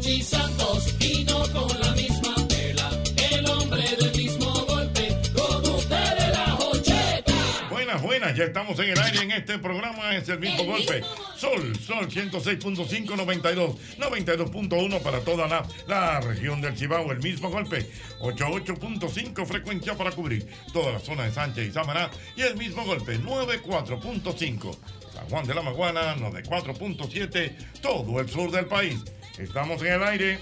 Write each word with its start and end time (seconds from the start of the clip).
Santos 0.00 0.94
y 1.00 1.24
no 1.24 1.40
con 1.52 1.80
la 1.80 1.90
misma 1.92 2.34
tela. 2.46 2.88
El 3.32 3.44
hombre 3.50 3.82
del 3.96 4.16
mismo 4.16 4.52
golpe, 4.66 5.08
con 5.34 5.74
ustedes 5.74 6.32
la 6.32 6.54
Hocheta. 6.54 7.34
Buenas, 7.68 8.00
buenas, 8.00 8.36
ya 8.36 8.44
estamos 8.44 8.78
en 8.78 8.90
el 8.90 8.98
aire 9.00 9.22
en 9.22 9.32
este 9.32 9.58
programa, 9.58 10.14
es 10.14 10.28
el 10.28 10.38
mismo 10.38 10.64
golpe. 10.64 11.02
Sol, 11.36 11.76
Sol 11.80 12.08
106.5, 12.08 13.16
92, 13.16 13.76
92.1 13.98 15.02
para 15.02 15.18
toda 15.20 15.48
la, 15.48 15.66
la 15.88 16.20
región 16.20 16.60
del 16.60 16.78
Cibao, 16.78 17.10
el 17.10 17.18
mismo 17.18 17.50
golpe. 17.50 17.90
88.5 18.20 19.46
frecuencia 19.46 19.96
para 19.96 20.12
cubrir 20.12 20.46
toda 20.72 20.92
la 20.92 21.00
zona 21.00 21.24
de 21.24 21.32
Sánchez 21.32 21.68
y 21.68 21.72
Samaná 21.72 22.08
y 22.36 22.42
el 22.42 22.56
mismo 22.56 22.84
golpe, 22.84 23.18
94.5. 23.18 24.76
San 25.12 25.28
Juan 25.28 25.44
de 25.44 25.54
la 25.54 25.62
Maguana, 25.62 26.14
94.7, 26.16 27.80
todo 27.82 28.20
el 28.20 28.28
sur 28.28 28.52
del 28.52 28.66
país. 28.66 29.02
Estamos 29.38 29.80
en 29.82 29.92
el 29.92 30.02
aire, 30.02 30.40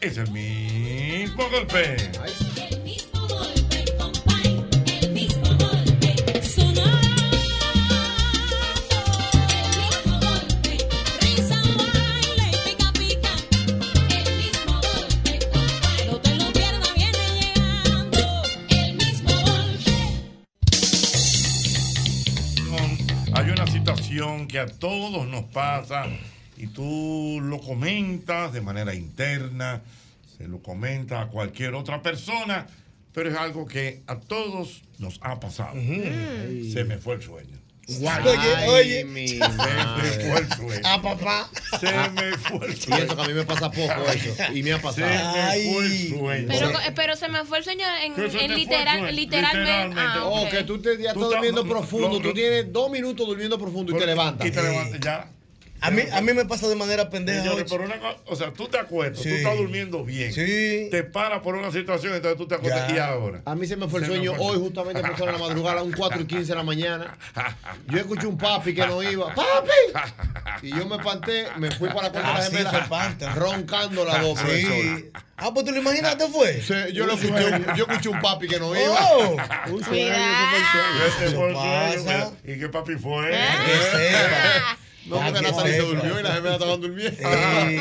es 0.00 0.18
el 0.18 0.28
mismo 0.32 1.48
golpe. 1.48 1.94
El 1.94 2.80
mismo 2.82 3.20
golpe, 3.28 3.84
compay, 3.96 4.64
el 5.00 5.10
mismo 5.12 5.46
golpe. 5.46 6.42
Sonando, 6.42 7.36
el 9.48 9.68
mismo 9.78 10.18
golpe. 10.18 10.76
Risa, 11.20 11.62
baile 11.76 12.50
y 12.50 12.56
pica, 12.66 12.92
pica. 12.94 13.32
El 14.10 14.26
mismo 14.36 14.74
golpe, 14.74 15.38
compay. 15.52 16.06
No 16.10 16.16
te 16.20 16.34
lo 16.34 16.52
pierdas, 16.52 16.94
viene 16.96 17.24
llegando. 17.40 18.42
El 18.70 18.94
mismo 18.94 19.34
golpe. 19.46 19.92
hay 23.34 23.50
una 23.50 23.66
situación 23.68 24.48
que 24.48 24.58
a 24.58 24.66
todos 24.66 25.28
nos 25.28 25.44
pasa 25.44 26.06
y 26.62 26.68
tú 26.68 27.40
lo 27.42 27.60
comentas 27.60 28.52
de 28.52 28.60
manera 28.60 28.94
interna, 28.94 29.82
se 30.38 30.46
lo 30.48 30.62
comenta 30.62 31.20
a 31.22 31.26
cualquier 31.28 31.74
otra 31.74 32.02
persona, 32.02 32.66
pero 33.12 33.28
es 33.30 33.36
algo 33.36 33.66
que 33.66 34.02
a 34.06 34.16
todos 34.20 34.82
nos 34.98 35.18
ha 35.22 35.40
pasado. 35.40 35.74
Se 35.74 36.84
me 36.86 36.98
fue 36.98 37.16
el 37.16 37.22
sueño. 37.22 37.58
Oye, 37.88 38.68
oye. 38.68 38.98
Se 39.00 39.04
me 39.04 39.28
fue 40.30 40.38
el 40.40 40.52
sueño. 40.52 40.80
A 40.88 41.02
papá. 41.02 41.50
Se 41.80 41.86
me 42.10 42.38
fue 42.38 42.66
el 42.68 42.72
Y 42.72 42.76
sueño. 42.76 43.02
eso 43.04 43.16
que 43.16 43.22
a 43.22 43.26
mí 43.26 43.34
me 43.34 43.44
pasa 43.44 43.70
poco 43.72 44.02
eso. 44.14 44.34
Y 44.54 44.62
me 44.62 44.72
ha 44.72 44.76
Se 44.76 44.82
pasado. 44.82 45.08
me 45.34 45.72
fue 45.72 45.84
el 45.86 46.08
sueño. 46.08 46.48
Pero, 46.48 46.70
pero 46.94 47.16
se 47.16 47.28
me 47.28 47.44
fue 47.44 47.58
el 47.58 47.64
sueño 47.64 47.84
en, 48.04 48.14
se 48.14 48.22
literal, 48.22 48.34
el 48.38 48.50
sueño, 48.52 48.56
literalmente. 48.56 49.12
literalmente. 49.12 50.00
Ah, 50.00 50.24
O 50.26 50.42
ok. 50.44 50.50
que 50.50 50.62
tú 50.62 50.78
te 50.80 50.96
ya 51.02 51.12
Tú 51.12 51.20
estás 51.24 51.30
durmiendo 51.32 51.64
profundo. 51.66 52.08
lo- 52.08 52.14
lo- 52.14 52.20
Tú 52.20 52.32
tienes 52.34 52.72
dos 52.72 52.88
minutos 52.90 53.26
durmiendo 53.26 53.58
profundo 53.58 53.94
y 53.94 53.98
te 53.98 54.06
levantas. 54.06 54.46
Y 54.46 54.50
te 54.52 54.62
levantas 54.62 55.00
ya. 55.00 55.28
A 55.82 55.90
mí, 55.90 56.02
a 56.12 56.20
mí 56.20 56.32
me 56.32 56.44
pasa 56.44 56.68
de 56.68 56.76
manera 56.76 57.10
pendeja. 57.10 57.42
Señores, 57.42 57.68
por 57.70 57.80
una 57.80 57.96
o 58.26 58.36
sea, 58.36 58.52
tú 58.52 58.68
te 58.68 58.78
acuestas, 58.78 59.22
tú 59.22 59.28
estás 59.28 59.56
durmiendo 59.56 60.04
bien. 60.04 60.32
Sí. 60.32 60.88
Te 60.90 61.02
paras 61.02 61.40
por 61.40 61.54
una 61.56 61.70
situación, 61.72 62.14
entonces 62.14 62.38
tú 62.38 62.46
te 62.46 62.54
acuestas 62.54 62.88
Ya. 62.88 62.94
y 62.94 62.98
ahora. 62.98 63.42
A 63.44 63.54
mí 63.54 63.66
se 63.66 63.76
me 63.76 63.88
fue 63.88 64.00
el 64.00 64.06
Se 64.06 64.12
sueño 64.12 64.34
fue 64.34 64.44
hoy, 64.44 64.50
sueño. 64.52 64.64
justamente 64.66 65.00
empezó 65.00 65.24
en 65.26 65.32
la 65.32 65.38
madrugada 65.38 65.80
a 65.80 65.82
un 65.82 65.92
4 65.92 66.20
y 66.22 66.24
15 66.26 66.52
de 66.52 66.54
la 66.54 66.62
mañana. 66.62 67.18
Yo 67.88 67.98
escuché 67.98 68.26
un 68.26 68.38
papi 68.38 68.74
que 68.74 68.86
no 68.86 69.02
iba. 69.02 69.34
¡Papi! 69.34 70.62
Y 70.62 70.70
yo 70.70 70.86
me 70.86 70.96
espanté, 70.96 71.46
me 71.58 71.70
fui 71.72 71.88
para 71.88 72.02
la 72.04 72.10
cuarta 72.12 72.32
de 72.32 72.38
la 72.38 72.44
gemela, 72.44 72.78
espanta. 72.78 73.34
roncando 73.34 74.04
la 74.04 74.22
voz, 74.22 74.38
Sí. 74.40 75.10
Ah, 75.36 75.50
pues 75.52 75.66
tú 75.66 75.72
lo 75.72 75.78
imaginaste 75.78 76.28
fue. 76.28 76.60
Sí, 76.62 76.74
yo, 76.92 77.04
lo 77.04 77.14
escuché, 77.14 77.44
un- 77.46 77.74
yo 77.74 77.84
escuché 77.88 78.08
un 78.08 78.20
papi 78.20 78.46
que 78.46 78.60
no 78.60 78.76
iba. 78.76 78.96
Oh, 79.12 79.36
Un 79.70 79.80
Ese 79.82 81.30
fue 81.34 81.48
el 81.48 81.54
pasa? 81.54 81.98
sueño, 82.02 82.36
¿Y 82.44 82.58
qué 82.60 82.68
papi 82.68 82.94
fue? 82.94 83.28
que 83.30 83.98
sepa. 83.98 84.78
No, 85.04 85.16
porque 85.16 85.32
que 85.32 85.42
Natalia 85.42 85.72
se 85.74 85.80
durmió 85.80 86.20
y 86.20 86.22
la 86.22 86.32
gemela 86.34 86.54
estaban 86.54 86.80
durmiendo. 86.80 87.28
Ajá, 87.28 87.60
¿Se 87.68 87.74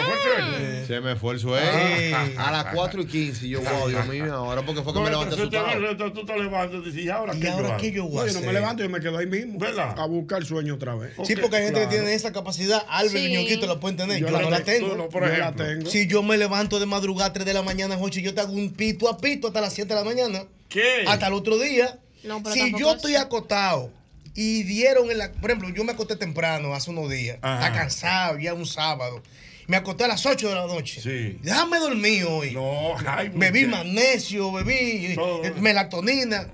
te 0.00 0.04
fue 0.04 0.14
el 0.14 0.20
sueño? 0.22 0.86
Se 0.86 1.00
me 1.00 1.16
fue 1.16 1.34
el 1.34 1.40
sueño. 1.40 1.66
Sí. 1.98 2.34
A 2.38 2.50
las 2.52 2.66
4 2.74 3.02
y 3.02 3.06
15. 3.06 3.46
Y 3.46 3.50
yo, 3.50 3.60
wow, 3.62 3.88
Dios 3.88 4.06
mío, 4.06 4.32
ahora 4.32 4.62
porque 4.62 4.82
fue 4.82 4.92
que 4.94 5.00
me 5.00 5.10
levanté 5.10 5.34
te 5.34 5.40
asustado. 5.42 5.70
entonces 5.90 6.12
tú 6.14 6.24
te 6.24 6.38
levantas 6.38 6.80
y 6.80 6.84
dices, 6.90 7.04
¿y 7.04 7.08
ahora 7.08 7.34
¿Y 7.34 7.40
qué 7.40 7.46
yo 7.46 7.52
ahora 7.54 7.68
hago? 7.70 7.76
qué 7.78 7.92
yo 7.92 8.04
voy 8.04 8.14
No, 8.14 8.20
a 8.22 8.26
yo 8.26 8.32
no 8.34 8.40
me 8.40 8.46
hacer? 8.46 8.54
levanto, 8.54 8.82
yo 8.84 8.90
me 8.90 9.00
quedo 9.00 9.18
ahí 9.18 9.26
mismo. 9.26 9.58
¿Verdad? 9.58 9.98
A 9.98 10.06
buscar 10.06 10.38
el 10.38 10.46
sueño 10.46 10.74
otra 10.76 10.94
vez. 10.94 11.14
Sí, 11.24 11.34
porque 11.34 11.56
hay 11.56 11.62
gente 11.64 11.80
Claro. 11.80 11.90
que 11.90 11.96
tiene 11.96 12.14
esa 12.14 12.32
capacidad. 12.32 12.82
Albert 12.88 13.16
Sí. 13.16 13.26
y 13.26 13.32
Ñonguito 13.36 13.66
la 13.66 13.80
pueden 13.80 13.96
tener. 13.96 14.18
Yo, 14.20 14.26
Yo 14.28 14.32
la 14.32 14.42
no 14.42 14.50
la 14.50 14.60
tengo, 14.62 14.94
no, 14.94 15.08
por 15.08 15.28
Yo 15.28 15.36
la 15.36 15.52
tengo. 15.52 15.90
Si 15.90 16.06
yo 16.06 16.22
me 16.22 16.36
levanto 16.38 16.78
de 16.78 16.86
madrugada 16.86 17.32
3 17.32 17.44
de 17.44 17.54
la 17.54 17.62
mañana, 17.62 17.96
Jochi, 17.96 18.22
yo 18.22 18.34
te 18.34 18.40
hago 18.40 18.52
un 18.52 18.72
pito 18.72 19.08
a 19.08 19.18
pito 19.18 19.48
hasta 19.48 19.60
las 19.60 19.72
7 19.74 19.94
de 19.94 20.00
la 20.00 20.04
mañana. 20.04 20.44
¿Qué? 20.68 21.04
Hasta 21.08 21.26
el 21.26 21.32
otro 21.32 21.58
día. 21.58 21.98
No, 22.24 22.42
pero 22.42 22.54
si 22.54 22.72
yo 22.78 22.90
es- 22.90 22.96
estoy 22.96 23.14
acostado 23.16 23.90
y 24.34 24.62
dieron 24.64 25.10
en 25.10 25.18
la. 25.18 25.32
Por 25.32 25.50
ejemplo, 25.50 25.68
yo 25.74 25.84
me 25.84 25.92
acosté 25.92 26.16
temprano 26.16 26.74
hace 26.74 26.90
unos 26.90 27.10
días. 27.10 27.38
Ajá. 27.42 27.66
Está 27.66 27.78
cansado, 27.80 28.38
ya 28.38 28.54
un 28.54 28.66
sábado. 28.66 29.22
Me 29.66 29.76
acosté 29.76 30.04
a 30.04 30.08
las 30.08 30.24
8 30.24 30.48
de 30.48 30.54
la 30.54 30.66
noche. 30.66 31.00
Sí. 31.02 31.38
Déjame 31.42 31.78
dormir 31.78 32.24
hoy. 32.24 32.52
No, 32.52 32.96
ay, 33.06 33.30
Bebí 33.34 33.66
magnesio, 33.66 34.50
bebí 34.52 35.14
Todo. 35.14 35.44
eh, 35.44 35.52
melatonina. 35.60 36.48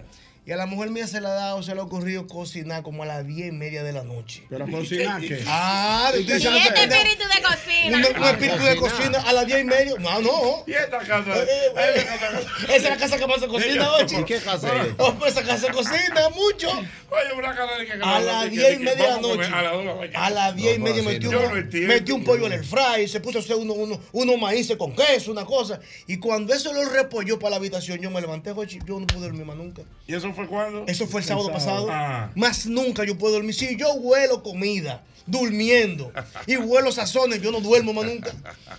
Y 0.47 0.53
a 0.53 0.57
la 0.59 0.67
mujer 0.67 0.91
mía 0.91 1.07
se 1.07 1.23
le 1.23 1.27
ha 1.27 1.31
dado, 1.33 1.63
se 1.63 1.75
le 1.75 1.81
ha 1.81 1.85
ocurrido 1.85 2.27
cocinar 2.27 2.83
como 2.83 3.03
a 3.03 3.07
las 3.07 3.27
10 3.27 3.49
y 3.49 3.53
media 3.53 3.83
de 3.83 3.95
la 3.95 4.05
noche. 4.05 4.43
Pero 4.51 4.67
cocinar, 4.71 5.19
¿qué? 5.23 5.43
Ah, 5.49 6.13
¿Y 6.15 6.21
este 6.21 6.35
espíritu 6.37 7.25
de 7.35 7.43
cocina. 7.43 7.97
Un, 7.97 8.23
un 8.23 8.29
espíritu 8.29 8.63
de 8.63 8.77
cocina 8.77 9.21
a 9.27 9.33
las 9.33 9.47
10 9.47 9.61
y 9.61 9.65
media. 9.65 9.95
No, 9.99 10.21
no. 10.21 10.65
¿Y 10.67 10.73
esta 10.73 10.99
casa? 10.99 11.35
Eh, 11.35 11.47
eh, 11.79 12.07
casa- 12.21 12.41
Esa 12.65 12.77
es 12.77 12.83
la 12.83 12.97
casa 12.99 13.17
que 13.17 13.27
más 13.27 13.41
se 13.41 13.47
cocina, 13.49 13.91
oye. 13.95 14.21
¿Y 14.21 14.25
qué 14.25 14.39
casa 14.39 14.69
es? 14.83 14.93
Oh, 14.99 15.15
pues 15.15 15.33
esa 15.33 15.43
casa 15.45 15.67
se 15.67 15.73
cocina 15.73 16.29
mucho. 16.35 16.69
Oye, 16.71 17.33
una 17.39 17.55
casa 17.57 17.79
de 17.79 17.87
que 17.87 17.93
A 17.93 18.21
las 18.21 18.51
10 18.51 18.75
y 18.75 18.79
media 18.81 18.95
de 18.97 19.09
la 19.13 19.21
noche. 19.21 19.45
A 19.51 19.63
las 19.63 19.73
2 19.73 19.81
de 19.81 19.85
la 19.87 19.95
mañana. 19.95 20.27
A 20.27 20.31
las 20.31 20.57
10 20.57 20.77
y 20.77 20.79
media 20.81 21.03
metió, 21.03 22.17
un- 22.17 22.25
pollo 22.25 22.47
en 22.47 22.53
el 22.53 22.65
fry, 22.65 23.09
se 23.09 23.21
puso 23.21 23.39
a 23.39 23.41
hacer 23.41 23.57
uno, 23.57 23.73
uno, 23.73 23.99
unos 24.13 24.39
maíces 24.39 24.77
con 24.77 24.95
queso, 24.95 25.31
una 25.33 25.47
cosa. 25.47 25.81
Y 26.07 26.19
cuando 26.19 26.53
eso 26.53 26.71
lo 26.75 26.85
repolló 26.91 27.39
para 27.39 27.51
la 27.53 27.57
habitación, 27.57 27.99
yo 28.01 28.11
me 28.11 28.21
levanté, 28.21 28.53
yo 28.85 29.01
no 29.01 29.07
pude 29.07 29.21
dormir 29.23 29.47
más 29.47 29.57
nunca. 29.57 29.83
¿Y 30.07 30.15
eso 30.15 30.34
fue 30.35 30.47
cuándo? 30.47 30.85
Eso 30.87 31.07
fue 31.07 31.21
el 31.21 31.27
sábado 31.27 31.51
pasado. 31.53 31.89
Ah. 31.91 32.31
Más 32.35 32.67
nunca 32.67 33.05
yo 33.05 33.17
puedo 33.17 33.35
dormir. 33.35 33.55
Si 33.55 33.77
yo 33.77 33.95
huelo 33.95 34.43
comida, 34.43 35.03
durmiendo, 35.27 36.13
y 36.47 36.57
huelo 36.57 36.93
sazones, 36.93 37.41
yo 37.41 37.51
no 37.51 37.61
duermo 37.61 37.93
más 37.93 38.05
nunca. 38.05 38.33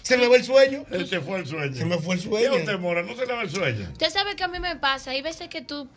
Se 0.04 0.18
me 0.18 0.28
va 0.28 0.36
el 0.36 0.44
sueño. 0.44 0.86
Ese 0.92 1.20
fue 1.22 1.40
el 1.40 1.48
sueño. 1.48 1.76
Se 1.76 1.86
me 1.86 1.98
fue 1.98 2.16
el 2.16 2.22
¿Y 2.22 2.26
a 2.26 2.30
sueño. 2.30 2.56
usted, 2.58 2.80
Mora? 2.80 3.02
¿No 3.04 3.16
se 3.16 3.26
le 3.26 3.34
va 3.34 3.42
el 3.42 3.50
sueño? 3.50 3.88
Usted 3.92 4.10
sabe 4.10 4.36
que 4.36 4.44
a 4.44 4.48
mí 4.48 4.60
me 4.60 4.76
pasa. 4.76 5.12
Hay 5.12 5.22
veces 5.22 5.50
que 5.50 5.62
tú 5.62 5.88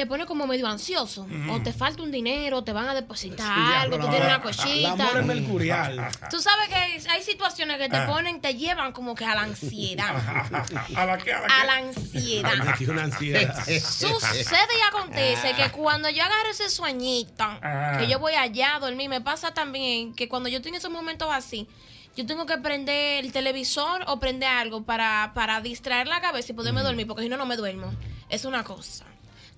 te 0.00 0.06
pones 0.06 0.24
como 0.26 0.46
medio 0.46 0.66
ansioso. 0.66 1.26
O 1.50 1.60
te 1.60 1.74
falta 1.74 2.02
un 2.02 2.10
dinero, 2.10 2.64
te 2.64 2.72
van 2.72 2.88
a 2.88 2.94
depositar 2.94 3.50
algo, 3.76 3.96
tú 3.98 4.08
tienes 4.08 4.20
una 4.20 4.36
El 4.36 4.40
amor 4.40 4.46
cosita. 4.46 5.18
es 5.20 5.26
mercurial. 5.26 6.08
Tú 6.30 6.40
sabes 6.40 6.68
que 6.68 6.74
hay 7.10 7.22
situaciones 7.22 7.76
que 7.76 7.88
te 7.90 7.96
Ah. 7.98 8.06
ponen, 8.06 8.40
te 8.40 8.54
llevan 8.54 8.92
como 8.92 9.14
que 9.14 9.26
a 9.26 9.34
la 9.34 9.42
ansiedad. 9.42 10.08
¿A 10.16 10.50
la 10.50 10.64
que? 10.64 10.96
¿A 10.96 11.06
la 11.06 11.18
que? 11.18 11.32
A 11.34 11.64
la 11.64 11.74
ansiedad. 11.76 12.98
Ansiedad. 13.00 13.64
Sucede 13.66 14.78
y 14.78 14.88
acontece 14.88 15.54
que 15.54 15.70
cuando 15.70 16.08
yo 16.08 16.22
agarro 16.22 16.50
ese 16.50 16.70
sueñito, 16.70 17.44
Ajá. 17.44 17.98
que 17.98 18.06
yo 18.08 18.18
voy 18.18 18.32
allá 18.34 18.76
a 18.76 18.80
dormir, 18.80 19.10
me 19.10 19.20
pasa 19.20 19.52
también 19.52 20.14
que 20.14 20.28
cuando 20.28 20.48
yo 20.48 20.56
estoy 20.56 20.70
en 20.70 20.76
esos 20.76 20.90
momentos 20.90 21.28
así, 21.30 21.68
yo 22.16 22.24
tengo 22.26 22.46
que 22.46 22.56
prender 22.58 23.24
el 23.24 23.32
televisor 23.32 24.04
o 24.08 24.18
prender 24.18 24.48
algo 24.48 24.82
para, 24.84 25.32
para 25.34 25.60
distraer 25.60 26.08
la 26.08 26.20
cabeza 26.20 26.52
y 26.52 26.54
poderme 26.54 26.82
dormir, 26.82 27.06
porque 27.06 27.22
si 27.22 27.28
no, 27.28 27.36
no 27.36 27.44
me 27.46 27.56
duermo. 27.56 27.92
Es 28.30 28.44
una 28.44 28.64
cosa. 28.64 29.04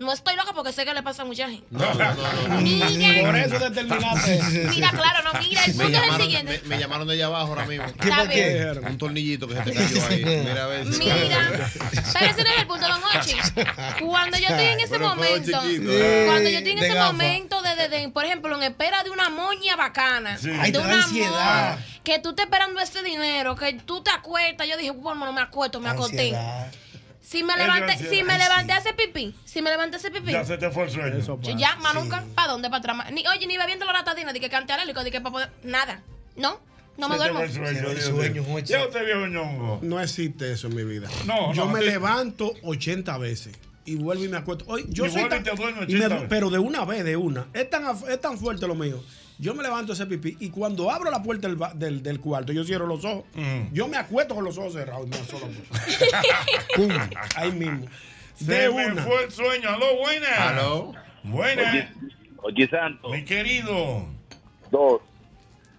No 0.03 0.13
estoy 0.13 0.37
loca 0.37 0.53
porque 0.55 0.73
sé 0.73 0.85
que 0.85 0.93
le 0.95 1.03
pasa 1.03 1.23
a 1.23 1.25
mucha 1.25 1.49
gente. 1.49 1.67
No, 1.71 1.95
no, 1.95 2.15
no, 2.15 2.49
no. 2.49 2.61
Mira. 2.61 3.23
Por 3.23 3.37
eso 3.37 3.59
determinaste. 3.59 4.41
Mira, 4.71 4.91
claro, 4.91 5.33
no, 5.33 5.39
mira, 5.41 5.65
el 5.65 5.73
punto 5.75 5.99
es 5.99 6.09
el 6.17 6.23
siguiente. 6.23 6.61
me, 6.65 6.69
me 6.77 6.79
llamaron 6.81 7.07
de 7.07 7.15
allá 7.15 7.27
abajo 7.27 7.49
ahora 7.49 7.67
mismo. 7.67 7.87
¿Qué 8.01 8.09
por 8.11 8.29
qué? 8.29 8.81
Un 8.87 8.99
tornillito 8.99 9.47
que 9.49 9.55
se 9.55 9.61
te 9.63 9.73
cayó 9.73 10.07
ahí. 10.09 10.25
Mira 10.25 10.65
a 10.65 10.67
ver. 10.67 10.93
si- 10.93 10.99
Mira, 10.99 11.71
pero 12.13 12.27
ese 12.31 12.43
no 12.43 12.51
es 12.51 12.59
el 12.59 12.67
punto, 12.67 12.89
don 12.89 13.01
Ochi. 13.19 13.37
Cuando 14.05 14.39
yo 14.39 14.49
estoy 14.49 14.65
en 14.67 14.81
ese 14.81 14.89
Pero 14.91 15.09
momento, 15.09 15.63
chiquito, 15.63 15.93
cuando 16.27 16.51
yo 16.51 16.59
estoy 16.59 16.73
en 16.73 16.79
ese 16.79 16.89
gafa. 16.95 17.13
momento 17.13 17.63
de, 17.63 17.75
de- 17.77 17.89
de, 17.89 18.09
por 18.09 18.25
ejemplo, 18.25 18.57
en 18.57 18.63
espera 18.65 19.03
de 19.05 19.11
una 19.11 19.29
moña 19.31 19.77
bacana, 19.77 20.37
Sí. 20.39 20.49
De 20.51 20.73
te 20.73 20.79
una 20.79 20.95
ansiedad. 20.95 21.71
moña, 21.77 21.87
que 22.05 22.19
tú 22.19 22.31
estás 22.31 22.47
esperando 22.47 22.81
ese 22.81 23.03
dinero, 23.03 23.55
que 23.57 23.75
tú 23.75 24.03
te 24.03 24.11
acuestas, 24.11 24.67
yo 24.67 24.77
dije, 24.77 24.91
bueno, 24.91 25.25
no 25.25 25.33
me 25.33 25.41
acuesto, 25.43 25.79
me 25.81 25.89
acosté. 25.91 26.35
Si 27.23 27.43
me 27.45 27.57
levanté, 27.57 27.97
si 27.99 28.23
me 28.25 28.37
levanté 28.37 28.73
hacer 28.73 28.97
pipí, 28.97 29.35
si 29.45 29.63
me 29.63 29.71
levanté 29.71 29.97
a 29.97 29.99
hacer 29.99 30.13
pipí, 30.13 30.33
Ya 30.33 30.45
se 30.45 30.59
te 30.59 30.71
fue 30.71 30.85
el 30.85 30.91
sueño. 30.91 31.17
Eso 31.17 31.39
ya, 31.57 31.77
más 31.77 31.95
nunca, 31.95 32.25
¿para 32.35 32.53
dónde? 32.53 32.69
Para 32.69 32.79
atrás. 32.95 33.13
Ni, 33.13 33.27
oye, 33.29 33.47
ni 33.47 33.57
bebiendo 33.57 33.85
la 33.87 33.93
latadina, 33.93 34.33
de 34.33 34.41
que 34.41 34.51
cante 34.51 34.73
alérgico, 34.73 35.03
de 35.05 35.11
que 35.13 35.21
para 35.21 35.33
poder, 35.33 35.51
nada. 35.63 36.03
No, 36.37 36.61
no 36.99 37.09
me 37.09 37.17
duermo. 37.17 37.41
Ya 38.65 38.85
usted 38.85 39.05
viejo 39.05 39.27
ñongo. 39.29 39.79
No 39.83 40.01
existe 40.01 40.53
eso 40.53 40.67
en 40.67 40.75
mi 40.77 40.85
vida. 40.85 41.09
No, 41.27 41.53
Yo 41.55 41.67
no, 41.67 41.73
me 41.73 41.81
sí. 41.81 41.87
levanto 41.87 42.53
80 42.63 43.17
veces 43.19 43.55
y 43.85 43.95
vuelvo 43.97 44.25
y 44.25 44.29
me 44.29 44.37
acuesto. 44.39 44.65
Oye, 44.69 44.85
yo 44.89 45.07
Y 45.07 45.11
soy 45.11 45.29
tan- 45.29 45.43
y 45.43 45.45
me 45.45 45.51
80 45.53 45.85
du- 46.09 46.15
veces. 46.15 46.27
pero 46.29 46.51
de 46.51 46.59
una 46.59 46.85
vez, 46.85 47.05
de 47.05 47.17
una. 47.17 47.47
Es 47.53 47.69
tan, 47.71 47.85
es 48.09 48.21
tan 48.21 48.39
fuerte 48.39 48.67
lo 48.67 48.75
mío. 48.75 49.03
Yo 49.43 49.55
me 49.57 49.63
levanto 49.65 49.93
ese 49.93 50.07
pipí 50.07 50.37
y 50.39 50.51
cuando 50.51 50.89
abro 50.89 51.11
la 51.11 51.21
puerta 51.21 51.49
del, 51.49 51.59
del, 51.75 52.01
del 52.03 52.21
cuarto, 52.21 52.53
yo 52.53 52.63
cierro 52.63 52.87
los 52.87 53.05
ojos. 53.05 53.25
Mm. 53.35 53.73
Yo 53.73 53.89
me 53.89 53.97
acuesto 53.97 54.37
con 54.37 54.45
los 54.45 54.57
ojos 54.57 54.73
cerrados 54.75 55.05
y 55.07 55.11
me 55.11 55.17
asolo. 55.17 55.49
Pum, 56.77 56.89
ahí 57.35 57.51
mismo. 57.51 57.87
Se 58.37 58.45
De 58.53 58.69
me 58.71 58.87
una. 58.93 59.03
fue 59.03 59.25
el 59.25 59.31
sueño. 59.33 59.69
Aló, 59.69 59.97
buenas. 59.99 60.39
Aló. 60.39 60.93
Buenas. 61.25 61.89
Oye, 62.39 62.69
Santo, 62.69 63.09
Mi 63.11 63.25
querido. 63.25 64.07
dos. 64.71 65.01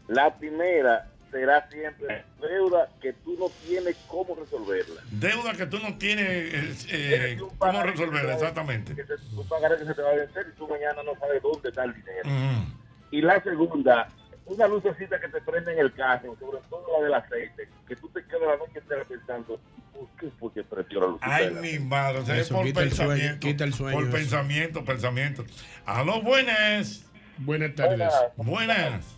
La 0.09 0.37
primera 0.37 1.07
será 1.31 1.67
siempre 1.71 2.25
deuda 2.41 2.89
que 3.01 3.13
tú 3.13 3.37
no 3.39 3.49
tienes 3.65 3.95
cómo 4.07 4.35
resolverla. 4.35 5.01
Deuda 5.09 5.53
que 5.53 5.65
tú 5.67 5.79
no 5.79 5.97
tienes 5.97 6.25
eh, 6.25 6.85
eh, 6.91 7.37
cómo 7.39 7.53
pagaré 7.53 7.91
resolver, 7.91 8.13
que 8.13 8.19
te 8.19 8.27
va- 8.27 8.33
exactamente. 8.33 8.95
Que 8.95 9.03
te, 9.05 9.13
un 9.35 9.47
pagaré 9.47 9.77
que 9.77 9.85
se 9.85 9.93
te 9.93 10.01
va 10.01 10.09
a 10.09 10.15
vencer 10.15 10.47
y 10.53 10.57
tú 10.57 10.67
mañana 10.67 11.01
no 11.03 11.17
sabes 11.17 11.41
dónde 11.41 11.69
está 11.69 11.85
el 11.85 11.93
dinero. 11.93 12.23
Ujú. 12.29 12.82
Y 13.13 13.21
la 13.21 13.41
segunda, 13.43 14.07
una 14.47 14.67
lucecita 14.67 15.19
que 15.19 15.27
te 15.27 15.39
prende 15.41 15.71
en 15.73 15.79
el 15.79 15.93
carro, 15.93 16.35
sobre 16.39 16.57
todo 16.69 16.83
la 16.97 17.03
del 17.05 17.13
aceite, 17.13 17.69
que 17.87 17.95
tú 17.95 18.09
te 18.09 18.23
quedas 18.25 18.41
la 18.47 18.57
noche 18.57 18.79
entera 18.79 19.05
pensando, 19.05 19.59
¿por 19.93 20.07
qué 20.19 20.29
fue 20.39 20.51
que 20.51 20.63
prendió 20.63 20.99
la 21.01 21.07
lucecita? 21.07 21.35
Ay, 21.35 21.51
mi 21.51 21.77
madre, 21.79 22.19
o 22.19 22.25
sea, 22.25 22.35
es 22.37 22.41
Eso, 22.47 22.55
por 22.55 22.65
quita 22.65 22.81
el 22.81 22.91
sueño, 22.91 23.09
pensamiento. 23.11 23.47
quita 23.47 23.63
el 23.65 23.73
sueño, 23.75 23.95
Por 23.97 24.03
eso. 24.05 24.11
pensamiento, 24.17 24.83
pensamiento. 24.85 25.45
Aló, 25.85 26.21
buenas. 26.23 27.05
Buenas 27.37 27.75
tardes. 27.75 27.97
Buenas. 27.99 28.35
Buenas. 28.37 29.17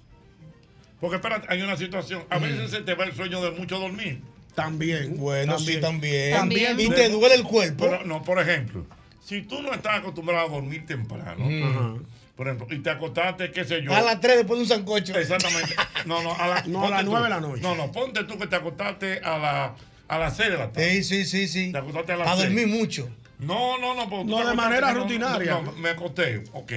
Porque 1.00 1.15
espérate, 1.18 1.48
hay 1.50 1.62
una 1.62 1.77
situación. 1.77 2.24
A 2.30 2.38
Mm. 2.39 2.41
veces 2.44 2.71
se 2.71 2.81
te 2.81 2.95
va 2.95 3.06
el 3.06 3.13
sueño 3.13 3.41
de 3.41 3.51
mucho 3.51 3.80
dormir. 3.80 4.21
También. 4.56 5.18
Bueno, 5.18 5.57
sí, 5.59 5.80
también. 5.80 6.33
También. 6.36 6.80
Y 6.80 6.89
te 6.89 7.09
duele 7.09 7.36
el 7.36 7.44
cuerpo. 7.44 7.86
Pero, 7.89 8.06
no, 8.06 8.24
por 8.24 8.39
ejemplo, 8.39 8.86
si 9.21 9.41
tú 9.41 9.62
no 9.62 9.74
estás 9.74 10.00
acostumbrado 10.00 10.48
a 10.48 10.50
dormir 10.50 10.86
temprano, 10.86 11.45
Ajá. 11.45 11.94
Por 12.35 12.47
ejemplo, 12.47 12.67
y 12.69 12.79
te 12.79 12.89
acostaste, 12.89 13.51
qué 13.51 13.63
sé 13.63 13.81
yo. 13.81 13.93
A 13.95 14.01
las 14.01 14.19
3 14.19 14.37
después 14.37 14.57
de 14.59 14.63
un 14.63 14.69
sancocho. 14.69 15.17
Exactamente. 15.17 15.75
No, 16.05 16.21
no, 16.21 16.35
a, 16.35 16.47
la, 16.47 16.63
No, 16.67 16.79
a 16.79 16.81
ponte 16.81 16.89
las 16.91 17.03
tú. 17.05 17.09
nueve 17.11 17.23
de 17.23 17.29
la 17.31 17.39
noche. 17.41 17.61
No, 17.63 17.75
no, 17.75 17.91
ponte 17.91 18.23
tú 18.25 18.37
que 18.37 18.45
te 18.45 18.55
acostaste 18.57 19.19
a, 19.23 19.37
la, 19.39 19.75
a 20.07 20.19
las 20.19 20.37
6 20.37 20.51
de 20.51 20.57
la 20.57 20.71
tarde. 20.71 20.93
Sí, 20.93 21.03
sí, 21.03 21.25
sí, 21.25 21.47
sí. 21.47 21.71
Te 21.71 21.79
acostaste 21.79 22.11
a 22.13 22.17
las 22.17 22.27
A 22.27 22.35
dormir 22.35 22.67
mucho. 22.67 23.09
No, 23.39 23.79
no, 23.79 23.95
no. 23.95 24.23
No, 24.23 24.47
de 24.47 24.53
manera 24.53 24.93
no- 24.93 25.01
rutinaria. 25.01 25.53
No, 25.55 25.61
no, 25.63 25.71
me 25.73 25.89
acosté, 25.89 26.43
ok. 26.53 26.71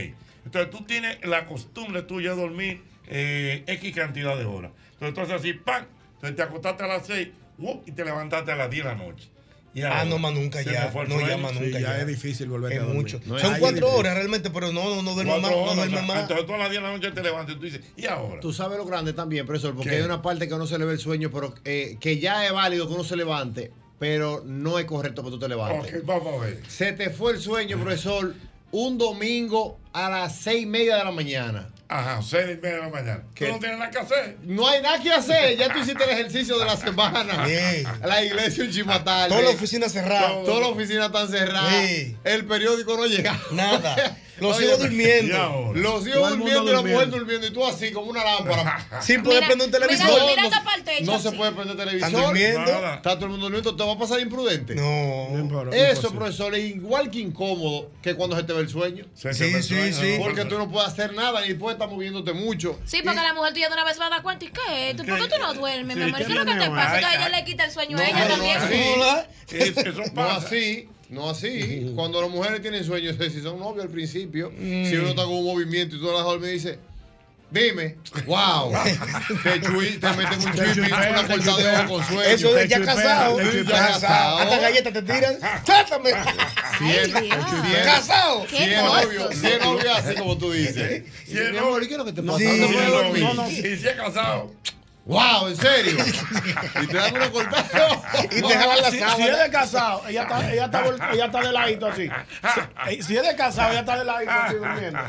Entonces 0.47 0.71
tú 0.71 0.83
tienes 0.85 1.19
la 1.27 1.45
costumbre 1.47 2.03
tuya 2.03 2.31
de 2.31 2.37
dormir 2.41 2.83
eh, 3.09 3.65
X 3.67 3.95
cantidad 3.95 4.35
de 4.37 4.47
horas. 4.47 4.71
Entonces 4.95 5.15
tú 5.15 5.21
haces 5.21 5.35
así, 5.35 5.53
¡pam! 5.53 5.85
Entonces 6.15 6.37
te 6.37 6.43
acostaste 6.43 6.85
a 6.85 6.87
las 6.87 7.07
6 7.07 7.29
y 7.87 7.93
te 7.93 8.05
levantaste 8.05 8.51
a 8.53 8.57
las 8.57 8.71
10 8.71 8.85
de 8.85 8.91
la 8.91 8.97
noche. 8.97 9.29
Ah, 9.85 10.05
no, 10.05 10.19
más 10.19 10.33
nunca 10.33 10.63
ya. 10.63 10.91
No, 10.93 11.05
Sí, 11.07 11.13
nunca. 11.15 11.71
ya 11.71 11.81
ya. 11.81 12.01
es 12.01 12.07
difícil 12.07 12.49
volver 12.49 12.73
Es 12.73 12.79
a 12.79 12.83
dormir. 12.83 13.03
mucho. 13.03 13.21
No, 13.27 13.39
Son 13.39 13.59
cuatro 13.61 13.91
horas 13.93 14.15
realmente, 14.15 14.51
pero 14.51 14.73
no, 14.73 14.97
no, 14.97 15.03
no 15.03 15.15
duermo 15.15 15.39
más. 15.41 15.51
No 15.51 15.75
duermo 15.75 15.83
o 15.83 15.87
sea, 15.89 16.03
más. 16.03 16.21
Entonces 16.23 16.51
a 16.51 16.57
las 16.59 16.71
10 16.71 16.83
de 16.83 16.89
la 16.89 16.93
noche 16.95 17.11
te 17.13 17.23
levantas 17.23 17.55
y 17.55 17.59
tú 17.59 17.65
dices, 17.65 17.81
¿y 17.97 18.07
ahora? 18.07 18.41
Tú 18.41 18.53
sabes 18.53 18.79
lo 18.79 18.85
grande 18.87 19.13
también, 19.13 19.47
profesor, 19.47 19.75
porque 19.75 19.91
¿Qué? 19.91 19.97
hay 19.97 20.03
una 20.03 20.21
parte 20.23 20.49
que 20.49 20.57
no 20.57 20.67
se 20.67 20.79
le 20.79 20.85
ve 20.85 20.93
el 20.93 20.99
sueño, 20.99 21.31
pero 21.33 21.55
eh, 21.65 21.97
que 22.01 22.19
ya 22.19 22.45
es 22.47 22.53
válido 22.53 22.89
que 22.89 22.95
uno 22.95 23.05
se 23.05 23.17
levante, 23.17 23.71
pero 23.99 24.43
no 24.45 24.79
es 24.79 24.85
correcto 24.87 25.23
que 25.23 25.31
tú 25.31 25.39
te 25.39 25.49
levantes. 25.49 25.95
Ok, 25.95 26.01
vamos 26.07 26.35
a 26.43 26.45
ver. 26.45 26.63
Se 26.69 26.93
te 26.93 27.11
fue 27.11 27.33
el 27.33 27.39
sueño, 27.41 27.79
profesor, 27.79 28.35
un 28.73 28.99
domingo 28.99 29.79
a 29.93 30.09
las 30.11 30.37
seis 30.37 30.63
y 30.65 30.67
media 30.67 30.97
de 30.97 31.05
la 31.05 31.11
mañana. 31.13 31.69
Ajá, 31.91 32.21
6 32.23 32.45
y 32.45 32.57
media 32.61 32.77
de 32.77 32.83
la 32.83 32.89
mañana. 32.91 33.23
¿Qué? 33.35 33.47
Tú 33.47 33.53
no 33.53 33.59
tienes 33.61 33.79
nada 33.79 33.91
que 33.91 33.99
hacer. 33.99 34.37
No 34.43 34.69
hay 34.69 34.83
nada 34.83 35.03
que 35.03 35.11
hacer, 35.11 35.57
ya 35.57 35.73
tú 35.73 35.79
hiciste 35.79 36.05
el 36.05 36.11
ejercicio 36.11 36.59
de 36.59 36.67
la 36.67 36.77
semana. 36.77 37.47
Sí. 37.47 37.85
La 38.05 38.23
iglesia 38.23 38.65
en 38.65 38.71
Chimatal. 38.71 39.29
Toda 39.31 39.41
la 39.43 39.51
oficina 39.51 39.89
cerrada. 39.89 40.43
Todas 40.45 40.61
las 40.61 40.69
oficinas 40.71 41.07
están 41.07 41.29
cerradas. 41.29 41.87
Sí. 41.87 42.17
El 42.25 42.45
periódico 42.45 42.97
no 42.97 43.07
llega. 43.07 43.41
Nada. 43.53 44.19
Los 44.41 44.61
hijos 44.63 44.79
¿y 44.79 44.83
durmiendo. 44.83 45.73
Los 45.75 46.07
hijos 46.07 46.31
durmiendo 46.31 46.71
y 46.71 46.75
la 46.75 46.83
mujer 46.83 47.11
durmiendo. 47.11 47.47
Y 47.47 47.51
tú 47.51 47.67
así, 47.67 47.91
como 47.93 48.11
una 48.11 48.25
lámpara. 48.25 48.87
Sin 49.03 49.23
poder 49.23 49.45
prender 49.47 49.67
un 49.67 49.73
televisor. 49.73 50.07
mira, 50.07 50.51
No, 51.03 51.19
se 51.19 51.33
puede 51.33 51.53
prender 51.53 51.77
televisor. 51.77 52.09
Están 52.09 52.23
durmiendo. 52.25 52.71
Está 52.95 53.15
todo 53.15 53.25
el 53.27 53.31
mundo 53.31 53.47
durmiendo. 53.47 53.77
Te 53.77 53.85
va 53.85 53.93
a 53.93 53.99
pasar 53.99 54.21
imprudente. 54.21 54.75
No. 54.75 55.49
Pero- 55.49 55.73
Eso, 55.73 56.11
profesor, 56.13 56.55
es 56.55 56.65
igual 56.77 57.11
que 57.11 57.19
incómodo 57.21 57.91
que 58.03 58.15
cuando 58.15 58.37
se 58.37 58.43
te 58.45 58.53
ve 58.53 58.61
el 58.61 58.69
sueño. 58.69 59.05
Se 59.15 59.33
Sí, 59.35 59.53
sí, 59.53 59.63
sueño, 59.63 59.95
sí. 59.95 60.17
¿no? 60.19 60.25
Porque 60.25 60.45
tú 60.45 60.59
no 60.59 60.71
puedes 60.71 60.89
hacer 60.89 61.13
nada 61.15 61.47
y 61.47 61.55
puedes 61.55 61.77
estar 61.77 61.89
moviéndote 61.89 62.33
mucho. 62.33 62.79
Sí, 62.85 63.01
porque 63.05 63.19
Y- 63.19 63.23
la 63.23 63.35
mujer 63.35 63.53
tuya 63.53 63.69
de 63.69 63.75
una 63.75 63.85
vez 63.85 64.01
va 64.01 64.07
a 64.07 64.11
dar 64.11 64.23
cuenta. 64.23 64.45
¿Y 64.45 64.49
qué 64.49 64.61
es 64.91 64.91
esto? 64.95 65.05
¿Por 65.05 65.19
qué 65.29 65.35
tú 65.35 65.41
no 65.41 65.55
duermes, 65.55 65.97
mi 65.97 66.03
amor? 66.05 66.19
¿qué 66.19 66.25
¿Qué 66.27 66.33
es 66.33 66.39
lo 66.39 66.45
que 66.45 66.53
te 66.55 66.71
pasa? 66.71 66.97
Entonces 66.99 67.19
ella 67.19 67.29
le 67.29 67.45
quita 67.45 67.65
el 67.65 67.71
sueño 67.71 67.99
a 67.99 68.05
ella 68.09 68.29
también. 68.29 68.55
no, 68.59 68.61
¿Cómo 68.69 68.73
sí. 68.95 69.01
la- 69.01 69.29
Es- 69.51 69.77
Eso 69.77 70.03
No 70.03 70.15
pasa. 70.15 70.47
así, 70.47 70.89
no 71.11 71.31
así. 71.31 71.93
Cuando 71.97 72.21
las 72.21 72.31
mujeres 72.31 72.61
tienen 72.63 72.85
sueños, 72.85 73.17
si 73.19 73.41
son 73.41 73.59
novios 73.59 73.85
al 73.85 73.91
principio, 73.91 74.51
Mm. 74.51 74.85
si 74.89 74.97
uno 74.97 75.09
está 75.09 75.23
con 75.25 75.35
un 75.35 75.45
movimiento 75.45 75.97
y 75.97 76.01
tú 76.01 76.11
las 76.13 76.27
y 76.49 76.53
dice, 76.53 76.79
dime, 77.51 77.97
wow, 78.27 78.71
te, 79.43 79.61
chui, 79.63 79.97
te 79.99 80.09
meten 80.13 80.39
un 80.47 80.53
chuipi, 80.75 80.93
una 80.93 81.27
corta 81.27 81.57
de 81.57 81.77
ojo 81.77 81.89
con 81.95 82.05
sueño. 82.07 82.23
Eso 82.23 82.53
de 82.53 82.69
ya 82.69 82.81
casado. 82.83 83.41
Ya 83.41 83.65
casado. 83.89 84.39
Hasta 84.39 84.59
galletas 84.59 84.93
te 84.93 85.03
tiran. 85.03 85.39
Trátame. 85.65 86.11
Si 86.79 86.91
es, 86.91 87.09
Casado. 87.85 88.45
¿Qué 88.49 88.57
si 88.57 88.63
es 88.65 88.83
novio, 88.85 89.33
si 89.33 89.47
es 89.47 89.61
novio 89.61 89.93
así 89.95 90.15
como 90.15 90.37
tú 90.39 90.53
dices. 90.53 91.05
Si 91.27 91.39
es 91.39 91.53
novio- 91.53 91.83
¿y 91.83 91.87
qué 91.89 91.95
es 91.95 91.99
lo 91.99 92.05
que 92.05 92.13
te 92.13 92.23
pasa? 92.23 92.39
¿No 92.45 93.35
no, 93.35 93.49
si 93.49 93.61
es 93.67 93.83
casado. 93.97 94.53
Wow, 95.09 95.49
¿en 95.49 95.57
serio? 95.57 96.05
y 96.83 96.87
te 96.87 96.97
dan 96.99 97.17
una 97.17 97.31
cortada. 97.33 97.67
Y 98.31 98.43
te 98.43 98.55
jalan 98.57 98.83
la 98.83 98.91
si, 98.91 98.99
sábana. 98.99 99.17
si 99.17 99.23
es 99.23 99.39
de 99.39 99.51
casado, 99.51 100.03
ella 100.07 100.23
está, 100.23 100.53
ella 100.53 100.65
está, 100.67 100.85
ella 101.13 101.25
está 101.25 101.41
de 101.41 101.53
ladito 101.53 101.87
así. 101.87 102.11
Si, 102.91 103.03
si 103.03 103.17
es 103.17 103.23
de 103.27 103.35
casado, 103.35 103.71
ella 103.71 103.81
está 103.81 103.99
de 103.99 104.05
ladito 104.05 104.31
así 104.33 104.55
durmiendo. 104.57 105.01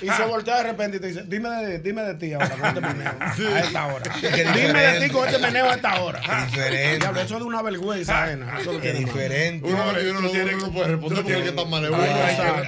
Y 0.00 0.08
se 0.10 0.24
voltea 0.24 0.58
de 0.58 0.62
repente 0.64 0.96
y 0.98 1.00
te 1.00 1.06
dice, 1.08 1.24
dime 1.26 1.48
de, 1.48 1.78
dime 1.80 2.02
de 2.02 2.14
ti 2.14 2.32
ahora 2.32 2.48
con 2.50 2.66
este 2.66 2.80
meneo. 2.80 3.12
A 3.54 3.60
esta 3.60 3.86
hora. 3.86 4.14
Qué 4.20 4.28
Dime 4.28 4.80
de 4.80 5.00
ti 5.00 5.12
con 5.12 5.26
este 5.26 5.38
meneo 5.38 5.70
a 5.70 5.74
esta 5.74 6.00
hora. 6.00 6.20
Diferente. 6.20 6.98
Diablo, 6.98 7.20
eso 7.20 7.34
es 7.34 7.40
de 7.40 7.46
una 7.46 7.62
vergüenza 7.62 8.24
ajena. 8.24 8.58
Eso 8.60 8.70
es 8.70 8.76
lo 8.76 8.80
que 8.82 8.92
diferente. 8.92 9.66
Uno, 9.66 9.82
uno 9.82 10.20
no, 10.20 10.30
uno 10.30 10.50
no 10.58 10.72
puede 10.72 10.88
responder 10.88 11.22
porque 11.22 11.34
el 11.34 11.42
que 11.42 11.48
está 11.48 11.64
mal 11.64 11.84
es 11.84 11.90
uno. 11.90 12.02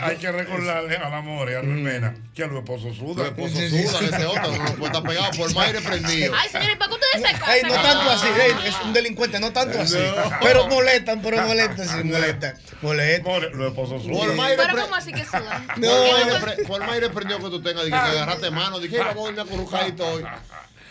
Hay, 0.02 0.16
que, 0.16 0.32
recordarle 0.32 0.96
al 0.96 1.14
amor 1.14 1.50
y 1.50 1.54
a 1.54 1.62
Luis 1.62 1.82
Mena 1.82 2.14
que 2.34 2.44
a 2.44 2.46
los 2.46 2.58
esposos 2.58 2.86
Los 2.86 2.96
sudan. 2.96 3.26
esposos 3.26 3.58
Sí, 3.58 3.68
sí, 3.68 3.86
sudan, 3.86 4.00
sí. 4.00 4.14
ese 4.14 4.26
otro 4.26 4.52
no 4.52 4.64
puede 4.74 4.86
estar 4.86 5.02
pegado 5.02 5.30
por 5.36 5.54
más 5.54 5.66
aire 5.66 5.80
prendido. 5.80 6.34
Ay, 6.36 6.48
señores, 6.48 6.76
¿para 6.76 6.88
qué 6.88 6.94
ustedes 6.94 7.28
se 7.28 7.38
casan? 7.38 7.54
Ey, 7.54 7.62
no 7.62 7.74
tanto 7.74 8.10
así, 8.10 8.26
ey, 8.26 8.68
es 8.68 8.80
un 8.84 8.92
delincuente, 8.92 9.40
no 9.40 9.52
tanto 9.52 9.80
así. 9.80 9.98
Pero 10.42 10.66
molestan, 10.68 11.22
pero 11.22 11.42
molestan, 11.42 11.88
sí, 11.88 12.04
molestan. 12.04 12.54
Molestan. 12.82 13.58
Los 13.58 13.68
esposos 13.68 14.02
Por 14.02 14.24
sudan. 14.30 14.56
Pero 14.56 14.82
¿cómo 14.82 14.94
así 14.94 15.12
que 15.12 15.24
sudan? 15.24 15.66
No. 15.76 15.90
por 16.66 16.80
más 16.80 16.92
aire 16.92 17.08
prendido 17.08 17.19
que 17.28 17.50
tú 17.50 17.62
tengas, 17.62 17.84
dije 17.84 17.96
que 17.96 17.96
agarraste 18.18 18.50
mano, 18.50 18.78
dije, 18.78 18.98
vamos 18.98 19.16
a 19.16 19.20
dormir 19.20 19.40
acurrucadito 19.40 20.06
hoy. 20.12 20.24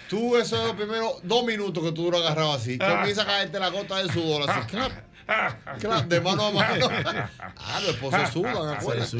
Tú, 0.09 0.37
eso 0.37 0.59
es 0.59 0.67
los 0.67 0.75
primeros 0.75 1.19
dos 1.23 1.43
minutos 1.43 1.83
que 1.83 1.91
tú 1.91 2.03
duras 2.03 2.21
agarrado 2.21 2.53
así. 2.53 2.77
Comienza 2.79 3.21
a 3.21 3.25
caerte 3.25 3.59
la 3.59 3.69
gota 3.69 3.97
de 4.01 4.11
sudor 4.11 4.49
así, 4.49 4.59
clap, 4.67 4.91
clap, 5.79 6.07
de 6.07 6.19
mano 6.21 6.47
a 6.47 6.51
mano. 6.51 6.89
Ah, 7.71 7.79
los 7.81 7.89
esposos 7.91 8.29
sudan, 8.31 8.73
acuérdate. 8.73 9.17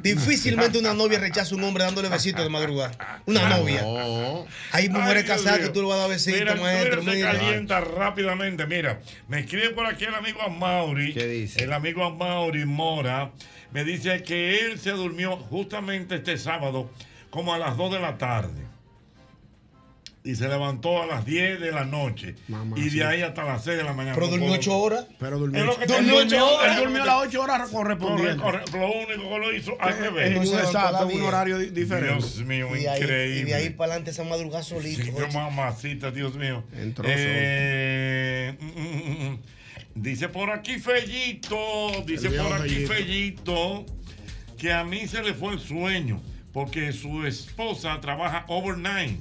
Difícilmente 0.00 0.78
una 0.78 0.94
novia 0.94 1.18
rechaza 1.18 1.54
a 1.54 1.58
un 1.58 1.64
hombre 1.64 1.84
dándole 1.84 2.08
besitos 2.08 2.42
de 2.42 2.48
madrugada. 2.48 3.20
Una 3.26 3.48
novia. 3.50 3.82
No. 3.82 4.46
Hay 4.72 4.88
mujeres 4.88 5.24
Ay, 5.24 5.28
casadas 5.28 5.58
que 5.58 5.68
tú 5.68 5.82
le 5.82 5.88
vas 5.88 5.96
a 5.98 6.00
dar 6.02 6.08
besitos, 6.10 6.40
Mira, 6.40 6.52
el 6.54 6.60
maestro. 6.60 7.02
Se 7.02 7.10
Mira. 7.10 7.32
calienta 7.32 7.80
rápidamente. 7.80 8.66
Mira, 8.66 9.00
me 9.28 9.40
escribe 9.40 9.70
por 9.70 9.86
aquí 9.86 10.04
el 10.04 10.14
amigo 10.14 10.40
Amaury. 10.40 11.12
¿Qué 11.12 11.26
dice? 11.26 11.64
El 11.64 11.72
amigo 11.72 12.04
Amaury 12.04 12.64
Mora 12.64 13.32
me 13.76 13.84
dice 13.84 14.22
que 14.22 14.58
él 14.60 14.78
se 14.78 14.90
durmió 14.92 15.36
justamente 15.36 16.14
este 16.14 16.38
sábado 16.38 16.90
como 17.28 17.52
a 17.52 17.58
las 17.58 17.76
2 17.76 17.92
de 17.92 18.00
la 18.00 18.16
tarde. 18.16 18.64
y 20.24 20.34
se 20.34 20.48
levantó 20.48 21.00
a 21.02 21.06
las 21.06 21.24
10 21.24 21.60
de 21.60 21.70
la 21.70 21.84
noche. 21.84 22.34
y 22.74 22.88
de 22.90 23.04
ahí 23.04 23.20
hasta 23.22 23.44
las 23.44 23.62
6 23.62 23.76
de 23.76 23.84
la 23.84 23.92
mañana. 23.92 24.14
Pero 24.14 24.26
No 24.26 24.32
durmió 24.32 24.48
puedo- 24.48 24.60
ocho 24.60 24.76
horas. 24.78 25.06
Pero 25.20 25.38
durmió, 25.38 25.60
Es 25.60 25.66
lo 25.66 25.76
que 25.76 25.82
él 25.84 25.88
te- 25.88 25.94
durmió, 25.94 26.16
ocho 26.18 26.54
horas. 26.56 26.76
él 26.78 26.82
durmió 26.84 27.04
las 27.04 27.14
8 27.26 27.42
horas 27.42 27.68
correspondientes. 27.70 28.36
Corre- 28.42 28.64
corre- 28.64 28.80
Lo 28.80 28.86
único 28.92 29.30
que 29.30 29.38
lo 29.38 29.52
hizo 29.54 29.76
al 29.80 29.92
Eh, 29.92 29.96
revés. 30.00 30.30
eh, 30.50 30.56
exacto, 30.64 31.06
un 31.06 31.22
horario 31.22 31.58
di- 31.58 31.66
diferente. 31.70 32.14
Dios 32.14 32.38
mío, 32.44 32.74
Y 32.76 32.86
ahí, 32.86 33.00
increíble. 33.02 33.40
y 33.40 33.44
de 33.44 33.54
ahí 33.54 33.70
para 33.70 33.92
adelante 33.92 34.10
esa 34.10 34.24
madrugada 34.24 34.64
solito. 34.64 35.04
Sí, 35.04 35.12
qué 35.12 35.26
mamacita, 35.32 36.10
Dios 36.10 36.34
mío. 36.34 36.64
Entró 36.76 37.04
Eh, 37.06 38.56
mm, 38.58 38.64
mm, 38.64 39.28
mm. 39.30 39.38
Dice 39.96 40.28
por 40.28 40.50
aquí 40.50 40.78
Fellito, 40.78 42.02
dice 42.06 42.30
por 42.30 42.52
aquí 42.52 42.86
Fellito. 42.86 43.84
Que 44.58 44.72
a 44.72 44.84
mí 44.84 45.06
se 45.06 45.22
le 45.22 45.34
fue 45.34 45.52
el 45.52 45.60
sueño 45.60 46.20
porque 46.52 46.92
su 46.92 47.26
esposa 47.26 48.00
trabaja 48.00 48.44
overnight. 48.48 49.20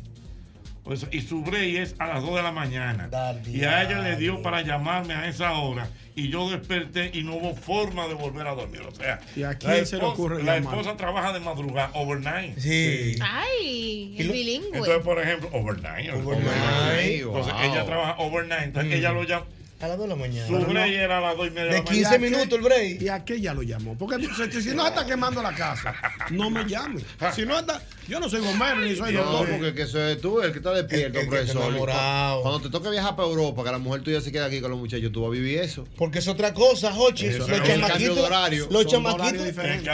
Sea, 0.95 1.09
y 1.11 1.21
su 1.21 1.41
break 1.41 1.75
es 1.77 1.95
a 1.97 2.05
las 2.07 2.21
2 2.21 2.35
de 2.35 2.43
la 2.43 2.51
mañana. 2.51 3.09
Y 3.51 3.63
a 3.63 3.81
ella 3.83 4.01
le 4.01 4.15
dio 4.17 4.41
para 4.43 4.61
llamarme 4.61 5.15
a 5.15 5.27
esa 5.27 5.53
hora. 5.53 5.89
Y 6.15 6.29
yo 6.29 6.47
desperté 6.49 7.09
y 7.11 7.23
no 7.23 7.35
hubo 7.37 7.55
forma 7.55 8.07
de 8.07 8.13
volver 8.13 8.45
a 8.47 8.51
dormir. 8.53 8.81
O 8.87 8.93
sea, 8.93 9.19
¿Y 9.35 9.41
a 9.43 9.49
la 9.49 9.55
quién 9.57 9.85
se 9.87 9.97
le 9.97 10.03
esposa- 10.03 10.13
ocurre 10.13 10.43
La 10.43 10.59
llamar? 10.59 10.75
esposa 10.77 10.95
trabaja 10.95 11.33
de 11.33 11.39
madrugada, 11.41 11.89
overnight. 11.95 12.57
Sí. 12.59 13.15
Ay, 13.19 14.15
el 14.19 14.29
bilingüe. 14.31 14.77
Entonces, 14.77 15.03
por 15.03 15.19
ejemplo, 15.19 15.49
overnight. 15.53 16.11
Overnight, 16.13 17.21
Entonces, 17.23 17.53
wow. 17.53 17.63
ella 17.63 17.85
trabaja 17.85 18.15
overnight. 18.19 18.63
Entonces, 18.65 18.93
ella 18.93 19.11
lo 19.11 19.23
llama. 19.23 19.45
A 19.81 19.87
las 19.87 19.97
2 19.97 20.05
de 20.07 20.15
la 20.15 20.15
mañana. 20.15 20.47
Su 20.47 20.65
break 20.65 20.93
era 20.93 21.17
a 21.17 21.21
las 21.21 21.37
2 21.37 21.47
y 21.47 21.49
media 21.49 21.63
de, 21.65 21.69
De 21.71 21.77
la 21.79 21.83
15 21.83 22.03
mañana. 22.03 22.27
minutos 22.37 22.57
el 22.59 22.63
break. 22.63 23.01
¿Y 23.01 23.09
a 23.09 23.25
qué 23.25 23.33
ella 23.35 23.53
lo 23.53 23.61
llamó? 23.61 23.97
Porque 23.97 24.15
si, 24.51 24.61
si 24.61 24.69
no 24.73 24.87
está 24.87 25.05
quemando 25.05 25.43
la 25.43 25.53
casa, 25.53 25.93
no 26.31 26.49
me 26.49 26.63
llame. 26.65 27.01
Si 27.35 27.45
no 27.45 27.59
está, 27.59 27.81
yo 28.07 28.19
no 28.21 28.29
soy 28.29 28.39
bombero 28.39 28.77
ni 28.77 28.95
soy 28.95 29.13
No, 29.13 29.23
doctor. 29.23 29.49
porque 29.49 29.73
que 29.75 29.81
eso 29.81 30.01
es 30.07 30.21
tú, 30.21 30.39
el 30.41 30.53
que 30.53 30.59
está 30.59 30.71
despierto, 30.71 31.19
El- 31.19 31.25
el 31.25 31.29
que 31.29 31.35
profesor. 31.37 31.63
enamorado. 31.69 32.41
Cuando 32.41 32.61
te 32.61 32.69
toca 32.69 32.89
viajar 32.89 33.17
para 33.17 33.27
Europa, 33.27 33.63
que 33.65 33.71
la 33.71 33.77
mujer 33.77 34.01
tuya 34.01 34.21
se 34.21 34.31
queda 34.31 34.45
aquí 34.45 34.61
con 34.61 34.71
los 34.71 34.79
muchachos, 34.79 35.11
tú 35.11 35.21
vas 35.21 35.27
a 35.27 35.31
vivir 35.33 35.59
eso. 35.59 35.85
Porque 35.97 36.19
es 36.19 36.27
otra 36.29 36.53
cosa, 36.53 36.93
Jochi. 36.93 37.25
Los 37.31 37.47
es 37.49 37.61
de 37.61 37.63
chamaquitos, 37.73 38.17
horario. 38.17 38.67
los 38.71 38.87
chamaquitos, 38.87 39.43
de 39.43 39.51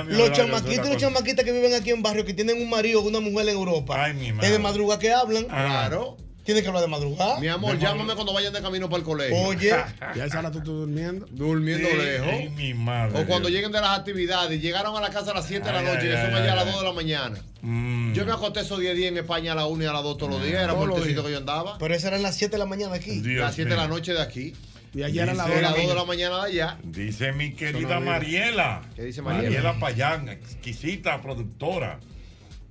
los 0.09 0.29
es 0.29 0.31
chamaquitos, 0.37 0.77
los 0.77 0.87
cosa. 0.89 0.99
chamaquitas 0.99 1.43
que 1.43 1.51
viven 1.51 1.73
aquí 1.73 1.89
en 1.89 2.03
barrio 2.03 2.23
que 2.23 2.35
tienen 2.35 2.61
un 2.61 2.69
marido 2.69 3.01
o 3.01 3.07
una 3.07 3.19
mujer 3.19 3.49
en 3.49 3.55
Europa. 3.55 4.07
mi 4.13 4.27
es 4.27 4.35
madre. 4.35 4.51
de 4.51 4.59
madrugada 4.59 4.99
que 4.99 5.11
hablan. 5.11 5.47
Ah. 5.49 5.87
Claro. 5.89 6.17
Tienen 6.43 6.63
que 6.63 6.67
hablar 6.69 6.81
de 6.83 6.89
madrugada. 6.89 7.39
Mi 7.39 7.47
amor, 7.47 7.73
De 7.73 7.79
llámame 7.83 8.15
cuando 8.15 8.33
vayan 8.33 8.51
de 8.51 8.61
camino 8.61 8.89
para 8.89 8.99
el 8.99 9.03
colegio. 9.05 9.37
Oye. 9.37 9.75
Y 10.15 10.19
a 10.19 10.25
esa 10.25 10.39
hora 10.39 10.51
tú 10.51 10.57
estás 10.57 10.73
durmiendo. 10.73 11.25
Durmiendo 11.29 11.87
Sí, 11.87 11.97
lejos. 11.97 12.27
ay, 12.31 12.49
mi 12.49 12.73
madre. 12.73 13.21
O 13.21 13.25
cuando 13.27 13.47
Dios. 13.47 13.51
lleguen 13.57 13.71
de 13.71 13.79
las 13.81 13.97
actividades, 13.99 14.61
llegaron 14.61 14.95
a 14.97 15.01
la 15.01 15.09
casa 15.11 15.31
a 15.31 15.33
las 15.35 15.45
7 15.47 15.65
de 15.65 15.71
la 15.71 15.81
noche 15.83 16.07
y 16.07 16.11
ay, 16.11 16.25
son 16.25 16.33
ay, 16.35 16.41
allá 16.41 16.53
a 16.53 16.55
las 16.55 16.65
ay. 16.65 16.71
2 16.71 16.81
de 16.81 16.87
la 16.87 16.93
mañana. 16.93 17.41
Mm. 17.61 18.13
Yo 18.13 18.25
me 18.25 18.31
acosté 18.31 18.61
esos 18.61 18.79
10 18.79 18.95
días 18.95 19.11
en 19.11 19.17
España 19.19 19.51
a 19.51 19.55
la 19.55 19.67
1 19.67 19.83
y 19.83 19.85
a 19.87 19.93
las 19.93 20.03
2 20.03 20.17
todos 20.17 20.31
los 20.31 20.43
días. 20.43 20.63
Era 20.63 20.73
por 20.75 20.91
el 20.91 21.01
tecito 21.01 21.23
que 21.23 21.31
yo 21.31 21.37
andaba. 21.37 21.77
Pero 21.77 21.93
esas 21.93 22.05
eran 22.07 22.23
las 22.23 22.35
7 22.35 22.51
de 22.51 22.57
la 22.57 22.65
mañana 22.65 22.95
aquí. 22.95 23.19
Dios 23.21 23.41
las 23.45 23.53
7 23.55 23.69
de 23.69 23.75
la 23.77 23.87
noche 23.87 24.13
de 24.13 24.21
aquí. 24.21 24.53
Y 24.93 25.03
ayer 25.03 25.29
a 25.29 25.33
las 25.33 25.47
De 25.47 25.53
2 25.53 25.61
las 25.61 25.75
2 25.77 25.87
de 25.87 25.95
la 25.95 26.03
mañana 26.05 26.43
de 26.43 26.51
allá. 26.51 26.77
Dice 26.83 27.31
mi 27.33 27.53
querida. 27.53 27.99
Mariela. 27.99 28.81
¿Qué 28.95 29.03
dice 29.03 29.21
Mariela? 29.21 29.49
Mariela 29.49 29.79
Payán, 29.79 30.27
exquisita 30.27 31.21
productora 31.21 31.99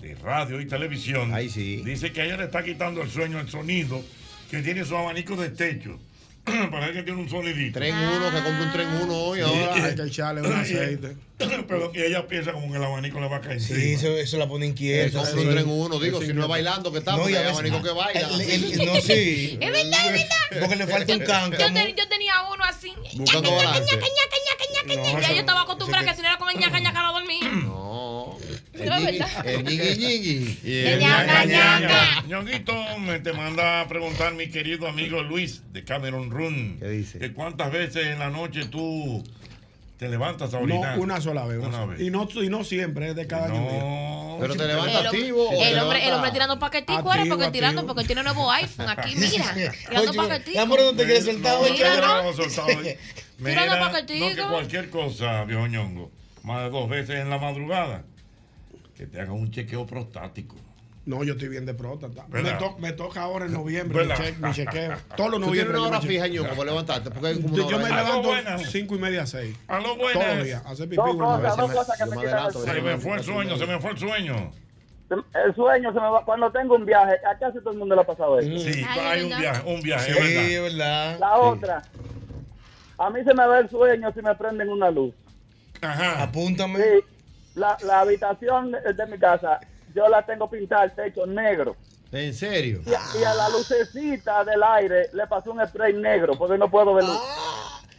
de 0.00 0.14
radio 0.14 0.60
y 0.60 0.66
televisión. 0.66 1.32
Sí. 1.48 1.82
Dice 1.84 2.12
que 2.12 2.22
a 2.22 2.24
ella 2.24 2.36
le 2.36 2.44
está 2.44 2.64
quitando 2.64 3.02
el 3.02 3.10
sueño, 3.10 3.38
el 3.38 3.48
sonido, 3.48 4.02
que 4.50 4.62
tiene 4.62 4.84
su 4.84 4.96
abanico 4.96 5.36
de 5.36 5.50
techo. 5.50 5.98
Parece 6.44 6.92
que 6.94 7.02
tiene 7.02 7.20
un 7.20 7.28
sonidito. 7.28 7.78
Tren 7.78 7.94
1, 7.94 8.30
que 8.30 8.42
compré 8.42 8.64
un 8.64 8.72
tren 8.72 8.88
1 9.02 9.14
hoy 9.14 9.40
ahora. 9.40 9.74
Hay 9.84 9.94
que 9.94 10.02
echarle 10.02 10.40
un 10.42 10.52
aceite. 10.52 11.16
Pero 11.68 11.92
y 11.94 12.00
ella 12.00 12.26
piensa 12.26 12.52
como 12.52 12.70
que 12.70 12.76
el 12.78 12.84
abanico 12.84 13.20
le 13.20 13.28
va 13.28 13.36
a 13.36 13.40
caer 13.40 13.60
Sí, 13.60 13.72
encima. 13.72 13.92
eso, 13.98 14.16
eso 14.18 14.36
la 14.38 14.46
pone 14.48 14.66
inquieta. 14.66 15.18
compré 15.18 15.40
sí. 15.42 15.46
un 15.48 15.54
tren 15.54 15.68
1, 15.68 15.98
digo, 16.00 16.20
si 16.22 16.32
no 16.32 16.42
es 16.42 16.48
bailando 16.48 16.92
que 16.92 16.98
está, 16.98 17.16
No, 17.16 17.28
y 17.28 17.32
veces- 17.32 17.48
abanico 17.48 17.82
que 17.82 17.90
baila. 17.90 18.28
El- 18.28 18.40
el- 18.40 18.86
no, 18.86 18.94
sí. 19.00 19.58
Es 19.60 19.72
verdad, 19.72 20.06
es 20.06 20.12
verdad. 20.12 20.60
Porque 20.60 20.76
le 20.76 20.86
falta 20.86 21.12
un 21.14 21.20
Yo, 21.20 21.26
cáncamo. 21.26 21.78
yo 21.96 22.08
tenía 22.08 22.32
uno 22.52 22.64
así. 22.64 22.92
Buscando 23.14 23.50
Ñaca, 23.50 23.64
balance. 23.64 23.94
ñaca, 23.94 24.06
ñaca, 24.06 24.36
ñaca, 24.46 24.64
ñaca, 24.74 24.94
ñaca. 24.94 25.12
No, 25.12 25.20
Ya 25.20 25.26
eso- 25.26 25.34
yo 25.34 25.40
estaba 25.40 25.62
acostumbrada 25.62 26.04
eso 26.04 26.10
que 26.12 26.16
si 26.16 26.22
no 26.22 26.28
era 26.28 26.38
con 26.38 26.50
el 26.50 26.56
ñaca, 26.58 26.80
ñaca 26.80 27.02
no 27.02 27.12
dormía. 27.12 27.48
No. 27.52 28.36
Es 28.72 28.88
verdad. 28.88 29.46
El 29.46 29.64
ñigui 29.64 29.96
ñigui. 29.98 30.58
El 30.64 30.86
el 30.86 30.98
ñaca 31.00 31.44
ñaca. 31.44 32.24
Ñonguito, 32.28 32.98
me 32.98 33.20
te 33.20 33.32
manda 33.32 33.82
a 33.82 33.88
preguntar 33.88 34.34
mi 34.34 34.48
querido 34.48 34.86
amigo 34.88 35.22
Luis 35.22 35.62
de 35.72 35.84
Cameron 35.84 36.30
Run. 36.30 36.78
¿Qué 36.80 36.88
dice? 36.88 37.18
Que 37.18 37.32
cuántas 37.32 37.70
veces 37.72 38.06
en 38.06 38.18
la 38.18 38.30
noche 38.30 38.64
tú 38.66 39.22
te 40.00 40.08
levantas 40.08 40.54
a 40.54 40.56
No, 40.56 40.62
orinar. 40.64 40.98
una 40.98 41.20
sola 41.20 41.44
vez. 41.44 41.58
Una 41.58 41.68
una 41.68 41.76
sola. 41.80 41.92
vez. 41.92 42.00
Y 42.00 42.10
no, 42.10 42.26
y 42.42 42.48
no 42.48 42.64
siempre, 42.64 43.10
es 43.10 43.16
de 43.16 43.26
cada 43.26 43.48
año. 43.48 43.60
No. 43.60 44.38
Pero 44.40 44.56
te 44.56 44.62
El 44.62 44.68
levantas 44.68 45.04
activo. 45.04 45.50
el 45.52 45.78
hombre, 45.78 46.08
el 46.08 46.14
hombre 46.14 46.30
tirando 46.30 46.58
paquetico, 46.58 46.92
ahora 47.00 47.16
Activo, 47.16 47.36
porque 47.36 47.50
tirando, 47.50 47.86
porque 47.86 48.04
tiene 48.04 48.22
nuevo 48.22 48.50
iPhone 48.50 48.88
aquí, 48.88 49.14
mira. 49.16 49.54
Tirando 49.90 50.12
paquetico. 50.14 50.58
amor, 50.58 50.80
no 50.80 50.94
te 50.94 51.04
quieres 51.04 51.24
soltar 51.26 51.52
No, 51.52 51.60
hoy, 51.60 51.70
no, 51.70 51.76
Mira, 51.76 51.96
no, 52.00 52.00
¿no? 52.00 52.22
no. 52.24 52.96
Tirando 53.44 53.78
paquetico. 53.90 54.24
no 54.26 54.34
que 54.34 54.42
cualquier 54.50 54.88
cosa, 54.88 55.44
viejo 55.44 55.66
ñongo, 55.66 56.10
más 56.44 56.62
de 56.64 56.70
dos 56.70 56.88
veces 56.88 57.16
en 57.16 57.28
la 57.28 57.36
madrugada, 57.36 58.04
que 58.96 59.06
te 59.06 59.20
hagan 59.20 59.32
un 59.34 59.50
chequeo 59.50 59.86
prostático. 59.86 60.56
No, 61.06 61.24
yo 61.24 61.32
estoy 61.32 61.48
bien 61.48 61.64
de 61.64 61.72
próstata. 61.74 62.26
Me, 62.28 62.42
¿Verdad? 62.42 62.58
to- 62.58 62.78
me 62.78 62.92
toca 62.92 63.22
ahora 63.22 63.46
en 63.46 63.52
noviembre 63.52 64.02
mi, 64.02 64.08
¿Verdad? 64.08 64.22
che- 64.24 64.32
mi 64.38 64.52
chequeo. 64.52 64.92
Todos 65.16 65.30
los 65.30 65.40
Tú 65.40 65.50
tienes 65.50 65.72
noviembre. 65.72 65.78
una 65.78 65.88
hora 65.88 66.00
fija, 66.00 66.26
para 66.56 66.64
levantarte. 66.70 67.10
Porque 67.10 67.26
hay 67.28 67.42
como 67.42 67.56
Yo, 67.56 67.78
me 67.78 67.88
levanto 67.88 68.22
buenas. 68.28 68.62
cinco 68.70 68.94
y 68.96 68.98
media, 68.98 69.26
seis. 69.26 69.56
A 69.66 69.78
lo 69.78 69.82
Todos 69.84 69.98
buenas. 69.98 70.36
los 70.36 70.44
días. 70.44 70.62
Hacer 70.66 70.88
pipí. 70.88 71.00
Una 71.00 71.36
vez. 71.38 71.56
me 71.56 72.16
adelanto, 72.16 72.62
Se 72.64 72.82
me 72.82 72.98
fue 72.98 73.16
el 73.16 73.24
sueño, 73.24 73.56
se 73.56 73.66
me 73.66 73.80
fue 73.80 73.90
el 73.92 73.98
sueño. 73.98 74.52
El 75.34 75.54
sueño 75.56 75.92
se 75.92 76.00
me 76.00 76.08
va 76.08 76.24
cuando 76.24 76.52
tengo 76.52 76.76
un 76.76 76.84
viaje. 76.84 77.14
A 77.26 77.36
casi 77.38 77.58
todo 77.60 77.72
el 77.72 77.78
mundo 77.78 77.94
le 77.96 78.02
ha 78.02 78.04
pasado 78.04 78.38
eso. 78.38 78.58
Sí, 78.72 78.84
Ay, 78.88 79.00
hay 79.00 79.22
un 79.32 79.38
viaje, 79.40 79.62
un 79.74 79.80
viaje, 79.80 80.12
Sí, 80.12 80.54
es 80.54 80.62
verdad. 80.62 81.18
La 81.18 81.36
otra, 81.36 81.82
a 82.98 83.10
mí 83.10 83.20
se 83.24 83.34
me 83.34 83.48
ve 83.48 83.58
el 83.60 83.70
sueño 83.70 84.12
si 84.12 84.22
me 84.22 84.34
prenden 84.36 84.68
una 84.68 84.90
luz. 84.90 85.12
Ajá. 85.80 86.22
Apúntame. 86.22 86.78
Sí, 86.78 87.04
la, 87.56 87.76
la 87.84 88.00
habitación 88.00 88.70
de, 88.70 88.92
de 88.92 89.06
mi 89.06 89.18
casa, 89.18 89.58
yo 89.94 90.08
la 90.08 90.24
tengo 90.24 90.48
pintada 90.50 90.84
el 90.84 90.92
techo 90.92 91.26
negro. 91.26 91.76
¿En 92.12 92.34
serio? 92.34 92.82
Y, 92.86 92.90
a- 92.92 93.20
y 93.20 93.24
a 93.24 93.34
la 93.34 93.48
lucecita 93.50 94.44
del 94.44 94.62
aire 94.62 95.10
le 95.12 95.26
pasó 95.28 95.52
un 95.52 95.64
spray 95.66 95.92
negro 95.94 96.36
porque 96.36 96.58
no 96.58 96.68
puedo 96.70 96.94
ver 96.94 97.04
luz. 97.04 97.18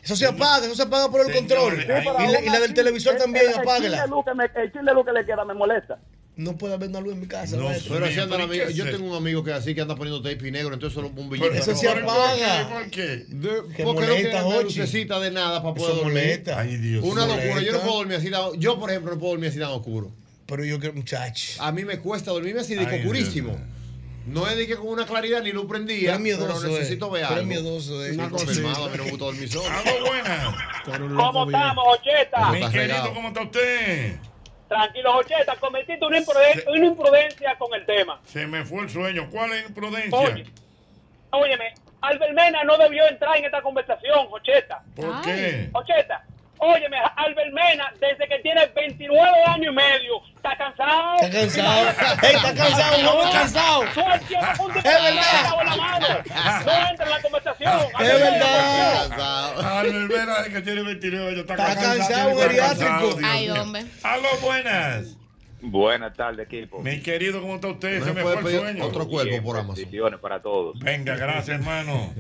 Eso 0.04 0.16
se 0.16 0.26
apaga, 0.26 0.66
eso 0.66 0.76
se 0.76 0.82
apaga 0.84 1.10
por 1.10 1.22
el 1.26 1.32
control. 1.34 1.80
Y 1.82 1.86
la, 2.32 2.42
y 2.42 2.50
la 2.50 2.60
del 2.60 2.74
televisor 2.74 3.16
también, 3.18 3.46
el, 3.46 3.84
el, 3.86 3.92
de 3.92 4.08
luz 4.08 4.26
que 4.26 4.34
me- 4.34 4.50
el 4.62 4.72
chin 4.74 4.84
de 4.84 4.94
luz 4.94 5.06
que 5.06 5.12
le 5.14 5.26
queda 5.26 5.46
me 5.46 5.54
molesta. 5.54 6.00
No 6.36 6.58
puede 6.58 6.74
haber 6.74 6.90
una 6.90 7.02
luz 7.02 7.14
en 7.14 7.20
mi 7.20 7.28
casa. 7.28 7.56
No. 7.58 7.68
Pero 7.88 8.06
así 8.06 8.20
anda 8.20 8.38
pero 8.38 8.54
¿y 8.54 8.58
qué 8.58 8.64
amiga. 8.64 8.70
Yo 8.86 8.90
tengo 8.90 9.10
un 9.12 9.16
amigo 9.16 9.44
que 9.44 9.54
así 9.54 9.76
que 9.76 9.82
anda 9.82 9.96
poniendo 9.96 10.22
tape 10.24 10.50
negro, 10.50 10.74
entonces 10.74 10.96
solo 10.96 11.08
un 11.10 11.14
Pero 11.14 11.28
bombillito. 11.30 11.54
Eso 11.54 11.76
se 11.76 11.88
apaga. 11.90 12.70
¿Por 12.70 12.90
qué? 12.90 13.08
De- 13.28 13.64
Que 13.76 13.84
porque 13.84 14.02
no 14.02 14.08
molesta, 14.14 14.30
tiene 14.30 14.40
Jochi. 14.42 14.64
lucecita 14.64 15.20
de 15.20 15.32
nada 15.32 15.62
para 15.62 15.76
poder 15.76 15.92
Eso 15.92 16.02
dormir. 16.02 16.14
molesta. 16.24 16.60
Ay, 16.60 16.78
Dios. 16.78 17.04
Una 17.04 17.26
Molesta. 17.26 17.46
locura. 17.46 17.62
Yo 17.64 17.72
no 17.74 17.80
puedo 17.82 17.96
dormir 17.98 18.18
así. 18.18 18.32
Yo, 18.58 18.80
por 18.80 18.90
ejemplo, 18.90 19.12
no 19.14 19.20
puedo 19.20 19.32
dormir 19.34 19.50
así 19.50 19.60
tan 19.60 19.70
oscuro. 19.72 20.12
Pero 20.52 20.66
yo 20.66 20.80
creo, 20.82 20.92
muchacho. 20.92 21.64
A 21.64 21.72
mí 21.72 21.86
me 21.86 21.98
cuesta 22.00 22.30
dormirme 22.32 22.60
así 22.60 22.76
de 22.76 22.86
Ay, 22.86 23.04
mío. 23.06 23.58
No 24.26 24.46
es 24.48 24.58
de 24.58 24.68
que 24.68 24.76
con 24.76 24.88
una 24.90 25.06
claridad 25.06 25.42
ni 25.42 25.54
luz 25.54 25.66
prendía. 25.66 26.00
Pero 26.02 26.14
es 26.16 26.20
miedoso, 26.20 26.60
pero 26.62 26.74
necesito 26.74 27.08
eh. 27.08 27.12
ver 27.12 27.22
Pero 27.22 27.40
algo. 27.40 27.42
es 27.42 27.48
miedoso, 27.48 28.06
eh. 28.06 28.12
Una 28.12 28.26
Sí, 28.26 28.30
confirmado, 28.32 28.86
a 28.86 28.90
mí 28.90 28.98
no 28.98 29.04
me 29.06 29.10
gusta 29.12 29.26
dormir 29.26 29.50
solo. 29.50 29.70
Pero 30.86 31.06
un 31.06 31.16
loco 31.16 31.32
¿Cómo 31.32 31.46
estamos, 31.46 31.86
Ocheta? 31.88 32.50
Mi 32.52 32.70
querido. 32.70 33.14
¿cómo 33.14 33.28
está 33.30 33.42
usted? 33.44 34.16
Tranquilo, 34.68 35.16
Ocheta, 35.18 35.56
cometiste 35.56 36.06
una, 36.06 36.20
impruden- 36.20 36.64
una 36.68 36.86
imprudencia 36.86 37.56
con 37.58 37.74
el 37.74 37.86
tema. 37.86 38.20
Se 38.26 38.46
me 38.46 38.66
fue 38.66 38.82
el 38.84 38.90
sueño. 38.90 39.30
¿Cuál 39.32 39.54
es 39.54 39.62
la 39.62 39.68
imprudencia? 39.70 40.20
Oye, 40.20 40.46
óyeme, 41.32 41.74
Albert 42.02 42.34
Mena 42.34 42.64
no 42.66 42.78
debió 42.78 43.08
entrar 43.08 43.38
en 43.38 43.46
esta 43.46 43.62
conversación, 43.62 44.28
Ocheta. 44.30 44.84
¿Por 44.98 45.06
Ay. 45.14 45.22
qué? 45.24 45.70
Ocheta, 45.72 46.26
óyeme, 46.62 46.98
Albert 47.18 47.54
Mena, 47.54 47.92
desde 48.00 48.28
que 48.28 48.40
tiene 48.40 48.66
29 48.68 49.28
años 49.48 49.74
y 49.74 49.76
medio, 49.76 50.22
está 50.36 50.56
cansado. 50.58 51.16
Está 51.22 51.32
cansado. 51.32 51.90
Está 51.90 52.54
cansado, 52.56 53.00
un 53.00 53.06
hombre 53.08 53.32
cansado. 53.32 53.82
Un 53.82 53.88
Es 53.88 54.84
verdad. 54.84 55.12
que 55.12 55.20
está 55.20 55.62
en 55.62 55.66
la 55.70 55.76
mano. 55.76 56.08
No 56.66 56.90
entra 56.90 57.06
en 57.06 57.12
la 57.12 57.22
conversación. 57.22 57.72
Es 58.00 58.20
verdad. 58.22 59.08
Cansado. 59.10 59.62
Albert 59.78 60.08
Vera, 60.08 60.44
de 60.44 60.50
que 60.52 60.62
tiene 60.62 60.82
29 60.84 61.28
años, 61.28 61.40
está, 61.42 61.54
Está 61.54 61.76
cansado. 61.82 62.30
un 62.30 62.38
Está 62.40 62.48
geriátrico. 62.50 62.80
cansado, 62.90 63.16
Dios 63.18 63.30
Ay, 63.32 63.50
hombre. 63.50 63.86
Aló, 64.04 64.28
buenas. 64.42 65.18
Buenas 65.64 66.16
tardes, 66.16 66.48
equipo. 66.48 66.80
Mi 66.80 67.02
querido, 67.02 67.40
¿cómo 67.42 67.56
está 67.56 67.68
usted? 67.68 68.00
No 68.00 68.06
se 68.06 68.14
me 68.14 68.22
fue 68.24 68.34
el 68.34 68.60
sueño. 68.60 68.86
otro 68.86 69.08
cuerpo 69.08 69.44
por 69.44 69.58
Amazon. 69.58 69.76
bendiciones 69.76 70.20
para 70.20 70.42
todos. 70.42 70.80
Venga, 70.80 71.16
gracias, 71.16 71.60
hermano. 71.60 72.14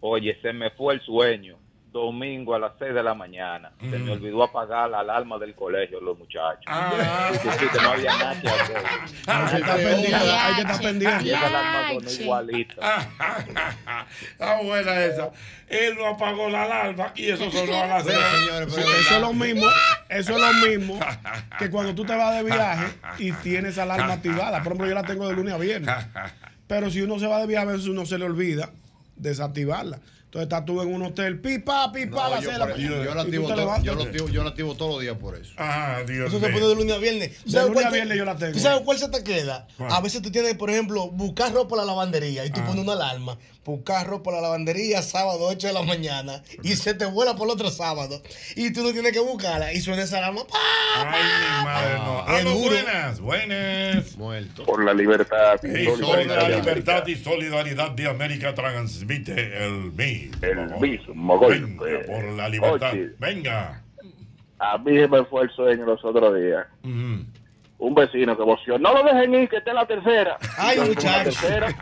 Oye, 0.00 0.36
se 0.42 0.52
me 0.52 0.70
fue 0.70 0.94
el 0.94 1.00
sueño. 1.02 1.56
Domingo 1.94 2.56
a 2.56 2.58
las 2.58 2.72
6 2.80 2.92
de 2.92 3.02
la 3.04 3.14
mañana. 3.14 3.70
Se 3.78 3.86
me 4.00 4.10
olvidó 4.10 4.42
apagar 4.42 4.90
la 4.90 4.98
alarma 4.98 5.38
del 5.38 5.54
colegio, 5.54 6.00
los 6.00 6.18
muchachos. 6.18 6.64
Ah. 6.66 7.30
Y 7.32 7.36
sí, 7.36 7.66
que 7.72 7.80
no 7.80 7.90
había 7.92 8.16
nada 8.16 8.40
que 8.42 8.48
hacer. 8.48 8.76
Hay 9.28 9.46
que 9.48 9.56
estar 9.60 9.76
pendiente. 9.76 10.16
Hay 10.16 10.54
que 10.56 10.60
estar 10.62 10.80
Y 10.80 10.84
pendiente. 10.84 11.28
esa 11.30 11.46
alarma 11.46 11.88
sonó 11.94 12.10
igualita. 12.10 13.08
Está 14.32 14.60
buena 14.62 15.04
esa. 15.04 15.30
Él 15.68 15.94
no 15.96 16.06
apagó 16.08 16.48
la 16.50 16.64
alarma 16.64 17.12
y 17.14 17.30
eso 17.30 17.48
sonó 17.52 17.80
a 17.82 17.86
las 17.86 18.02
Pero, 18.04 18.18
seis. 18.20 18.40
señores, 18.44 18.74
pero 18.74 18.88
Eso 18.88 19.14
es 19.14 19.20
lo 19.20 19.32
mismo, 19.32 19.66
eso 20.08 20.32
es 20.32 20.40
lo 20.40 20.68
mismo 20.68 21.00
que 21.60 21.70
cuando 21.70 21.94
tú 21.94 22.04
te 22.04 22.16
vas 22.16 22.34
de 22.34 22.42
viaje 22.42 22.86
y 23.18 23.30
tienes 23.34 23.78
alarma 23.78 24.14
activada. 24.14 24.58
Por 24.64 24.72
ejemplo, 24.72 24.88
yo 24.88 24.94
la 24.94 25.04
tengo 25.04 25.28
de 25.28 25.34
lunes 25.34 25.54
a 25.54 25.58
viernes. 25.58 25.94
Pero 26.66 26.90
si 26.90 27.02
uno 27.02 27.20
se 27.20 27.28
va 27.28 27.38
de 27.38 27.46
viaje, 27.46 27.68
a 27.68 27.70
veces 27.72 27.86
uno 27.86 28.04
se 28.04 28.18
le 28.18 28.24
olvida 28.24 28.70
desactivarla. 29.14 30.00
Entonces 30.34 30.46
estás 30.52 30.64
tú 30.64 30.82
en 30.82 30.92
un 30.92 31.00
hotel, 31.02 31.38
pipa, 31.40 31.92
pipa, 31.92 32.10
No, 32.28 32.30
la 32.30 32.66
por- 32.66 32.76
yo- 32.76 33.04
yo 33.04 33.14
la 33.14 33.22
activo 33.22 33.46
todo- 33.46 33.82
yo 33.84 33.94
la 33.94 34.02
activo- 34.04 34.28
yo 34.30 34.42
la 34.42 34.48
activo 34.50 34.74
todos 34.74 34.90
los 34.94 35.00
días 35.00 35.16
por 35.16 35.36
eso. 35.36 35.52
Ah, 35.56 36.00
Dios 36.08 36.26
Eso 36.28 36.40
se 36.40 36.48
pone 36.52 36.66
de 36.66 36.74
lunes 36.74 36.92
a 36.92 36.98
viernes. 36.98 37.36
¿Tú 37.38 37.44
De 37.44 37.50
sabes 37.52 37.68
lunes 37.68 37.74
cuál 37.74 37.86
a 37.86 37.90
viernes 37.94 38.18
yo 38.18 38.24
la 38.24 38.36
tengo. 38.36 38.52
¿Tú 38.54 38.58
sabes 38.58 38.80
cuál 38.80 38.98
se 38.98 39.08
te 39.10 39.22
queda? 39.22 39.68
¿Cuál? 39.78 39.92
A 39.92 40.00
veces 40.00 40.22
tú 40.22 40.32
tienes, 40.32 40.54
por 40.56 40.70
ejemplo, 40.70 41.08
buscar 41.08 41.52
ropa 41.52 41.76
a 41.76 41.78
la 41.78 41.84
lavandería 41.84 42.44
y 42.46 42.50
tú 42.50 42.62
Ah. 42.64 42.66
pones 42.66 42.82
una 42.82 42.94
alarma. 42.94 43.38
Buscar 43.64 44.06
ropa 44.06 44.30
a 44.30 44.34
la 44.34 44.40
lavandería 44.42 45.00
sábado 45.00 45.46
8 45.46 45.68
de 45.68 45.72
la 45.72 45.82
mañana 45.82 46.42
y 46.62 46.76
se 46.76 46.92
te 46.92 47.06
vuela 47.06 47.34
por 47.34 47.46
el 47.48 47.54
otro 47.54 47.70
sábado. 47.70 48.22
Y 48.56 48.72
tú 48.72 48.82
no 48.82 48.92
tienes 48.92 49.12
que 49.12 49.20
buscarla 49.20 49.72
y 49.72 49.80
suena 49.80 50.02
esa 50.02 50.18
alarma. 50.18 50.46
¡pa! 50.46 50.58
Ay, 50.96 51.22
mi 51.22 51.64
madre, 51.64 51.94
no. 51.98 52.20
Aló, 52.24 52.50
duro. 52.50 52.70
buenas, 52.70 53.20
buenas. 53.20 54.16
Muerto. 54.18 54.64
Por 54.64 54.84
la 54.84 54.92
libertad 54.92 55.58
y 55.62 55.84
solidaridad 55.86 56.36
la 56.36 56.48
de 56.48 56.56
libertad 56.56 56.96
América. 56.98 57.20
y 57.20 57.24
solidaridad 57.24 57.90
de 57.92 58.08
América 58.08 58.54
transmite 58.54 59.64
el 59.64 59.92
mismo. 59.92 60.38
El 60.42 60.80
mismo 60.80 61.38
golpe. 61.38 61.84
Venga, 61.84 62.06
por 62.06 62.24
la 62.32 62.48
libertad. 62.48 62.92
Oye. 62.92 63.10
Venga. 63.18 63.82
A 64.58 64.78
mí 64.78 64.96
se 64.98 65.08
me 65.08 65.24
fue 65.24 65.42
el 65.44 65.50
sueño 65.50 65.84
los 65.86 66.04
otros 66.04 66.36
días. 66.38 66.66
Ujú. 66.82 67.24
Un 67.76 67.92
vecino 67.94 68.36
que 68.36 68.42
voció, 68.44 68.78
no 68.78 68.94
lo 68.94 69.02
dejen 69.02 69.34
ir, 69.34 69.48
que 69.48 69.56
esta 69.56 69.70
es 69.70 69.74
la 69.74 69.84
tercera. 69.86 70.38
Ay, 70.56 70.76
Y 70.76 70.80
yo, 70.80 70.86
muchacho. 70.86 71.08
"La 71.16 71.24
tercera", 71.24 71.76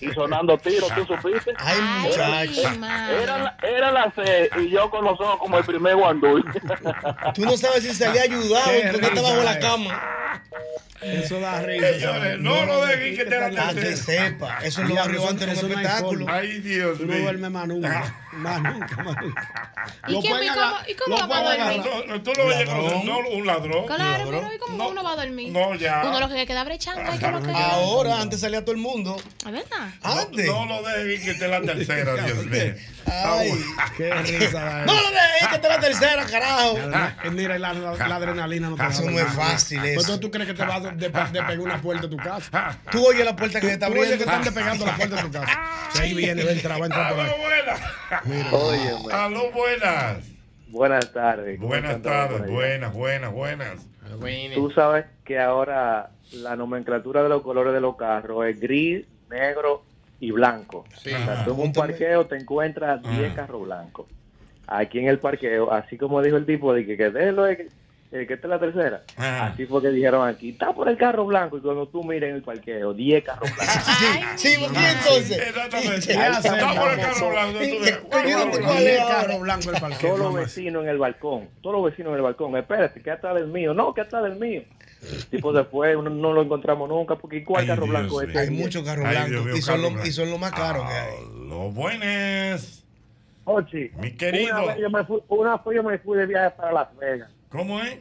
Y 0.00 0.10
sonando 0.12 0.56
tiros, 0.58 0.90
¿tú 0.94 1.04
supiste? 1.04 1.52
Ay, 1.58 1.78
Ay, 1.80 2.08
muchacho. 2.08 2.76
madre. 2.78 3.22
Era, 3.22 3.38
la- 3.38 3.56
era 3.62 3.90
la 3.92 4.12
C 4.16 4.50
y 4.60 4.70
yo 4.70 4.88
con 4.90 5.04
los 5.04 5.20
ojos 5.20 5.36
como 5.38 5.58
el 5.58 5.64
primer 5.64 5.96
guandul. 5.96 6.42
Tú 7.34 7.44
no 7.44 7.56
sabes 7.56 7.82
si 7.84 7.94
se 7.94 8.06
había 8.06 8.22
ayudado 8.22 8.70
porque 8.90 9.06
está 9.06 9.20
bajo 9.22 9.42
la 9.42 9.58
cama. 9.60 10.02
Eso 11.00 11.38
da 11.40 11.62
risa. 11.62 12.36
No 12.38 12.66
lo 12.66 12.84
dejen 12.86 13.16
que 13.16 13.24
te 13.24 13.38
la 13.38 13.50
Para 13.50 13.68
que 13.74 13.80
tercera. 13.80 14.28
sepa. 14.30 14.58
Eso 14.64 14.82
es 14.82 14.88
lo 14.88 14.94
era 15.44 15.52
eso 15.52 15.66
un 15.66 15.72
espectáculo. 15.72 16.26
Ay, 16.28 16.58
Dios 16.58 16.98
Tú 16.98 17.06
no 17.06 17.12
mío. 17.14 17.22
duermes 17.22 17.50
más 17.52 17.68
nunca. 17.68 18.14
Más 18.32 18.62
nunca, 18.62 18.96
más 19.04 19.16
nunca. 19.22 19.72
¿Y 20.08 20.20
quién- 20.20 20.32
cómo- 20.32 20.42
y 20.88 20.94
va 21.28 21.38
a 21.38 21.56
dormir? 21.56 21.82
tú 22.24 22.32
lo 22.36 22.48
con 22.66 23.06
no, 23.06 23.18
un 23.30 23.46
ladrón. 23.46 23.86
Claro, 23.86 24.24
pero 24.26 24.54
¿y 24.54 24.58
cómo 24.58 24.76
No. 24.76 24.88
uno 24.88 25.04
va 25.04 25.12
a 25.12 25.16
dormir? 25.16 25.52
No, 25.52 25.74
ya. 25.76 26.02
Uno 26.04 26.18
lo 26.20 26.28
que 26.28 26.46
queda 26.46 26.64
brechando, 26.64 27.10
¿qué 27.18 27.26
es 27.26 27.32
lo 27.32 27.42
que 27.42 27.50
Ahora, 27.52 28.20
antes 28.20 28.40
salía 28.40 28.62
todo 28.62 28.72
el 28.72 28.78
mundo. 28.78 29.16
¿Es 29.46 29.52
verdad? 29.52 29.90
Antes. 30.02 30.46
No, 30.46 30.66
no 30.66 30.80
lo 30.82 30.88
dejen 30.88 31.24
que 31.24 31.34
te 31.34 31.46
la 31.48 31.60
tercera, 31.60 32.14
Dios 32.24 32.44
mío. 32.46 32.74
Ay. 33.10 33.52
Qué 33.96 34.12
risa 34.22 34.84
No 34.84 34.92
eso. 34.92 35.02
lo 35.02 35.10
dejes, 35.10 35.48
que 35.48 35.54
es 35.56 35.62
la 35.68 35.80
tercera, 35.80 36.26
carajo. 36.26 36.78
Mira, 37.32 37.58
la, 37.58 37.72
la- 37.72 38.08
la 38.08 38.16
adrenalina 38.16 38.70
no 38.70 38.76
te 38.76 38.86
Eso 38.86 39.10
no 39.10 39.18
es 39.18 39.24
fácil, 39.32 39.78
Pues 39.80 39.90
eso. 39.92 40.00
Entonces 40.00 40.20
tú 40.20 40.30
crees 40.30 40.46
que 40.48 40.54
te 40.54 40.64
va 40.64 40.76
a 40.76 40.80
de- 40.80 40.90
de- 40.92 41.08
despegar 41.32 41.60
una 41.60 41.80
puerta 41.80 42.02
de 42.06 42.08
tu 42.08 42.22
casa. 42.22 42.78
Tú 42.90 43.06
oyes 43.06 43.24
la 43.24 43.34
puerta 43.36 43.60
que 43.60 43.66
se 43.68 43.72
está 43.74 43.86
Tú 43.86 43.92
oyes 43.92 44.06
que 44.08 44.14
abriendo. 44.14 44.24
están 44.32 44.44
despegando 44.44 44.86
la 44.86 44.96
puerta 44.96 45.16
de 45.16 45.22
tu 45.22 45.30
casa. 45.32 45.52
Ahí 46.00 46.14
viene, 46.14 46.44
va 46.44 46.50
a 46.50 46.52
entrar, 46.52 46.80
va 46.80 46.84
a 46.84 46.86
entrar 46.86 47.10
por 47.14 47.20
Aló, 47.20 47.32
ahí. 47.32 48.46
Oye, 48.52 49.12
Aló, 49.14 49.50
buenas. 49.52 50.24
buenas 50.68 51.12
tardes. 51.12 51.56
¿Cómo 51.56 51.68
Buenas 51.68 52.02
tardes, 52.02 52.50
buenas, 52.50 52.92
buenas, 52.92 53.32
buenas. 53.32 53.78
Tú 54.54 54.70
sabes 54.70 55.04
que 55.24 55.38
ahora 55.38 56.10
la 56.32 56.56
nomenclatura 56.56 57.22
de 57.22 57.28
los 57.28 57.42
colores 57.42 57.72
de 57.72 57.80
los 57.80 57.96
carros 57.96 58.46
es 58.46 58.58
gris, 58.60 59.04
negro 59.30 59.84
y 60.20 60.30
blanco. 60.30 60.84
Sí. 61.00 61.12
O 61.12 61.18
sea, 61.18 61.44
tú 61.44 61.52
en 61.54 61.60
un 61.60 61.72
parqueo 61.72 62.26
te 62.26 62.36
encuentras 62.36 63.02
10 63.02 63.32
Ah. 63.32 63.34
carros 63.36 63.62
blancos. 63.62 64.06
Aquí 64.66 64.98
en 64.98 65.08
el 65.08 65.18
parqueo, 65.18 65.72
así 65.72 65.96
como 65.96 66.20
dijo 66.22 66.36
el 66.36 66.44
tipo, 66.46 66.74
de 66.74 66.84
que, 66.84 66.96
que 66.96 67.10
déjelo, 67.10 67.46
que 67.46 67.68
eh, 68.10 68.26
que 68.26 68.34
esta 68.34 68.46
es 68.46 68.50
la 68.50 68.58
tercera. 68.58 69.02
Ah. 69.18 69.50
Así 69.52 69.66
fue 69.66 69.82
que 69.82 69.88
dijeron 69.90 70.26
aquí, 70.26 70.50
está 70.50 70.72
por 70.72 70.88
el 70.88 70.96
carro 70.96 71.26
blanco. 71.26 71.58
Y 71.58 71.60
cuando 71.60 71.86
tú 71.88 72.02
miras 72.02 72.30
en 72.30 72.36
el 72.36 72.42
parqueo, 72.42 72.94
10 72.94 73.22
carros 73.24 73.50
blancos. 73.54 73.76
Sí, 74.36 74.48
sí, 74.48 74.60
¿y 74.60 74.64
entonces? 74.64 75.38
Exactamente. 75.38 76.12
Está 76.12 76.38
está. 76.38 76.74
por 76.80 76.90
el 76.90 77.00
carro 77.00 77.30
blanco. 77.30 77.58
Todos 80.00 80.18
los 80.18 80.34
vecinos 80.34 80.82
en 80.84 80.88
el 80.88 80.98
balcón, 80.98 81.48
todos 81.60 81.76
los 81.76 81.84
vecinos 81.90 82.10
en 82.10 82.16
el 82.16 82.22
balcón, 82.22 82.56
espérate, 82.56 83.02
que 83.02 83.10
atrás 83.10 83.34
del 83.34 83.48
mío, 83.48 83.74
no, 83.74 83.92
que 83.92 84.00
atrás 84.02 84.22
del 84.22 84.36
mío. 84.36 84.62
Tipo 85.30 85.52
después 85.52 85.94
no, 85.96 86.10
no 86.10 86.32
lo 86.32 86.42
encontramos 86.42 86.88
nunca, 86.88 87.16
porque 87.16 87.44
¿cuál 87.44 87.62
Ay, 87.62 87.68
carro 87.68 87.84
Dios 87.84 87.98
blanco 87.98 88.22
es? 88.22 88.36
Hay 88.36 88.50
muchos 88.50 88.82
carros 88.82 89.08
blancos 89.08 89.56
y, 89.56 89.62
son 89.62 89.82
carro 89.82 89.96
lo, 89.96 90.06
y 90.06 90.12
son 90.12 90.30
lo 90.30 90.38
más 90.38 90.52
caros 90.52 90.86
que 90.88 90.94
hay. 90.94 91.48
Los 91.48 91.74
buenos. 91.74 92.84
Ochi, 93.44 93.90
Mi 93.96 94.10
querido. 94.12 94.62
Una 94.62 94.66
vez, 94.66 94.78
yo 94.80 94.90
me 94.90 95.04
fui, 95.04 95.22
una 95.28 95.56
vez 95.56 95.76
yo 95.76 95.82
me 95.82 95.98
fui 95.98 96.18
de 96.18 96.26
viaje 96.26 96.50
para 96.56 96.72
Las 96.72 96.96
Vegas. 96.96 97.30
¿Cómo 97.48 97.80
es? 97.80 97.98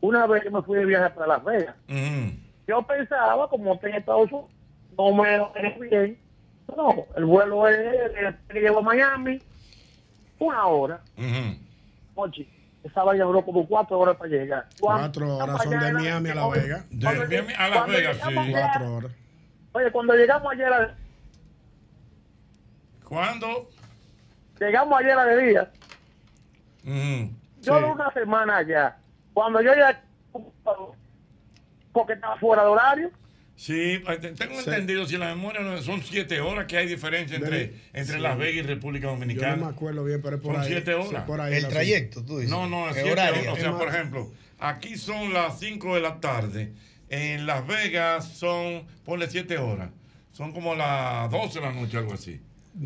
Una 0.00 0.26
vez 0.26 0.44
yo 0.44 0.50
me 0.50 0.62
fui 0.62 0.78
de 0.78 0.84
viaje 0.84 1.10
para 1.10 1.26
Las 1.26 1.44
Vegas. 1.44 1.74
Ujú. 1.88 2.36
Yo 2.68 2.82
pensaba, 2.82 3.48
como 3.48 3.74
estoy 3.74 3.90
en 3.90 3.96
Estados 3.96 4.30
Unidos, 4.30 4.50
no 4.96 5.14
me 5.14 5.38
lo 5.38 5.52
bien. 5.80 6.18
No, 6.76 7.06
el 7.16 7.24
vuelo 7.24 7.68
es 7.68 8.10
que 8.48 8.60
llevo 8.60 8.78
a 8.78 8.82
Miami, 8.82 9.40
una 10.38 10.66
hora. 10.66 11.02
Ujú. 11.16 11.58
Ochi, 12.14 12.48
esa 12.84 13.02
vaina 13.02 13.24
duró 13.24 13.42
como 13.44 13.66
cuatro 13.66 13.98
horas 13.98 14.16
para 14.16 14.30
llegar. 14.30 14.68
Cuatro 14.78 15.36
horas 15.38 15.62
son 15.62 15.70
de 15.80 15.92
Miami 15.92 16.30
a 16.30 16.34
La 16.34 16.48
Vega. 16.48 16.84
De 16.90 17.06
Miami 17.26 17.52
a 17.58 17.68
Las 17.68 17.86
Vegas, 17.86 18.16
sí. 18.26 18.34
Cuatro 18.52 18.94
horas. 18.94 19.12
Oye, 19.72 19.90
cuando 19.90 20.14
llegamos 20.14 20.52
ayer, 20.52 20.72
a- 20.72 20.94
¿Cuándo? 23.08 23.68
llegamos 24.60 24.98
ayer 25.00 25.18
a 25.18 25.24
de 25.24 25.46
día, 25.46 25.70
Ujú. 26.84 27.30
yo 27.60 27.78
de 27.78 27.84
una 27.84 28.10
semana 28.12 28.58
allá, 28.58 28.96
cuando 29.32 29.60
yo 29.60 29.74
ya 29.74 30.00
porque 31.92 32.12
estaba 32.14 32.36
fuera 32.38 32.62
de 32.64 32.68
horario, 32.68 33.10
Sí, 33.56 34.02
te- 34.20 34.32
tengo 34.32 34.54
Sí. 34.60 34.68
entendido, 34.68 35.06
si 35.06 35.16
la 35.16 35.28
memoria 35.28 35.60
no 35.60 35.80
son 35.80 36.02
siete 36.02 36.40
horas 36.40 36.66
que 36.66 36.76
hay 36.76 36.88
diferencia 36.88 37.36
entre, 37.36 37.72
entre 37.92 38.16
sí. 38.16 38.20
Las 38.20 38.36
Vegas 38.36 38.64
y 38.64 38.68
República 38.68 39.04
Yo 39.06 39.12
no 39.12 39.20
Dominicana. 39.20 39.56
me 39.56 39.66
acuerdo 39.66 40.04
bien, 40.04 40.20
pero 40.22 40.36
es 40.36 40.42
por 40.42 40.54
Son 40.54 40.62
ahí. 40.62 40.68
siete 40.68 40.94
horas. 40.94 41.08
Sí, 41.10 41.16
por 41.26 41.40
ahí 41.40 41.54
El 41.54 41.68
trayecto, 41.68 42.24
tú 42.24 42.38
dices. 42.38 42.50
No, 42.50 42.68
no, 42.68 42.88
es 42.88 42.94
siete 42.94 43.12
horas. 43.12 43.30
O 43.52 43.56
sea, 43.56 43.70
Es 43.70 43.76
por 43.76 43.88
ejemplo, 43.88 44.32
aquí 44.58 44.96
son 44.98 45.32
las 45.32 45.58
5 45.60 45.94
de 45.94 46.00
la 46.00 46.18
tarde. 46.20 46.72
En 47.10 47.46
Las 47.46 47.64
Vegas 47.66 48.26
son, 48.28 48.84
ponle 49.04 49.28
7 49.30 49.56
horas. 49.58 49.90
Son 50.32 50.52
como 50.52 50.74
las 50.74 51.30
12 51.30 51.60
de 51.60 51.66
la 51.66 51.72
noche, 51.72 51.96
algo 51.96 52.14
así. 52.14 52.40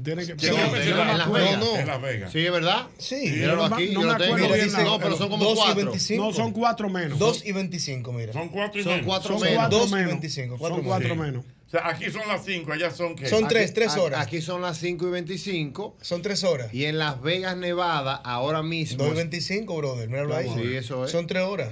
Tiene 0.05 0.27
que 0.27 0.35
Sí, 0.39 0.47
sé 0.47 0.49
¿En 0.49 0.97
la- 0.99 1.17
Las 1.17 1.29
no, 1.29 1.33
Vegas? 1.33 1.59
no. 1.59 1.77
En 1.79 1.87
Las 1.87 2.03
Vegas. 2.03 2.31
Sí, 2.33 2.45
es 2.45 2.53
verdad. 2.53 2.87
Sí. 2.99 3.17
Míralo 3.37 3.69
no 3.69 3.75
aquí, 3.75 3.89
yo 3.91 4.03
no 4.03 4.17
tengo. 4.19 4.37
Mira, 4.37 4.55
dice 4.57 4.85
No, 4.85 4.99
pero 4.99 5.17
son 5.17 5.31
como 5.31 5.45
2 5.45 5.55
y 5.55 5.57
cuatro. 5.63 5.75
25. 5.77 6.25
No, 6.25 6.33
son 6.35 6.53
cuatro 6.53 6.89
menos. 6.91 7.19
2 7.19 7.47
y 7.47 7.53
25, 7.53 8.13
mira. 8.13 8.33
Son 8.35 8.49
4 8.51 8.81
y 8.81 8.85
Son 8.85 8.93
menos. 8.93 9.07
cuatro 9.07 9.33
Son 9.33 9.41
menos. 9.43 9.57
cuatro 9.59 9.79
Dos 9.79 9.91
y 9.91 9.95
menos. 9.95 10.09
25, 10.11 10.59
cuatro 10.59 10.77
Son 10.77 10.85
menos. 10.85 10.99
cuatro 10.99 11.15
Sí. 11.15 11.21
menos. 11.21 11.45
O 11.67 11.71
sea, 11.71 11.89
aquí 11.89 12.11
son 12.11 12.23
las 12.29 12.45
5, 12.45 12.73
allá 12.73 12.91
son 12.91 13.15
que. 13.17 13.29
Son 13.29 13.45
Aquí- 13.45 13.55
tres, 13.55 13.73
tres 13.75 13.95
a- 13.97 14.03
horas. 14.03 14.21
Aquí 14.27 14.41
son 14.43 14.61
las 14.61 14.77
5 14.79 15.07
y 15.07 15.11
25. 15.11 15.97
Son 16.03 16.21
3 16.23 16.45
horas. 16.45 16.73
Y 16.75 16.85
en 16.85 16.99
Las 16.99 17.21
Vegas, 17.23 17.57
Nevada, 17.57 18.15
ahora 18.15 18.63
mismo. 18.63 19.05
2 19.05 19.13
y 19.15 19.17
25, 19.17 19.77
brother. 19.77 20.09
Míralo 20.09 20.37
ahí. 20.37 20.49
Sí, 20.55 20.75
eso 20.77 21.05
es. 21.07 21.11
Son 21.11 21.27
3 21.27 21.43
horas. 21.45 21.71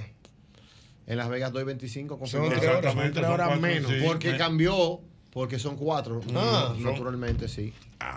En 1.05 1.17
Las 1.17 1.29
Vegas, 1.29 1.53
2 1.53 1.61
y 1.61 1.65
25. 1.65 2.15
Son 2.15 2.19
confirmado. 2.19 2.49
tres 2.51 2.63
horas. 2.69 2.93
Son 2.93 3.11
cuatro, 3.13 3.59
menos. 3.61 3.91
sí. 3.91 3.97
Porque 4.05 4.31
Me- 4.31 4.37
cambió, 4.37 5.01
porque 5.37 5.59
son 5.59 5.75
cuatro. 5.77 6.19
Ah. 6.35 6.73
Mm, 6.75 6.83
naturalmente 6.83 7.47
sí. 7.47 7.71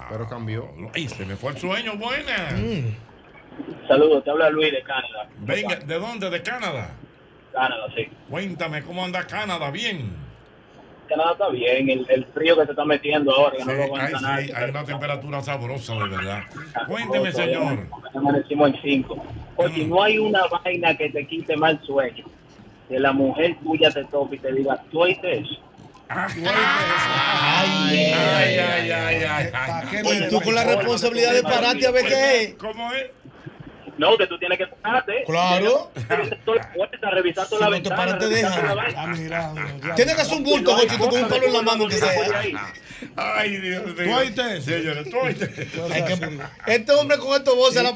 Pero 0.08 0.26
cambió. 0.26 0.70
Ay, 0.94 1.06
se 1.06 1.26
me 1.26 1.36
fue 1.36 1.50
el 1.52 1.58
sueño, 1.58 1.94
buena. 1.98 2.52
Mm. 2.56 3.86
Saludos, 3.86 4.24
te 4.24 4.30
habla 4.30 4.48
Luis 4.48 4.72
de 4.72 4.82
Canadá. 4.82 5.28
Venga, 5.40 5.76
¿de 5.76 5.98
dónde? 5.98 6.30
¿De 6.30 6.40
Canadá? 6.42 6.94
Canadá, 7.52 7.84
sí. 7.94 8.08
Cuéntame 8.30 8.82
cómo 8.82 9.04
anda 9.04 9.26
Canadá, 9.26 9.70
bien. 9.70 10.14
Canadá 11.10 11.32
está 11.32 11.48
bien, 11.50 11.90
el, 11.90 12.06
el 12.08 12.24
frío 12.32 12.56
que 12.56 12.64
se 12.64 12.70
está 12.70 12.86
metiendo 12.86 13.34
ahora, 13.34 13.56
Sí, 13.58 13.64
no 13.66 13.72
lo 13.74 13.82
ay, 13.82 13.84
aguanta 13.84 14.18
sí, 14.18 14.52
hay 14.56 14.70
una 14.70 14.84
temperatura 14.84 15.42
sabrosa, 15.42 15.94
de 15.96 16.08
verdad. 16.08 16.42
Cuénteme, 16.86 17.32
señor. 17.32 17.86
Amanecimos 18.14 18.70
en 18.70 18.80
5. 18.80 19.22
Oye, 19.56 19.84
Mm. 19.84 19.90
no 19.90 20.02
hay 20.02 20.16
una 20.18 20.40
vaina 20.46 20.96
que 20.96 21.10
te 21.10 21.26
quite 21.26 21.54
mal 21.54 21.78
sueño. 21.84 22.24
Que 22.88 22.98
la 22.98 23.12
mujer 23.12 23.58
tuya 23.62 23.90
te 23.90 24.04
toque 24.04 24.36
y 24.36 24.38
te 24.38 24.52
diga, 24.54 24.82
tú 24.90 25.02
oíste 25.02 25.40
eso. 25.40 25.56
Ay, 26.12 26.42
Ay, 26.44 28.10
ay, 28.58 28.90
ay, 28.90 29.24
ay, 29.24 29.46
¿Para 29.52 29.78
ay. 29.78 29.86
qué 29.90 30.00
Y 30.00 30.20
me 30.20 30.26
tú 30.26 30.40
con 30.40 30.54
la 30.56 30.64
responsabilidad 30.64 31.34
de 31.34 31.42
pararte 31.44 31.86
a 31.86 31.90
ver 31.92 32.04
qué 32.04 32.42
es. 32.42 32.54
¿Cómo 32.54 32.92
es? 32.92 33.04
No, 34.00 34.16
que 34.16 34.26
tú 34.26 34.38
tienes 34.38 34.56
que 34.56 34.66
pararte. 34.66 35.24
Claro. 35.26 35.90
Revisar 36.08 36.38
toda 36.46 36.56
la 36.56 36.72
puerta, 36.72 37.10
revisar 37.10 37.48
toda 37.48 37.68
la 37.68 37.76
Si 37.76 37.82
no 37.82 37.82
te 37.82 37.88
ventana. 37.90 37.96
paras, 37.96 38.18
te 38.18 38.28
dejan. 38.28 38.78
Ah. 39.84 39.94
Tienes 39.94 40.14
que 40.14 40.20
hacer 40.22 40.36
un 40.38 40.42
bulto, 40.44 40.74
Jochi, 40.74 40.96
tú 40.96 41.08
con 41.10 41.22
un 41.22 41.28
palo 41.28 41.44
en 41.46 41.52
la 41.52 41.62
mano 41.62 41.86
que 41.86 41.96
sea. 41.96 42.10
Ay, 43.16 43.56
Dios 43.58 43.84
mío. 43.84 43.94
¿Tú 44.06 44.14
oíste? 44.14 44.60
Señores, 44.62 45.10
¿tú 45.10 45.18
oíste 45.18 45.68
Hay 45.92 46.04
que- 46.04 46.38
Este 46.66 46.92
hombre 46.92 47.18
con 47.18 47.34
estos 47.34 47.54
voces 47.54 47.82
la 47.82 47.94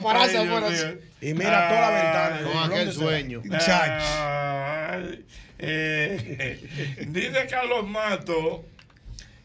mío. 0.71 0.99
Y 1.23 1.33
mira 1.33 1.69
toda 1.71 1.81
la 1.81 1.91
ventana. 1.91 2.41
Con 2.43 2.53
¿dónde 2.53 2.75
aquel 2.77 2.93
sueño. 2.93 3.41
Muchacho. 3.43 4.05
Ay, 4.07 5.25
eh, 5.59 6.97
dice 7.09 7.47
Carlos 7.49 7.87
Mato 7.89 8.67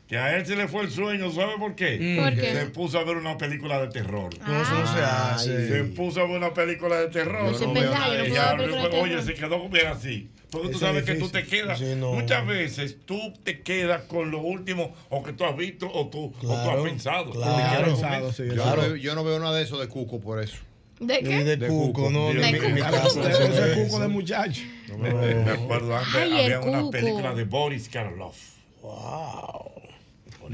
que 0.09 0.17
a 0.17 0.35
él 0.35 0.45
se 0.45 0.55
le 0.55 0.67
fue 0.67 0.81
el 0.83 0.89
sueño, 0.91 1.31
¿sabe 1.31 1.53
por 1.59 1.75
qué? 1.75 2.17
¿Por 2.19 2.33
qué? 2.35 2.51
Se 2.53 2.65
puso 2.65 2.97
a 2.99 3.03
ver 3.03 3.15
una 3.15 3.37
película 3.37 3.79
de 3.79 3.89
terror. 3.89 4.31
No, 4.39 4.61
eso 4.61 4.73
no 4.73 4.91
se 4.93 4.99
hace. 5.01 5.67
Se 5.67 5.83
puso 5.83 6.21
a 6.21 6.23
ver 6.25 6.37
una 6.37 6.51
película 6.53 6.99
de 6.99 7.07
terror. 7.09 7.43
No 7.43 7.51
ver 7.51 7.73
películas 7.73 8.11
de 8.11 8.21
Oye, 8.99 9.09
terror. 9.11 9.23
se 9.23 9.33
quedó 9.35 9.69
bien 9.69 9.87
así. 9.87 10.29
Porque 10.49 10.69
tú 10.69 10.79
sabes 10.79 11.03
que 11.03 11.13
tú 11.13 11.29
te 11.29 11.45
quedas. 11.45 11.77
Sí, 11.77 11.93
no. 11.95 12.13
Muchas 12.13 12.43
veces 12.47 12.97
tú 13.05 13.19
te 13.43 13.61
quedas 13.61 14.01
con 14.05 14.31
lo 14.31 14.39
último 14.41 14.95
o 15.09 15.21
que 15.21 15.31
tú 15.33 15.45
has 15.45 15.55
visto 15.55 15.87
o 15.93 16.07
tú, 16.09 16.25
o 16.25 16.31
tú 16.41 16.47
Claro, 16.47 16.71
has 16.83 16.89
pensado. 16.89 17.29
claro. 17.31 18.29
Eso. 18.29 18.43
Yo, 18.45 18.55
no 18.55 18.75
veo, 18.77 18.95
yo 18.95 19.13
no 19.13 19.23
veo 19.23 19.37
nada 19.39 19.55
de 19.57 19.63
eso 19.63 19.77
de 19.79 19.87
Cuco 19.87 20.19
por 20.19 20.41
eso. 20.41 20.57
¿De 20.99 21.19
qué? 21.19 21.43
De 21.55 21.67
Cuco, 21.67 22.09
no, 22.09 22.29
de 22.29 22.33
mi- 22.51 22.71
mi 22.73 22.81
casa, 22.81 23.07
Eso 23.29 23.43
es 23.43 23.77
cuco 23.77 23.99
de 23.99 24.07
muchacho. 24.07 24.63
Me, 24.97 25.13
me- 25.13 25.35
me 25.35 25.51
acuerdo 25.51 25.95
antes, 25.95 26.15
Ay, 26.15 26.29
el 26.31 26.53
había 26.53 26.59
una 26.61 26.79
Cuco. 26.79 26.91
película 26.91 27.33
de 27.35 27.43
Boris 27.43 27.87
Karloff. 27.87 28.37
Wow. 28.81 29.71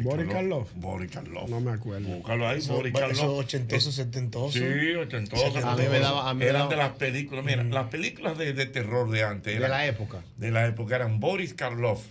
Boris 0.04 0.28
Karloff. 0.28 0.70
Boris 0.76 1.12
Karloff. 1.12 1.50
No 1.50 1.60
me 1.62 1.72
acuerdo. 1.72 2.08
Búscalo 2.10 2.48
ahí, 2.48 2.60
Eso, 2.60 2.74
Boris 2.76 2.94
eso 2.94 3.00
Karloff. 3.08 3.40
ochentoso, 3.40 3.92
setentoso. 3.92 4.58
Sí, 4.60 4.96
ochentoso. 4.96 5.46
A 5.68 5.76
mí 5.76 5.84
me 5.90 6.00
daba- 6.00 6.30
a 6.30 6.34
mí 6.34 6.40
me 6.40 6.46
eran 6.46 6.62
daba- 6.64 6.70
de 6.72 6.76
las 6.78 6.92
películas, 6.94 7.46
mira, 7.46 7.64
las 7.64 7.88
películas 7.90 8.38
de, 8.38 8.54
de 8.54 8.66
terror 8.66 9.10
de 9.10 9.24
antes. 9.24 9.54
De 9.54 9.58
eran- 9.58 9.72
la 9.72 9.86
época. 9.88 10.24
De 10.38 10.52
la 10.52 10.66
época 10.68 10.96
eran 10.96 11.20
Boris 11.20 11.54
Karloff 11.54 12.04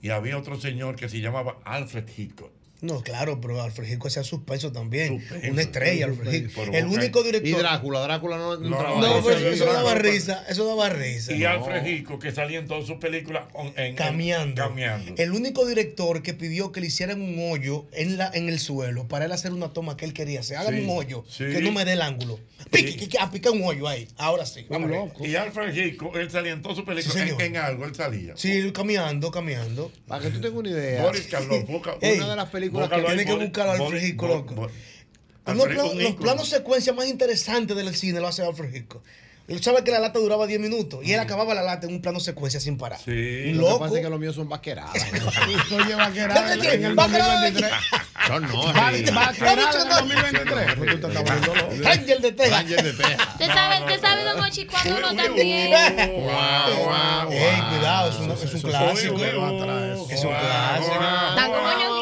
y 0.00 0.10
había 0.10 0.36
otro 0.38 0.60
señor 0.60 0.96
que 0.96 1.08
se 1.08 1.20
llamaba 1.20 1.58
Alfred 1.64 2.04
Hitchcock. 2.16 2.50
No, 2.82 3.00
claro, 3.02 3.40
pero 3.40 3.62
Alfred 3.62 3.88
Hitchcock 3.88 4.08
hacía 4.08 4.24
suspenso 4.24 4.72
también. 4.72 5.20
Suspenso, 5.20 5.50
Una 5.52 5.62
estrella. 5.62 6.06
Alfred 6.06 6.32
Hitchcock. 6.34 6.64
Pero 6.66 6.76
El 6.78 6.86
único 6.86 7.22
director. 7.22 7.48
Y 7.48 7.52
Drácula, 7.54 8.00
Drácula 8.00 8.36
no, 8.38 8.56
no, 8.58 8.68
No, 8.70 8.76
trabaja. 8.78 9.00
No, 9.00 9.22
pues, 9.22 9.36
Ese 9.36 9.50
eso 9.54 9.64
daba 9.66 9.94
risa, 9.94 10.44
eso 10.48 10.66
daba 10.66 10.88
risa. 10.88 11.32
Y 11.32 11.44
Alfred 11.44 11.86
Hitchcock 11.86 12.20
que 12.20 12.32
salía 12.32 12.58
en 12.58 12.66
todas 12.66 12.84
sus 12.86 12.96
películas 12.98 13.44
en, 13.76 13.94
cameando. 13.94 14.74
El 15.16 15.32
único 15.32 15.64
director 15.64 16.22
que 16.22 16.34
pidió 16.34 16.72
que 16.72 16.80
le 16.80 16.88
hicieran 16.88 17.20
un 17.22 17.36
hoyo 17.52 17.86
en, 17.92 18.18
la, 18.18 18.30
en 18.34 18.48
el 18.48 18.58
suelo 18.58 19.06
para 19.08 19.24
él 19.26 19.32
hacer 19.32 19.52
una 19.52 19.72
toma 19.72 19.96
que 19.96 20.04
él 20.04 20.12
quería. 20.12 20.40
Hágame 20.40 20.78
Sí, 20.80 20.84
un 20.84 20.98
hoyo, 20.98 21.24
sí. 21.28 21.44
que 21.44 21.60
no 21.60 21.70
me 21.72 21.84
dé 21.84 21.92
el 21.92 22.02
ángulo. 22.02 22.40
Pique, 22.70 22.96
que- 22.96 23.08
que- 23.08 23.18
a 23.18 23.30
picar 23.30 23.52
un 23.52 23.62
hoyo 23.62 23.86
ahí. 23.86 24.08
Ahora 24.16 24.44
sí. 24.44 24.66
Vamos 24.68 24.90
ver. 24.90 25.28
Y 25.28 25.36
Alfred 25.36 25.74
Hitchcock, 25.74 26.16
él 26.16 26.30
salía 26.30 26.52
en 26.52 26.62
todas 26.62 26.76
sus 26.76 26.84
películas 26.86 27.16
Sí, 27.28 27.34
en, 27.44 27.56
algo, 27.56 27.84
él 27.84 27.94
salía. 27.94 28.36
Sí, 28.36 28.72
caminando, 28.72 29.30
caminando. 29.30 29.92
Para 30.08 30.22
que 30.24 30.30
tú 30.30 30.40
tengas 30.40 30.58
una 30.58 30.70
idea. 30.70 31.02
Boris 31.02 31.26
Karloff, 31.28 31.68
una 31.68 32.28
de 32.30 32.36
las 32.36 32.48
películas 32.48 32.71
que 32.72 32.80
búscalo 32.80 33.08
ahí, 33.08 33.16
tiene 33.16 33.24
que 33.38 33.44
buscar 33.44 33.68
a 33.68 33.72
Alfred 33.72 34.02
Hitchcock, 34.02 34.28
loco. 34.28 34.54
Bo- 34.54 34.62
Los, 34.66 34.70
Alfred, 35.46 35.74
planos- 35.76 35.92
un 35.92 36.02
los 36.02 36.14
planos 36.16 36.48
secuencia 36.48 36.92
más 36.92 37.06
interesantes 37.08 37.76
del 37.76 37.94
cine 37.96 38.20
lo 38.20 38.28
hace 38.28 38.42
Alfred 38.44 38.74
Hitchcock. 38.74 39.02
Él 39.48 39.60
sabe 39.62 39.82
que 39.82 39.90
la 39.90 39.98
lata 39.98 40.20
duraba 40.20 40.46
10 40.46 40.60
minutos 40.60 41.00
y 41.02 41.12
él 41.12 41.18
acababa 41.20 41.52
la 41.52 41.62
lata 41.62 41.86
en 41.88 41.94
un 41.94 42.00
plano 42.00 42.20
secuencia 42.20 42.60
sin 42.60 42.78
parar. 42.78 43.00
Sí. 43.04 43.10
Lo 43.10 43.64
que 43.64 43.70
Loco. 43.70 43.78
pasa 43.80 43.96
es 43.96 44.02
que 44.04 44.08
los 44.08 44.20
míos 44.20 44.36
son 44.36 44.48
vaqueradas. 44.48 44.92
Oye, 45.72 45.94
vaquerada 45.96 46.54
en 46.54 46.84
el 46.84 46.94
Vaquerada. 46.94 47.40
2023. 47.50 47.72
No, 48.28 48.40
no, 48.40 48.62
Va- 48.72 48.90
Reina. 48.92 49.10
Vaquerada 49.12 49.70
en 49.72 49.80
el 49.82 49.88
2023. 49.88 50.74
Pues 50.76 50.90
tú 50.92 51.00
te 51.00 51.06
estás 51.08 51.24
volviendo 51.24 51.54
loco. 51.56 51.82
Ranger 51.82 52.20
de 52.20 52.32
Texas. 52.32 52.62
Ranger 52.62 52.82
de 52.84 52.92
Texas. 52.92 53.28
¿Usted 53.32 53.46
sabe, 53.48 53.78
usted 53.80 54.00
sabe, 54.00 54.22
don 54.24 54.40
Ochi, 54.44 54.66
cuando 54.66 54.96
uno 54.96 55.14
también... 55.22 55.70
guau, 56.22 56.76
guau, 56.84 57.32
Ey, 57.32 57.60
cuidado, 57.68 58.10
es 58.10 58.16
un, 58.20 58.30
es 58.30 58.54
un 58.54 58.60
clásico. 58.70 59.16
Es 59.24 59.34
un 60.24 60.30
clásico. 60.30 60.94
Están 60.94 61.50
como 61.50 61.62
guau. 61.62 62.01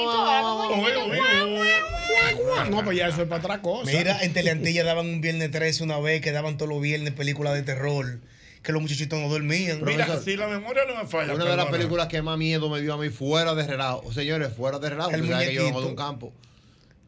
No, 2.70 2.84
pues 2.84 2.96
ya 2.96 3.08
eso 3.08 3.22
es 3.22 3.28
para 3.28 3.42
otra 3.42 3.60
cosa. 3.62 3.90
Mira, 3.90 4.22
en 4.22 4.32
Teleantilla 4.32 4.84
daban 4.84 5.06
un 5.06 5.20
viernes 5.20 5.50
13 5.50 5.82
una 5.84 5.98
vez, 5.98 6.20
que 6.20 6.32
daban 6.32 6.56
todos 6.56 6.68
los 6.68 6.80
viernes 6.80 7.12
películas 7.14 7.54
de 7.54 7.62
terror, 7.62 8.20
que 8.62 8.72
los 8.72 8.82
muchachitos 8.82 9.18
no 9.18 9.28
dormían. 9.28 9.82
Mira, 9.82 10.04
Profesor. 10.06 10.24
si 10.24 10.36
la 10.36 10.46
memoria 10.48 10.82
no 10.86 11.02
me 11.02 11.08
falla. 11.08 11.34
Una 11.34 11.44
de 11.44 11.56
las 11.56 11.66
películas 11.66 12.08
que 12.08 12.22
más 12.22 12.38
miedo 12.38 12.68
me 12.68 12.80
dio 12.80 12.94
a 12.94 12.98
mí 12.98 13.08
fuera 13.08 13.54
de 13.54 13.66
relajo. 13.66 14.12
Señores, 14.12 14.52
fuera 14.54 14.78
de 14.78 14.90
relajo. 14.90 15.10
El 15.10 15.22
que 15.22 15.28
yo 15.28 15.36
vengo 15.36 15.48
de 15.48 15.60
muñequito. 15.72 15.88
un 15.88 15.96
campo. 15.96 16.32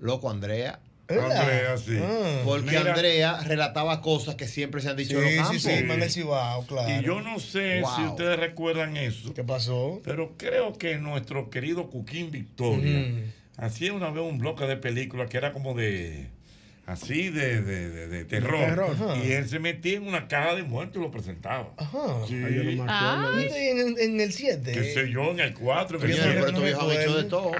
Loco, 0.01 0.31
Andrea. 0.31 0.81
Andrea, 1.09 1.77
sí. 1.77 1.99
Ah. 2.01 2.41
Porque 2.45 2.71
Mira. 2.79 2.93
Andrea 2.95 3.41
relataba 3.43 4.01
cosas 4.01 4.35
que 4.37 4.49
siempre 4.49 4.81
se 4.81 4.89
han 4.89 4.97
dicho 4.97 5.21
en 5.21 5.29
Sí, 5.29 5.37
los 5.37 5.47
sí, 5.49 5.53
campos. 5.59 5.63
sí, 5.63 5.85
man 5.85 6.03
el 6.03 6.11
Cibao, 6.11 6.67
claro. 6.67 6.89
Y 6.89 7.05
yo 7.05 7.21
no 7.21 7.39
sé 7.39 7.83
Wow. 7.83 7.91
si 7.97 8.03
ustedes 8.05 8.39
recuerdan 8.39 8.97
eso, 8.97 9.35
¿Qué 9.35 9.45
pasó? 9.45 10.01
pero 10.05 10.33
creo 10.39 10.73
que 10.79 10.97
nuestro 10.97 11.51
querido 11.51 11.91
Cuquín 11.91 12.31
Victoria. 12.31 13.11
Hacía 13.57 13.93
una 13.95 14.11
vez 14.11 14.23
un 14.25 14.39
bloque 14.39 14.67
de 14.67 14.77
películas 14.77 15.29
que 15.31 15.39
era 15.39 15.53
como 15.53 15.75
de. 15.75 16.32
Así 16.85 17.31
de, 17.31 17.63
de, 17.63 17.91
de, 17.91 18.09
de 18.09 18.25
terror. 18.25 18.85
Y 19.25 19.31
él 19.33 19.49
se 19.49 19.61
metía 19.61 19.97
en 19.99 20.07
una 20.09 20.27
caja 20.27 20.57
de 20.57 20.65
muertos 20.65 20.97
y 20.97 21.01
lo 21.01 21.13
presentaba. 21.13 21.71
Ajá. 21.77 22.27
Sí. 22.27 22.35
Ay, 22.45 22.55
yo 22.57 22.65
no 22.65 22.85
me 22.85 22.93
acuerdo. 22.93 23.37
¿Viste 23.37 23.55
ahí 23.55 23.69
en, 23.69 23.99
en 24.01 24.21
el 24.21 24.33
7? 24.33 24.73
Qué 24.73 24.93
sé 24.93 25.11
yo, 25.11 25.31
en 25.31 25.39
el 25.41 25.55
4, 25.55 25.99
en 25.99 26.05
el 26.11 26.17
Yo 26.17 26.23
pero 26.45 26.61
viejos 26.61 26.83
han 26.93 27.01
hecho 27.01 27.17
de 27.17 27.25
todo. 27.25 27.53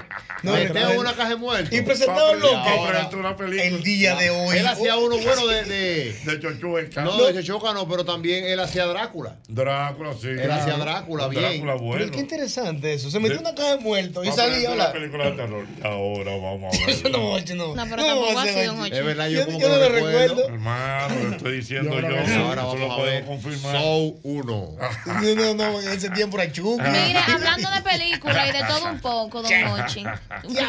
No, 0.43 0.51
pero- 0.53 0.89
en 0.91 0.97
una 0.99 1.13
caja 1.13 1.29
de 1.29 1.35
muertos. 1.37 1.71
Y 1.73 1.81
presentado 1.83 2.31
Papi, 2.33 2.41
loco. 2.41 2.57
ahora 2.57 3.01
entró 3.01 3.19
una 3.19 3.37
película. 3.37 3.63
El 3.63 3.81
día 3.83 4.15
de 4.15 4.29
hoy. 4.29 4.57
Él 4.57 4.67
hacía 4.67 4.97
uno 4.97 5.17
bueno 5.17 5.47
de. 5.47 5.63
de 5.63 6.13
De 6.25 6.39
Chochueca. 6.41 7.03
no, 7.03 7.23
de 7.23 7.33
Chechoca 7.33 7.73
no, 7.73 7.87
pero 7.87 8.03
también 8.03 8.43
él 8.43 8.59
hacía 8.59 8.85
Drácula. 8.87 9.37
Drácula, 9.47 10.13
sí. 10.19 10.27
Él 10.27 10.51
hacía 10.51 10.73
Drácula, 10.75 11.29
bien. 11.29 11.43
Drácula, 11.43 11.73
Pero 11.75 11.85
bueno. 11.85 12.11
qué 12.11 12.19
interesante 12.19 12.93
eso. 12.93 13.09
Se 13.09 13.19
metió 13.19 13.35
en 13.37 13.45
una 13.45 13.55
caja 13.55 13.77
de 13.77 13.83
muertos 13.83 14.27
y 14.27 14.31
salía 14.33 14.91
película 14.91 15.29
de 15.29 15.37
terror. 15.37 15.65
Ahora 15.81 16.31
vamos 16.35 16.75
a 16.75 16.79
ver. 16.85 16.89
Eso 16.89 17.07
no, 17.09 17.39
no. 17.55 17.75
No, 17.75 17.83
pero 17.89 18.03
tampoco. 18.05 18.33
Ochi. 18.33 18.93
Es 18.93 19.12
verdad, 19.15 19.27
yo, 19.29 19.39
Yo- 19.39 19.45
como 19.45 19.59
yo 19.59 19.67
que 19.67 19.73
no 19.73 19.79
lo 19.79 19.89
recuerdo. 19.89 20.19
recuerdo. 20.35 20.53
Hermano, 20.53 21.15
lo 21.23 21.35
estoy 21.35 21.55
diciendo 21.57 21.99
Yo. 21.99 22.07
Ahora 22.07 22.61
lo 22.61 22.67
vamos 22.67 22.91
a 22.91 22.95
puedo 22.95 23.03
ver. 23.03 23.25
confirmar. 23.25 23.75
Show 23.75 24.19
1. 24.23 24.43
No, 24.43 25.35
no, 25.35 25.53
no, 25.53 25.81
en 25.81 25.89
ese 25.89 26.09
tiempo 26.09 26.39
era 26.39 26.51
chuki. 26.51 26.81
Mire, 26.83 27.19
hablando 27.19 27.69
de 27.71 27.81
películas 27.81 28.49
y 28.49 28.51
de 28.51 28.63
todo 28.65 28.85
un 28.91 28.99
poco, 28.99 29.41
don 29.41 29.51
Ochi. 29.79 30.03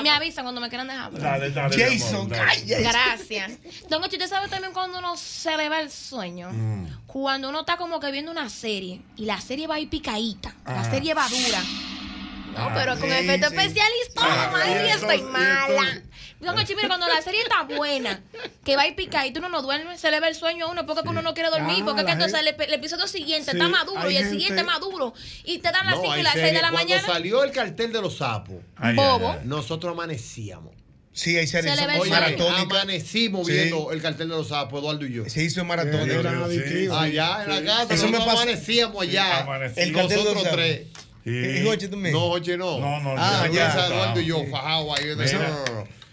Me 0.02 0.11
avisan 0.11 0.44
cuando 0.44 0.61
me 0.61 0.68
quieran 0.68 0.88
dejar. 0.88 1.12
Dale, 1.12 1.50
dale. 1.50 1.76
Jason, 1.76 2.28
dale. 2.28 2.64
Gracias. 2.66 3.52
Don 3.88 4.02
Ochi, 4.02 4.16
¿usted 4.16 4.28
sabe 4.28 4.48
también 4.48 4.72
cuando 4.72 4.98
uno 4.98 5.16
se 5.16 5.57
le 5.57 5.68
va 5.68 5.80
el 5.80 5.90
sueño? 5.90 6.50
Mm. 6.52 6.87
Cuando 7.07 7.48
uno 7.48 7.61
está 7.61 7.76
como 7.76 8.00
que 8.00 8.11
viendo 8.11 8.30
una 8.30 8.48
serie 8.50 9.00
y 9.16 9.24
la 9.26 9.40
serie 9.40 9.66
va 9.66 9.76
ahí 9.76 9.87
picadita, 9.87 10.54
la 10.66 10.80
Ah. 10.80 10.90
serie 10.90 11.14
va 11.14 11.26
dura. 11.28 11.62
No, 12.57 12.70
pero 12.72 12.92
con 12.98 13.09
sí, 13.09 13.14
efecto 13.16 13.48
sí. 13.50 13.57
especial 13.57 13.88
y 14.11 14.14
todo, 14.14 14.24
Ah, 14.28 14.48
madre, 14.52 14.87
y 14.87 14.90
estoy 14.90 15.16
y 15.18 15.22
mala. 15.22 16.02
Cuando 16.44 17.09
la 17.09 17.22
serie 17.22 17.40
está 17.42 17.62
buena, 17.62 18.22
que 18.64 18.76
va 18.76 18.83
ahí 18.83 18.92
picadito, 18.92 19.40
uno 19.40 19.48
no 19.48 19.62
duerme, 19.62 19.96
se 19.98 20.11
le 20.11 20.20
ve 20.20 20.28
el 20.28 20.35
sueño 20.35 20.66
a 20.66 20.70
uno 20.70 20.87
porque 20.87 21.09
uno 21.09 21.22
no 21.22 21.35
quiere 21.35 21.50
dormir, 21.50 21.78
Ah, 21.80 21.85
porque 21.85 22.00
es 22.02 22.07
que 22.07 22.12
entonces 22.12 22.40
el, 22.40 22.48
el 22.48 22.74
episodio 22.74 23.07
siguiente 23.07 23.50
Sí, 23.50 23.57
está 23.57 23.68
maduro 23.68 24.11
y 24.11 24.16
el 24.16 24.22
gente- 24.24 24.30
siguiente 24.38 24.64
más 24.64 24.80
duro. 24.80 25.14
Y 25.44 25.59
te 25.59 25.70
dan 25.72 25.87
las 25.87 25.94
5 25.96 26.07
No, 26.07 26.18
y 26.18 26.22
las 26.22 26.33
6 26.35 26.44
series. 26.44 26.54
de 26.57 26.62
la 26.62 26.70
Cuando 26.70 26.88
mañana. 26.94 27.07
salió 27.12 27.44
el 27.44 27.50
cartel 27.52 27.92
de 27.92 28.00
los 28.02 28.16
sapos, 28.18 28.57
Ay, 28.76 28.94
Bobo. 28.94 29.30
ay, 29.30 29.38
ay. 29.42 29.46
nosotros 29.48 29.92
amanecíamos. 29.92 30.74
Sí, 31.12 31.37
ahí 31.37 31.46
se, 31.46 31.62
Se 31.62 31.76
sueño. 31.76 32.04
maratónica. 32.11 32.62
amanecimos 32.80 33.46
Sí. 33.46 33.52
viendo 33.52 33.92
el 33.92 34.02
cartel 34.02 34.28
de 34.30 34.35
los 34.37 34.48
sapos, 34.48 34.80
Eduardo 34.80 35.07
y 35.07 35.12
yo. 35.12 35.28
Se 35.28 35.44
hizo 35.44 35.64
maratónica. 35.64 36.28
adictivos. 36.44 36.98
Allá 36.98 37.44
en 37.44 37.50
la 37.50 37.62
casa, 37.62 37.94
Eso 37.94 38.07
me 38.07 38.11
nosotros 38.12 38.24
pasó- 38.24 38.42
amanecíamos 38.42 39.02
allá. 39.02 39.46
El 39.76 39.92
cartel 39.92 40.24
de 40.24 40.35
los 40.35 40.50
tres. 40.50 40.87
Sí. 41.22 41.30
Y 41.30 41.66
Ochi 41.66 41.88
también. 41.88 42.12
No, 42.14 42.24
oye, 42.24 42.57
no. 42.59 42.78
No, 42.80 43.00
no, 43.00 43.14
Ah, 43.16 43.48
ya. 43.50 43.72
Eduardo 43.87 44.20
y 44.20 44.26
yo, 44.26 44.44
fajado 44.50 44.94
ahí. 44.94 45.04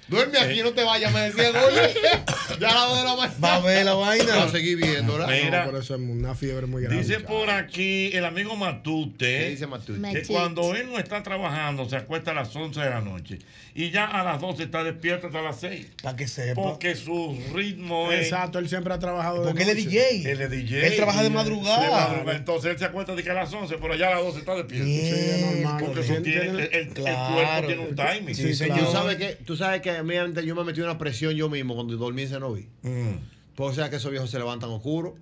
Duerme 0.07 0.39
aquí, 0.39 0.61
no 0.61 0.71
te 0.73 0.83
vayas. 0.83 1.13
Me 1.13 1.21
decían, 1.31 1.53
oye, 1.55 1.93
ya 2.59 2.69
a 2.69 2.73
la 2.73 2.87
hora 2.87 2.99
de 3.01 3.05
la 3.07 3.15
mañana. 3.15 3.35
Va 3.41 3.55
a 3.55 3.59
ver 3.61 3.85
la 3.85 3.93
vaina. 3.93 4.35
Va 4.35 4.43
a 4.43 4.49
seguir 4.49 4.77
viéndola. 4.77 5.27
Mira. 5.27 5.65
No, 5.65 5.71
por 5.71 5.79
eso 5.79 5.95
es 5.95 6.01
una 6.01 6.35
fiebre 6.35 6.67
muy 6.67 6.83
grande. 6.83 7.01
Dice 7.01 7.19
por 7.21 7.49
aquí 7.49 8.11
el 8.13 8.25
amigo 8.25 8.55
Matute. 8.57 9.39
¿Qué 9.39 9.49
dice 9.51 9.67
Matute? 9.67 10.11
Que 10.11 10.23
cuando 10.23 10.75
él 10.75 10.89
no 10.91 10.99
está 10.99 11.23
trabajando, 11.23 11.87
se 11.89 11.95
acuesta 11.95 12.31
a 12.31 12.33
las 12.33 12.53
11 12.55 12.79
de 12.81 12.89
la 12.89 13.01
noche 13.01 13.39
y 13.73 13.89
ya 13.91 14.05
a 14.05 14.23
las 14.23 14.41
12 14.41 14.63
está 14.63 14.83
despierto 14.83 15.27
hasta 15.27 15.41
las 15.41 15.59
6. 15.61 15.87
Para 16.03 16.15
que 16.17 16.27
sepa. 16.27 16.61
Porque 16.61 16.95
su 16.95 17.37
ritmo 17.53 18.11
es. 18.11 18.23
Exacto, 18.25 18.59
él 18.59 18.67
siempre 18.67 18.93
ha 18.93 18.99
trabajado 18.99 19.41
de 19.41 19.47
Porque 19.47 19.63
él 19.63 19.69
es 19.69 19.85
noche. 19.85 19.87
DJ. 20.17 20.31
Él 20.31 20.41
es 20.41 20.51
DJ. 20.51 20.87
Él 20.87 20.95
trabaja 20.97 21.19
de 21.19 21.29
De 21.29 21.29
madrugada. 21.35 22.07
madrugada. 22.09 22.37
Entonces 22.37 22.71
él 22.71 22.79
se 22.79 22.85
acuesta 22.85 23.15
de 23.15 23.23
que 23.23 23.29
a 23.29 23.33
las 23.33 23.53
11, 23.53 23.77
pero 23.81 23.95
ya 23.95 24.07
a 24.09 24.15
las 24.15 24.23
12 24.23 24.39
está 24.39 24.55
despierto. 24.55 24.85
Bien. 24.85 25.01
Sí, 25.15 25.29
es 25.29 25.41
normal. 25.63 25.83
Porque 25.85 26.01
Tiene- 26.01 26.41
el, 26.49 26.59
el- 26.59 26.69
el 26.73 26.87
Claro. 26.89 27.33
cuerpo 27.33 27.67
tiene 27.67 27.81
un 27.87 27.95
timing. 27.95 28.35
Sí, 28.35 28.41
Sí, 28.47 28.55
señor. 28.55 28.79
Tú 28.79 28.91
sabes 28.91 29.15
que, 29.15 29.27
tú 29.45 29.55
sabes 29.55 29.81
que 29.81 29.90
mí 30.03 30.15
antes 30.17 30.43
yo 30.45 30.55
me 30.55 30.63
metí 30.63 30.81
una 30.81 30.97
presión 30.97 31.33
yo 31.33 31.49
mismo 31.49 31.75
cuando 31.75 31.95
dormí 31.97 32.23
en 32.23 32.29
Cenoví. 32.29 32.69
Mm. 32.83 33.15
Pues 33.55 33.71
o 33.71 33.75
sea 33.75 33.89
que 33.89 33.97
esos 33.97 34.11
viejos 34.11 34.29
se 34.29 34.37
levantan 34.39 34.69
oscuros. 34.69 35.13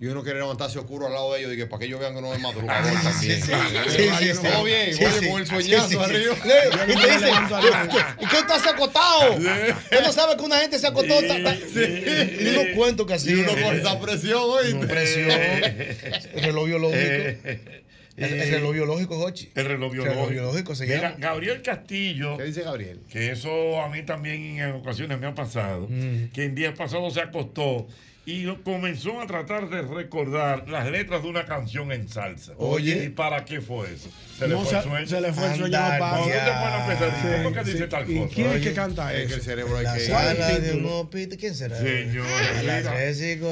Y 0.00 0.06
uno 0.06 0.24
quiere 0.24 0.40
levantarse 0.40 0.76
oscuro 0.78 1.06
al 1.06 1.12
lado 1.12 1.32
de 1.32 1.40
ellos 1.40 1.54
y 1.54 1.56
que 1.56 1.66
para 1.66 1.78
que 1.78 1.86
ellos 1.86 2.00
vean 2.00 2.14
que 2.16 2.20
no 2.20 2.34
es 2.34 2.40
madrugador 2.40 2.92
también. 3.00 3.14
Sí, 3.40 3.40
sí, 3.40 3.52
sí. 3.52 4.42
Todo 4.42 4.64
bien, 4.64 4.92
Sí, 4.92 5.04
oye, 5.04 5.18
sí. 5.20 5.28
con 5.30 5.40
el 5.40 5.46
sueñazo 5.46 5.88
Sí, 5.88 5.94
sí, 5.94 6.00
sí. 6.00 6.04
arriba. 6.04 6.34
Y 6.88 6.94
te 6.94 7.10
dice, 7.12 7.30
¿y 8.20 8.26
qué 8.26 8.36
ha 8.36 8.70
acotado? 8.70 9.34
Él 9.36 10.00
no 10.02 10.12
sabe 10.12 10.36
que 10.36 10.42
una 10.42 10.58
gente 10.58 10.78
se 10.80 10.88
acotó. 10.88 11.14
Y 11.24 12.48
unos 12.48 12.66
cuentos 12.76 13.06
que 13.06 13.12
Y 13.12 13.16
hacía. 13.16 13.34
uno 13.34 13.52
con 13.52 13.76
esa 13.76 14.00
presión, 14.00 14.42
oíste. 14.44 14.86
Presión. 14.86 15.30
El 15.30 16.42
reloj 16.42 16.66
biológico. 16.66 17.00
El, 18.16 18.32
el 18.32 18.50
reloj 18.50 18.72
biológico, 18.72 19.16
Jochi. 19.18 19.50
El 19.54 19.64
reloj 19.66 19.92
biológico. 19.92 20.14
reloj 20.14 20.30
biológico 20.30 20.74
se 20.74 20.86
Mira, 20.86 21.00
llama. 21.00 21.16
Gabriel 21.18 21.62
Castillo, 21.62 22.36
¿Qué 22.36 22.44
dice 22.44 22.62
Gabriel? 22.62 23.00
que 23.10 23.32
eso 23.32 23.80
a 23.82 23.88
mí 23.88 24.02
también 24.04 24.58
en 24.60 24.70
ocasiones 24.72 25.18
me 25.18 25.26
ha 25.26 25.34
pasado, 25.34 25.88
que 26.32 26.44
en 26.44 26.54
días 26.54 26.74
pasados 26.78 27.14
se 27.14 27.20
acostó 27.20 27.86
y 28.26 28.46
comenzó 28.64 29.20
a 29.20 29.26
tratar 29.26 29.68
de 29.68 29.82
recordar 29.82 30.66
las 30.70 30.88
letras 30.90 31.22
de 31.22 31.28
una 31.28 31.44
canción 31.44 31.92
en 31.92 32.08
salsa. 32.08 32.52
Oye. 32.56 33.04
¿Y 33.04 33.08
para 33.10 33.44
qué 33.44 33.60
fue 33.60 33.92
eso? 33.92 34.08
Se 34.38 34.48
le 34.48 34.56
fue 34.56 34.78
el 34.78 34.82
sueño. 34.82 35.06
se 35.06 35.20
le 35.20 35.32
fue 35.32 35.46
el 35.52 35.56
sueño 35.58 35.76
a 35.78 35.98
Cuando 35.98 36.22
tú 36.24 36.30
te 36.30 36.34
ya. 36.36 36.60
pones 36.60 36.74
a 36.74 36.86
pensar, 36.86 37.20
Sí, 37.20 37.42
¿cómo 37.42 37.54
que 37.54 37.64
dice 37.64 37.78
sí. 37.78 37.84
tal 37.90 38.10
¿Y 38.10 38.18
cosa? 38.18 38.34
quién 38.34 38.46
es 38.52 38.62
que 38.62 38.72
canta 38.72 39.12
Es 39.14 39.18
que 39.18 39.24
eso? 39.26 39.34
el 39.36 39.42
cerebro 39.42 39.76
hay 39.76 39.84
La 39.84 39.94
que... 39.94 40.00
hospital. 40.86 41.36
¿Quién 41.38 41.54
será? 41.54 41.76
Señor. 41.78 42.26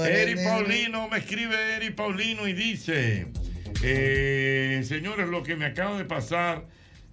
Eri 0.08 0.36
Paulino, 0.36 1.08
me 1.08 1.18
escribe 1.18 1.76
Eri 1.76 1.90
Paulino 1.90 2.48
y 2.48 2.52
dice, 2.54 3.26
Eh, 3.84 4.82
señores, 4.86 5.28
lo 5.28 5.42
que 5.42 5.56
me 5.56 5.66
acaba 5.66 5.98
de 5.98 6.04
pasar, 6.04 6.64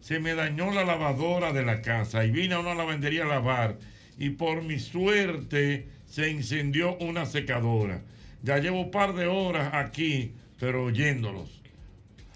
se 0.02 0.20
me 0.20 0.36
dañó 0.36 0.72
la 0.72 0.84
lavadora 0.84 1.52
de 1.52 1.64
la 1.64 1.82
casa 1.82 2.24
y 2.26 2.32
vine 2.32 2.56
a 2.56 2.60
una 2.60 2.76
lavandería 2.76 3.24
a 3.24 3.28
lavar 3.28 3.78
y 4.18 4.32
por 4.32 4.62
mi 4.64 4.80
suerte 4.80 5.88
se 6.06 6.30
incendió 6.30 6.96
una 6.98 7.26
secadora. 7.26 8.02
Ya 8.44 8.58
llevo 8.60 8.82
un 8.82 8.92
par 8.92 9.14
de 9.16 9.28
horas 9.28 9.72
aquí, 9.74 10.32
pero 10.60 10.86
oyéndolos. 10.86 11.50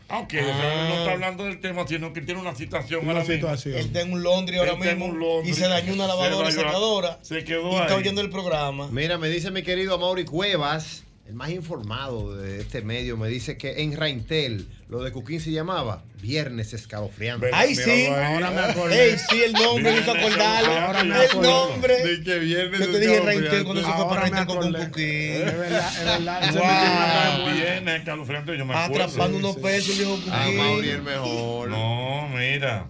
Aunque 0.09 0.41
Ah. 0.41 0.87
no 0.89 0.95
está 0.99 1.11
hablando 1.13 1.45
del 1.45 1.59
tema, 1.59 1.87
sino 1.87 2.11
que 2.11 2.21
tiene 2.21 2.41
una 2.41 2.53
situación. 2.55 3.01
Una 3.03 3.11
ahora 3.13 3.21
mismo. 3.21 3.35
situación. 3.35 3.75
Él 3.75 3.85
está 3.85 4.01
en 4.01 4.13
un 4.13 4.21
Londres 4.21 4.59
ahora 4.59 4.73
está 4.73 4.85
mismo 4.85 5.05
un 5.05 5.19
Londres. 5.19 5.57
y 5.57 5.59
se 5.59 5.67
dañó 5.67 5.93
una 5.93 6.07
lavadora 6.07 6.51
Se 6.51 6.57
dañó 6.57 6.67
secadora. 6.69 7.19
Se 7.21 7.43
quedó 7.43 7.71
y 7.71 7.75
está 7.75 7.93
ahí. 7.93 7.99
oyendo 7.99 8.21
el 8.21 8.29
programa. 8.29 8.89
Mira, 8.91 9.17
me 9.17 9.29
dice 9.29 9.49
mi 9.51 9.63
querido 9.63 9.97
Mauri 9.97 10.25
Cuevas, 10.25 11.03
el 11.25 11.35
más 11.35 11.49
informado 11.51 12.35
de 12.35 12.59
este 12.61 12.81
medio, 12.81 13.15
me 13.17 13.29
dice 13.29 13.57
que 13.57 13.81
en 13.81 13.95
Raintel 13.95 14.67
lo 14.89 15.01
de 15.03 15.11
Cuquín 15.11 15.39
se 15.39 15.51
llamaba 15.51 16.03
Viernes 16.21 16.73
Escalofriante. 16.73 17.49
Ay, 17.53 17.75
sí. 17.75 18.07
Ahora 18.07 18.51
me 18.51 18.59
acordé. 18.59 19.11
Ey, 19.11 19.15
sí, 19.29 19.41
el 19.41 19.53
nombre, 19.53 19.91
me 19.93 19.99
hizo 20.01 20.11
acordarlo. 20.11 20.71
Ahora 20.73 21.03
me 21.03 21.15
El 21.15 21.21
acordé. 21.31 21.47
nombre. 21.47 22.05
De 22.07 22.23
que 22.23 22.39
viernes 22.39 22.79
Yo 22.81 22.91
te 22.91 22.99
dije. 22.99 23.19
Raintel 23.21 23.63
cuando 23.63 23.81
se 23.81 23.87
fue 23.87 23.95
para 23.95 24.09
Ahora 24.09 24.21
me 24.25 24.29
Raintel 24.31 24.45
con 24.47 24.57
un 24.57 24.75
acordé. 24.75 24.87
cuquín. 24.89 25.05
Es 25.07 25.57
verdad, 25.57 26.43
es 26.43 26.53
verdad. 26.53 27.37
Wow. 27.39 27.53
Bien, 27.53 27.89
escalofriante, 27.89 28.57
yo 28.57 28.65
me 28.65 28.73
acuerdo. 28.75 29.03
Atrapando 29.05 29.37
unos 29.37 29.55
pesos, 29.57 29.97
viejo 29.97 30.15
cuquín. 30.17 30.33
Ah, 30.33 30.49
Mauri 30.55 30.89
el 30.89 31.01
mejor. 31.03 31.69
No, 31.69 32.27
mira. 32.29 32.85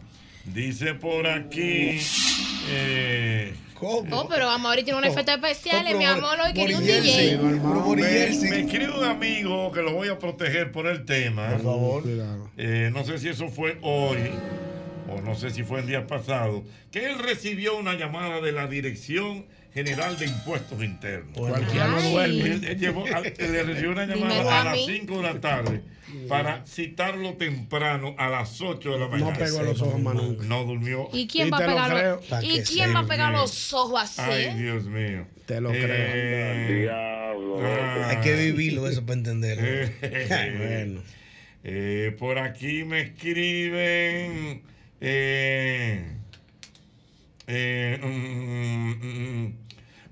Dice 0.46 0.94
por 0.96 1.28
aquí. 1.28 2.00
Eh, 2.70 3.54
Oh, 3.86 4.28
pero 4.30 4.50
Amaury 4.50 4.84
tiene 4.84 5.00
un 5.00 5.06
efecto 5.06 5.34
especial, 5.34 5.86
mi 5.98 6.06
amor, 6.06 6.38
hoy 6.40 6.54
quería 6.54 6.78
un 6.78 6.86
DJ. 6.86 7.38
Me, 7.38 8.50
me 8.50 8.60
escribe 8.62 8.98
un 8.98 9.04
amigo 9.04 9.74
que 9.74 9.82
lo 9.82 9.94
voy 9.94 10.08
a 10.08 10.18
proteger 10.18 10.72
por 10.72 10.88
el 10.88 11.04
tema. 11.04 11.50
Por 11.50 11.64
favor. 11.64 12.06
no 12.06 13.04
sé 13.04 13.18
si 13.18 13.28
eso 13.28 13.50
fue 13.50 13.78
hoy 13.82 14.20
o 15.10 15.22
no 15.22 15.36
sé 15.36 15.50
si 15.50 15.64
fue 15.64 15.82
el 15.82 15.88
día 15.88 16.08
pasado, 16.08 16.64
que 16.92 17.06
él 17.06 17.20
recibió 17.20 17.78
una 17.78 17.94
llamada 17.96 18.42
de 18.42 18.52
la 18.52 18.68
Dirección 18.68 19.46
General 19.74 20.18
de 20.20 20.26
Impuestos 20.28 20.84
Internos. 20.84 21.36
Cualquiera 21.38 21.88
no 21.88 21.98
Ay. 21.98 22.12
duerme. 22.12 22.44
Él, 22.52 22.64
él 22.66 22.80
llevó- 22.80 23.06
a- 23.08 23.22
le 23.22 23.64
recibió 23.64 23.92
una 23.92 24.06
llamada 24.06 24.58
a 24.58 24.62
a 24.62 24.64
las 24.66 24.74
mí. 24.76 24.86
5 24.88 25.18
de 25.18 25.24
la 25.24 25.40
tarde 25.42 25.82
para 26.30 26.64
citarlo 26.68 27.34
temprano 27.38 28.14
a 28.20 28.30
las 28.30 28.62
8 28.62 28.92
de 28.94 29.00
la 29.00 29.08
mañana. 29.08 29.34
pegó 29.36 29.64
los 29.64 29.82
ojos 29.82 30.00
más 30.00 30.14
nunca. 30.14 30.46
No 30.46 30.64
durmió. 30.64 31.10
¿Y 31.12 31.26
quién 31.26 31.50
va 31.52 31.58
a 31.58 31.62
lo 31.62 31.68
pegar 31.68 31.92
los, 32.18 32.26
Pa' 32.28 32.44
¿y 32.44 32.58
que 32.58 32.64
quién 32.64 32.94
va 32.96 33.00
a 33.00 33.04
se 33.04 33.10
pegar 33.10 33.32
vea. 33.32 33.42
los 33.42 33.74
ojos 33.74 34.02
así? 34.02 34.22
Ay, 34.22 34.44
eh? 34.44 34.56
Dios 34.56 34.84
mío. 34.86 35.26
Te 35.48 35.60
lo 35.60 35.72
creo. 35.72 36.94
Hay 38.08 38.18
que 38.22 38.34
vivirlo 38.36 38.88
eso 38.88 39.04
para 39.06 39.18
entenderlo. 39.18 39.64
bueno. 40.58 41.02
Eh, 41.64 42.16
por 42.20 42.38
aquí 42.40 42.84
me 42.84 43.02
escriben. 43.02 44.62
eh, 45.02 46.06
eh, 47.48 48.00
mm, 48.02 48.08
mm, 48.08 49.46
mm. 49.46 49.54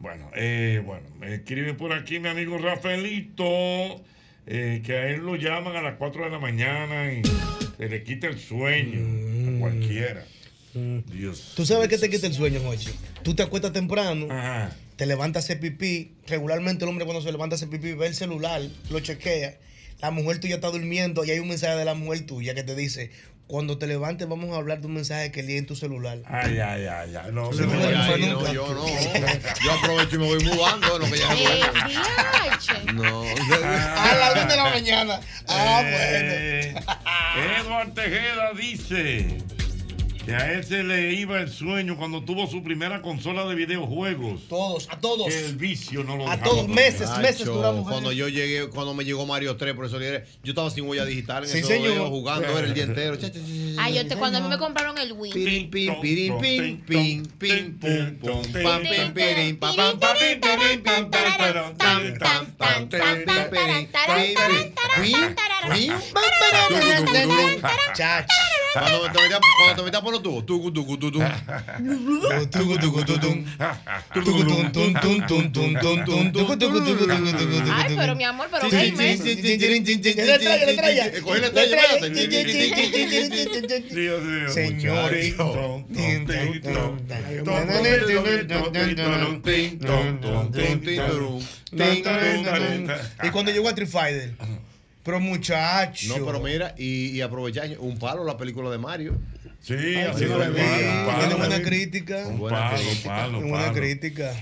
Bueno, 0.02 0.30
eh, 0.36 0.82
bueno, 0.86 1.08
me 1.20 1.36
escribe 1.36 1.74
por 1.74 1.94
aquí 1.94 2.20
mi 2.20 2.30
amigo 2.30 2.58
Rafaelito. 2.58 4.04
eh, 4.48 4.82
que 4.84 4.94
a 4.94 5.08
él 5.10 5.22
lo 5.22 5.36
llaman 5.36 5.76
a 5.76 5.82
las 5.82 5.96
4 5.98 6.26
de 6.26 6.30
la 6.32 6.40
mañana 6.40 7.14
y 7.14 7.22
se 7.78 7.88
le 7.88 8.04
quita 8.04 8.28
el 8.28 8.40
sueño 8.40 9.56
a 9.56 9.60
cualquiera. 9.60 10.26
Dios. 10.74 11.54
Tú 11.56 11.66
sabes 11.66 11.90
que 11.90 11.98
te 11.98 12.10
quita 12.10 12.28
el 12.28 12.34
sueño, 12.34 12.60
Jochi. 12.62 12.90
Tú 13.24 13.36
te 13.36 13.44
acuestas 13.44 13.74
temprano, 13.74 14.28
te 14.96 15.06
levantas 15.06 15.44
a 15.44 15.46
hacer 15.46 15.60
pipí. 15.60 16.14
Regularmente 16.28 16.86
el 16.86 16.90
hombre 16.90 17.06
cuando 17.06 17.22
se 17.22 17.32
levanta 17.32 17.56
a 17.56 17.58
hacer 17.58 17.70
pipí 17.70 17.94
ve 17.94 18.08
el 18.08 18.16
celular, 18.16 18.62
lo 18.90 19.00
chequea. 19.00 19.58
La 20.02 20.10
mujer 20.10 20.40
tuya 20.40 20.56
está 20.56 20.70
durmiendo 20.72 21.24
y 21.24 21.30
hay 21.32 21.40
un 21.40 21.50
mensaje 21.50 21.78
de 21.78 21.86
la 21.86 21.94
mujer 21.94 22.26
tuya 22.26 22.56
que 22.56 22.64
te 22.64 22.74
dice, 22.76 23.12
cuando 23.52 23.78
te 23.78 23.86
levantes 23.86 24.30
vamos 24.30 24.54
a 24.54 24.56
hablar 24.56 24.80
de 24.80 24.88
un 24.88 24.94
mensaje 24.94 25.30
que 25.30 25.44
leí 25.44 25.58
en 25.58 25.66
tu 25.66 25.76
celular. 25.76 26.20
Ay, 26.26 26.58
ay, 26.60 26.86
ay, 26.86 27.16
ay. 27.22 27.32
No, 27.34 27.52
no 27.52 27.66
no, 27.66 28.54
yo 28.54 28.66
no. 28.74 28.86
Yo 29.62 29.72
aprovecho 29.74 30.16
y 30.16 30.20
me 30.20 30.26
voy 30.26 30.44
mudando 30.46 30.98
lo 31.00 31.06
que 31.12 31.18
ya 31.18 32.94
No. 32.94 33.24
A 33.26 34.16
las 34.16 34.36
2 34.36 34.48
de 34.48 34.56
la 34.56 34.64
mañana. 34.64 35.20
Ah, 35.50 35.82
Eh, 35.84 36.74
Eduard 37.60 37.94
Tejeda 37.94 38.54
dice 38.56 39.38
que 40.26 40.36
a 40.36 40.54
él 40.54 40.64
se 40.64 40.84
le 40.84 41.14
iba 41.14 41.40
el 41.40 41.50
sueño 41.50 41.98
cuando 41.98 42.24
tuvo 42.24 42.48
su 42.48 42.64
primera 42.64 43.02
consola 43.02 43.46
de 43.46 43.56
videojuegos. 43.56 44.48
Todos, 44.48 44.88
a 44.90 45.00
todos. 45.00 45.28
Que 45.28 45.46
el 45.46 45.56
vicio 45.56 46.04
no 46.04 46.18
lo 46.18 46.30
A 46.30 46.38
todos, 46.38 46.68
meses, 46.68 47.10
meses 47.20 47.46
duramos. 47.46 47.88
Cuando 47.90 48.12
yo 48.12 48.28
llegué, 48.28 48.70
cuando 48.70 48.94
me 48.94 49.04
llegó 49.04 49.26
Mario 49.26 49.58
3, 49.58 49.74
por 49.76 49.86
eso 49.86 49.98
le 50.00 50.12
dije, 50.12 50.24
yo 50.44 50.52
estaba 50.52 50.70
sin 50.70 50.88
huella 50.88 51.06
digital 51.06 51.44
en 51.44 51.50
Sí, 51.50 51.64
señor. 51.64 52.10
jugando 52.10 52.48
era 52.58 52.68
el 52.68 52.74
día 52.74 52.84
entero. 52.84 53.18
Ay, 53.80 53.96
yo 53.96 54.08
te, 54.08 54.16
cuando 54.16 54.38
a 54.38 54.42
mí 54.42 54.50
me 54.50 54.58
compraron 54.58 54.98
el 54.98 55.14
Wii. 55.14 55.32
Pum, 55.32 55.72
pum, 55.72 55.88
pam, 55.88 56.02
pim, 56.02 56.82
pam, 56.82 57.24
pam, 58.60 58.84
pim, 58.84 59.60
pam, 59.60 59.76
pam. 59.76 59.76
Cuando 68.74 69.02
te 69.12 69.22
metías 69.22 69.40
cuando 69.58 69.76
te 69.76 69.84
metías 69.84 70.02
por 70.02 70.12
los 70.14 70.24
tubos, 70.24 70.46
tucu, 70.46 70.72
tucu, 70.72 70.98
tucu. 70.98 71.20
Tucu, 72.54 72.78
tucu. 72.78 73.04
Tucu, 74.14 74.44
Ay, 77.72 77.96
pero 77.98 78.16
mi 78.16 78.24
amor, 78.24 78.48
pero 78.52 78.70
La 78.70 78.82
estrella, 78.84 80.56
estrella. 80.56 81.06
espérate. 81.06 82.10
Dios 83.94 84.24
mío. 84.24 84.50
Señores. 84.50 85.36
Y 93.24 93.30
cuando 93.30 93.52
llegó 93.52 93.70
a 93.70 93.76
Fighter. 93.76 94.34
Pero 95.04 95.20
muchacho. 95.20 96.18
No, 96.18 96.26
pero 96.26 96.40
mira, 96.40 96.76
y, 96.78 97.08
y 97.18 97.22
aprovechar 97.22 97.70
un 97.80 97.98
palo 97.98 98.24
la 98.24 98.38
película 98.38 98.70
de 98.70 98.78
Mario. 98.78 99.18
Sí, 99.60 99.96
así 99.98 100.20
sí, 100.24 100.26
lo 100.26 100.38
vi. 100.40 100.62
Tiene 101.20 101.36
buena 101.36 101.62
crítica. 101.62 102.28
Un 102.28 102.40
Buena 102.40 102.70
palo, 102.72 102.82
crítica. 102.84 103.10
palo, 103.10 103.40
Buena 103.42 103.58
palo. 103.66 103.74
crítica. 103.74 104.34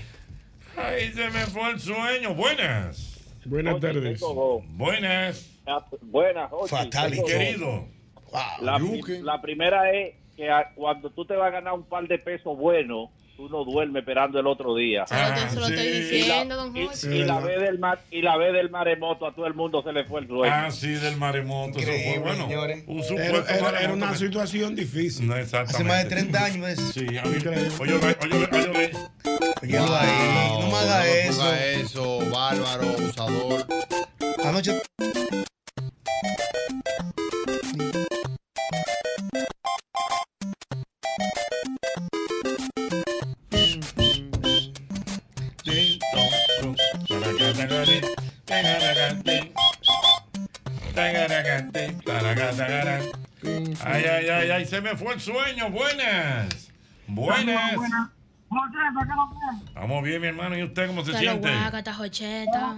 Ay, 0.76 1.12
se 1.12 1.30
me 1.30 1.40
fue 1.46 1.70
el 1.72 1.80
sueño. 1.80 2.34
Buenas. 2.34 3.16
Buenas 3.44 3.80
tardes. 3.80 4.20
Buenas. 4.68 5.46
Ah, 5.66 5.84
Buenas. 6.02 6.50
Fatal, 6.68 7.12
querido. 7.26 7.86
dos. 8.30 8.62
La, 8.62 8.78
pri- 8.78 9.22
la 9.22 9.40
primera 9.42 9.90
es 9.92 10.14
que 10.36 10.48
a- 10.50 10.72
cuando 10.74 11.10
tú 11.10 11.24
te 11.24 11.34
vas 11.36 11.48
a 11.48 11.50
ganar 11.50 11.74
un 11.74 11.84
par 11.84 12.06
de 12.06 12.18
pesos 12.18 12.56
buenos, 12.56 13.10
tú 13.40 13.48
no 13.48 13.64
duermes 13.64 14.00
esperando 14.00 14.38
el 14.38 14.46
otro 14.46 14.74
día. 14.74 15.06
Se 15.06 15.14
lo, 15.14 15.34
te- 15.34 15.48
se 15.48 15.60
lo 15.60 15.66
estoy 15.66 15.86
diciendo, 16.02 16.56
don 16.56 16.76
Y, 16.76 16.84
Jorge. 16.84 17.16
y 17.16 17.24
la 17.24 17.40
vez 17.40 17.60
del 17.62 17.78
mar 17.78 18.00
y 18.10 18.20
la 18.20 18.36
vez 18.36 18.52
del 18.52 18.68
maremoto 18.70 19.26
a 19.26 19.34
todo 19.34 19.46
el 19.46 19.54
mundo 19.54 19.82
se 19.82 19.92
le 19.94 20.04
fue 20.04 20.20
el 20.20 20.26
sueño. 20.28 20.52
Ah, 20.54 20.70
sí, 20.70 20.88
del 20.92 21.16
maremoto. 21.16 21.78
Eso 21.78 21.90
fue 21.90 22.18
bueno. 22.18 22.44
Un 22.86 22.98
Era, 22.98 23.04
supuesto 23.08 23.54
era- 23.68 23.80
era 23.80 23.92
una 23.94 24.14
situación 24.14 24.76
difícil. 24.76 25.26
No. 25.26 25.34
Hace 25.34 25.84
más 25.84 26.04
de 26.04 26.10
30 26.10 26.44
años 26.44 26.68
es. 26.68 26.78
Sí, 26.92 27.06
a 27.16 27.22
mí. 27.24 27.38
Oye, 27.80 27.94
oye, 27.94 28.16
oye, 28.22 28.70
oye. 28.74 28.92
Óyelo 29.62 29.96
ahí. 29.96 30.58
No 30.60 30.68
me 30.70 30.76
haga 30.76 31.06
eso. 31.08 31.38
No 31.42 31.48
haga 31.48 31.66
eso, 31.66 32.18
bárbaro, 32.30 32.82
abusador. 32.90 33.66
Anoche. 34.44 34.80
Ay, 53.84 54.04
ay, 54.04 54.28
ay, 54.28 54.50
ay, 54.50 54.64
se 54.66 54.80
me 54.80 54.96
fue 54.96 55.14
el 55.14 55.20
sueño. 55.20 55.70
Buenas. 55.70 56.70
Buenas. 57.06 57.78
Estamos 59.66 60.02
bien, 60.04 60.20
mi 60.20 60.26
hermano. 60.28 60.58
¿Y 60.58 60.62
usted 60.64 60.86
cómo 60.88 61.04
se 61.04 61.12
siente? 61.18 61.48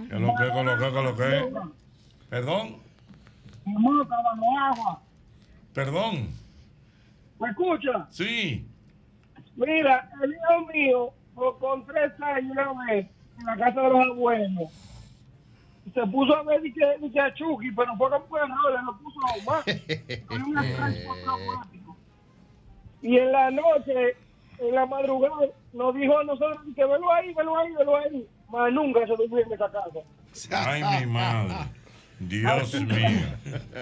¿Qué 0.09 0.15
lo 0.19 0.33
que, 0.35 0.43
qué 0.53 0.63
lo 0.63 0.77
que, 0.77 0.85
qué 0.93 1.01
lo 1.03 1.15
que? 1.15 1.69
Perdón, 2.29 2.77
agua. 4.69 5.01
perdón. 5.73 6.29
¿Me 7.39 7.49
escucha? 7.49 8.07
Sí. 8.09 8.65
Mira, 9.55 10.09
el 10.23 10.31
hijo 10.31 10.71
mío, 10.73 11.13
con- 11.35 11.59
con 11.59 11.85
tres 11.85 12.11
años 12.21 12.51
una 12.51 12.85
vez, 12.85 13.07
en 13.39 13.45
la 13.45 13.57
casa 13.57 13.81
de 13.81 13.89
los 13.89 14.07
abuelos, 14.09 14.71
se 15.91 16.07
puso 16.07 16.35
a 16.35 16.43
ver 16.43 16.61
dice, 16.61 16.81
dice 17.01 17.19
a 17.19 17.33
Chucky, 17.33 17.71
pero 17.71 17.95
fue 17.97 18.09
como 18.09 18.69
le 18.69 18.83
lo 18.83 18.97
puso 18.97 19.19
más. 19.45 19.65
Con 20.27 20.43
un 20.43 20.57
extracto 20.57 21.13
traumático. 21.23 21.97
Y 23.01 23.17
en 23.17 23.31
la 23.31 23.51
noche, 23.51 24.15
en 24.59 24.75
la 24.75 24.85
madrugada, 24.85 25.47
nos 25.73 25.93
dijo 25.95 26.17
a 26.17 26.23
nosotros 26.23 26.61
que 26.75 26.85
velo 26.85 27.11
ahí, 27.11 27.33
velo 27.33 27.57
ahí, 27.57 27.73
velo 27.73 27.97
ahí. 27.97 28.27
Más 28.49 28.71
nunca 28.71 29.01
se 29.05 29.15
durmió 29.15 29.39
en 29.39 29.51
esa 29.51 29.69
casa. 29.71 29.99
Ay, 30.51 30.83
mi 30.99 31.11
madre. 31.11 31.55
Dios 32.27 32.73
mío. 32.73 33.27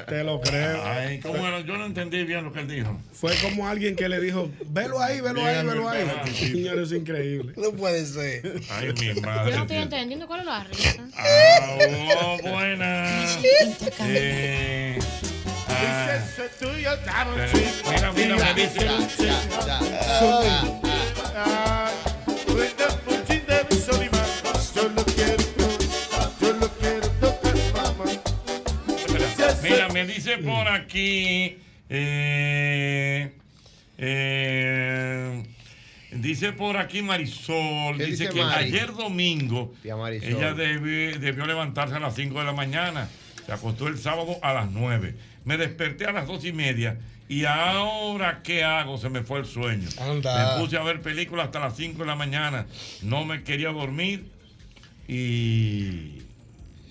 Te 0.07 0.23
lo 0.23 0.41
creo. 0.41 0.83
Ay, 0.85 1.19
¿cómo 1.19 1.45
era? 1.45 1.59
Yo 1.61 1.77
no 1.77 1.85
entendí 1.85 2.23
bien 2.23 2.43
lo 2.43 2.51
que 2.53 2.59
él 2.61 2.67
dijo. 2.67 2.99
Fue 3.13 3.33
como 3.37 3.67
alguien 3.67 3.95
que 3.95 4.09
le 4.09 4.19
dijo, 4.19 4.49
velo 4.67 4.99
ahí, 4.99 5.21
velo 5.21 5.45
ahí, 5.45 5.65
velo 5.65 5.89
ahí. 5.89 6.05
Señores, 6.33 6.91
es 6.91 6.99
increíble. 6.99 7.53
No 7.57 7.71
puede 7.71 8.05
ser. 8.05 8.61
Ay, 8.69 8.93
mi 8.99 9.07
Yo 9.07 9.15
no 9.15 9.21
madre. 9.21 9.55
estoy 9.55 9.77
entendiendo 9.77 10.27
cuál 10.27 10.41
es 10.41 10.45
la 10.45 10.63
risa. 10.63 11.07
Ah, 11.15 11.77
oh, 11.79 12.37
buenas. 12.49 13.39
Eh, 14.01 14.99
ah, 15.67 16.21
mira, 18.15 18.35
mira. 18.35 18.35
Mira, 19.17 19.41
me 30.05 30.13
dice 30.13 30.37
por 30.39 30.67
aquí. 30.67 31.57
eh, 31.89 33.31
eh, 33.97 35.43
dice 36.11 36.53
por 36.53 36.77
aquí 36.77 37.01
Marisol. 37.01 37.97
¿Qué 37.97 38.05
Dice 38.05 38.23
dice 38.25 38.33
que 38.33 38.43
Mari? 38.43 38.65
ayer 38.65 38.93
domingo 38.93 39.73
ella 39.83 40.53
debió, 40.53 41.19
debió 41.19 41.45
levantarse 41.45 41.95
a 41.95 41.99
las 41.99 42.15
5 42.15 42.39
de 42.39 42.45
la 42.45 42.53
mañana. 42.53 43.09
Se 43.45 43.51
acostó 43.51 43.87
el 43.87 43.97
sábado 43.97 44.37
a 44.41 44.53
las 44.53 44.69
9. 44.71 45.15
Me 45.45 45.57
desperté 45.57 46.05
a 46.05 46.11
las 46.11 46.27
dos 46.27 46.45
y 46.45 46.53
media. 46.53 46.97
Y 47.27 47.45
ahora, 47.45 48.41
¿qué 48.43 48.63
hago? 48.63 48.97
Se 48.97 49.09
me 49.09 49.21
fue 49.23 49.39
el 49.39 49.45
sueño. 49.45 49.87
Anda. 49.99 50.55
Me 50.57 50.61
puse 50.61 50.77
a 50.77 50.83
ver 50.83 51.01
películas 51.01 51.45
hasta 51.45 51.59
las 51.59 51.77
5 51.77 51.99
de 51.99 52.05
la 52.05 52.15
mañana. 52.15 52.65
No 53.01 53.23
me 53.25 53.43
quería 53.43 53.69
dormir. 53.69 54.25
Y, 55.07 56.21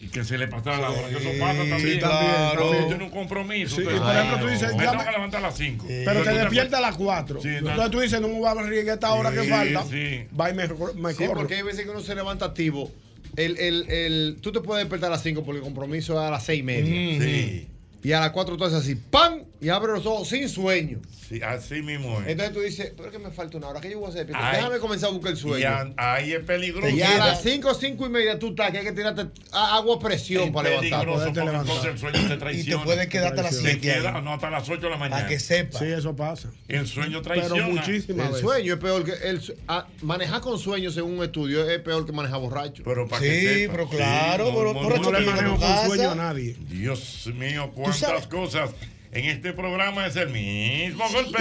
y 0.03 0.09
que 0.09 0.25
se 0.25 0.39
le 0.39 0.49
pasara 0.49 0.79
la 0.79 0.91
hora. 0.91 1.09
Que 1.09 1.17
eso 1.19 1.31
pasa 1.39 1.59
también. 1.59 1.81
Sí, 1.81 1.99
también, 1.99 2.01
También 2.01 2.57
también. 2.59 2.89
tiene 2.89 3.05
un 3.05 3.11
compromiso. 3.11 3.77
Sí, 3.77 3.83
por 3.83 3.93
ejemplo, 3.95 4.39
tú 4.41 4.47
dices, 4.49 4.75
me 4.77 4.85
ya 4.85 4.91
tengo 4.93 5.05
que 5.05 5.11
levantar 5.13 5.45
a 5.45 5.49
las 5.49 5.57
5. 5.59 5.87
Pero 5.89 6.23
te 6.23 6.31
despierta 6.31 6.79
a 6.79 6.81
las 6.81 6.97
4. 6.97 7.41
Sí, 7.43 7.49
Entonces 7.49 7.91
tú 7.91 8.01
dices, 8.01 8.21
no 8.21 8.29
me 8.29 8.35
voy 8.39 8.47
a 8.47 8.51
abrir 8.53 8.89
esta 8.89 9.13
hora 9.13 9.31
que 9.31 9.43
Sí, 9.43 9.49
falta. 9.51 9.85
sí. 9.85 10.25
Va 10.39 10.51
y 10.51 10.55
me, 10.55 10.67
me 10.95 11.13
Sí, 11.13 11.25
corro. 11.27 11.41
porque 11.41 11.57
hay 11.57 11.63
veces 11.63 11.85
que 11.85 11.91
uno 11.91 12.01
se 12.01 12.15
levanta 12.15 12.47
activo. 12.47 12.91
El, 13.37 13.59
el, 13.59 13.91
el, 13.91 14.39
tú 14.41 14.51
te 14.53 14.61
puedes 14.61 14.85
despertar 14.85 15.09
a 15.09 15.17
las 15.17 15.23
5 15.23 15.45
porque 15.45 15.59
el 15.59 15.65
compromiso 15.65 16.15
es 16.15 16.19
a 16.21 16.31
las 16.31 16.45
6 16.45 16.61
y 16.61 16.63
media. 16.63 17.19
Mm, 17.19 17.23
Sí. 17.23 17.69
Y 18.03 18.13
a 18.13 18.21
las 18.21 18.31
4 18.31 18.57
tú 18.57 18.65
haces 18.65 18.79
así, 18.79 18.95
¡pam! 18.97 19.41
Y 19.63 19.69
abre 19.69 19.93
los 19.93 20.07
ojos 20.07 20.29
sin 20.29 20.49
sueño. 20.49 21.01
Sí, 21.29 21.41
así 21.43 21.83
mismo 21.83 22.19
es. 22.23 22.29
Entonces 22.29 22.55
tú 22.55 22.61
dices, 22.61 22.93
pero 22.97 23.09
es 23.09 23.13
que 23.13 23.19
me 23.23 23.31
falta 23.31 23.59
una 23.59 23.69
hora. 23.69 23.81
¿Qué 23.81 23.91
yo 23.91 23.99
voy 24.01 24.07
a 24.07 24.11
hacer? 24.11 24.29
Ay. 24.35 24.57
Déjame 24.57 24.79
comenzar 24.79 25.11
a 25.11 25.13
buscar 25.13 25.33
el 25.33 25.39
Y 25.39 25.41
sueño. 25.41 25.69
a- 25.97 26.15
ahí 26.15 26.33
es 26.33 26.41
peligroso. 26.45 26.89
Y 26.89 27.03
a 27.03 27.19
las 27.19 27.43
5, 27.43 27.75
5 27.75 28.07
y 28.07 28.09
media 28.09 28.39
tú 28.39 28.49
estás, 28.49 28.71
que 28.73 28.79
hay 28.79 28.85
que 28.85 28.93
tirarte 28.93 29.27
a- 29.53 29.77
agua 29.77 29.97
a 29.97 29.99
presión 29.99 30.45
Es 30.45 30.51
para 30.51 30.71
levantar. 30.71 31.07
porque 31.07 31.25
levantar. 31.41 31.55
entonces 31.61 31.85
el 31.93 31.99
sueño 31.99 32.29
te 32.29 32.37
traiciona. 32.39 32.77
Y 32.77 32.79
te 32.79 32.85
puede 32.85 33.09
quedar 33.09 33.27
hasta 33.29 33.43
las 33.43 33.51
Te 33.51 33.61
siete 33.61 33.91
ahí. 33.93 33.99
queda, 34.01 34.21
no, 34.23 34.33
hasta 34.33 34.51
las 34.51 34.69
8 34.69 34.81
de 34.81 34.91
la 34.91 34.97
mañana. 34.97 35.17
Para 35.17 35.29
que 35.29 35.39
sepa. 35.39 35.79
Sí, 35.79 35.85
eso 35.85 36.17
pasa. 36.17 36.51
El 36.67 36.87
sueño 36.87 37.21
Pero 37.23 37.35
traiciona. 37.35 37.69
muchísimas 37.69 38.27
El 38.27 38.33
veces. 38.33 38.41
sueño 38.41 38.75
es 38.75 38.81
peor 38.81 39.05
que. 39.05 39.13
El, 39.29 39.41
ah, 39.69 39.87
manejar 40.01 40.41
con 40.41 40.59
sueño, 40.59 40.91
según 40.91 41.19
un 41.19 41.25
estudio, 41.25 41.69
es 41.69 41.79
peor 41.81 42.07
que 42.07 42.13
manejar 42.13 42.41
borracho. 42.41 42.83
Pero 42.83 43.07
para 43.07 43.23
Sí, 43.23 43.29
que 43.29 43.55
sepa. 43.55 43.73
pero 43.75 43.89
claro, 43.91 44.45
pero- 44.55 44.73
muy, 44.75 44.87
pero 44.89 44.97
muy 45.03 45.13
No 45.13 45.19
le 45.21 45.27
manejo 45.27 45.57
con 45.59 45.87
sueño 45.87 46.11
a 46.13 46.15
nadie. 46.15 46.57
Dios 46.69 47.29
mío, 47.35 47.71
cuántas 47.75 48.27
cosas. 48.27 48.71
En 49.13 49.25
este 49.25 49.53
programa 49.53 50.07
es 50.07 50.15
el 50.15 50.29
mismo 50.29 51.05
golpe. 51.11 51.39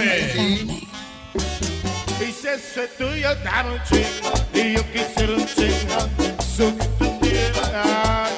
Esta 2.20 3.62
noche 3.62 4.06
y 4.54 4.72
yo 4.74 4.82
quisiera 4.92 5.34
un 5.34 5.46
chingo, 5.46 6.08
tú 6.98 7.20
quieras, 7.20 8.32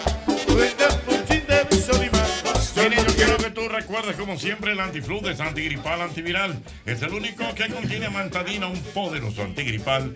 que 3.39 3.51
tú 3.51 3.69
recuerdes, 3.69 4.17
como 4.17 4.39
siempre, 4.39 4.73
el 4.73 4.81
antifludes, 4.81 5.41
antigripal, 5.41 6.03
antiviral. 6.03 6.63
Es 6.85 7.01
el 7.03 7.15
único 7.15 7.55
que 7.55 7.69
contiene 7.69 8.11
mantadina, 8.11 8.67
un 8.67 8.81
poderoso 8.95 9.43
antigripal. 9.43 10.15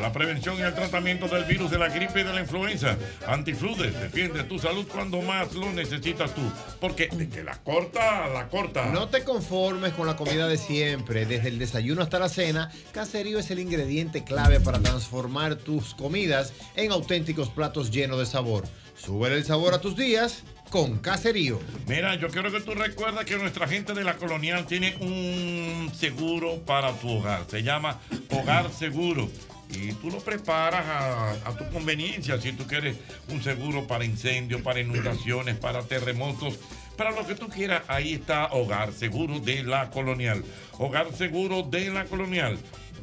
La 0.00 0.12
prevención 0.12 0.58
y 0.58 0.62
el 0.62 0.74
tratamiento 0.74 1.28
del 1.28 1.44
virus 1.44 1.70
de 1.70 1.78
la 1.78 1.88
gripe 1.88 2.20
y 2.20 2.24
de 2.24 2.32
la 2.32 2.40
influenza. 2.40 2.96
Antifludes, 3.26 3.98
defiende 4.00 4.42
tu 4.44 4.58
salud 4.58 4.86
cuando 4.90 5.20
más 5.22 5.52
lo 5.54 5.72
necesitas 5.72 6.34
tú. 6.34 6.42
Porque 6.80 7.08
de 7.08 7.28
que 7.28 7.42
la 7.42 7.56
corta, 7.58 8.28
la 8.28 8.48
corta. 8.48 8.86
No 8.86 9.08
te 9.08 9.24
conformes 9.24 9.92
con 9.92 10.06
la 10.06 10.16
comida 10.16 10.48
de 10.48 10.58
siempre. 10.58 11.26
Desde 11.26 11.48
el 11.48 11.58
desayuno 11.58 12.02
hasta 12.02 12.18
la 12.18 12.28
cena, 12.28 12.70
Caserío 12.92 13.38
es 13.38 13.50
el 13.50 13.58
ingrediente 13.58 14.24
clave 14.24 14.60
para 14.60 14.80
transformar 14.80 15.56
tus 15.56 15.94
comidas 15.94 16.52
en 16.74 16.92
auténticos 16.92 17.50
platos 17.50 17.90
llenos 17.90 18.18
de 18.18 18.26
sabor. 18.26 18.64
Sube 18.96 19.34
el 19.34 19.44
sabor 19.44 19.74
a 19.74 19.80
tus 19.80 19.96
días 19.96 20.44
con 20.70 20.98
Caserío. 20.98 21.60
Mira, 21.86 22.14
yo 22.14 22.28
quiero 22.28 22.50
que 22.50 22.60
tú 22.60 22.72
recuerdes 22.74 23.26
que 23.26 23.36
nuestra 23.36 23.68
gente 23.68 23.92
de 23.92 24.04
la 24.04 24.16
colonial 24.16 24.66
tiene 24.66 24.96
un 25.00 25.92
seguro 25.94 26.60
para 26.64 26.92
tu 26.94 27.10
hogar. 27.10 27.44
Se 27.48 27.62
llama 27.62 28.00
Hogar 28.30 28.72
Seguro. 28.72 29.28
Y 29.72 29.92
tú 29.94 30.10
lo 30.10 30.20
preparas 30.20 30.84
a, 31.44 31.56
tu 31.56 31.68
conveniencia. 31.70 32.40
Si 32.40 32.52
tú 32.52 32.66
quieres 32.66 32.96
un 33.28 33.42
seguro 33.42 33.86
para 33.86 34.04
incendios, 34.04 34.60
para 34.60 34.80
inundaciones, 34.80 35.56
para 35.56 35.82
terremotos, 35.82 36.58
para 36.96 37.10
lo 37.10 37.26
que 37.26 37.34
tú 37.34 37.48
quieras, 37.48 37.82
ahí 37.88 38.14
está 38.14 38.52
Hogar 38.52 38.92
Seguro 38.92 39.40
de 39.40 39.62
la 39.62 39.90
Colonial. 39.90 40.44
Hogar 40.78 41.12
Seguro 41.14 41.62
de 41.62 41.90
la 41.90 42.04
Colonial. 42.04 42.58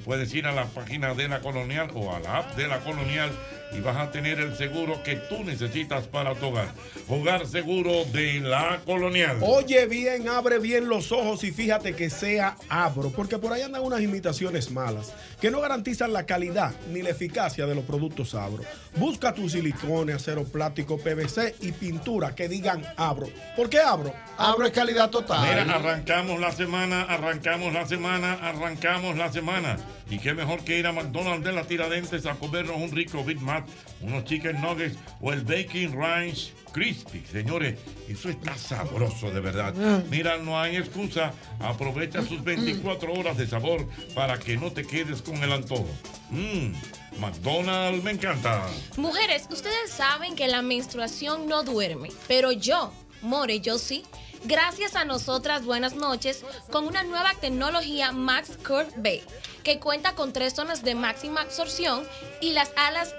Puedes 0.05 0.34
ir 0.34 0.45
a 0.45 0.51
la 0.51 0.65
página 0.65 1.13
de 1.13 1.27
la 1.27 1.41
Colonial 1.41 1.89
o 1.93 2.15
a 2.15 2.19
la 2.19 2.38
app 2.38 2.55
de 2.55 2.67
la 2.67 2.79
Colonial 2.79 3.32
y 3.71 3.82
vas 3.82 3.97
a 3.97 4.12
tener 4.12 4.39
el 4.39 4.55
seguro 4.55 5.01
que 5.03 5.15
tú 5.15 5.43
necesitas 5.43 6.08
para 6.08 6.36
tu 6.36 6.47
hogar. 6.47 6.69
Hogar 7.08 7.45
Seguro 7.47 8.05
de 8.05 8.39
la 8.39 8.82
Colonial. 8.86 9.38
Oye 9.41 9.86
bien, 9.86 10.27
abre 10.27 10.60
bien 10.60 10.88
los 10.89 11.12
ojos 11.12 11.43
y 11.43 11.51
fíjate 11.51 11.95
que 11.95 12.10
sea 12.10 12.55
Abro, 12.69 13.12
porque 13.12 13.38
por 13.38 13.53
ahí 13.53 13.62
andan 13.62 13.84
unas 13.84 14.01
imitaciones 14.01 14.71
malas 14.71 15.13
que 15.39 15.51
no 15.51 15.62
garantizan 15.62 16.13
la 16.13 16.25
calidad 16.25 16.73
ni 16.91 17.01
la 17.01 17.10
eficacia 17.10 17.65
de 17.65 17.75
los 17.75 17.86
productos 17.86 18.36
Abro. 18.36 18.63
Busca 18.95 19.34
tu 19.34 19.49
silicone, 19.49 20.13
acero 20.13 20.43
plástico, 20.43 20.97
PVC 20.97 21.55
y 21.62 21.71
pintura 21.71 22.36
que 22.36 22.49
digan 22.49 22.84
Abro. 22.97 23.27
¿Por 23.55 23.69
qué 23.69 23.79
Abro? 23.79 24.13
Abro 24.38 24.65
es 24.65 24.71
calidad 24.71 25.10
total. 25.10 25.47
Mira, 25.47 25.75
arrancamos 25.75 26.39
la 26.39 26.51
semana, 26.51 27.03
arrancamos 27.03 27.73
la 27.73 27.88
semana, 27.88 28.34
arrancamos 28.34 29.17
la 29.17 29.32
semana. 29.32 29.77
Y 30.10 30.17
qué 30.17 30.34
mejor 30.34 30.63
que 30.63 30.80
ir 30.80 30.88
a 30.88 30.91
McDonald's 30.91 31.45
de 31.45 31.52
la 31.52 31.63
Tiradentes 31.65 32.26
a 32.26 32.34
comernos 32.36 32.78
un 32.78 32.91
rico 32.91 33.24
Big 33.24 33.39
Mac, 33.39 33.65
unos 34.02 34.24
chicken 34.26 34.60
nuggets 34.60 34.98
o 35.22 35.32
el 35.32 35.41
bacon 35.41 35.93
ranch 35.93 36.52
crispy. 36.72 37.24
Señores, 37.32 37.78
eso 38.08 38.30
está 38.30 38.58
sabroso 38.58 39.30
de 39.32 39.39
verdad. 39.39 39.74
Mira, 40.10 40.38
no 40.38 40.60
hay 40.60 40.78
excusa. 40.78 41.34
Aprovecha 41.60 42.24
sus 42.24 42.43
24 42.43 43.13
horas 43.13 43.38
de 43.38 43.48
sabor 43.48 43.88
para 44.15 44.39
que 44.39 44.58
no 44.58 44.72
te 44.72 44.86
quedes 44.86 45.22
con 45.22 45.38
el 45.43 45.52
antojo. 45.52 45.89
Mmm, 46.32 46.74
McDonald's 47.19 48.04
me 48.04 48.12
encanta. 48.12 48.65
Mujeres, 48.98 49.48
ustedes 49.52 49.91
saben 49.91 50.36
que 50.36 50.48
la 50.48 50.62
menstruación 50.62 51.48
no 51.48 51.63
duerme, 51.63 52.10
pero 52.28 52.52
yo, 52.52 52.91
More, 53.22 53.60
yo 53.60 53.78
sí. 53.78 54.04
Gracias 54.45 54.95
a 54.95 55.04
nosotras, 55.04 55.65
buenas 55.65 55.95
noches, 55.95 56.45
con 56.71 56.88
una 56.88 57.04
nueva 57.04 57.34
tecnología 57.41 58.13
Max 58.13 58.58
Curve 58.65 58.93
Bay, 58.95 59.21
que 59.63 59.80
cuenta 59.80 60.15
con 60.15 60.32
tres 60.32 60.54
zonas 60.54 60.84
de 60.84 60.95
máxima 60.95 61.41
absorción 61.41 62.08
y 62.39 62.54
las 62.54 62.71
alas 62.78 63.13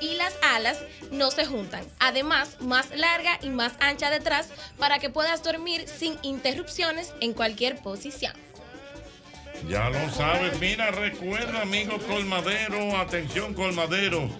y 0.00 0.14
las 0.14 0.34
alas 0.42 0.78
no 1.10 1.30
se 1.30 1.46
juntan. 1.46 1.84
Además, 1.98 2.56
más 2.60 2.90
larga 2.90 3.38
y 3.42 3.48
más 3.48 3.72
ancha 3.80 4.10
detrás 4.10 4.50
para 4.78 4.98
que 4.98 5.10
puedas 5.10 5.42
dormir 5.42 5.86
sin 5.88 6.16
interrupciones 6.22 7.12
en 7.20 7.32
cualquier 7.32 7.78
posición. 7.78 8.32
Ya 9.68 9.90
lo 9.90 10.10
sabes, 10.10 10.58
mira, 10.60 10.90
recuerda, 10.90 11.62
amigo 11.62 11.98
colmadero, 12.08 12.96
atención 12.98 13.54
colmaderos, 13.54 14.30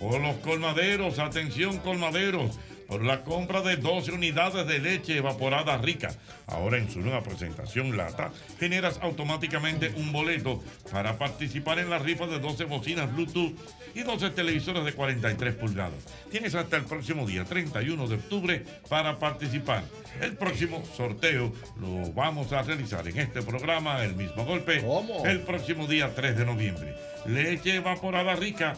o 0.00 0.18
los 0.18 0.36
colmaderos, 0.38 1.20
atención 1.20 1.78
colmaderos, 1.78 2.58
por 2.92 3.02
la 3.02 3.22
compra 3.22 3.62
de 3.62 3.76
12 3.76 4.12
unidades 4.12 4.66
de 4.66 4.78
leche 4.78 5.16
evaporada 5.16 5.78
rica. 5.78 6.10
Ahora 6.46 6.76
en 6.76 6.90
su 6.90 7.00
nueva 7.00 7.22
presentación 7.22 7.96
lata, 7.96 8.30
generas 8.60 8.98
automáticamente 9.00 9.94
un 9.96 10.12
boleto 10.12 10.62
para 10.90 11.16
participar 11.16 11.78
en 11.78 11.88
la 11.88 11.98
rifa 11.98 12.26
de 12.26 12.38
12 12.38 12.64
bocinas 12.64 13.10
Bluetooth 13.10 13.54
y 13.94 14.02
12 14.02 14.28
televisores 14.32 14.84
de 14.84 14.92
43 14.92 15.54
pulgadas. 15.54 16.04
Tienes 16.30 16.54
hasta 16.54 16.76
el 16.76 16.84
próximo 16.84 17.26
día 17.26 17.46
31 17.46 18.08
de 18.08 18.14
octubre 18.14 18.62
para 18.90 19.18
participar. 19.18 19.84
El 20.20 20.36
próximo 20.36 20.82
sorteo 20.96 21.52
lo 21.80 22.12
vamos 22.12 22.52
a 22.52 22.62
realizar 22.62 23.06
en 23.08 23.18
este 23.18 23.42
programa, 23.42 24.04
el 24.04 24.14
mismo 24.14 24.44
golpe, 24.44 24.80
¿Cómo? 24.82 25.24
el 25.26 25.40
próximo 25.40 25.86
día 25.86 26.14
3 26.14 26.36
de 26.36 26.44
noviembre. 26.44 26.94
Leche 27.26 27.76
evaporada 27.76 28.34
rica, 28.34 28.74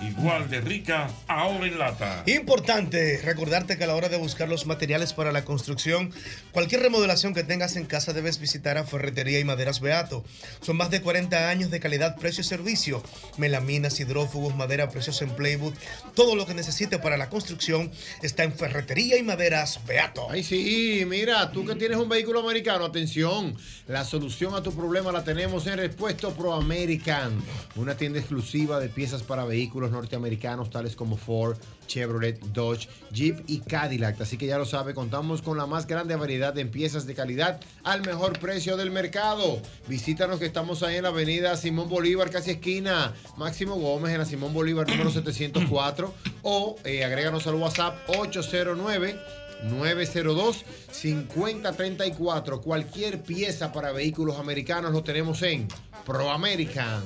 igual 0.00 0.48
de 0.48 0.60
rica, 0.60 1.10
ahora 1.26 1.66
en 1.66 1.78
lata. 1.80 2.22
Importante 2.26 3.20
recordarte 3.24 3.76
que 3.76 3.82
a 3.82 3.86
la 3.88 3.96
hora 3.96 4.08
de 4.08 4.16
buscar 4.16 4.48
los 4.48 4.66
materiales 4.66 5.12
para 5.12 5.32
la 5.32 5.44
construcción, 5.44 6.12
cualquier 6.52 6.80
remodelación 6.82 7.34
que 7.34 7.42
tengas 7.42 7.74
en 7.74 7.86
casa 7.86 8.12
debes 8.12 8.38
visitar 8.38 8.78
a 8.78 8.84
Ferretería 8.84 9.40
y 9.40 9.44
Maderas 9.44 9.80
Beato. 9.80 10.24
Son 10.60 10.76
más 10.76 10.90
de 10.90 11.02
40 11.02 11.48
años 11.50 11.72
de 11.72 11.80
calidad, 11.80 12.16
precio 12.16 12.42
y 12.42 12.44
servicio. 12.44 13.02
Melaminas, 13.36 13.98
hidrófugos, 13.98 14.54
madera, 14.54 14.90
precios 14.90 15.20
en 15.22 15.30
Playwood. 15.30 15.74
Todo 16.14 16.36
lo 16.36 16.46
que 16.46 16.54
necesite 16.54 17.00
para 17.00 17.16
la 17.16 17.28
construcción 17.28 17.90
está 18.22 18.44
en 18.44 18.52
Ferretería 18.52 19.16
y 19.18 19.24
Maderas 19.24 19.80
Beato. 19.86 20.28
Ay, 20.30 20.44
sí, 20.44 20.77
mira, 21.06 21.50
tú 21.50 21.64
que 21.64 21.74
tienes 21.74 21.98
un 21.98 22.08
vehículo 22.08 22.40
americano, 22.40 22.84
atención, 22.84 23.56
la 23.86 24.04
solución 24.04 24.54
a 24.54 24.62
tu 24.62 24.72
problema 24.72 25.10
la 25.10 25.24
tenemos 25.24 25.66
en 25.66 25.78
Repuesto 25.78 26.32
Pro 26.32 26.52
American, 26.52 27.32
una 27.76 27.96
tienda 27.96 28.18
exclusiva 28.18 28.78
de 28.78 28.88
piezas 28.88 29.22
para 29.22 29.44
vehículos 29.44 29.90
norteamericanos 29.90 30.70
tales 30.70 30.94
como 30.94 31.16
Ford, 31.16 31.56
Chevrolet, 31.86 32.38
Dodge, 32.52 32.88
Jeep 33.12 33.44
y 33.46 33.60
Cadillac. 33.60 34.20
Así 34.20 34.36
que 34.36 34.46
ya 34.46 34.58
lo 34.58 34.66
sabe, 34.66 34.94
contamos 34.94 35.42
con 35.42 35.56
la 35.56 35.66
más 35.66 35.86
grande 35.86 36.14
variedad 36.16 36.52
de 36.52 36.66
piezas 36.66 37.06
de 37.06 37.14
calidad 37.14 37.60
al 37.82 38.02
mejor 38.02 38.38
precio 38.38 38.76
del 38.76 38.90
mercado. 38.90 39.60
Visítanos 39.88 40.38
que 40.38 40.46
estamos 40.46 40.82
ahí 40.82 40.96
en 40.96 41.04
la 41.04 41.08
avenida 41.08 41.56
Simón 41.56 41.88
Bolívar, 41.88 42.30
casi 42.30 42.52
esquina 42.52 43.14
Máximo 43.36 43.76
Gómez, 43.76 44.12
en 44.12 44.18
la 44.18 44.26
Simón 44.26 44.52
Bolívar 44.52 44.88
número 44.88 45.10
704 45.10 46.14
o 46.42 46.76
eh, 46.84 47.04
agréganos 47.04 47.46
al 47.46 47.56
WhatsApp 47.56 47.96
809 48.08 49.47
902-5034. 49.64 52.60
Cualquier 52.60 53.22
pieza 53.22 53.72
para 53.72 53.92
vehículos 53.92 54.38
americanos 54.38 54.92
lo 54.92 55.02
tenemos 55.02 55.40
en 55.42 55.66
Pro 56.04 56.30
American. 56.30 57.02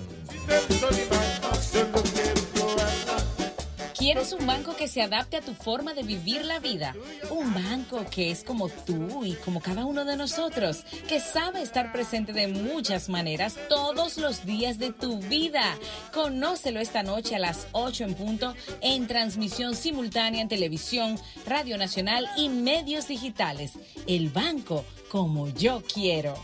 ¿Quieres 4.03 4.33
un 4.33 4.49
banco 4.49 4.75
que 4.75 4.89
se 4.89 5.01
adapte 5.01 5.37
a 5.37 5.43
tu 5.43 5.55
forma 5.55 5.95
de 5.95 6.03
vivir 6.03 6.45
la 6.45 6.59
vida? 6.59 6.93
Un 7.31 7.55
banco 7.55 8.05
que 8.11 8.33
es 8.33 8.43
como 8.43 8.69
tú 8.69 9.25
y 9.25 9.35
como 9.35 9.61
cada 9.61 9.85
uno 9.85 10.05
de 10.05 10.17
nosotros, 10.17 10.83
que 11.07 11.21
sabe 11.21 11.63
estar 11.63 11.93
presente 11.93 12.33
de 12.33 12.49
muchas 12.49 13.09
maneras 13.09 13.57
todos 13.69 14.19
los 14.19 14.45
días 14.45 14.81
de 14.81 14.91
tu 14.93 15.21
vida. 15.21 15.79
Conócelo 16.13 16.81
esta 16.81 17.05
noche 17.05 17.37
a 17.37 17.39
las 17.39 17.69
8 17.71 18.03
en 18.03 18.15
punto 18.15 18.57
en 18.81 19.07
transmisión 19.07 19.77
simultánea 19.77 20.43
en 20.43 20.49
televisión, 20.49 21.17
Radio 21.47 21.79
Nacional 21.79 22.29
y 22.37 22.49
medios 22.49 23.07
digitales. 23.07 23.75
El 24.09 24.31
banco 24.31 24.85
como 25.11 25.47
yo 25.51 25.81
quiero. 25.81 26.35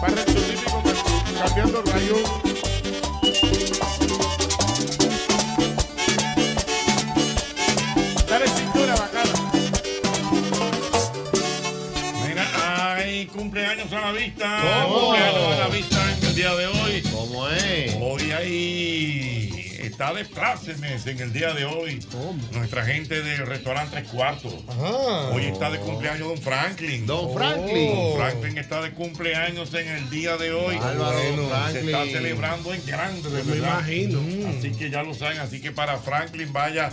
Para 0.00 0.22
el 0.22 1.36
cambiando 1.36 1.82
rayo. 1.82 2.14
Cumpleaños 13.68 13.92
a 13.92 14.00
la 14.00 14.12
vista. 14.12 14.82
¿Cómo? 14.84 15.00
Cumpleaños 15.00 15.52
a 15.52 15.58
la 15.58 15.68
vista 15.68 16.12
en 16.18 16.24
el 16.24 16.34
día 16.34 16.54
de 16.54 16.66
hoy. 16.66 17.02
¿Cómo 17.12 17.48
es? 17.48 17.96
Hoy 18.00 18.32
hay. 18.32 19.54
Está 19.80 20.12
de 20.12 20.24
plácemes 20.24 21.06
en 21.06 21.20
el 21.20 21.32
día 21.32 21.52
de 21.54 21.64
hoy. 21.64 22.00
Nuestra 22.52 22.84
gente 22.84 23.20
del 23.22 23.46
restaurante 23.46 23.96
Tres 23.96 24.08
Cuartos. 24.10 24.54
Hoy 25.32 25.44
está 25.46 25.70
de 25.70 25.78
cumpleaños 25.78 26.28
Don 26.28 26.38
Franklin. 26.38 27.06
Don 27.06 27.34
Franklin. 27.34 27.94
Don 27.94 28.16
Franklin 28.16 28.58
está 28.58 28.80
de 28.80 28.92
cumpleaños 28.92 29.72
en 29.74 29.88
el 29.88 30.10
día 30.10 30.36
de 30.36 30.52
hoy. 30.52 30.76
Álvaro, 30.76 31.18
Se 31.72 31.80
está 31.80 32.04
celebrando 32.06 32.72
en 32.72 32.86
grande, 32.86 33.28
de 33.30 33.44
Me 33.44 33.52
verdad. 33.52 33.80
imagino. 33.80 34.20
Así 34.56 34.70
que 34.72 34.90
ya 34.90 35.02
lo 35.02 35.14
saben. 35.14 35.40
Así 35.40 35.60
que 35.60 35.72
para 35.72 35.98
Franklin, 35.98 36.52
vaya. 36.52 36.92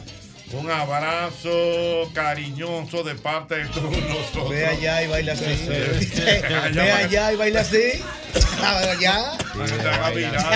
Un 0.54 0.70
abrazo 0.70 2.10
cariñoso 2.14 3.04
de 3.04 3.16
parte 3.16 3.56
de 3.56 3.66
todos 3.70 3.98
nosotros. 3.98 4.50
Ve 4.50 4.66
allá 4.66 5.04
y 5.04 5.08
baila 5.08 5.34
así. 5.34 5.68
Ve 5.68 6.92
allá 6.92 7.34
y 7.34 7.36
baila 7.36 7.62
así. 7.62 8.04
Allá. 8.66 9.38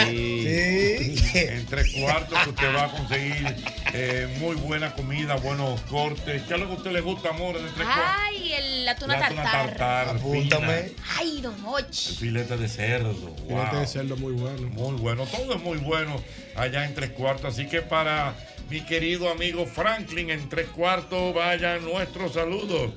Sí. 0.08 1.16
En 1.34 1.66
tres 1.66 1.94
cuartos 1.94 2.40
que 2.40 2.50
usted 2.50 2.76
va 2.76 2.86
a 2.86 2.92
conseguir 2.92 3.56
eh, 3.94 4.28
muy 4.40 4.56
buena 4.56 4.92
comida, 4.94 5.36
buenos 5.36 5.80
cortes. 5.82 6.44
¿Qué 6.44 6.54
es 6.54 6.60
lo 6.60 6.68
que 6.68 6.74
a 6.74 6.76
usted 6.78 6.92
le 6.92 7.02
gusta, 7.02 7.30
amor, 7.30 7.58
en 7.58 7.66
el 7.66 7.74
tres 7.74 7.86
cuartos? 7.86 8.16
Ay, 8.28 8.54
el, 8.54 8.86
la 8.86 8.96
tuna 8.96 9.20
tartar. 9.20 9.52
tartar, 9.52 10.10
Apúntame. 10.10 10.92
Ay, 11.18 11.42
don 11.42 11.56
Och. 11.66 11.80
el 11.80 12.16
filete 12.16 12.58
de 12.58 12.68
cerdo. 12.68 13.14
Filete 13.48 13.72
wow. 13.72 13.80
de 13.80 13.88
cerdo 13.88 14.18
muy 14.18 14.34
bueno. 14.34 14.68
Muy 14.70 14.96
bueno, 14.96 15.26
todo 15.26 15.56
es 15.56 15.62
muy 15.62 15.78
bueno 15.78 16.22
allá 16.56 16.86
en 16.86 16.94
tres 16.96 17.12
cuartos. 17.12 17.54
Así 17.54 17.68
que 17.68 17.82
para 17.82 18.36
mi 18.70 18.82
querido 18.82 19.30
amigo 19.30 19.66
Franklin 19.66 20.30
en 20.30 20.48
tres 20.50 20.68
cuartos, 20.70 21.34
vayan 21.34 21.84
nuestros 21.84 22.34
saludos. 22.34 22.92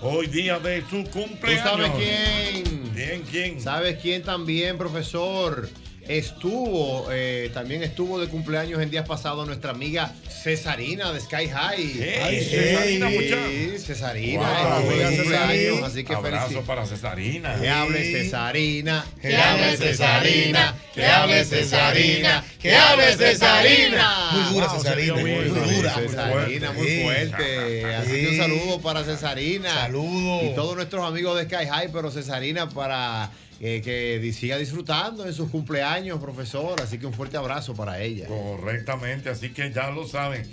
Hoy 0.00 0.26
día 0.26 0.58
de 0.58 0.82
su 0.82 1.04
¿Tú 1.04 1.10
cumpleaños. 1.10 1.64
sabes 1.64 1.90
quién? 1.96 2.90
¿Quién, 2.94 3.22
quién? 3.22 3.60
¿Sabes 3.60 3.98
quién 4.00 4.22
también, 4.22 4.76
profesor? 4.78 5.68
Estuvo, 6.08 7.08
eh, 7.10 7.50
también 7.52 7.82
estuvo 7.82 8.20
de 8.20 8.28
cumpleaños 8.28 8.80
en 8.80 8.90
días 8.90 9.06
pasados 9.06 9.46
nuestra 9.46 9.72
amiga 9.72 10.12
Cesarina 10.42 11.12
de 11.12 11.20
Sky 11.20 11.48
High. 11.48 11.92
Hey, 11.98 12.46
Cesarina, 12.48 13.08
sí, 13.10 13.14
muchacho. 13.16 13.84
Cesarina, 13.84 14.40
Wow, 14.40 14.76
amiga 14.90 15.08
cumpleaños, 15.10 15.82
así 15.82 16.04
que 16.04 16.14
Abrazo 16.14 16.62
para 16.62 16.86
Cesarina. 16.86 17.56
Que 17.60 17.68
hable 17.68 18.12
Cesarina, 18.12 19.04
Que 19.20 19.36
hable 19.36 19.76
Cesarina, 19.76 20.74
que 20.94 21.04
hable 21.06 21.44
Cesarina, 21.44 22.44
que 22.60 22.74
hable 22.76 23.16
Cesarina. 23.16 24.30
Muy 24.32 24.54
dura 24.54 24.66
Wow, 24.68 24.76
Cesarina, 24.80 25.14
muy 25.14 25.30
bien. 25.32 25.54
dura. 25.54 25.94
Cesarina, 25.94 26.72
muy 26.72 27.02
fuerte. 27.02 27.94
Así 27.96 28.10
que 28.12 28.28
un 28.28 28.36
saludo 28.36 28.80
para 28.80 29.02
Cesarina. 29.04 29.74
Saludo. 29.74 30.44
Y 30.44 30.54
todos 30.54 30.76
nuestros 30.76 31.04
amigos 31.04 31.36
de 31.38 31.44
Sky 31.44 31.66
High, 31.68 31.88
pero 31.92 32.10
Cesarina 32.10 32.68
para 32.68 33.30
eh, 33.60 33.80
que 33.82 34.32
siga 34.32 34.58
disfrutando 34.58 35.26
en 35.26 35.32
sus 35.32 35.50
cumpleaños, 35.50 36.20
profesor. 36.20 36.80
Así 36.80 36.98
que 36.98 37.06
un 37.06 37.14
fuerte 37.14 37.36
abrazo 37.36 37.74
para 37.74 38.00
ella. 38.00 38.26
Correctamente, 38.26 39.30
así 39.30 39.50
que 39.50 39.72
ya 39.72 39.90
lo 39.90 40.06
saben. 40.06 40.48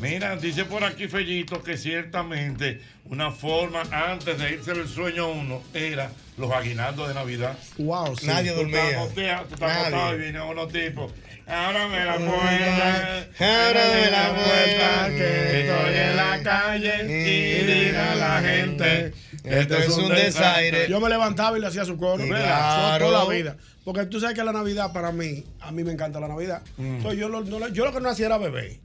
Mira, 0.00 0.36
dice 0.36 0.64
por 0.64 0.84
aquí 0.84 1.08
Fellito 1.08 1.60
que 1.62 1.76
ciertamente 1.76 2.80
una 3.06 3.32
forma 3.32 3.82
antes 3.90 4.38
de 4.38 4.52
irse 4.52 4.70
el 4.70 4.86
sueño 4.86 5.24
a 5.24 5.28
uno 5.28 5.62
era 5.74 6.12
los 6.36 6.52
aguinaldos 6.52 7.08
de 7.08 7.14
Navidad. 7.14 7.58
Wow, 7.78 8.16
sí. 8.16 8.26
Nadie 8.26 8.52
dormía. 8.52 9.08
tú 9.12 9.20
estás 9.20 10.14
y 10.14 10.18
viene 10.18 10.40
unos 10.40 10.72
tipos. 10.72 11.12
Ábrame 11.48 12.04
la 12.04 12.16
puerta. 12.16 13.28
Ábrame 13.40 14.10
la 14.10 14.34
puerta, 14.34 15.08
que 15.08 15.60
estoy 15.60 15.94
en 15.94 16.16
la 16.16 16.42
calle 16.42 17.04
y 17.04 17.64
diga 17.64 18.12
a 18.12 18.14
la 18.16 18.40
gente. 18.40 19.12
Esto 19.50 19.74
es 19.76 19.88
un 19.96 20.08
desaire. 20.26 20.88
Yo 20.88 21.00
me 21.00 21.08
levantaba 21.08 21.56
y 21.56 21.60
le 21.60 21.66
hacía 21.66 21.84
su 21.84 21.96
coro. 21.96 22.24
Claro. 22.26 23.06
Toda 23.06 23.24
la 23.24 23.30
vida. 23.30 23.56
Porque 23.84 24.04
tú 24.06 24.20
sabes 24.20 24.34
que 24.36 24.44
la 24.44 24.52
Navidad 24.52 24.92
para 24.92 25.12
mí, 25.12 25.44
a 25.60 25.70
mí 25.72 25.82
me 25.84 25.92
encanta 25.92 26.20
la 26.20 26.28
Navidad. 26.28 26.62
Entonces 26.78 27.18
yo 27.18 27.28
lo, 27.28 27.42
no 27.42 27.58
lo- 27.58 27.68
yo 27.68 27.84
lo 27.84 27.92
que 27.92 28.00
no 28.00 28.08
hacía 28.10 28.26
era 28.26 28.38
beber. 28.38 28.78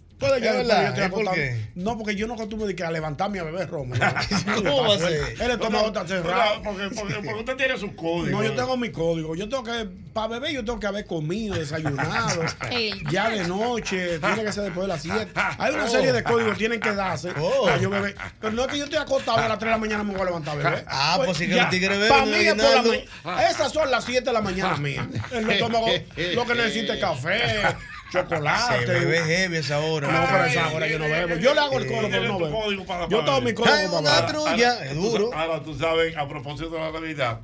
No, 1.75 1.97
porque 1.97 2.15
yo 2.15 2.27
no 2.27 2.33
acostumbro 2.35 2.67
de 2.67 2.75
que 2.75 2.83
a 2.83 2.91
levantarme 2.91 3.39
a 3.39 3.43
beber 3.43 3.69
romo. 3.69 3.93
¿Cómo 4.55 4.83
va 4.83 4.95
a 4.95 4.99
ser? 4.99 5.35
El 5.39 5.51
estómago 5.51 5.87
está 5.87 6.07
cerrado. 6.07 6.61
Porque, 6.61 6.89
porque, 6.95 7.13
porque 7.15 7.33
usted 7.39 7.55
tiene 7.55 7.77
su 7.77 7.95
código. 7.95 8.37
No, 8.37 8.43
yo 8.43 8.53
tengo 8.53 8.77
mi 8.77 8.89
código. 8.91 9.35
Yo 9.35 9.49
tengo 9.49 9.63
que, 9.63 9.87
para 10.13 10.27
beber, 10.27 10.51
yo 10.51 10.63
tengo 10.65 10.79
que 10.79 10.87
haber 10.87 11.05
comido, 11.05 11.55
desayunado. 11.55 12.43
Ya 13.11 13.29
de 13.29 13.47
noche, 13.47 14.19
tiene 14.19 14.43
que 14.43 14.51
ser 14.51 14.63
después 14.63 14.83
de 14.83 14.87
las 14.87 15.01
7. 15.01 15.31
Hay 15.57 15.73
una 15.73 15.87
serie 15.87 16.11
de 16.11 16.23
códigos 16.23 16.53
que 16.53 16.57
tienen 16.59 16.79
que 16.79 16.93
darse 16.93 17.31
Oh. 17.39 17.65
para 17.65 17.77
yo 17.77 17.89
beber. 17.89 18.15
Pero 18.39 18.53
no 18.53 18.63
es 18.63 18.67
que 18.69 18.77
yo 18.77 18.85
estoy 18.85 18.99
acostado 18.99 19.37
a 19.37 19.47
las 19.47 19.59
3 19.59 19.67
de 19.67 19.71
la 19.71 19.77
mañana 19.77 20.03
me 20.03 20.13
voy 20.13 20.21
a 20.21 20.25
levantar 20.25 20.53
a 20.53 20.57
beber. 20.57 20.85
Ah, 20.87 21.19
pues 21.23 21.37
sí 21.37 21.47
que 21.47 21.55
ya, 21.55 21.63
los 21.63 21.71
tigres 21.71 21.89
beben 21.97 22.09
Para 22.09 22.25
mí 22.25 22.33
es 22.33 22.53
por 22.53 22.63
la 22.63 22.81
mañana. 22.81 23.49
Esas 23.49 23.71
son 23.71 23.91
las 23.91 24.03
7 24.05 24.21
de 24.23 24.33
la 24.33 24.41
mañana 24.41 24.77
mía. 24.77 25.07
El 25.31 25.49
estómago, 25.49 25.87
lo 26.33 26.45
que 26.45 26.55
necesita 26.55 26.93
es 26.95 26.99
café, 26.99 27.41
chocolate. 28.13 28.85
Se 28.85 28.91
bebe 28.93 29.19
heavy 29.23 29.57
esa 29.57 29.79
hora. 29.79 30.07
No, 30.11 30.27
pero 30.31 30.45
esa 30.45 30.69
hora 30.73 30.87
yo 30.87 30.99
no 30.99 31.05
bebo. 31.05 31.35
Yo 31.35 31.53
le 31.53 31.59
hago 31.59 31.79
el 31.79 31.87
coro, 31.87 32.07
pero 32.11 32.23
no 32.27 32.39
bebo. 32.39 32.61
código 32.63 32.85
para- 32.85 33.07
Yo 33.09 33.23
tengo 33.25 33.41
mi 33.41 33.49
Ay, 33.49 33.55
para 33.55 33.99
una 33.99 34.25
trulla. 34.25 34.85
Es 34.85 34.95
duro. 34.95 35.33
Ahora 35.33 35.63
tú 35.63 35.77
sabes, 35.77 36.15
a 36.15 36.27
propósito 36.27 36.69
de 36.69 36.79
la 36.79 36.91
Navidad, 36.91 37.41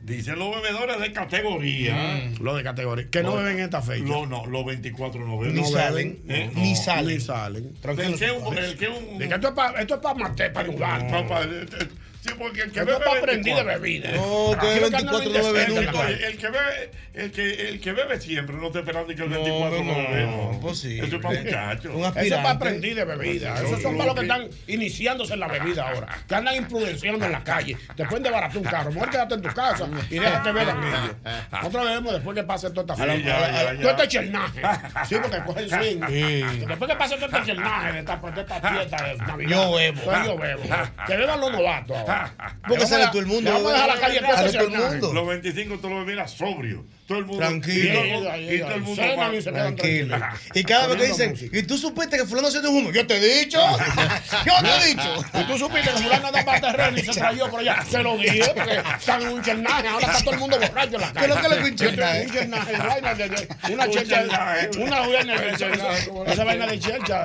dicen 0.00 0.38
los 0.38 0.54
bebedores 0.54 1.00
de 1.00 1.12
categoría. 1.12 2.30
Lo 2.40 2.54
de 2.56 2.62
categoría. 2.62 3.08
Que 3.10 3.22
no 3.22 3.30
Lo- 3.36 3.42
beben 3.42 3.58
esta 3.60 3.82
fecha. 3.82 4.04
Lo- 4.04 4.26
no, 4.26 4.46
los 4.46 4.64
24 4.64 5.24
no 5.26 5.38
beben. 5.38 5.54
Ni 5.56 5.62
No 5.62 5.68
salen. 5.68 6.22
Eh, 6.28 6.50
Ni 6.54 6.70
no. 6.72 6.76
salen. 6.82 7.14
Ni 7.16 7.20
salen. 7.20 7.74
Tranquilo. 7.80 8.08
El 8.08 8.18
que 8.18 8.30
un, 8.30 8.58
el 8.58 8.76
que 8.76 8.88
un, 8.88 9.18
De 9.18 9.28
que 9.28 9.34
esto 9.34 9.48
es 9.48 9.54
para 9.54 9.80
esto 9.80 9.94
es 9.94 10.00
para 10.00 10.14
matar, 10.14 10.52
para 10.52 10.68
jugar. 10.72 11.06
Eh, 12.22 12.28
eh, 12.28 12.28
Sí, 12.28 12.34
porque 12.38 12.62
el 12.62 12.72
que 12.72 12.80
bebe 12.80 12.92
es 12.92 12.98
para 12.98 13.18
aprender 13.18 13.56
de 13.56 13.64
24. 13.64 13.80
bebida. 13.80 14.10
No, 14.12 14.58
que 14.60 14.66
andan 14.68 14.90
24 14.92 15.42
no 15.42 15.52
bebe 15.52 15.68
nunca. 15.86 16.08
El 16.10 16.36
que 16.38 16.46
bebe, 16.48 16.90
el 17.14 17.32
que, 17.32 17.68
el 17.68 17.80
que 17.80 17.92
bebe 17.92 18.20
siempre 18.20 18.56
no 18.56 18.66
está 18.68 18.78
esperando 18.78 19.14
que 19.14 19.22
el 19.22 19.30
No, 19.30 19.36
24 19.42 19.78
no, 19.82 19.84
no, 19.84 20.08
bebe. 20.08 20.26
no, 20.26 20.52
imposible. 20.52 21.06
Eso 21.06 21.16
es 21.16 21.22
para 21.22 21.40
muchachos. 21.40 21.94
Eso 22.16 22.22
es 22.22 22.34
para 22.34 22.50
aprender 22.50 22.94
de 22.94 23.04
bebida. 23.04 23.54
Pues, 23.54 23.64
Esos 23.64 23.82
son 23.82 23.96
para 23.98 24.06
los 24.06 24.14
que 24.14 24.22
están 24.22 24.48
iniciándose 24.68 25.34
en 25.34 25.40
la 25.40 25.48
bebida 25.48 25.88
ahora. 25.90 26.08
Que 26.28 26.34
andan 26.34 26.54
imprudenciando 26.56 27.26
en 27.26 27.32
la 27.32 27.42
calle. 27.44 27.76
Te 27.96 28.04
pueden 28.04 28.22
desbaratar 28.22 28.56
un 28.58 28.64
carro. 28.64 28.92
Mejor 28.92 29.10
quédate 29.10 29.34
en 29.34 29.42
tu 29.42 29.48
casa 29.52 29.88
y 30.10 30.18
déjate 30.18 30.52
ver 30.52 30.68
a 30.70 30.74
niños. 30.74 31.16
Nosotros 31.50 31.84
bebemos 31.84 32.12
después 32.12 32.36
que 32.36 32.42
pase 32.44 32.70
toda 32.70 32.94
esta 32.94 33.04
Sí, 33.04 33.20
fiesta. 33.22 33.76
Todo 33.80 33.90
este 33.90 34.08
chernaje. 34.08 34.62
Sí, 35.08 35.16
porque 35.20 35.38
cogen 35.44 35.68
swing. 35.68 36.66
Después 36.68 36.90
que 36.90 36.96
pase 36.96 37.16
todo 37.16 37.26
este 37.26 37.42
chernaje 37.46 37.92
de 37.94 37.98
esta, 37.98 38.18
fiesta 38.18 39.02
de 39.02 39.16
Navidad. 39.16 39.50
Yo 39.50 39.72
bebo. 39.74 40.24
Yo 40.24 40.38
bebo. 40.38 40.62
Que 41.06 41.16
beban 41.16 41.40
los 41.40 41.50
novatos 41.52 41.96
ahora. 41.96 42.11
Porque 42.68 42.78
Le 42.84 42.86
sale 42.86 43.06
todo 43.08 43.18
el 43.20 43.26
mundo. 43.26 43.52
Vamos 43.52 43.70
a 43.70 43.74
dejar 43.74 43.88
la 43.88 44.00
calle 44.00 44.20
todo 44.20 44.34
Sale 44.36 44.48
ese 44.48 44.58
todo 44.58 44.66
el 44.68 44.78
mundo. 44.90 45.12
Los 45.12 45.26
25 45.28 45.78
tú 45.78 45.88
lo 45.88 45.96
ves, 45.98 46.06
mira, 46.06 46.28
sobrio. 46.28 46.84
Todo 47.06 47.18
el 47.18 47.26
mundo. 47.26 47.40
Tranquilo. 47.46 47.82
Y 47.82 47.92
todo, 47.92 48.02
el 48.04 48.10
mundo- 48.12 48.52
y 48.54 48.58
todo 48.60 48.74
el 48.74 48.80
mundo. 48.80 49.02
Cenan 49.02 49.18
va- 49.18 49.34
y 49.36 49.42
se 49.42 49.50
quedan 49.52 49.76
Tranquilo. 49.76 50.16
tranquilos. 50.18 50.40
Y 50.54 50.64
cada 50.64 50.86
vez 50.86 50.96
que 50.96 51.06
dicen. 51.08 51.50
¿y 51.52 51.62
tú 51.64 51.76
supiste 51.78 52.16
que 52.16 52.24
fulano 52.24 52.50
se 52.50 52.60
dio 52.60 52.70
un 52.70 52.76
humo? 52.78 52.92
Yo 52.92 53.06
te 53.06 53.16
he 53.16 53.40
dicho. 53.44 53.58
Yo 54.46 54.52
te 54.62 54.68
he 54.76 54.86
dicho. 54.88 55.24
Y 55.34 55.44
tú 55.44 55.58
supiste 55.58 55.90
que 55.90 55.96
fulano 55.98 56.26
anda 56.28 56.44
para 56.44 56.60
terreno 56.60 56.98
y 56.98 57.02
se 57.02 57.12
trayó 57.12 57.50
por 57.50 57.60
allá. 57.60 57.84
Se 57.90 58.02
lo 58.02 58.16
dije 58.16 58.42
porque 58.54 58.80
están 58.98 59.22
en 59.22 59.28
un 59.28 59.42
chernaje. 59.42 59.88
Ahora 59.88 60.06
está 60.06 60.18
todo 60.24 60.34
el 60.34 60.40
mundo 60.40 60.58
borracho 60.60 60.94
en 60.94 61.00
la 61.00 61.08
¿Qué 61.08 61.14
calle. 61.14 61.26
es 61.32 61.34
lo 61.34 61.42
que 61.42 61.48
le 61.56 61.62
un 61.70 61.76
chernaje? 61.76 62.22
Un 62.26 62.32
chernaje, 62.32 62.72
vaina 62.78 63.14
de- 63.14 63.28
de- 63.28 63.48
una 63.72 63.84
Un 63.86 63.90
checha, 63.92 64.04
chernaje. 64.16 64.70
una 64.78 65.00
vaina 65.00 65.34
de 65.40 66.06
¿cómo 66.08 66.24
esa 66.24 66.44
vaina 66.44 66.66
de 66.66 66.78
checha. 66.78 67.24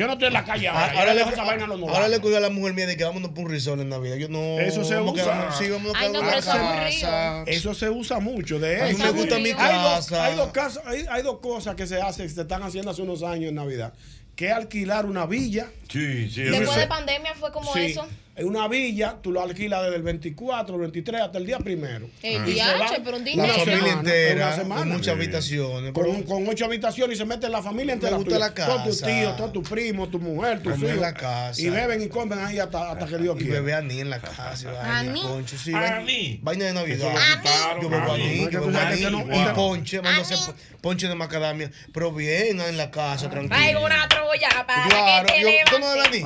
Yo 0.00 0.06
no 0.06 0.14
estoy 0.14 0.28
en 0.28 0.32
la 0.32 0.44
calle 0.46 0.66
ahora. 0.66 0.86
Ah, 0.86 0.92
yo 0.94 0.98
Ahora 1.00 1.12
le, 1.14 1.20
esa 1.20 1.44
vaina 1.44 1.64
a 1.64 1.66
los 1.66 1.82
ahora 1.82 2.08
le 2.08 2.20
cuido 2.20 2.38
a 2.38 2.40
la 2.40 2.48
mujer 2.48 2.72
mía 2.72 2.86
de 2.86 2.96
que 2.96 3.04
vámonos 3.04 3.32
por 3.32 3.44
un 3.44 3.50
risol 3.50 3.80
en 3.80 3.90
Navidad. 3.90 4.16
Yo 4.16 4.30
no. 4.30 4.58
Eso 4.58 4.82
se 4.82 4.98
usa. 4.98 5.52
sí, 5.52 5.64
Ay, 5.94 6.10
no, 6.10 6.20
pero 6.20 6.38
eso 6.38 6.50
casa. 6.52 7.44
Se 7.74 7.90
usa 7.90 8.18
mucho, 8.18 8.58
de 8.58 8.80
A 8.80 8.86
mí 8.86 8.94
me 8.94 9.10
gusta 9.10 9.38
mi 9.38 9.50
Hay 9.50 9.54
dos, 9.82 10.06
casa. 10.06 10.24
hay, 10.24 10.36
dos 10.36 10.52
casas- 10.52 10.82
hay, 10.86 11.04
hay 11.10 11.22
dos 11.22 11.40
cosas 11.40 11.74
que 11.74 11.86
se 11.86 12.00
hacen, 12.00 12.26
que 12.26 12.32
se 12.32 12.40
están 12.40 12.62
haciendo 12.62 12.90
hace 12.92 13.02
unos 13.02 13.22
años 13.22 13.50
en 13.50 13.56
Navidad. 13.56 13.92
Que 14.34 14.46
es 14.46 14.52
alquilar 14.54 15.04
una 15.04 15.26
villa. 15.26 15.68
Sí, 15.90 16.30
sí. 16.30 16.42
Después 16.42 16.76
de 16.76 16.86
pandemia 16.86 17.34
fue 17.34 17.50
como 17.52 17.72
Sí, 17.72 17.86
eso. 17.86 18.06
En 18.36 18.46
una 18.46 18.68
villa, 18.68 19.16
tú 19.20 19.32
lo 19.32 19.42
alquilas 19.42 19.82
desde 19.82 19.96
el 19.96 20.02
24, 20.02 20.74
el 20.76 20.80
23 20.82 21.20
hasta 21.20 21.36
el 21.36 21.44
día 21.46 21.58
primero. 21.58 22.08
El 22.22 22.32
Y 22.32 22.46
se 22.46 22.52
diache, 22.54 22.78
van 22.78 23.02
pero 23.04 23.16
un 23.18 23.24
La 23.24 23.30
dinero. 23.30 23.52
familia 23.54 23.92
entera, 23.92 24.46
una 24.46 24.56
semana. 24.56 24.80
con 24.80 24.88
muchas 24.92 25.14
habitaciones. 25.14 25.92
Con, 25.92 26.04
pero- 26.04 26.24
con 26.24 26.48
ocho 26.48 26.64
habitaciones 26.64 27.16
y 27.16 27.18
se 27.18 27.26
mete 27.26 27.48
la 27.50 27.60
familia 27.62 27.92
entera. 27.92 28.16
gusta 28.16 28.38
la 28.38 28.54
Todos 28.54 28.84
tus 28.84 29.00
casa. 29.00 29.12
tíos, 29.12 29.36
todos 29.36 29.52
tus 29.52 29.68
primos, 29.68 30.10
tu 30.10 30.20
mujer, 30.20 30.62
tus 30.62 30.78
hijos. 30.78 30.94
la 30.96 31.12
casa. 31.12 31.60
Y 31.60 31.68
beben 31.68 32.00
y 32.02 32.08
comen 32.08 32.38
ahí 32.38 32.58
hasta, 32.58 32.92
hasta 32.92 33.06
que 33.06 33.18
Dios 33.18 33.36
Y 33.36 33.40
quiera. 33.44 33.54
bebé 33.60 33.74
aní 33.74 34.00
en 34.00 34.08
la 34.08 34.20
casa. 34.20 34.56
y 34.70 34.72
vaina, 34.72 34.98
¿Aní? 35.00 35.20
Ponche, 35.22 35.58
sí, 35.58 35.74
Aní. 35.74 36.38
vaina, 36.40 36.40
vaina 36.42 36.64
de 36.66 36.72
Navidad. 36.72 37.12
Quitaron, 37.42 37.82
Yo 37.82 37.88
bebo 37.90 38.14
es 38.16 38.22
que 38.22 38.50
yo 38.54 38.60
bebo 38.60 38.72
que 38.72 39.10
no- 39.10 39.20
Y 39.50 39.54
ponche, 39.54 39.98
a 40.02 40.16
hacer 40.16 40.54
ponche 40.80 41.08
de 41.08 41.14
macadamia. 41.14 41.70
Pero 41.92 42.10
bien, 42.12 42.58
en 42.60 42.76
la 42.78 42.90
casa, 42.90 43.28
tranquilo. 43.28 43.54
Traigo 43.54 43.84
una 43.84 44.08
troya 44.08 44.48
para 44.66 45.24
que 45.26 45.32
te 45.32 45.42
yo, 45.42 45.48
¿tú 45.70 45.78
no 45.80 46.02
aní, 46.02 46.20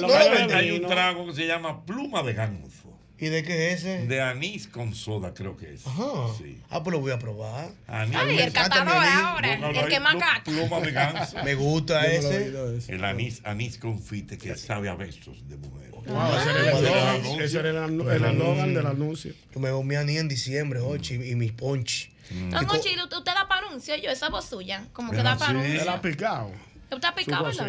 No, 0.00 0.08
no 0.08 0.08
lo 0.08 0.54
Hay 0.56 0.70
un 0.72 0.82
no. 0.82 0.88
trago 0.88 1.26
que 1.26 1.34
se 1.34 1.46
llama 1.46 1.84
pluma 1.84 2.22
de 2.22 2.32
ganso. 2.34 2.70
¿Y 3.18 3.26
de 3.28 3.44
qué 3.44 3.70
es 3.72 3.80
ese? 3.84 4.06
De 4.08 4.20
anís 4.20 4.66
con 4.66 4.96
soda, 4.96 5.32
creo 5.32 5.56
que 5.56 5.74
es. 5.74 5.86
Ajá. 5.86 6.02
Sí. 6.36 6.60
Ah, 6.70 6.82
pues 6.82 6.92
lo 6.92 7.00
voy 7.00 7.12
a 7.12 7.20
probar. 7.20 7.70
Anís. 7.86 8.16
Ay, 8.16 8.38
el 8.40 8.52
catador 8.52 8.96
anís. 8.96 9.14
ahora, 9.24 9.52
el 9.70 9.88
que 9.88 10.00
más. 10.00 10.16
Pluma 10.44 10.80
de 10.80 10.90
ganso. 10.90 11.36
Me 11.44 11.54
gusta 11.54 12.02
no 12.02 12.08
ese. 12.08 12.92
El 12.92 13.04
anís, 13.04 13.40
anís 13.44 13.78
confite 13.78 14.38
que 14.38 14.56
sabe 14.56 14.88
a 14.88 14.94
besos 14.96 15.48
de 15.48 15.56
mujer. 15.56 15.90
Wow, 16.04 16.36
ese 16.36 16.50
era 16.50 17.14
el 17.14 17.40
Ese 17.42 17.58
era 17.60 17.70
el 17.70 17.76
eslogan, 17.76 18.24
anuncio. 18.24 18.66
del 18.74 18.86
anuncio. 18.88 19.34
Yo 19.54 19.60
me 19.60 19.68
bebo 19.68 19.84
mi 19.84 19.94
aní 19.94 20.18
en 20.18 20.26
diciembre, 20.26 20.80
ocho, 20.80 21.14
y, 21.14 21.30
y 21.30 21.34
mis 21.36 21.52
ponche. 21.52 22.10
Don 22.50 22.54
Ochi, 22.70 22.96
¿usted 23.00 23.16
usted 23.18 23.34
da 23.34 23.46
para 23.46 23.68
anuncio? 23.68 23.94
Yo, 23.96 24.10
esa 24.10 24.30
voz 24.30 24.46
suya. 24.46 24.84
Como 24.92 25.12
que 25.12 25.18
da 25.22 25.36
para 25.36 25.52
sí. 25.62 25.70
Él 25.70 25.78
ha 25.88 25.92
anuncio. 25.92 26.02
picado. 26.02 26.50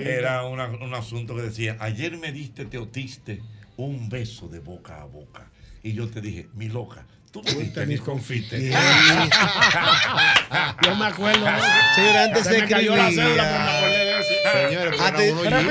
Era 0.09 0.43
una- 0.45 0.67
un 0.67 0.93
asunto 0.93 1.36
que 1.36 1.41
decía, 1.43 1.78
ayer 1.80 2.17
me 2.17 2.32
diste, 2.32 2.65
te 2.65 2.78
otiste 2.78 3.41
un 3.78 4.09
beso 4.09 4.47
de 4.47 4.59
boca 4.59 5.01
a 5.01 5.05
boca. 5.05 5.49
Y 5.82 5.93
yo 5.93 6.07
te 6.09 6.21
dije, 6.21 6.47
mi 6.53 6.69
loca, 6.69 7.05
tú 7.32 7.41
me 7.43 7.51
diste 7.53 7.86
mis 7.86 8.01
confites. 8.01 8.74
Yo 10.84 10.95
me 10.95 11.05
acuerdo 11.05 11.45
antes 12.17 12.43
se 12.45 12.67
cayó 12.67 12.95
la 12.95 13.09
cédula, 13.11 13.82
de 13.82 14.19
eso. 14.19 14.34
Señores, 14.69 15.01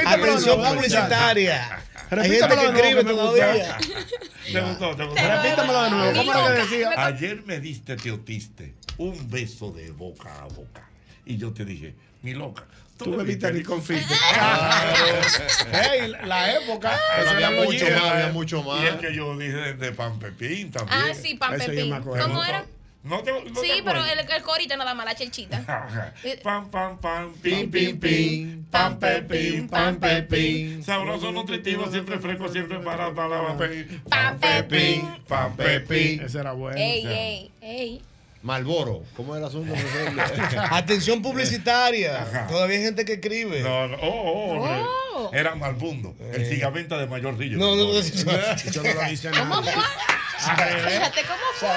Atención 0.06 0.64
publicitaria. 0.74 1.78
Que 2.10 2.16
de 2.56 2.72
nuevo, 2.72 2.98
que 3.08 3.14
todavía. 3.14 3.78
¿Te 4.52 4.60
gustó? 4.60 4.96
¿Te 4.96 5.04
gustó? 5.04 5.22
Repítamelo 5.28 5.82
de 5.84 5.90
nuevo. 5.90 6.12
¿Cómo 6.18 6.32
era 6.32 6.54
que 6.54 6.60
decía? 6.62 6.90
Ayer 7.06 7.42
me 7.46 7.60
diste, 7.60 7.96
te 7.96 8.10
otiste 8.10 8.74
un 8.98 9.30
beso 9.30 9.70
de 9.72 9.90
boca 9.92 10.42
a 10.42 10.44
boca. 10.48 10.88
Y 11.24 11.36
yo 11.38 11.52
te 11.54 11.64
dije, 11.64 11.94
mi 12.22 12.34
loca, 12.34 12.66
tú, 13.02 13.16
bebiste 13.16 13.52
ni 13.52 13.62
confite. 13.62 14.00
confites. 14.02 15.66
Ey, 15.72 16.12
la 16.24 16.52
época. 16.54 16.98
Pero 17.16 17.30
había 17.30 17.50
mucho 17.50 17.84
más, 17.90 18.02
había 18.04 18.28
mucho 18.32 18.62
más. 18.62 18.82
Y 18.82 18.86
el 18.86 18.98
que 18.98 19.14
yo 19.14 19.36
dije 19.36 19.52
de, 19.56 19.74
de 19.74 19.92
pan 19.92 20.18
pepín 20.18 20.70
también. 20.70 21.00
Ah, 21.10 21.14
sí, 21.14 21.34
pan 21.34 21.58
pepín. 21.58 22.00
¿Cómo 22.02 22.44
era? 22.44 22.64
No 23.04 23.20
te, 23.24 23.32
no 23.32 23.60
te 23.60 23.66
Sí, 23.66 23.82
pero 23.84 24.04
el, 24.04 24.18
el 24.20 24.42
corito 24.42 24.76
nada 24.76 24.94
más, 24.94 25.04
la 25.04 25.14
chelchita. 25.16 26.12
Eh, 26.24 26.38
Pam, 26.42 26.70
pam, 26.70 26.98
pam, 26.98 27.32
pim, 27.34 27.68
pim, 27.68 27.98
pim, 27.98 28.64
pam, 28.70 28.98
pepín, 28.98 29.68
pam, 29.68 29.98
pepín. 29.98 30.84
Sabroso, 30.84 31.32
nutritivo, 31.32 31.90
siempre 31.90 32.18
fresco, 32.20 32.48
siempre 32.48 32.78
para 32.78 33.12
para 33.12 33.42
la 33.42 33.56
pepín. 33.56 34.02
Pam, 34.08 34.38
pepín. 34.38 35.16
pam, 35.26 35.56
pepín. 35.56 36.20
Ese 36.22 36.38
era 36.38 36.52
bueno. 36.52 36.78
Ey, 36.78 37.04
ey, 37.06 37.50
ey. 37.60 38.02
Malboro, 38.42 39.04
¿cómo 39.16 39.34
es 39.36 39.40
el 39.40 39.46
asunto? 39.46 39.72
Atención 40.70 41.22
publicitaria. 41.22 42.22
Ajá. 42.22 42.46
Todavía 42.48 42.78
hay 42.78 42.82
gente 42.82 43.04
que 43.04 43.14
escribe. 43.14 43.60
No, 43.60 43.86
no, 43.86 43.96
oh, 43.96 44.08
oh, 44.08 44.52
hombre. 44.52 44.82
Oh. 45.14 45.30
Era 45.32 45.54
Malbundo, 45.54 46.16
el 46.32 46.46
cigaventa 46.46 46.98
de 46.98 47.06
mayor 47.06 47.38
rillo. 47.38 47.58
No, 47.58 47.76
no, 47.76 47.92
no. 47.92 48.00
Yo 48.00 48.82
no 48.82 48.94
lo 48.94 49.12
hice 49.12 49.30
¿Cómo 49.30 49.60
nada. 49.60 49.72
fue? 49.72 49.82
Fíjate 50.90 51.20
cómo 51.22 51.40
fue. 51.54 51.68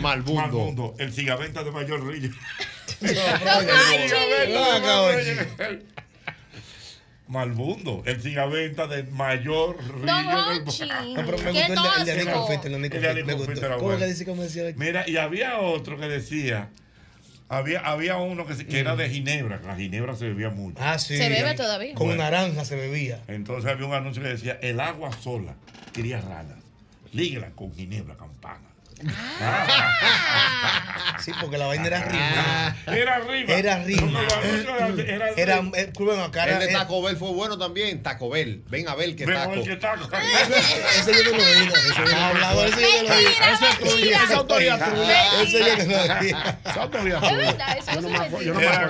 Malbundo. 0.00 0.40
Malbundo, 0.40 0.94
el 0.98 1.12
cigaventa 1.12 1.64
de 1.64 1.70
mayor 1.72 2.06
rillo. 2.06 2.30
No. 3.02 3.12
Malbundo, 7.32 8.02
el 8.04 8.20
cigaventa 8.20 8.86
de 8.86 9.04
mayor 9.04 9.76
Ochi. 9.78 10.84
No, 10.84 11.22
pero 11.24 11.38
me 11.38 11.50
gustó 11.52 11.96
el 11.98 12.04
de- 12.04 12.24
tóxico. 12.24 12.32
Confite, 12.32 12.68
el 12.68 12.72
de 12.72 12.76
Aní 12.76 12.84
El 12.84 12.90
de 12.90 12.98
Confite, 13.00 13.08
Aní 13.08 13.22
me 13.24 13.32
Confite 13.32 13.52
gustó. 13.52 13.66
era 13.66 13.74
¿Cómo 13.76 13.86
bueno. 13.86 13.98
que 14.00 14.06
dice 14.06 14.24
cómo 14.26 14.42
decía? 14.42 14.64
Mira, 14.76 15.08
y 15.08 15.16
había 15.16 15.58
otro 15.60 15.98
que 15.98 16.06
decía, 16.08 16.68
había, 17.48 17.80
había 17.80 18.16
uno 18.18 18.44
que, 18.46 18.78
era 18.78 18.96
de 18.96 19.08
Ginebra, 19.08 19.60
la 19.66 19.76
Ginebra 19.76 20.14
se 20.14 20.26
bebía 20.26 20.50
mucho. 20.50 20.76
Ah, 20.80 20.98
sí. 20.98 21.16
Se 21.16 21.28
bebe 21.30 21.54
todavía. 21.54 21.94
Con 21.94 22.08
Bueno. 22.08 22.22
naranja 22.22 22.64
se 22.66 22.76
bebía. 22.76 23.20
Entonces 23.28 23.70
había 23.70 23.86
un 23.86 23.94
anuncio 23.94 24.22
que 24.22 24.28
decía, 24.28 24.58
el 24.62 24.78
agua 24.80 25.10
sola 25.12 25.54
cría 25.92 26.20
ranas, 26.20 26.58
líguela 27.12 27.50
con 27.52 27.74
Ginebra 27.74 28.14
campana. 28.16 28.68
Sí, 31.20 31.30
porque 31.40 31.56
la 31.56 31.66
vaina 31.66 31.86
era 31.86 31.98
arriba. 32.00 32.76
Era 32.86 33.14
arriba. 33.16 33.54
Era 33.54 33.74
arriba. 33.76 34.20
Era 34.32 34.86
arriba. 34.86 35.28
Era, 35.36 35.62
eh, 35.76 35.92
curva 35.94 36.14
en 36.14 36.20
la 36.20 36.30
cara. 36.32 36.52
El 36.54 36.58
de 36.58 36.64
eh, 36.66 36.72
Taco 36.72 37.00
Bell 37.02 37.16
fue 37.16 37.30
bueno 37.30 37.56
también. 37.58 38.02
Taco 38.02 38.28
Bell. 38.28 38.64
Ven 38.68 38.88
a 38.88 38.94
ver 38.96 39.14
qué 39.14 39.24
Ven 39.26 39.36
taco. 39.36 39.62
qué 39.62 39.76
taco. 39.76 40.08
Ese 40.98 41.12
yo 41.24 41.30
no 41.30 41.36
lo 41.38 41.44
oí. 41.44 41.68
Ese 41.72 42.14
hablado, 42.16 42.64
ese 42.66 42.80
yo 42.80 43.02
no 43.02 43.08
lo 43.08 43.14
oí. 43.14 43.24
Eso 43.52 43.66
es 43.68 43.78
tuyo. 43.78 44.10
Esa 44.16 44.36
autoridad 44.36 44.90
tuya. 44.92 45.42
Ese 45.42 45.58
yo 45.60 45.76
no 45.76 45.92
lo 45.92 46.20
oí. 46.20 46.28
Esa 46.64 46.82
autoridad 46.82 47.22
Es 47.24 47.30
tuya. 47.30 47.36
verdad, 47.52 47.78
eso 47.78 47.92
Yo 47.94 48.00
no 48.00 48.08
me 48.08 48.16
acuerdo. 48.18 48.42
Yo 48.42 48.60
Era- 48.60 48.82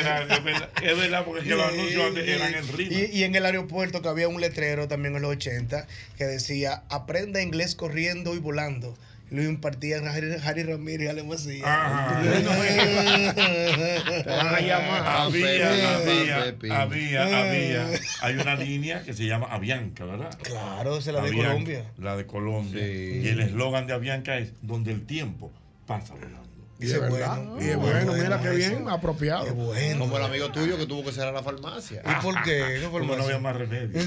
era- 0.00 0.22
es 0.22 0.44
verdad, 0.44 1.20
es 1.20 1.24
porque 1.24 1.40
es 1.42 1.46
que 1.48 1.54
los 1.54 1.68
anuncios 1.68 2.04
antes 2.04 2.28
eran 2.28 2.54
en 2.54 2.68
ritmo. 2.76 2.98
Y, 2.98 3.04
y 3.20 3.24
en 3.24 3.34
el 3.36 3.46
aeropuerto 3.46 4.02
que 4.02 4.08
había 4.08 4.26
un 4.28 4.40
letrero 4.40 4.88
también 4.88 5.14
en 5.14 5.22
los 5.22 5.30
80 5.32 5.86
que 6.18 6.24
decía 6.24 6.82
aprenda 6.90 7.40
inglés 7.42 7.74
corriendo 7.76 8.34
y 8.34 8.38
volando. 8.38 8.96
Lo 9.30 9.42
impartían 9.42 10.06
Harry, 10.06 10.36
Harry 10.44 10.62
Ramírez 10.62 11.06
y 11.06 11.08
Ale 11.08 11.24
Macías. 11.24 11.66
Ajá. 11.66 12.22
Te 13.34 14.30
van 14.30 14.54
a 14.54 14.60
llamar. 14.60 15.02
Había, 15.04 15.68
Pepín, 15.68 15.84
había, 15.84 16.44
Pepín. 16.44 16.72
había, 16.72 17.22
había. 17.24 17.88
Hay 18.22 18.34
una 18.36 18.54
línea 18.54 19.02
que 19.02 19.14
se 19.14 19.26
llama 19.26 19.48
Avianca, 19.50 20.04
¿verdad? 20.04 20.38
Claro, 20.42 20.98
esa 20.98 21.10
es 21.10 21.16
la 21.16 21.22
de 21.22 21.28
Avianca, 21.28 21.48
Colombia. 21.48 21.84
La 21.98 22.16
de 22.16 22.26
Colombia. 22.26 22.80
Sí. 22.84 23.20
Y 23.24 23.28
el 23.28 23.40
eslogan 23.40 23.88
de 23.88 23.94
Avianca 23.94 24.38
es 24.38 24.52
donde 24.62 24.92
el 24.92 25.04
tiempo 25.06 25.50
pasa 25.86 26.14
volando. 26.14 26.45
Y 26.78 26.86
es 26.86 27.00
verdad. 27.00 27.36
bueno. 27.42 27.56
Y 27.64 27.70
es 27.70 27.76
Muy 27.78 27.90
bueno, 27.90 28.06
bueno 28.12 28.22
mira 28.22 28.40
qué 28.42 28.50
bien, 28.50 28.86
apropiado. 28.90 29.44
Qué 29.46 29.50
bueno. 29.52 29.98
Como 30.00 30.16
el 30.18 30.24
amigo 30.24 30.50
tuyo 30.52 30.76
que 30.76 30.86
tuvo 30.86 31.04
que 31.04 31.12
cerrar 31.12 31.32
la 31.32 31.42
farmacia. 31.42 32.02
¿Y 32.04 32.22
por 32.22 32.34
qué? 32.42 32.78
¿Qué 32.80 32.88
fue 32.90 33.00
Como 33.00 33.16
no 33.16 33.24
había 33.24 33.38
más? 33.38 33.56
remedio. 33.56 33.98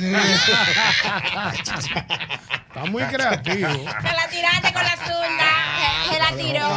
Está 2.69 2.85
muy 2.85 3.03
creativo. 3.03 3.69
Se 3.69 3.83
la 4.13 4.27
tiraste 4.29 4.73
con 4.73 4.83
la 4.83 4.97
zurda. 4.97 5.49
Se- 6.11 6.19
la 6.19 6.31
tiró. 6.37 6.69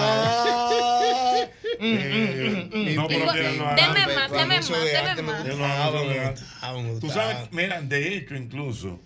Eh, 1.84 2.94
no, 2.96 3.08
pero 3.08 3.32
mira, 3.32 3.52
no, 3.52 3.74
Deme 3.74 4.06
no, 4.06 4.14
más, 4.14 4.30
deme 4.30 4.56
más, 4.56 4.68
de 4.68 4.84
deme 4.84 5.22
más. 5.22 5.44
Yo 5.44 5.56
no 5.56 5.64
gustaba, 5.64 5.84
hago 5.84 6.04
me 6.04 6.16
nada. 6.16 6.30
gustaba, 6.30 6.78
me 6.82 7.00
Tú 7.00 7.10
sabes, 7.10 7.36
mira, 7.50 7.80
de 7.82 8.14
hecho, 8.16 8.34
incluso, 8.36 9.00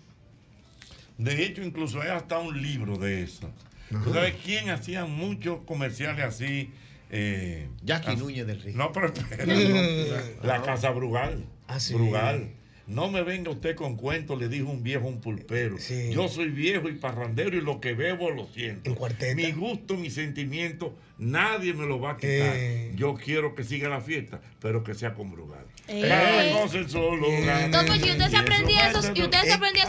De 1.18 1.42
hecho, 1.44 1.62
incluso 1.62 2.00
hay 2.02 2.10
hasta 2.10 2.38
un 2.38 2.60
libro 2.60 2.96
de 2.98 3.22
eso. 3.22 3.50
¿Tú 3.90 4.12
sabes 4.12 4.34
quién 4.44 4.70
hacía 4.70 5.04
muchos 5.04 5.60
comerciales 5.66 6.24
así? 6.24 6.70
Eh, 7.10 7.68
Jackie 7.82 8.16
Núñez 8.16 8.46
del 8.46 8.60
Río. 8.60 8.76
No, 8.76 8.92
pero 8.92 9.12
espera, 9.12 9.44
no. 10.42 10.46
La 10.46 10.62
Casa 10.62 10.90
Brugal. 10.90 11.46
Ah, 11.68 11.78
sí. 11.78 11.94
Brugal. 11.94 12.50
No 12.86 13.10
me 13.10 13.22
venga 13.22 13.50
usted 13.50 13.74
con 13.74 13.96
cuentos, 13.96 14.38
le 14.38 14.48
dijo 14.48 14.68
un 14.70 14.82
viejo 14.84 15.06
a 15.06 15.08
un 15.08 15.20
pulpero. 15.20 15.76
Yo 16.10 16.28
soy 16.28 16.48
viejo 16.50 16.88
y 16.88 16.92
parrandero 16.92 17.56
y 17.56 17.60
lo 17.60 17.80
que 17.80 17.94
bebo 17.94 18.30
lo 18.30 18.46
siento. 18.46 18.96
Mi 19.34 19.50
gusto, 19.52 19.94
mi 19.94 20.08
sentimiento, 20.08 20.94
nadie 21.18 21.74
me 21.74 21.86
lo 21.86 22.00
va 22.00 22.12
a 22.12 22.16
quitar. 22.16 22.52
Eh. 22.54 22.92
Yo 22.94 23.14
quiero 23.14 23.56
que 23.56 23.64
siga 23.64 23.88
la 23.88 24.00
fiesta, 24.00 24.40
pero 24.60 24.84
que 24.84 24.94
sea 24.94 25.14
con 25.14 25.32
Brugal. 25.32 25.64
Eh. 25.88 26.04
Cada 26.06 26.52
cosa 26.52 26.78
en 26.78 26.88
su 26.88 26.98
lugar. 26.98 27.62
Entonces, 27.62 28.06
y 28.06 28.10
usted 28.10 28.28
se 28.30 28.36
aprendía 28.36 28.90
esos, 28.90 29.10
y 29.14 29.22
usted 29.22 29.42
se 29.42 29.52
aprendía 29.52 29.84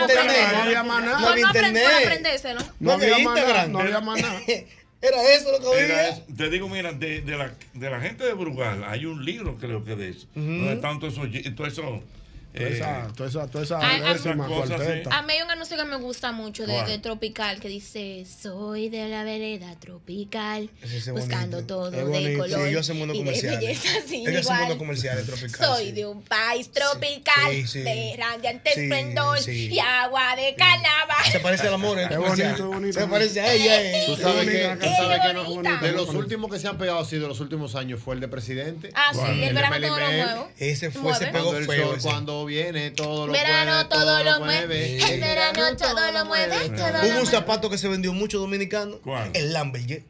internet, 0.00 0.48
no 0.52 0.62
había 0.62 0.82
más 0.82 1.04
nada. 1.04 1.18
Por 1.18 1.22
No 1.22 1.28
había 1.28 1.46
internet. 1.46 1.84
No 2.80 2.92
había 2.92 3.18
más 3.18 3.24
nada, 3.24 3.40
Instagram. 3.40 3.72
no 3.72 3.78
había 3.80 4.00
más 4.00 4.22
nada. 4.22 4.40
Era 5.06 5.34
eso 5.34 5.52
lo 5.52 5.58
que 5.60 5.78
Era 5.84 5.98
había. 6.00 6.08
eso. 6.08 6.22
Te 6.36 6.50
digo, 6.50 6.68
mira, 6.68 6.92
de, 6.92 7.20
de 7.20 7.36
la, 7.36 7.54
de 7.74 7.90
la 7.90 8.00
gente 8.00 8.24
de 8.24 8.32
Brugal, 8.32 8.84
hay 8.84 9.04
un 9.06 9.24
libro 9.24 9.56
creo 9.58 9.84
que 9.84 9.96
de 9.96 10.08
eso. 10.10 10.26
Donde 10.34 10.72
están 10.74 10.98
todos 10.98 11.14
esos... 11.14 11.54
Todo 11.54 11.66
eso, 11.66 11.82
Toda 11.82 11.96
eh, 11.96 12.02
esa, 12.54 13.08
toda 13.16 13.28
esa, 13.28 13.46
toda 13.48 13.64
esa 13.64 13.78
ay. 13.80 14.00
décima 14.00 14.46
cuarteta. 14.46 15.16
A 15.18 15.22
mí 15.22 15.32
hay 15.32 15.42
un 15.42 15.50
anuncio 15.50 15.76
que 15.76 15.84
me 15.84 15.96
gusta 15.96 16.30
mucho 16.32 16.66
de, 16.66 16.82
de 16.84 16.98
Tropical 16.98 17.58
que 17.60 17.68
dice 17.68 18.24
Soy 18.42 18.88
de 18.88 19.08
la 19.08 19.24
vereda 19.24 19.74
tropical 19.80 20.70
es 20.82 21.10
Buscando 21.10 21.56
bonito. 21.58 21.66
todo 21.74 21.86
Es 21.90 21.96
de 21.96 22.04
bonito. 22.04 22.38
color 22.38 22.60
Sí, 22.62 22.68
ellos 22.68 22.80
hacen 22.82 22.98
mundo 22.98 23.14
y 23.14 23.18
de 23.18 23.24
comerciales. 23.24 23.60
belleza 23.60 23.88
sin 24.06 24.28
Ellos 24.28 24.42
igual. 24.42 24.60
mundo 24.60 24.78
comerciales 24.78 25.26
tropical. 25.26 25.66
Soy 25.68 25.86
sí. 25.86 25.92
de 25.92 26.06
un 26.06 26.22
país 26.22 26.70
tropical 26.70 27.50
Sí, 27.50 27.66
sí. 27.66 27.80
De 27.80 28.14
radiante 28.16 28.70
Sí, 28.74 28.80
esplendor 28.82 29.38
sí. 29.40 29.68
Y 29.72 29.78
agua 29.80 30.36
de 30.36 30.54
calabaza 30.54 31.30
Se 31.32 31.40
parece 31.40 31.66
al 31.68 31.74
amor. 31.74 31.98
¿eh? 31.98 32.06
Es 32.10 32.16
bonito, 32.18 32.44
es 32.44 32.60
bonito. 32.62 33.00
Se 33.00 33.06
parece 33.06 33.40
a 33.40 33.52
ella. 33.52 33.82
eh. 33.82 34.02
Tú 34.06 34.16
sabes 34.16 34.48
que, 34.48 34.66
bonita, 34.66 34.86
tú 34.86 34.92
sabes 34.96 35.20
que 35.26 35.32
no- 35.34 35.44
bonita. 35.44 35.76
de 35.80 35.92
los 35.92 36.08
últimos 36.10 36.50
que 36.52 36.58
se 36.58 36.68
han 36.68 36.78
pegado 36.78 36.98
así 37.00 37.18
de 37.18 37.26
los 37.26 37.40
últimos 37.40 37.74
años 37.74 38.00
fue 38.00 38.14
el 38.14 38.20
de 38.20 38.28
presidente. 38.28 38.90
Ah, 38.94 39.10
sí, 39.12 39.20
El 39.26 39.40
de 39.40 39.52
verano 39.52 39.76
todo 39.86 39.98
lo 40.00 40.06
Mel. 40.06 40.24
muevo 40.26 40.48
Ese 40.58 40.90
fue, 40.90 41.14
se 41.14 41.26
pegó 41.26 41.50
Cuando 41.50 41.58
el 41.58 41.66
feo. 41.66 42.00
sol, 42.00 42.43
viene, 42.46 42.90
todo 42.90 43.26
lo 43.26 43.32
Verano 43.32 43.72
mueve, 43.72 43.88
todo 43.88 44.24
lo 44.24 44.40
mueve 44.40 44.96
El 45.14 45.20
verano 45.20 45.76
todo 45.76 46.12
lo 46.12 46.24
mueve 46.26 46.68
todo 46.70 46.92
lo 46.92 47.08
Hubo 47.08 47.20
un 47.20 47.26
zapato 47.26 47.70
que 47.70 47.78
se 47.78 47.88
vendió 47.88 48.12
mucho 48.12 48.38
dominicano. 48.38 48.98
¿Cuál? 49.02 49.30
El 49.34 49.52
Lamberger. 49.52 50.02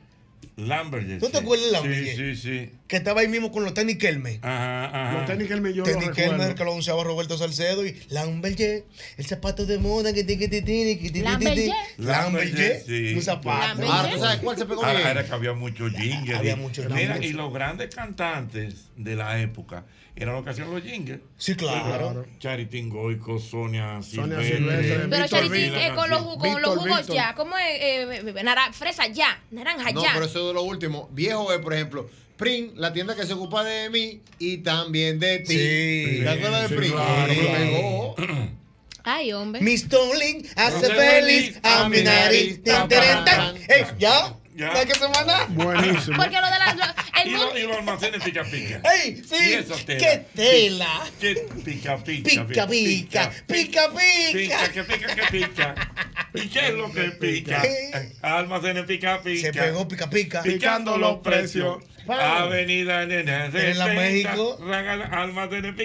Lamberger. 0.57 1.19
¿Tú 1.19 1.29
te 1.31 1.39
acuerdas 1.39 1.65
del 1.65 1.73
Lamberger? 1.73 2.17
Sí, 2.17 2.37
sí, 2.37 2.43
sí. 2.43 2.71
Que 2.87 2.97
estaba 2.97 3.23
ahí 3.23 3.29
mismo 3.29 3.51
con 3.51 3.65
los 3.65 3.73
tenis 3.73 3.97
Kelme. 3.97 4.41
Ajá, 4.43 4.85
ajá. 5.09 5.13
Los 5.19 5.27
tenis 5.27 5.51
el 5.51 5.63
millón 5.63 5.87
lo 5.87 5.93
Tenis 5.93 6.11
Kelme 6.11 6.33
recuerdo. 6.33 6.55
que 6.55 6.65
lo 6.65 6.71
anunciaba 6.73 7.03
Roberto 7.03 7.39
Salcedo 7.39 7.87
y 7.87 7.99
Lamberger, 8.11 8.85
el 9.17 9.25
zapato 9.25 9.65
de 9.65 9.79
moda 9.79 10.13
que 10.13 10.23
te 10.23 10.39
que 10.39 10.49
tiene 10.49 10.99
que 10.99 11.11
te 11.11 11.23
Lamberger. 11.23 12.83
Sí. 12.87 13.15
un 13.15 13.23
zapato. 13.23 13.83
Ahora, 13.91 14.11
¿tú 14.13 14.19
sabes 14.19 14.39
cuál 14.41 14.57
se 14.59 14.67
pegó 14.67 14.85
Ahora 14.85 14.99
bien? 14.99 15.11
era 15.11 15.25
que 15.25 15.33
había 15.33 15.53
muchos 15.55 15.93
jingles. 15.93 16.37
Había 16.39 16.57
muchos 16.57 16.87
Mira, 16.91 17.19
y 17.25 17.33
los 17.33 17.53
grandes 17.53 17.95
cantantes 17.95 18.91
de 18.97 19.17
la 19.17 19.41
época 19.41 19.85
eran 20.17 20.35
los 20.35 20.45
que 20.45 20.51
hacían 20.51 20.71
los 20.71 20.83
jingles. 20.83 21.21
Sí, 21.37 21.55
claro. 21.55 22.27
Charitín 22.39 22.89
Goico, 22.91 23.39
Sonia 23.39 24.01
Sonia 24.03 24.41
Silvestre. 24.43 24.57
Silvestre, 24.57 24.97
Pero 25.09 25.23
Víctor 25.23 25.29
Charitín, 25.41 25.75
eh, 25.75 25.93
con 25.95 26.11
los, 26.11 26.23
con 26.37 26.63
los 26.63 26.77
jugos 26.77 27.07
ya, 27.09 27.35
¿cómo 27.35 27.57
es? 27.57 27.65
Eh, 27.81 28.23
eh, 28.37 28.43
nara- 28.45 28.73
fresa 28.73 29.07
ya, 29.07 29.43
naranja 29.51 29.91
No, 29.93 30.03
ya. 30.03 30.11
pero 30.13 30.27
eso 30.27 30.41
es 30.41 30.47
de 30.49 30.53
lo 30.55 30.63
último. 30.63 31.09
Viejo 31.13 31.53
es, 31.53 31.59
por 31.61 31.75
ejemplo, 31.75 32.09
Prin, 32.37 32.73
la 32.77 32.93
tienda 32.93 33.15
que 33.15 33.25
se 33.27 33.33
ocupa 33.33 33.63
de 33.65 33.91
mí 33.91 34.21
y 34.39 34.59
también 34.59 35.21
de 35.21 35.39
ti. 35.41 35.55
Sí. 35.57 36.21
¿Te 36.23 36.29
acuerdas 36.29 36.63
de 36.63 36.69
Sí, 36.69 36.75
Prin? 36.75 36.93
claro, 36.93 37.33
Se 37.35 37.41
claro. 37.41 37.59
pegó. 37.59 38.17
Ay, 39.05 39.33
hombre. 39.35 39.61
Miss 39.61 39.89
Tomlin 39.89 40.47
hace 40.57 40.93
feliz 40.95 41.59
a 41.63 41.89
mi 41.89 42.01
nariz. 42.03 42.63
Tan, 42.65 42.89
tan, 42.89 43.25
tan. 43.25 43.57
Ey, 43.57 43.85
¿Ya? 43.99 44.35
Ya. 44.57 44.73
¿Ya 44.73 44.87
que 44.87 44.95
semana? 44.95 45.47
Buenísimo. 45.51 46.17
Porque 46.17 46.41
lo 46.41 46.47
de 46.47 46.59
la. 46.59 46.75
lo- 46.75 47.21
el 47.23 47.29
Y, 47.29 47.31
los, 47.33 47.59
y 47.59 47.63
los 47.63 47.77
almacenes 47.79 48.23
pica 48.23 48.45
pica. 48.45 48.81
¡Ey, 48.95 49.11
Y 49.11 49.25
sí! 49.25 49.53
esa 49.55 49.75
tela. 49.85 49.99
¡Qué 49.99 50.25
tela! 50.35 51.05
Que 51.21 51.35
pica 51.65 51.97
pica. 51.99 52.31
Pica, 52.31 52.47
pica, 52.47 52.67
pica, 52.69 53.31
Pica, 53.47 53.91
pica. 54.33 54.73
que 54.73 54.85
pica, 54.85 55.15
que 55.15 55.23
pica. 55.31 55.75
¿Y 56.35 56.49
qué 56.49 56.69
es 56.69 56.75
lo 56.75 56.91
que 56.93 57.03
pica? 57.11 57.63
Almacenes 58.23 58.85
pica, 58.87 59.21
pica. 59.23 59.41
Se 59.49 59.53
pegó 59.53 59.87
pica, 59.89 60.09
pica. 60.09 60.43
Picando 60.43 60.97
los 60.99 61.19
precios. 61.19 61.83
Avenida 62.09 63.07
Nena. 63.07 63.47
En 63.47 63.79
la 63.79 63.87
México. 63.87 64.59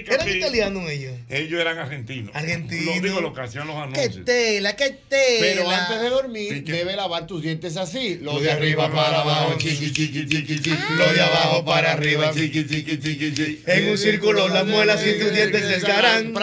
¿Eran 0.07 0.30
italianos 0.30 0.89
ellos? 0.89 1.13
Ellos 1.30 1.61
eran 1.61 1.78
argentinos. 1.78 2.36
Argentinos. 2.36 2.95
Lo 2.95 3.01
digo, 3.01 3.22
lo 3.22 3.34
que 3.34 3.41
hacían 3.41 3.67
los 3.67 3.76
¡Qué 3.76 3.82
anuncios. 4.01 4.26
tela, 4.26 4.76
qué 4.76 4.97
tela! 5.07 5.39
Pero 5.39 5.70
antes 5.70 6.01
de 6.01 6.09
dormir, 6.09 6.63
debe 6.63 6.95
lavar 6.95 7.28
tus 7.28 7.41
dientes 7.41 7.78
así. 7.78 8.20
Los 8.22 8.41
de 8.41 8.51
arriba 8.51 8.91
para 8.91 9.22
abajo, 9.22 9.55
chiqui, 9.57 9.91
chiqui, 9.91 10.26
chiqui, 10.28 10.59
chiqui. 10.59 10.78
Lo 10.97 11.13
de 11.13 11.22
abajo 11.22 11.65
para 11.65 11.93
arriba. 11.93 12.32
chiqui, 12.34 12.65
chiqui, 12.67 12.99
chiqui, 12.99 13.34
chiqui. 13.34 13.63
En 13.65 13.89
un 13.89 13.97
círculo 13.97 14.47
las 14.47 14.65
muelas 14.65 15.05
y 15.05 15.20
tus 15.20 15.32
dientes 15.32 15.63
estarán 15.63 16.34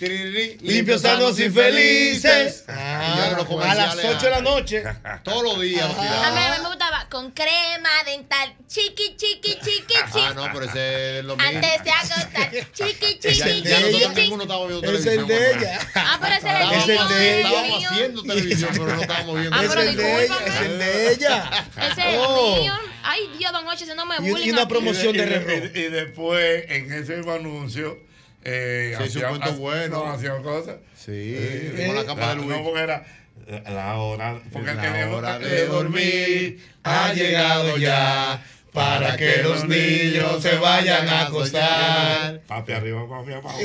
limpios, 0.00 1.02
sanos 1.02 1.38
y 1.40 1.50
felices. 1.50 2.64
Y 2.68 2.70
Ah, 2.72 3.36
a 3.62 3.74
las 3.74 3.96
8 4.04 4.24
de 4.26 4.30
la 4.30 4.40
noche. 4.40 4.82
Todos 5.24 5.42
los 5.42 5.60
días 5.60 5.86
lo 5.88 5.94
A 6.00 6.02
mí, 6.02 6.08
a 6.08 6.10
tiraban. 6.10 6.34
mí 6.34 6.58
me 6.62 6.68
gustaba 6.68 7.08
con 7.10 7.30
crema 7.30 7.90
dental. 8.04 8.54
Chiqui, 8.66 9.16
chiqui, 9.16 9.58
chiqui, 9.64 9.94
Ah, 10.02 10.10
chiqui. 10.12 10.34
no, 10.34 10.48
pero 10.52 10.64
ese 10.66 11.18
es 11.20 11.24
lo 11.24 11.36
mismo. 11.36 11.48
Antes 11.50 11.84
de 11.84 11.90
acostar. 11.90 12.50
Chiqui, 12.72 13.18
chiqui, 13.20 13.34
Ya, 13.38 13.44
chiqui, 13.46 13.62
ya 13.68 13.80
nosotros 13.80 14.08
chiqui. 14.08 14.20
ninguno 14.22 14.42
estábamos 14.42 14.68
viendo 14.68 14.90
Es 14.90 14.94
el 14.98 15.04
televisión. 15.04 15.28
de 15.28 15.46
cuando- 15.48 15.64
ella. 15.66 15.80
Ah, 15.94 16.18
pero 16.20 16.34
ese 16.34 16.48
es 16.48 16.54
el 16.54 16.60
Estábamos, 16.60 16.84
Es 16.84 16.88
el 16.88 17.08
de 17.08 17.38
ella. 17.40 17.48
estábamos 17.48 17.84
haciendo 17.84 18.22
televisión, 18.22 18.70
pero 18.72 18.86
no 18.86 19.00
estábamos 19.02 19.34
viendo 19.38 19.56
Ah, 19.56 19.62
Es 19.62 19.68
pero 19.68 19.80
el 19.82 19.96
de 19.96 20.24
ella, 20.24 20.36
es 20.46 20.60
el 20.60 20.78
de 20.78 21.12
ella. 21.12 21.50
Ese 21.76 22.00
es 22.14 22.18
Oh. 22.18 22.54
el 22.56 22.60
mío. 22.62 22.74
Ay, 23.04 23.20
Dios, 23.38 23.52
don 23.52 23.66
Ocho, 23.66 23.72
haciéndome 23.84 24.14
Y- 24.20 24.26
y 24.26 24.30
bullying. 24.30 24.52
una 24.52 24.62
aquí. 24.62 24.70
promoción 24.70 25.14
Y 25.14 25.18
de 25.18 25.26
de- 25.26 25.38
reloj. 25.38 25.70
y, 25.74 25.78
y 25.78 25.82
después, 25.88 26.64
en 26.68 26.92
ese 26.92 27.16
mismo 27.16 27.32
anuncio, 27.32 27.98
eh, 28.44 28.94
Se 28.98 29.06
hizo 29.06 29.18
un 29.20 29.24
cuento 29.38 29.52
bueno. 29.54 30.04
No, 30.04 30.12
hacían 30.12 30.42
cosas. 30.42 30.76
Sí, 30.96 31.34
Eh, 31.36 31.84
con 31.86 31.96
la 31.96 32.04
capa 32.04 32.28
de 32.30 32.36
no, 32.36 32.42
Luis. 32.42 32.58
porque 32.62 32.80
era 32.82 33.04
la- 33.46 33.70
la 33.70 33.94
hora, 33.96 34.38
porque 34.52 34.74
La 34.74 35.00
el- 35.02 35.08
hora 35.12 35.38
de 35.38 35.66
dormir 35.66 36.64
ha 36.82 37.12
llegado 37.12 37.76
ya 37.76 38.42
para 38.72 39.16
que 39.16 39.36
los 39.42 39.64
niños 39.68 40.42
se 40.42 40.56
vayan 40.56 41.08
a 41.08 41.22
acostar. 41.22 42.40
Papi 42.46 42.72
arriba, 42.72 43.08
papi 43.08 43.32
abajo. 43.34 43.58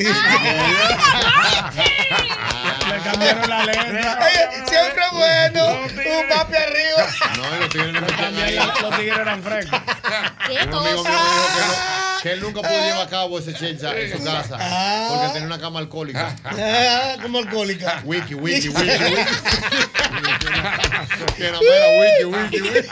Le 2.90 2.98
cambiaron 3.04 3.50
la 3.50 3.66
letra. 3.66 4.20
Oye, 4.26 4.66
siempre 4.68 5.04
bueno. 5.12 5.66
Un 5.82 6.28
papi 6.30 6.56
arriba. 6.56 7.08
No, 7.38 7.58
los 7.60 7.70
tigres 7.70 8.04
ahí. 8.44 8.56
Los 8.82 8.96
tigres 8.98 9.20
eran 9.20 9.44
frescos. 9.44 9.80
¿Qué 10.48 10.68
cosa? 10.70 11.10
Que, 12.22 12.32
él 12.32 12.42
nunca 12.42 12.62
pudo 12.62 12.72
llevar 12.72 13.08
a 13.08 13.10
cabo 13.10 13.40
ese 13.40 13.54
chencha 13.54 13.98
en 14.00 14.18
su 14.18 14.24
casa 14.24 14.58
porque 15.10 15.28
tenía 15.34 15.48
una 15.48 15.60
cama 15.60 15.80
alcohólica. 15.80 16.36
Ah, 16.44 17.16
como 17.22 17.40
alcohólica. 17.40 18.02
Wiki, 18.06 18.36
wiki, 18.36 18.70
wiki, 18.70 18.82
wiki. 18.90 19.24
Que 21.38 21.44
no 21.52 21.62
era 21.62 21.88
wiki, 22.00 22.26
wiki, 22.26 22.62
wiki. 22.62 22.88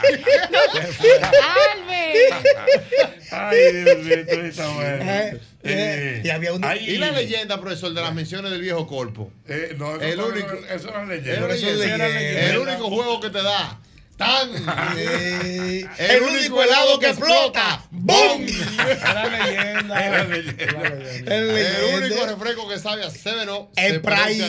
Ay, 3.30 3.72
Dios 3.72 3.98
mío, 4.04 4.14
esto 4.14 4.40
está 4.42 4.68
bueno. 4.68 5.04
Eh, 5.04 5.40
Eh, 5.64 6.22
y 6.24 6.30
había 6.30 6.52
uno- 6.52 6.66
ay, 6.66 6.88
Y 6.88 6.98
la 6.98 7.10
leyenda, 7.10 7.60
profesor, 7.60 7.92
de 7.92 8.00
las 8.00 8.14
menciones 8.14 8.50
del 8.52 8.60
viejo 8.62 8.86
corpo. 8.86 9.30
eh, 9.48 9.74
no, 9.76 9.96
eso 9.96 10.04
El 10.04 10.16
no- 10.18 10.26
único- 10.26 10.54
Eso 10.70 10.90
no 10.92 11.12
es 11.12 11.20
El, 11.20 11.24
leyenda. 11.24 12.08
leyenda. 12.08 12.50
el 12.50 12.58
único 12.58 12.88
juego 12.88 13.20
que 13.20 13.30
te 13.30 13.42
da. 13.42 13.78
¡Tan! 14.18 14.50
Eh, 14.96 15.84
El 15.98 16.22
único 16.22 16.62
helado 16.62 16.98
que 16.98 17.08
explota. 17.10 17.82
¡Bum! 17.90 18.46
Era 18.46 19.26
leyenda. 19.26 20.06
Era 20.06 20.24
leyenda. 20.24 20.88
el 21.36 21.50
El 21.56 21.94
único 22.02 22.26
refresco 22.26 22.68
que 22.68 22.78
sabe 22.78 23.04
a 23.04 23.10
Seveno 23.10 23.70
El 23.76 24.00
Pride. 24.02 24.48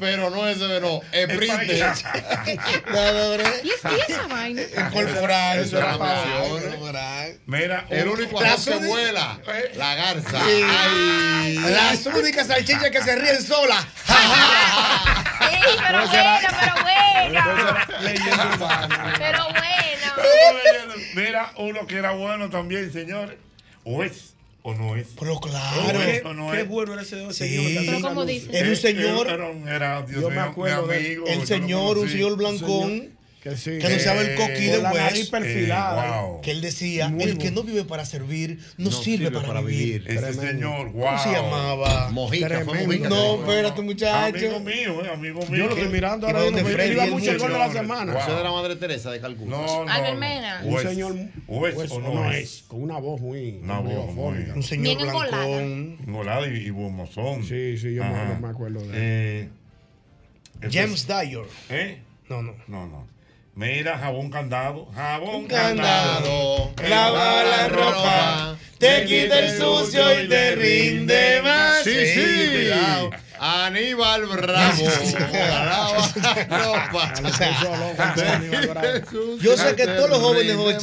Pero 0.00 0.30
no 0.30 0.48
es 0.48 0.58
Seveno, 0.58 1.00
es 1.12 1.28
no. 1.28 1.34
¿Y 3.62 3.70
es- 3.70 3.80
y 3.84 4.12
esa 4.12 4.26
vaina? 4.26 4.62
Incorporar. 4.62 5.58
Eso 5.60 5.78
era 5.78 5.96
para. 5.98 6.24
Mira, 7.46 7.86
El 7.88 8.08
un- 8.08 8.18
único 8.18 8.40
arroz 8.40 8.64
que 8.64 8.74
vuela, 8.76 9.38
la 9.76 9.94
garza. 9.94 10.40
Ay. 10.44 11.54
Las 11.58 12.04
únicas 12.06 12.46
salchichas 12.48 12.90
que 12.90 13.02
se 13.02 13.14
ríen 13.16 13.42
solas. 13.42 13.84
Sí, 15.42 15.58
pero 15.86 16.06
bueno, 16.06 16.38
pero 16.60 16.74
bueno. 16.82 17.40
Leyenda 18.00 18.44
urbana. 18.54 18.71
Pero 19.18 19.38
bueno. 19.44 20.94
Mira, 21.14 21.52
uno 21.58 21.86
que 21.86 21.96
era 21.96 22.12
bueno 22.12 22.48
también, 22.50 22.92
señores. 22.92 23.36
O 23.84 24.02
es 24.02 24.34
o 24.62 24.74
no 24.74 24.94
es. 24.96 25.08
Pero 25.18 25.34
O 25.34 25.40
claro. 25.40 26.00
es 26.02 26.24
o 26.24 26.34
no 26.34 26.50
Qué 26.52 26.60
es. 26.60 26.68
bueno 26.68 26.92
era 26.92 27.02
ese 27.02 27.16
señor. 27.16 27.34
Sí. 27.34 27.84
Pero 27.86 28.00
como 28.00 28.24
dice. 28.24 28.48
Era 28.56 28.68
un 28.68 28.76
señor, 28.76 29.26
Era, 29.28 29.50
era, 29.74 30.02
Dios 30.02 30.22
Yo 30.22 30.30
me 30.30 30.40
acuerdo 30.40 30.86
mi 30.86 30.94
amigo. 30.96 31.26
el 31.26 31.46
señor, 31.46 31.98
un 31.98 32.08
señor 32.08 32.36
blancón, 32.36 33.10
Que 33.42 33.56
sí. 33.56 33.78
Que 33.80 33.86
anunciaba 33.88 34.20
el 34.20 34.36
coquí 34.36 34.66
de 34.66 34.78
West. 34.78 35.30
perfilada. 35.32 36.40
Que 36.42 36.52
él 36.52 36.60
decía, 36.60 37.08
Muy 37.08 37.24
el 37.24 37.38
que 37.38 37.50
no 37.50 37.64
vive 37.64 37.82
para 37.84 38.04
servir, 38.04 38.60
no, 38.76 38.92
sirve, 38.92 39.32
para, 39.32 39.60
vivir. 39.60 40.04
Ese 40.06 40.34
señor, 40.34 40.92
wow. 40.92 41.06
¿Cómo 41.06 41.18
se 41.18 41.32
llamaba? 41.32 42.10
Mojica, 42.12 42.48
fue 42.64 42.78
Tremendo. 42.78 42.86
Mojica. 42.86 43.08
No, 43.08 43.34
espérate, 43.40 43.82
muchacho. 43.82 44.36
Amigo 44.36 44.60
mío, 44.60 45.04
eh, 45.04 45.10
amigo 45.12 45.40
mío. 45.40 45.56
Yo 45.56 45.66
lo 45.66 45.76
estoy 45.76 45.92
mirando 45.92 46.28
ahora 46.28 46.44
donde 46.44 46.64
Freddy 46.64 46.92
iba 46.92 47.06
mucho 47.06 47.30
el 47.32 47.38
gol 47.38 47.52
de 47.52 47.58
la 47.58 47.72
semana. 47.72 48.12
Eso 48.16 48.30
es 48.30 48.36
de 48.36 48.44
la 48.44 48.52
madre 48.52 48.76
Teresa 48.76 49.10
de 49.10 49.20
Calcuta. 49.20 49.50
No, 49.50 49.84
no. 49.86 49.90
Albert 49.90 50.14
no. 50.14 50.20
Mena. 50.20 50.62
Un 50.64 50.80
señor. 50.80 51.14
o 51.48 51.66
es 51.66 51.90
o 51.90 52.00
no 52.00 52.14
no 52.14 52.32
es. 52.32 52.42
es. 52.44 52.64
Con 52.68 52.80
una 52.82 52.98
voz 52.98 53.20
muy. 53.20 53.58
Una 53.62 53.80
voz 53.80 54.14
muy- 54.14 54.50
Un 54.54 54.62
señor 54.62 54.84
Bien 54.84 55.00
engolada. 55.00 55.46
blancón. 55.46 55.98
Engolado 56.06 56.46
y, 56.46 56.70
bomozón. 56.70 57.42
Sí, 57.42 57.76
sí, 57.76 57.94
yo 57.94 58.04
me- 58.04 58.38
me 58.40 58.48
acuerdo 58.48 58.80
de 58.80 58.86
él. 58.86 58.92
Eh, 58.94 59.48
James 60.70 61.00
es- 61.00 61.06
Dyer. 61.08 61.42
¿Eh? 61.70 61.98
No, 62.28 62.40
no. 62.40 62.54
No, 62.68 62.86
no. 62.86 63.06
Mira, 63.54 63.98
jabón 63.98 64.30
candado. 64.30 64.86
Jabón 64.94 65.46
Candado, 65.46 66.72
candado. 66.74 66.88
lava 66.88 67.42
la 67.44 67.68
ropa, 67.68 68.56
te 68.78 69.04
quita 69.04 69.38
el 69.40 69.58
sucio 69.58 70.22
y 70.22 70.28
te 70.28 70.54
rinde 70.56 71.42
más. 71.42 71.82
Sí, 71.84 71.90
sí. 72.14 72.48
cuidado. 72.50 73.10
Aníbal 73.44 74.24
Bravo. 74.26 74.84
Yo 79.40 79.56
sé 79.56 79.74
que 79.74 79.84
todos 79.84 80.10
los 80.10 80.20
jóvenes 80.20 80.54
hoy, 80.56 80.76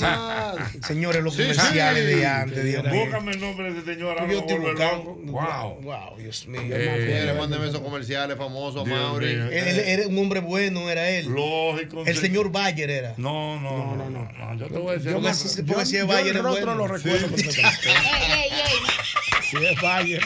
señores, 0.86 1.24
los 1.24 1.38
comerciales 1.38 2.06
de 2.06 2.28
antes, 2.28 2.62
Dios 2.66 2.84
mío. 2.84 3.06
Búscame 3.06 3.32
el 3.32 3.40
nombre 3.40 3.72
de 3.72 3.80
ese 3.80 3.94
señor. 3.94 4.30
Yo 4.30 4.40
estoy 4.40 4.58
buscando. 4.58 5.18
Wow. 5.24 5.80
Wow, 5.82 6.18
Dios 6.18 6.46
mío. 6.48 6.62
Mire, 6.64 7.34
mándeme 7.34 7.70
esos 7.70 7.80
comerciales 7.80 8.38
famosos, 8.38 8.86
Mauri. 8.86 9.30
Él, 9.32 9.80
era 9.86 10.06
un 10.08 10.18
hombre 10.18 10.42
bueno, 10.42 10.90
era 10.90 11.08
él. 11.10 11.28
Lógico. 11.30 12.04
El 12.06 12.18
señor 12.18 12.52
Bayer 12.52 12.90
era. 12.90 13.14
No, 13.16 13.58
no, 13.62 13.96
no, 13.96 14.10
no, 14.10 14.30
no. 14.38 14.56
Yo 14.58 14.68
te 14.68 14.78
voy 14.78 14.96
a 14.96 14.98
decir. 14.98 15.12
Yo 15.14 15.34
si- 15.86 15.96
es 15.96 16.06
Bayer 16.06 16.36
el 16.36 16.38
es 16.38 16.44
bueno. 16.44 16.76
lo 16.76 16.88
recuerdo 16.88 17.26
Sí. 17.38 17.44
perfectamente. 17.44 17.88
Ey, 17.88 18.32
ey, 18.32 18.50
ey. 18.52 18.60
Si 19.50 19.56
es 19.66 19.82
Bayer. 19.82 20.22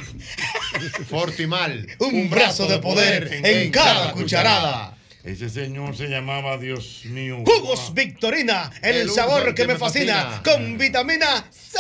Fortimal. 1.10 1.88
Un 2.00 2.23
brazo 2.30 2.68
de 2.68 2.80
poder 2.80 3.42
en 3.44 3.72
cada 3.72 4.12
cucharada. 4.12 4.98
Ese 5.24 5.50
señor 5.50 5.96
se 5.96 6.08
llamaba, 6.10 6.58
Dios 6.58 7.04
mío. 7.06 7.44
Jugos 7.46 7.94
Victorina, 7.94 8.70
el, 8.82 8.98
El 8.98 9.10
sabor 9.10 9.56
que, 9.56 9.66
me 9.66 9.78
fascina, 9.78 10.42
con 10.44 10.78
vitamina 10.78 11.46
C. 11.50 11.80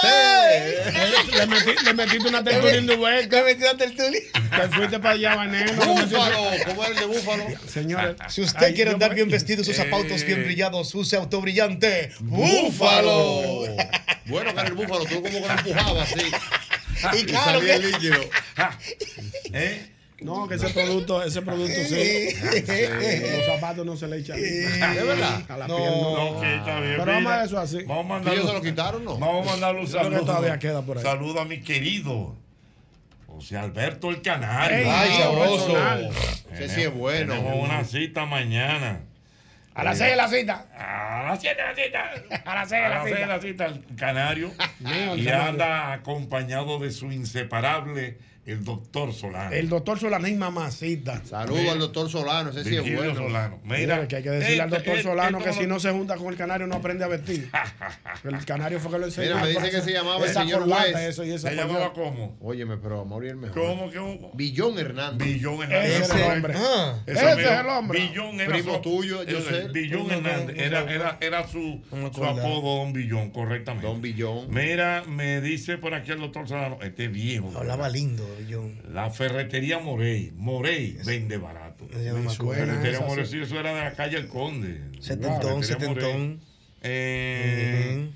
Le, 1.33 1.47
metí- 1.47 1.81
le 1.83 1.93
metiste 1.93 2.29
una 2.29 2.41
tertulia 2.41 2.75
en 2.75 2.87
Dubé. 2.87 3.27
Me 3.27 3.43
metí 3.43 3.63
una 3.63 3.75
tertulia. 3.75 4.21
Te 4.33 4.69
fuiste 4.69 4.97
para 4.99 5.15
allá, 5.15 5.35
veneno. 5.35 5.65
le 5.73 5.75
metiste- 5.75 6.15
Búfalo. 6.15 6.51
¿Cómo 6.67 6.83
es 6.85 6.89
el 6.91 6.95
de 6.95 7.05
Búfalo? 7.05 7.45
Señores, 7.67 8.15
Si 8.29 8.41
usted 8.41 8.65
ay, 8.67 8.73
quiere 8.75 8.91
andar 8.91 9.09
me- 9.09 9.15
bien 9.15 9.29
vestido, 9.29 9.61
sus 9.65 9.75
zapatos 9.75 10.21
Eh. 10.21 10.25
bien 10.25 10.45
brillados, 10.45 10.95
use 10.95 11.17
autobrillante. 11.17 12.11
¡Búfalo! 12.21 13.63
Bueno, 14.25 14.53
que 14.53 14.59
era 14.61 14.69
el 14.69 14.73
búfalo, 14.75 15.03
tú 15.03 15.15
como 15.15 15.25
que 15.25 15.41
lo 15.41 15.51
empujabas 15.51 16.09
así. 16.13 17.19
Y 17.19 17.25
claro 17.25 17.59
que. 17.59 17.73
el 17.73 17.91
líquido. 17.91 18.21
¿Eh? 19.53 19.85
No, 20.24 20.47
que 20.47 20.55
ese 20.55 20.69
producto, 20.69 21.21
ese 21.24 21.41
producto 21.41 21.76
sí. 21.88 22.30
Los 23.38 23.45
zapatos 23.45 23.86
no 23.86 23.95
se 23.97 24.07
le 24.07 24.17
echan. 24.17 24.38
¿De 24.39 25.03
verdad? 25.03 25.41
A 25.49 25.57
la 25.57 25.67
No. 25.67 25.78
piel 25.78 25.89
no. 25.91 26.11
Ok, 26.38 26.43
está 26.43 26.80
bien. 26.80 26.95
Pero 26.97 27.05
vamos 27.11 27.32
a 27.32 27.43
eso 27.43 27.59
así. 27.59 27.84
Vamos 27.84 27.97
a 28.03 28.05
¿Y 28.05 28.09
mandarle 28.09 28.39
ellos 28.39 28.47
se 28.51 28.57
lo 28.57 28.61
quitaron 28.61 29.05
no? 29.05 29.17
Vamos 29.17 29.47
a 29.47 29.51
mandarle 29.51 29.82
un 29.82 29.88
creo 29.88 30.01
que 30.01 30.09
saludo. 30.09 30.26
todavía 30.26 30.59
queda 30.59 30.82
por 30.82 30.97
ahí. 30.97 31.03
Saludo 31.03 31.41
a 31.41 31.45
mi 31.45 31.61
querido 31.61 32.36
José 33.28 33.57
Alberto 33.57 34.09
el 34.09 34.21
Canario. 34.21 34.78
Ey, 34.78 34.88
Ay, 34.89 35.09
no, 35.09 35.24
sabroso. 35.24 35.78
Ese 36.53 36.69
sí 36.69 36.82
es 36.84 36.93
bueno. 36.93 37.34
Tenemos 37.36 37.67
una 37.69 37.84
cita 37.84 38.26
mañana. 38.26 39.01
A 39.76 39.84
las 39.84 39.97
seis 39.97 40.11
de 40.11 40.15
la 40.17 40.28
cita. 40.28 40.67
A 40.78 41.24
las 41.30 41.41
7 41.41 41.55
de 41.59 41.67
la 41.67 41.76
cita. 41.76 42.41
A 42.45 42.55
las 42.55 42.69
seis 42.69 42.80
de 42.82 42.86
A 42.86 42.89
la 42.89 42.95
las 42.95 43.03
seis 43.05 43.15
de 43.15 43.21
cita. 43.24 43.28
la 43.36 43.41
cita, 43.41 43.65
el 43.65 43.95
canario. 43.95 44.51
Y 45.17 45.28
anda 45.30 45.93
acompañado 45.93 46.78
de 46.78 46.91
su 46.91 47.11
inseparable, 47.11 48.19
el 48.45 48.63
doctor 48.65 49.13
Solano. 49.13 49.51
El 49.55 49.69
doctor 49.69 49.97
Solano 49.99 50.27
y 50.27 50.35
mamacita. 50.35 51.23
Saludo 51.23 51.71
al 51.71 51.79
doctor 51.79 52.09
Solano, 52.09 52.49
ese 52.49 52.63
sí 52.65 52.75
es 52.75 52.95
bueno. 52.95 53.15
Solano. 53.15 53.59
Mira, 53.63 53.77
Mira, 53.77 54.07
que 54.07 54.15
hay 54.17 54.23
que 54.23 54.29
decirle 54.31 54.61
al 54.61 54.67
este- 54.67 54.75
doctor 54.77 54.93
este- 54.97 55.03
Solano 55.09 55.37
esto 55.37 55.49
que 55.49 55.55
si 55.61 55.67
no 55.67 55.79
se 55.79 55.91
junta 55.91 56.17
con 56.17 56.27
el 56.27 56.35
canario 56.35 56.67
no 56.67 56.75
aprende 56.75 57.05
a 57.05 57.07
vestir. 57.07 57.49
El 58.23 58.45
canario 58.45 58.79
fue 58.79 58.91
que 58.91 58.99
lo 58.99 59.05
enseñó. 59.05 59.35
Mira, 59.35 59.41
me 59.41 59.47
dice 59.49 59.69
que 59.71 59.81
se 59.81 59.91
llamaba 59.91 60.25
el 60.25 60.33
señor 60.33 60.63
West. 60.67 60.95
Eso 60.97 61.23
y 61.25 61.31
esa 61.31 61.49
¿Se 61.49 61.55
llamaba 61.55 61.91
cómo? 61.93 62.37
Óyeme, 62.41 62.77
pero 62.77 63.01
a 63.01 63.03
morir 63.03 63.35
mejor. 63.35 63.61
¿Cómo 63.61 63.89
que 63.91 63.99
un 63.99 64.29
Billón 64.33 64.77
Hernández. 64.79 65.27
Billón 65.27 65.55
Ese 65.63 65.73
Hernández? 65.73 66.01
es 66.01 66.15
el 66.15 66.31
hombre. 66.31 66.53
Ah, 66.57 66.99
Ese 67.05 67.31
es 67.31 67.37
el 67.59 67.65
hombre. 67.67 67.99
Billón 67.99 68.39
era 68.41 68.49
Primo 68.53 68.75
su- 68.75 68.81
tuyo, 68.81 69.23
yo 69.23 69.37
el- 69.39 69.43
sé. 69.43 69.67
Billón 69.69 70.09
Hernández. 70.11 70.57
Era, 70.57 70.81
era, 70.91 71.17
era 71.21 71.47
su, 71.47 71.81
su 72.13 72.23
apodo, 72.25 72.77
Don 72.79 72.93
Billón, 72.93 73.31
correctamente. 73.31 73.87
Don 73.87 74.01
Billón. 74.01 74.47
Mira, 74.49 75.03
me 75.07 75.41
dice 75.41 75.77
por 75.77 75.93
aquí 75.93 76.11
el 76.11 76.19
doctor 76.19 76.47
Solano, 76.47 76.77
este 76.81 77.07
viejo. 77.09 77.51
hablaba 77.57 77.89
lindo, 77.89 78.25
yo. 78.47 78.69
La 78.91 79.09
ferretería 79.09 79.79
Morey. 79.79 80.31
Morey 80.36 80.97
vende 81.05 81.38
barato. 81.38 81.88
Me 81.91 82.09
acuerdo. 82.31 82.53
Ferretería 82.65 82.99
Morey, 83.01 83.25
sí. 83.25 83.39
eso 83.41 83.59
era 83.59 83.73
de 83.73 83.81
la 83.81 83.93
calle 83.93 84.17
El 84.17 84.27
Conde. 84.27 84.81
Setentón, 84.99 85.63
setentón. 85.63 86.39
Eh, 86.81 88.09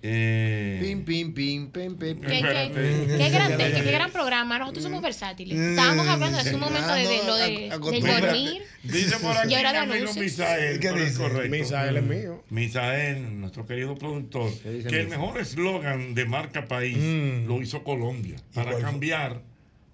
eh, 0.00 0.78
Pim, 0.80 1.04
pim, 1.04 1.34
pim, 1.34 1.70
pim, 1.72 1.96
pim. 1.96 2.20
¿Qué, 2.20 2.26
qué, 2.28 2.36
Espérate. 2.36 2.72
qué 3.18 3.30
gran, 3.30 3.56
qué, 3.58 3.82
qué 3.82 3.90
gran 3.90 4.12
programa. 4.12 4.56
Nosotros 4.58 4.84
somos 4.84 5.02
versátiles. 5.02 5.58
Estábamos 5.58 6.06
hablando 6.06 6.42
de 6.42 6.54
un 6.54 6.60
momento 6.60 6.94
de, 6.94 7.02
de 7.08 7.24
lo 7.26 7.34
de, 7.34 7.68
dormir. 8.00 8.62
Dice 8.84 9.16
por 9.18 9.36
aquí 9.36 9.52
Y 9.52 9.56
ahora 9.56 9.70
mi 9.70 9.74
de 9.74 9.82
amigo 9.82 9.94
anuncios. 10.10 10.16
Misael, 10.24 10.78
¿Qué 10.78 10.88
pero 10.88 11.00
es 11.02 11.08
dice? 11.10 11.18
correcto. 11.20 11.50
Misael 11.50 11.96
es 11.96 12.02
mío. 12.04 12.44
Misael, 12.48 13.40
nuestro 13.40 13.66
querido 13.66 13.96
productor, 13.96 14.50
¿Qué 14.62 14.70
dice 14.70 14.88
que 14.88 15.00
el 15.00 15.08
mejor 15.08 15.40
eslogan 15.40 16.14
de 16.14 16.24
marca 16.26 16.66
país 16.68 16.96
Mm. 16.98 17.46
lo 17.48 17.60
hizo 17.60 17.82
Colombia 17.82 18.36
para 18.54 18.78
cambiar 18.78 19.42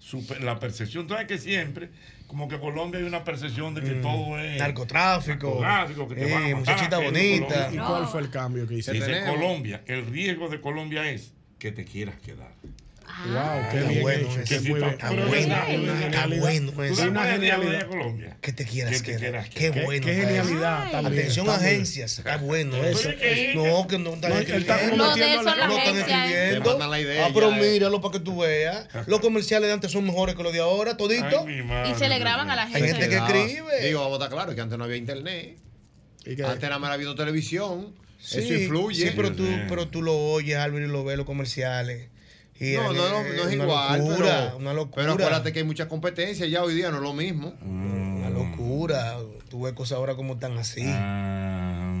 su 0.05 0.25
pe- 0.27 0.39
la 0.39 0.59
percepción. 0.59 1.01
Entonces 1.03 1.25
que 1.27 1.39
siempre, 1.39 1.89
como 2.27 2.47
que 2.47 2.59
Colombia 2.59 2.99
hay 2.99 3.05
una 3.07 3.23
percepción 3.23 3.73
de 3.73 3.81
que 3.81 3.91
Mm. 3.95 4.01
todo 4.03 4.39
es 4.39 4.59
Narcotráfico. 4.59 5.59
narcotráfico, 5.61 6.07
que 6.07 6.15
te 6.15 6.21
Eh, 6.21 6.33
van 6.33 6.33
a 6.33 6.39
matar, 6.45 6.57
muchachita 6.59 6.97
bonita. 6.99 7.69
¿Y 7.73 7.77
cuál 7.77 8.07
fue 8.07 8.21
el 8.21 8.29
cambio 8.29 8.67
que 8.67 8.75
hiciste? 8.75 8.93
Dice. 8.93 9.25
Colombia, 9.25 9.81
el 9.87 10.05
riesgo 10.05 10.47
de 10.47 10.61
Colombia 10.61 11.09
es 11.09 11.33
que 11.57 11.71
te 11.71 11.85
quieras 11.85 12.17
quedar. 12.19 12.51
Wow, 13.23 13.69
qué 13.71 13.77
Está 13.77 13.89
bien 13.89 14.01
bueno 14.01 14.19
hecho. 14.29 14.43
qué. 14.45 14.55
Está 14.55 14.69
bueno, 14.69 14.87
está 14.89 15.61
genialidad. 15.65 16.39
bueno 16.39 16.71
¿Tú 16.73 16.83
ese. 16.83 16.95
sabes 16.95 17.11
una 17.11 17.23
genialidad. 17.25 17.87
Colombia? 17.87 18.37
Que 18.41 18.51
te 18.53 18.65
quieras 18.65 19.01
Que 19.01 19.15
Qué 19.53 19.69
bueno. 19.71 20.05
Qué 20.05 20.13
genialidad 20.15 20.83
eso. 20.83 20.91
también. 20.91 21.19
Atención 21.21 21.49
agencias. 21.49 22.17
Está 22.19 22.37
bueno 22.37 22.75
Eso. 22.83 23.09
eso. 23.09 23.63
No, 23.65 23.87
que 23.87 23.97
no 23.99 24.13
están 24.15 24.33
escribiendo. 24.33 24.97
No, 24.97 25.15
eso 25.15 25.49
están. 25.49 25.69
Te 25.69 25.99
escribiendo. 26.01 26.77
Ah, 27.23 27.29
pero 27.33 27.51
eh. 27.51 27.71
míralo 27.71 28.01
para 28.01 28.11
que 28.13 28.19
tú 28.19 28.39
veas. 28.41 28.87
Los 29.07 29.21
comerciales 29.21 29.67
de 29.67 29.73
antes 29.73 29.91
son 29.91 30.03
mejores 30.05 30.35
que 30.35 30.43
los 30.43 30.51
de 30.51 30.59
ahora, 30.59 30.97
todito. 30.97 31.45
Y 31.49 31.95
se 31.97 32.09
le 32.09 32.19
graban 32.19 32.49
a 32.49 32.55
la 32.55 32.63
Hay 32.63 32.73
gente. 32.73 32.87
gente 32.95 33.09
que 33.09 33.15
escribe. 33.17 33.81
Digo, 33.81 34.01
vamos 34.01 34.19
a 34.19 34.23
estar 34.25 34.29
claros 34.37 34.55
que 34.55 34.61
antes 34.61 34.77
no 34.77 34.83
había 34.83 34.97
internet. 34.97 35.57
¿Y 36.25 36.35
qué? 36.35 36.43
Antes 36.43 36.61
nada 36.63 36.79
más 36.79 36.89
había 36.89 36.97
viendo 37.05 37.15
televisión. 37.15 37.95
Sí, 38.19 38.39
Eso 38.39 38.53
influye. 38.55 39.07
Sí, 39.09 39.13
pero 39.15 39.31
tú, 39.33 39.45
pero 39.69 39.87
tú 39.87 40.01
lo 40.01 40.17
oyes, 40.17 40.57
Álvaro, 40.57 40.83
y 40.85 40.89
lo 40.89 41.03
ves 41.03 41.15
los 41.15 41.25
comerciales. 41.27 42.09
Y 42.59 42.73
no, 42.73 42.93
no, 42.93 43.09
no, 43.09 43.23
no 43.23 43.27
es 43.27 43.45
una 43.55 43.63
igual. 43.63 43.99
Locura, 44.07 44.43
pero, 44.45 44.57
una 44.57 44.73
locura. 44.73 44.95
pero 44.95 45.11
acuérdate 45.13 45.51
que 45.53 45.59
hay 45.59 45.65
mucha 45.65 45.87
competencia 45.89 46.45
ya 46.47 46.63
hoy 46.63 46.73
día, 46.75 46.89
no 46.89 46.97
es 46.97 47.03
lo 47.03 47.13
mismo. 47.13 47.53
Una 47.61 48.29
locura. 48.29 49.17
Tú 49.49 49.63
ves 49.63 49.73
cosas 49.73 49.97
ahora 49.97 50.15
como 50.15 50.33
están 50.35 50.57
así. 50.57 50.81
Ah, 50.85 51.93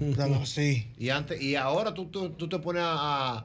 Están 0.00 0.34
así. 0.34 0.88
Y 0.98 1.10
antes 1.10 1.40
y 1.40 1.54
ahora 1.56 1.94
tú, 1.94 2.06
tú, 2.06 2.30
tú 2.30 2.48
te 2.48 2.58
pones 2.58 2.82
a, 2.84 3.38
a 3.38 3.44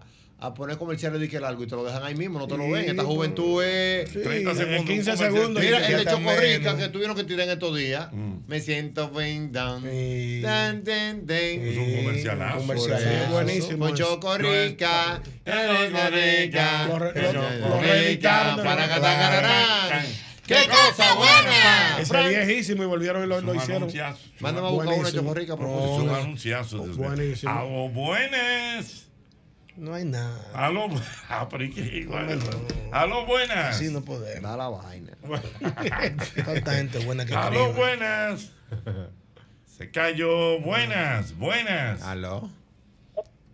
poner 0.55 0.75
comerciales 0.77 1.21
de 1.21 1.29
que 1.29 1.39
largo 1.39 1.63
y 1.63 1.67
te 1.67 1.75
lo 1.75 1.83
dejan 1.83 2.03
ahí 2.03 2.15
mismo, 2.15 2.39
no 2.39 2.47
te 2.47 2.57
lo 2.57 2.63
ven. 2.69 2.89
Esta 2.89 3.03
pues, 3.03 3.07
juventud 3.07 3.63
es. 3.63 4.09
Sí, 4.09 4.19
30 4.23 4.49
en 4.49 4.57
segundos, 4.57 4.85
15 4.85 5.11
un 5.11 5.17
comercial. 5.17 5.33
segundos. 5.33 5.63
Mira, 5.63 5.87
el 5.87 5.97
de 5.97 6.11
Chocorrica 6.11 6.77
que 6.77 6.89
tuvieron 6.89 7.15
que 7.15 7.23
tirar 7.23 7.45
en 7.45 7.51
estos 7.51 7.77
días. 7.77 8.11
Mm. 8.11 8.33
Me 8.47 8.59
siento 8.59 9.11
bien 9.11 9.51
down. 9.51 9.83
Sí. 9.83 10.41
Dan, 10.41 10.83
dan, 10.83 11.27
dan. 11.27 11.37
Es 11.37 11.77
un 11.77 11.95
comercialazo. 11.95 12.57
comercialazo. 12.57 13.03
Por 13.05 13.13
eso. 13.13 13.31
buenísimo 13.31 13.85
Con. 13.85 13.95
Chocorrica. 13.95 15.21
Chocorrica. 15.45 16.87
Chocorrica, 16.87 18.57
para 18.63 18.87
catacararán. 18.87 20.05
¡Qué 20.47 20.67
cosa 20.67 21.13
buena! 21.15 21.97
Ese 21.99 22.05
Frank. 22.07 22.27
viejísimo 22.27 22.83
y 22.83 22.85
volvieron 22.87 23.23
y 23.23 23.27
lo, 23.27 23.37
Es 23.37 23.63
hicieron. 23.63 23.89
Mándame 24.39 24.67
a 24.67 24.71
buscar 24.71 24.93
una 24.95 25.11
chocorrica 25.11 25.53
a 25.53 25.55
Es 25.55 25.99
un 25.99 26.09
anunciazo. 26.09 26.83
Buenísimo. 26.87 27.51
A 27.51 27.63
buenas. 27.63 29.10
No 29.77 29.93
hay 29.93 30.05
nada. 30.05 30.37
A 30.53 30.69
los 30.69 31.01
ah, 31.29 31.47
pero 31.49 31.63
¿y 31.63 31.71
qué 31.71 31.81
igual? 31.81 32.39
A 32.91 33.05
los 33.05 33.25
buenas. 33.25 33.75
Así 33.75 33.91
no 33.91 34.01
podemos. 34.01 34.43
Da 34.43 34.57
la 34.57 34.69
vaina. 34.69 35.13
Tanta 36.45 36.73
gente 36.73 36.99
buena 37.05 37.25
que 37.25 37.33
A 37.33 37.49
los 37.49 37.69
escribe. 37.69 37.73
buenas. 37.77 38.51
Se 39.65 39.89
cayó. 39.91 40.59
Buenas, 40.59 41.35
buenas. 41.37 42.01
¿Aló? 42.03 42.49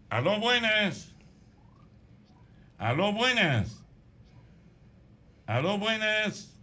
A 0.09 0.21
los 0.21 0.39
buenas. 0.39 1.13
A 2.77 2.93
los 2.93 3.13
buenas. 3.13 3.83
A 5.45 5.59
los 5.61 5.79
buenas. 5.79 6.53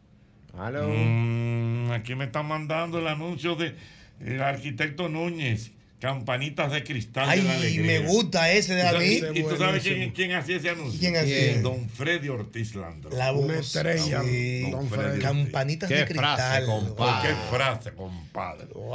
¿Aló? 0.58 0.88
Mm, 0.88 1.90
aquí 1.92 2.14
me 2.14 2.24
están 2.26 2.46
mandando 2.46 2.98
el 2.98 3.08
anuncio 3.08 3.56
de 3.56 3.76
El 4.20 4.40
arquitecto 4.42 5.08
Núñez, 5.08 5.72
Campanitas 6.00 6.70
de 6.70 6.84
Cristal 6.84 7.28
Ay, 7.30 7.40
de 7.40 7.48
la 7.48 7.54
Alegría. 7.54 7.86
me 8.00 8.06
gusta 8.06 8.52
ese 8.52 8.74
de 8.74 8.82
¿Y 8.82 8.86
a 8.86 8.90
sabes- 8.92 9.22
mí. 9.32 9.38
¿Y 9.38 9.42
tú 9.42 9.56
sabes 9.56 9.82
quién, 9.82 10.10
quién 10.10 10.32
hacía 10.32 10.56
ese 10.56 10.68
anuncio? 10.70 11.00
¿Quién 11.00 11.16
hacía? 11.16 11.62
Don 11.62 11.88
Freddy 11.88 12.28
Ortiz 12.28 12.74
Landro. 12.74 13.10
La 13.16 13.32
Una 13.32 13.56
voz. 13.56 13.66
estrella, 13.74 14.22
Sí. 14.22 14.70
don 14.70 14.88
Freddy. 14.90 15.20
Campanitas 15.20 15.88
Qué 15.88 15.94
de 15.96 16.04
cristal. 16.04 16.36
frase, 16.36 16.66
compadre. 16.66 17.28
¿Qué 17.30 17.34
frase, 17.56 17.92
compadre? 17.94 18.66
Wow. 18.74 18.94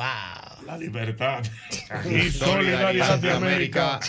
La 0.67 0.77
libertad. 0.77 1.43
Y 2.09 2.29
solidaridad 2.29 3.17
de 3.17 3.31
América. 3.31 3.99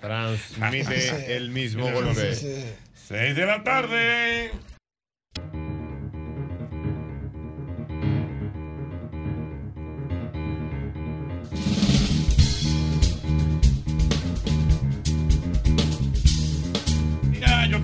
Transmite 0.00 1.36
el 1.36 1.50
mismo 1.50 1.90
golpe. 1.90 2.34
Seis 2.34 3.36
de 3.36 3.46
la 3.46 3.62
tarde. 3.64 4.50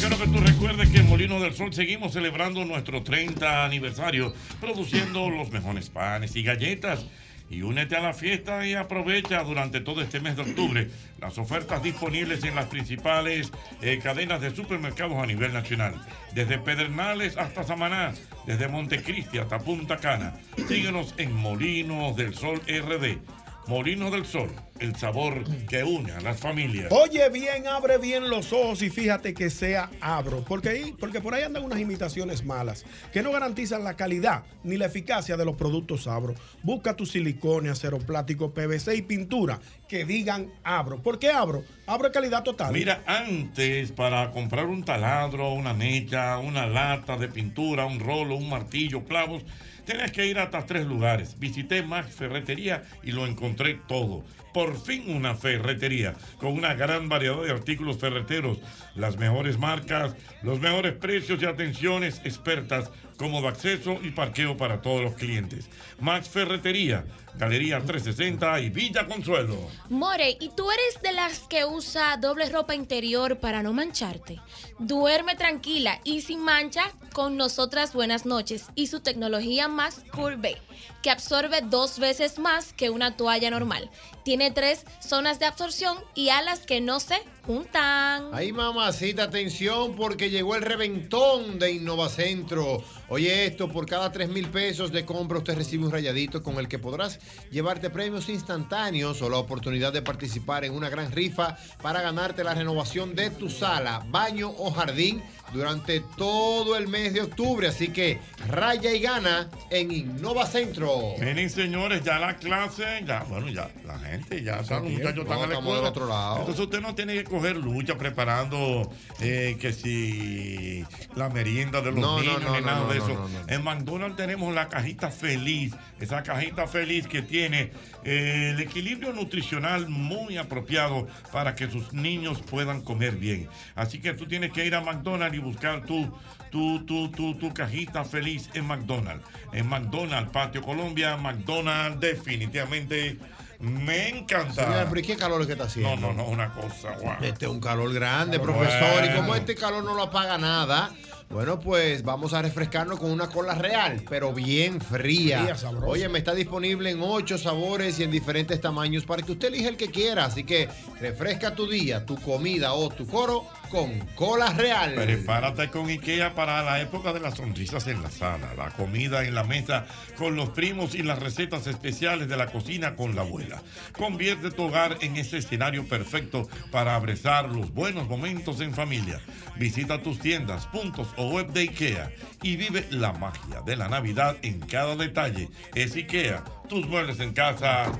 Quiero 0.00 0.18
que 0.18 0.28
tú 0.28 0.40
recuerdes 0.40 0.88
que 0.88 1.00
en 1.00 1.08
Molino 1.08 1.40
del 1.40 1.52
Sol 1.52 1.74
seguimos 1.74 2.14
celebrando 2.14 2.64
nuestro 2.64 3.02
30 3.02 3.66
aniversario, 3.66 4.32
produciendo 4.58 5.28
los 5.28 5.50
mejores 5.50 5.90
panes 5.90 6.34
y 6.36 6.42
galletas. 6.42 7.04
Y 7.50 7.62
únete 7.62 7.96
a 7.96 8.00
la 8.00 8.14
fiesta 8.14 8.64
y 8.66 8.74
aprovecha 8.74 9.42
durante 9.42 9.80
todo 9.80 10.00
este 10.00 10.20
mes 10.20 10.36
de 10.36 10.42
octubre 10.42 10.88
las 11.20 11.36
ofertas 11.36 11.82
disponibles 11.82 12.44
en 12.44 12.54
las 12.54 12.66
principales 12.66 13.50
eh, 13.82 13.98
cadenas 14.02 14.40
de 14.40 14.54
supermercados 14.54 15.18
a 15.22 15.26
nivel 15.26 15.52
nacional. 15.52 16.00
Desde 16.32 16.58
Pedernales 16.58 17.36
hasta 17.36 17.64
Samaná, 17.64 18.14
desde 18.46 18.68
Montecristi 18.68 19.38
hasta 19.38 19.58
Punta 19.58 19.98
Cana. 19.98 20.34
Síguenos 20.68 21.14
en 21.18 21.34
Molinos 21.34 22.16
del 22.16 22.34
Sol 22.34 22.62
RD. 22.66 23.18
Molinos 23.66 24.10
del 24.10 24.26
Sol, 24.26 24.50
el 24.80 24.96
sabor 24.96 25.44
que 25.68 25.84
une 25.84 26.10
a 26.12 26.20
las 26.20 26.40
familias. 26.40 26.88
Oye 26.90 27.28
bien, 27.28 27.68
abre 27.68 27.98
bien 27.98 28.28
los 28.28 28.52
ojos 28.52 28.82
y 28.82 28.90
fíjate 28.90 29.32
que 29.32 29.48
sea 29.50 29.90
abro, 30.00 30.44
porque, 30.46 30.70
ahí, 30.70 30.94
porque 30.98 31.20
por 31.20 31.34
ahí 31.34 31.44
andan 31.44 31.64
unas 31.64 31.78
imitaciones 31.78 32.44
malas 32.44 32.84
que 33.12 33.22
no 33.22 33.30
garantizan 33.30 33.84
la 33.84 33.94
calidad 33.94 34.42
ni 34.64 34.76
la 34.76 34.86
eficacia 34.86 35.36
de 35.36 35.44
los 35.44 35.56
productos 35.56 36.08
abro. 36.08 36.34
Busca 36.62 36.96
tu 36.96 37.06
silicone, 37.06 37.70
acero 37.70 37.98
plástico, 37.98 38.52
PVC 38.52 38.96
y 38.96 39.02
pintura 39.02 39.60
que 39.88 40.04
digan 40.04 40.50
abro. 40.64 41.02
¿Por 41.02 41.18
qué 41.18 41.30
abro? 41.30 41.62
Abro 41.86 42.08
es 42.08 42.12
calidad 42.12 42.42
total. 42.42 42.72
Mira, 42.72 43.02
antes 43.06 43.92
para 43.92 44.30
comprar 44.30 44.66
un 44.66 44.84
taladro, 44.84 45.52
una 45.52 45.74
mecha, 45.74 46.38
una 46.38 46.66
lata 46.66 47.16
de 47.16 47.28
pintura, 47.28 47.86
un 47.86 48.00
rolo, 48.00 48.36
un 48.36 48.48
martillo, 48.48 49.04
clavos, 49.04 49.44
tenías 49.90 50.12
que 50.12 50.26
ir 50.26 50.38
hasta 50.38 50.64
tres 50.66 50.86
lugares. 50.86 51.36
Visité 51.40 51.82
Max 51.82 52.14
Ferretería 52.14 52.84
y 53.02 53.10
lo 53.10 53.26
encontré 53.26 53.80
todo. 53.88 54.22
Por 54.54 54.80
fin 54.80 55.04
una 55.08 55.34
ferretería 55.34 56.14
con 56.38 56.52
una 56.52 56.74
gran 56.74 57.08
variedad 57.08 57.42
de 57.42 57.50
artículos 57.50 57.98
ferreteros, 57.98 58.58
las 58.94 59.16
mejores 59.16 59.58
marcas, 59.58 60.14
los 60.42 60.60
mejores 60.60 60.92
precios 60.92 61.42
y 61.42 61.46
atenciones 61.46 62.20
expertas, 62.24 62.90
cómodo 63.16 63.48
acceso 63.48 63.98
y 64.02 64.10
parqueo 64.10 64.56
para 64.56 64.80
todos 64.80 65.02
los 65.02 65.14
clientes. 65.14 65.68
Max 66.00 66.28
Ferretería, 66.28 67.04
Galería 67.38 67.78
360 67.80 68.60
y 68.60 68.70
Villa 68.70 69.06
Consuelo. 69.06 69.56
More, 69.88 70.36
¿y 70.40 70.50
tú 70.50 70.70
eres 70.70 71.02
de 71.02 71.12
las 71.12 71.40
que 71.40 71.64
usa 71.64 72.16
doble 72.16 72.48
ropa 72.48 72.74
interior 72.74 73.38
para 73.38 73.62
no 73.62 73.72
mancharte? 73.72 74.40
Duerme 74.78 75.36
tranquila 75.36 76.00
y 76.04 76.20
sin 76.22 76.42
mancha 76.42 76.82
con 77.12 77.36
nosotras 77.36 77.92
Buenas 77.92 78.26
Noches 78.26 78.66
y 78.74 78.86
su 78.86 79.00
tecnología 79.00 79.68
Max 79.68 80.02
Curve, 80.12 80.56
que 81.02 81.10
absorbe 81.10 81.60
dos 81.62 81.98
veces 81.98 82.38
más 82.38 82.72
que 82.72 82.90
una 82.90 83.16
toalla 83.16 83.50
normal. 83.50 83.90
Tiene 84.24 84.50
tres 84.50 84.84
zonas 85.00 85.38
de 85.38 85.46
absorción 85.46 85.98
y 86.14 86.28
alas 86.28 86.60
que 86.60 86.80
no 86.80 87.00
se 87.00 87.16
juntan. 87.46 88.28
Ay, 88.32 88.52
mamacita, 88.52 89.24
atención, 89.24 89.96
porque 89.96 90.30
llegó 90.30 90.56
el 90.56 90.62
reventón 90.62 91.58
de 91.58 91.72
Innovacentro. 91.72 92.82
Oye, 93.08 93.46
esto, 93.46 93.68
por 93.68 93.86
cada 93.86 94.12
3 94.12 94.28
mil 94.28 94.48
pesos 94.50 94.92
de 94.92 95.04
compra, 95.04 95.38
usted 95.38 95.56
recibe 95.56 95.84
un 95.84 95.90
rayadito 95.90 96.42
con 96.42 96.58
el 96.58 96.68
que 96.68 96.78
podrás 96.78 97.18
llevarte 97.50 97.90
premios 97.90 98.28
instantáneos 98.28 99.22
o 99.22 99.28
la 99.28 99.38
oportunidad 99.38 99.92
de 99.92 100.02
participar 100.02 100.64
en 100.64 100.74
una 100.74 100.88
gran 100.88 101.12
rifa 101.12 101.56
para 101.82 102.00
ganarte 102.00 102.44
la 102.44 102.54
renovación 102.54 103.14
de 103.14 103.30
tu 103.30 103.48
sala, 103.48 104.04
baño 104.08 104.50
o 104.50 104.70
jardín 104.70 105.22
durante 105.52 106.00
todo 106.16 106.76
el 106.76 106.88
mes 106.88 107.12
de 107.12 107.22
octubre. 107.22 107.68
Así 107.68 107.88
que 107.88 108.18
raya 108.48 108.92
y 108.92 109.00
gana 109.00 109.48
en 109.70 109.90
Innovacentro. 109.90 111.14
Miren, 111.18 111.50
señores, 111.50 112.02
ya 112.04 112.18
la 112.18 112.36
clase, 112.36 113.04
ya, 113.06 113.24
bueno, 113.24 113.48
ya 113.48 113.70
la 113.84 113.98
gente, 113.98 114.42
ya 114.42 114.60
están, 114.60 114.84
los 114.84 114.92
muchachos 114.92 115.24
están 115.24 115.40
No, 115.40 115.46
la 115.46 115.76
del 115.76 115.84
otro 115.84 116.06
lado. 116.06 116.38
Entonces 116.40 116.64
usted 116.64 116.80
no 116.80 116.94
tiene 116.94 117.14
que 117.14 117.24
coger 117.24 117.56
lucha 117.56 117.96
preparando 117.96 118.90
eh, 119.20 119.56
que 119.60 119.72
si 119.72 120.84
la 121.14 121.28
merienda 121.28 121.80
de 121.80 121.92
los 121.92 122.00
No, 122.00 122.20
niños 122.20 122.42
no, 122.42 122.54
ni 122.56 122.64
nada 122.64 122.92
de 122.92 122.98
eso. 122.98 123.28
En 123.48 123.62
McDonald's 123.64 124.16
tenemos 124.16 124.54
la 124.54 124.68
cajita 124.68 125.10
feliz, 125.10 125.74
esa 126.00 126.22
cajita 126.22 126.66
feliz 126.66 127.06
que 127.06 127.22
tiene 127.22 127.72
eh, 128.04 128.52
el 128.54 128.60
equilibrio 128.60 129.12
nutricional 129.12 129.88
muy 129.88 130.36
apropiado 130.36 131.06
para 131.32 131.54
que 131.54 131.70
sus 131.70 131.92
niños 131.92 132.40
puedan 132.42 132.82
comer 132.82 133.16
bien. 133.16 133.48
Así 133.74 134.00
que 134.00 134.14
tú 134.14 134.26
tienes 134.26 134.52
que 134.52 134.64
ir 134.66 134.74
a 134.74 134.80
McDonald's 134.80 135.36
y 135.36 135.39
buscar 135.40 135.84
tu, 135.84 136.12
tu, 136.50 136.84
tu, 136.86 137.10
tu, 137.10 137.34
tu 137.34 137.52
cajita 137.54 138.04
feliz 138.04 138.48
en 138.54 138.66
McDonald's. 138.66 139.24
En 139.52 139.68
McDonald's, 139.68 140.30
Patio 140.30 140.62
Colombia, 140.62 141.16
McDonald's, 141.16 142.00
definitivamente 142.00 143.18
me 143.60 144.08
encanta. 144.08 144.86
Pero 144.88 145.00
¿y 145.00 145.02
qué 145.02 145.16
calor 145.16 145.40
es 145.42 145.46
que 145.46 145.52
está 145.52 145.64
haciendo? 145.64 145.96
No, 145.96 146.12
no, 146.14 146.24
no, 146.24 146.28
una 146.28 146.52
cosa, 146.52 146.92
guau. 146.98 147.22
Este 147.22 147.44
es 147.44 147.50
un 147.50 147.60
calor 147.60 147.92
grande, 147.92 148.38
Calor 148.38 148.54
profesor. 148.56 148.92
bueno. 148.92 149.12
Y 149.12 149.16
como 149.16 149.34
este 149.34 149.54
calor 149.54 149.84
no 149.84 149.94
lo 149.94 150.04
apaga 150.04 150.38
nada, 150.38 150.90
bueno, 151.28 151.60
pues 151.60 152.02
vamos 152.02 152.32
a 152.32 152.40
refrescarnos 152.42 152.98
con 152.98 153.10
una 153.10 153.28
cola 153.28 153.54
real, 153.54 154.02
pero 154.08 154.32
bien 154.32 154.80
fría. 154.80 155.40
Fría, 155.42 155.56
sabrosa. 155.56 155.86
Oye, 155.86 156.08
me 156.08 156.18
está 156.18 156.34
disponible 156.34 156.90
en 156.90 157.00
ocho 157.02 157.36
sabores 157.38 158.00
y 158.00 158.02
en 158.04 158.10
diferentes 158.10 158.60
tamaños 158.60 159.04
para 159.04 159.22
que 159.22 159.32
usted 159.32 159.48
elija 159.48 159.68
el 159.68 159.76
que 159.76 159.90
quiera. 159.90 160.24
Así 160.24 160.42
que 160.44 160.68
refresca 160.98 161.54
tu 161.54 161.68
día, 161.68 162.04
tu 162.06 162.16
comida 162.16 162.72
o 162.72 162.88
tu 162.88 163.06
coro 163.06 163.46
con 163.70 164.00
cola 164.16 164.52
real. 164.52 164.94
Prepárate 164.94 165.68
con 165.68 165.88
IKEA 165.88 166.34
para 166.34 166.62
la 166.62 166.80
época 166.80 167.12
de 167.12 167.20
las 167.20 167.34
sonrisas 167.34 167.86
en 167.86 168.02
la 168.02 168.10
sala, 168.10 168.54
la 168.56 168.70
comida 168.70 169.24
en 169.24 169.34
la 169.34 169.44
mesa 169.44 169.86
con 170.16 170.36
los 170.36 170.50
primos 170.50 170.94
y 170.94 171.02
las 171.02 171.18
recetas 171.18 171.66
especiales 171.66 172.28
de 172.28 172.36
la 172.36 172.48
cocina 172.48 172.96
con 172.96 173.14
la 173.14 173.22
abuela. 173.22 173.62
Convierte 173.96 174.50
tu 174.50 174.64
hogar 174.64 174.98
en 175.00 175.16
ese 175.16 175.38
escenario 175.38 175.86
perfecto 175.86 176.48
para 176.70 176.96
abrazar 176.96 177.48
los 177.48 177.72
buenos 177.72 178.08
momentos 178.08 178.60
en 178.60 178.74
familia. 178.74 179.20
Visita 179.56 180.02
tus 180.02 180.18
tiendas, 180.18 180.66
puntos 180.66 181.08
o 181.16 181.30
web 181.30 181.52
de 181.52 181.60
IKEA 181.62 182.12
y 182.42 182.56
vive 182.56 182.86
la 182.90 183.12
magia 183.12 183.62
de 183.64 183.76
la 183.76 183.88
Navidad 183.88 184.36
en 184.42 184.60
cada 184.60 184.96
detalle. 184.96 185.48
Es 185.74 185.94
IKEA, 185.94 186.42
tus 186.68 186.86
muebles 186.86 187.20
en 187.20 187.32
casa 187.32 187.90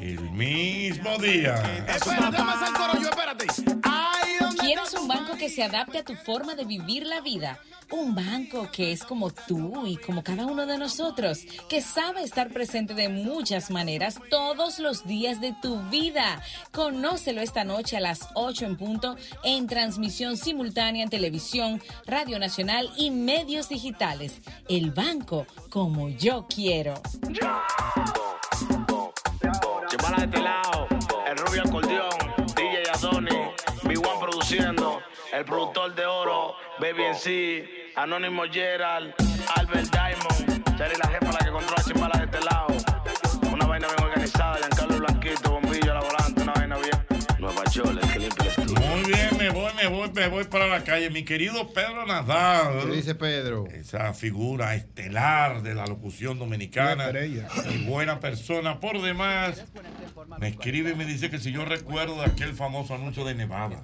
el 0.00 0.30
mismo 0.30 1.18
día. 1.18 1.54
Espérate, 1.86 2.42
más 2.42 2.62
al 2.62 2.72
coro 2.74 3.00
yo, 3.00 3.08
espérate. 3.08 3.46
Ay, 3.82 4.32
¿dónde 4.40 4.62
¿Quieres 4.62 4.94
un 4.94 5.08
banco 5.08 5.36
que 5.36 5.48
se 5.48 5.62
adapte 5.62 5.98
a 5.98 6.04
tu 6.04 6.14
forma 6.14 6.54
de 6.54 6.64
vivir 6.64 7.06
la 7.06 7.20
vida? 7.20 7.58
Un 7.90 8.14
banco 8.14 8.70
que 8.70 8.92
es 8.92 9.02
como 9.02 9.30
tú 9.30 9.84
y 9.86 9.96
como 9.96 10.22
cada 10.22 10.46
uno 10.46 10.64
de 10.64 10.78
nosotros, 10.78 11.40
que 11.68 11.82
sabe 11.82 12.22
estar 12.22 12.50
presente 12.50 12.94
de 12.94 13.08
muchas 13.08 13.70
maneras 13.70 14.20
todos 14.30 14.78
los 14.78 15.06
días 15.06 15.40
de 15.40 15.54
tu 15.60 15.76
vida. 15.90 16.40
Conócelo 16.72 17.40
esta 17.40 17.64
noche 17.64 17.96
a 17.96 18.00
las 18.00 18.28
8 18.34 18.64
en 18.64 18.76
punto 18.76 19.16
en 19.42 19.66
transmisión 19.66 20.36
simultánea 20.36 21.02
en 21.02 21.10
televisión, 21.10 21.82
Radio 22.06 22.38
Nacional 22.38 22.90
y 22.96 23.10
medios 23.10 23.68
digitales. 23.68 24.40
El 24.68 24.92
banco 24.92 25.46
como 25.68 26.08
yo 26.10 26.46
quiero. 26.48 26.94
Chimala 29.40 30.18
de 30.18 30.24
este 30.24 30.42
lado, 30.42 30.86
el 31.26 31.36
rubio 31.38 31.62
acordeón, 31.62 32.10
DJ 32.54 32.82
Adoni, 32.92 33.38
Big 33.84 33.98
One 33.98 34.20
produciendo, 34.20 35.00
el 35.32 35.44
productor 35.46 35.94
de 35.94 36.04
oro, 36.04 36.56
Baby 36.78 37.04
en 37.24 37.66
Anónimo 37.96 38.42
Gerald, 38.50 39.14
Albert 39.56 39.88
Diamond, 39.90 40.76
Cherry 40.76 40.96
la 40.98 41.08
jefa 41.08 41.32
la 41.32 41.38
que 41.38 41.50
controla 41.50 41.82
Chimbala 41.82 42.18
de 42.18 42.24
este 42.24 42.40
lado. 42.44 42.66
Una 43.50 43.66
vaina 43.66 43.86
bien 43.88 44.04
organizada, 44.04 44.58
Giancarlo 44.58 44.98
Blanquito, 44.98 45.50
bombillo 45.52 45.90
a 45.90 45.94
la 45.94 46.00
volante, 46.00 46.42
una 46.42 46.52
vaina 46.52 46.76
bien. 46.76 47.06
Nueva 47.38 47.64
York, 47.72 48.09
bien, 49.10 49.36
me 49.38 49.50
voy, 49.50 49.72
me 49.74 49.86
voy, 49.88 50.10
me 50.12 50.28
voy 50.28 50.44
para 50.44 50.66
la 50.66 50.84
calle. 50.84 51.10
Mi 51.10 51.24
querido 51.24 51.72
Pedro 51.72 52.06
Nadal. 52.06 52.84
¿Qué 52.84 52.96
dice 52.96 53.14
Pedro? 53.14 53.66
Esa 53.66 54.12
figura 54.14 54.74
estelar 54.74 55.62
de 55.62 55.74
la 55.74 55.86
locución 55.86 56.38
dominicana. 56.38 57.10
Y 57.24 57.84
buena 57.84 58.20
persona. 58.20 58.80
Por 58.80 59.00
demás, 59.00 59.64
me 60.38 60.48
escribe 60.48 60.90
y 60.90 60.94
me 60.94 61.04
dice 61.04 61.30
que 61.30 61.38
si 61.38 61.52
yo 61.52 61.64
recuerdo 61.64 62.16
de 62.16 62.26
aquel 62.26 62.54
famoso 62.54 62.94
anuncio 62.94 63.24
de 63.24 63.34
Nevada. 63.34 63.82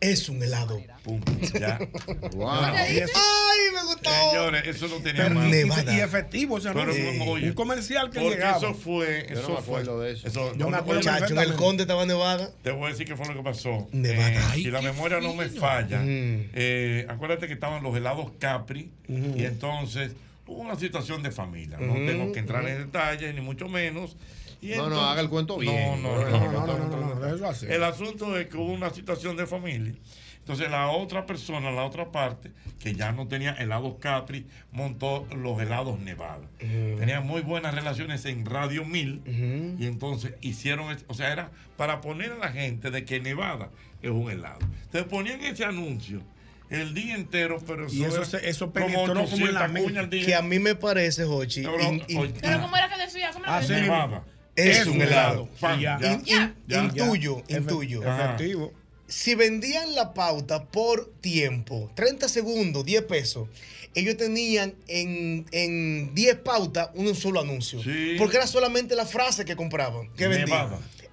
Es 0.00 0.28
un 0.28 0.42
helado. 0.42 0.80
Punto. 1.02 1.32
Ya. 1.58 1.78
Wow. 2.32 2.74
Y 2.92 2.98
eso- 2.98 3.12
Ay, 3.16 3.58
me 3.74 3.82
gustó. 3.84 4.10
Señores, 4.30 4.66
eso 4.66 4.88
no 4.88 4.96
tenía 4.96 5.24
Pero- 5.24 5.34
más. 5.34 5.84
y, 5.86 5.96
y 5.96 6.00
efectivo 6.00 6.58
ese 6.58 6.68
Pero, 6.68 6.82
anuncio. 6.82 7.12
no, 7.14 7.24
oye, 7.24 7.48
un 7.48 7.52
comercial 7.54 8.10
que 8.10 8.20
porque 8.20 8.36
llegaba. 8.36 8.58
eso 8.58 8.74
fue. 8.74 9.26
Yo 9.28 9.34
no 9.34 9.40
eso 9.40 9.52
me 9.52 9.58
acuerdo 9.58 9.96
fue, 9.96 10.06
de 10.06 10.12
eso. 10.12 10.28
eso- 10.28 10.52
Yo 10.52 10.64
no, 10.64 10.70
me 10.70 10.76
acuerdo 10.76 11.00
oye, 11.00 11.08
Chacho, 11.20 11.32
en 11.34 11.38
el 11.40 11.54
Conde 11.54 11.82
estaba 11.82 12.06
nevada. 12.06 12.50
Te 12.62 12.70
voy 12.70 12.86
a 12.86 12.90
decir 12.90 13.06
qué 13.06 13.16
fue 13.16 13.26
lo 13.26 13.34
que 13.34 13.42
pasó. 13.42 13.88
Nevada. 13.92 14.30
Eh, 14.32 14.38
Ay, 14.50 14.62
si 14.64 14.70
la 14.70 14.82
memoria 14.82 15.20
no 15.20 15.34
me 15.34 15.48
falla, 15.48 15.98
Mm. 16.00 16.50
eh, 16.54 17.06
acuérdate 17.08 17.46
que 17.46 17.54
estaban 17.54 17.82
los 17.82 17.96
helados 17.96 18.30
Capri 18.38 18.90
y 19.08 19.44
entonces 19.44 20.12
hubo 20.46 20.62
una 20.62 20.76
situación 20.76 21.22
de 21.22 21.30
familia. 21.30 21.78
No 21.78 21.94
tengo 21.94 22.32
que 22.32 22.38
entrar 22.40 22.66
en 22.68 22.78
detalles, 22.86 23.34
ni 23.34 23.40
mucho 23.40 23.68
menos. 23.68 24.16
Y 24.62 24.70
No, 24.76 24.90
no, 24.90 25.00
haga 25.00 25.20
el 25.20 25.28
cuento 25.28 25.54
No, 25.54 25.60
bien. 25.60 26.02
No, 26.02 26.14
No, 26.16 26.24
no, 26.24 26.30
no, 26.30 26.50
no, 26.52 26.66
no, 26.66 26.76
no, 26.78 26.88
no, 26.88 27.14
no, 27.14 27.20
déjalo 27.20 27.48
así. 27.48 27.66
El 27.68 27.82
asunto 27.84 28.36
es 28.38 28.46
que 28.48 28.56
hubo 28.56 28.72
una 28.72 28.90
situación 28.90 29.36
de 29.36 29.46
familia. 29.46 29.94
Entonces 30.38 30.70
la 30.70 30.88
otra 30.88 31.26
persona, 31.26 31.70
la 31.70 31.84
otra 31.84 32.10
parte, 32.10 32.50
que 32.80 32.94
ya 32.94 33.12
no 33.12 33.28
tenía 33.28 33.52
helados 33.52 33.94
Capri, 34.00 34.46
montó 34.72 35.26
los 35.36 35.60
helados 35.60 35.98
Nevada. 36.00 36.40
Tenían 36.58 37.26
muy 37.26 37.42
buenas 37.42 37.74
relaciones 37.74 38.24
en 38.24 38.44
Radio 38.46 38.84
1000 38.84 39.76
y 39.78 39.86
entonces 39.86 40.32
hicieron, 40.40 40.96
o 41.06 41.14
sea, 41.14 41.30
era 41.32 41.50
para 41.76 42.00
poner 42.00 42.32
a 42.32 42.36
la 42.36 42.48
gente 42.50 42.90
de 42.90 43.04
que 43.04 43.20
Nevada 43.20 43.68
es 44.02 44.10
un 44.10 44.30
helado. 44.30 44.58
Entonces 44.86 45.04
ponían 45.04 45.40
ese 45.42 45.64
anuncio 45.64 46.20
el 46.70 46.94
día 46.94 47.14
entero, 47.16 47.58
pero 47.66 47.86
eso, 47.86 47.94
Y 47.94 48.04
eso 48.04 48.22
eso 48.38 48.72
como 48.72 48.86
penetró 48.86 49.06
como 49.06 49.20
en 49.20 49.26
800 49.26 49.54
la 49.54 49.68
mente. 49.68 50.20
Que 50.20 50.34
a 50.34 50.42
mí 50.42 50.58
me 50.58 50.74
parece, 50.74 51.24
Jochi. 51.26 51.62
Pero, 51.62 51.80
in- 51.82 52.02
in- 52.08 52.34
Pero 52.40 52.60
¿cómo 52.62 52.76
era 52.76 52.88
que 52.88 52.98
decía? 53.00 53.30
¿Cómo 53.32 53.44
era 53.44 53.58
que 53.58 53.64
Así 53.64 53.72
decía? 53.74 53.86
Nevada. 53.86 54.24
Es 54.56 54.86
un 54.86 55.00
helado. 55.00 55.48
Pan, 55.60 55.78
Y 55.78 55.82
ya. 55.84 55.98
ya. 56.00 56.12
In- 56.12 56.22
in- 56.26 56.54
Ya. 56.66 56.84
Intuyo, 56.84 57.42
Ya. 57.48 57.58
intuyo. 57.58 58.02
Efe- 58.02 58.24
Efectivo. 58.24 58.72
Si 59.06 59.34
vendían 59.34 59.94
la 59.96 60.14
pauta 60.14 60.64
por 60.66 61.10
tiempo, 61.20 61.90
30 61.96 62.28
segundos, 62.28 62.84
10 62.84 63.02
pesos, 63.02 63.48
ellos 63.94 64.16
tenían 64.16 64.74
en, 64.86 65.46
en 65.50 66.14
10 66.14 66.36
pautas 66.36 66.90
un 66.94 67.12
solo 67.16 67.40
anuncio. 67.40 67.80
Porque 68.18 68.36
era 68.36 68.46
solamente 68.46 68.94
la 68.94 69.06
frase 69.06 69.44
que 69.44 69.56
compraban, 69.56 70.12
que 70.14 70.28
vendían. 70.28 70.70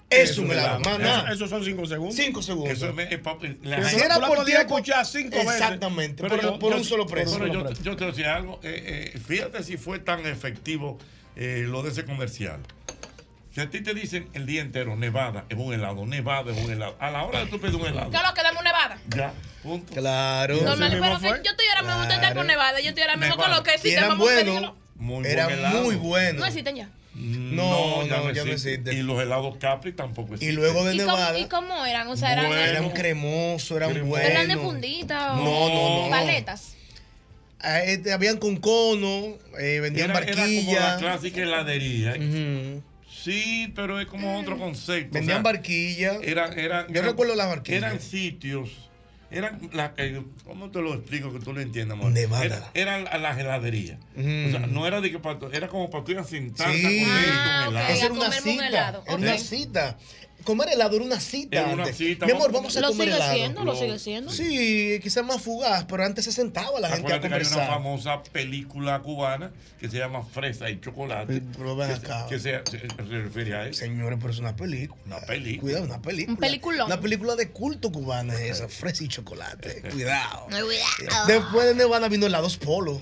Es 0.09 0.37
un 0.37 0.49
helado, 0.51 0.79
nada. 0.97 1.23
Eso- 1.23 1.33
Esos 1.33 1.49
son 1.49 1.65
cinco 1.65 1.85
segundos. 1.85 2.15
5 2.15 2.41
segundos. 2.41 2.77
Eso 2.77 2.97
es, 2.97 3.11
es 3.11 3.19
pa- 3.19 3.37
la 3.63 3.89
Si 3.89 3.97
era 3.99 4.19
por 4.25 4.45
tiempo, 4.45 4.77
escuchar 4.77 5.05
cinco 5.05 5.37
veces. 5.39 5.53
Exactamente, 5.55 6.21
Pero 6.23 6.35
por, 6.37 6.43
yo- 6.45 6.59
por 6.59 6.71
yo- 6.73 6.77
un 6.77 6.83
solo 6.85 7.07
precio. 7.07 7.37
pero 7.39 7.51
yo, 7.51 7.69
yo 7.73 7.95
te 7.97 8.03
voy 8.03 8.03
a 8.03 8.07
decir 8.15 8.25
algo. 8.27 8.59
eh, 8.63 9.11
eh, 9.15 9.19
fíjate 9.19 9.63
si 9.63 9.75
fue 9.75 9.99
tan 9.99 10.25
efectivo 10.25 10.97
eh, 11.35 11.65
lo 11.67 11.83
de 11.83 11.89
ese 11.91 12.05
comercial. 12.05 12.59
Si 13.57 13.61
a 13.63 13.71
ti 13.71 13.81
te 13.81 13.95
dicen 13.95 14.29
el 14.35 14.45
día 14.45 14.61
entero, 14.61 14.95
Nevada 14.95 15.45
es 15.49 15.57
un 15.57 15.73
helado, 15.73 16.05
Nevada 16.05 16.51
es 16.51 16.63
un 16.63 16.69
helado. 16.71 16.95
A 16.99 17.09
la 17.09 17.23
hora 17.23 17.39
de 17.39 17.47
tú 17.47 17.59
pedir 17.59 17.75
un 17.75 17.87
helado, 17.87 18.11
¿Qué 18.11 18.17
es 18.17 18.21
lo 18.21 18.33
que 18.35 18.43
damos 18.43 18.63
nevada? 18.63 18.99
ya, 19.15 19.33
punto. 19.63 19.93
Claro. 19.95 20.57
Normal, 20.61 20.91
pero 21.01 21.19
que 21.19 21.27
yo 21.43 21.51
estoy 21.53 21.67
ahora 21.69 21.81
mismo 21.81 22.05
Claro. 22.19 22.35
con 22.35 22.45
nevada. 22.45 22.79
Yo 22.81 22.89
estoy 22.89 23.01
ahora 23.01 23.15
mismo 23.17 23.35
con 23.35 23.45
Nevada. 23.45 23.57
lo 23.57 23.63
que 23.63 23.71
Y 23.71 23.73
existe. 23.73 23.97
eran 23.97 24.19
buenos. 24.19 24.73
Muy 24.97 25.25
Era 25.25 25.45
buen 25.45 25.57
helado. 25.57 25.81
muy 25.85 25.95
bueno. 25.95 26.39
No 26.41 26.45
existen 26.45 26.75
ya. 26.75 26.89
No, 27.15 28.05
no, 28.05 28.31
ya 28.31 28.43
no 28.45 28.51
existe. 28.51 28.93
Y 28.93 29.01
los 29.01 29.19
helados 29.23 29.57
Capri 29.57 29.91
tampoco 29.93 30.33
Y 30.33 30.35
existen. 30.35 30.55
luego 30.55 30.85
de 30.85 30.93
¿Y 30.93 30.99
cómo, 30.99 31.11
Nevada, 31.17 31.39
¿Y 31.39 31.45
cómo 31.47 31.85
eran? 31.87 32.07
O 32.09 32.15
sea, 32.15 32.33
eran, 32.33 32.45
Bueno. 32.45 32.61
eran 32.61 32.89
cremosos, 32.91 33.71
eran 33.75 34.07
buenos. 34.07 34.29
eran 34.29 34.47
de 34.49 34.57
fundita 34.57 35.33
o 35.33 35.37
No, 35.37 35.69
no, 35.69 36.03
no. 36.03 36.09
paletas. 36.11 36.75
Este, 37.85 38.13
habían 38.13 38.37
con 38.37 38.57
cono, 38.57 39.33
eh, 39.59 39.79
vendían 39.79 40.11
Era, 40.11 40.19
era 40.19 40.31
como 40.31 40.37
la 40.37 40.41
barquilla. 40.43 40.97
clásica 40.99 41.41
heladería. 41.41 42.11
Ujú. 42.11 42.83
Sí, 43.31 43.71
pero 43.75 43.99
es 43.99 44.07
como 44.07 44.39
otro 44.39 44.57
concepto. 44.57 45.13
Vendían 45.13 45.39
o 45.39 45.43
sea, 45.43 45.51
barquilla. 45.53 46.13
Era, 46.23 46.45
era, 46.47 46.87
Yo 46.87 47.01
recuerdo 47.01 47.35
las 47.35 47.47
barquillas. 47.47 47.83
Eran 47.83 47.99
sitios. 48.01 48.69
Eran 49.29 49.59
la, 49.73 49.93
eh, 49.97 50.21
¿Cómo 50.45 50.71
te 50.71 50.81
lo 50.81 50.93
explico 50.93 51.33
que 51.33 51.39
tú 51.41 51.51
lo 51.51 51.59
entiendas, 51.59 51.97
amor? 51.97 52.13
Nevada. 52.13 52.45
Era- 52.45 52.71
Eran 52.73 53.03
la- 53.03 53.17
las 53.17 53.37
heladerías. 53.37 53.99
Mm. 54.15 54.47
O 54.47 54.49
sea, 54.51 54.59
no 54.67 54.87
era 54.87 55.01
de 55.01 55.11
que 55.11 55.19
para, 55.19 55.37
era 55.51 55.67
como 55.67 55.89
para 55.89 56.05
tú 56.05 56.13
ir 56.13 56.19
a 56.19 56.23
sentarte 56.23 56.77
Sí. 56.77 56.85
a 56.85 56.89
comer 57.05 57.29
Ah, 57.33 57.63
ok. 57.65 57.71
helado. 57.71 57.93
Eso 57.93 58.05
era 58.05 58.13
una 58.13 58.31
cita. 58.31 58.67
helado. 58.69 59.03
Era 59.05 59.13
Ok. 59.15 59.19
una 59.21 59.37
cita. 59.37 59.97
Comer 60.47 60.69
helado 60.69 60.95
era 60.95 61.03
una 61.03 61.19
cita. 61.19 61.59
Era 61.59 61.67
una 61.73 61.83
antes. 61.83 61.97
cita, 61.97 62.25
Mi 62.25 62.31
amor, 62.31 62.53
vamos- 62.53 62.77
a 62.77 62.79
¿Lo 62.79 62.87
comer 62.87 63.07
sigue 63.09 63.17
helado. 63.17 63.33
siendo? 63.35 63.65
¿Lo 63.65 63.73
Lo- 63.73 63.77
sigue 63.79 63.99
siendo? 63.99 64.31
Sí, 64.31 64.97
quizás 65.03 65.25
más 65.25 65.41
fugaz, 65.41 65.83
pero 65.89 66.05
antes 66.05 66.23
se 66.23 66.31
sentaba 66.31 66.79
la 66.79 66.87
gente 66.87 67.03
a 67.13 67.19
que 67.19 67.25
hay 67.27 67.33
una 67.33 67.39
conversar. 67.39 67.67
famosa 67.67 68.23
película 68.23 69.01
cubana 69.01 69.51
que 69.77 69.89
se 69.89 69.97
llama 69.97 70.23
Fresa 70.23 70.69
y 70.69 70.79
Chocolate. 70.79 71.41
Pero 71.57 71.75
ven 71.75 71.91
acá. 71.91 72.23
se, 72.23 72.29
que 72.29 72.39
se, 72.39 72.61
se- 72.71 72.87
se 72.87 73.03
refiere 73.21 73.55
a 73.55 73.67
eso. 73.67 73.79
Señores, 73.79 74.17
pero 74.21 74.31
es 74.31 74.39
una 74.39 74.55
película. 74.55 75.01
Una 75.05 75.19
película. 75.19 75.61
Cuidado, 75.61 75.83
una 75.85 76.01
película. 76.01 76.33
Un 76.33 76.39
peliculón. 76.39 76.85
Una 76.87 77.01
película 77.01 77.35
de 77.35 77.49
culto 77.49 77.91
cubana 77.91 78.33
es 78.35 78.51
esa, 78.57 78.69
fresa 78.69 79.03
y 79.03 79.09
chocolate. 79.09 79.81
Cuidado. 79.91 80.45
Cuidado. 80.47 81.27
Después 81.27 81.65
de 81.67 81.75
Nevada 81.75 82.07
vino 82.07 82.25
helados 82.25 82.55
polo. 82.55 83.01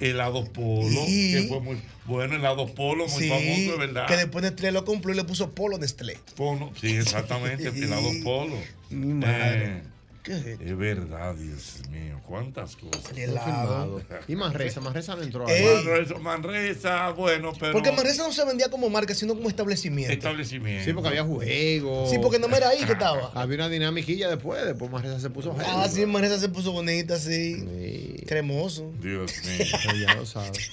Helado 0.00 0.44
Polo, 0.46 1.04
que 1.06 1.46
fue 1.48 1.60
muy 1.60 1.76
bueno. 2.06 2.34
Helado 2.36 2.66
Polo, 2.74 3.06
muy 3.06 3.22
Sí, 3.22 3.28
famoso, 3.28 3.72
de 3.72 3.86
verdad. 3.86 4.06
que 4.06 4.16
después 4.16 4.42
Nestlé 4.42 4.72
lo 4.72 4.84
compró 4.84 5.12
y 5.12 5.16
le 5.16 5.24
puso 5.24 5.54
polo 5.54 5.78
Nestlé. 5.78 6.16
Polo, 6.36 6.72
sí, 6.80 6.96
exactamente, 6.96 7.68
helado 7.68 8.08
Polo. 8.24 8.56
Madre. 8.90 9.64
Eh, 9.66 9.82
¿Qué 10.22 10.32
es 10.32 10.46
esto? 10.46 10.64
es 10.64 10.76
verdad, 10.76 11.34
Dios 11.34 11.80
mío, 11.90 12.20
cuántas 12.26 12.76
cosas. 12.76 13.16
Helado. 13.16 14.02
Y 14.28 14.36
Manresa, 14.36 14.80
Manresa 14.82 15.16
no 15.16 15.22
entró 15.22 15.46
ahí. 15.48 15.54
Ey. 15.54 15.74
Manresa, 15.84 16.18
Manresa, 16.18 17.10
bueno, 17.10 17.52
pero. 17.58 17.72
Porque 17.72 17.90
Manresa 17.92 18.24
no 18.24 18.32
se 18.32 18.44
vendía 18.44 18.68
como 18.70 18.90
marca, 18.90 19.14
sino 19.14 19.34
como 19.34 19.48
establecimiento. 19.48 20.12
Establecimiento. 20.12 20.84
Sí, 20.84 20.92
porque 20.92 21.08
había 21.08 21.24
juegos. 21.24 22.10
Sí, 22.10 22.18
porque 22.18 22.38
no 22.38 22.54
era 22.54 22.68
ahí 22.68 22.84
que 22.84 22.92
estaba. 22.92 23.32
Había 23.34 23.56
una 23.56 23.68
dinámica 23.68 24.28
después, 24.28 24.64
después 24.64 24.90
Manresa 24.90 25.20
se 25.20 25.30
puso 25.30 25.56
Ah, 25.58 25.88
sí, 25.90 26.04
Manresa 26.04 26.38
se 26.38 26.48
puso 26.48 26.72
bonita, 26.72 27.18
sí. 27.18 28.20
Cremoso. 28.26 28.92
Dios 29.00 29.32
mío. 29.44 29.66
Ya 30.06 30.14
lo 30.14 30.26
sabes. 30.26 30.70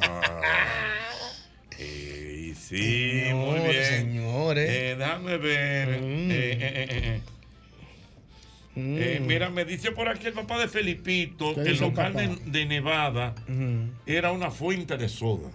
Ah. 0.00 0.42
Eh, 1.78 2.50
y 2.50 2.54
sí, 2.54 3.22
muy 3.34 3.60
bien. 3.68 3.84
señores. 3.84 4.68
Eh, 4.70 4.96
déjame 4.98 5.36
ver. 5.38 6.00
Mm. 6.00 6.30
Eh, 6.30 6.52
eh, 6.52 6.58
eh, 6.60 6.86
eh. 6.90 7.20
Mm. 8.76 8.96
Eh, 8.98 9.20
mira, 9.26 9.48
me 9.48 9.64
dice 9.64 9.90
por 9.90 10.06
aquí 10.08 10.26
el 10.26 10.34
papá 10.34 10.58
de 10.60 10.68
Felipito 10.68 11.54
¿Qué 11.54 11.62
que 11.62 11.68
el 11.70 11.80
local 11.80 12.12
de, 12.12 12.36
de 12.44 12.66
Nevada 12.66 13.34
Ujú. 13.48 13.88
era 14.04 14.32
una 14.32 14.50
fuente 14.50 14.98
de 14.98 15.08
soda. 15.08 15.50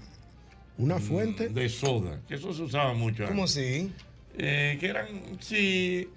Una 0.80 0.98
fuente. 1.00 1.50
De 1.50 1.70
soda, 1.70 2.20
que 2.28 2.34
eso 2.36 2.52
se 2.52 2.64
usaba 2.64 2.94
mucho. 2.96 3.26
¿Cómo 3.28 3.44
antes. 3.44 3.58
así? 3.58 3.92
Eh, 4.38 4.78
que 4.80 4.88
eran, 4.88 5.06
sí, 5.40 6.08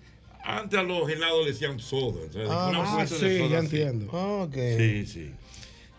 antes 0.42 0.78
a 0.78 0.82
los 0.82 1.06
helados 1.10 1.44
le 1.44 1.52
decían 1.52 1.78
soda. 1.78 2.20
o 2.26 2.32
sea, 2.32 2.42
Ah, 2.48 2.68
una 2.70 2.82
Ah, 2.82 2.86
fuente 3.06 3.18
de 3.18 3.30
sí, 3.34 3.38
soda, 3.38 3.50
ya 3.50 3.60
sí. 3.60 3.66
entiendo. 3.66 4.10
Ah, 4.12 4.44
ok. 4.44 4.54
Sí, 4.78 5.06
sí. 5.06 5.30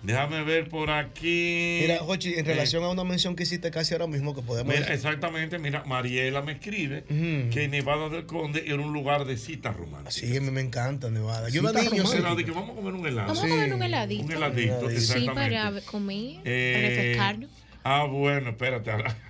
Déjame 0.05 0.43
ver 0.43 0.69
por 0.69 0.91
aquí. 0.91 1.79
Mira, 1.81 1.97
Jochi, 1.99 2.33
en 2.33 2.39
Eh, 2.41 2.43
relación 2.43 2.83
a 2.83 2.89
una 2.89 3.03
mención 3.03 3.35
que 3.35 3.43
hiciste 3.43 3.71
casi 3.71 3.93
ahora 3.93 4.07
mismo 4.07 4.35
que 4.35 4.41
podemos 4.41 4.73
Mira, 4.73 4.93
exactamente, 4.93 5.57
mira, 5.59 5.83
Mariela 5.85 6.41
me 6.41 6.53
escribe 6.53 7.03
que 7.51 7.67
Nevada 7.67 8.09
del 8.09 8.25
Conde 8.25 8.63
era 8.67 8.75
un 8.81 8.93
lugar 8.93 9.25
de 9.25 9.37
citas 9.37 9.75
románticas. 9.75 10.13
Sí, 10.13 10.37
a 10.37 10.41
mí 10.41 10.51
me 10.51 10.61
encanta 10.61 11.09
Nevada. 11.09 11.49
Yo 11.49 11.61
niño. 11.61 12.13
Era 12.13 12.35
de 12.35 12.45
que 12.45 12.51
vamos 12.51 12.71
a 12.71 12.73
comer 12.75 12.93
un 12.93 13.05
helado. 13.07 13.27
Vamos 13.29 13.43
a 13.43 13.47
comer 13.47 13.73
un 13.73 13.83
heladito. 13.83 14.23
Un 14.25 14.31
heladito, 14.31 14.89
Sí, 14.89 14.95
Sí, 14.99 15.01
exactamente. 15.13 15.33
para 15.55 15.81
comer, 15.81 16.41
Eh, 16.45 16.71
para 16.75 16.87
refrescarnos. 16.87 17.49
Ah, 17.83 18.03
bueno, 18.05 18.49
espérate. 18.51 18.91
Ahora, 18.91 19.03
ver, 19.03 19.15
¿qué 19.15 19.24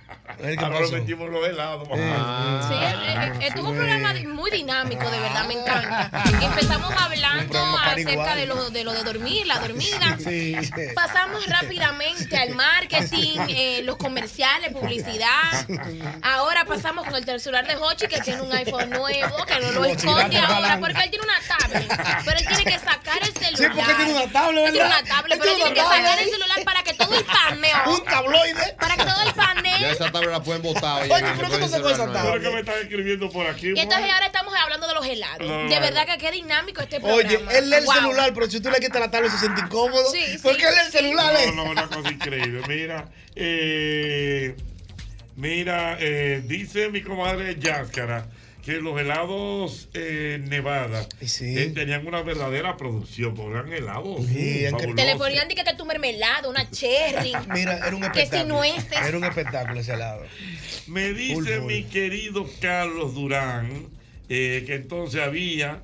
ahora 0.58 0.80
pasó? 0.80 0.92
metimos 0.92 1.30
los 1.30 1.46
helados. 1.46 1.88
Sí, 1.88 1.94
Ah, 1.98 2.70
eh, 2.72 3.32
eh, 3.40 3.46
estuvo 3.48 3.70
un 3.70 3.76
programa 3.76 4.14
muy 4.26 4.50
dinámico, 4.50 5.08
de 5.10 5.20
verdad, 5.20 5.46
me 5.46 5.54
encanta. 5.54 6.10
Empezamos 6.42 6.92
hablando 6.96 7.58
acerca 7.78 8.34
de 8.36 8.46
lo, 8.46 8.70
de 8.70 8.84
lo 8.84 8.92
de 8.92 9.02
dormir, 9.02 9.46
la 9.46 9.58
dormida. 9.58 10.16
Sí. 10.18 10.56
Pasamos 10.94 11.46
rápidamente 11.46 12.36
al 12.36 12.50
marketing, 12.54 13.38
eh, 13.48 13.82
los 13.84 13.96
comerciales, 13.96 14.72
publicidad. 14.72 15.66
Ahora 16.22 16.64
pasamos 16.64 17.06
con 17.06 17.14
el 17.16 17.40
celular 17.40 17.66
de 17.66 17.76
Hochi, 17.76 18.06
que 18.06 18.20
tiene 18.20 18.42
un 18.42 18.52
iPhone 18.52 18.90
nuevo, 18.90 19.44
que 19.46 19.60
no 19.60 19.72
lo 19.72 19.84
esconde 19.84 20.38
ahora, 20.38 20.78
porque 20.80 21.00
él 21.02 21.10
tiene 21.10 21.24
una 21.24 21.40
tablet. 21.58 22.22
Pero 22.24 22.38
él 22.38 22.46
tiene 22.46 22.64
que 22.64 22.78
sacar 22.78 23.22
el 23.22 23.32
celular. 23.32 23.56
Sí, 23.56 23.66
porque 23.74 23.94
tiene 23.94 24.12
una 24.22 24.32
tablet, 24.32 24.66
Él 24.66 24.72
tiene 24.72 24.86
una 24.86 25.02
tablet, 25.02 25.38
pero 25.38 25.50
él 25.50 25.56
tiene 25.56 25.74
que 25.74 25.80
sacar 25.80 26.18
el 26.18 26.30
celular 26.30 26.64
para 26.64 26.82
que 26.82 26.94
todo 26.94 27.14
el 27.14 27.24
paneo. 27.24 27.76
Un 27.86 28.04
tabloide. 28.04 28.74
Para 28.78 28.96
que 28.96 29.04
todo 29.04 29.20
el 29.22 29.26
Ya 29.28 29.34
panel. 29.34 29.95
Esa 29.96 30.12
tabla 30.12 30.30
la 30.30 30.42
pueden 30.42 30.62
botar. 30.62 31.02
Oye, 31.02 31.24
¿pero 31.36 31.50
qué 31.50 31.58
tú 31.58 31.68
sacó 31.68 31.90
esa 31.90 32.12
tabla? 32.12 32.30
Creo 32.32 32.40
que 32.42 32.50
me 32.50 32.60
están 32.60 32.78
escribiendo 32.82 33.28
por 33.30 33.46
aquí. 33.46 33.68
Y 33.74 33.80
entonces 33.80 34.10
ahora 34.12 34.26
estamos 34.26 34.54
hablando 34.54 34.86
de 34.88 34.94
los 34.94 35.06
helados. 35.06 35.46
No, 35.48 35.68
De 35.68 35.80
verdad 35.80 36.06
no. 36.06 36.12
que 36.12 36.18
qué 36.18 36.30
dinámico 36.32 36.80
este 36.82 37.00
programa. 37.00 37.28
Oye, 37.28 37.58
él 37.58 37.70
lee 37.70 37.76
el 37.76 37.84
Wow. 37.84 37.94
celular, 37.94 38.32
pero 38.34 38.50
si 38.50 38.60
tú 38.60 38.70
le 38.70 38.78
quitas 38.78 39.00
la 39.00 39.10
tabla 39.10 39.30
se 39.30 39.38
siente 39.38 39.60
incómodo. 39.62 40.10
Sí, 40.12 40.20
sí, 40.32 40.38
¿Por 40.38 40.56
qué 40.56 40.68
él 40.68 40.74
lee 40.74 40.80
el 40.86 40.92
sí. 40.92 40.98
celular? 40.98 41.34
eh? 41.36 41.46
No, 41.48 41.64
no, 41.64 41.70
una 41.70 41.86
cosa 41.88 42.10
increíble. 42.10 42.62
Mira, 42.68 43.08
eh, 43.34 44.54
mira, 45.36 45.96
eh, 46.00 46.42
dice 46.44 46.88
mi 46.90 47.02
comadre 47.02 47.56
Yáscara 47.58 48.26
que 48.66 48.80
los 48.80 49.00
helados 49.00 49.88
eh, 49.94 50.40
Nevada 50.48 51.06
Sí. 51.24 51.56
eh, 51.56 51.70
tenían 51.72 52.04
una 52.06 52.22
verdadera 52.22 52.76
producción, 52.76 53.34
porque 53.34 53.52
eran 53.58 53.72
helados. 53.72 54.26
Sí, 54.26 54.64
que- 54.96 55.04
le 55.04 55.16
ponían 55.16 55.46
de 55.48 55.54
que, 55.54 55.64
tu 55.76 55.86
mermelada, 55.86 56.48
una 56.48 56.68
cherry. 56.70 57.32
Mira, 57.54 57.78
era 57.78 57.94
un 57.94 58.02
Que 58.02 58.08
si 58.12 58.18
espectáculo. 58.22 58.54
nueces. 58.56 58.98
Era 59.06 59.16
un 59.16 59.24
espectáculo 59.24 59.80
ese 59.80 59.94
helado. 59.94 60.22
Me 60.88 61.12
dice 61.12 61.60
mi 61.60 61.84
querido 61.84 62.44
Carlos 62.60 63.14
Durán 63.14 63.86
eh, 64.28 64.64
que 64.66 64.74
entonces 64.74 65.22
había 65.22 65.80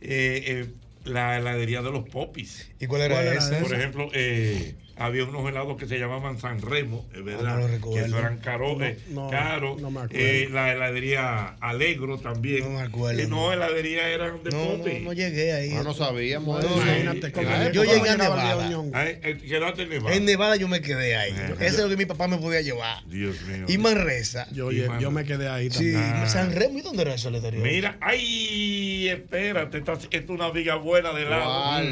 eh, 0.00 0.42
eh, 0.46 0.66
la 1.04 1.38
heladería 1.38 1.82
de 1.82 1.92
los 1.92 2.08
popis. 2.08 2.68
¿Y 2.80 2.86
cuál 2.88 3.02
era 3.02 3.14
¿Cuál 3.14 3.26
era 3.28 3.38
ese? 3.38 3.54
Por 3.56 3.66
esa? 3.66 3.76
ejemplo, 3.76 4.10
eh, 4.12 4.74
había 4.96 5.24
unos 5.24 5.48
helados 5.48 5.76
que 5.76 5.86
se 5.86 5.98
llamaban 5.98 6.38
San 6.40 6.60
Remo, 6.62 7.04
es 7.14 7.24
verdad. 7.24 7.56
Ah, 7.56 7.60
no 7.60 7.68
lo 7.68 7.90
que 7.92 8.00
eso 8.00 8.18
eran 8.18 8.38
caros, 8.38 8.78
No, 8.78 8.84
eh, 8.84 8.98
no, 9.10 9.28
caros. 9.30 9.80
no 9.80 9.90
me 9.90 10.00
acuerdo. 10.00 10.24
Eh, 10.24 10.48
la 10.52 10.72
heladería 10.72 11.56
Alegro 11.60 12.18
también. 12.18 12.60
No 12.64 12.78
me 12.78 12.82
acuerdo. 12.86 13.28
no, 13.28 13.52
heladería 13.52 14.08
eran 14.08 14.42
de 14.44 14.50
No, 14.50 14.64
popis. 14.64 14.94
no, 15.00 15.04
no 15.06 15.12
llegué 15.12 15.52
ahí. 15.52 15.72
Ah, 15.76 15.82
no 15.82 15.94
sabíamos. 15.94 16.62
No, 16.62 16.68
En 16.68 17.32
como 17.32 17.42
la 17.50 17.72
yo 17.72 17.84
llegué 17.84 18.08
a 18.10 18.16
Nevada. 18.16 18.68
León. 18.68 18.90
Ay, 18.94 19.18
eh, 19.22 19.38
quedaste 19.46 19.82
en 19.82 19.88
Nevada. 19.88 20.14
En 20.16 20.24
Nevada 20.24 20.56
yo 20.56 20.68
me 20.68 20.80
quedé 20.80 21.16
ahí. 21.16 21.32
Eh, 21.32 21.54
Eso 21.60 21.76
es 21.78 21.78
lo 21.84 21.88
que 21.88 21.96
mi 21.96 22.06
papá 22.06 22.28
me 22.28 22.38
podía 22.38 22.60
llevar. 22.60 23.04
Dios 23.06 23.40
mío. 23.42 23.66
Y 23.68 23.78
Manresa. 23.78 24.46
Yo, 24.52 24.70
Y 24.70 24.84
yo, 25.00 25.10
me 25.10 25.24
quedé 25.24 25.48
ahí 25.48 25.70
Sí, 25.70 25.92
también. 25.92 26.28
San 26.28 26.52
Remo. 26.54 26.78
¿Y 26.78 26.82
dónde 26.82 27.02
era 27.02 27.14
eso, 27.14 27.30
Leterio? 27.30 27.60
Mira, 27.60 27.96
ay, 28.00 29.08
espérate, 29.08 29.78
esta 29.78 29.94
esta 29.94 30.16
es 30.16 30.28
una 30.28 30.50
viga 30.50 30.76
buena 30.76 31.12
de 31.12 31.22
helado. 31.22 31.82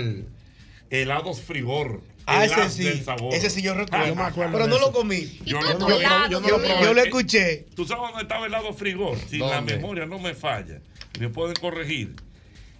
Helados 0.90 1.40
frigor. 1.40 2.02
Ah, 2.26 2.44
ese 2.44 2.70
sí. 2.70 3.04
Ese 3.32 3.50
sí 3.50 3.62
yo 3.62 3.74
recuerdo. 3.74 4.06
Yo 4.06 4.14
me 4.14 4.22
acuerdo 4.22 4.52
Pero 4.52 4.66
no 4.66 4.78
lo 4.78 4.92
comí. 4.92 5.40
Yo, 5.44 5.60
lo 5.60 5.78
yo 6.28 6.40
no 6.40 6.48
yo 6.48 7.02
escuché. 7.02 7.66
¿Tú 7.74 7.84
sabes 7.84 8.04
dónde 8.04 8.22
estaba 8.22 8.46
el 8.46 8.52
helado 8.52 8.72
frigor? 8.72 9.18
Si 9.28 9.38
la 9.38 9.60
memoria 9.60 10.06
no 10.06 10.18
me 10.18 10.34
falla. 10.34 10.80
Me 11.18 11.28
pueden 11.28 11.54
corregir. 11.56 12.14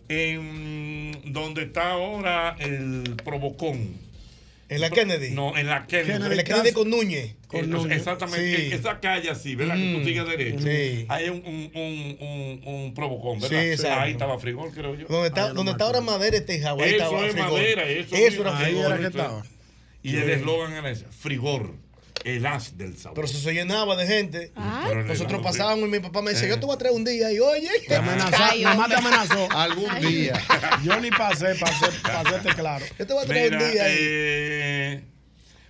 En 0.09 1.33
donde 1.33 1.63
está 1.63 1.93
ahora 1.93 2.57
el 2.59 3.17
Provocón. 3.25 3.97
¿En 4.75 4.81
la 4.81 4.91
Kennedy? 4.91 5.31
No, 5.31 5.57
en 5.57 5.67
la 5.67 5.87
Kennedy. 5.87 6.13
En 6.27 6.37
la 6.37 6.45
Kennedy 6.45 6.73
con 6.73 6.89
Núñez. 6.91 7.35
Exactamente, 7.91 8.57
Sí. 8.57 8.67
en 8.67 8.73
esa 8.73 8.99
calle 9.01 9.31
así, 9.31 9.55
¿verdad? 9.55 9.75
Que 9.77 9.81
Mm, 9.85 9.99
tú 9.99 10.05
sigues 10.05 10.27
derecho. 10.27 10.59
sí. 10.61 11.07
Hay 11.09 11.29
un, 11.29 11.43
un, 11.45 11.71
un, 11.75 12.17
un, 12.67 12.75
un 12.75 12.95
provocón, 12.95 13.41
¿verdad? 13.41 13.61
Sí, 13.61 13.69
exacto. 13.71 14.01
Ahí 14.01 14.13
estaba 14.13 14.39
frigor, 14.39 14.73
creo 14.73 14.95
yo. 14.95 15.07
Donde 15.07 15.29
está, 15.29 15.53
donde 15.53 15.73
está 15.73 15.85
ahora 15.85 16.01
madera 16.01 16.37
este 16.37 16.61
Hawái. 16.61 16.89
Eso 16.95 16.97
estaba 17.05 17.27
es 17.27 17.37
madera, 17.37 17.89
eso, 17.89 18.15
Eso 18.17 18.41
era 18.43 18.59
Ahí 18.59 18.65
frigor. 18.73 18.87
era 18.87 18.99
que 18.99 19.07
estaba. 19.07 19.43
Y 20.03 20.17
el 20.17 20.31
eslogan 20.31 20.73
era 20.73 20.91
ese, 20.91 21.05
frigor, 21.07 21.75
el 22.25 22.47
as 22.47 22.77
del 22.79 22.97
sabor. 22.97 23.15
Pero 23.17 23.27
eso 23.27 23.39
se 23.39 23.53
llenaba 23.53 23.97
de 23.97 24.07
gente. 24.07 24.53
El 24.91 25.07
Nosotros 25.07 25.43
pasábamos 25.43 25.89
y 25.89 25.91
mi 25.93 25.99
papá 26.01 26.23
me 26.23 26.31
decía, 26.33 26.47
Eh. 26.47 26.51
yo 26.51 26.61
te 26.61 26.67
voy 26.67 26.75
a 26.75 26.79
traer 26.79 26.95
un 26.95 27.05
día. 27.05 27.33
Y 27.33 27.39
oye, 27.41 27.69
Te 27.89 27.97
amenazó, 27.97 28.31
nada 28.31 28.75
más 28.77 28.89
te 28.89 28.95
amenazó. 28.97 29.49
Algún 29.57 30.01
día. 30.01 30.41
Yo 30.85 31.01
ni 31.01 31.11
pasé, 31.11 31.55
pasé, 31.57 31.87
pasé 32.03 32.55
claro. 32.55 32.85
Yo 32.99 33.07
te 33.07 33.13
voy 33.13 33.25
a 33.25 33.27
traer 33.27 33.53
Mira, 33.53 33.65
un 33.67 33.73
día 33.73 33.83
eh, 33.87 35.05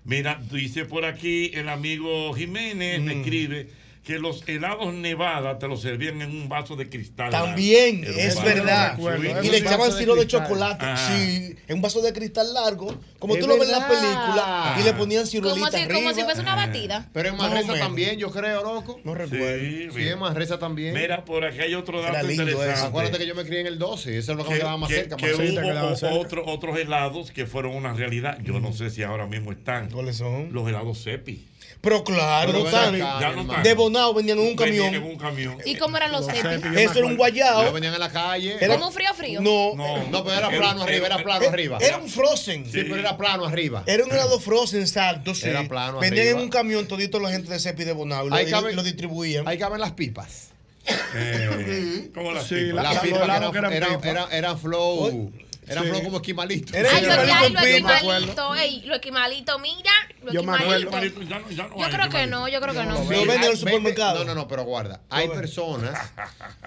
mira, 0.05 0.40
dice 0.50 0.84
por 0.84 1.05
aquí 1.05 1.50
el 1.55 1.68
amigo 1.68 2.32
Jiménez, 2.34 3.00
Mm. 3.00 3.05
me 3.05 3.12
escribe 3.20 3.68
que 4.05 4.18
los 4.18 4.42
helados 4.48 4.92
Nevada 4.94 5.59
te 5.61 5.68
los 5.68 5.80
servían 5.80 6.20
en 6.22 6.30
un 6.30 6.48
vaso 6.48 6.74
de 6.74 6.88
cristal. 6.88 7.30
También, 7.30 8.00
largo. 8.03 8.18
es 8.20 8.42
verdad. 8.42 9.42
Y 9.44 9.48
le 9.50 9.59
echaban 9.59 9.92
sirope 9.92 10.20
de 10.22 10.26
chocolate. 10.26 10.84
Sí, 11.07 11.55
en 11.68 11.76
un 11.76 11.82
vaso 11.82 12.03
de 12.03 12.12
cristal 12.12 12.53
largo. 12.53 12.96
Como 13.20 13.34
Es 13.34 13.40
tú 13.40 13.46
lo 13.46 13.55
ves 13.59 13.68
en 13.68 13.78
la 13.78 13.86
película. 13.86 14.76
Y 14.80 14.82
le 14.82 14.92
ponían 14.94 15.24
ciruelita 15.26 15.66
Como 15.66 15.70
si, 15.70 15.82
arriba. 15.84 15.94
como 16.00 16.14
si 16.14 16.22
fuese 16.24 16.40
una 16.40 16.57
batida. 16.57 17.09
Pero 17.12 17.28
en 17.28 17.36
menos. 17.68 17.78
también, 17.78 18.18
yo 18.18 18.30
creo, 18.32 18.62
loco. 18.64 19.00
No 19.05 19.12
Sí, 19.12 19.18
recuerdo. 19.18 19.61
Sí, 19.61 19.88
mira. 19.94 20.11
en 20.12 20.59
también. 20.59 20.94
Mira, 20.94 21.24
por 21.24 21.44
aquí 21.44 21.61
hay 21.61 21.74
otro 21.74 22.03
dato 22.03 22.28
interesante. 22.28 22.72
eso. 22.72 22.86
Acuérdate 22.86 23.18
que 23.18 23.26
yo 23.26 23.34
me 23.36 23.44
crié 23.44 23.61
en 23.61 23.66
el 23.68 23.78
12, 23.78 24.18
eso 24.18 24.32
es 24.32 24.38
lo 24.38 24.44
que, 24.44 24.50
me 24.50 24.59
quedaba 24.59 24.76
más 24.78 24.88
que, 24.88 24.96
cerca. 24.96 25.16
que 25.16 25.26
más 25.28 25.36
cerca. 25.36 25.84
hubo 25.86 25.96
cerca. 25.96 26.14
otro- 26.16 26.44
otros 26.46 26.76
helados 26.76 27.30
que 27.30 27.46
fueron 27.46 27.76
una 27.76 27.92
realidad. 27.92 28.38
Yo 28.42 28.59
no 28.59 28.72
sé 28.72 28.90
si 28.90 29.05
ahora 29.05 29.26
mismo 29.28 29.53
están. 29.53 29.90
¿Cuáles 29.90 30.16
son? 30.16 30.53
Los 30.53 30.68
helados 30.68 31.05
Cepi. 31.05 31.46
Pero 31.82 32.04
claro, 32.04 32.52
Pero 32.52 32.70
Ya 32.70 33.32
no. 33.32 33.62
De 33.62 33.74
Bonao 33.74 34.14
venían 34.14 34.38
en 34.38 34.46
un 34.50 34.56
Venían 34.56 34.84
camión. 34.86 34.94
en 34.94 35.02
un 35.10 35.18
camión. 35.18 35.58
¿Y 35.66 35.74
cómo 35.74 35.96
eran 35.96 36.12
los 36.12 36.24
cepis? 36.26 36.64
Eso 36.78 36.98
era 37.00 37.06
un 37.08 37.16
guayao. 37.16 37.62
Ellos 37.62 37.74
venían 37.74 37.92
en 37.94 37.98
la 38.00 38.08
calle. 38.12 38.56
Era- 38.60 38.74
¿Como 38.78 38.92
frío 38.92 39.12
frío? 39.14 39.40
No, 39.40 39.74
No, 39.74 40.06
No, 40.08 40.22
pero 40.22 40.36
era 40.38 40.48
plano 40.48 40.84
arriba, 40.84 41.06
era 41.06 41.22
plano 41.24 41.48
arriba. 41.48 41.78
Era 41.80 41.98
un 41.98 42.08
frozen. 42.08 42.66
Sí, 42.66 42.82
pero 42.84 42.96
era 42.96 43.16
plano 43.16 43.44
arriba. 43.46 43.82
Era 43.86 44.04
un 44.04 44.12
helado 44.12 44.38
frozen, 44.38 44.80
exacto, 44.80 45.34
sí. 45.34 45.48
Era 45.48 45.66
plano 45.66 45.98
Venían 45.98 46.20
arriba. 46.26 46.38
en 46.38 46.44
un 46.44 46.50
camión 46.50 46.86
todito 46.86 47.18
la 47.18 47.30
gente 47.30 47.50
de 47.52 47.58
Cepi 47.58 47.82
de 47.82 47.92
Bonao 47.92 48.26
y 48.26 48.30
lo, 48.30 48.36
Ahí 48.36 48.46
y 48.46 48.50
cabe- 48.50 48.70
lo- 48.70 48.76
lo 48.76 48.82
distribuían. 48.84 49.48
Ahí 49.48 49.58
caben 49.58 49.80
las 49.80 49.90
pipas. 49.92 50.50
Eh, 51.14 52.10
¿Cómo 52.14 52.32
las 52.32 52.46
Sí, 52.46 52.54
pipas? 52.54 52.74
la- 52.76 52.82
Las 52.82 52.94
la- 52.94 53.00
pipas 53.02 53.22
eran, 53.22 53.52
que 53.52 53.58
eran 53.58 53.72
eran, 53.72 53.88
pipas. 53.90 54.06
eran- 54.06 54.32
eran 54.32 54.58
flow. 54.58 55.32
Eran 55.66 55.84
Sí. 55.84 55.90
flow 55.90 56.02
como 56.02 56.16
esquimalitos. 56.16 56.74
Era 56.74 56.88
Ay, 56.92 57.04
lo, 57.06 57.12
Esquimalito 57.12 57.38
ay, 57.38 57.46
en 57.46 57.82
lo 57.82 57.90
esquimalito, 57.92 58.54
ey, 58.56 58.82
lo 58.84 58.94
esquimalito, 58.94 59.58
mira, 59.60 59.92
lo 60.24 60.32
Yo 60.32 60.42
me 60.42 60.52
acuerdo. 60.56 60.76
esquimalito. 60.76 61.22
Ya 61.22 61.38
no- 61.38 61.50
ya 61.50 61.68
no 61.68 61.78
Yo 61.78 61.88
creo 61.90 62.08
que 62.10 62.26
no, 62.26 62.48
yo 62.48 62.60
creo 62.60 62.74
que 62.74 62.82
no. 62.84 62.94
Lo 62.94 63.02
Sí, 63.02 63.08
venden 63.08 63.42
en 63.44 63.50
el 63.50 63.56
supermercado. 63.56 64.18
No, 64.20 64.24
no, 64.24 64.34
no, 64.34 64.48
pero 64.48 64.64
guarda. 64.64 65.00
Hay 65.08 65.28
personas 65.28 66.12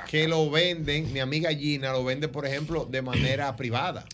que 0.09 0.27
lo 0.29 0.49
venden, 0.49 1.11
mi 1.11 1.19
amiga 1.19 1.49
Gina 1.53 1.91
lo 1.91 2.03
vende, 2.05 2.27
por 2.29 2.45
ejemplo, 2.45 2.85
de 2.85 3.01
manera 3.01 3.55
privada. 3.57 4.05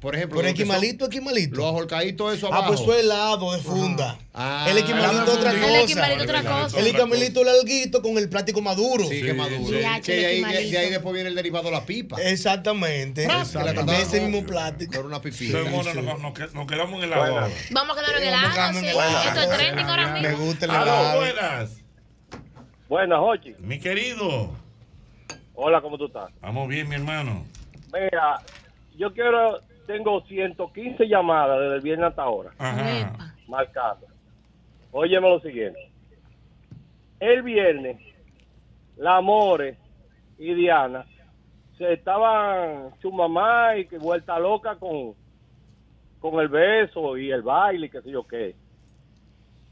Por 0.00 0.16
ejemplo, 0.16 0.38
Pero 0.38 0.48
esquimalito, 0.48 1.04
esquimalito. 1.04 1.56
los 1.56 1.66
ahorcaditos 1.66 2.34
eso 2.34 2.46
Ah, 2.52 2.56
abajo. 2.56 2.68
pues 2.68 2.80
eso 2.80 2.92
es 2.94 3.00
helado 3.04 3.52
de 3.52 3.58
funda. 3.60 4.18
Ah. 4.34 4.66
el 4.68 4.78
esquimalito 4.78 5.22
es 5.24 5.28
otra 5.38 5.50
El 5.52 5.60
cosa. 5.60 5.80
esquimalito 5.80 6.22
otra 6.24 6.42
cosa. 6.42 6.78
El 6.80 6.86
esquimalito 6.88 7.44
larguito 7.44 8.02
con 8.02 8.18
el 8.18 8.28
plástico 8.28 8.60
maduro. 8.62 9.04
Sí, 9.04 9.22
que 9.22 9.32
maduro. 9.34 9.78
Sí, 9.78 9.84
ah, 9.86 10.00
que 10.00 10.12
de 10.16 10.26
ahí, 10.26 10.40
esquimalito. 10.40 10.70
de 10.72 10.78
ahí 10.78 10.90
después 10.90 11.14
viene 11.14 11.28
el 11.28 11.34
derivado 11.36 11.64
de 11.66 11.70
la 11.70 11.84
pipa. 11.86 12.20
Exactamente. 12.20 13.24
Exactamente. 13.24 13.92
De 13.92 14.02
ese 14.02 14.20
mismo 14.20 14.44
plástico. 14.44 14.92
Con 14.96 15.06
una 15.06 15.20
pipita. 15.20 15.60
Bueno, 15.62 15.94
nos, 15.94 16.20
nos 16.20 16.54
nos 16.54 16.66
quedamos 16.66 16.94
en 16.98 17.04
el 17.04 17.12
helado. 17.12 17.48
Vamos 17.70 17.96
a 17.96 18.00
quedarnos 18.00 18.22
en 18.22 18.28
el 18.28 18.28
helado, 18.28 18.72
sí. 18.72 18.86
el. 18.86 19.28
Esto 19.28 19.40
es 19.40 19.56
trending 19.58 19.86
ahora 19.86 20.12
Me 20.14 20.28
mismo. 20.28 20.44
gusta 20.46 20.64
el 20.64 20.70
Aló, 20.72 20.82
helado. 20.84 21.16
buenas. 21.20 21.70
Buenas, 22.88 23.18
Jochi. 23.20 23.54
Mi 23.60 23.78
querido. 23.78 24.50
Hola, 25.54 25.80
¿cómo 25.80 25.96
tú 25.96 26.06
estás? 26.06 26.30
Vamos 26.40 26.68
bien, 26.68 26.88
mi 26.88 26.96
hermano. 26.96 27.44
Mira, 27.92 28.40
yo 28.98 29.12
quiero, 29.12 29.60
tengo 29.86 30.20
115 30.22 31.06
llamadas 31.08 31.60
desde 31.60 31.74
el 31.76 31.80
viernes 31.82 32.08
hasta 32.10 32.22
ahora, 32.22 32.50
Ajá. 32.58 33.34
marcadas. 33.48 34.10
Óyeme 34.90 35.28
lo 35.28 35.40
siguiente. 35.40 35.90
El 37.20 37.42
viernes, 37.42 37.98
la 38.96 39.20
More 39.20 39.76
y 40.38 40.54
Diana 40.54 41.04
se 41.78 41.92
estaban 41.94 42.90
su 43.00 43.10
mamá 43.12 43.76
y 43.76 43.86
que 43.86 43.98
vuelta 43.98 44.38
loca 44.38 44.76
con, 44.76 45.14
con 46.20 46.40
el 46.40 46.48
beso 46.48 47.16
y 47.16 47.30
el 47.30 47.42
baile 47.42 47.86
y 47.86 47.90
qué 47.90 48.02
sé 48.02 48.10
yo 48.10 48.26
qué. 48.26 48.54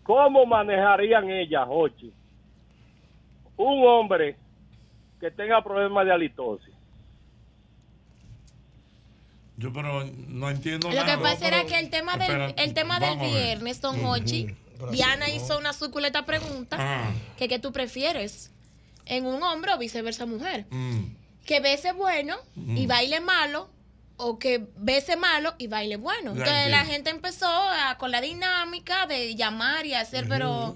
¿Cómo 0.02 0.46
manejarían 0.46 1.30
ellas, 1.30 1.66
Jochi? 1.66 2.12
Un 3.56 3.86
hombre 3.86 4.36
que 5.20 5.30
tenga 5.30 5.62
problemas 5.62 6.06
de 6.06 6.12
halitosis. 6.12 6.74
Yo 9.60 9.72
pero 9.74 10.04
no 10.28 10.48
entiendo 10.48 10.88
Lo 10.88 10.94
nada. 10.94 11.16
que 11.16 11.22
pasa 11.22 11.46
era 11.46 11.66
que 11.66 11.78
el 11.78 11.90
tema 11.90 12.12
del, 12.16 12.22
Espera, 12.22 12.46
el 12.56 12.72
tema 12.74 12.98
del 12.98 13.18
viernes, 13.18 13.82
Don 13.82 14.02
Hochi, 14.04 14.54
Diana 14.90 15.28
hizo 15.28 15.58
una 15.58 15.74
suculenta 15.74 16.24
pregunta 16.24 16.76
Ajá. 16.76 17.12
que 17.36 17.46
qué 17.46 17.58
tú 17.58 17.70
prefieres, 17.70 18.50
en 19.04 19.26
un 19.26 19.42
hombre 19.42 19.72
o 19.74 19.78
viceversa 19.78 20.24
mujer. 20.24 20.64
Mm. 20.70 21.00
Que 21.44 21.60
bese 21.60 21.92
bueno 21.92 22.36
y 22.56 22.84
Mm. 22.84 22.88
baile 22.88 23.20
malo 23.20 23.68
o 24.16 24.38
que 24.38 24.66
bese 24.76 25.16
malo 25.16 25.54
y 25.58 25.66
baile 25.66 25.96
bueno. 25.96 26.30
Entonces 26.32 26.70
la 26.70 26.86
gente 26.86 27.10
empezó 27.10 27.46
a- 27.48 27.98
con 27.98 28.10
la 28.10 28.22
dinámica 28.22 29.06
de 29.06 29.34
llamar 29.34 29.84
y 29.84 29.92
hacer, 29.94 30.26
pero 30.26 30.74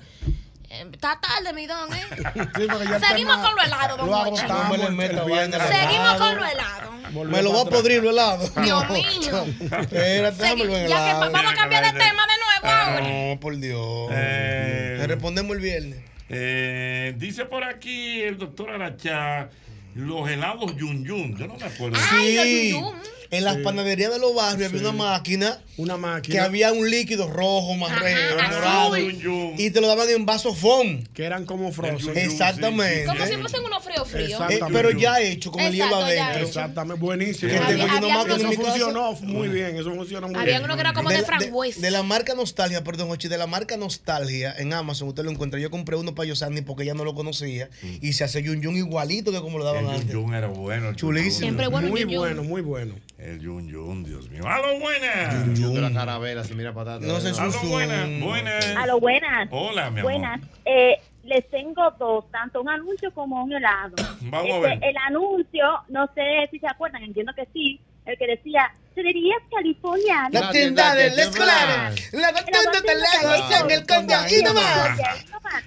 está 0.92 1.20
tarde, 1.20 1.52
mi 1.52 1.66
don, 1.66 1.92
¿eh? 1.92 2.02
Sí, 2.56 2.66
Seguimos 3.08 3.36
con 3.38 3.54
lo 3.54 3.62
helado, 3.62 3.96
don 3.96 4.08
Seguimos 4.36 4.42
helado. 4.42 6.18
con 6.18 6.36
lo 6.36 6.46
helado. 6.46 6.90
Volvió 7.12 7.36
Me 7.36 7.42
lo 7.42 7.52
va 7.52 7.60
a 7.62 7.64
podrir 7.66 8.02
lo 8.02 8.10
helado. 8.10 8.48
Dios 8.62 8.90
mío. 8.90 9.46
Espérate, 9.60 10.52
el 10.52 10.58
ya 10.58 10.64
que 10.74 10.84
helado. 10.86 11.30
vamos 11.32 11.52
a 11.52 11.54
cambiar 11.54 11.84
de 11.84 11.92
tema 11.98 12.22
de 12.26 12.62
nuevo 12.62 12.76
ahora. 12.76 13.00
No, 13.34 13.40
por 13.40 13.56
Dios. 13.58 14.08
Eh, 14.12 14.96
Le 14.98 15.06
respondemos 15.06 15.54
el 15.56 15.62
viernes. 15.62 15.98
eh, 16.28 17.14
dice 17.16 17.44
por 17.44 17.64
aquí 17.64 18.22
el 18.22 18.38
doctor 18.38 18.70
Arachá, 18.70 19.50
los 19.94 20.28
helados 20.28 20.74
Yun 20.76 21.04
Yun. 21.04 21.36
Yo 21.36 21.46
no 21.46 21.54
me 21.56 21.66
acuerdo. 21.66 21.98
Ay, 22.10 22.34
los 22.34 22.44
Sí. 22.44 22.70
yuyum. 22.72 22.94
En 23.34 23.44
las 23.44 23.56
Sí. 23.56 23.62
panaderías 23.62 24.12
de 24.12 24.18
los 24.18 24.34
barrios 24.34 24.70
Sí. 24.70 24.76
había 24.78 24.88
una 24.90 24.98
máquina 24.98 25.58
Una 25.76 25.94
que 25.94 26.00
máquina 26.00 26.44
había 26.44 26.72
un 26.72 26.88
líquido 26.90 27.26
rojo, 27.28 27.74
marrero, 27.74 28.36
morado. 28.36 28.96
Y 28.98 29.70
te 29.70 29.80
lo 29.80 29.86
daban 29.88 30.08
en 30.08 30.24
vaso 30.26 30.54
foam. 30.54 31.04
que 31.14 31.24
eran 31.24 31.44
como 31.46 31.72
frozen. 31.72 32.16
Exactamente. 32.16 33.04
Como 33.06 33.26
si 33.26 33.34
fuesen 33.36 33.64
unos 33.64 33.84
frío 33.84 34.04
frío. 34.04 34.24
Exacto. 34.26 34.54
Eh, 34.54 34.70
pero 34.72 34.90
ya 34.90 35.20
hecho, 35.20 35.50
con 35.50 35.60
el 35.62 35.72
hielo 35.72 36.00
ya 36.00 36.06
adentro. 36.28 36.46
Exactamente, 36.46 37.00
buenísimo. 37.00 37.50
Que 37.50 37.56
Eso 37.56 37.66
tengo 37.66 37.78
yo 37.78 37.84
Había- 37.92 38.00
nomás 38.00 38.24
había 38.24 38.34
en 38.36 38.48
mi 38.50 38.56
casa. 38.56 38.68
funcionó 38.70 39.12
muy 39.22 39.48
bien, 39.48 39.76
eso 39.76 39.94
funcionó 39.94 40.26
muy 40.28 40.36
Había 40.36 40.52
bien. 40.58 40.64
uno 40.64 40.74
que 40.74 40.80
era 40.80 40.92
como 40.92 41.10
de 41.10 41.22
frambuesa. 41.22 41.80
de 41.80 41.90
la 41.90 42.02
marca 42.02 42.34
Nostalgia, 42.34 42.82
perdón, 42.84 43.10
Ochi, 43.10 43.28
de 43.28 43.38
la 43.38 43.46
marca 43.46 43.76
Nostalgia 43.76 44.54
en 44.58 44.72
Amazon, 44.72 45.08
usted 45.08 45.24
lo 45.24 45.30
encuentra. 45.30 45.58
Yo 45.60 45.70
compré 45.70 45.96
uno 45.96 46.14
para 46.14 46.28
Yosani 46.28 46.62
porque 46.62 46.82
ella 46.84 46.94
no 46.94 47.04
lo 47.04 47.14
conocía 47.14 47.68
y 48.00 48.12
se 48.12 48.24
hace 48.24 48.42
yun 48.42 48.60
yun 48.62 48.76
igualito 48.76 49.32
que 49.32 49.40
como 49.40 49.58
lo 49.58 49.64
daban 49.64 49.84
El 49.84 49.90
Yun 49.90 49.94
antes. 50.00 50.12
Yun 50.12 50.34
era 50.34 50.46
bueno. 50.48 50.94
Chulísimo. 50.94 51.40
Siempre 51.40 51.66
bueno, 51.68 51.88
muy 51.88 52.00
yun. 52.02 52.14
bueno, 52.16 52.42
muy 52.44 52.62
bueno. 52.62 52.94
El 53.24 53.40
Yun 53.40 53.66
Yun, 53.66 54.04
Dios 54.04 54.28
mío. 54.28 54.42
¡Halo, 54.46 54.78
buenas! 54.80 55.58
Yo 55.58 55.70
de 55.70 55.80
la 55.80 55.90
carabela, 55.90 56.44
si 56.44 56.54
mira 56.54 56.74
para 56.74 56.96
atrás. 56.96 57.08
No 57.10 57.20
se 57.20 57.28
¡Halo, 57.40 57.52
Susun. 57.52 57.70
buenas! 57.70 58.20
¡Buenas! 58.20 58.66
A 58.76 58.86
lo 58.86 59.00
buenas. 59.00 59.48
Hola, 59.50 59.90
mi 59.90 60.00
amor. 60.00 60.12
Buenas. 60.12 60.40
Eh, 60.66 61.00
les 61.22 61.48
tengo 61.48 61.90
dos, 61.98 62.30
tanto 62.30 62.60
un 62.60 62.68
anuncio 62.68 63.10
como 63.14 63.42
un 63.42 63.52
helado. 63.54 63.94
Vamos 64.20 64.50
a 64.50 64.56
Este, 64.56 64.60
ver. 64.68 64.78
El 64.90 64.96
anuncio, 65.06 65.64
no 65.88 66.06
sé 66.14 66.48
si 66.50 66.58
se 66.58 66.68
acuerdan, 66.68 67.02
entiendo 67.02 67.32
que 67.34 67.48
sí, 67.54 67.80
el 68.04 68.18
que 68.18 68.26
decía, 68.26 68.70
Cederías 68.94 69.38
California. 69.50 70.28
La 70.30 70.50
tienda 70.50 70.94
del 70.94 71.18
escolar. 71.18 71.94
La 72.12 72.32
tienda 72.34 72.80
del 72.84 73.00
lejos 73.00 73.60
en 73.62 73.70
el 73.70 73.86
conde 73.86 74.14
y 74.38 74.42
no 74.42 74.52
más. 74.54 74.98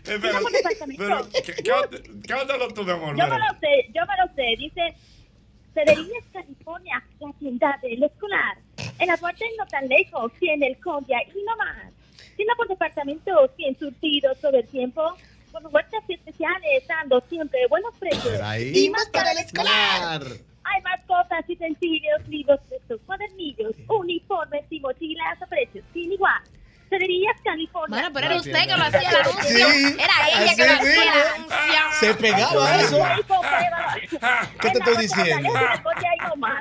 Espera, 0.05 0.39
pero, 0.95 1.27
¿qué- 1.31 1.53
qué- 1.63 2.21
Cántalo 2.27 2.67
tú, 2.69 2.83
mi 2.83 2.91
amor. 2.91 3.17
Yo 3.17 3.27
me 3.27 3.39
lo 3.39 3.47
sé, 3.59 3.89
yo 3.95 4.01
me 4.05 4.15
lo 4.17 4.33
sé. 4.35 4.55
Dice, 4.59 4.95
Cederías 5.77 6.23
California, 6.33 7.03
la 7.19 7.33
tienda 7.33 7.79
del 7.83 8.01
escolar. 8.01 8.57
En 8.97 9.07
la 9.07 9.17
parte 9.17 9.45
no 9.59 9.65
tan 9.67 9.87
lejos, 9.87 10.31
y 10.41 10.49
en 10.49 10.63
el 10.63 10.75
Condia 10.79 11.19
y 11.21 11.43
no 11.43 11.55
más. 11.55 11.93
Tienda 12.35 12.55
por 12.55 12.67
departamentos 12.67 13.51
bien 13.57 13.77
surtidos 13.77 14.39
todo 14.41 14.57
el 14.57 14.67
tiempo, 14.69 15.03
con 15.51 15.63
ofertas 15.67 16.03
especiales, 16.07 16.87
dando 16.87 17.21
siempre 17.29 17.59
buenos 17.69 17.93
precios. 17.99 18.41
Y 18.73 18.89
más 18.89 19.07
para 19.09 19.31
el 19.33 19.37
escolar. 19.37 20.23
Hay 20.63 20.81
más 20.81 20.99
cosas 21.05 21.45
y 21.47 21.53
utensilios, 21.53 22.27
libros, 22.27 22.59
textos, 22.67 22.99
cuadernillos, 23.05 23.75
uniformes 23.87 24.65
y 24.71 24.79
mochilas 24.79 25.39
a 25.39 25.45
precios 25.45 25.85
sin 25.93 26.11
igual. 26.11 26.41
Cederías 26.89 27.41
California. 27.43 27.87
Bueno, 27.89 28.09
pero 28.13 28.25
era 28.27 28.35
usted 28.37 28.65
que 28.65 28.77
lo 28.77 28.83
hacía 28.83 29.09
el 29.09 29.15
anuncio. 29.15 29.69
Sí, 29.69 29.97
Era 29.99 30.41
ella 30.41 30.55
que 30.55 30.65
lo 30.65 30.73
hacía 30.73 31.03
el 31.03 31.27
anuncio. 31.35 31.57
Se 31.99 32.13
pegaba 32.15 32.75
eso. 32.75 32.97
¿Qué 34.61 34.69
te 34.69 34.77
estoy 34.79 34.97
diciendo? 34.97 35.53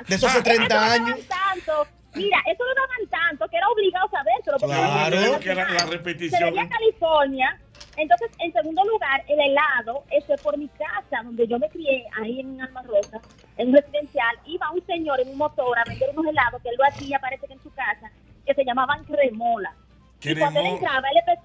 De 0.07 0.15
esos 0.15 0.29
hace 0.29 0.41
30 0.41 0.65
Eso 0.65 0.73
lo 0.73 0.79
daban 0.81 1.05
años. 1.05 1.19
Tanto. 1.27 1.87
Mira, 2.15 2.39
eso 2.47 2.63
lo 2.63 2.73
daban 2.73 3.07
tanto 3.09 3.47
que 3.47 3.57
era 3.57 3.67
obligado 3.69 4.09
sabérselo. 4.09 4.57
porque 4.57 4.75
Claro, 4.75 5.39
que 5.39 5.51
era 5.51 5.69
la 5.71 5.85
repetición. 5.85 6.39
Cedería 6.39 6.67
California. 6.67 7.59
Entonces, 7.97 8.29
en 8.39 8.53
segundo 8.53 8.83
lugar, 8.85 9.23
el 9.27 9.39
helado, 9.39 10.03
este 10.11 10.37
por 10.37 10.57
mi 10.57 10.67
casa, 10.69 11.23
donde 11.23 11.47
yo 11.47 11.57
me 11.57 11.67
crié, 11.69 12.05
ahí 12.21 12.39
en 12.39 12.61
Alma 12.61 12.83
Rosa, 12.83 13.19
en 13.57 13.69
un 13.69 13.75
residencial, 13.75 14.35
iba 14.45 14.69
un 14.71 14.85
señor 14.85 15.19
en 15.19 15.29
un 15.29 15.37
motor 15.37 15.77
a 15.79 15.83
vender 15.83 16.09
unos 16.15 16.27
helados 16.27 16.61
que 16.61 16.69
él 16.69 16.75
lo 16.77 16.85
hacía, 16.85 17.19
parece 17.19 17.47
que 17.47 17.53
en 17.53 17.63
su 17.63 17.71
casa, 17.73 18.11
que 18.45 18.53
se 18.53 18.63
llamaban 18.63 19.03
cremola. 19.03 19.73
Y 20.21 20.35
cuando 20.35 20.59
él 20.59 20.65
entraba, 20.67 21.07
él 21.09 21.37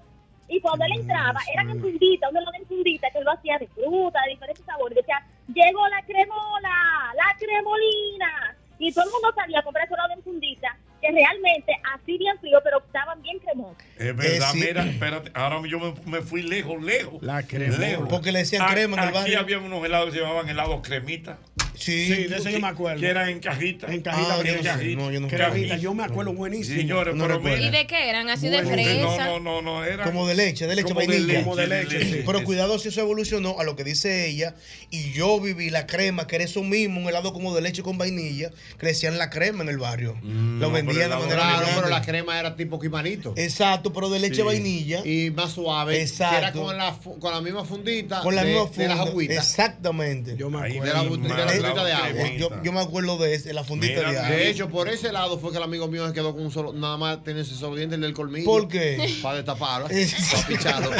y 0.49 0.59
cuando 0.59 0.85
él 0.85 0.91
entraba, 0.99 1.39
eran 1.53 1.69
en 1.69 1.81
fundita, 1.81 2.29
un 2.29 2.37
helado 2.37 2.53
en 2.59 2.67
fundita, 2.67 3.09
que 3.09 3.17
él 3.17 3.23
lo 3.23 3.31
hacía 3.31 3.57
de 3.57 3.67
fruta, 3.67 4.19
de 4.25 4.31
diferentes 4.31 4.65
sabores. 4.65 4.95
Decía, 4.95 5.25
llegó 5.47 5.87
la 5.87 6.01
cremola, 6.03 7.13
la 7.15 7.37
cremolina. 7.39 8.55
Y 8.77 8.91
todo 8.91 9.05
el 9.05 9.11
mundo 9.11 9.33
salía 9.35 9.59
a 9.59 9.63
comprar 9.63 9.85
ese 9.85 9.93
helado 9.93 10.13
en 10.13 10.23
fundita, 10.23 10.77
que 11.05 11.11
realmente 11.11 11.73
así 11.93 12.17
bien 12.17 12.37
frío, 12.39 12.59
pero 12.63 12.77
estaban 12.85 13.21
bien 13.21 13.37
cremosos. 13.39 13.77
Es 13.97 14.15
verdad, 14.15 14.49
Eh, 14.49 14.51
sí. 14.53 14.59
mira, 14.67 14.85
espérate, 14.85 15.31
ahora 15.33 15.61
yo 15.67 15.79
me, 15.79 15.93
me 16.09 16.21
fui 16.21 16.41
lejos, 16.43 16.81
lejos. 16.81 17.21
La 17.21 17.43
crema. 17.43 17.77
Lejos. 17.77 18.07
Porque 18.09 18.31
le 18.31 18.39
decían 18.39 18.61
A- 18.61 18.71
crema 18.71 18.97
en 18.97 19.03
el 19.03 19.09
Aquí 19.09 19.17
barrio. 19.17 19.39
había 19.39 19.59
unos 19.59 19.85
helados 19.85 20.07
que 20.11 20.15
se 20.17 20.21
llamaban 20.23 20.47
helados 20.49 20.79
cremita. 20.81 21.37
Sí, 21.75 22.05
Sí, 22.05 22.23
de 22.27 22.37
eso 22.37 22.49
yo 22.49 22.59
me 22.59 22.67
acuerdo. 22.67 23.01
Que 23.01 23.07
eran 23.07 23.27
en 23.29 23.39
cajita. 23.39 23.91
En 23.91 24.01
cajita 24.01 24.33
Ah, 24.35 24.37
yo 24.37 24.43
bien 24.43 24.57
no 24.57 24.63
cajita. 24.63 25.01
no, 25.01 25.11
yo 25.11 25.19
no. 25.19 25.27
Cremita, 25.27 25.75
yo 25.77 25.93
me 25.95 26.03
acuerdo 26.03 26.31
buenísimo. 26.33 26.77
Señores, 26.79 27.15
No 27.15 27.25
pero. 27.41 27.57
¿Y 27.61 27.69
de 27.71 27.87
qué 27.87 28.09
eran? 28.09 28.29
¿Así 28.29 28.47
de 28.47 28.61
No, 28.61 28.69
fresa? 28.69 29.25
no, 29.25 29.39
no, 29.39 29.61
no, 29.61 29.83
era. 29.83 30.03
Como 30.05 30.27
de 30.27 30.35
leche, 30.35 30.67
de 30.67 30.75
leche 30.75 30.93
como 30.93 31.05
vainilla. 31.05 31.43
Como 31.43 31.55
de 31.55 31.67
leche, 31.67 31.99
sí. 32.05 32.23
Pero 32.25 32.43
cuidado 32.43 32.77
si 32.79 32.89
eso 32.89 33.01
evolucionó 33.01 33.59
a 33.59 33.63
lo 33.63 33.75
que 33.75 33.83
dice 33.83 34.27
ella. 34.27 34.55
Y 34.91 35.11
yo 35.13 35.39
viví 35.41 35.71
la 35.71 35.87
crema, 35.87 36.27
que 36.27 36.35
era 36.35 36.45
eso 36.45 36.63
mismo, 36.63 37.01
un 37.01 37.09
helado 37.09 37.33
como 37.33 37.53
de 37.55 37.61
leche 37.61 37.81
con 37.81 37.97
vainilla, 37.97 38.51
que 38.77 38.85
le 38.85 38.89
decían 38.89 39.17
la 39.17 39.29
crema 39.31 39.63
en 39.63 39.69
el 39.69 39.79
barrio. 39.79 40.15
lo 40.23 40.71
vendían 40.71 40.92
de 40.95 41.07
manera 41.07 41.35
Claro, 41.35 41.67
pero 41.75 41.89
la 41.89 42.01
crema 42.01 42.39
era 42.39 42.55
tipo 42.55 42.79
quimanito. 42.79 43.33
Exacto, 43.35 43.91
pero 43.93 44.09
de 44.09 44.19
leche 44.19 44.35
Sí. 44.37 44.41
vainilla. 44.41 45.05
Y 45.05 45.31
más 45.31 45.51
suave. 45.51 46.01
Exacto. 46.01 46.31
Que 46.33 46.37
era 46.37 46.51
con 46.53 46.77
la, 46.77 46.95
con 47.19 47.31
la 47.31 47.41
misma 47.41 47.65
fundita. 47.65 48.21
Con 48.21 48.35
la 48.35 48.43
de, 48.43 48.53
misma 48.53 48.69
de 48.75 48.87
las 48.87 48.99
agüitas. 48.99 49.37
Exactamente. 49.37 50.35
Yo 50.37 50.49
me 50.49 50.59
acuerdo. 50.59 50.83
De 50.83 50.93
la, 50.93 51.01
de 51.03 51.07
fundita 51.09 51.83
de 51.85 51.93
agua. 51.93 52.29
Yo, 52.37 52.49
yo 52.63 52.71
me 52.71 52.79
acuerdo 52.79 53.17
de 53.17 53.35
ese, 53.35 53.53
la 53.53 53.63
fundita 53.63 53.95
Mira, 53.95 54.11
de 54.11 54.17
agua. 54.19 54.29
De 54.31 54.49
hecho, 54.49 54.69
por 54.69 54.89
ese 54.89 55.11
lado 55.11 55.39
fue 55.39 55.51
que 55.51 55.57
el 55.57 55.63
amigo 55.63 55.87
mío 55.87 56.07
se 56.07 56.13
quedó 56.13 56.33
con 56.33 56.43
un 56.45 56.51
solo, 56.51 56.73
nada 56.73 56.97
más 56.97 57.23
tenía 57.23 57.41
ese 57.43 57.55
solo 57.55 57.75
diente 57.75 57.95
el 57.95 58.01
del 58.01 58.13
colmillo. 58.13 58.45
¿Por 58.45 58.67
qué? 58.67 59.13
Para 59.21 59.37
destaparlo, 59.37 59.87
para 60.31 60.47
picharlo. 60.47 60.91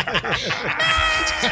Sí, 1.42 1.48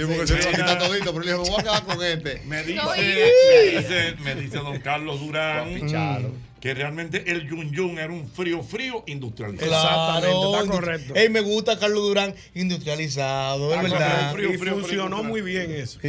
no, 0.00 0.08
porque 0.08 0.26
se 0.26 0.38
iba 0.38 0.48
a 0.48 0.52
quitar 0.52 0.78
todito, 0.78 1.12
pero 1.12 1.20
le 1.20 1.32
dije, 1.32 1.42
me 1.42 1.50
voy 1.50 1.60
a 1.60 1.62
quedar 1.62 1.84
con 1.84 2.02
este. 2.02 2.42
Me 2.46 2.62
dice, 2.62 2.82
me 2.86 3.80
dice, 3.80 4.14
me 4.22 4.34
dice 4.34 4.56
don 4.58 4.78
Carlos 4.80 5.20
Durán 5.20 5.74
Picharlo. 5.74 6.30
Que 6.60 6.74
realmente 6.74 7.30
el 7.30 7.48
yun 7.48 7.70
yun 7.72 7.98
era 7.98 8.12
un 8.12 8.28
frío 8.28 8.62
frío 8.62 9.04
industrializado. 9.06 9.72
Exactamente, 9.72 10.58
está 10.62 10.72
correcto. 10.72 11.14
Ey, 11.14 11.28
me 11.28 11.40
gusta 11.40 11.78
Carlos 11.78 12.02
Durán 12.02 12.34
industrializado, 12.54 13.74
es 13.74 13.82
verdad. 13.82 14.32
frío, 14.32 14.52
Y 14.54 14.58
frío, 14.58 14.74
funcionó 14.74 15.18
frío. 15.18 15.28
muy 15.28 15.40
bien 15.42 15.70
eso. 15.70 15.98
Sí. 16.00 16.08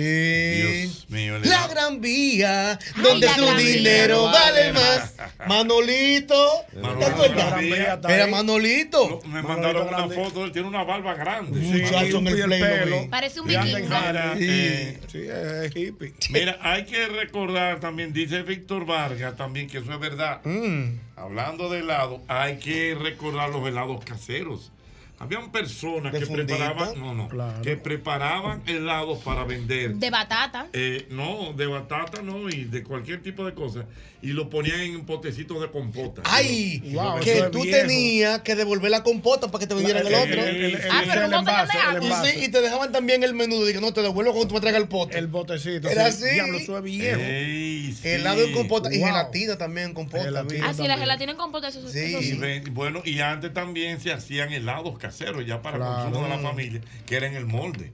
Dios 0.81 1.05
mío, 1.09 1.39
La. 1.39 1.67
Gran 1.67 2.01
Vía, 2.01 2.79
donde 3.01 3.27
su 3.29 3.41
Gran 3.45 3.57
dinero 3.57 4.23
vale 4.23 4.73
más. 4.73 5.13
Manolito, 5.47 6.49
Manolito 6.81 6.99
¿te 6.99 7.05
acuerdas? 7.05 7.63
Era. 8.09 8.27
Manolito. 8.27 9.19
Me 9.25 9.41
Manolito 9.41 9.47
mandaron 9.47 9.87
una 9.87 9.97
grande. 9.97 10.15
foto, 10.15 10.45
él 10.45 10.51
tiene 10.51 10.67
una 10.67 10.83
barba 10.83 11.13
grande. 11.13 11.59
Sí, 11.61 11.81
Muchacho 11.83 12.17
en 12.19 12.27
el 12.27 12.49
pelo. 12.59 13.07
Parece 13.09 13.39
un 13.41 13.47
vikingo. 13.47 13.77
Mira, 13.79 14.33
Sí. 14.37 14.45
eh, 14.49 14.99
Sí, 15.11 15.19
es 15.27 15.75
hippie. 15.75 16.13
mira, 16.31 16.57
hay 16.61 16.85
que 16.85 17.07
recordar 17.07 17.79
también, 17.79 18.13
dice 18.13 18.41
Víctor 18.43 18.85
Vargas 18.85 19.35
también, 19.35 19.67
que 19.67 19.79
eso 19.79 19.93
es 19.93 19.99
verdad. 19.99 20.38
Mm. 20.43 20.99
Hablando 21.15 21.69
de 21.69 21.79
helado, 21.79 22.21
hay 22.27 22.57
que 22.59 22.95
recordar 22.95 23.49
los 23.49 23.67
helados 23.67 24.03
caseros. 24.03 24.71
Habían 25.19 25.51
personas 25.51 26.13
¿De 26.13 26.19
que 26.19 26.25
fundita? 26.25 26.55
preparaban, 26.55 26.97
no, 26.99 27.13
no, 27.13 27.27
Claro. 27.27 27.61
que 27.61 27.75
preparaban 27.75 28.63
helados 28.65 29.19
para 29.19 29.43
vender. 29.43 29.95
De 29.95 30.09
batata. 30.09 30.67
Eh, 30.73 31.07
no, 31.09 31.53
de 31.53 31.67
batata 31.67 32.21
no, 32.21 32.47
y 32.49 32.63
de 32.63 32.83
cualquier 32.83 33.21
tipo 33.21 33.45
de 33.45 33.53
cosa. 33.53 33.85
Y 34.21 34.27
lo 34.33 34.49
ponían 34.49 34.79
en 34.81 35.05
potecitos 35.05 35.61
de 35.61 35.71
compota. 35.71 36.21
Ay, 36.25 36.79
Wow, 36.93 37.19
que 37.21 37.43
tú 37.51 37.63
viejo. 37.63 37.77
tenías 37.87 38.41
que 38.41 38.55
devolver 38.55 38.91
la 38.91 39.01
compota 39.03 39.47
para 39.49 39.59
que 39.61 39.67
te 39.67 39.73
vendieran 39.75 40.05
el 40.05 40.13
El- 40.13 40.19
otro. 40.19 40.41
el- 40.43 40.55
el- 40.55 40.75
el- 40.75 40.91
Ah, 40.91 41.03
pero 41.07 41.25
el 41.25 41.33
envase. 41.33 41.77
Y, 42.01 42.27
sí, 42.39 42.45
y 42.45 42.49
te 42.49 42.61
dejaban 42.61 42.91
también 42.91 43.23
el 43.23 43.33
menudo. 43.33 43.65
Dije, 43.65 43.79
no, 43.79 43.93
te 43.93 44.01
devuelvo 44.01 44.31
cuando 44.31 44.49
tú 44.49 44.53
me 44.55 44.61
traigas 44.61 44.81
el 44.81 44.87
pote. 44.89 45.17
El 45.17 45.27
botecito. 45.27 45.87
Era 45.89 46.11
sí. 46.11 46.23
así. 46.25 46.33
Diablo, 46.33 46.57
eso 46.57 46.77
es 46.77 46.83
viejo. 46.83 47.19
Ey, 47.21 47.93
sí. 47.93 48.07
Helado 48.09 48.41
en 48.43 48.51
compota. 48.53 48.93
Y 48.93 48.99
gelatina 48.99 49.57
también 49.57 49.87
en 49.87 49.93
compota. 49.93 50.23
Gelatina. 50.23 50.69
Ah, 50.69 50.73
sí, 50.73 50.85
la 50.87 50.97
gelatina 50.97 51.31
en 51.31 51.37
compota, 51.37 51.69
eso, 51.69 51.87
Sí. 51.89 51.99
eso 51.99 52.19
Y 52.19 52.23
sí. 52.23 52.33
ven- 52.37 52.73
bueno, 52.73 53.01
y 53.05 53.19
antes 53.21 53.53
también 53.53 54.01
se 54.01 54.11
hacían 54.11 54.51
helados 54.51 54.97
caseros 55.09 55.45
ya 55.45 55.61
para 55.61 55.77
Claro. 55.77 56.03
consumo 56.03 56.23
de 56.27 56.29
la 56.29 56.39
familia, 56.39 56.81
que 57.05 57.15
era 57.17 57.27
en 57.27 57.35
el 57.35 57.45
molde. 57.45 57.91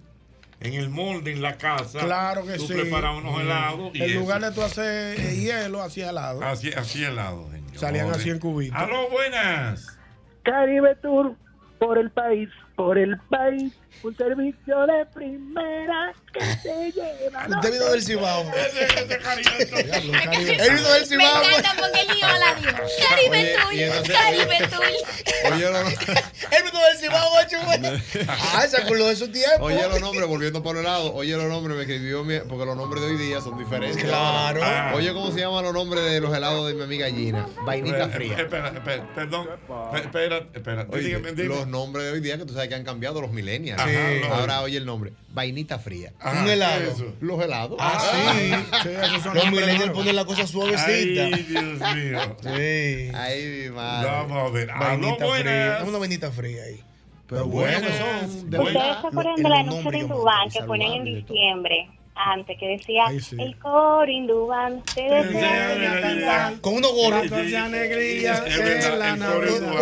En 0.62 0.74
el 0.74 0.90
molde, 0.90 1.32
en 1.34 1.42
la 1.42 1.58
casa, 1.58 2.00
Claro 2.00 2.46
que 2.46 2.54
tú 2.54 2.68
sí. 2.68 2.74
preparabas 2.74 3.22
unos 3.24 3.42
helados 3.42 3.92
y 3.94 4.02
En 4.02 4.10
eso. 4.10 4.20
lugar 4.20 4.42
de 4.42 4.52
tú 4.52 4.62
hacer 4.64 5.20
eh, 5.20 5.36
hielo, 5.36 5.82
hacía 5.82 6.10
helado. 6.10 6.42
Así, 6.44 6.72
así 6.74 7.04
helados, 7.04 7.52
señor. 7.52 7.78
Salían 7.78 8.10
así 8.10 8.30
en 8.30 8.40
cubitos. 8.40 8.78
Aló, 8.78 9.10
buenas. 9.10 9.98
Caribe 10.44 10.96
Tour 11.02 11.36
por 11.80 11.98
el 11.98 12.10
país, 12.12 12.50
por 12.76 12.98
el 12.98 13.18
país. 13.30 13.74
Un 14.04 14.16
servicio 14.16 14.86
de 14.86 15.06
primera 15.14 16.14
que 16.32 16.40
te 16.62 16.92
lleva. 16.92 17.48
Usted 17.50 17.72
vino 17.72 17.86
del 17.86 18.04
Cibao. 18.04 18.42
Él 18.54 18.72
vino 20.76 20.90
del 20.90 21.02
Me 21.02 21.08
Cibao. 21.08 21.44
encanta 21.44 21.76
porque 21.80 22.02
el 22.02 22.08
niño 22.08 22.28
la 22.40 22.54
dio. 22.56 22.72
Caribe 23.10 23.56
entonces- 23.56 24.16
Caribe 24.16 24.58
Tour. 24.70 24.86
Oye, 25.54 25.72
lo- 25.72 25.88
Él 25.88 26.64
vino 26.66 26.80
del 26.86 26.98
Cibao, 27.00 27.30
ocho, 27.42 27.58
güey. 27.66 27.80
Ah, 28.28 28.68
se 28.68 28.78
acordó 28.78 29.08
de 29.08 29.16
su 29.16 29.28
tiempo. 29.32 29.66
oye 29.66 29.82
los 29.90 30.02
nombres, 30.02 30.28
volviendo 30.28 30.62
por 30.62 30.78
el 30.78 30.84
lado. 30.84 31.12
Oye 31.14 31.36
los 31.36 31.46
nombres, 31.48 31.76
me 31.78 31.82
escribió 31.84 32.24
mi- 32.24 32.40
porque 32.40 32.66
los 32.66 32.78
nombres 32.78 33.02
de 33.04 33.10
hoy 33.10 33.18
día 33.18 33.42
son 33.42 33.58
diferentes. 33.58 34.04
Claro. 34.04 34.62
Ah. 34.64 34.92
Oye, 34.96 35.12
¿cómo 35.14 35.32
se 35.32 35.40
llaman 35.40 35.64
los 35.64 35.74
nombres 35.74 36.04
de 36.06 36.22
los 36.22 36.36
helados 36.36 36.68
de 36.68 36.74
mi 36.76 36.84
amiga 36.84 37.08
Gina? 37.10 37.48
Vainita 37.64 38.10
fría. 38.10 38.38
Espera, 38.38 38.68
espera, 38.70 39.08
perdón. 39.16 39.48
Pe- 39.92 40.00
Espera, 40.00 40.46
espera. 40.54 40.86
Los 41.48 41.66
nombres 41.68 42.06
de 42.06 42.12
hoy 42.12 42.20
día 42.20 42.38
que 42.38 42.46
tú 42.46 42.54
sabes 42.54 42.70
que 42.70 42.76
han 42.76 42.84
cambiado 42.84 43.20
los 43.22 43.32
millennials. 43.32 43.82
Ajá, 43.86 44.10
Sí. 44.22 44.28
Ahora 44.32 44.62
oye 44.62 44.78
el 44.78 44.86
nombre. 44.86 45.14
Vainita 45.30 45.80
fría. 45.80 46.12
Ajá, 46.20 46.42
un 46.44 46.50
helado. 46.50 46.82
¿qué 46.96 47.04
es? 47.04 47.22
Los 47.22 47.42
helados. 47.44 47.78
Ah, 47.80 48.00
sí. 48.00 48.88
Los 49.34 49.52
nuevos. 49.52 49.90
ponen 49.90 50.16
la 50.16 50.26
cosa 50.26 50.48
suavecita. 50.48 50.86
Ay, 51.26 51.46
Dios 51.50 51.64
mío. 51.64 52.38
Sí. 52.42 53.12
Ay, 53.14 53.64
mi 53.70 53.70
madre. 53.76 54.10
Vamos 54.10 54.38
a 54.38 54.50
ver. 54.54 54.72
Aló, 54.72 54.86
Vainita 54.86 55.28
fría. 55.28 55.70
Dame 55.70 55.90
una 55.90 55.98
vainita 55.98 56.32
fría 56.32 56.64
ahí. 56.64 56.84
Pero 57.28 57.46
bueno, 57.48 57.80
son 57.80 58.50
de. 58.50 58.60
¿Ustedes 58.60 58.74
se 59.02 59.08
acuerdan 59.08 59.36
de 59.36 59.42
yo 59.44 59.50
me 59.50 60.00
Indubán 60.00 60.48
acuerdo, 60.48 60.60
que 60.60 60.64
ponían 60.68 60.92
en 60.94 61.04
diciembre? 61.06 61.90
Antes, 62.18 62.58
que 62.58 62.68
decía, 62.68 63.04
Ay, 63.08 63.20
sí. 63.20 63.36
el 63.38 63.58
coro 63.60 64.10
Indubán 64.10 64.82
te 64.96 65.02
desea. 65.02 66.54
Con 66.62 66.76
unos 66.76 66.94
gorros. 66.94 67.30
Con 67.30 67.40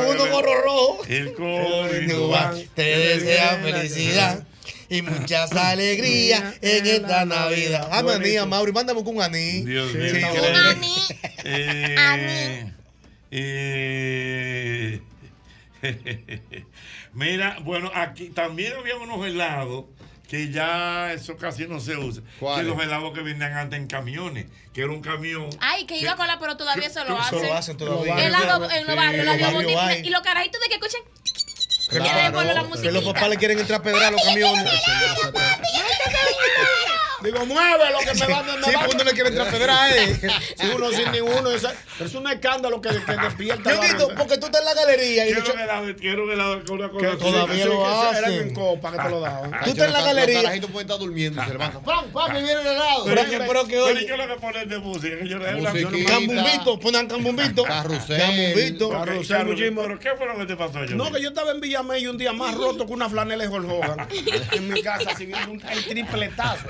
unos 0.08 0.30
gorros 0.30 0.56
rojos. 0.64 1.10
El 1.10 1.34
coro 1.34 1.96
Indubán. 2.02 2.56
te 2.76 2.84
desea 2.84 3.58
felicidad 3.62 4.48
y 4.90 5.02
muchas 5.02 5.52
alegrías 5.54 6.56
en 6.62 6.86
esta 6.86 7.26
Navidad. 7.26 7.88
Dame 7.90 7.98
anís, 7.98 8.20
Buenísimo. 8.20 8.46
Mauri, 8.48 8.72
mándame 8.72 9.04
con 9.04 9.16
un 9.18 9.22
anís. 9.24 9.66
Dios 9.66 9.92
Sí, 9.92 9.98
mío. 9.98 10.28
Eh, 11.46 12.72
eh, 13.32 15.02
Mira, 17.14 17.58
bueno, 17.62 17.92
aquí 17.94 18.30
también 18.30 18.74
había 18.74 18.96
unos 18.98 19.26
helados 19.26 19.86
que 20.28 20.52
ya 20.52 21.14
eso 21.14 21.38
casi 21.38 21.68
no 21.68 21.80
se 21.80 21.98
usa. 21.98 22.24
¿Cuál 22.40 22.62
Que 22.62 22.64
los 22.64 22.82
helados 22.82 23.14
que 23.14 23.22
vendían 23.22 23.54
antes 23.54 23.80
en 23.80 23.88
camiones, 23.88 24.48
que 24.74 24.82
era 24.82 24.92
un 24.92 25.02
camión. 25.02 25.50
Ay, 25.60 25.86
que 25.86 25.98
iba 25.98 26.16
con 26.16 26.28
la, 26.28 26.40
pero 26.40 26.58
todavía 26.58 26.90
se 26.90 27.04
lo 27.06 27.18
hacen. 27.18 27.40
se 27.40 27.48
lo 27.48 27.54
hacen 27.54 27.78
todavía. 27.78 28.26
Helado 28.26 28.70
en 28.70 28.88
los 28.88 28.96
barrios, 28.96 29.26
la. 29.26 29.98
Y 29.98 30.10
los 30.10 30.22
carajitos 30.22 30.62
de 30.62 30.68
que 30.68 30.76
escuchan. 30.76 31.02
Que, 31.90 32.00
la 32.00 32.82
que 32.82 32.92
los 32.92 33.04
papás 33.04 33.30
le 33.30 33.38
quieren 33.38 33.60
entrar 33.60 33.82
a 33.82 33.84
pedrar 33.84 34.04
a 34.06 34.12
los 34.12 34.24
camiones. 34.24 34.72
Digo, 37.24 37.46
mueve 37.46 37.92
lo 37.92 38.00
que 38.00 38.14
me 38.20 38.34
van 38.34 38.50
a 38.50 38.54
Sí, 38.66 38.72
porque 38.80 38.96
uno 38.96 39.04
le 39.06 39.14
quiere 39.14 39.30
entrar 39.30 39.48
a 39.48 39.52
pedrar 39.52 39.70
a 39.80 39.96
él. 39.96 40.20
Si 40.60 40.68
uno 40.68 40.92
sin 40.92 41.12
ninguno, 41.12 41.52
esa- 41.52 41.74
pero 41.98 42.10
es 42.10 42.16
un 42.16 42.28
escándalo 42.28 42.82
que, 42.82 42.90
que 42.90 42.96
despierta. 43.16 43.70
la 43.70 43.76
Ñonguito, 43.76 44.08
mente. 44.08 44.16
porque 44.18 44.38
tú 44.38 44.46
estás 44.48 44.62
en 44.62 44.66
la 44.66 44.74
galería 44.74 45.28
y 45.28 45.34
Quiero 45.34 45.54
helado, 45.60 45.96
quiero 46.00 46.24
un 46.24 46.32
helado 46.32 46.64
con 46.66 46.80
una 46.80 46.90
cosa 46.90 47.10
Que 47.12 47.18
todavía 47.18 47.64
sí, 47.64 47.70
lo 47.70 47.86
hacen. 47.88 48.18
Era 48.24 48.34
en 48.34 48.54
copa 48.54 48.92
que 48.92 48.98
te 48.98 49.10
lo 49.10 49.20
daban. 49.20 49.52
Tú 49.64 49.70
estás 49.72 49.88
en 49.88 49.94
la 49.94 50.02
galería. 50.02 50.34
Los 50.36 50.44
carajitos 50.44 50.72
pueden 50.72 50.88
estar 50.90 51.00
durmiendo 51.00 51.42
y 51.42 51.46
se 51.46 51.52
levantan. 51.52 51.84
¡Pam, 51.84 52.12
pam! 52.12 52.32
Y 52.38 52.44
viene 52.44 52.62
el 52.62 52.68
helado. 52.68 53.06
Pero 53.06 53.26
que- 53.30 53.38
pero 53.40 53.66
que 53.68 53.80
oye. 53.80 54.06
¿qué 54.06 54.12
es 54.14 54.18
lo 54.18 54.28
que 54.28 54.42
ponen 54.42 54.70
de 54.70 54.80
música? 54.80 55.16
Yo 55.24 55.38
le- 55.40 55.62
la-. 55.62 55.74
Cambumbito, 56.08 56.80
ponan 56.80 57.08
cambumbito. 57.08 57.64
Carrusel. 57.64 58.20
Cambumbito. 58.20 58.90
Carrusel, 58.90 59.28
Carlos, 59.38 59.52
muchísimo. 59.56 59.82
¿Pero 59.84 60.00
qué 60.00 60.10
fue 60.18 60.26
lo 60.28 60.38
que 60.38 60.46
te 60.46 60.56
pasó, 60.56 60.84
yo? 60.86 60.96
No, 60.96 61.12
que 61.12 61.22
yo 61.22 61.30
estaba 61.30 61.52
en 61.52 61.62
Villamey 61.62 62.08
un 62.08 62.18
día 62.18 62.34
más 62.34 62.56
roto 62.56 62.86
que 62.86 62.94
una 62.94 63.10
flanela 63.10 63.44
de 63.48 63.50
Hogan. 63.58 64.08
En 64.54 64.70
mi 64.70 64.82
casa, 64.82 65.14
viendo 65.18 65.52
un 65.52 65.60
tripletazo. 65.60 66.68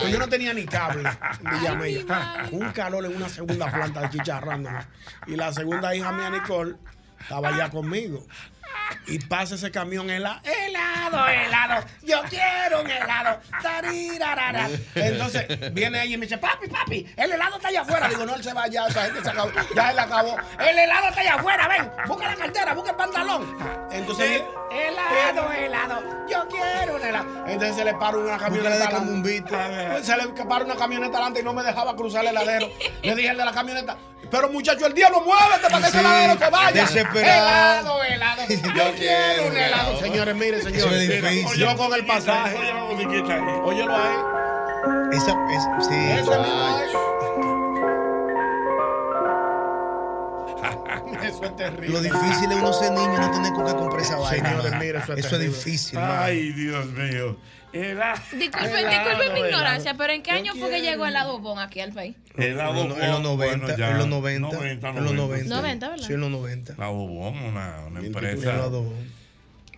Pues 0.00 0.12
yo 0.12 0.18
no 0.18 0.28
tenía 0.28 0.52
ni 0.54 0.64
cable 0.64 1.08
en 1.08 1.50
Villamey. 1.50 2.06
Un 2.52 2.70
calor 2.72 3.04
en 3.04 3.16
una 3.16 3.28
segunda 3.28 3.70
planta 3.70 4.02
de 4.02 4.10
chicharrando. 4.10 4.70
Y 5.26 5.36
la 5.36 5.52
segunda 5.52 5.94
hija 5.94 6.12
mía, 6.12 6.30
Nicole, 6.30 6.76
estaba 7.20 7.48
allá 7.48 7.70
conmigo. 7.70 8.26
Y 9.08 9.18
pasa 9.20 9.54
ese 9.54 9.70
camión 9.70 10.10
helado, 10.10 10.40
helado, 10.44 11.28
helado. 11.28 11.84
Yo 12.02 12.22
quiero 12.28 12.82
un 12.82 12.90
helado. 12.90 13.40
Tarirarara. 13.62 14.68
Entonces 14.94 15.72
viene 15.72 16.02
ella 16.02 16.14
y 16.14 16.18
me 16.18 16.26
dice, 16.26 16.38
papi, 16.38 16.68
papi, 16.68 17.06
el 17.16 17.32
helado 17.32 17.56
está 17.56 17.68
allá 17.68 17.82
afuera. 17.82 18.08
Digo, 18.08 18.26
no, 18.26 18.34
él 18.34 18.42
se 18.42 18.52
va 18.52 18.66
ya, 18.66 18.86
esa 18.86 19.04
gente 19.04 19.22
se 19.22 19.30
acabó. 19.30 19.50
Ya 19.74 19.90
él 19.90 19.98
acabó. 19.98 20.36
El 20.58 20.78
helado 20.78 21.08
está 21.08 21.20
allá 21.20 21.34
afuera, 21.34 21.68
ven, 21.68 21.90
busca 22.08 22.28
la 22.28 22.34
cartera, 22.36 22.74
busca 22.74 22.90
el 22.90 22.96
pantalón. 22.96 23.56
Entonces, 23.92 24.42
helado, 24.72 25.52
helado. 25.52 26.26
Yo 26.28 26.48
quiero 26.48 26.96
un 26.96 27.02
helado. 27.02 27.46
Entonces 27.46 27.76
se 27.76 27.84
le 27.84 27.94
para 27.94 28.16
una 28.18 28.38
camioneta. 28.38 28.88
cambumbito. 28.90 29.56
Pues 29.90 30.06
Se 30.06 30.16
le 30.16 30.28
para 30.28 30.64
una 30.64 30.74
camioneta 30.74 31.16
adelante 31.18 31.40
y 31.40 31.42
no 31.44 31.52
me 31.52 31.62
dejaba 31.62 31.94
cruzar 31.94 32.22
el 32.24 32.30
heladero. 32.30 32.68
Le 33.02 33.14
dije 33.14 33.30
al 33.30 33.36
de 33.36 33.44
la 33.44 33.52
camioneta, 33.52 33.96
pero 34.30 34.48
muchacho, 34.50 34.86
el 34.86 34.94
diablo, 34.94 35.20
muévete 35.22 35.68
para 35.70 35.78
que 35.80 35.88
ese 35.88 35.90
Sí, 35.92 35.98
heladero 35.98 36.38
se 36.38 36.50
vaya. 36.50 36.80
desesperado. 36.82 38.02
Helado, 38.02 38.04
helado. 38.04 38.42
Yo 38.48 38.94
quiero 38.96 39.46
un 39.48 39.56
helado. 39.56 40.00
Señores, 40.00 40.34
mire, 40.34 40.62
señores. 40.62 40.84
Eso 40.84 40.94
es 40.94 41.08
difícil. 41.22 41.58
Yo 41.58 41.76
con 41.76 41.92
el 41.94 42.06
pasaje. 42.06 42.56
Óyelo 43.64 43.94
ahí. 43.96 44.16
Esa, 45.12 45.32
es, 45.50 45.86
sí. 45.86 45.94
Ese 45.94 46.34
ahí. 46.34 46.82
Eso 51.22 51.44
es 51.44 51.56
terrible. 51.56 51.88
Lo 51.88 52.00
difícil 52.00 52.52
es 52.52 52.58
uno 52.58 52.72
ser 52.72 52.92
niño 52.92 53.14
y 53.14 53.18
no 53.18 53.30
tener 53.30 53.52
con 53.52 53.66
qué 53.66 53.74
comprar 53.74 54.02
esa 54.02 54.16
vaina. 54.16 54.48
Señores, 54.50 54.72
mire, 54.78 54.98
eso 54.98 55.12
es 55.14 55.26
Eso 55.26 55.36
es 55.36 55.42
difícil. 55.42 55.98
Ay, 55.98 56.52
Dios 56.52 56.86
mío. 56.86 57.36
Helado. 57.72 58.20
Disculpen, 58.32 58.70
Helado, 58.78 58.90
disculpen 58.90 59.32
mi 59.32 59.38
helado. 59.40 59.48
ignorancia, 59.48 59.94
pero 59.94 60.12
¿en 60.12 60.22
qué 60.22 60.30
año 60.30 60.52
fue 60.54 60.70
que 60.70 60.80
llegó 60.80 61.06
el 61.06 61.12
lado 61.12 61.38
bon 61.40 61.58
aquí 61.58 61.80
al 61.80 61.92
país? 61.92 62.16
Helado 62.36 62.82
En 62.82 62.88
los- 62.88 62.98
en 62.98 63.10
los 63.10 63.22
Bon, 63.22 63.38
90, 63.38 63.56
bueno, 63.66 63.76
ya, 63.78 63.90
en 63.90 63.98
los 63.98 64.08
90, 64.08 64.56
90, 64.56 64.88
en 64.88 65.04
los 65.04 65.14
90. 65.14 65.54
90, 65.56 65.88
¿verdad? 65.90 66.06
Sí, 66.06 66.12
en 66.14 66.20
los 66.20 66.30
90. 66.30 66.74
La 66.78 66.88
Bobón, 66.88 67.36
una, 67.38 67.84
una 67.86 68.00
El 68.00 68.06
empresa 68.06 68.70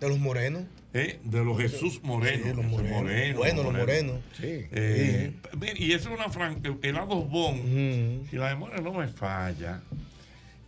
De 0.00 0.08
los 0.08 0.18
morenos. 0.18 0.62
eh, 0.94 1.18
de 1.24 1.44
los 1.44 1.58
Jesús 1.58 2.00
Moreno. 2.04 2.44
Sí, 2.44 2.52
los 2.54 2.64
morenos. 2.66 3.02
Moreno, 3.02 3.38
Bueno, 3.38 3.62
los 3.64 3.72
morenos. 3.72 4.16
Eh, 4.40 5.32
mira, 5.58 5.72
Y 5.76 5.92
eso 5.92 6.08
es 6.12 6.14
una 6.20 6.28
franca. 6.30 6.70
Helados 6.82 7.28
Bon. 7.28 8.24
Si 8.30 8.36
la 8.36 8.46
memoria 8.50 8.80
no 8.80 8.92
me 8.92 9.08
falla. 9.08 9.80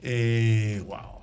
Eh, 0.02 0.82
wow. 0.86 1.19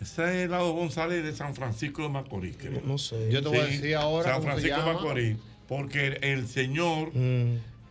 Ese 0.00 0.44
helado 0.44 0.72
Bon 0.74 0.90
sale 0.90 1.22
de 1.22 1.34
San 1.34 1.54
Francisco 1.54 2.02
de 2.02 2.08
Macorís. 2.08 2.56
creo. 2.56 2.80
No 2.84 2.98
sé. 2.98 3.30
Yo 3.30 3.42
te 3.42 3.48
voy 3.48 3.58
a 3.58 3.64
decir 3.66 3.96
ahora 3.96 4.30
San 4.34 4.42
Francisco 4.42 4.76
de. 4.78 4.92
Macorís. 4.92 5.36
Porque 5.66 6.18
el 6.22 6.46
señor, 6.48 7.10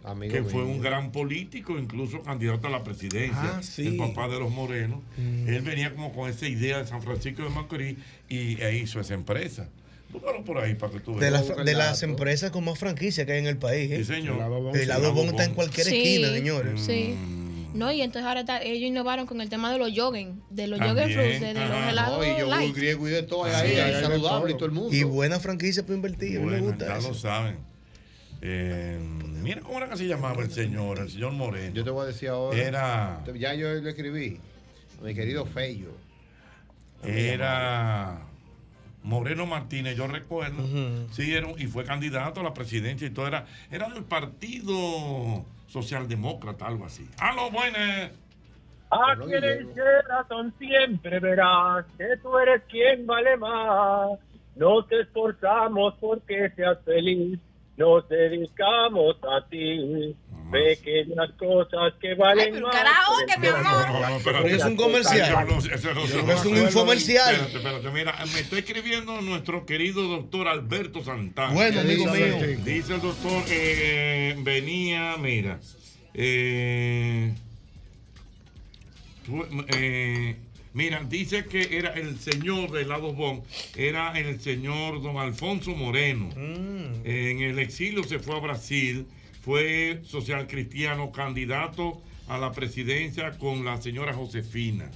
Amigo 0.04 0.34
que 0.34 0.44
fue 0.44 0.64
un 0.64 0.80
gran 0.82 1.12
político, 1.12 1.78
incluso 1.78 2.22
candidato 2.24 2.68
a 2.68 2.70
la 2.70 2.84
presidencia, 2.84 3.58
Ah, 3.58 3.62
sí. 3.62 3.88
el 3.88 3.98
papá 3.98 4.28
de 4.30 4.40
los 4.40 4.50
morenos, 4.50 5.00
él 5.18 5.62
venía 5.62 5.92
como 5.94 6.14
con 6.14 6.30
esa 6.30 6.48
idea 6.48 6.80
de 6.80 6.88
San 6.88 7.02
Francisco 7.04 7.44
de 7.44 7.50
Macorís 7.50 7.98
y 8.30 8.60
e 8.62 8.78
hizo 8.78 9.00
esa 9.02 9.14
empresa. 9.14 9.68
Búscalo 10.10 10.44
por 10.46 10.58
ahí 10.60 10.74
para 10.76 10.94
que 10.94 11.02
tú 11.02 11.20
De, 11.20 11.30
veas. 11.30 11.66
de 11.66 11.74
las 11.76 12.02
empresas 12.02 12.50
con 12.52 12.64
más 12.64 12.80
franquicia 12.80 13.26
que 13.26 13.34
hay 13.34 13.40
en 13.40 13.48
el 13.48 13.58
país. 13.58 13.92
¿eh? 13.92 13.98
Sí, 13.98 14.06
señor. 14.06 14.38
El 14.74 14.82
helado 14.82 15.14
bon 15.14 15.28
está 15.28 15.44
en 15.44 15.54
cualquier 15.54 15.86
Sí, 15.86 15.98
esquina, 15.98 16.30
señores. 16.30 16.82
Sí. 16.82 17.14
No, 17.78 17.92
y 17.92 18.02
entonces 18.02 18.28
ahora 18.28 18.40
está- 18.42 18.62
ellos 18.62 18.84
innovaron 18.90 19.26
con 19.28 19.40
el 19.42 19.50
tema 19.50 19.72
de 19.72 19.78
los 19.78 19.92
jogging, 19.96 20.42
de 20.50 20.68
los 20.68 20.80
También, 20.80 21.12
fruits, 21.12 21.40
de, 21.42 21.54
de 21.54 21.66
los 21.68 21.78
helados 21.90 22.18
No, 22.18 22.24
y 22.26 22.30
yogur 22.40 22.48
light. 22.48 22.76
griego 22.76 23.08
y 23.08 23.12
de 23.12 23.24
todo, 23.24 23.44
ahí, 23.46 23.54
ahí, 23.54 23.78
ahí 23.80 24.02
saludable 24.04 24.52
y 24.52 24.56
todo 24.56 24.66
el 24.66 24.72
mundo. 24.72 24.96
Y 24.96 25.04
buena 25.04 25.40
franquicia 25.40 25.84
para 25.84 25.96
invertir. 25.96 26.40
me 26.40 26.60
gusta 26.60 26.88
ya 26.88 26.98
eso. 26.98 27.10
lo 27.10 27.14
saben. 27.14 27.58
Eh, 28.42 29.00
mira 29.42 29.62
cómo 29.62 29.78
era 29.78 29.90
que 29.90 29.98
se 29.98 30.08
llamaba 30.08 30.42
el 30.44 30.52
señor, 30.52 31.00
el 31.00 31.10
señor 31.10 31.32
Moreno. 31.34 31.74
Yo 31.74 31.84
te 31.84 31.90
voy 31.90 32.04
a 32.04 32.08
decir 32.08 32.30
ahora. 32.30 32.58
Era, 32.58 33.24
Ya 33.36 33.54
yo 33.54 33.74
lo 33.74 33.90
escribí. 33.90 34.40
A 35.00 35.04
mi 35.04 35.14
querido 35.16 35.46
Feyo. 35.46 35.92
era 37.04 38.20
Moreno 39.08 39.46
Martínez, 39.46 39.96
yo 39.96 40.06
recuerdo. 40.06 40.64
Sí, 41.12 41.34
era, 41.34 41.48
y 41.58 41.68
fue 41.68 41.86
candidato 41.86 42.42
a 42.42 42.44
la 42.44 42.54
presidencia 42.54 43.08
y 43.08 43.10
todo. 43.10 43.26
Era, 43.26 43.46
era 43.72 43.88
del 43.88 44.04
Partido 44.04 45.46
Socialdemócrata, 45.68 46.68
algo 46.68 46.86
así. 46.86 47.08
¡A 47.18 47.34
lo 47.34 47.50
buenas! 47.50 48.12
Aquí 48.90 49.34
en 49.34 49.44
el 49.44 49.74
Sheraton 49.74 50.54
siempre 50.60 51.22
verás 51.22 51.86
que 51.98 52.18
tú 52.22 52.38
eres 52.38 52.62
quien 52.70 53.08
vale 53.08 53.38
más. 53.38 54.20
Nos 54.58 54.92
esforzamos 54.92 55.94
porque 56.02 56.50
seas 56.56 56.78
feliz, 56.84 57.40
nos 57.78 58.10
dedicamos 58.10 59.16
a 59.24 59.48
ti. 59.48 60.16
Pequeñas 60.52 61.32
cosas 61.38 61.94
que 62.00 62.14
valen 62.16 62.54
pero 62.54 62.68
más. 62.68 62.76
karaoke, 62.76 63.38
mi 63.40 63.48
amor. 63.48 63.64
No, 63.92 64.00
no, 64.10 64.18
espérate. 64.18 64.44
Pero 64.44 64.56
es 64.58 64.66
un 64.66 64.76
comercial. 64.78 65.48
No 65.48 65.62
sé, 65.62 65.74
eso 65.76 65.94
no- 65.94 66.24
no 66.24 66.32
es 66.34 66.46
un 66.46 66.58
infomercial. 66.58 67.36
Espérate, 67.36 67.58
espérate, 67.58 67.90
mira, 67.92 68.16
me 68.34 68.40
está 68.40 68.58
escribiendo 68.58 69.22
nuestro 69.22 69.66
querido 69.66 70.04
doctor 70.08 70.48
Alberto 70.48 71.04
Santana. 71.04 71.54
Bueno, 71.54 71.82
amigo 71.82 72.06
mío. 72.14 72.36
Dice 72.64 72.96
el 72.96 73.02
doctor, 73.02 73.44
eh, 73.50 74.36
venía, 74.40 75.16
mira, 75.18 75.60
eh, 76.14 77.34
eh, 79.76 80.36
mira, 80.74 81.04
dice 81.08 81.46
que 81.46 81.78
era 81.78 81.92
el 81.94 82.18
señor 82.20 82.72
del 82.72 82.90
lado 82.90 83.14
Bon, 83.14 83.44
era 83.76 84.18
el 84.18 84.40
señor 84.40 85.02
don 85.02 85.18
Alfonso 85.18 85.72
Moreno. 85.72 86.30
Mm. 86.36 87.06
En 87.06 87.42
el 87.42 87.60
exilio 87.60 88.04
se 88.04 88.20
fue 88.20 88.38
a 88.38 88.40
Brasil, 88.40 89.06
fue 89.48 90.02
social 90.04 90.46
cristiano, 90.46 91.14
candidato 91.14 92.02
a 92.28 92.38
la 92.38 92.52
presidencia 92.52 93.38
con 93.38 93.64
la 93.64 93.82
señora 93.82 94.14
Josefina. 94.14 94.92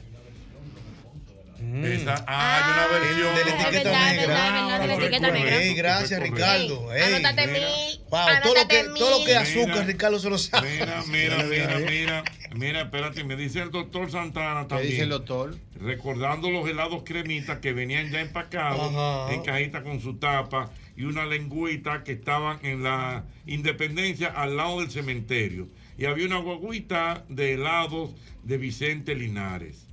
Esa, 1.84 2.24
ah, 2.28 2.58
hay 2.58 2.72
una 2.74 3.00
versión. 3.00 3.36
de 3.36 3.46
la 3.46 3.52
etiqueta 3.52 3.92
verdad, 3.92 4.10
es 4.10 4.18
negra. 4.18 4.34
verdad, 4.34 5.34
verdad, 5.34 5.74
gracias, 5.76 6.22
Ricardo. 6.22 6.90
Anótate 6.90 7.48
mira. 7.48 7.60
mil. 7.60 8.02
Wow, 8.10 8.20
todo 8.44 8.56
lo 8.56 8.68
que, 8.68 8.84
todo 8.98 9.20
lo 9.20 9.26
que 9.26 9.32
es 9.32 9.38
azúcar, 9.38 9.86
Ricardo 9.86 10.20
se 10.20 10.30
lo 10.30 10.38
sabe. 10.38 10.70
Mira, 10.80 11.04
mira, 11.08 11.44
mira, 11.44 11.80
mira, 11.80 12.24
mira, 12.56 12.82
espérate, 12.82 13.24
me 13.24 13.36
dice 13.36 13.60
el 13.60 13.72
doctor 13.72 14.12
Santana 14.12 14.64
¿Qué 14.64 14.68
también. 14.68 14.90
dice 14.92 15.04
el 15.04 15.10
doctor? 15.10 15.56
Recordando 15.80 16.50
los 16.50 16.68
helados 16.68 17.04
cremitas 17.06 17.60
que 17.60 17.74
venían 17.74 18.12
ya 18.12 18.20
empacados 18.22 18.94
Ajá. 18.94 19.34
en 19.34 19.44
cajita 19.44 19.84
con 19.84 20.02
su 20.02 20.16
tapa 20.18 20.72
y 20.98 21.04
una 21.04 21.26
lengüita 21.26 22.04
que 22.04 22.12
estaban 22.14 22.60
en 22.64 22.84
la 22.84 23.24
Independencia 23.46 24.28
al 24.28 24.58
lado 24.58 24.82
del 24.82 24.92
cementerio. 24.92 25.70
Y 25.98 26.06
había 26.06 26.26
una 26.26 26.38
guaguita 26.40 27.24
de 27.30 27.54
helados 27.54 28.12
de 28.44 28.58
Vicente 28.58 29.16
Linares. 29.16 29.88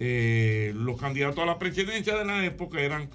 Eh, 0.00 0.72
los 0.74 1.00
candidatos 1.00 1.38
a 1.38 1.46
la 1.46 1.58
presidencia 1.58 2.16
de 2.16 2.24
la 2.24 2.44
época 2.44 2.80
eran 2.80 3.08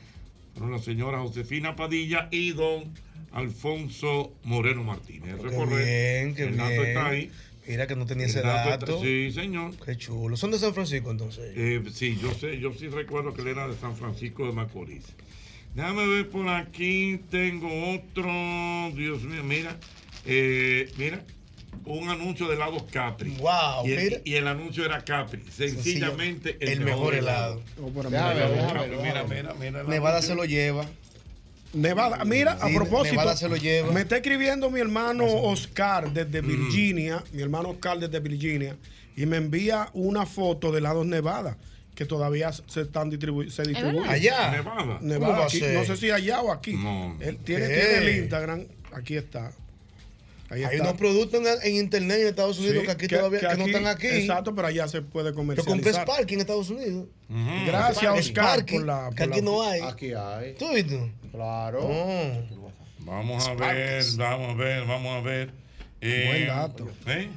fueron 0.53 0.71
la 0.71 0.79
señora 0.81 1.19
Josefina 1.19 1.75
Padilla 1.75 2.27
y 2.31 2.51
don 2.51 2.93
Alfonso 3.31 4.33
Moreno 4.43 4.83
Martínez. 4.83 5.35
Eso 5.37 5.47
es 5.47 5.55
correcto. 5.55 5.75
bien, 5.77 6.35
qué 6.35 6.43
El 6.43 6.57
dato 6.57 6.69
bien. 6.69 6.85
está 6.87 7.07
ahí. 7.07 7.31
Mira 7.67 7.85
que 7.85 7.95
no 7.95 8.05
tenía 8.05 8.25
El 8.25 8.31
ese 8.31 8.41
dato 8.41 9.01
Sí, 9.01 9.31
señor. 9.31 9.73
Qué 9.85 9.95
chulo. 9.95 10.35
¿Son 10.37 10.49
de 10.51 10.57
San 10.57 10.73
Francisco 10.73 11.11
entonces? 11.11 11.53
Eh, 11.55 11.83
sí, 11.93 12.17
yo 12.21 12.33
sé, 12.33 12.59
yo 12.59 12.73
sí 12.73 12.87
recuerdo 12.87 13.33
que 13.33 13.41
él 13.43 13.49
era 13.49 13.67
de 13.67 13.75
San 13.75 13.95
Francisco 13.95 14.45
de 14.47 14.53
Macorís. 14.53 15.05
Déjame 15.75 16.07
ver 16.07 16.29
por 16.29 16.47
aquí, 16.49 17.19
tengo 17.29 17.67
otro, 17.93 18.25
Dios 18.95 19.21
mío, 19.23 19.43
mira, 19.43 19.77
eh, 20.25 20.91
mira, 20.97 21.23
un 21.85 22.09
anuncio 22.09 22.47
de 22.47 22.55
helados 22.55 22.83
Capri. 22.91 23.31
Wow, 23.31 23.85
y 23.85 23.91
el, 23.91 24.03
mira. 24.03 24.17
y 24.23 24.33
el 24.35 24.47
anuncio 24.47 24.85
era 24.85 25.03
Capri, 25.03 25.43
sencillamente 25.49 26.57
el, 26.59 26.69
el 26.69 26.79
mejor 26.81 27.15
helado. 27.15 27.61
Oh, 27.81 27.89
mira, 27.89 28.31
Helado 28.31 28.73
ver, 28.73 28.89
Mira, 29.01 29.23
mira, 29.23 29.53
mira. 29.53 29.83
Nevada 29.83 30.21
se 30.21 30.35
lo 30.35 30.45
lleva. 30.45 30.85
Nevada, 31.73 32.25
mira, 32.25 32.53
a 32.53 32.69
propósito, 32.69 33.15
Nevada 33.15 33.37
se 33.37 33.47
lo 33.47 33.55
lleva. 33.55 33.91
me 33.91 34.01
está 34.01 34.17
escribiendo 34.17 34.71
mi 34.71 34.79
hermano 34.79 35.25
Oscar 35.25 36.11
desde 36.11 36.41
Virginia, 36.41 37.23
mi 37.31 37.43
hermano 37.43 37.69
Oscar 37.69 37.99
desde 37.99 38.19
Virginia, 38.19 38.75
y 39.15 39.25
me 39.27 39.37
envía 39.37 39.89
una 39.93 40.25
foto 40.25 40.71
de 40.71 40.81
lados 40.81 41.05
Nevada 41.05 41.57
que 41.93 42.05
todavía 42.05 42.51
se 42.53 42.81
están 42.81 43.09
distribu 43.09 43.49
se 43.49 43.61
distribuyen. 43.63 44.09
Allá. 44.09 44.51
Nevada. 44.51 44.83
¿Cómo 44.83 44.99
Nevada, 45.01 45.45
aquí, 45.45 45.61
no 45.73 45.83
sé 45.83 45.97
si 45.97 46.09
allá 46.09 46.41
o 46.41 46.51
aquí. 46.51 46.71
Él 47.19 47.37
tiene, 47.43 47.67
tiene 47.67 47.97
el 47.97 48.19
Instagram, 48.19 48.65
aquí 48.93 49.17
está. 49.17 49.51
Ahí 50.51 50.63
Hay 50.63 50.75
está. 50.77 50.83
unos 50.87 50.97
productos 50.97 51.39
en, 51.39 51.47
en 51.61 51.75
internet 51.75 52.21
en 52.21 52.27
Estados 52.27 52.57
Unidos 52.57 52.77
Sí, 52.79 52.85
que 52.85 52.91
aquí 52.91 53.07
todavía 53.07 53.39
que 53.39 53.55
no 53.57 53.65
están 53.67 53.85
aquí. 53.87 54.07
Exacto, 54.07 54.55
pero 54.55 54.67
allá 54.67 54.87
se 54.87 55.01
puede 55.03 55.29
Yo 55.29 55.35
compré 55.35 55.55
comercializar. 55.63 56.03
Spark 56.07 56.31
en 56.31 56.39
Estados 56.39 56.69
Unidos. 56.69 57.07
Gracias, 57.67 58.11
Oscar, 58.19 58.21
Sparky, 58.23 58.73
por 58.77 58.85
la- 58.85 59.09
que 59.15 59.23
aquí 59.23 59.35
la- 59.39 59.41
no 59.45 59.61
hay. 59.61 59.81
Aquí 59.81 60.13
hay. 60.13 60.55
¿Tú 60.55 60.73
viste? 60.73 61.11
Claro. 61.31 61.79
Oh. 61.83 62.31
Vamos 62.99 63.47
a 63.47 63.53
ver, 63.53 64.03
vamos 64.17 64.49
a 64.49 64.53
ver, 64.55 64.85
vamos 64.85 65.17
a 65.17 65.21
ver. 65.21 65.51
Eh, 66.01 66.25
Buen 66.27 66.47
dato. 66.47 66.87
¿eh? 67.07 67.29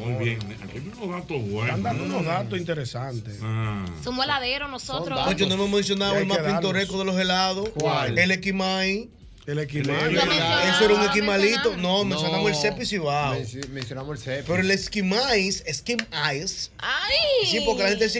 Muy 0.00 0.24
bien. 0.24 0.38
Aquí 0.64 0.78
hay 0.78 0.92
unos 0.96 1.20
datos 1.20 1.40
buenos. 1.42 1.64
Están 1.76 1.82
dando 1.82 2.04
unos 2.04 2.24
datos 2.24 2.58
interesantes. 2.58 3.38
Ah. 3.42 3.84
Somos 4.02 4.24
heladeros 4.24 4.70
nosotros. 4.70 5.18
Oye, 5.26 5.46
no 5.46 5.54
hemos 5.54 5.70
mencionado 5.70 6.16
el 6.16 6.26
más 6.26 6.38
pintoresco 6.38 6.98
de 6.98 7.04
los 7.04 7.18
helados. 7.18 7.68
¿Cuál? 7.70 8.18
El 8.18 8.30
Equimay. 8.32 9.10
El 9.46 9.58
mencionamos, 9.58 10.74
Eso 10.76 10.84
era 10.84 10.94
un 10.94 11.02
esquimalito. 11.02 11.70
mencionamos. 11.70 11.78
No, 11.78 12.04
mencionamos 12.04 12.50
el 12.50 12.56
Cepi 12.56 12.86
Cibao. 12.86 13.34
Menci- 13.34 13.68
Mencionamos 13.70 14.18
el 14.18 14.22
CEP. 14.22 14.46
Pero 14.46 14.60
el 14.60 14.70
esquimais, 14.70 15.62
esquimais. 15.66 16.70
Ay. 16.78 17.46
Sí, 17.50 17.60
porque 17.66 17.82
la 17.82 17.88
gente 17.88 18.04
dice 18.04 18.18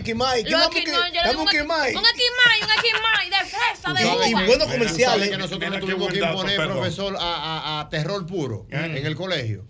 que- 0.84 0.90
no, 0.92 1.06
yo 1.06 1.12
le 1.12 1.18
dame 1.20 1.30
digo 1.30 1.42
un 1.42 1.48
esquimay. 1.48 1.94
Un 1.94 2.04
esquimay, 2.04 2.62
un 2.62 2.70
esquimay 2.70 3.30
de 3.30 3.36
fresa, 3.50 3.92
de 3.92 4.02
Y- 4.02 4.06
uva. 4.06 4.28
y 4.42 4.46
buenos 4.46 4.68
comerciales. 4.72 5.06
¿Sabes 5.06 5.30
que 5.30 5.36
nosotros 5.36 5.60
Mira 5.60 5.70
no 5.70 5.74
qué 5.76 5.80
tuvimos 5.92 6.12
que 6.12 6.18
imponer, 6.18 6.56
profesor, 6.72 7.16
a, 7.16 7.20
a- 7.20 7.80
a 7.80 7.88
terror 7.90 8.26
puro 8.26 8.66
en 8.70 9.06
el 9.06 9.14
colegio? 9.14 9.64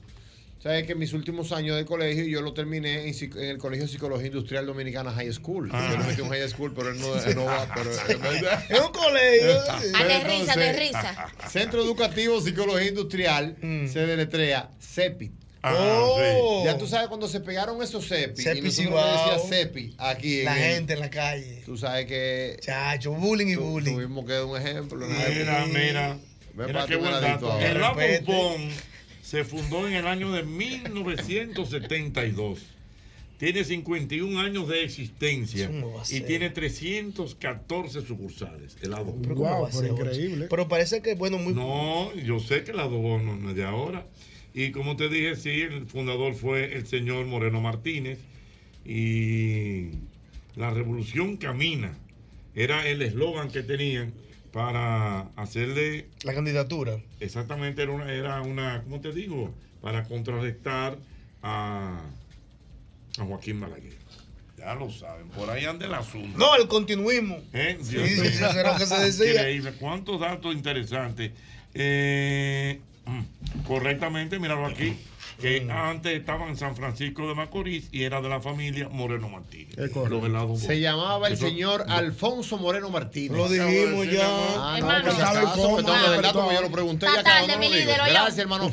¿Sabes 0.62 0.86
que 0.86 0.94
mis 0.94 1.14
últimos 1.14 1.52
años 1.52 1.74
de 1.78 1.86
colegio 1.86 2.24
yo 2.24 2.42
lo 2.42 2.52
terminé 2.52 3.08
en, 3.08 3.14
el 3.38 3.56
Colegio 3.56 3.86
de 3.86 3.92
Psicología 3.92 4.26
Industrial 4.26 4.66
Dominicana 4.66 5.10
High 5.10 5.32
School? 5.32 5.70
Ah. 5.72 5.88
Yo 5.92 5.98
lo 5.98 6.04
metí 6.04 6.20
en 6.20 6.28
High 6.28 6.48
School, 6.50 6.74
pero 6.74 6.90
él 6.90 7.00
no, 7.00 7.16
él 7.16 7.34
no 7.34 7.46
va. 7.46 7.66
Pero, 7.74 7.90
Es 8.68 8.80
un 8.80 8.92
colegio. 8.92 9.58
Aterriza, 9.94 10.52
aterriza. 10.52 11.28
Centro 11.48 11.82
Educativo 11.82 12.40
Psicología 12.42 12.88
Industrial 12.88 13.56
se 13.90 14.00
deletrea 14.06 14.70
CEPI. 14.80 15.32
Ah, 15.62 15.74
Oh. 16.02 16.62
Ya 16.64 16.76
tú 16.78 16.86
sabes 16.86 17.08
cuando 17.08 17.26
se 17.28 17.40
pegaron 17.40 17.82
esos 17.82 18.06
CEPI, 18.06 18.42
Cepi 18.42 18.58
y 18.58 18.62
nosotros 18.62 19.04
decía 19.12 19.38
CEPI 19.48 19.94
aquí 19.98 20.38
en 20.40 20.44
La 20.46 20.56
el- 20.58 20.74
gente 20.74 20.92
en 20.94 21.00
la 21.00 21.10
calle. 21.10 21.62
Tú 21.66 21.76
sabes 21.78 22.04
que 22.06 22.56
Chacho, 22.60 23.12
bullying 23.12 23.46
y 23.48 23.56
bullying. 23.56 23.92
tuvimos 23.94 24.24
que 24.26 24.32
dar 24.32 24.44
un 24.44 24.56
ejemplo. 24.58 25.06
Mira, 25.06 25.66
mira. 25.66 26.18
Ven 26.54 26.66
Mira 26.66 26.72
para 26.80 26.86
qué 26.86 26.94
tu 26.96 27.00
buen 27.00 27.12
dato. 27.20 27.52
ahora. 27.52 27.66
El 27.66 28.24
se 29.30 29.44
fundó 29.44 29.86
en 29.86 29.94
el 29.94 30.08
año 30.08 30.32
de 30.32 30.42
1972. 30.42 32.66
Tiene 33.38 33.62
51 33.62 34.40
años 34.40 34.68
de 34.68 34.82
existencia 34.82 35.68
no 35.68 36.02
y 36.10 36.22
tiene 36.22 36.50
314 36.50 38.02
sucursales. 38.02 38.76
El 38.82 38.90
Lado 38.90 39.04
Bon. 39.04 39.22
Pero 39.22 39.36
¿cómo 39.36 39.60
Wow, 39.60 39.68
pero 39.72 39.86
increíble. 39.86 40.48
Pero 40.50 40.66
parece 40.66 41.00
que, 41.00 41.14
bueno, 41.14 41.38
muy. 41.38 41.54
No, 41.54 42.12
yo 42.16 42.40
sé 42.40 42.64
que 42.64 42.72
el 42.72 42.78
Lado 42.78 42.98
Bon 42.98 43.40
no 43.40 43.50
es 43.50 43.54
de 43.54 43.62
ahora. 43.62 44.04
Y 44.52 44.72
como 44.72 44.96
te 44.96 45.08
dije, 45.08 45.36
sí, 45.36 45.60
el 45.60 45.86
fundador 45.86 46.34
fue 46.34 46.76
el 46.76 46.88
señor 46.88 47.24
Moreno 47.26 47.60
Martínez. 47.60 48.18
Y 48.84 49.90
la 50.56 50.70
revolución 50.70 51.36
camina. 51.36 51.96
Era 52.56 52.88
el 52.88 53.00
eslogan 53.00 53.52
que 53.52 53.62
tenían 53.62 54.12
para 54.52 55.28
hacerle 55.36 56.08
La 56.24 56.34
candidatura. 56.34 56.98
Exactamente, 57.20 57.82
era 57.82 57.92
una, 57.92 58.12
era 58.12 58.40
una, 58.42 58.82
¿cómo 58.82 59.00
te 59.00 59.12
digo? 59.12 59.54
Para 59.80 60.04
contrarrestar 60.04 60.98
a, 61.42 62.00
a 63.18 63.24
Joaquín 63.24 63.60
Balaguer. 63.60 63.94
Ya 64.58 64.74
lo 64.74 64.90
saben, 64.90 65.28
por 65.28 65.48
ahí 65.48 65.64
anda 65.64 65.86
el 65.86 65.94
asunto. 65.94 66.36
No, 66.38 66.54
el 66.56 66.68
continuismo. 66.68 67.38
¿Eh? 67.54 67.78
Sí, 67.80 67.96
Dios 67.96 68.08
sí, 68.10 68.20
mío. 68.20 68.30
eso 68.30 68.58
era 68.60 68.72
lo 68.72 68.78
que 68.78 68.86
se 68.86 68.98
decía. 69.00 69.30
Increíble. 69.30 69.72
¿Cuántos 69.80 70.20
datos 70.20 70.54
interesantes? 70.54 71.32
Eh, 71.72 72.78
mm, 73.06 73.62
correctamente, 73.66 74.38
míralo 74.38 74.66
aquí. 74.66 74.96
Que 75.40 75.60
Mm. 75.62 75.70
antes 75.70 76.12
estaba 76.18 76.46
en 76.48 76.56
San 76.56 76.76
Francisco 76.76 77.26
de 77.28 77.34
Macorís 77.34 77.88
y 77.92 78.02
era 78.02 78.20
de 78.20 78.28
la 78.28 78.40
familia 78.40 78.88
Moreno 78.88 79.28
Martínez. 79.28 79.74
Se 80.58 80.80
llamaba 80.80 81.28
el 81.28 81.34
Eso- 81.34 81.46
señor 81.46 81.86
no. 81.86 81.94
Alfonso 81.94 82.58
Moreno 82.58 82.90
Martínez. 82.90 83.36
Lo 83.36 83.48
dijimos 83.48 84.06
ya. 84.10 84.20
Ah, 84.26 84.76
no, 84.80 84.86
Hermano. 84.90 85.10
el 85.78 86.10
Pero 86.10 86.22
dato 86.22 86.38
todo. 86.40 86.48
que 86.48 86.54
yo 86.54 86.60
lo 86.62 86.70
pregunté. 86.70 87.06
Ya 87.06 87.22
cada 87.22 87.44
uno 87.44 87.54
lo 87.56 87.64
oye. 87.64 87.84
Gracias, 88.12 88.38
hermano 88.38 88.70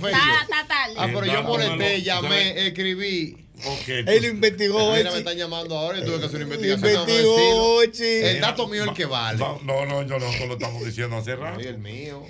tarde. 0.67 0.93
Ah, 0.97 1.07
pero 1.07 1.25
yo 1.25 1.43
molesté, 1.43 2.01
llamé, 2.01 2.67
escribí. 2.67 3.37
Ok, 3.65 3.87
Él 3.87 4.21
lo 4.21 4.27
investigó, 4.27 4.93
Mira, 4.93 5.11
me 5.11 5.17
están 5.17 5.35
llamando 5.35 5.75
ahora 5.75 5.97
y 5.97 6.05
tuve 6.05 6.19
que 6.19 6.25
hacer 6.25 6.45
una 6.45 6.55
investigación. 6.55 7.09
Investigó. 7.09 7.81
El 7.81 8.39
dato 8.41 8.67
mío 8.67 8.83
es 8.83 8.89
el 8.89 8.93
que 8.93 9.05
vale. 9.05 9.39
Va- 9.39 9.57
No, 9.63 9.85
no, 9.85 10.03
yo 10.03 10.19
no, 10.19 10.45
lo 10.45 10.53
estamos 10.53 10.85
diciendo 10.85 11.17
hace 11.17 11.35
rato. 11.35 11.59
Ay, 11.59 11.65
el 11.67 11.79
mío. 11.79 12.23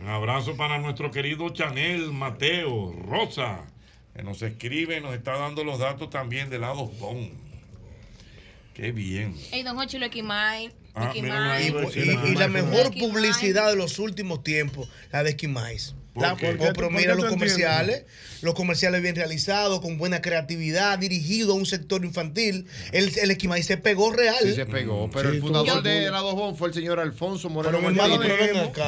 Un 0.00 0.08
abrazo 0.08 0.56
para 0.56 0.78
nuestro 0.78 1.10
querido 1.10 1.50
Chanel 1.50 2.10
Mateo 2.12 2.92
Rosa, 3.06 3.66
que 4.14 4.22
nos 4.22 4.42
escribe, 4.42 5.00
nos 5.00 5.14
está 5.14 5.32
dando 5.38 5.64
los 5.64 5.78
datos 5.78 6.10
también 6.10 6.50
de 6.50 6.58
lado 6.58 6.86
Bon. 6.86 7.30
Qué 8.74 8.90
bien. 8.92 9.36
Ey, 9.52 9.62
don 9.62 9.78
Hochi, 9.78 9.98
lo. 9.98 10.72
Ah, 10.94 11.12
Y, 11.14 11.18
y- 11.18 11.92
sí, 11.92 12.00
y 12.26 12.34
la 12.34 12.48
mejor 12.48 12.90
publicidad 12.98 13.68
de 13.70 13.76
los 13.76 13.98
últimos 13.98 14.42
tiempos, 14.42 14.88
la 15.10 15.22
de 15.22 15.30
Esquimais. 15.30 15.94
¿Por 16.14 16.22
La- 16.22 16.34
oh, 16.34 16.36
¿Por 16.36 16.58
qué 16.58 16.72
pero 16.74 16.90
mira 16.90 17.14
los 17.14 17.24
comerciales, 17.24 18.04
los 18.42 18.54
comerciales 18.54 19.00
bien 19.00 19.16
realizados, 19.16 19.80
con 19.80 19.96
buena 19.96 20.20
creatividad, 20.20 20.98
dirigido 20.98 21.52
a 21.52 21.56
un 21.56 21.64
sector 21.64 22.04
infantil. 22.04 22.66
El, 22.92 23.16
el 23.18 23.30
Esquimais 23.30 23.64
se 23.64 23.78
pegó 23.78 24.12
real. 24.12 24.36
Sí, 24.42 24.54
se 24.54 24.66
pegó. 24.66 25.08
Pero 25.10 25.30
Sí, 25.30 25.36
el 25.36 25.40
tú- 25.40 25.46
fundador 25.48 25.82
de 25.82 26.10
la 26.10 26.18
Dos 26.18 26.34
Bon 26.34 26.54
fue 26.56 26.68
el 26.68 26.74
señor 26.74 27.00
Alfonso 27.00 27.48
Moreno 27.48 27.78
Pero 27.78 27.88
hermano, 27.90 28.18
pero 28.20 28.36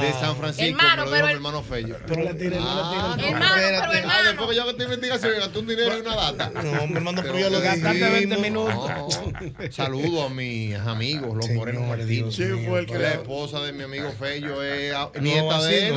de 0.03 0.13
San 0.21 0.37
Francisco. 0.37 0.69
Hermano, 0.79 1.05
me 1.07 1.11
lo 1.11 1.11
pero 1.11 1.17
dijo 1.17 1.25
mi 1.27 1.31
el- 1.31 1.37
hermano 1.37 1.63
Fello. 1.63 1.97
Tires, 2.07 2.19
no 2.19 2.23
le 2.25 2.61
Ah. 2.61 3.17
Hermano, 3.19 3.47
pero. 3.55 3.79
Ah, 3.83 3.99
hermano. 3.99 4.23
después 4.29 4.49
que 4.51 4.55
yo 4.57 4.61
hago 4.63 4.71
esta 4.73 4.85
investigación, 4.85 5.33
gasté 5.39 5.59
un 5.59 5.67
dinero 5.67 5.97
y 5.97 6.01
una 6.03 6.17
data. 6.17 6.51
No, 6.63 6.87
mi 6.87 6.95
hermano, 6.97 7.23
pero 7.23 7.39
ya 7.39 7.49
lo 7.49 7.61
Gastaste 7.61 8.01
20 8.11 8.37
dijimos. 8.37 8.41
minutos. 8.43 9.21
No. 9.25 9.73
Saludo 9.73 10.25
a 10.25 10.29
mis 10.29 10.75
amigos, 10.77 11.35
los 11.37 11.49
Morenos 11.51 11.89
Martínez. 11.89 12.35
Sí, 12.35 12.45
fue 12.69 12.81
el 12.81 12.87
que 12.87 12.99
la 12.99 13.13
esposa 13.13 13.61
de 13.61 13.73
mi 13.73 13.85
amigo 13.85 14.13
Fello 14.19 14.63
es 14.63 14.93
No, 14.93 15.11
nieta 15.23 15.63
de 15.65 15.89
él. 15.89 15.95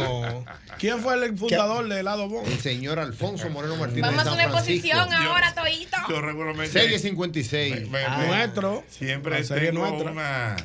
¿Quién 0.80 1.00
fue 1.00 1.17
el 1.24 1.38
fundador 1.38 1.88
de 1.88 2.00
helado 2.00 2.28
Bon? 2.30 2.46
El 2.46 2.60
señor 2.60 3.00
Alfonso 3.00 3.50
Moreno 3.50 3.76
Martínez 3.76 4.04
Vamos 4.04 4.28
a 4.28 4.34
una 4.34 4.44
exposición 4.46 5.12
ahora, 5.14 5.54
Toito. 5.54 5.98
Yo 6.10 6.22
regularmente. 6.22 6.72
Serie 6.80 7.00
56. 7.00 7.90
me- 7.90 8.04
Ah, 8.06 8.18
me- 8.20 8.28
nuestro. 8.28 8.84
Siempre 8.90 9.44
tengo 9.44 9.88
una, 9.92 10.56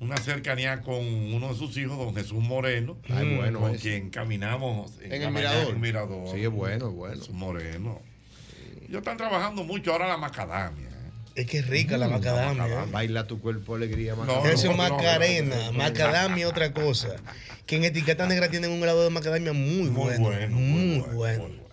una 0.00 0.16
cercanía 0.18 0.80
con 0.82 0.96
uno 1.04 1.48
de 1.52 1.54
sus 1.58 1.76
hijos, 1.76 1.96
don 1.98 2.14
Jesús 2.14 2.42
Moreno, 2.42 2.96
Ay, 3.10 3.36
bueno, 3.36 3.60
con 3.60 3.74
quien 3.76 4.10
caminamos 4.10 4.92
En 5.02 5.22
el 5.22 5.30
mirador. 5.32 5.62
en 5.64 5.68
el 5.70 5.76
mirador. 5.78 6.28
Sí, 6.34 6.42
es 6.44 6.50
bueno, 6.50 6.88
es 6.88 6.94
bueno. 6.94 7.16
Jesús 7.16 7.34
Moreno. 7.34 8.00
Ellos 8.88 8.98
están 8.98 9.16
trabajando 9.16 9.64
mucho 9.64 9.92
ahora 9.92 10.08
la 10.08 10.16
macadamia. 10.16 10.88
¿Eh? 11.38 11.42
Es 11.42 11.46
que 11.50 11.58
es 11.58 11.66
rica 11.66 11.96
la 11.96 12.08
macadamia. 12.08 12.84
Baila 12.90 13.26
tu 13.26 13.40
cuerpo 13.40 13.74
alegría, 13.76 14.12
No, 14.12 14.18
macadamia. 14.18 14.52
Eso 14.52 14.70
es 14.70 14.76
no, 14.76 14.88
no, 14.88 14.96
macarena, 14.96 15.56
no, 15.56 15.72
no. 15.72 15.78
macadamia 15.78 16.44
es 16.46 16.50
otra 16.50 16.72
cosa. 16.72 17.08
Que 17.66 17.76
en 17.76 17.84
etiqueta 17.84 18.26
negra 18.26 18.48
tienen 18.48 18.70
un 18.70 18.82
helado 18.82 19.04
de 19.04 19.10
macadamia 19.10 19.52
muy, 19.52 19.90
Muy 19.90 19.90
bueno, 19.90 20.20
bueno, 20.24 20.56
muy, 20.56 20.98
bueno. 21.00 21.14
bueno, 21.14 21.42
muy 21.44 21.48
bueno. 21.48 21.68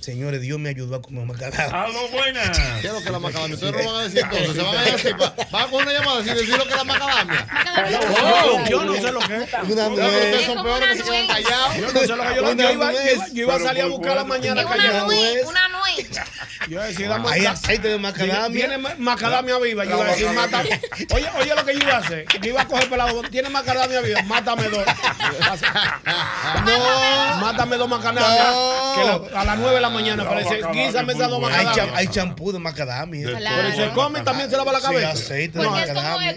Señores, 0.00 0.40
Dios 0.40 0.58
me 0.58 0.68
ayudó 0.70 0.96
a 0.96 1.02
comer 1.02 1.24
macadamia. 1.26 1.84
¡Aló, 1.84 2.08
buenas! 2.08 2.58
¿Qué 2.80 2.88
es 2.88 2.92
lo 2.92 2.98
que 2.98 3.04
es 3.06 3.10
la 3.12 3.18
macadamia? 3.20 3.54
Ustedes 3.54 3.72
no 3.72 3.92
van 3.92 4.00
a 4.00 4.02
decir 4.02 4.18
entonces. 4.24 4.56
Se 4.56 4.62
van 4.62 4.76
a 4.76 4.82
decir, 4.82 5.16
van 5.16 5.62
a 5.62 5.70
coger 5.70 5.86
una 5.86 5.92
llamada 5.92 6.24
sin 6.24 6.34
decir 6.34 6.56
lo 6.58 6.64
que 6.64 6.70
es 6.70 6.76
la 6.76 6.84
macadamia. 6.84 7.46
Yo, 7.88 8.64
yo 8.68 8.84
no 8.84 8.94
sé 8.94 9.12
lo 9.12 9.20
que 9.20 9.36
es. 9.36 9.42
Una 9.70 9.88
No, 9.88 9.94
pero 9.94 10.06
ustedes 10.08 10.34
nuez. 10.34 10.46
son 10.46 10.62
peores 10.64 10.88
que 10.88 10.96
se 10.96 11.04
quedan 11.04 11.26
callados. 11.28 11.76
Yo 11.76 11.92
no 11.92 12.00
sé 12.00 12.06
lo 12.16 12.22
que 12.24 12.34
yo, 12.34 12.54
yo 12.56 12.72
iba, 12.72 12.92
yo 12.92 12.98
nuez. 13.00 13.34
iba, 13.34 13.54
a 13.54 13.58
salir 13.60 13.82
a 13.82 13.86
buscar 13.86 14.16
la 14.16 14.24
mañana 14.24 14.60
Es 14.62 14.66
una 14.66 14.76
callado. 14.76 15.06
nuez, 15.06 15.44
una 15.46 15.68
nuez. 15.68 16.08
Yo 16.68 16.80
decía, 16.80 17.08
dame 17.08 17.28
Hay 17.30 17.46
aceite 17.46 17.88
de 17.88 17.98
macadamia. 17.98 18.48
Tiene 18.50 18.78
ma- 18.78 18.94
macadamia 18.98 19.58
viva. 19.58 19.84
Yo 19.84 19.96
iba 19.96 20.04
a 20.04 20.08
decir, 20.08 20.30
mata. 20.30 20.60
Oye, 21.14 21.28
oye 21.38 21.54
lo 21.54 21.64
que 21.64 21.74
yo 21.74 21.80
iba 21.80 21.94
a 21.94 21.98
hacer. 21.98 22.24
Yo 22.40 22.50
iba 22.50 22.62
a 22.62 22.66
coger 22.66 22.88
pelado. 22.88 23.22
Tiene 23.30 23.48
macadamia 23.48 24.00
viva. 24.00 24.22
Mátame 24.22 24.68
dos. 24.68 24.84
No. 26.64 27.40
Mátame 27.40 27.76
dos 27.76 27.88
macadamias. 27.88 28.54
No. 28.54 29.28
Que 29.28 29.36
a 29.36 29.44
las 29.44 29.58
nueve 29.58 29.74
de 29.76 29.80
la 29.80 29.90
mañana 29.90 30.24
parece. 30.28 30.50
macadamia 30.60 30.86
Guísame 30.86 31.12
es 31.12 31.18
esas 31.18 31.30
dos 31.30 31.40
muy 31.40 31.52
Hay, 31.52 32.08
champú 32.08 32.52
de 32.52 32.58
macadamia. 32.58 33.28
Pero 33.38 33.76
se 33.76 33.88
come 33.90 34.20
también 34.20 34.50
se 34.50 34.56
lava 34.56 34.72
la 34.72 34.80
cabeza. 34.80 35.10
aceite 35.10 35.58
de 35.58 35.64
Porque 35.64 35.82
es 35.82 35.88
como, 35.88 36.02
macadamia. 36.02 36.36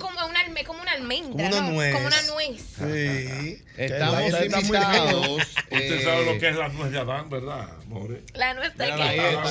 Como 0.64 0.82
una, 0.82 0.91
alme- 0.94 1.22
como 1.22 1.32
una 1.32 1.41
almendra. 1.41 1.49
Como 1.49 1.57
una 1.57 1.61
¿no? 1.68 1.72
nuez. 1.73 1.94
Como 1.94 2.07
una 2.07 2.22
nuez. 2.23 2.61
Sí. 2.77 3.61
Estamos 3.77 4.22
invitados. 4.41 5.27
Usted 5.72 6.03
sabe 6.03 6.26
lo 6.26 6.40
que 6.40 6.49
es 6.49 6.56
la 6.56 6.69
nuez 6.69 6.91
de 6.91 6.99
Adán, 6.99 7.30
¿verdad, 7.30 7.68
more? 7.88 8.22
La 8.34 8.53
nuez 8.53 8.76
de 8.77 8.86
Sí. 8.86 8.91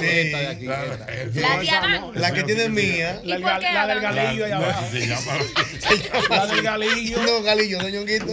esta 0.08 0.50
aquí. 0.50 0.64
La- 0.66 0.84
esta. 0.84 1.40
La 1.40 1.58
de 1.58 1.70
Adán. 1.70 2.10
La 2.14 2.32
que 2.32 2.42
tiene 2.44 2.68
mía. 2.68 3.20
¿Y 3.22 3.28
La, 3.28 3.38
por 3.40 3.58
qué 3.60 3.72
la 3.72 3.86
del 3.86 4.00
galillo 4.00 4.44
allá 4.46 4.58
La- 4.60 4.66
abajo. 4.66 4.86
se 4.90 5.06
llama- 5.06 5.38
La 6.30 6.46
del 6.46 6.62
galillo. 6.62 7.22
No, 7.22 7.42
galillo, 7.42 7.82
no, 7.82 7.88
ñonguito. 7.88 8.26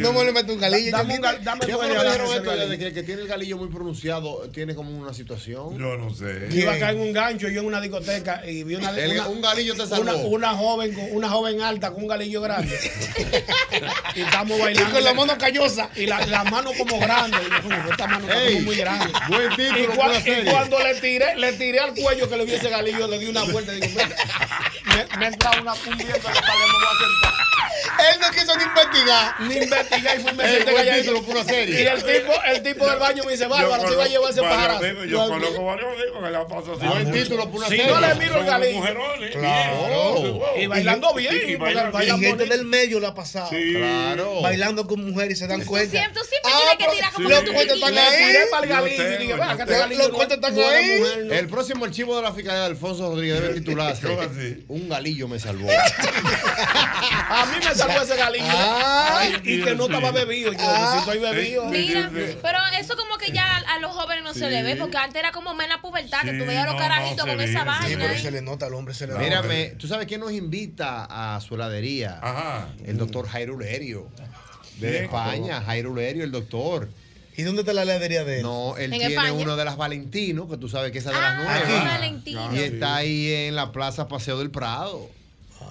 No 0.00 0.12
me 0.12 0.24
le 0.24 0.32
meto 0.32 0.52
un 0.54 0.60
galillo, 0.60 0.90
Dame 0.90 1.02
un 1.14 1.20
ñonguito. 1.20 1.22
gal- 1.22 1.44
dame 1.44 1.60
¿Qué 1.66 1.72
tu 1.72 1.78
fue 1.78 1.88
lo 1.88 2.92
que 2.92 3.02
tiene 3.02 3.22
el 3.22 3.28
galillo 3.28 3.56
muy 3.56 3.68
pronunciado 3.68 4.48
tiene 4.52 4.74
como 4.74 4.90
una 4.98 5.12
situación? 5.14 5.78
Yo 5.78 5.96
no 5.96 6.14
sé. 6.14 6.48
Yo 6.50 6.60
iba 6.60 6.72
a 6.74 6.78
caer 6.78 6.96
en 6.96 7.02
un 7.02 7.12
gancho 7.12 7.48
yo 7.48 7.60
en 7.60 7.66
una 7.66 7.80
discoteca 7.80 8.42
y 8.46 8.64
vi 8.64 8.74
una, 8.74 8.90
un 9.28 9.42
galillo 9.42 9.74
te 9.74 9.86
salvó. 9.86 10.02
una, 10.02 10.14
una 10.16 10.48
joven 10.54 10.92
con 10.94 11.04
una 11.12 11.28
joven 11.28 11.51
alta 11.60 11.90
con 11.90 12.02
un 12.02 12.08
galillo 12.08 12.40
grande. 12.40 12.78
Y 14.14 14.20
estamos 14.20 14.58
bailando. 14.58 14.90
Y 14.90 14.92
con 14.92 15.04
la 15.04 15.14
mano 15.14 15.38
callosa. 15.38 15.88
y 15.96 16.06
la, 16.06 16.24
la 16.26 16.44
mano 16.44 16.70
como 16.76 16.98
grande. 16.98 17.38
Y 17.46 17.50
yo, 17.50 17.62
"Coño, 17.62 17.90
esta 17.90 18.06
mano 18.06 18.26
está 18.28 18.42
Ey, 18.42 18.52
como 18.54 18.64
muy 18.66 18.76
grande 18.76 19.12
buen 19.28 19.48
título 19.56 19.78
y, 19.80 19.86
para 19.86 19.96
cua- 19.96 20.06
una 20.10 20.18
y 20.18 20.22
serie. 20.22 20.50
cuando 20.52 20.78
le 20.78 20.94
tiré 21.00 21.36
le 21.36 21.52
tiré 21.54 21.80
al 21.80 21.94
cuello 21.94 22.28
que 22.28 22.36
le 22.36 22.44
vi 22.44 22.52
ese 22.54 22.68
galillo 22.68 23.06
le 23.08 23.18
di 23.18 23.26
una 23.26 23.42
vuelta 23.44 23.72
y 23.74 23.80
digo 23.80 23.94
"Mira, 23.94 24.16
me, 25.10 25.16
me 25.18 25.26
entra 25.28 25.50
una 25.52 25.72
en 25.74 25.98
la 25.98 26.14
espalda 26.14 26.40
me 26.40 26.72
voy 26.72 26.84
a 26.84 26.98
sentar 26.98 27.32
Él 27.98 28.20
no 28.20 28.30
quiso 28.30 28.56
ni 28.56 28.64
investigar. 28.64 29.40
ni 29.40 29.54
investigué 29.56 30.08
y 30.08 30.16
Ey, 30.16 30.22
senté 30.22 30.72
buen 30.72 30.76
calladito. 30.76 31.12
título 31.14 31.32
una 31.32 31.44
serie. 31.44 31.82
y 31.82 31.86
el 31.86 32.02
tipo 32.02 32.32
el 32.46 32.62
tipo 32.62 32.88
del 32.90 32.98
baño 32.98 33.24
me 33.24 33.32
dice 33.32 33.46
Bárbara 33.46 33.84
te 33.84 33.92
iba 33.92 34.04
a 34.04 34.08
llevar 34.08 34.30
ese 34.30 34.40
pajarazo 34.42 35.04
Yo 35.04 35.28
conozco 35.28 35.64
varios 35.64 35.92
amigos 35.92 36.24
que 36.24 36.30
la 36.30 36.46
pasan 36.46 36.74
así. 36.74 36.84
Mucho. 37.04 37.12
título 37.12 37.44
para 37.44 37.56
una 37.58 37.68
si 37.68 37.76
serie. 37.76 37.92
no 37.92 38.00
le 38.00 38.14
miro 38.14 38.36
el 38.38 38.74
mujerones, 38.74 39.30
Claro. 39.32 40.22
bien. 40.22 40.62
y 40.62 40.66
bailando 40.66 41.14
bien 41.14 41.34
Y- 41.34 42.22
gente 42.24 42.46
del 42.46 42.64
medio 42.64 43.00
lo 43.00 43.08
ha 43.08 43.14
pasado. 43.14 43.48
Sí. 43.50 43.74
Claro. 43.76 44.40
Bailando 44.42 44.86
con 44.86 45.04
mujeres 45.04 45.36
y 45.36 45.40
se 45.40 45.46
dan 45.46 45.62
cuenta. 45.64 45.90
siempre, 45.98 46.20
tú 46.20 46.26
siempre 46.28 46.50
Ah, 46.52 46.58
tienes 46.76 46.86
que 46.88 46.96
tirar 46.96 47.12
como 47.12 47.28
los 47.28 47.40
que 47.42 47.52
cuentos 47.52 47.76
están 47.76 47.98
ahí. 47.98 48.24
el 48.24 48.32
Yo 48.32 48.50
galillo 48.52 48.86
y 48.86 48.96
tengo, 48.96 49.10
dije, 49.10 49.26
yo 49.28 49.36
"Venga, 49.36 49.66
que 49.88 49.94
Los- 49.96 50.08
cuentos 50.10 50.36
están 50.38 50.58
ahí. 50.58 50.98
mujer, 51.00 51.24
no". 51.26 51.34
El 51.34 51.48
próximo 51.48 51.84
archivo 51.84 52.16
de 52.16 52.22
la 52.22 52.32
fiscalía 52.32 52.60
de 52.60 52.66
Alfonso 52.66 53.08
Rodríguez 53.10 53.40
debe 53.40 53.54
titularse. 53.60 54.58
Un 54.68 54.88
galillo 54.88 55.28
me 55.28 55.38
salvó. 55.38 55.68
A 57.28 57.46
mí 57.46 57.56
me 57.64 57.74
ese 58.02 58.16
galillo. 58.16 58.44
Ay, 58.48 59.34
y 59.44 59.62
que 59.62 59.74
no 59.74 59.84
estaba 59.86 60.10
bebido. 60.10 60.52
Yo 60.52 60.58
Ah. 60.62 61.04
ir 61.14 61.20
bebido. 61.20 61.64
Mira, 61.66 62.10
pero 62.42 62.58
eso 62.78 62.96
como 62.96 63.16
que 63.18 63.32
ya 63.32 63.56
a 63.58 63.78
los 63.78 63.92
jóvenes 63.92 64.24
no 64.24 64.34
se 64.34 64.48
le 64.50 64.62
ve, 64.62 64.76
porque 64.76 64.96
antes 64.96 65.18
era 65.20 65.32
como 65.32 65.54
más 65.54 65.64
en 65.64 65.70
la 65.70 65.80
pubertad, 65.80 66.22
que 66.22 66.32
tú 66.32 66.44
veías 66.44 66.64
los 66.66 66.74
no, 66.74 66.80
carajitos 66.80 67.26
no 67.26 67.32
con 67.32 67.40
esa 67.40 67.60
sí, 67.60 67.64
Sí, 67.88 67.94
vaina. 67.94 68.04
pero 68.08 68.20
se 68.20 68.30
le 68.30 68.42
nota 68.42 68.66
al 68.66 68.74
hombre, 68.74 68.94
se 68.94 69.06
le 69.06 69.12
nota. 69.14 69.24
Mírame, 69.24 69.66
¿tú 69.78 69.86
sabes 69.88 70.06
quién 70.06 70.20
nos 70.20 70.32
invita 70.32 71.06
a 71.08 71.40
su 71.40 71.54
heladería? 71.54 72.18
Ajá. 72.22 72.68
El 72.84 72.96
doctor 72.98 73.28
Jairo 73.28 73.54
Ulerio. 73.56 74.08
De. 74.78 75.04
España, 75.04 75.60
Jairo 75.62 75.92
Ulerio, 75.92 76.24
el 76.24 76.32
doctor. 76.32 76.88
¿Y 77.36 77.42
dónde 77.44 77.62
está 77.62 77.72
la 77.72 77.82
heladería 77.82 78.24
de 78.24 78.38
él? 78.38 78.42
No, 78.42 78.76
él 78.76 78.92
En 78.92 78.98
tiene 78.98 79.14
España. 79.14 79.32
uno 79.32 79.56
de 79.56 79.64
las 79.64 79.76
Valentino, 79.76 80.48
que 80.48 80.56
tú 80.58 80.68
sabes 80.68 80.92
que 80.92 80.98
esa 80.98 81.10
es 81.10 81.16
de 81.16 81.22
las 81.22 81.32
Ah, 81.32 81.36
nuevas. 81.64 81.84
Valentino. 81.94 82.50
Y 82.54 82.58
está 82.58 82.96
ahí 82.96 83.32
en 83.32 83.54
la 83.56 83.72
Plaza 83.72 84.08
Paseo 84.08 84.38
del 84.38 84.50
Prado. 84.50 85.08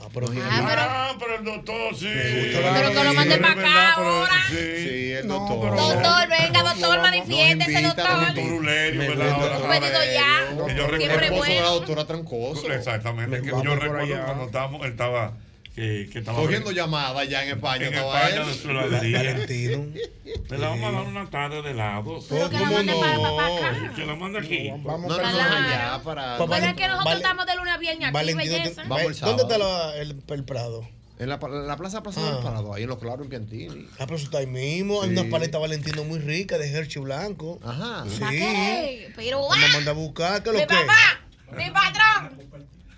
Ah, 0.04 0.08
pero 0.14 0.28
Ah, 0.28 0.66
pero- 0.70 0.82
Ah, 0.82 1.16
pero 1.20 1.36
el 1.36 1.44
doctor 1.46 1.96
sí. 1.96 2.08
Pero 2.12 2.90
que 2.92 3.04
lo 3.04 3.14
mande 3.14 3.36
Sí, 3.36 3.42
para 3.42 3.54
acá 3.54 3.94
ahora. 3.94 4.32
Sí. 4.50 4.56
Sí, 4.56 5.12
el 5.14 5.28
No, 5.28 5.34
doctor. 5.40 5.60
pero- 5.62 5.76
Doctor, 5.76 6.30
venga, 6.30 6.64
doctor, 6.64 7.02
manifiéstese, 7.02 7.82
doctor. 7.82 8.10
nos 8.10 8.36
Doctor 8.36 8.54
Ulerio, 8.54 9.02
Me 9.02 9.10
¿verdad? 9.10 9.26
gusta. 9.36 9.44
Ahora- 9.56 9.58
Un 9.60 9.70
pedido 9.70 10.00
ya. 10.14 10.98
Siempre 10.98 11.30
de 11.30 11.30
la 11.32 11.38
bueno. 11.38 11.70
doctora 11.72 12.06
Trancoso. 12.06 12.72
Exactamente. 12.72 13.42
Yo 13.46 13.76
recuerdo 13.76 14.26
cuando 14.26 14.46
estábamos, 14.46 14.86
él 14.86 14.92
estaba. 14.92 15.34
Que, 15.76 16.10
que 16.12 16.20
estaba 16.20 16.38
Cogiendo 16.38 16.72
llamadas 16.72 17.30
ya 17.30 17.44
en 17.44 17.50
España. 17.56 17.88
en 17.88 17.94
España 17.94 18.46
de 18.46 18.72
heladería. 18.72 19.18
Valentino. 19.20 19.86
Le 20.50 20.58
vamos 20.58 20.84
a 20.84 20.92
dar 20.92 21.04
una 21.08 21.30
tarde 21.30 21.62
de 21.62 21.72
helados. 21.72 22.26
Pero 22.30 22.50
que 22.50 22.56
la 22.56 22.60
¿Cómo 22.60 22.74
mande 22.74 22.92
no? 22.92 23.00
para, 23.00 23.18
para 23.36 23.70
acá. 23.80 23.94
Que 23.96 24.06
la 24.06 24.16
manda 24.16 24.40
aquí. 24.40 24.70
Vamos 24.84 25.18
allá 25.18 26.02
para. 26.04 26.38
Bueno, 26.40 26.66
es 26.68 26.74
que 26.74 26.84
nosotros 26.88 27.06
Vale- 27.06 27.18
estamos 27.22 27.46
de 27.46 27.56
lunes 27.56 27.74
a 27.74 27.78
viernes 27.78 28.06
aquí, 28.08 28.14
Valentino, 28.14 28.54
belleza. 28.54 29.26
¿dónde 29.26 29.44
está 29.44 29.58
la- 29.58 29.96
el, 29.96 30.22
el 30.28 30.44
Prado? 30.44 30.88
En 31.20 31.30
la, 31.30 31.38
la 31.38 31.78
Plaza 31.78 32.02
Ah. 32.04 32.10
del 32.10 32.38
Prado, 32.40 32.74
ahí 32.74 32.84
en 32.84 32.90
Los 32.90 32.98
Claros, 32.98 33.22
en 33.24 33.30
Piantini. 33.30 33.88
Ah, 33.94 34.06
pero 34.06 34.16
eso 34.16 34.26
está 34.26 34.40
ahí 34.40 34.48
mismo. 34.48 35.04
Hay 35.04 35.10
Sí. 35.10 35.16
unas 35.16 35.32
paletas 35.32 35.62
Valentino 35.62 36.04
muy 36.04 36.20
ricas 36.20 36.60
de 36.60 36.70
Hershey 36.70 37.02
blanco. 37.02 37.60
Ajá. 37.64 38.04
Sí. 38.10 38.20
¿Para 38.20 38.32
qué? 38.32 39.14
Pero 39.16 39.42
Me 39.56 39.66
ah, 39.66 39.70
manda 39.74 39.92
a 39.92 39.94
buscar, 39.94 40.42
¿qué 40.44 40.50
es 40.50 40.56
mi 40.56 40.62
lo 40.62 40.68
que? 40.68 40.76
papá, 40.76 41.22
mi 41.56 41.70
patrón, 41.72 42.38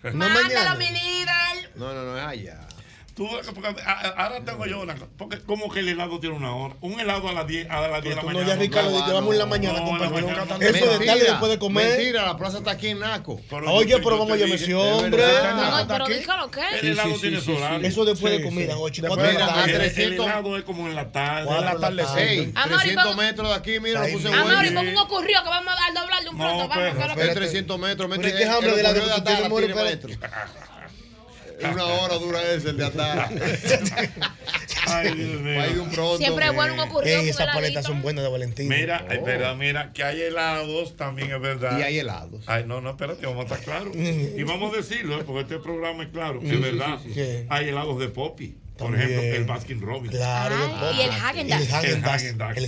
No 0.03 0.27
mándalo 0.29 0.43
mañana. 0.43 0.75
mi 0.75 0.89
líder. 0.89 1.71
No, 1.75 1.93
no, 1.93 2.03
no, 2.03 2.17
es 2.17 2.23
allá. 2.23 2.59
Tú, 3.15 3.29
porque, 3.53 3.67
a- 3.85 3.91
a- 3.91 4.25
ahora 4.25 4.43
tengo 4.43 4.65
yo 4.65 4.81
una 4.81 4.93
cosa. 4.95 5.05
Porque 5.17 5.39
como 5.41 5.69
que 5.71 5.81
el 5.81 5.89
helado 5.89 6.19
tiene 6.19 6.35
una 6.35 6.55
hora. 6.55 6.73
Un 6.81 6.99
helado 6.99 7.29
a 7.29 7.33
las 7.33 7.45
10 7.45 7.69
a 7.69 7.87
las 7.87 8.01
10 8.01 8.15
de 8.15 8.15
la 8.15 8.21
Tú 8.21 8.27
no, 8.27 8.33
mañana. 8.33 8.53
ya 8.55 8.59
Ricardo, 8.59 8.89
no, 8.89 9.05
que 9.05 9.07
no, 9.09 9.13
vamos 9.13 9.33
en 9.33 9.37
la 9.37 9.45
no, 9.45 9.49
mañana, 9.51 9.79
no, 9.79 9.85
compañero. 9.85 10.27
mañana. 10.27 10.43
Eso 10.59 10.97
de 10.99 11.05
tarde 11.05 11.23
después 11.23 11.51
de 11.51 11.59
comer. 11.59 11.87
Mentira, 11.89 12.25
la 12.25 12.37
plaza 12.37 12.57
está 12.57 12.71
aquí 12.71 12.87
en 12.87 12.99
Naco. 12.99 13.39
Pero 13.47 13.71
Oye, 13.71 13.91
yo- 13.91 13.97
pero 14.01 14.17
vamos 14.17 14.31
a 14.33 14.35
llamar 14.37 14.55
ese 14.55 14.73
hombre. 14.73 15.23
No, 15.55 15.87
pero 15.87 16.05
dígalo 16.07 16.49
que. 16.49 16.61
El 16.79 16.87
helado 16.87 17.09
Sí, 17.09 17.15
sí, 17.15 17.21
tiene 17.21 17.41
solar. 17.41 17.79
sí. 17.81 17.85
Eso 17.85 18.05
después 18.05 18.33
Sí, 18.33 18.39
de 18.39 18.45
comida, 18.45 18.73
sí. 18.73 18.79
ocho. 18.81 19.01
Después 19.03 19.09
cuatro 19.19 19.23
de 19.27 19.33
Mira, 19.33 19.45
la 19.45 19.51
a 19.51 19.55
tarde. 19.55 19.69
El, 19.75 19.81
el 19.81 19.93
300. 19.93 20.25
helado 20.25 20.57
es 20.57 20.63
como 20.63 20.87
en 20.87 20.95
la 20.95 21.11
tarde. 21.11 21.53
De 21.53 21.61
la 21.61 21.77
tarde. 21.79 22.03
tarde. 22.03 22.31
Ey, 22.33 22.51
Amor, 22.55 22.71
¿y 22.71 22.77
300 22.79 23.03
cómo- 23.05 23.17
metros 23.21 23.49
de 23.49 23.53
aquí, 23.55 23.79
mira, 23.79 24.07
lo 24.07 24.13
puse 24.13 24.27
mismo. 24.29 24.41
Amor, 24.41 24.51
y 24.51 24.55
bueno. 24.55 24.79
como 24.79 24.89
un 24.89 24.97
ocurrió 24.97 25.43
que 25.43 25.49
vamos 25.49 25.73
a 25.75 25.99
doblar 26.01 26.23
de 26.23 26.29
un 26.29 26.37
No, 26.39 26.43
pronto, 26.45 26.67
vamos, 26.67 26.75
pero- 26.77 26.93
que 26.97 27.01
es 27.03 27.07
lo 27.15 27.21
Es 27.21 27.27
que- 27.29 27.35
300 27.35 27.79
metros. 27.79 28.11
Es 28.11 28.33
que 28.33 28.45
hambre 28.45 28.69
el 28.71 28.75
de 28.77 28.83
la 28.83 28.89
ocurrió 28.89 29.67
Una 31.71 31.85
hora 31.85 32.15
dura 32.15 32.41
ese, 32.53 32.69
el 32.69 32.77
de 32.77 32.85
Atala. 32.85 33.29
Ay, 34.87 35.13
Dios 35.15 35.41
mío. 35.41 35.61
Hay 35.61 35.77
un 35.77 35.89
pronto. 35.89 36.17
Siempre 36.17 36.45
es 36.45 36.53
bueno 36.53 36.73
un 36.73 36.79
Ey, 36.79 36.89
con 36.89 37.07
esas 37.07 37.47
paletas 37.53 37.85
son 37.85 38.01
buenas 38.01 38.23
de 38.23 38.29
Valentín. 38.29 38.67
Mira, 38.67 39.05
es 39.09 39.23
verdad, 39.23 39.55
mira, 39.55 39.93
que 39.93 40.03
hay 40.03 40.21
helados, 40.21 40.95
también 40.95 41.31
es 41.31 41.41
verdad. 41.41 41.79
Y 41.79 41.83
hay 41.83 41.99
helados. 41.99 42.43
Ay, 42.47 42.65
no, 42.65 42.81
no, 42.81 42.91
espérate, 42.91 43.25
vamos 43.25 43.49
a 43.51 43.55
estar 43.55 43.59
claros. 43.61 43.95
Y 44.35 44.43
vamos 44.43 44.73
a 44.73 44.77
decirlo, 44.77 45.19
¿eh? 45.19 45.23
porque 45.25 45.41
este 45.41 45.59
programa 45.59 46.03
es 46.03 46.09
claro, 46.09 46.39
que 46.39 46.53
es 46.53 46.61
verdad. 46.61 46.99
Hay 47.49 47.69
helados 47.69 47.99
de 47.99 48.09
Poppy. 48.09 48.57
Por 48.77 48.95
ejemplo, 48.95 49.21
el 49.21 49.43
Baskin 49.45 49.79
Robbins. 49.81 50.15
Claro, 50.15 50.55
Ay, 50.81 50.97
y 50.97 51.01
el. 51.01 51.09
El 51.09 51.11
Häagen-Dazs. 51.13 51.61
El 51.61 52.03
Häagen-Dazs. 52.03 52.57
El 52.57 52.63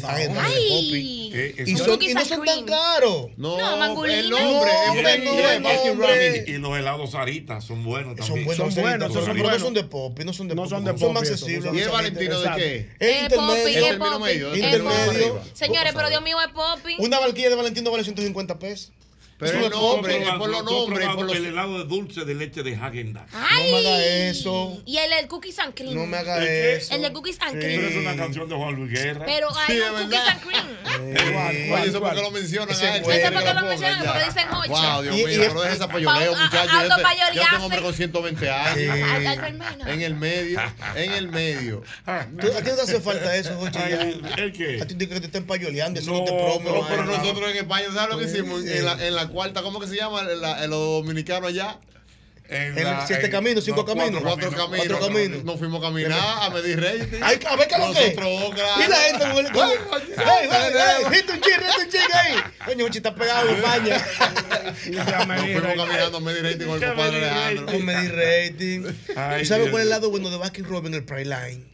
Y, 1.68 1.78
son, 1.78 2.02
y 2.02 2.14
no 2.14 2.24
son 2.26 2.42
cream. 2.42 2.46
tan 2.46 2.66
caros. 2.66 3.28
No, 3.38 3.58
No, 3.58 3.78
mangolina. 3.78 4.20
el 4.20 4.30
nombre, 4.30 4.48
No, 4.72 4.84
es 4.84 4.90
hombre, 4.90 5.14
en 5.16 5.24
no, 5.26 5.32
inglés, 5.32 5.62
Baskin. 5.64 5.98
Robbins. 6.00 6.48
Y 6.48 6.52
los 6.60 6.78
helados 6.78 7.12
Sarita 7.12 7.60
son 7.62 7.84
buenos 7.84 8.16
Son 8.18 8.28
también. 8.28 8.46
buenos, 8.46 8.74
Son 8.74 8.84
buenos, 8.84 9.14
son 9.14 9.26
no 9.38 9.44
buenos. 9.44 9.62
son 9.62 9.74
de 9.74 9.84
Poppy, 9.84 10.24
no 10.26 10.34
son 10.34 10.48
de 10.48 10.56
No 10.56 10.62
Poppy. 10.64 10.70
son 10.76 10.86
de 10.86 10.98
Son 10.98 11.14
más 11.14 11.24
accesibles. 11.24 11.74
¿Y 11.74 11.80
el. 11.80 11.90
Valentino 11.90 12.40
de 12.40 12.50
qué? 12.56 12.90
El 13.00 13.10
Es 13.26 13.34
Poppy, 13.34 13.42
intermedio. 13.52 13.68
es 13.68 13.76
El 13.76 13.84
término 13.90 14.12
Poppy. 14.12 14.24
medio, 14.24 14.54
Es 14.54 14.64
el 14.64 14.72
término 14.72 14.92
Poppy. 15.06 15.18
medio. 15.18 15.42
Señores, 15.54 15.94
pero 15.96 16.10
Dios 16.10 16.22
mío, 16.22 16.38
es 16.42 16.52
Poppy. 16.54 16.96
Una 17.00 17.20
barquilla 17.20 17.50
de 17.50 17.56
Valentino 17.56 17.90
vale 17.92 18.04
150 18.04 18.60
pesos. 18.60 18.92
Pero 19.38 19.66
el 19.66 19.70
nombre, 19.70 20.24
es 20.24 20.30
por 20.36 20.50
los 20.50 20.64
nombres, 20.64 21.08
por 21.10 21.26
los... 21.26 21.36
El 21.36 21.46
helado 21.48 21.78
de 21.80 21.84
dulce 21.86 22.24
de 22.24 22.36
leche 22.36 22.64
de 22.64 22.78
Häagen-Dazs. 22.78 23.30
Ay. 23.34 23.70
No 23.72 23.78
me 23.82 23.88
haga 23.88 24.06
eso. 24.30 24.82
Y 24.86 24.98
el, 24.98 25.12
el 25.12 25.28
cookies 25.28 25.60
and 25.60 25.74
cream. 25.74 25.94
No 25.94 26.06
me 26.06 26.16
haga 26.18 26.42
eso. 26.44 26.94
El 26.96 27.02
de 27.02 27.12
cookies 27.12 27.38
and 27.42 27.52
Sí. 27.54 27.60
cream. 27.60 27.82
Pero 27.82 27.88
es 27.90 27.96
una 27.98 28.16
canción 28.16 28.48
de 28.48 28.56
Juan 28.56 28.76
Luis 28.76 28.92
Guerra. 28.92 29.26
Pero 29.26 29.50
hay 29.58 29.76
Sí, 29.76 29.82
un 29.82 29.86
es 29.88 29.92
cookies 29.92 30.10
verdad. 30.10 30.28
and 30.30 30.42
cream. 30.42 30.66
Oye, 31.74 31.88
eso 31.90 32.00
porque 32.02 32.22
lo 32.22 32.32
mencionan 32.32 32.70
Eso 32.70 32.82
porque 33.04 33.18
le 33.20 33.54
lo 33.54 33.62
mencionan, 33.62 34.06
porque 34.06 34.24
dicen 34.26 34.48
ocho. 34.54 34.70
Wow, 34.70 35.02
Dios 35.02 35.16
Y- 35.20 35.26
mío, 35.26 35.44
y- 35.46 35.54
no 35.54 35.62
dejes 35.62 35.76
esa 35.78 35.88
payoleo, 35.90 36.32
muchachos. 36.32 36.52
Ya, 36.54 36.62
te- 36.62 36.68
ya 36.88 36.94
autopayolearse. 36.96 37.50
tengo 37.52 37.66
hombre 37.66 37.82
con 37.82 37.94
120 37.94 38.50
años. 38.50 38.78
En 39.88 40.02
el 40.02 40.16
medio, 40.16 40.62
en 40.96 41.12
el 41.12 41.28
medio. 41.30 41.84
¿Tú- 42.06 42.12
¿A 42.12 42.62
ti 42.62 42.70
no 42.70 42.76
te 42.76 42.82
hace 42.82 43.02
falta 43.02 43.36
eso, 43.36 43.56
Jochi? 43.58 43.80
¿El 44.38 44.54
qué? 44.54 44.80
A 44.82 44.88
ti 44.88 44.96
te 44.96 45.08
que 45.10 45.20
te 45.20 45.26
estén 45.28 45.46
payoleando, 45.46 46.00
eso 46.00 46.12
No, 46.12 46.20
no 46.20 46.26
te 46.26 46.32
promo. 46.32 46.88
pero 46.90 47.04
nosotros 47.06 47.52
en 47.52 47.58
España, 47.58 47.86
¿sabes 47.94 48.16
lo 48.16 48.20
que 48.20 48.26
hicimos? 48.26 48.66
En 48.66 48.86
la, 48.86 49.06
en 49.08 49.14
la 49.28 49.32
cuarta, 49.32 49.62
¿cómo 49.62 49.80
que 49.80 49.88
se 49.88 49.96
llama? 49.96 50.22
En, 50.22 50.42
la- 50.42 50.66
los 50.68 50.80
dominicanos 51.04 51.50
allá. 51.50 51.80
En 52.48 52.78
En 52.78 52.84
la- 52.84 53.08
siete 53.08 53.26
en- 53.26 53.32
caminos, 53.32 53.64
cinco 53.66 53.78
no, 53.82 53.86
caminos. 53.86 54.22
Cuatro 54.22 54.52
caminos. 54.52 54.86
Cuatro 54.88 55.00
caminos. 55.00 55.44
Nos 55.44 55.58
fuimos 55.58 55.82
a 55.84 55.88
caminar 55.88 56.20
a 56.42 56.50
medir 56.52 56.80
rating. 56.80 57.20
Ay, 57.24 57.40
a 57.44 57.56
ver 57.56 57.68
qué 57.68 57.74
es 57.74 57.80
lo 57.82 57.94
que. 57.94 58.16
Y 58.86 58.88
la 58.88 58.96
gente 58.98 59.32
con 59.34 59.46
el. 59.46 59.52
¡Hit 61.16 61.30
un 61.32 61.42
ching, 61.42 61.54
hit 61.54 61.84
un 61.84 61.90
ching 61.90 62.14
ahí! 62.14 62.36
Coño, 62.66 62.86
Jochi 62.86 62.98
está 62.98 63.16
pegado 63.16 63.50
en 63.50 63.56
España. 63.56 63.98
Nos 64.92 65.42
fuimos 65.42 65.76
caminando 65.76 66.18
a 66.18 66.22
medir 66.22 66.44
rating 66.44 66.66
con 66.68 66.76
el 66.76 66.80
¿Qué 66.82 66.88
compadre 66.88 67.12
medir 67.20 67.24
Alejandro. 67.34 67.66
Con 67.66 67.86
medir 67.86 68.16
rating. 68.16 68.94
Ay, 69.16 69.42
¿Y 69.42 69.46
sabes 69.46 69.70
cuál 69.70 69.82
es 69.82 69.86
el 69.86 69.90
lado 69.90 70.10
bueno 70.12 70.30
de 70.30 70.38
Baskin 70.38 70.66
Robin? 70.66 70.94
El 70.94 71.04
Pride 71.04 71.26
Line. 71.26 71.66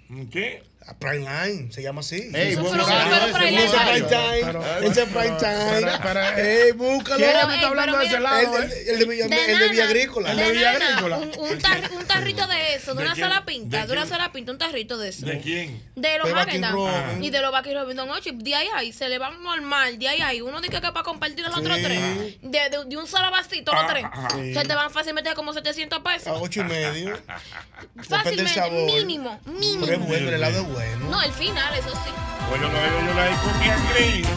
¿Qué? 0.88 0.95
Prime 0.99 1.20
Line, 1.20 1.72
se 1.72 1.82
llama 1.82 2.02
así. 2.02 2.30
Ey, 2.34 2.56
buen 2.56 2.80
es 2.80 2.86
horario 2.86 3.34
Prime 3.34 4.02
Time. 4.02 4.41
Pero- 4.44 4.78
Ese 4.91 5.06
Prime 5.06 5.38
Time. 5.40 6.41
Ey, 6.66 6.72
búscalo. 6.74 7.18
¿Quién 7.26 7.48
me 7.48 7.56
está 7.56 7.68
hablando 7.68 7.98
pero 7.98 7.99
de 7.99 8.06
ese 8.08 8.20
lado? 8.20 8.58
El, 8.58 8.64
eh? 8.72 8.76
el, 8.82 8.90
el 8.90 8.99
de 8.99 9.06
Villa, 9.06 9.28
De 9.28 9.36
el 9.41 9.48
de 9.48 9.53
nada, 9.53 9.72
Villa 9.72 9.84
Agrícola. 9.86 10.36
de 10.36 10.52
Villa 10.52 10.74
nada, 10.74 10.88
Agrícola. 10.90 11.18
Un, 11.18 11.32
un 11.40 11.60
tar- 11.60 11.91
un 11.91 12.06
tarrito 12.06 12.48
de 12.48 12.76
eso, 12.76 12.94
de, 12.94 13.02
¿De 13.03 13.08
una 13.08 13.16
sola 13.16 13.45
pinta, 13.45 13.82
¿De 13.82 13.88
de, 13.88 13.94
una 13.94 14.06
sola 14.08 14.32
pinta, 14.32 14.52
un 14.52 14.58
tarrito 14.58 14.98
de 14.98 15.10
eso. 15.10 15.26
¿De 15.26 15.40
quién? 15.40 15.82
De 15.95 16.18
los. 16.18 16.30
Robin. 16.32 17.24
Y 17.24 17.30
de 17.30 17.41
los 17.41 17.52
Bucky 17.52 17.74
Robinson 17.74 18.10
8. 18.10 18.30
De 18.34 18.56
ahí 18.56 18.68
ahí 18.76 18.91
se 18.91 19.08
le 19.08 19.18
van 19.20 19.41
normal. 19.44 19.98
De 19.99 20.08
ahí 20.10 20.22
ahí. 20.22 20.41
Uno 20.41 20.60
dice 20.62 20.74
que 20.74 20.82
para 20.82 21.03
compartir 21.03 21.45
los 21.45 21.56
otros 21.58 21.78
tres. 21.82 22.02
De, 22.41 22.98
un 22.98 23.08
solo 23.08 23.30
vasito, 23.32 23.72
los 23.72 23.82
Ah, 23.84 23.88
tres. 23.88 24.03
ah, 24.12 24.28
sí. 24.34 24.53
Se 24.53 24.64
te 24.66 24.76
van 24.76 24.91
fácilmente 24.91 25.34
como 25.36 25.53
700 25.53 25.99
A 25.99 26.03
pesos. 26.03 26.38
ocho 26.41 26.62
y 26.62 26.64
medio. 26.66 27.18
Fácilmente, 28.08 28.72
mínimo. 28.72 29.40
Mínimo. 29.45 29.86
Pero 29.86 30.02
es 30.02 30.08
bueno, 30.08 30.28
el 30.30 30.34
helado 30.36 30.64
bueno. 30.72 31.10
No, 31.10 31.22
el 31.22 31.31
final, 31.31 31.73
eso 31.73 31.89
sí. 31.89 32.11
Bueno, 32.49 32.68
lo 32.68 32.73
digo 32.73 32.99
yo 33.07 33.14
la 33.14 33.30
he 33.30 33.35
comido 33.38 34.30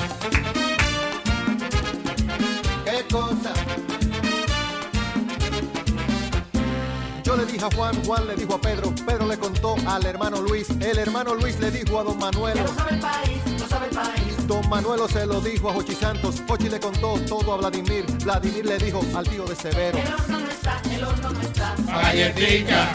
¿Qué 2.84 3.04
cosa? 3.10 3.52
Yo 7.24 7.36
le 7.36 7.46
dije 7.46 7.64
a 7.64 7.74
Juan, 7.74 8.04
Juan 8.04 8.26
le 8.26 8.36
dijo 8.36 8.54
a 8.54 8.60
Pedro, 8.60 8.94
Pedro 9.06 9.26
le 9.26 9.38
contó 9.38 9.76
al 9.88 10.04
hermano 10.06 10.40
Luis, 10.40 10.68
el 10.80 10.98
hermano 10.98 11.34
Luis 11.34 11.58
le 11.58 11.70
dijo 11.70 11.98
a 11.98 12.04
don 12.04 12.18
Manuel. 12.18 12.58
Don 14.46 14.68
Manuelo 14.68 15.08
se 15.08 15.26
lo 15.26 15.40
dijo 15.40 15.70
a 15.70 15.72
Jochi 15.72 15.94
Santos, 15.94 16.42
Jochi 16.46 16.68
le 16.68 16.78
contó 16.78 17.18
todo 17.26 17.54
a 17.54 17.56
Vladimir, 17.56 18.04
Vladimir 18.22 18.66
le 18.66 18.78
dijo 18.78 19.00
al 19.16 19.26
tío 19.26 19.46
de 19.46 19.56
Severo. 19.56 19.98
Galletica. 21.86 22.92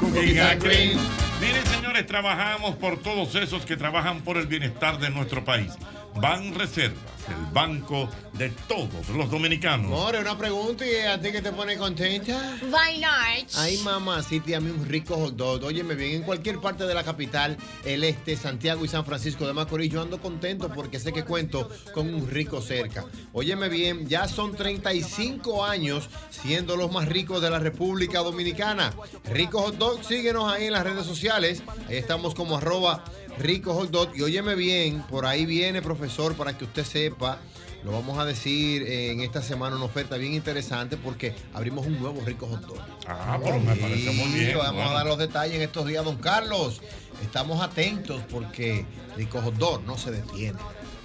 Cookies 0.00 0.38
and 0.38 0.60
cream. 0.60 0.98
Miren, 1.44 1.66
señores, 1.66 2.06
trabajamos 2.06 2.76
por 2.76 3.02
todos 3.02 3.34
esos 3.34 3.66
que 3.66 3.76
trabajan 3.76 4.22
por 4.22 4.38
el 4.38 4.46
bienestar 4.46 4.98
de 4.98 5.10
nuestro 5.10 5.44
país. 5.44 5.72
Ban 6.16 6.54
Reservas, 6.54 7.02
el 7.28 7.52
banco 7.52 8.08
de 8.34 8.48
todos 8.68 9.08
los 9.08 9.30
dominicanos. 9.30 9.90
More, 9.90 10.20
una 10.20 10.38
pregunta 10.38 10.86
y 10.86 10.94
a 11.06 11.20
ti 11.20 11.32
que 11.32 11.42
te 11.42 11.50
pone 11.50 11.76
contenta. 11.76 12.56
Bailar. 12.70 13.38
Ay, 13.56 13.78
mamá, 13.78 14.22
sí, 14.22 14.38
te 14.38 14.54
amé 14.54 14.70
un 14.70 14.86
rico 14.86 15.16
hot 15.16 15.34
dog. 15.34 15.64
Óyeme 15.64 15.96
bien, 15.96 16.12
en 16.12 16.22
cualquier 16.22 16.60
parte 16.60 16.84
de 16.84 16.94
la 16.94 17.02
capital, 17.02 17.56
el 17.84 18.04
este, 18.04 18.36
Santiago 18.36 18.84
y 18.84 18.88
San 18.88 19.04
Francisco 19.04 19.44
de 19.46 19.54
Macorís, 19.54 19.90
yo 19.90 20.02
ando 20.02 20.20
contento 20.20 20.68
porque 20.72 21.00
sé 21.00 21.12
que 21.12 21.24
cuento 21.24 21.68
con 21.92 22.12
un 22.14 22.28
rico 22.30 22.62
cerca. 22.62 23.04
Óyeme 23.32 23.68
bien, 23.68 24.06
ya 24.06 24.28
son 24.28 24.54
35 24.54 25.64
años 25.64 26.08
siendo 26.30 26.76
los 26.76 26.92
más 26.92 27.08
ricos 27.08 27.42
de 27.42 27.50
la 27.50 27.58
República 27.58 28.20
Dominicana. 28.20 28.92
Rico 29.24 29.62
Hot 29.62 29.78
Dog, 29.78 30.04
síguenos 30.04 30.52
ahí 30.52 30.66
en 30.66 30.72
las 30.72 30.84
redes 30.84 31.04
sociales. 31.04 31.33
Ahí 31.34 31.96
estamos 31.96 32.32
como 32.32 32.58
arroba 32.58 33.02
Rico 33.38 33.74
Hot 33.74 33.90
Dog. 33.90 34.10
Y 34.14 34.22
óyeme 34.22 34.54
bien, 34.54 35.02
por 35.10 35.26
ahí 35.26 35.46
viene, 35.46 35.82
profesor, 35.82 36.36
para 36.36 36.56
que 36.56 36.62
usted 36.62 36.84
sepa. 36.84 37.40
Lo 37.82 37.90
vamos 37.90 38.18
a 38.18 38.24
decir 38.24 38.84
en 38.86 39.20
esta 39.20 39.42
semana 39.42 39.74
una 39.74 39.86
oferta 39.86 40.16
bien 40.16 40.32
interesante 40.32 40.96
porque 40.96 41.34
abrimos 41.52 41.86
un 41.86 41.98
nuevo 41.98 42.22
rico 42.24 42.46
hot 42.46 42.60
dog. 42.60 42.78
Ah, 43.08 43.36
pero 43.42 43.58
me 43.58 43.74
parece 43.74 44.12
muy 44.12 44.28
bien. 44.28 44.56
Vamos 44.56 44.74
bueno. 44.74 44.90
a 44.90 44.94
dar 44.94 45.06
los 45.06 45.18
detalles 45.18 45.56
en 45.56 45.62
estos 45.62 45.86
días, 45.86 46.04
don 46.04 46.16
Carlos. 46.16 46.80
Estamos 47.22 47.60
atentos 47.60 48.22
porque 48.30 48.86
rico 49.16 49.42
hot 49.42 49.56
dog 49.56 49.82
no 49.82 49.98
se 49.98 50.12
detiene. 50.12 50.58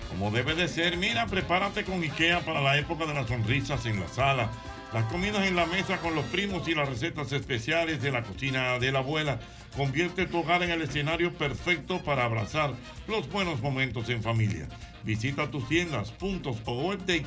Como 0.10 0.30
debe 0.30 0.54
de 0.54 0.68
ser, 0.68 0.96
mira, 0.96 1.26
prepárate 1.26 1.84
con 1.84 2.04
IKEA 2.04 2.46
para 2.46 2.62
la 2.62 2.78
época 2.78 3.08
de 3.08 3.16
las 3.16 3.28
sonrisas 3.28 3.86
en 3.88 4.00
la 4.00 4.08
sala, 4.08 4.50
las 4.94 5.06
comidas 5.06 5.46
en 5.48 5.56
la 5.56 5.66
mesa 5.66 5.98
con 5.98 6.16
los 6.16 6.26
primos 6.26 6.68
y 6.68 6.76
las 6.76 6.88
recetas 6.88 7.32
especiales 7.32 8.02
de 8.02 8.12
la 8.12 8.24
cocina 8.24 8.78
de 8.78 8.92
la 8.92 9.00
abuela. 9.00 9.40
Convierte 9.80 10.26
tu 10.26 10.40
hogar 10.40 10.62
en 10.62 10.72
el 10.72 10.82
escenario 10.82 11.34
perfecto 11.34 12.04
para 12.04 12.26
abrazar 12.26 12.74
los 13.08 13.30
buenos 13.30 13.62
momentos 13.62 14.10
en 14.10 14.22
familia. 14.22 14.68
Visita 15.06 15.50
tus 15.50 15.70
tiendas, 15.70 16.12
puntos 16.12 16.58
o 16.66 16.82
web 16.82 17.00
de 17.06 17.24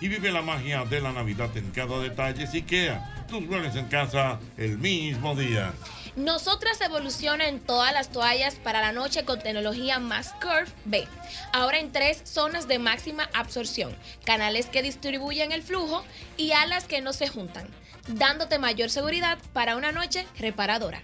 y 0.00 0.08
vive 0.08 0.32
la 0.32 0.42
magia 0.42 0.84
de 0.84 1.00
la 1.00 1.12
Navidad 1.12 1.56
en 1.56 1.70
cada 1.70 2.00
detalle. 2.00 2.48
IKEA, 2.52 3.24
tus 3.28 3.40
muebles 3.42 3.76
en 3.76 3.86
casa 3.86 4.40
el 4.56 4.78
mismo 4.78 5.36
día. 5.36 5.74
Nosotras 6.16 6.80
evoluciona 6.80 7.46
en 7.46 7.60
todas 7.60 7.92
las 7.92 8.10
toallas 8.10 8.56
para 8.56 8.80
la 8.80 8.90
noche 8.90 9.24
con 9.24 9.40
tecnología 9.40 10.00
Max 10.00 10.34
Curve 10.40 10.72
B. 10.86 11.06
Ahora 11.52 11.78
en 11.78 11.92
tres 11.92 12.20
zonas 12.24 12.66
de 12.66 12.80
máxima 12.80 13.30
absorción, 13.32 13.96
canales 14.24 14.66
que 14.66 14.82
distribuyen 14.82 15.52
el 15.52 15.62
flujo 15.62 16.02
y 16.36 16.50
alas 16.50 16.88
que 16.88 17.00
no 17.00 17.12
se 17.12 17.28
juntan, 17.28 17.68
dándote 18.08 18.58
mayor 18.58 18.90
seguridad 18.90 19.38
para 19.52 19.76
una 19.76 19.92
noche 19.92 20.26
reparadora. 20.38 21.02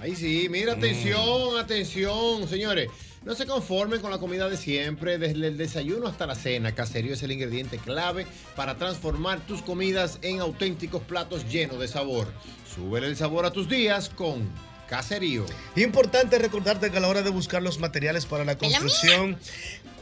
Ahí 0.00 0.16
sí, 0.16 0.48
mira, 0.50 0.72
atención, 0.72 1.58
atención, 1.58 2.48
señores. 2.48 2.88
No 3.22 3.34
se 3.34 3.46
conformen 3.46 4.00
con 4.00 4.10
la 4.10 4.16
comida 4.16 4.48
de 4.48 4.56
siempre, 4.56 5.18
desde 5.18 5.48
el 5.48 5.58
desayuno 5.58 6.06
hasta 6.06 6.26
la 6.26 6.34
cena. 6.34 6.74
Caserío 6.74 7.12
es 7.12 7.22
el 7.22 7.32
ingrediente 7.32 7.76
clave 7.76 8.26
para 8.56 8.76
transformar 8.76 9.40
tus 9.40 9.60
comidas 9.60 10.18
en 10.22 10.40
auténticos 10.40 11.02
platos 11.02 11.46
llenos 11.46 11.78
de 11.78 11.86
sabor. 11.86 12.32
Súbele 12.74 13.08
el 13.08 13.16
sabor 13.16 13.44
a 13.44 13.50
tus 13.50 13.68
días 13.68 14.08
con 14.08 14.48
Caserío. 14.88 15.44
Importante 15.76 16.38
recordarte 16.38 16.90
que 16.90 16.96
a 16.96 17.00
la 17.00 17.08
hora 17.08 17.20
de 17.20 17.28
buscar 17.28 17.62
los 17.62 17.78
materiales 17.78 18.24
para 18.24 18.44
la 18.44 18.56
construcción, 18.56 19.38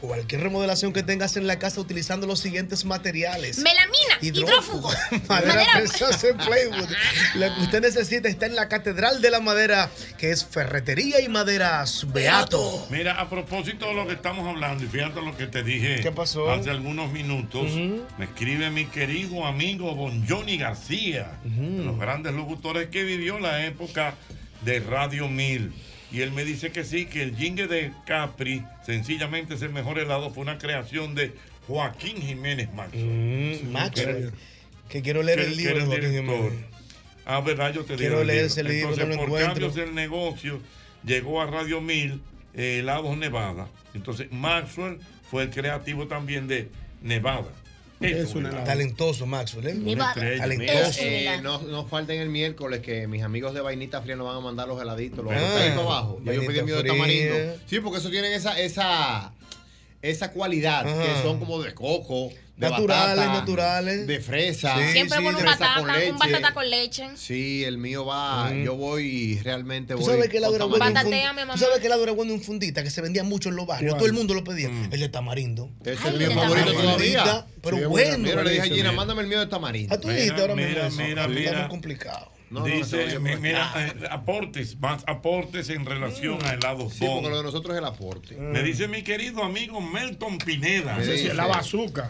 cualquier 0.01 0.41
remodelación 0.41 0.93
que 0.93 1.03
tengas 1.03 1.35
en 1.37 1.47
la 1.47 1.59
casa 1.59 1.81
utilizando 1.81 2.25
los 2.27 2.39
siguientes 2.39 2.85
materiales. 2.85 3.57
Melamina, 3.59 4.17
hidrófugo, 4.21 4.89
Madera 5.27 5.53
madera- 5.55 5.71
preciosa 5.75 6.27
en 6.29 6.37
Playwood. 6.37 6.89
Lo 7.35 7.55
que 7.55 7.61
usted 7.61 7.81
necesita 7.81 8.29
está 8.29 8.45
en 8.45 8.55
la 8.55 8.67
Catedral 8.69 9.21
de 9.21 9.31
la 9.31 9.39
Madera, 9.39 9.89
que 10.17 10.31
es 10.31 10.45
Ferretería 10.45 11.21
y 11.21 11.29
Maderas 11.29 12.05
Beato. 12.13 12.87
Mira, 12.89 13.19
a 13.19 13.29
propósito 13.29 13.87
de 13.87 13.93
lo 13.93 14.07
que 14.07 14.13
estamos 14.13 14.47
hablando, 14.47 14.83
y 14.83 14.87
fíjate 14.87 15.21
lo 15.21 15.35
que 15.35 15.47
te 15.47 15.63
dije 15.63 15.99
¿Qué 16.01 16.11
pasó? 16.11 16.49
hace 16.51 16.69
algunos 16.69 17.11
minutos, 17.11 17.71
me 18.17 18.25
escribe 18.25 18.69
mi 18.69 18.85
querido 18.85 19.45
amigo 19.45 19.93
Don 19.95 20.27
Johnny 20.27 20.57
García, 20.57 21.39
de 21.43 21.83
los 21.83 21.99
grandes 21.99 22.33
locutores 22.33 22.89
que 22.89 23.03
vivió 23.03 23.39
la 23.39 23.65
época 23.65 24.15
de 24.61 24.79
Radio 24.79 25.27
1000. 25.27 25.71
Y 26.11 26.21
él 26.21 26.31
me 26.31 26.43
dice 26.43 26.71
que 26.71 26.83
sí, 26.83 27.05
que 27.05 27.21
el 27.21 27.35
jingle 27.35 27.67
de 27.67 27.93
Capri, 28.05 28.63
sencillamente 28.85 29.53
es 29.53 29.61
el 29.61 29.69
mejor 29.69 29.99
helado, 29.99 30.31
fue 30.31 30.41
una 30.41 30.57
creación 30.57 31.13
de 31.13 31.33
Joaquín 31.67 32.21
Jiménez 32.21 32.73
Max. 32.73 32.95
Max, 33.71 34.05
que 34.89 35.01
quiero 35.01 35.21
leer 35.21 35.39
el 35.39 35.55
libro 35.55 35.79
de 35.79 35.85
Joaquín 35.85 36.11
Jiménez. 36.11 36.53
Ah, 37.25 37.41
verdad, 37.41 37.71
yo 37.71 37.85
te 37.85 37.95
digo. 37.95 37.99
Quiero 37.99 38.23
leer 38.23 38.43
libro. 38.43 38.47
ese 38.47 38.63
libro, 38.63 38.89
Entonces, 38.89 39.17
no 39.17 39.25
por 39.25 39.39
cambios 39.39 39.75
del 39.75 39.93
negocio, 39.93 40.59
llegó 41.05 41.41
a 41.41 41.45
Radio 41.45 41.79
1000, 41.79 42.21
eh, 42.55 42.79
Helados 42.79 43.15
Nevada. 43.17 43.67
Entonces, 43.93 44.31
Maxwell 44.31 44.97
fue 45.29 45.43
el 45.43 45.51
creativo 45.51 46.07
también 46.07 46.47
de 46.47 46.69
Nevada. 47.03 47.51
Es 47.99 48.33
un 48.33 48.49
talentoso, 48.63 49.25
Maxwell. 49.25 49.67
¿eh? 49.67 50.37
Talentoso. 50.37 51.01
eh, 51.01 51.39
no, 51.43 51.61
no 51.63 51.85
falten 51.85 52.19
el 52.21 52.29
miércoles 52.29 52.79
que 52.79 53.07
mis 53.07 53.23
amigos 53.23 53.53
de 53.53 53.61
Vainita 53.61 54.01
Fría 54.01 54.15
nos 54.15 54.27
van 54.27 54.37
a 54.37 54.39
mandar 54.39 54.67
los 54.67 54.81
heladitos, 54.81 55.23
los 55.23 55.33
Ah, 55.33 55.37
heladitos 55.37 55.83
abajo. 55.85 56.21
Ya 56.23 56.33
yo 56.33 56.45
pedí 56.45 56.61
mío 56.61 56.81
de 56.81 56.83
tamarindo. 56.89 57.35
Sí, 57.65 57.79
porque 57.81 57.99
eso 57.99 58.09
tienen 58.09 58.31
esa, 58.33 58.59
esa, 58.59 59.33
esa 60.01 60.31
cualidad 60.31 60.87
Ajá. 60.87 61.03
que 61.03 61.21
son 61.23 61.39
como 61.39 61.61
de 61.61 61.73
coco, 61.73 62.29
de 62.59 62.69
Naturales, 62.69 63.15
batata, 63.15 63.39
naturales. 63.39 64.05
de 64.05 64.19
fresa. 64.19 64.75
Siempre 64.91 65.17
sí, 65.17 65.23
con 65.23 65.33
un 65.35 65.45
batata, 65.45 65.75
con 65.79 65.89
un 65.89 65.95
leche. 65.95 66.11
batata 66.19 66.53
con 66.53 66.69
leche. 66.69 67.07
Sí, 67.15 67.63
el 67.63 67.77
mío 67.77 68.05
va, 68.05 68.51
yo 68.53 68.75
voy 68.75 69.39
realmente 69.41 69.93
¿Tú 69.93 70.01
voy. 70.01 70.09
sabes 70.09 70.29
que 70.29 70.37
helado 70.39 70.57
era 70.57 70.65
bueno. 70.65 70.85
¿Tú 70.85 71.57
sabes 71.57 71.79
que 71.79 71.85
el 71.85 71.85
helado 71.85 72.03
era 72.03 72.11
bueno 72.11 72.33
en 72.33 72.41
fundita, 72.41 72.83
que 72.83 72.89
se 72.89 72.99
vendía 73.01 73.23
mucho 73.23 73.47
en 73.47 73.55
los 73.55 73.65
barrios? 73.65 73.95
Todo 73.95 74.07
el 74.07 74.13
mundo 74.13 74.33
lo 74.33 74.43
pedía. 74.43 74.69
El 74.91 74.99
de 74.99 75.07
tamarindo. 75.07 75.69
Es 75.85 76.03
el 76.03 76.17
mío 76.17 76.27
de 76.29 76.35
favorito 76.35 76.65
tamarindo. 76.73 76.81
todavía. 76.81 77.45
Pero 77.63 77.77
Sí, 77.77 77.83
bueno. 77.85 78.17
Mira, 78.17 78.43
le 78.43 78.49
dije 78.51 78.61
a. 78.61 78.65
Gina, 78.75 78.91
mándame 78.91 79.21
el 79.21 79.27
mío 79.29 79.39
de 79.39 79.47
tamarindo. 79.47 79.95
Ah, 79.95 79.97
tú 80.01 80.09
dijiste 80.09 80.41
ahora 80.41 80.55
mismo 80.55 80.69
mira, 80.69 80.87
eso. 80.87 80.97
mira, 80.97 81.21
Está 81.23 81.27
mira. 81.33 81.59
muy 81.61 81.69
complicado. 81.69 82.31
No, 82.49 82.61
no, 82.61 82.67
no, 82.67 82.73
Dice, 82.75 83.19
mi- 83.19 83.29
muy- 83.31 83.39
mira, 83.41 83.71
eh, 83.77 83.93
aportes, 84.09 84.77
más 84.79 85.03
aportes 85.07 85.69
en 85.69 85.85
relación 85.85 86.43
a 86.43 86.53
helados 86.55 86.93
Sí, 86.95 87.05
porque 87.07 87.29
lo 87.29 87.37
de 87.37 87.43
nosotros 87.43 87.73
es 87.75 87.77
el 87.79 87.85
aporte. 87.85 88.35
Me 88.35 88.63
dice 88.63 88.87
mi 88.87 89.03
querido 89.03 89.43
amigo 89.43 89.79
Melton 89.79 90.39
Pineda. 90.39 90.95
Me 90.97 91.05
dice. 91.05 91.33
La 91.35 91.45
bazooka. 91.45 92.09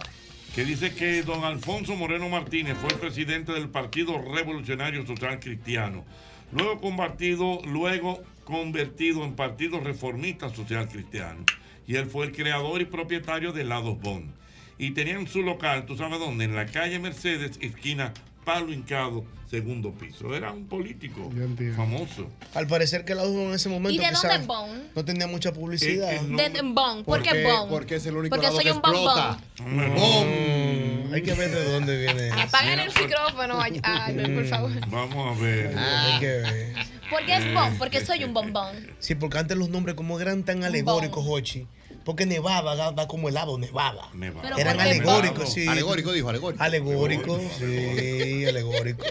Que 0.56 0.66
dice 0.66 0.94
que 0.94 1.22
don 1.24 1.44
Alfonso 1.44 1.96
Moreno 1.96 2.28
Martínez 2.28 2.78
fue 2.78 2.90
el 2.90 3.00
presidente 3.00 3.52
del 3.54 3.70
Partido 3.70 4.20
Revolucionario 4.20 5.06
Social 5.06 5.40
Cristiano. 5.40 6.04
Luego 6.52 6.82
convertido, 6.82 7.62
luego 7.66 8.24
convertido 8.44 9.24
en 9.24 9.36
Partido 9.36 9.80
Reformista 9.80 10.50
Social 10.50 10.90
Cristiano. 10.90 11.46
Y 11.88 11.96
él 11.96 12.08
fue 12.08 12.26
el 12.26 12.32
creador 12.32 12.82
y 12.82 12.86
propietario 12.86 13.54
de 13.54 13.62
Helados 13.62 14.00
Bon. 14.00 14.34
Y 14.80 14.92
tenían 14.92 15.28
su 15.28 15.44
local, 15.44 15.86
¿tú 15.86 15.96
sabes 15.96 16.20
dónde? 16.20 16.46
En 16.46 16.56
la 16.56 16.66
calle 16.66 16.98
Mercedes, 17.00 17.60
esquina 17.62 18.14
Palo 18.46 18.72
Hincado, 18.74 19.24
segundo 19.50 19.92
piso. 19.92 20.34
Era 20.34 20.52
un 20.52 20.66
político 20.68 21.30
famoso. 21.76 22.28
Al 22.54 22.68
parecer 22.68 23.06
que 23.06 23.14
el 23.14 23.20
helado 23.20 23.34
en 23.50 23.54
ese 23.54 23.70
momento 23.70 24.02
¿Y 24.02 24.06
de 24.06 24.12
dónde 24.12 24.36
es 24.36 24.48
Bon? 24.48 24.70
no 24.96 25.06
tenía 25.06 25.28
mucha 25.28 25.52
publicidad. 25.54 26.12
Eh, 26.14 26.16
eh, 26.18 26.22
no. 26.28 26.38
De 26.38 26.50
de 26.50 26.62
Bon. 26.62 27.04
¿Por 27.04 27.22
qué 27.22 27.44
Bon? 27.44 27.70
Porque 27.70 27.96
es 27.96 28.06
el 28.06 28.16
único 28.18 28.36
Porque 28.36 28.52
soy 28.52 28.64
que 28.64 28.72
un 28.72 28.82
bombón. 28.82 29.04
explota. 29.04 29.40
Mm, 29.64 31.14
hay 31.14 31.22
que 31.22 31.34
ver 31.34 31.52
de 31.52 31.72
dónde 31.72 31.98
viene 31.98 32.28
eso. 32.30 32.40
Apaguen 32.40 32.80
el 32.80 32.88
micrófono, 32.88 33.62
ay, 33.62 33.80
ay, 33.84 34.34
por 34.36 34.46
favor. 34.46 34.72
Vamos 34.90 35.38
a 35.38 35.42
ver. 35.42 35.78
Hay 35.78 36.20
que 36.20 36.28
ver. 36.28 36.74
Porque 37.10 37.36
es 37.36 37.54
bon, 37.54 37.78
porque 37.78 38.06
soy 38.06 38.24
un 38.24 38.34
bombón. 38.34 38.76
Sí, 39.00 39.16
porque 39.16 39.38
antes 39.40 39.58
los 39.58 39.70
nombres 39.70 39.96
como 39.96 40.20
eran 40.20 40.44
tan 40.44 40.64
alegóricos, 40.64 41.26
Hochi. 41.28 41.68
Porque 42.10 42.26
Nevada 42.26 42.76
da, 42.76 42.92
da 42.92 43.08
como 43.08 43.30
helado, 43.30 43.60
Nevada. 43.60 44.10
Pero 44.42 44.58
Eran 44.58 44.80
alegóricos, 44.80 45.54
sí. 45.54 45.68
Alegórico, 45.68 46.12
dijo, 46.12 46.28
alegórico. 46.28 46.64
Alegórico, 46.64 47.40
sí, 47.60 48.48
alegórico. 48.48 49.06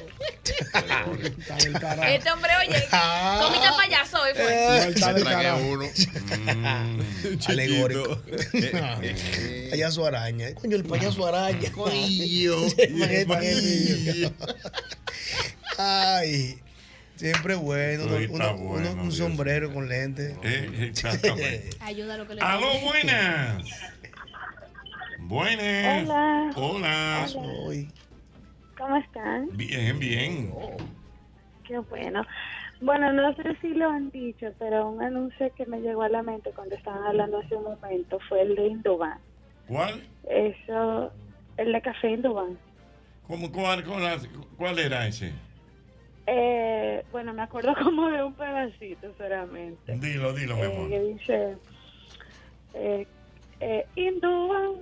Este 2.09 2.31
hombre, 2.33 2.51
oye, 2.59 2.89
comita 3.41 3.77
payaso 3.77 4.21
hoy 4.21 4.31
Eh, 4.35 4.93
fue. 4.99 5.13
Me 5.15 5.21
tragué 5.21 5.53
uno. 5.71 5.87
Alegórico. 7.47 8.21
payaso 9.71 10.05
araña. 10.05 10.53
Coño, 10.55 10.75
el 10.75 10.85
payaso 10.85 11.25
araña. 11.25 11.71
Espagueti. 12.89 14.33
Ay. 15.79 16.59
Siempre 17.19 17.57
bueno. 17.57 18.05
uno- 18.05 18.17
uno- 18.31 18.57
bueno, 18.57 18.91
uno- 18.93 19.03
un 19.03 19.09
Dios. 19.09 19.17
sombrero 19.17 19.73
con 19.75 19.89
lentes. 19.89 20.37
Eh, 20.45 20.87
exactamente. 20.89 21.71
Ayuda 21.81 22.15
a 22.15 22.17
lo 22.19 22.27
que 22.29 22.35
le 22.37 22.41
Aló, 22.41 22.67
buenas. 22.85 23.65
Buenas. 25.19 26.05
Hola. 26.05 26.51
Hola. 26.57 27.27
¿Cómo 28.79 28.97
están? 28.97 29.49
Bien, 29.53 29.99
bien. 29.99 30.55
Qué 31.67 31.79
bueno. 31.79 32.25
Bueno, 32.81 33.13
no 33.13 33.35
sé 33.35 33.43
si 33.61 33.69
lo 33.75 33.91
han 33.91 34.11
dicho, 34.11 34.47
pero 34.61 34.89
un 34.89 35.03
anuncio 35.03 35.53
que 35.57 35.67
me 35.67 35.81
llegó 35.81 36.03
a 36.03 36.09
la 36.09 36.23
mente 36.23 36.51
cuando 36.55 36.77
estaban 36.77 37.03
hablando 37.03 37.39
hace 37.41 37.57
un 37.57 37.65
momento 37.65 38.21
fue 38.29 38.43
el 38.43 38.55
de 38.55 38.69
Indoban. 38.69 39.19
¿Cuál? 39.67 40.01
Eso, 40.31 41.13
el 41.57 41.73
de 41.73 41.83
Café 41.83 42.13
Indoban. 42.13 42.57
¿Cómo, 43.27 43.51
cuál, 43.51 43.85
cuál, 43.85 44.21
cuál 44.57 44.79
era 44.79 45.09
ese? 45.09 45.33
Eh, 46.31 47.05
bueno, 47.11 47.33
me 47.33 47.41
acuerdo 47.43 47.75
como 47.83 48.09
de 48.11 48.23
un 48.23 48.35
pedacito 48.35 49.09
solamente. 49.17 49.97
Dilo, 49.97 50.33
dilo, 50.35 50.57
mi 50.57 50.63
Eh, 50.63 50.67
amor. 50.67 50.89
que 50.91 51.01
dice, 51.01 51.57
eh, 52.75 53.07
eh, 53.61 53.87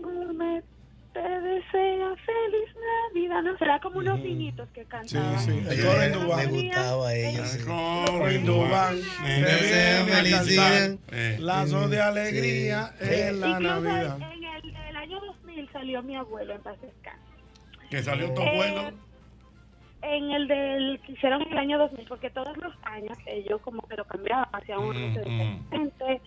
Gourmet 0.03 0.65
te 1.13 1.21
desea 1.21 2.15
feliz 2.17 2.69
Navidad. 3.15 3.43
No, 3.43 3.57
será 3.59 3.81
como 3.81 3.99
unos 4.01 4.19
niñitos 4.19 4.69
que 4.71 4.85
cantaban. 4.87 5.39
sí. 5.39 5.63
El 5.69 5.85
coro 5.85 6.03
Dubán. 6.13 6.53
Le 6.53 6.63
gustaba 6.65 7.09
a 7.09 7.15
ellos. 7.15 7.49
sí. 7.49 7.59
En 7.61 8.45
Dubán, 8.45 8.97
Eh, 9.25 10.03
me 10.05 10.23
eh, 11.13 11.39
lazos 11.39 11.89
de 11.91 11.97
sí. 11.97 12.03
alegría 12.03 12.93
en 13.01 13.41
la 13.41 13.61
Navidad. 13.61 14.19
en 14.33 14.45
el, 14.45 14.77
el 14.89 14.97
año 14.97 15.21
2000 15.21 15.69
salió 15.73 16.03
mi 16.03 16.17
abuelo 16.17 16.55
en 16.55 16.61
paz 16.63 16.77
descanse. 16.83 17.23
Que 17.89 18.03
salió 18.03 18.35
tu 18.35 18.43
Eh, 18.43 18.49
abuelo. 18.49 18.91
En 20.03 20.31
el 20.31 20.47
del 20.47 21.01
que 21.05 21.13
hicieron 21.13 21.43
en 21.43 21.53
el 21.53 21.59
año 21.59 21.79
2000, 21.79 22.07
porque 22.07 22.31
todos 22.31 22.57
los 22.59 22.73
años 22.83 23.17
ellos 23.27 23.61
como 23.63 23.83
que 23.89 23.97
lo 23.97 24.05
cambiaban, 24.05 24.47
hacían 24.53 24.79
uno 24.79 24.99
Mm, 24.99 25.15
diferente. 25.15 26.21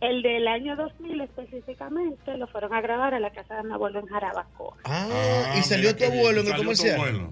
El 0.00 0.22
del 0.22 0.46
año 0.46 0.76
2000 0.76 1.20
específicamente 1.22 2.36
lo 2.36 2.46
fueron 2.48 2.74
a 2.74 2.80
grabar 2.80 3.14
a 3.14 3.20
la 3.20 3.30
casa 3.30 3.56
de 3.56 3.62
mi 3.64 3.72
abuelo 3.72 4.00
en 4.00 4.06
Jarabacoa. 4.06 4.76
Ah, 4.84 5.54
y 5.58 5.62
salió 5.62 5.96
tu 5.96 6.04
abuelo 6.04 6.42
en 6.42 6.46
el 6.48 6.56
comercial. 6.56 7.28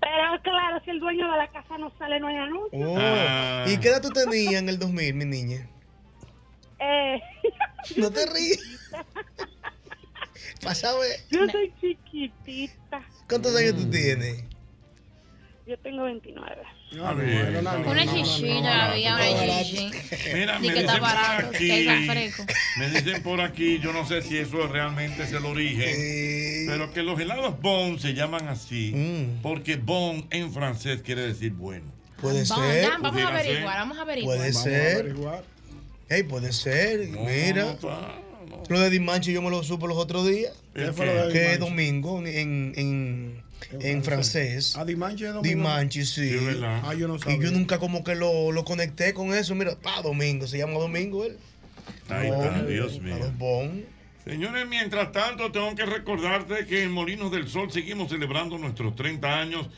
Pero 0.00 0.42
claro, 0.42 0.80
si 0.84 0.90
el 0.90 0.98
dueño 0.98 1.30
de 1.30 1.38
la 1.38 1.48
casa 1.52 1.78
no 1.78 1.92
sale, 1.96 2.18
no 2.18 2.26
hay 2.26 2.36
anuncio. 2.36 2.90
Oh. 2.90 2.96
Ah. 2.98 3.64
¿Y 3.68 3.78
qué 3.78 3.88
edad 3.88 4.02
tú 4.02 4.10
tenías 4.10 4.54
en 4.60 4.68
el 4.68 4.78
2000, 4.78 5.14
mi 5.14 5.24
niña? 5.24 5.68
Eh, 6.80 7.20
No 7.96 8.10
te 8.10 8.26
ríes. 8.26 8.90
Pasa 10.62 10.90
a 10.90 10.98
ver. 10.98 11.16
yo 11.30 11.46
soy 11.48 11.72
chiquitita. 11.80 13.00
¿Cuántos 13.28 13.54
años 13.56 13.76
tú 13.76 13.88
tienes? 13.88 14.44
Yo 15.66 15.78
tengo 15.78 16.02
29. 16.04 16.56
Ah, 17.00 17.14
bien. 17.14 17.56
Una 17.86 18.06
chichilla 18.06 18.90
había, 18.90 19.14
una 19.14 19.62
chichi. 19.62 19.90
Mira, 20.34 20.58
me 20.58 20.72
que 20.72 20.80
está 20.80 20.94
dicen 20.94 21.00
por 21.00 21.44
aquí, 21.46 21.66
que 21.68 21.80
está 21.80 22.12
fresco. 22.12 22.44
me 22.78 22.90
dicen 22.90 23.22
por 23.22 23.40
aquí, 23.40 23.78
yo 23.78 23.92
no 23.92 24.06
sé 24.06 24.22
si 24.22 24.38
eso 24.38 24.66
realmente 24.66 25.22
es 25.22 25.32
el 25.32 25.44
origen, 25.46 26.66
pero 26.66 26.92
que 26.92 27.02
los 27.02 27.18
helados 27.20 27.60
bon 27.60 27.98
se 28.00 28.12
llaman 28.14 28.48
así 28.48 28.92
Mm. 28.92 29.40
porque 29.42 29.76
bon 29.76 30.26
en 30.30 30.52
francés 30.52 31.00
quiere 31.02 31.22
decir 31.22 31.52
bueno. 31.52 31.86
Puede 32.20 32.44
ser. 32.44 32.82
ya, 32.82 32.98
vamos 32.98 33.20
a 33.22 33.28
averiguar, 33.28 33.78
vamos 33.78 33.98
a 33.98 34.02
averiguar. 34.02 34.36
Puede 34.38 34.52
ser. 34.52 35.14
Ey, 36.08 36.22
puede 36.24 36.52
ser. 36.52 37.08
Mira. 37.08 37.76
Lo 38.68 38.80
de 38.80 38.90
Dimanche 38.90 39.32
yo 39.32 39.42
me 39.42 39.50
lo 39.50 39.62
supe 39.62 39.86
los 39.86 39.96
otros 39.96 40.26
días. 40.26 40.52
¿Qué 40.74 40.92
fue 40.92 41.06
lo 41.06 41.26
de 41.28 41.32
Que 41.32 41.52
es 41.52 41.58
domingo 41.58 42.18
en, 42.18 42.72
en, 42.76 43.42
en 43.70 44.02
francés. 44.04 44.76
¿A 44.76 44.84
Dimanche 44.84 45.26
es 45.26 45.34
domingo? 45.34 45.48
Dimanche, 45.56 46.04
sí. 46.04 46.28
Sí, 46.30 46.44
¿verdad? 46.44 46.82
Ah, 46.84 46.94
yo 46.94 47.08
no 47.08 47.16
y 47.16 47.18
sabía. 47.20 47.38
yo 47.38 47.50
nunca 47.50 47.78
como 47.78 48.02
que 48.04 48.14
lo, 48.14 48.52
lo 48.52 48.64
conecté 48.64 49.14
con 49.14 49.32
eso. 49.34 49.54
Mira, 49.54 49.76
pa, 49.76 50.02
domingo. 50.02 50.46
Se 50.46 50.58
llama 50.58 50.74
domingo 50.74 51.24
él. 51.24 51.36
Ahí 52.08 52.28
está, 52.28 52.62
Dios 52.64 52.96
A 52.98 53.02
mío. 53.02 53.16
los 53.18 53.36
bon. 53.38 53.84
Señores, 54.24 54.68
mientras 54.68 55.10
tanto, 55.12 55.50
tengo 55.50 55.74
que 55.74 55.84
recordarte 55.84 56.66
que 56.66 56.84
en 56.84 56.92
Molinos 56.92 57.32
del 57.32 57.48
Sol 57.48 57.72
seguimos 57.72 58.08
celebrando 58.10 58.56
nuestros 58.56 58.94
30 58.94 59.40
años, 59.40 59.68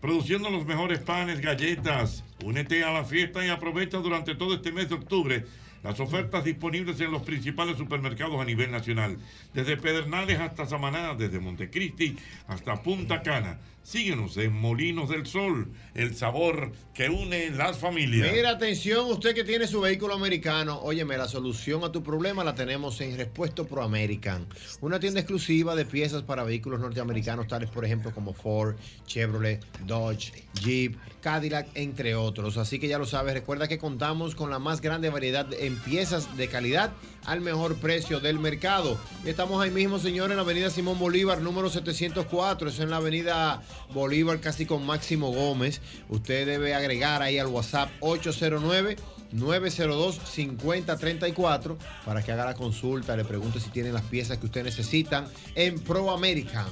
produciendo 0.00 0.50
los 0.50 0.66
mejores 0.66 0.98
panes, 0.98 1.40
galletas. 1.40 2.22
Únete 2.44 2.84
a 2.84 2.92
la 2.92 3.04
fiesta 3.04 3.44
y 3.46 3.48
aprovecha 3.48 3.96
durante 3.98 4.34
todo 4.34 4.54
este 4.54 4.72
mes 4.72 4.90
de 4.90 4.96
octubre 4.96 5.44
las 5.84 6.00
ofertas 6.00 6.42
disponibles 6.42 6.98
en 7.00 7.12
los 7.12 7.22
principales 7.22 7.76
supermercados 7.76 8.40
a 8.40 8.44
nivel 8.44 8.72
nacional, 8.72 9.18
desde 9.52 9.76
Pedernales 9.76 10.40
hasta 10.40 10.66
Samaná, 10.66 11.14
desde 11.14 11.38
Montecristi 11.38 12.16
hasta 12.48 12.82
Punta 12.82 13.22
Cana. 13.22 13.58
Síguenos 13.84 14.38
en 14.38 14.54
Molinos 14.54 15.10
del 15.10 15.26
Sol, 15.26 15.70
el 15.92 16.16
sabor 16.16 16.72
que 16.94 17.10
une 17.10 17.50
las 17.50 17.76
familias. 17.76 18.32
Mira, 18.32 18.48
atención, 18.48 19.10
usted 19.10 19.34
que 19.34 19.44
tiene 19.44 19.66
su 19.66 19.82
vehículo 19.82 20.14
americano, 20.14 20.80
óyeme, 20.80 21.18
la 21.18 21.28
solución 21.28 21.84
a 21.84 21.92
tu 21.92 22.02
problema 22.02 22.42
la 22.42 22.54
tenemos 22.54 22.98
en 23.02 23.14
Respuesto 23.18 23.66
Pro 23.66 23.82
American, 23.82 24.46
una 24.80 24.98
tienda 24.98 25.20
exclusiva 25.20 25.76
de 25.76 25.84
piezas 25.84 26.22
para 26.22 26.44
vehículos 26.44 26.80
norteamericanos, 26.80 27.46
tales 27.46 27.68
por 27.68 27.84
ejemplo 27.84 28.10
como 28.14 28.32
Ford, 28.32 28.74
Chevrolet, 29.06 29.62
Dodge, 29.84 30.32
Jeep, 30.62 30.96
Cadillac, 31.20 31.68
entre 31.74 32.14
otros. 32.14 32.56
Así 32.56 32.78
que 32.78 32.88
ya 32.88 32.98
lo 32.98 33.04
sabes, 33.04 33.34
recuerda 33.34 33.68
que 33.68 33.76
contamos 33.76 34.34
con 34.34 34.48
la 34.48 34.58
más 34.58 34.80
grande 34.80 35.10
variedad 35.10 35.46
en 35.52 35.76
piezas 35.76 36.34
de 36.38 36.48
calidad 36.48 36.94
al 37.24 37.40
mejor 37.40 37.76
precio 37.76 38.20
del 38.20 38.38
mercado. 38.38 38.98
Estamos 39.24 39.62
ahí 39.62 39.70
mismo, 39.70 39.98
señor, 39.98 40.30
en 40.30 40.36
la 40.36 40.42
avenida 40.42 40.68
Simón 40.70 40.98
Bolívar, 40.98 41.40
número 41.40 41.70
704, 41.70 42.68
eso 42.68 42.82
en 42.82 42.90
la 42.90 42.96
avenida 42.96 43.62
Bolívar, 43.92 44.40
casi 44.40 44.66
con 44.66 44.84
Máximo 44.86 45.32
Gómez. 45.32 45.80
Usted 46.08 46.46
debe 46.46 46.74
agregar 46.74 47.22
ahí 47.22 47.38
al 47.38 47.46
WhatsApp 47.48 47.90
809 48.00 48.96
902-5034 49.34 51.76
para 52.04 52.22
que 52.22 52.32
haga 52.32 52.44
la 52.44 52.54
consulta, 52.54 53.16
le 53.16 53.24
pregunte 53.24 53.58
si 53.58 53.70
tienen 53.70 53.94
las 53.94 54.04
piezas 54.04 54.38
que 54.38 54.46
usted 54.46 54.62
necesitan 54.62 55.26
en 55.54 55.80
Pro 55.80 56.12
American. 56.12 56.66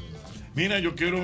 Mira, 0.54 0.78
yo 0.80 0.94
quiero 0.94 1.18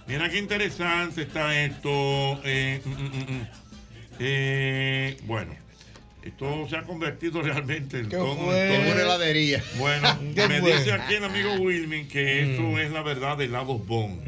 mira 0.08 0.30
qué 0.30 0.38
interesante 0.40 1.24
está 1.24 1.64
esto. 1.64 1.90
eh, 2.44 2.82
mm, 2.84 2.90
mm, 2.90 3.34
mm. 3.40 3.48
Eh, 4.20 5.18
bueno, 5.24 5.56
esto 6.24 6.68
se 6.70 6.76
ha 6.76 6.84
convertido 6.84 7.42
realmente 7.44 8.00
en 8.00 8.10
¿Qué 8.10 8.18
todo, 8.18 8.34
una 8.36 8.56
heladería. 8.58 9.64
Bueno, 9.78 10.08
¿Qué 10.36 10.48
me 10.48 10.60
fue? 10.60 10.78
dice 10.78 10.92
aquí 10.92 11.16
el 11.16 11.24
amigo 11.24 11.54
Wilmin 11.56 12.08
que 12.08 12.46
Mm. 12.46 12.54
eso 12.54 12.80
es 12.80 12.92
la 12.92 13.02
verdad 13.02 13.38
de 13.38 13.46
helados 13.46 13.86
Bon. 13.88 14.20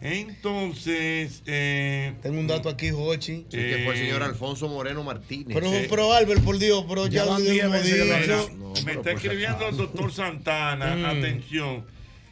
Entonces, 0.00 1.42
eh, 1.46 2.12
Tengo 2.22 2.40
un 2.40 2.46
dato 2.46 2.68
aquí, 2.70 2.90
Jochi. 2.90 3.44
Sí, 3.48 3.56
que 3.56 3.82
fue 3.84 3.94
el 3.94 3.98
señor 4.00 4.22
Alfonso 4.22 4.68
Moreno 4.68 5.02
Martínez. 5.04 5.48
Pero, 5.52 5.66
Eh, 5.72 5.86
pero 5.90 6.12
Albert, 6.12 6.42
por 6.42 6.58
Dios, 6.58 6.84
pero 6.88 7.06
ya, 7.06 7.24
Ya 7.24 7.24
lo 7.26 7.38
dicho. 7.38 7.64
han 7.66 8.84
me 8.86 8.92
está 8.92 9.12
escribiendo 9.12 9.68
el 9.68 9.76
doctor 9.76 10.12
Santana, 10.12 10.96
Mm. 10.96 11.04
atención, 11.04 11.84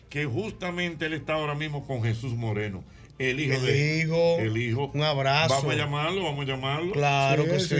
que 0.09 0.25
justamente 0.25 1.05
él 1.07 1.13
está 1.13 1.35
ahora 1.35 1.55
mismo 1.55 1.87
con 1.87 2.03
Jesús 2.03 2.33
Moreno, 2.33 2.83
el 3.19 3.41
hijo 3.41 3.55
El 3.55 3.63
de 3.67 3.99
hijo. 4.01 4.37
el 4.39 4.57
hijo. 4.57 4.91
Un 4.95 5.03
abrazo. 5.03 5.55
Vamos 5.57 5.73
a 5.75 5.77
llamarlo, 5.77 6.23
vamos 6.25 6.45
a 6.45 6.49
llamarlo. 6.49 6.93
Claro 6.93 7.45
que 7.45 7.59
sí. 7.61 7.75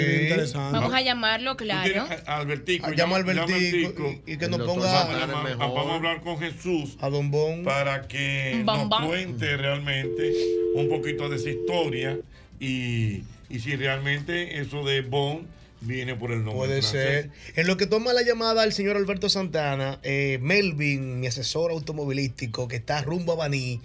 Vamos 0.55 0.93
a 0.93 1.01
llamarlo, 1.01 1.57
claro. 1.57 2.07
Albertico, 2.27 2.91
Llama 2.93 3.17
a 3.17 3.21
llama- 3.21 3.33
Albertico 3.33 3.93
llama 3.95 4.09
a 4.09 4.11
y- 4.27 4.33
y 4.35 4.37
que 4.39 4.49
nos 4.49 4.61
ponga- 4.61 4.93
Vamos 4.93 5.15
a, 5.15 5.27
llamar- 5.27 5.57
vamos 5.59 5.87
a 5.91 5.95
hablar 5.95 6.21
con 6.23 6.39
Jesús. 6.39 6.97
A 7.01 7.09
Don 7.09 7.31
Bon. 7.31 7.63
Para 7.65 8.09
que 8.09 8.63
Bon 8.65 8.79
nos 8.81 8.89
Bon. 8.89 9.07
cuente 9.07 9.57
realmente 9.57 10.33
un 10.75 10.89
poquito 10.89 11.29
de 11.29 11.37
esa 11.37 11.51
historia 11.51 12.19
y, 12.61 13.23
y 13.49 13.61
si 13.61 13.77
realmente 13.77 14.61
eso 14.61 14.85
de 14.85 15.03
Bon 15.03 15.47
viene 15.81 16.17
por 16.17 16.33
el 16.33 16.39
nombre. 16.45 16.55
Puede 16.67 16.83
ser. 16.83 17.31
En 17.55 17.69
lo 17.69 17.77
que 17.77 17.87
toma 17.87 18.13
la 18.13 18.23
llamada 18.23 18.65
el 18.65 18.73
señor 18.73 18.97
Alberto 18.97 19.29
Santana, 19.29 20.01
eh, 20.03 20.39
Melvin, 20.43 21.21
mi 21.21 21.29
asesor 21.29 21.71
automovilístico, 21.71 22.67
que 22.67 22.75
está 22.77 23.01
rumbo 23.03 23.35
a 23.35 23.37
Baní, 23.37 23.81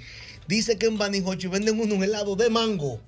dice 0.48 0.78
que 0.78 0.86
en 0.88 0.98
Baní 0.98 1.22
Jochi 1.22 1.48
venden 1.48 1.80
unos 1.80 2.02
helados 2.03 2.38
de 2.38 2.49
mango 2.49 2.99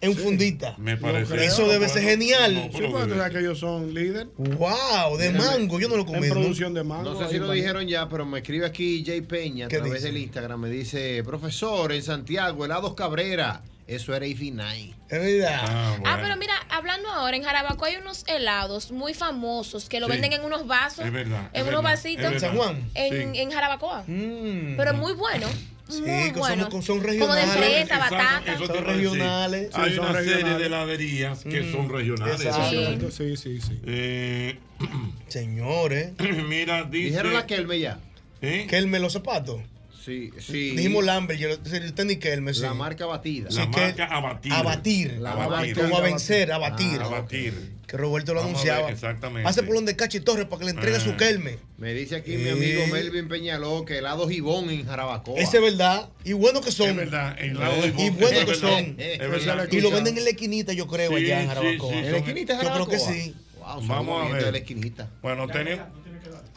en 0.00 0.14
fundita. 0.16 0.74
Me 0.78 0.96
parece. 0.98 1.44
Eso 1.44 1.66
debe 1.66 1.88
ser 1.88 2.02
genial. 2.02 2.70
Sí, 2.74 2.82
sabes 2.92 3.30
que 3.32 3.38
ellos 3.38 3.58
son 3.58 3.94
líder. 3.94 4.26
Wow, 4.36 5.16
de 5.16 5.30
mango. 5.32 5.80
Yo 5.80 5.88
no 5.88 5.96
lo 5.96 6.04
comí. 6.04 6.26
En 6.26 6.32
producción 6.32 6.74
de 6.74 6.84
mango. 6.84 7.14
No 7.14 7.18
sé 7.18 7.30
si 7.32 7.38
lo 7.38 7.50
dijeron 7.52 7.86
ya, 7.88 8.08
pero 8.08 8.26
me 8.26 8.38
escribe 8.40 8.66
aquí 8.66 9.02
Jay 9.06 9.22
Peña 9.22 9.66
a 9.66 9.68
¿Qué 9.68 9.76
través 9.78 9.94
dice? 10.02 10.06
del 10.08 10.18
Instagram. 10.18 10.60
Me 10.60 10.68
dice, 10.68 11.22
profesor, 11.24 11.90
en 11.92 12.02
Santiago, 12.02 12.64
helados 12.64 12.94
Cabrera. 12.94 13.62
Eso 13.86 14.14
era 14.14 14.26
Ifinay. 14.26 14.94
Es 15.10 15.20
verdad. 15.20 15.60
Ah, 16.06 16.18
pero 16.22 16.36
mira, 16.38 16.54
hablando 16.70 17.06
ahora, 17.10 17.36
en 17.36 17.42
Jarabacoa 17.42 17.88
hay 17.88 17.96
unos 17.96 18.24
helados 18.26 18.90
muy 18.92 19.12
famosos 19.12 19.90
que 19.90 20.00
lo 20.00 20.06
Sí. 20.06 20.12
venden 20.12 20.32
en 20.32 20.42
unos 20.42 20.66
vasos, 20.66 21.04
Es 21.04 21.12
verdad, 21.12 21.50
es 21.52 21.60
en 21.60 21.68
unos 21.68 21.82
verdad, 21.82 21.96
vasitos. 21.96 22.24
es. 22.24 22.32
¿En 22.32 22.40
San 22.40 22.56
Juan? 22.56 22.90
En, 22.94 23.32
Sí. 23.34 23.40
en 23.40 23.50
Jarabacoa. 23.50 24.04
Mm. 24.06 24.76
Pero 24.78 24.94
muy 24.94 25.12
bueno. 25.12 25.46
Sí, 25.88 26.00
muy 26.00 26.32
que 26.32 26.38
bueno. 26.38 26.70
son, 26.70 26.82
son 26.82 26.98
Como 27.00 27.12
de 27.12 27.20
regionales. 27.42 27.56
fresa, 27.86 27.98
batata. 27.98 28.54
Eso 28.54 28.66
Son 28.66 28.84
regionales. 28.84 29.70
Hay 29.74 29.90
Sí, 29.90 29.96
son 29.96 30.04
una 30.06 30.14
serie 30.18 30.32
regionales. 30.34 30.58
de 30.60 30.66
heladerías 30.66 31.44
que 31.44 31.60
Mm, 31.62 31.72
son 31.72 31.88
regionales. 31.90 32.40
exacto. 32.40 33.10
Sí, 33.10 33.36
sí, 33.36 33.60
sí. 33.60 33.80
Eh, 33.86 34.58
Señores. 35.28 36.12
Mira, 36.48 36.84
dice. 36.84 37.08
Dijeron 37.10 37.34
la 37.34 37.46
Kelme 37.46 37.78
ya. 37.78 37.98
¿Eh? 38.40 38.66
Kelme 38.68 38.98
los 38.98 39.12
zapatos. 39.12 39.60
Sí, 40.04 40.30
sí. 40.38 40.70
Dijimos 40.72 41.02
Lambert, 41.02 41.40
yo 41.40 41.48
usted 41.50 42.04
ni 42.04 42.16
Kelme, 42.16 42.52
sí. 42.52 42.60
La 42.60 42.74
marca 42.74 43.06
batida. 43.06 43.50
Sí, 43.50 43.56
La 43.56 43.70
que- 43.70 43.80
marca 43.80 44.04
abatir. 44.04 44.52
Abatir. 44.52 45.12
La 45.18 45.32
Abatir. 45.32 45.74
Como 45.78 45.96
a 45.96 46.00
vencer, 46.02 46.52
abatir. 46.52 46.98
Ah, 47.00 47.06
abatir. 47.06 47.72
Que 47.86 47.96
Roberto 47.96 48.34
lo 48.34 48.40
Vamos 48.40 48.60
a 48.60 48.64
ver, 48.64 48.72
anunciaba. 48.72 48.90
exactamente. 48.92 49.44
Pase 49.44 49.62
por 49.62 49.74
donde 49.76 49.96
Cachi 49.96 50.20
Torres 50.20 50.46
para 50.46 50.58
que 50.58 50.64
le 50.66 50.70
entregue 50.72 50.96
Ah. 50.96 51.00
su 51.00 51.16
Kelme. 51.16 51.58
Me 51.78 51.94
dice 51.94 52.16
aquí 52.16 52.36
mi 52.36 52.50
amigo 52.50 52.86
Melvin 52.88 53.28
Peñaló 53.28 53.84
que 53.86 53.98
helado 53.98 54.28
Gibón 54.28 54.68
en 54.68 54.84
Jarabacoa. 54.84 55.38
Ese 55.40 55.56
es 55.58 55.62
verdad. 55.62 56.10
Y 56.24 56.34
bueno 56.34 56.60
que 56.60 56.70
son. 56.72 56.90
Es 56.90 56.96
verdad, 56.96 57.36
helado 57.40 57.80
de 57.80 57.88
Y 57.88 58.10
bueno 58.10 58.26
Es 58.26 58.38
que 58.40 58.44
verdad, 58.44 58.54
son. 58.68 58.96
es 58.98 59.18
verdad. 59.18 59.68
Y 59.70 59.80
lo 59.80 59.90
venden 59.90 60.18
en 60.18 60.24
la 60.24 60.30
esquinita, 60.30 60.72
yo 60.74 60.86
creo, 60.86 61.10
Sí, 61.10 61.16
allá 61.24 61.42
en 61.42 61.48
Jarabacoa. 61.48 61.92
sí, 61.92 61.98
¿En 61.98 62.12
la 62.12 62.18
esquinita 62.18 62.56
de 62.58 62.64
Yo 62.64 62.72
creo 62.74 62.86
que 62.88 62.98
Jarabacoa? 62.98 63.22
sí. 63.24 63.34
Wow, 63.58 63.86
Vamos 63.86 64.26
a 64.30 64.32
ver. 64.34 64.44
de 64.44 64.52
la 64.52 64.58
esquinita. 64.58 65.10
Bueno, 65.22 65.46
tenemos. 65.48 65.86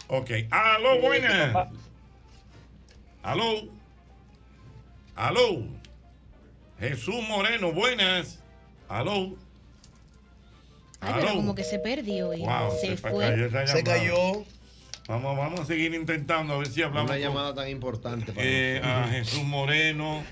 Ok. 0.10 0.32
Aló, 0.50 1.00
buenas. 1.02 1.54
Aló. 3.28 3.56
Aló. 5.18 5.66
Jesús 6.80 7.16
Moreno, 7.28 7.74
buenas. 7.74 8.40
Aló. 8.88 9.36
Ay, 11.02 11.12
pero 11.16 11.28
Aló. 11.28 11.36
como 11.36 11.54
que 11.54 11.66
se 11.66 11.78
perdió. 11.80 12.34
y 12.34 12.40
Wow, 12.40 12.72
se 12.80 12.88
se 12.96 12.98
fue. 12.98 13.12
cayó 13.28 13.46
esa 13.48 13.68
Se 13.68 13.84
llamada. 13.84 13.98
cayó. 14.00 14.46
Vamos, 15.10 15.38
vamos 15.38 15.60
a 15.60 15.66
seguir 15.66 15.94
intentando 15.94 16.54
a 16.54 16.58
ver 16.60 16.68
si 16.68 16.82
hablamos 16.82 17.12
Una 17.12 17.20
con- 17.20 17.22
llamada 17.28 17.54
tan 17.54 17.68
importante 17.70 18.32
para 18.32 18.48
eh, 18.48 18.82
a. 18.82 19.10
Jesús 19.10 19.44
Moreno, 19.44 20.24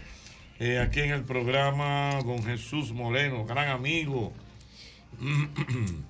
eh, 0.61 0.79
aquí 0.79 1.01
en 1.01 1.11
el 1.11 1.23
programa, 1.25 2.21
don 2.25 2.43
Jesús 2.45 2.93
Moreno, 2.93 3.45
gran 3.45 3.67
amigo. 3.67 4.31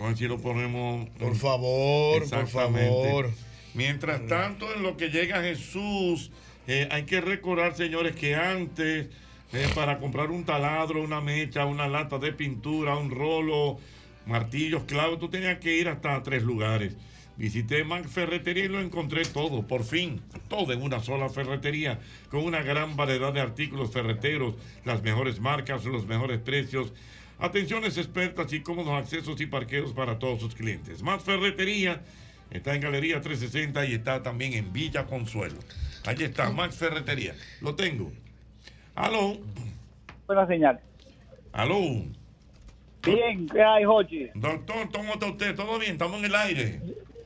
A 0.00 0.08
ver 0.08 0.16
si 0.18 0.26
lo 0.26 0.38
ponemos. 0.38 1.08
Por 1.18 1.34
favor, 1.36 2.28
por 2.28 2.46
favor. 2.48 3.30
Mientras 3.74 4.26
tanto, 4.26 4.72
en 4.72 4.82
lo 4.82 4.96
que 4.96 5.10
llega 5.10 5.42
Jesús, 5.42 6.30
eh, 6.66 6.88
hay 6.90 7.02
que 7.02 7.20
recordar, 7.20 7.74
señores, 7.74 8.14
que 8.14 8.36
antes, 8.36 9.08
eh, 9.52 9.68
para 9.74 9.98
comprar 9.98 10.30
un 10.30 10.44
taladro, 10.44 11.02
una 11.02 11.20
mecha, 11.20 11.66
una 11.66 11.88
lata 11.88 12.18
de 12.18 12.32
pintura, 12.32 12.96
un 12.96 13.10
rolo, 13.10 13.78
martillos, 14.26 14.84
clavos, 14.84 15.18
tú 15.18 15.28
tenías 15.28 15.58
que 15.58 15.76
ir 15.76 15.88
hasta 15.88 16.22
tres 16.22 16.44
lugares. 16.44 16.96
Visité 17.36 17.82
Mac 17.82 18.06
Ferretería 18.06 18.66
y 18.66 18.68
lo 18.68 18.80
encontré 18.80 19.24
todo, 19.24 19.66
por 19.66 19.82
fin, 19.82 20.20
todo 20.48 20.72
en 20.72 20.80
una 20.80 21.00
sola 21.00 21.28
ferretería, 21.28 21.98
con 22.30 22.44
una 22.44 22.62
gran 22.62 22.94
variedad 22.94 23.32
de 23.32 23.40
artículos 23.40 23.90
ferreteros, 23.92 24.54
las 24.84 25.02
mejores 25.02 25.40
marcas, 25.40 25.84
los 25.84 26.06
mejores 26.06 26.38
precios, 26.38 26.92
atenciones 27.40 27.98
expertas 27.98 28.52
y 28.52 28.60
cómodos 28.60 28.92
accesos 28.94 29.40
y 29.40 29.46
parqueos 29.46 29.92
para 29.92 30.20
todos 30.20 30.40
sus 30.40 30.54
clientes. 30.54 31.02
Más 31.02 31.24
Ferretería 31.24 32.02
está 32.50 32.74
en 32.74 32.80
Galería 32.80 33.20
360 33.20 33.84
y 33.86 33.94
está 33.94 34.22
también 34.22 34.52
en 34.54 34.72
Villa 34.72 35.04
Consuelo. 35.06 35.56
Allí 36.06 36.24
está, 36.24 36.50
Max 36.50 36.76
Ferretería. 36.76 37.34
Lo 37.60 37.74
tengo. 37.74 38.10
Aló, 38.94 39.38
Buena 40.26 40.46
señal. 40.46 40.80
aló. 41.52 41.80
Bien, 43.04 43.46
¿qué 43.48 43.62
hay, 43.62 43.84
Jochi? 43.84 44.28
Doctor, 44.34 44.88
¿cómo 44.92 45.12
está 45.14 45.26
usted? 45.26 45.54
¿Todo 45.54 45.78
bien? 45.78 45.92
Estamos 45.92 46.18
en 46.20 46.24
el 46.26 46.34
aire. 46.34 46.80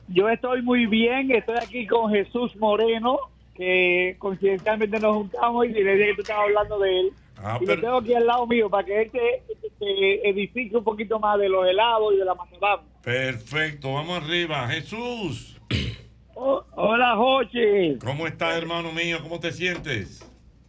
Yo 0.09 0.27
estoy 0.27 0.61
muy 0.61 0.87
bien, 0.87 1.31
estoy 1.31 1.55
aquí 1.57 1.87
con 1.87 2.11
Jesús 2.11 2.55
Moreno, 2.57 3.17
que 3.55 4.15
coincidencialmente 4.19 4.99
nos 4.99 5.15
juntamos 5.15 5.65
y 5.67 5.69
le 5.69 5.93
dije 5.95 6.07
que 6.09 6.15
tú 6.15 6.21
estabas 6.23 6.45
hablando 6.47 6.79
de 6.79 6.99
él. 6.99 7.09
Ah, 7.37 7.57
y 7.61 7.65
pero- 7.65 7.75
lo 7.75 7.81
tengo 7.81 7.97
aquí 7.99 8.13
al 8.13 8.25
lado 8.27 8.47
mío 8.47 8.69
para 8.69 8.83
que 8.85 9.01
él 9.03 9.11
te, 9.11 9.43
te 9.79 10.29
edifique 10.29 10.75
un 10.75 10.83
poquito 10.83 11.19
más 11.19 11.39
de 11.39 11.47
los 11.47 11.65
helados 11.65 12.13
y 12.13 12.17
de 12.17 12.25
la 12.25 12.35
macadam. 12.35 12.81
Perfecto, 13.09 13.93
vamos 13.93 14.21
arriba. 14.21 14.67
Jesús. 14.67 15.59
Oh, 16.35 16.63
hola, 16.75 17.15
Jochi. 17.15 17.97
¿Cómo 18.05 18.27
estás, 18.27 18.55
hermano 18.55 18.91
mío? 18.91 19.17
¿Cómo 19.23 19.39
te 19.39 19.51
sientes? 19.51 20.23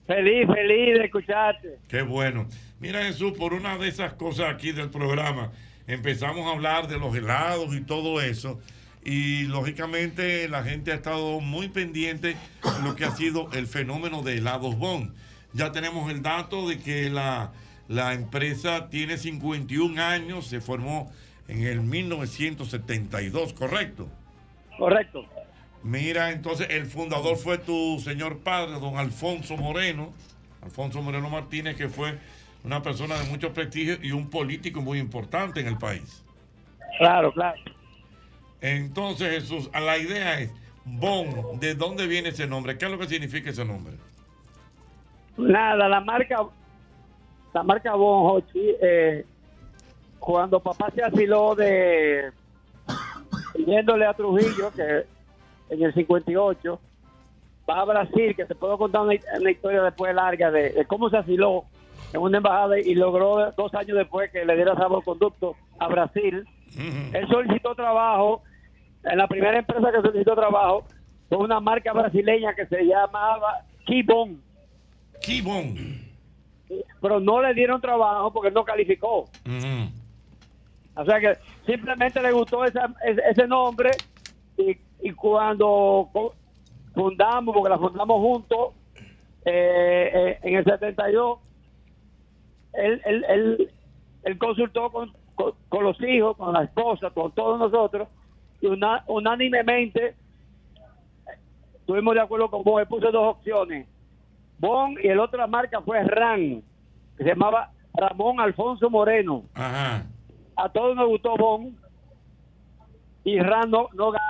Feliz, 0.07 0.47
feliz 0.47 0.99
de 0.99 1.05
escucharte. 1.05 1.79
Qué 1.87 2.01
bueno. 2.01 2.49
Mira, 2.79 3.03
Jesús, 3.03 3.35
por 3.37 3.53
una 3.53 3.77
de 3.77 3.89
esas 3.89 4.15
cosas 4.15 4.55
aquí 4.55 4.73
del 4.73 4.89
programa, 4.89 5.53
empezamos 5.87 6.47
a 6.47 6.53
hablar 6.53 6.89
de 6.89 6.99
los 6.99 7.15
helados 7.15 7.75
y 7.75 7.83
todo 7.83 8.23
eso. 8.23 8.59
Y 9.05 9.43
lógicamente 9.43 10.49
la 10.49 10.65
gente 10.65 10.93
ha 10.93 10.95
estado 10.95 11.41
muy 11.41 11.69
pendiente 11.69 12.29
de 12.29 12.83
lo 12.83 12.97
que 12.97 13.05
ha 13.05 13.11
sido 13.11 13.51
el 13.53 13.67
fenómeno 13.67 14.23
de 14.23 14.39
helados 14.39 14.79
Bon. 14.79 15.15
Ya 15.53 15.73
tenemos 15.73 16.11
el 16.11 16.23
dato 16.23 16.67
de 16.67 16.79
que 16.79 17.11
la, 17.11 17.53
la 17.87 18.15
empresa 18.15 18.89
tiene 18.89 19.19
51 19.19 20.03
años, 20.03 20.47
se 20.47 20.63
formó 20.63 21.13
en 21.51 21.67
el 21.67 21.81
1972, 21.81 23.53
¿correcto? 23.53 24.09
Correcto. 24.79 25.27
Mira, 25.83 26.31
entonces 26.31 26.69
el 26.71 26.87
fundador 26.87 27.37
fue 27.37 27.59
tu 27.59 27.99
señor 28.01 28.39
padre, 28.39 28.79
don 28.79 28.97
Alfonso 28.97 29.57
Moreno, 29.57 30.13
Alfonso 30.63 31.03
Moreno 31.03 31.29
Martínez, 31.29 31.77
que 31.77 31.89
fue 31.89 32.19
una 32.65 32.83
persona 32.83 33.19
de 33.19 33.29
mucho 33.29 33.53
prestigio 33.53 33.99
y 34.03 34.13
un 34.13 34.29
político 34.31 34.81
muy 34.81 34.99
importante 34.99 35.61
en 35.61 35.67
el 35.67 35.79
país. 35.79 36.25
Claro, 36.99 37.33
claro. 37.33 37.59
Entonces, 38.61 39.31
Jesús, 39.31 39.71
la 39.73 39.97
idea 39.97 40.41
es, 40.41 40.53
Bon, 40.85 41.61
¿de 41.61 41.75
dónde 41.75 42.07
viene 42.07 42.31
ese 42.31 42.47
nombre? 42.47 42.79
¿Qué 42.79 42.87
es 42.87 42.91
lo 42.91 42.99
que 42.99 43.07
significa 43.07 43.51
ese 43.51 43.65
nombre? 43.65 43.95
Nada, 45.37 45.89
la 45.89 46.01
marca, 46.01 46.43
la 47.53 47.63
marca 47.63 47.95
Bon 47.95 48.31
Hochi, 48.31 48.77
eh, 48.83 49.25
cuando 50.21 50.61
papá 50.61 50.91
se 50.95 51.03
asiló 51.03 51.55
de 51.55 52.31
yéndole 53.67 54.07
a 54.07 54.15
Trujillo, 54.15 54.71
que 54.73 55.05
en 55.71 55.83
el 55.83 55.95
58, 55.95 56.81
va 57.69 57.81
a 57.81 57.85
Brasil, 57.85 58.35
que 58.37 58.45
te 58.45 58.55
puedo 58.55 58.79
contar 58.79 59.03
una, 59.03 59.15
una 59.39 59.51
historia 59.51 59.83
después 59.83 60.15
larga 60.15 60.51
de, 60.51 60.71
de 60.71 60.85
cómo 60.85 61.11
se 61.11 61.17
asiló 61.17 61.65
en 62.13 62.21
una 62.21 62.39
embajada 62.39 62.79
y 62.79 62.95
logró 62.95 63.53
dos 63.57 63.75
años 63.75 63.97
después 63.97 64.31
que 64.31 64.45
le 64.45 64.57
diera 64.57 64.75
salvoconducto 64.75 65.57
a 65.79 65.89
Brasil. 65.89 66.45
Él 67.13 67.29
solicitó 67.29 67.75
trabajo, 67.75 68.43
en 69.05 69.19
la 69.19 69.27
primera 69.27 69.59
empresa 69.59 69.91
que 69.93 70.01
solicitó 70.01 70.35
trabajo, 70.35 70.85
fue 71.29 71.39
una 71.39 71.61
marca 71.61 71.93
brasileña 71.93 72.55
que 72.55 72.67
se 72.67 72.85
llamaba 72.85 73.65
Kibon. 73.87 74.41
Kibon. 75.23 76.01
Pero 77.01 77.21
no 77.21 77.43
le 77.43 77.55
dieron 77.55 77.81
trabajo 77.81 78.33
porque 78.33 78.51
no 78.51 78.65
calificó. 78.65 79.29
O 81.01 81.05
sea 81.05 81.19
que 81.19 81.39
simplemente 81.65 82.21
le 82.21 82.31
gustó 82.31 82.63
ese, 82.65 82.79
ese 83.31 83.47
nombre 83.47 83.91
y, 84.59 84.77
y 85.01 85.13
cuando 85.13 86.11
fundamos, 86.95 87.55
porque 87.55 87.71
la 87.71 87.79
fundamos 87.79 88.19
juntos, 88.19 88.75
eh, 89.47 90.11
eh, 90.13 90.39
en 90.43 90.57
el 90.57 90.65
72, 90.65 91.39
él, 92.75 93.01
él, 93.07 93.71
él, 94.25 94.39
consultó 94.39 94.91
con, 94.91 95.11
con, 95.35 95.85
los 95.85 95.99
hijos, 96.03 96.37
con 96.37 96.53
la 96.53 96.65
esposa, 96.65 97.09
con 97.09 97.33
todos 97.33 97.59
nosotros, 97.59 98.07
y 98.61 98.67
unánimemente 99.07 100.15
estuvimos 101.77 102.15
de 102.15 102.21
acuerdo 102.21 102.51
con 102.51 102.63
Bon. 102.63 102.79
Él 102.79 102.87
puso 102.87 103.11
dos 103.11 103.37
opciones. 103.37 103.89
Bon 104.59 104.95
y 105.03 105.09
el 105.09 105.19
otra 105.19 105.47
marca 105.47 105.81
fue 105.81 106.05
RAN, 106.05 106.63
que 107.17 107.25
se 107.25 107.31
llamaba 107.31 107.71
Ramón 107.95 108.39
Alfonso 108.39 108.91
Moreno. 108.91 109.45
Ajá. 109.55 110.05
A 110.65 110.69
todos 110.71 110.97
nos 110.97 111.09
gustó 111.09 111.37
Bon 111.37 111.77
y 113.25 113.39
RAN 113.41 113.71
no, 113.71 113.89
no 113.95 114.11
ganó. 114.13 114.27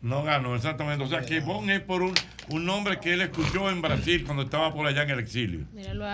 No 0.00 0.22
ganó, 0.22 0.54
exactamente. 0.54 1.04
O 1.04 1.08
sea, 1.08 1.22
que 1.22 1.40
Bon 1.40 1.68
es 1.70 1.80
por 1.80 2.02
un, 2.02 2.14
un 2.50 2.64
nombre 2.64 2.98
que 3.00 3.14
él 3.14 3.20
escuchó 3.20 3.68
en 3.70 3.82
Brasil 3.82 4.24
cuando 4.24 4.44
estaba 4.44 4.72
por 4.72 4.86
allá 4.86 5.02
en 5.02 5.10
el 5.10 5.18
exilio. 5.18 5.66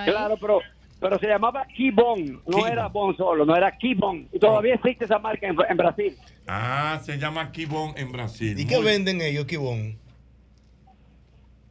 Claro, 0.07 0.37
pero, 0.41 0.61
pero 1.01 1.19
se 1.19 1.27
llamaba 1.27 1.67
Kibon, 1.67 2.41
no 2.47 2.67
era 2.67 2.89
Bon 2.89 3.15
solo, 3.17 3.45
no 3.45 3.55
era 3.55 3.77
Kibon. 3.77 4.27
Y 4.33 4.39
todavía 4.39 4.75
existe 4.75 5.05
esa 5.05 5.19
marca 5.19 5.47
en, 5.47 5.57
en 5.69 5.77
Brasil. 5.77 6.17
Ah, 6.47 6.99
se 7.05 7.19
llama 7.19 7.53
Kibon 7.53 7.93
en 7.99 8.11
Brasil. 8.11 8.59
¿Y 8.59 8.67
qué 8.67 8.77
Muy- 8.77 8.87
venden 8.87 9.21
ellos, 9.21 9.45
Kibón? 9.47 9.99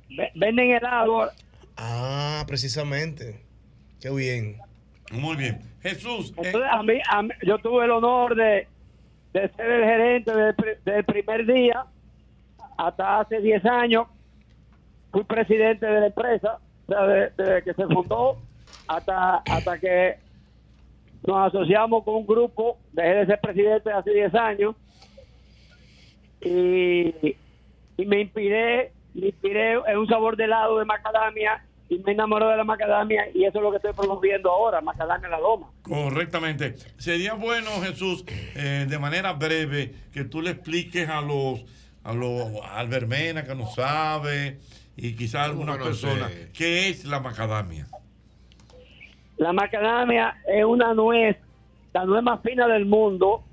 Ve- 0.09 0.31
Venden 0.35 0.69
helado. 0.71 1.31
Ah, 1.77 2.43
precisamente. 2.47 3.41
Qué 3.99 4.11
bien. 4.11 4.57
Muy 5.11 5.35
bien. 5.35 5.61
Jesús. 5.83 6.33
eh, 6.37 6.51
a 6.71 6.81
mí, 6.83 6.99
a 7.09 7.21
mí- 7.21 7.33
yo 7.43 7.57
tuve 7.59 7.85
el 7.85 7.91
honor 7.91 8.35
de, 8.35 8.67
ser 9.33 9.51
el 9.59 9.83
gerente 9.83 10.31
pri- 10.53 10.77
del 10.85 11.03
primer 11.05 11.45
día 11.45 11.85
hasta 12.77 13.19
hace 13.19 13.39
10 13.41 13.63
años. 13.65 14.07
Fui 15.11 15.23
presidente 15.25 15.85
de 15.85 15.99
la 15.99 16.05
empresa, 16.07 16.59
o 16.87 16.91
sea, 16.91 17.05
de- 17.05 17.29
desde 17.37 17.63
que 17.63 17.73
se 17.73 17.85
fundó 17.87 18.37
hasta, 18.87 19.37
hasta 19.47 19.79
que 19.79 20.17
nos 21.25 21.47
asociamos 21.53 22.03
con 22.03 22.15
un 22.15 22.25
grupo. 22.25 22.79
Dejé 22.91 23.15
de 23.15 23.25
ser 23.27 23.39
presidente 23.41 23.91
hace 23.91 24.11
10 24.11 24.33
años 24.35 24.75
y, 26.41 27.37
y 27.97 28.05
me 28.05 28.21
inspiré, 28.21 28.91
me 29.13 29.27
inspiré 29.27 29.73
en 29.73 29.97
un 29.97 30.07
sabor 30.07 30.35
de 30.35 30.45
helado 30.45 30.79
de 30.79 30.85
macadamia 30.85 31.63
y 31.89 31.99
me 31.99 32.13
enamoró 32.13 32.49
de 32.49 32.57
la 32.57 32.63
macadamia 32.63 33.27
y 33.33 33.45
eso 33.45 33.57
es 33.57 33.63
lo 33.63 33.71
que 33.71 33.77
estoy 33.77 33.93
promoviendo 33.93 34.49
ahora, 34.49 34.81
macadamia 34.81 35.25
en 35.25 35.31
la 35.31 35.39
loma. 35.39 35.67
Correctamente. 35.83 36.75
Sería 36.97 37.33
bueno, 37.33 37.69
Jesús, 37.81 38.23
eh, 38.55 38.85
de 38.87 38.99
manera 38.99 39.33
breve, 39.33 39.93
que 40.11 40.23
tú 40.23 40.41
le 40.41 40.51
expliques 40.51 41.07
a 41.09 41.21
los, 41.21 41.63
a 42.03 42.13
los 42.13 42.49
albermena 42.71 43.43
que 43.43 43.55
no 43.55 43.67
sabe 43.67 44.59
y 44.95 45.15
quizás 45.15 45.45
algunas 45.45 45.77
¿Cómo 45.77 45.89
que 45.89 45.95
no 45.95 46.01
personas 46.01 46.31
sé? 46.31 46.49
qué 46.53 46.89
es 46.89 47.05
la 47.05 47.19
macadamia. 47.19 47.87
La 49.37 49.51
macadamia 49.51 50.35
es 50.47 50.63
una 50.63 50.93
nuez, 50.93 51.37
la 51.93 52.05
nuez 52.05 52.23
más 52.23 52.41
fina 52.41 52.67
del 52.67 52.85
mundo, 52.85 53.43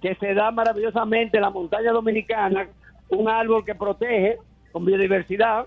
que 0.00 0.14
se 0.16 0.34
da 0.34 0.50
maravillosamente 0.50 1.36
en 1.36 1.42
la 1.42 1.50
montaña 1.50 1.92
dominicana, 1.92 2.68
un 3.08 3.28
árbol 3.28 3.64
que 3.64 3.74
protege 3.74 4.38
con 4.72 4.84
biodiversidad, 4.84 5.66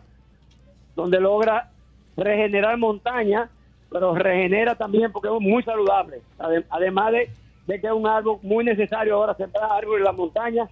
donde 0.96 1.20
logra 1.20 1.72
regenerar 2.18 2.78
montaña, 2.78 3.50
pero 3.90 4.14
regenera 4.16 4.76
también 4.76 5.12
porque 5.12 5.30
es 5.30 5.40
muy 5.42 5.64
saludable. 5.64 6.22
Ade- 6.40 6.66
Además 6.70 7.12
de, 7.14 7.30
de 7.68 7.80
que 7.80 7.88
es 7.88 7.94
un 7.94 8.08
árbol 8.08 8.40
muy 8.42 8.66
necesario 8.66 9.16
ahora 9.16 9.36
sembrar 9.36 9.72
árboles 9.72 10.00
en 10.00 10.04
la 10.06 10.12
montaña, 10.12 10.68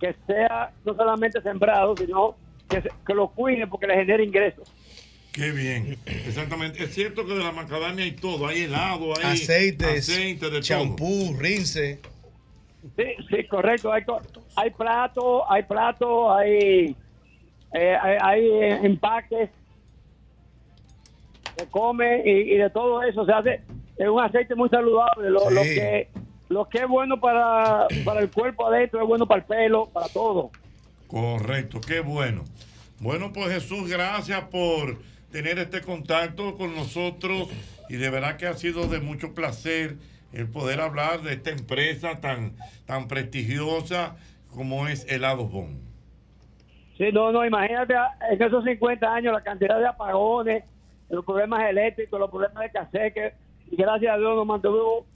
que 0.00 0.14
sea 0.26 0.72
no 0.84 0.94
solamente 0.94 1.40
sembrado, 1.42 1.96
sino 1.96 2.34
que, 2.68 2.82
se- 2.82 2.90
que 3.06 3.14
lo 3.14 3.28
cuide 3.28 3.66
porque 3.66 3.86
le 3.86 3.94
genera 3.94 4.22
ingresos. 4.22 4.70
Qué 5.32 5.52
bien. 5.52 5.96
Exactamente. 6.06 6.82
Es 6.82 6.92
cierto 6.92 7.24
que 7.24 7.34
de 7.34 7.44
la 7.44 7.52
macadamia 7.52 8.04
hay 8.04 8.12
todo. 8.12 8.48
Hay 8.48 8.62
helado, 8.62 9.12
hay 9.16 9.34
Aceites, 9.34 10.08
aceite, 10.10 10.50
de 10.50 10.60
champú, 10.60 11.36
rince. 11.38 12.00
Sí, 12.96 13.04
sí, 13.28 13.44
correcto. 13.46 13.92
Hay, 13.92 14.02
hay 14.56 14.70
platos, 14.70 15.42
hay 15.48 15.62
platos, 15.62 16.30
hay, 16.36 16.96
eh, 17.74 17.96
hay, 18.02 18.16
hay, 18.20 18.44
eh, 18.46 18.80
empaques, 18.82 19.50
se 21.60 21.68
come 21.68 22.22
y, 22.24 22.54
y 22.54 22.56
de 22.56 22.70
todo 22.70 23.02
eso 23.02 23.24
se 23.24 23.32
hace. 23.32 23.60
Es 23.96 24.08
un 24.08 24.20
aceite 24.20 24.54
muy 24.54 24.68
saludable. 24.68 25.30
Lo, 25.30 25.40
que, 25.62 26.08
lo 26.48 26.68
que 26.68 26.78
es 26.78 26.88
bueno 26.88 27.20
para, 27.20 27.86
para 28.04 28.20
el 28.20 28.30
cuerpo 28.30 28.66
adentro 28.66 29.00
es 29.02 29.06
bueno 29.06 29.26
para 29.26 29.40
el 29.40 29.46
pelo, 29.46 29.86
para 29.86 30.08
todo. 30.08 30.50
Correcto, 31.06 31.80
qué 31.80 32.00
bueno. 32.00 32.44
Bueno, 33.00 33.32
pues 33.32 33.48
Jesús, 33.52 33.88
gracias 33.88 34.42
por 34.44 34.98
tener 35.30 35.58
este 35.58 35.80
contacto 35.80 36.56
con 36.56 36.74
nosotros 36.74 37.48
y 37.88 37.96
de 37.96 38.10
verdad 38.10 38.36
que 38.36 38.46
ha 38.46 38.54
sido 38.54 38.86
de 38.86 39.00
mucho 39.00 39.34
placer 39.34 39.96
el 40.32 40.48
poder 40.48 40.80
hablar 40.80 41.22
de 41.22 41.34
esta 41.34 41.50
empresa 41.50 42.20
tan, 42.20 42.52
tan 42.86 43.08
prestigiosa 43.08 44.16
como 44.54 44.88
es 44.88 45.06
Helados 45.10 45.50
Bon. 45.50 45.80
Sí, 46.96 47.10
no, 47.12 47.32
no, 47.32 47.44
imagínate 47.44 47.94
en 48.30 48.42
esos 48.42 48.64
50 48.64 49.14
años 49.14 49.32
la 49.32 49.42
cantidad 49.42 49.78
de 49.78 49.86
apagones, 49.86 50.64
los 51.10 51.24
problemas 51.24 51.68
eléctricos, 51.68 52.18
los 52.18 52.30
problemas 52.30 52.62
de 52.62 52.70
caseque, 52.70 53.34
y 53.70 53.76
gracias 53.76 54.14
a 54.14 54.18
Dios 54.18 54.34
nos 54.36 54.46
mantuvo 54.46 55.06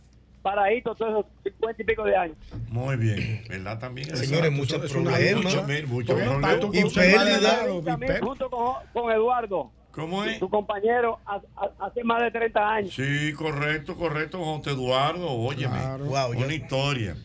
paraditos 0.42 0.96
todos 0.98 1.10
esos 1.10 1.26
50 1.42 1.82
y 1.82 1.84
pico 1.86 2.04
de 2.04 2.16
años. 2.16 2.36
Muy 2.68 2.96
bien, 2.96 3.42
¿verdad? 3.48 3.78
También. 3.78 4.14
Señores, 4.16 4.52
muchos 4.52 4.78
problemas. 4.92 5.20
Muchos 5.36 5.64
Y 6.74 6.94
pérdida. 6.94 7.66
Junto 8.20 8.50
con, 8.50 8.74
con 8.92 9.10
Eduardo. 9.12 9.70
¿Cómo 9.92 10.24
es? 10.24 10.38
Su 10.40 10.50
compañero 10.50 11.20
ha- 11.24 11.40
ha- 11.56 11.86
hace 11.86 12.02
más 12.02 12.20
de 12.22 12.30
30 12.32 12.68
años. 12.74 12.92
Sí, 12.94 13.32
correcto, 13.32 13.96
correcto, 13.96 14.42
José 14.44 14.70
Eduardo, 14.70 15.30
óyeme. 15.30 15.78
una 16.36 16.52
historia. 16.54 17.16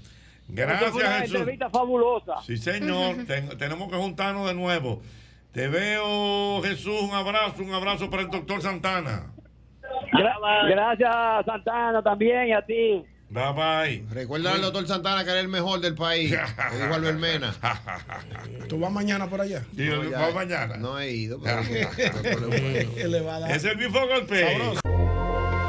Gracias, 0.48 0.94
una 0.94 1.20
Jesús. 1.20 1.36
entrevista 1.36 1.70
fabulosa. 1.70 2.36
Sí, 2.46 2.58
señor. 2.58 3.16
Ten- 3.28 3.58
tenemos 3.58 3.90
que 3.90 3.96
juntarnos 3.98 4.48
de 4.48 4.54
nuevo. 4.54 5.02
Te 5.52 5.68
veo, 5.68 6.62
Jesús. 6.64 7.02
Un 7.02 7.12
abrazo, 7.16 7.64
un 7.64 7.74
abrazo 7.74 8.10
para 8.10 8.24
el 8.24 8.30
doctor 8.30 8.62
Santana. 8.62 9.32
Gra- 10.12 10.70
gracias, 10.70 11.46
Santana, 11.46 12.02
también 12.04 12.48
y 12.48 12.54
a 12.54 12.62
ti. 12.66 13.04
Bye 13.32 13.54
bye. 13.54 14.06
Recuerda 14.12 14.54
al 14.54 14.62
doctor 14.62 14.88
Santana 14.88 15.24
que 15.24 15.30
era 15.32 15.40
el 15.40 15.48
mejor 15.50 15.80
del 15.82 15.94
país. 15.96 16.32
Le 16.72 16.78
dijo 16.82 16.94
Albermena. 16.96 17.54
¿Tú 18.68 18.80
vas 18.80 18.92
mañana 18.92 19.28
por 19.28 19.42
allá? 19.42 19.64
Sí, 19.76 19.86
yo- 19.86 20.12
va 20.12 20.32
mañana. 20.32 20.78
No 20.78 21.00
he 21.00 21.12
ido. 21.12 21.40
pero- 21.42 21.60
Es 23.50 23.64
el 23.66 23.78
mismo 23.78 24.00
golpe. 24.08 24.36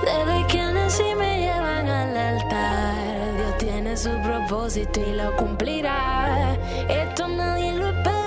Desde 0.02 0.46
que 0.48 0.62
nací 0.72 1.14
me 1.18 1.38
llevan 1.40 1.86
al 1.88 2.16
altar. 2.16 3.36
Dios 3.36 3.58
tiene 3.58 3.96
su 3.96 4.10
propósito 4.22 5.00
y 5.06 5.12
lo 5.14 5.36
cumplirá. 5.36 6.56
Esto 6.88 7.28
nadie 7.28 7.72
lo 7.74 7.88
espera 7.88 8.19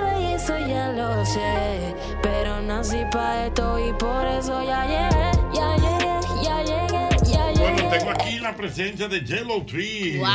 eso 0.43 0.57
ya 0.67 0.91
lo 0.91 1.25
sé. 1.25 1.95
Pero 2.21 2.61
nací 2.61 3.03
para 3.11 3.47
esto 3.47 3.79
y 3.79 3.93
por 3.93 4.27
eso 4.27 4.61
ya 4.63 4.85
llegué, 4.85 5.31
ya 5.53 5.75
llegué, 5.77 6.43
ya 6.43 6.63
llegué, 6.63 7.09
ya 7.31 7.51
llegué. 7.51 7.71
Bueno, 7.71 7.89
tengo 7.89 8.11
aquí 8.11 8.39
la 8.39 8.55
presencia 8.55 9.07
de 9.07 9.21
Yellow 9.21 9.65
Tree. 9.65 10.19
Wow. 10.19 10.27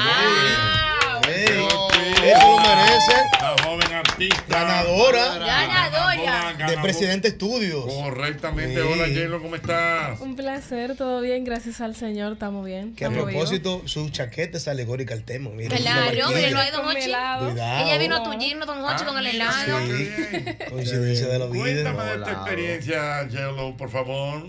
Ey, 1.28 1.87
Eso 2.30 2.50
lo 2.50 2.58
merece. 2.58 3.12
La 3.40 3.56
joven 3.64 3.92
artista. 3.92 4.44
Ganadora. 4.48 5.38
Ganadora. 5.38 6.68
De 6.68 6.78
Presidente 6.78 7.28
Estudios. 7.28 7.84
Correctamente. 7.84 8.82
Sí. 8.82 8.88
Hola, 8.92 9.06
Yellow, 9.08 9.40
¿cómo 9.40 9.54
estás? 9.56 10.20
Un 10.20 10.36
placer, 10.36 10.96
todo 10.96 11.20
bien, 11.20 11.44
gracias 11.44 11.80
al 11.80 11.94
Señor, 11.96 12.32
estamos 12.34 12.64
bien. 12.66 12.94
Que 12.94 13.04
a 13.06 13.10
propósito, 13.10 13.82
su 13.86 14.10
chaqueta 14.10 14.58
es 14.58 14.68
alegórica 14.68 15.14
al 15.14 15.24
tema. 15.24 15.50
Mira, 15.50 15.76
Claro, 15.76 16.10
míralo 16.10 16.26
barquilla. 16.28 16.60
ahí, 16.60 16.70
don 16.70 16.86
Hochi. 16.86 17.84
Ella 17.84 17.98
vino 17.98 18.16
a 18.16 18.22
tullirnos, 18.24 18.66
don 18.66 18.84
Hochi, 18.84 19.04
con 19.04 19.16
el 19.18 19.26
helado. 19.26 19.78
Coincidencia 20.70 21.28
de 21.28 21.38
la 21.38 21.46
vida. 21.46 21.62
Cuéntame 21.62 22.04
de 22.04 22.14
esta 22.16 22.32
experiencia, 22.32 23.28
Yellow, 23.28 23.76
por 23.76 23.90
favor. 23.90 24.48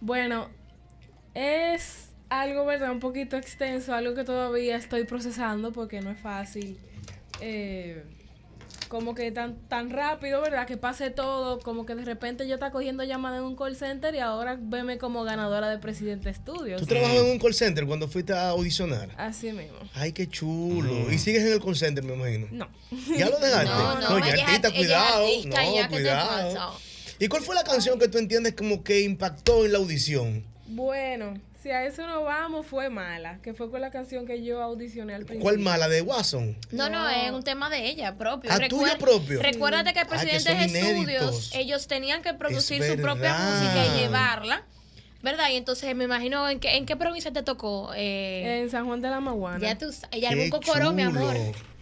Bueno, 0.00 0.50
es 1.34 2.08
algo, 2.28 2.66
¿verdad? 2.66 2.90
Un 2.90 3.00
poquito 3.00 3.36
extenso, 3.36 3.94
algo 3.94 4.14
que 4.14 4.24
todavía 4.24 4.76
estoy 4.76 5.04
procesando 5.04 5.72
porque 5.72 6.00
no 6.00 6.10
es 6.10 6.18
fácil. 6.20 6.78
Eh, 7.40 8.04
como 8.88 9.14
que 9.16 9.32
tan, 9.32 9.56
tan 9.68 9.90
rápido, 9.90 10.40
¿verdad? 10.40 10.66
Que 10.66 10.76
pase 10.76 11.10
todo, 11.10 11.58
como 11.58 11.86
que 11.86 11.94
de 11.96 12.04
repente 12.04 12.46
yo 12.46 12.54
está 12.54 12.70
cogiendo 12.70 13.02
llamadas 13.02 13.40
en 13.40 13.44
un 13.44 13.56
call 13.56 13.74
center 13.74 14.14
y 14.14 14.18
ahora 14.20 14.56
veme 14.60 14.96
como 14.98 15.24
ganadora 15.24 15.68
de 15.68 15.78
Presidente 15.78 16.30
Estudios. 16.30 16.80
¿Tú 16.80 16.86
trabajabas 16.86 17.24
en 17.24 17.30
un 17.32 17.38
call 17.38 17.54
center 17.54 17.84
cuando 17.86 18.06
fuiste 18.06 18.32
a 18.32 18.50
audicionar? 18.50 19.10
Así 19.16 19.50
mismo. 19.52 19.78
Ay, 19.94 20.12
qué 20.12 20.28
chulo. 20.28 21.10
¿Y 21.12 21.18
sigues 21.18 21.42
en 21.42 21.52
el 21.54 21.60
call 21.60 21.74
center, 21.76 22.04
me 22.04 22.14
imagino? 22.14 22.46
No. 22.52 22.68
¿Ya 23.16 23.28
lo 23.28 23.38
dejaste? 23.38 23.64
No, 23.66 24.00
no, 24.00 24.18
ya 24.20 24.34
ella- 24.34 24.44
artista, 24.44 24.70
cuidado. 24.70 25.24
artista, 25.26 25.62
no, 25.62 25.74
ya, 25.74 25.82
¿qué 25.82 25.88
te 25.88 25.94
cuidado. 26.02 26.78
¿Y 27.18 27.28
cuál 27.28 27.42
fue 27.42 27.54
la 27.54 27.64
canción 27.64 27.98
que 27.98 28.08
tú 28.08 28.18
entiendes 28.18 28.54
como 28.54 28.84
que 28.84 29.00
impactó 29.00 29.64
en 29.64 29.72
la 29.72 29.78
audición? 29.78 30.44
Bueno, 30.68 31.34
si 31.66 31.72
a 31.72 31.84
eso 31.84 32.06
no 32.06 32.22
vamos, 32.22 32.64
fue 32.64 32.90
mala, 32.90 33.40
que 33.42 33.52
fue 33.52 33.68
con 33.68 33.80
la 33.80 33.90
canción 33.90 34.24
que 34.24 34.40
yo 34.40 34.62
audicioné 34.62 35.14
al 35.14 35.24
principio. 35.24 35.42
¿Cuál 35.42 35.58
mala 35.58 35.88
de 35.88 36.00
Watson? 36.00 36.56
No, 36.70 36.88
no, 36.88 37.08
es 37.08 37.32
un 37.32 37.42
tema 37.42 37.68
de 37.68 37.88
ella 37.88 38.16
propio. 38.16 38.48
Ah, 38.52 38.60
tuyo 38.68 38.96
propio. 38.98 39.42
Recuérdate 39.42 39.92
que 39.92 39.98
el 39.98 40.06
Ah, 40.08 40.24
que 40.24 40.36
estudios, 40.36 41.52
ellos 41.56 41.88
tenían 41.88 42.22
que 42.22 42.34
producir 42.34 42.84
su 42.84 42.96
propia 43.02 43.36
música 43.36 43.84
y 43.84 43.98
llevarla. 43.98 44.64
¿Verdad? 45.22 45.48
Y 45.50 45.56
entonces 45.56 45.92
me 45.96 46.04
imagino 46.04 46.48
en 46.48 46.60
qué, 46.60 46.76
en 46.76 46.86
qué 46.86 46.94
provincia 46.94 47.32
te 47.32 47.42
tocó. 47.42 47.90
Eh, 47.96 48.60
en 48.62 48.70
San 48.70 48.86
Juan 48.86 49.00
de 49.00 49.10
la 49.10 49.18
Maguana. 49.18 49.58
Ya 49.58 49.76
tú, 49.76 49.86
ella 50.12 50.28
algún 50.28 50.50
cocoró, 50.50 50.92
mi 50.92 51.02
amor. 51.02 51.34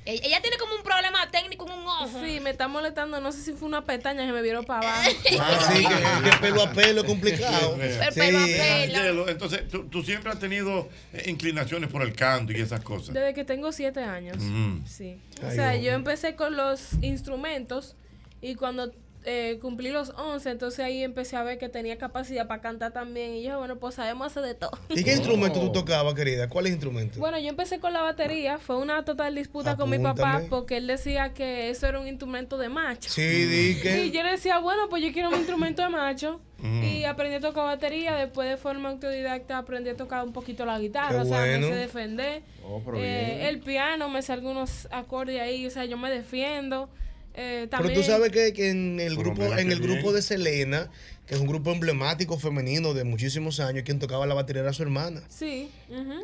Ella, 0.07 0.21
ella 0.23 0.41
tiene 0.43 0.59
como 0.59 0.75
un 0.77 0.83
problema 0.83 1.31
técnico 1.31 1.67
en 1.67 1.73
un 1.79 1.87
ojo. 1.87 2.21
Sí, 2.23 2.39
me 2.41 2.51
está 2.51 2.69
molestando, 2.69 3.21
no 3.21 3.33
sé 3.33 3.41
si 3.41 3.53
fue 3.53 3.67
una 3.69 3.85
pestaña 3.85 4.27
que 4.27 4.33
me 4.33 4.43
vieron 4.43 4.65
para 4.65 4.81
abajo. 4.81 5.11
Ah, 5.41 5.73
sí, 5.73 5.85
que, 5.85 6.31
que 6.31 6.37
pelo 6.39 6.63
a 6.63 6.73
pelo 6.73 7.01
es 7.01 7.07
complicado. 7.07 7.79
Sí. 8.13 8.21
Angelo, 8.21 9.29
entonces, 9.29 9.67
¿tú, 9.69 9.85
tú 9.89 10.03
siempre 10.03 10.31
has 10.31 10.39
tenido 10.39 10.89
eh, 11.13 11.25
inclinaciones 11.27 11.91
por 11.91 12.03
el 12.03 12.15
canto 12.15 12.53
y 12.53 12.61
esas 12.61 12.81
cosas. 12.81 13.15
Desde 13.15 13.35
que 13.35 13.45
tengo 13.45 13.73
siete 13.73 14.01
años. 14.03 14.37
Mm. 14.41 14.85
Sí. 14.87 15.19
O 15.43 15.51
sea, 15.51 15.77
yo 15.77 15.93
empecé 15.93 16.37
con 16.37 16.57
los 16.57 16.95
instrumentos 17.03 17.97
y 18.41 18.55
cuando 18.57 18.93
eh, 19.25 19.59
cumplí 19.61 19.91
los 19.91 20.11
11, 20.11 20.51
entonces 20.51 20.81
ahí 20.81 21.03
empecé 21.03 21.37
a 21.37 21.43
ver 21.43 21.59
que 21.59 21.69
tenía 21.69 21.97
capacidad 21.99 22.47
para 22.47 22.61
cantar 22.61 22.93
también. 22.93 23.35
Y 23.35 23.43
yo, 23.43 23.59
bueno, 23.59 23.77
pues 23.77 23.95
sabemos 23.95 24.27
hacer 24.27 24.43
de 24.43 24.55
todo. 24.55 24.73
¿Y 24.91 25.03
qué 25.03 25.13
instrumento 25.13 25.61
tú 25.61 25.73
tocabas, 25.73 26.15
querida? 26.15 26.49
¿Cuál 26.49 26.67
es 26.67 26.71
el 26.71 26.75
instrumento? 26.77 27.19
Bueno, 27.19 27.39
yo 27.39 27.49
empecé 27.49 27.81
con 27.81 27.93
la 27.93 28.03
batería. 28.03 28.59
Fue 28.59 28.77
una 28.77 29.05
total 29.05 29.35
disputa 29.35 29.77
con 29.77 29.91
mi 29.91 29.99
papá 29.99 30.43
porque 30.51 30.77
él 30.77 30.87
decía 30.87 31.33
que 31.33 31.71
eso 31.71 31.87
era 31.87 32.01
un 32.01 32.07
instrumento 32.07 32.59
de 32.59 32.69
macho. 32.69 33.11
Sí, 33.11 33.23
di 33.23 33.81
que. 33.81 34.07
Y 34.07 34.11
yo 34.11 34.23
le 34.23 34.33
decía, 34.33 34.59
bueno, 34.59 34.89
pues 34.89 35.03
yo 35.03 35.13
quiero 35.13 35.29
un 35.31 35.37
instrumento 35.37 35.83
de 35.83 35.89
macho. 35.89 36.41
Ujú. 36.59 36.83
Y 36.83 37.05
aprendí 37.05 37.37
a 37.37 37.41
tocar 37.41 37.65
batería. 37.65 38.15
Después 38.17 38.49
de 38.49 38.57
forma 38.57 38.91
autodidacta 38.91 39.59
aprendí 39.59 39.91
a 39.91 39.97
tocar 39.97 40.25
un 40.25 40.33
poquito 40.33 40.65
la 40.65 40.79
guitarra. 40.79 41.23
O 41.23 41.25
sea, 41.25 41.41
me 41.41 41.61
sé 41.63 41.75
defender. 41.75 42.43
Oh, 42.65 42.83
Eh, 42.95 43.49
el 43.49 43.61
piano, 43.61 44.09
me 44.09 44.23
sé 44.23 44.33
algunos 44.33 44.89
acordes 44.91 45.41
ahí. 45.41 45.67
O 45.67 45.71
sea, 45.71 45.85
yo 45.85 45.97
me 45.99 46.11
defiendo. 46.11 46.89
Eh, 47.37 47.67
Pero 47.71 47.93
tú 47.93 48.03
sabes 48.03 48.31
que, 48.31 48.53
que 48.53 48.71
en 48.71 49.01
el 49.01 49.17
grupo, 49.17 49.45
en 49.57 49.73
el 49.73 49.81
grupo 49.81 50.13
de 50.13 50.23
Selena, 50.23 50.89
que 51.27 51.35
es 51.35 51.41
un 51.41 51.47
grupo 51.49 51.73
emblemático 51.73 52.39
femenino 52.39 52.95
de 52.95 53.03
muchísimos 53.05 53.59
años, 53.59 53.83
quien 53.85 53.99
tocaba 53.99 54.25
la 54.27 54.35
batería 54.35 54.63
era 54.63 54.73
su 54.73 54.83
hermana. 54.83 55.23
Sí. 55.29 55.69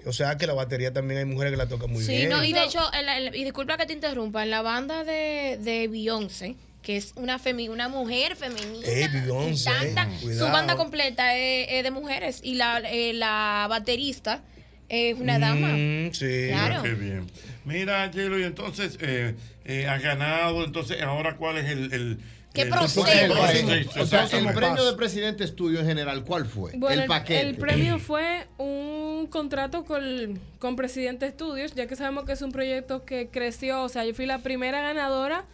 O 0.07 0.12
sea 0.12 0.37
que 0.37 0.47
la 0.47 0.53
batería 0.55 0.93
también 0.93 1.19
hay 1.19 1.24
mujeres 1.24 1.53
que 1.53 1.57
la 1.57 1.66
tocan 1.69 1.91
muy 1.91 2.05
Sí, 2.05 2.12
bien. 2.12 2.28
no, 2.28 2.45
y 2.45 2.53
de 2.53 2.65
hecho, 2.65 2.81
en 2.95 3.07
la- 3.07 3.19
en- 3.19 3.35
y 3.35 3.43
disculpa 3.45 3.77
que 3.77 3.87
te 3.87 3.93
interrumpa, 3.93 4.43
en 4.45 4.51
la 4.51 4.62
banda 4.62 5.03
de, 5.05 5.59
de 5.61 5.89
Beyoncé, 5.89 6.55
que 6.82 6.97
es 6.97 7.12
una 7.16 7.39
femi 7.39 7.69
una 7.69 7.89
mujer 7.89 8.37
femenina, 8.37 8.87
Ey, 8.87 9.09
Beyoncé, 9.09 9.70
tanta- 9.95 10.09
su 10.20 10.45
banda 10.45 10.77
completa 10.77 11.37
es, 11.37 11.66
es 11.70 11.82
de 11.82 11.91
mujeres 11.91 12.41
y 12.45 12.55
la, 12.55 12.78
eh, 12.85 13.12
la 13.15 13.66
baterista 13.69 14.43
es 14.89 15.16
una 15.19 15.39
dama. 15.39 15.69
Mm, 15.77 16.12
sí. 16.12 16.47
Claro. 16.49 16.82
Qué 16.82 16.95
bien. 16.95 17.27
Mira, 17.65 18.03
Angelo, 18.05 18.39
y 18.39 18.43
entonces 18.45 18.97
eh, 19.01 19.35
eh, 19.70 19.86
has 19.88 20.02
ganado, 20.02 20.64
entonces 20.64 21.01
ahora 21.02 21.36
cuál 21.36 21.59
es 21.59 21.70
el... 21.70 21.92
el 21.92 22.18
¿Qué 22.52 22.62
el- 22.62 22.70
proceso? 22.70 23.06
el 23.06 23.30
o 23.30 24.06
sea, 24.06 24.24
el 24.32 24.52
premio 24.52 24.84
de 24.84 24.97
presidente 24.97 25.44
estudio 25.44 25.78
en 25.80 25.86
general, 25.86 26.24
¿cuál 26.24 26.47
fue? 26.47 26.72
Bueno, 26.74 26.94
el 26.94 27.01
el, 27.02 27.06
paquete. 27.06 27.40
el 27.48 27.55
premio 27.56 27.98
fue 28.01 28.48
un 28.59 29.28
contrato 29.30 29.84
con, 29.84 30.36
con 30.59 30.74
Presidente 30.74 31.26
Estudios, 31.26 31.74
ya 31.76 31.86
que 31.86 31.94
sabemos 31.94 32.24
que 32.24 32.32
es 32.32 32.42
un 32.42 32.51
proyecto 32.51 33.05
que 33.05 33.28
creció. 33.28 33.84
O 33.84 33.88
sea, 33.88 34.05
yo 34.05 34.14
fui 34.14 34.26
la 34.26 34.38
primera 34.38 34.80
ganadora 34.82 35.44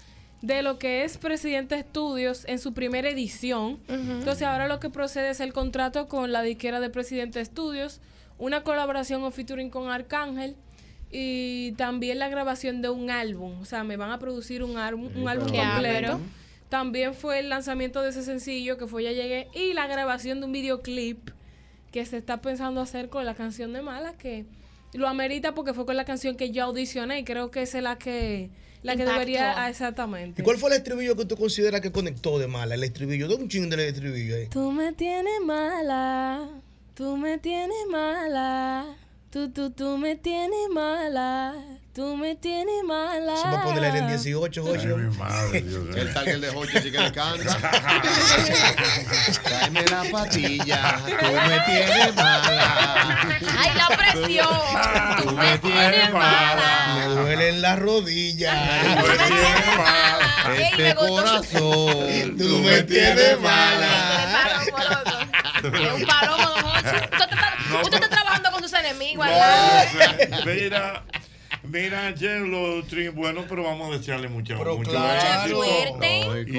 de 0.40 0.62
lo 0.62 0.78
que 0.78 1.05
es 1.05 1.18
Presidente 1.18 1.74
Estudios 1.78 2.44
en 2.47 2.59
su 2.59 2.72
primera 2.72 3.10
edición. 3.10 3.78
Entonces, 3.88 4.43
ahora 4.44 4.66
lo 4.66 4.80
que 4.80 4.88
procede 4.88 5.28
es 5.30 5.40
el 5.40 5.52
contrato 5.52 6.09
con 6.09 6.32
la 6.32 6.40
disquera 6.40 6.80
de 6.80 6.88
Presidente 6.88 7.43
Estudios, 7.43 8.01
una 8.38 8.62
colaboración 8.62 9.22
o 9.22 9.30
featuring 9.30 9.68
con 9.68 9.90
Arcángel. 9.90 10.56
Y 11.11 11.73
también 11.73 12.19
la 12.19 12.28
grabación 12.28 12.83
de 12.83 12.91
un 12.91 13.11
álbum. 13.11 13.61
O 13.61 13.65
sea, 13.65 13.85
me 13.85 13.97
van 13.97 14.11
a 14.11 14.19
producir 14.19 14.62
un, 14.62 14.77
álbum 14.77 15.11
un 15.16 15.28
álbum 15.28 15.49
completo. 15.49 16.20
También 16.69 17.15
fue 17.15 17.39
el 17.39 17.49
lanzamiento 17.49 18.03
de 18.03 18.11
ese 18.11 18.23
sencillo 18.23 18.77
que 18.77 18.87
fue 18.87 19.05
Ya 19.05 19.12
Llegué 19.12 19.49
y 19.55 19.73
la 19.73 19.87
grabación 19.87 20.41
de 20.41 20.47
un 20.47 20.53
videoclip 20.53 21.31
que 21.93 22.05
se 22.05 22.16
está 22.16 22.41
pensando 22.43 22.81
hacer 22.81 23.09
con 23.09 23.24
la 23.24 23.35
canción 23.35 23.73
de 23.73 23.83
Mala 23.83 24.15
que 24.15 24.47
lo 24.93 25.09
amerita 25.09 25.55
porque 25.55 25.74
fue 25.74 25.87
con 25.87 25.97
la 25.97 26.05
canción 26.05 26.37
que 26.37 26.51
yo 26.51 26.65
audicioné 26.65 27.20
y 27.20 27.24
creo 27.24 27.51
que 27.51 27.62
esa 27.62 27.78
es 27.78 27.85
la 27.85 27.99
que 27.99 28.51
la 28.83 28.97
que 28.97 29.05
debería 29.05 29.65
ah, 29.65 29.69
exactamente. 29.69 30.43
¿Y 30.43 30.45
cuál 30.45 30.59
fue 30.59 30.70
el 30.70 30.77
estribillo 30.77 31.16
que 31.16 31.24
tú 31.24 31.37
consideras 31.37 31.81
que 31.81 31.91
conectó 31.91 32.39
de 32.39 32.47
mala? 32.47 32.74
El 32.74 32.85
estribillo, 32.85 33.27
de 33.27 33.35
un 33.35 33.49
ching 33.49 33.69
del 33.69 33.81
estribillo 33.81 34.37
ahí. 34.37 34.47
Tú 34.49 34.70
me 34.70 34.93
tienes 34.93 35.41
mala, 35.45 36.49
tú 36.95 37.16
me 37.16 37.39
tienes 37.39 37.87
mala, 37.91 38.87
tú 39.37 39.51
tú 39.51 39.71
tú 39.71 39.99
me 39.99 40.17
tienes 40.17 40.67
mala, 40.73 41.53
tú 41.95 42.17
me 42.17 42.37
tienes 42.37 42.83
mala. 42.87 43.35
Eso 43.35 43.43
para 43.43 43.65
ponerle 43.65 43.99
en 43.99 44.09
18, 44.09 44.63
Ay, 44.65 44.67
Jocho. 44.67 44.97
mi 44.97 45.15
madre, 45.15 45.61
Dios. 45.61 45.95
El 45.95 46.15
tal 46.15 46.25
que 46.25 46.31
el 46.31 46.41
de 46.41 46.49
Jocho 46.49 46.81
sí 46.81 46.91
que 46.91 46.99
le 46.99 47.13
canta. 47.13 47.59
Tráeme 49.45 49.83
la 49.91 50.05
patilla, 50.11 51.03
tú 51.21 51.27
me 51.27 51.61
tienes 51.67 52.15
mala. 52.15 53.39
¡Ay, 53.59 53.71
la 53.77 53.89
presión! 53.95 54.49
Tú 55.23 55.31
me 55.33 55.59
tienes 55.59 56.13
mala. 56.15 56.95
Me 56.97 57.05
duelen 57.15 57.61
las 57.61 57.79
rodillas. 57.79 58.57
Este 60.57 60.95
corazón, 60.95 62.37
Tú 62.39 62.59
me 62.65 62.83
tienes 62.85 63.39
mala. 63.39 64.63
Es 65.67 65.93
un 65.93 66.07
palomo, 66.07 66.45
Hochi. 66.45 66.97
Usted 67.83 68.03
está, 68.03 68.15
Sé. 68.97 70.28
Mira, 70.47 71.05
mira, 71.64 72.06
Angelo, 72.09 72.82
bueno, 73.14 73.44
pero 73.48 73.62
vamos 73.64 73.93
a 73.94 73.98
desearle 73.98 74.28
mucha, 74.28 74.56
mucho 74.56 74.90
claro. 74.90 75.62
éxito. 75.64 76.27
Suerte. 76.31 76.40
Y 76.48 76.52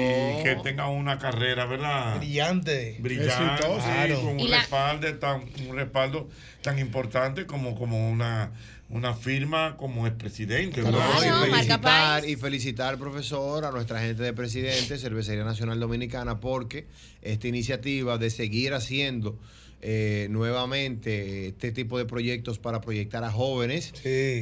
que 0.44 0.58
tenga 0.62 0.88
una 0.88 1.18
carrera, 1.18 1.64
¿verdad? 1.66 2.18
Brillante. 2.18 2.96
Brillante, 3.00 3.64
Claro. 3.66 4.20
con 4.22 4.38
Y 4.40 4.44
un 4.44 4.50
la- 4.50 4.58
respaldo 4.60 5.14
tan, 5.18 5.42
un 5.68 5.76
respaldo 5.76 6.28
tan 6.62 6.78
importante 6.78 7.46
como, 7.46 7.74
como 7.74 8.10
una, 8.10 8.52
una 8.90 9.14
firma 9.14 9.76
como 9.76 10.06
es 10.06 10.12
presidente, 10.12 10.82
¿verdad? 10.82 10.98
No, 11.00 11.18
y 11.18 11.26
Claro, 11.26 11.52
felicitar, 11.52 12.28
y 12.28 12.36
felicitar, 12.36 12.98
profesor, 12.98 13.64
a 13.64 13.70
nuestra 13.70 14.00
gente 14.00 14.22
de 14.22 14.32
presidente, 14.32 14.98
Cervecería 14.98 15.44
Nacional 15.44 15.78
Dominicana, 15.80 16.40
porque 16.40 16.86
esta 17.22 17.48
iniciativa 17.48 18.18
de 18.18 18.30
seguir 18.30 18.74
haciendo 18.74 19.38
eh, 19.80 20.26
nuevamente 20.30 21.48
este 21.48 21.70
tipo 21.72 21.98
de 21.98 22.04
proyectos 22.04 22.58
para 22.58 22.80
proyectar 22.80 23.22
a 23.24 23.30
jóvenes, 23.30 23.92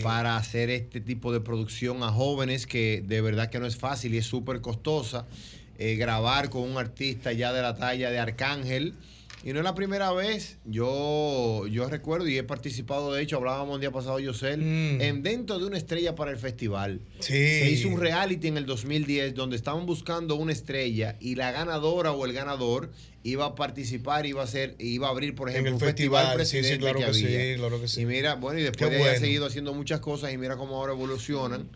para 0.02 0.36
hacer 0.36 0.70
este 0.70 1.00
tipo 1.00 1.32
de 1.32 1.40
producción 1.40 2.02
a 2.02 2.08
jóvenes, 2.10 2.66
que 2.66 3.02
de 3.06 3.20
verdad 3.20 3.50
que 3.50 3.58
no 3.60 3.66
es 3.66 3.76
fácil 3.76 4.14
y 4.14 4.18
es 4.18 4.26
súper 4.26 4.60
costosa. 4.60 5.26
eh, 5.78 5.96
grabar 5.96 6.48
con 6.48 6.62
un 6.62 6.78
artista 6.78 7.32
ya 7.32 7.52
de 7.52 7.60
la 7.60 7.74
talla 7.76 8.10
de 8.10 8.18
Arcángel. 8.18 8.94
Y 9.46 9.52
no 9.52 9.60
es 9.60 9.64
la 9.64 9.76
primera 9.76 10.10
vez, 10.10 10.58
yo, 10.64 11.68
yo 11.68 11.88
recuerdo 11.88 12.26
y 12.26 12.36
he 12.36 12.42
participado, 12.42 13.12
de 13.14 13.22
hecho, 13.22 13.36
hablábamos 13.36 13.76
el 13.76 13.80
día 13.80 13.92
pasado, 13.92 14.18
Yosel, 14.18 14.60
en 15.00 15.22
dentro 15.22 15.60
de 15.60 15.66
una 15.66 15.76
estrella 15.78 16.16
para 16.16 16.32
el 16.32 16.36
festival. 16.36 17.00
Sí. 17.20 17.32
Se 17.60 17.70
hizo 17.70 17.86
un 17.86 18.00
reality 18.00 18.48
en 18.48 18.56
el 18.56 18.66
2010 18.66 19.36
donde 19.36 19.54
estaban 19.54 19.86
buscando 19.86 20.34
una 20.34 20.50
estrella 20.50 21.14
y 21.20 21.36
la 21.36 21.52
ganadora 21.52 22.10
o 22.10 22.26
el 22.26 22.32
ganador 22.32 22.90
iba 23.22 23.46
a 23.46 23.54
participar, 23.54 24.26
iba 24.26 24.42
a 24.42 24.48
ser, 24.48 24.74
iba 24.80 25.06
a 25.06 25.10
abrir, 25.10 25.36
por 25.36 25.48
En 25.48 25.54
ejemplo, 25.54 25.68
el 25.68 25.74
un 25.74 25.80
festival, 25.80 26.36
festival, 26.36 26.46
sí, 26.46 26.50
sí, 26.50 26.56
presidente 26.58 26.80
claro 26.82 26.98
que 26.98 27.06
que 27.06 27.14
sí, 27.14 27.24
había. 27.26 27.56
claro 27.56 27.80
que 27.80 27.86
sí. 27.86 28.00
Y 28.00 28.06
mira, 28.06 28.34
bueno, 28.34 28.58
y 28.58 28.64
después 28.64 28.90
Qué 28.90 28.96
de 28.96 28.96
ahí 28.96 29.02
ha 29.02 29.10
bueno. 29.12 29.20
seguido 29.20 29.46
haciendo 29.46 29.74
muchas 29.74 30.00
cosas 30.00 30.32
y 30.32 30.38
mira 30.38 30.56
cómo 30.56 30.74
ahora 30.74 30.92
evolucionan. 30.92 31.68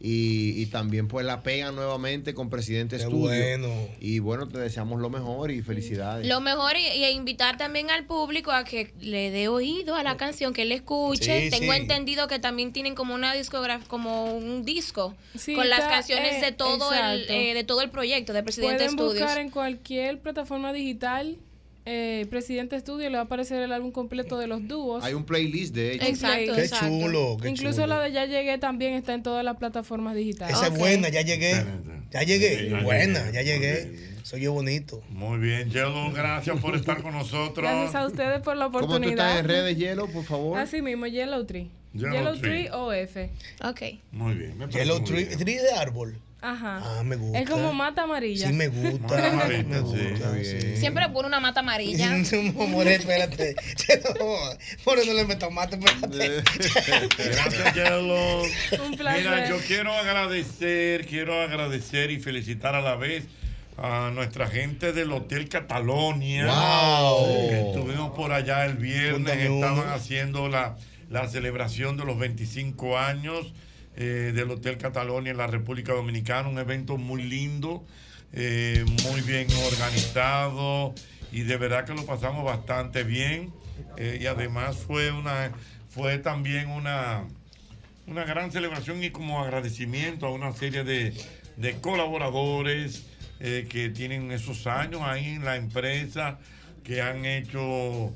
Y, 0.00 0.52
y 0.62 0.66
también 0.66 1.08
pues 1.08 1.26
la 1.26 1.42
pegan 1.42 1.74
nuevamente 1.74 2.32
con 2.32 2.50
Presidente 2.50 2.96
Qué 2.96 3.02
Estudio. 3.02 3.26
bueno. 3.26 3.68
Y 4.00 4.20
bueno, 4.20 4.46
te 4.48 4.56
deseamos 4.58 5.00
lo 5.00 5.10
mejor 5.10 5.50
y 5.50 5.60
felicidades. 5.60 6.24
Lo 6.28 6.40
mejor 6.40 6.76
y, 6.76 6.86
y 6.86 7.04
invitar 7.10 7.56
también 7.56 7.90
al 7.90 8.04
público 8.06 8.52
a 8.52 8.62
que 8.62 8.92
le 9.00 9.32
dé 9.32 9.48
oído 9.48 9.96
a 9.96 10.04
la 10.04 10.16
canción, 10.16 10.52
que 10.52 10.64
le 10.66 10.76
escuche. 10.76 11.44
Sí, 11.44 11.50
Tengo 11.50 11.72
sí. 11.72 11.78
entendido 11.80 12.28
que 12.28 12.38
también 12.38 12.72
tienen 12.72 12.94
como 12.94 13.12
una 13.12 13.34
discografía, 13.34 13.88
como 13.88 14.36
un 14.36 14.64
disco 14.64 15.16
Sí, 15.36 15.54
con 15.54 15.68
las 15.68 15.80
canciones 15.80 16.34
eh, 16.42 16.46
de 16.46 16.52
todo 16.52 16.92
el 16.92 17.28
eh, 17.28 17.54
de 17.54 17.64
todo 17.64 17.82
el 17.82 17.90
proyecto 17.90 18.32
de 18.32 18.44
Presidente 18.44 18.76
Pueden 18.76 18.92
Studios. 18.92 19.14
buscar 19.14 19.38
en 19.38 19.50
cualquier 19.50 20.20
plataforma 20.20 20.72
digital 20.72 21.38
eh, 21.90 22.26
Presidente 22.28 22.76
Estudio, 22.76 23.08
le 23.08 23.16
va 23.16 23.22
a 23.22 23.24
aparecer 23.24 23.62
el 23.62 23.72
álbum 23.72 23.90
completo 23.92 24.38
de 24.38 24.46
los 24.46 24.68
dúos. 24.68 25.02
Hay 25.04 25.14
un 25.14 25.24
playlist 25.24 25.74
de 25.74 25.94
hecho. 25.94 26.04
Exacto, 26.04 26.54
Qué 26.54 26.68
chulo, 26.68 27.36
qué 27.40 27.48
Incluso 27.48 27.82
chulo. 27.82 27.86
la 27.86 28.00
de 28.02 28.12
Ya 28.12 28.26
Llegué 28.26 28.58
también 28.58 28.92
está 28.92 29.14
en 29.14 29.22
todas 29.22 29.42
las 29.44 29.56
plataformas 29.56 30.14
digitales. 30.14 30.54
Esa 30.56 30.66
es 30.66 30.78
buena, 30.78 31.08
ya 31.08 31.22
llegué. 31.22 31.64
Ya 32.10 32.22
llegué. 32.22 32.58
Sí, 32.58 32.68
ya 32.70 32.80
buena, 32.82 33.20
llegué. 33.26 33.32
ya 33.32 33.42
llegué. 33.42 34.08
Soy 34.22 34.42
yo 34.42 34.52
bonito. 34.52 35.02
Muy 35.08 35.38
bien, 35.38 35.70
Yelo, 35.70 36.12
gracias 36.12 36.60
por 36.60 36.76
estar 36.76 37.00
con 37.02 37.12
nosotros. 37.14 37.62
Gracias 37.66 37.94
a 37.94 38.06
ustedes 38.06 38.42
por 38.42 38.56
la 38.56 38.66
¿Cómo 38.66 38.80
tú 38.80 38.84
oportunidad. 38.86 39.28
estás 39.28 39.40
en 39.40 39.46
redes, 39.48 39.76
Hielo, 39.78 40.06
por 40.08 40.24
favor? 40.24 40.58
Así 40.58 40.82
mismo, 40.82 41.06
Yellow 41.06 41.44
Tree. 41.46 41.70
Yellow 41.94 42.12
Yellow, 42.12 42.36
Tree. 42.36 42.68
Tree 42.68 42.70
OF. 42.70 43.16
Ok. 43.64 43.80
Muy 44.12 44.34
bien. 44.34 44.58
me 44.58 44.68
Yellow 44.68 44.98
muy 45.00 45.08
tree, 45.08 45.24
bien. 45.24 45.38
tree 45.38 45.56
de 45.56 45.70
árbol. 45.72 46.18
Ajá. 46.40 46.80
Ah, 46.84 47.02
me 47.02 47.16
gusta. 47.16 47.38
Es 47.40 47.50
como 47.50 47.72
mata 47.72 48.04
amarilla. 48.04 48.46
Sí, 48.46 48.52
me 48.52 48.68
gusta. 48.68 49.00
Mata 49.08 49.28
amarilla, 49.28 49.62
me 49.64 49.80
gusta. 49.80 50.34
sí. 50.44 50.76
Siempre 50.76 51.08
pone 51.08 51.26
una 51.28 51.40
mata 51.40 51.60
amarilla. 51.60 52.10
No, 52.54 52.66
more, 52.68 52.94
espérate. 52.94 53.56
Por 54.84 55.04
no 55.04 55.12
le 55.12 55.24
meto 55.24 55.50
mate, 55.50 55.76
espérate. 55.76 56.42
Gracias, 57.30 57.74
Yelo. 57.74 58.42
Un 58.42 58.96
placer. 58.96 59.22
Mira, 59.22 59.48
yo 59.48 59.58
quiero 59.66 59.92
agradecer, 59.92 61.06
quiero 61.06 61.40
agradecer 61.40 62.10
y 62.10 62.20
felicitar 62.20 62.74
a 62.74 62.82
la 62.82 62.94
vez 62.94 63.24
a 63.76 64.10
nuestra 64.12 64.46
gente 64.48 64.92
del 64.92 65.12
Hotel 65.12 65.48
Catalonia. 65.48 66.46
Wow. 66.46 67.48
Que 67.48 67.60
estuvimos 67.68 68.12
por 68.12 68.32
allá 68.32 68.64
el 68.64 68.76
viernes, 68.76 69.36
estaban 69.36 69.88
haciendo 69.88 70.48
la, 70.48 70.76
la 71.10 71.28
celebración 71.28 71.96
de 71.96 72.04
los 72.04 72.18
25 72.18 72.98
años. 72.98 73.52
Eh, 74.00 74.30
del 74.32 74.48
Hotel 74.48 74.78
Catalonia 74.78 75.32
en 75.32 75.38
la 75.38 75.48
República 75.48 75.92
Dominicana. 75.92 76.48
Un 76.48 76.60
evento 76.60 76.96
muy 76.98 77.20
lindo, 77.20 77.84
eh, 78.32 78.84
muy 79.02 79.22
bien 79.22 79.48
organizado 79.72 80.94
y 81.32 81.40
de 81.40 81.56
verdad 81.56 81.84
que 81.84 81.94
lo 81.94 82.06
pasamos 82.06 82.44
bastante 82.44 83.02
bien. 83.02 83.52
Eh, 83.96 84.20
y 84.22 84.26
además 84.26 84.76
fue 84.76 85.10
una 85.10 85.50
fue 85.90 86.18
también 86.18 86.70
una, 86.70 87.24
una 88.06 88.22
gran 88.22 88.52
celebración 88.52 89.02
y 89.02 89.10
como 89.10 89.42
agradecimiento 89.42 90.26
a 90.26 90.30
una 90.30 90.52
serie 90.52 90.84
de, 90.84 91.12
de 91.56 91.80
colaboradores 91.80 93.04
que 93.40 93.92
tienen 93.94 94.30
esos 94.32 94.66
años 94.66 95.00
ahí 95.02 95.26
en 95.26 95.44
la 95.44 95.56
empresa, 95.56 96.38
que 96.84 97.02
han 97.02 97.24
hecho, 97.24 98.12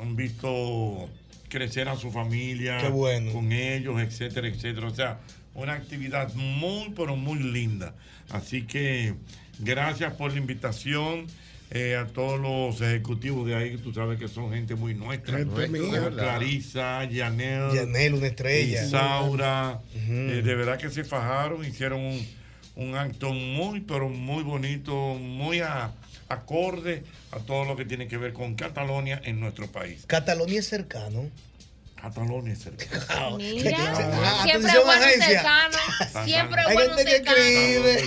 han 0.00 0.16
visto 0.16 1.08
crecer 1.52 1.88
a 1.88 1.96
su 1.96 2.10
familia 2.10 2.78
Qué 2.78 2.88
bueno. 2.88 3.30
con 3.32 3.52
ellos, 3.52 4.00
etcétera, 4.00 4.48
etcétera. 4.48 4.86
O 4.88 4.94
sea, 4.94 5.20
una 5.54 5.74
actividad 5.74 6.32
muy, 6.34 6.90
pero 6.96 7.14
muy 7.14 7.38
linda. 7.40 7.94
Así 8.30 8.62
que 8.62 9.14
gracias 9.58 10.14
por 10.14 10.32
la 10.32 10.38
invitación. 10.38 11.26
eh, 11.74 11.96
a 11.96 12.06
todos 12.06 12.38
los 12.38 12.82
ejecutivos 12.82 13.46
de 13.46 13.54
ahí, 13.54 13.70
que 13.70 13.78
tú 13.78 13.94
sabes 13.94 14.18
que 14.18 14.28
son 14.28 14.52
gente 14.52 14.74
muy 14.74 14.94
nuestra. 14.94 15.38
Gente 15.38 15.68
¿no? 15.68 15.78
mía. 15.88 16.10
Clarisa, 16.10 17.04
Yanel. 17.06 17.72
Yanel, 17.74 18.12
una 18.12 18.26
estrella. 18.26 18.84
Isaura. 18.84 19.80
Eh, 19.94 20.42
de 20.44 20.54
verdad 20.54 20.76
que 20.78 20.90
se 20.90 21.02
fajaron, 21.02 21.64
hicieron 21.64 22.00
un, 22.00 22.26
un 22.76 22.94
acto 22.94 23.32
muy, 23.32 23.80
pero 23.80 24.10
muy 24.10 24.42
bonito, 24.42 24.94
muy 25.14 25.60
a- 25.60 25.92
acorde 26.32 27.04
a 27.30 27.38
todo 27.38 27.64
lo 27.64 27.76
que 27.76 27.84
tiene 27.84 28.08
que 28.08 28.16
ver 28.16 28.32
con 28.32 28.54
Cataluña 28.54 29.20
en 29.24 29.40
nuestro 29.40 29.66
país. 29.70 30.04
Catalonia 30.06 30.60
es 30.60 30.68
cercano. 30.68 31.30
Cataluña 32.00 32.52
es 32.52 32.58
cercano. 32.64 33.36
Mira, 33.38 33.76
Ah, 33.78 34.42
siempre 34.42 34.72
bueno 34.84 35.04
agencia. 35.04 35.26
cercano. 35.28 35.78
Siempre 36.24 36.60
Hay 36.62 36.74
bueno 36.74 36.96
gente 36.96 37.04
que 37.04 37.16
cercano. 37.18 37.36
escribe. 37.38 38.04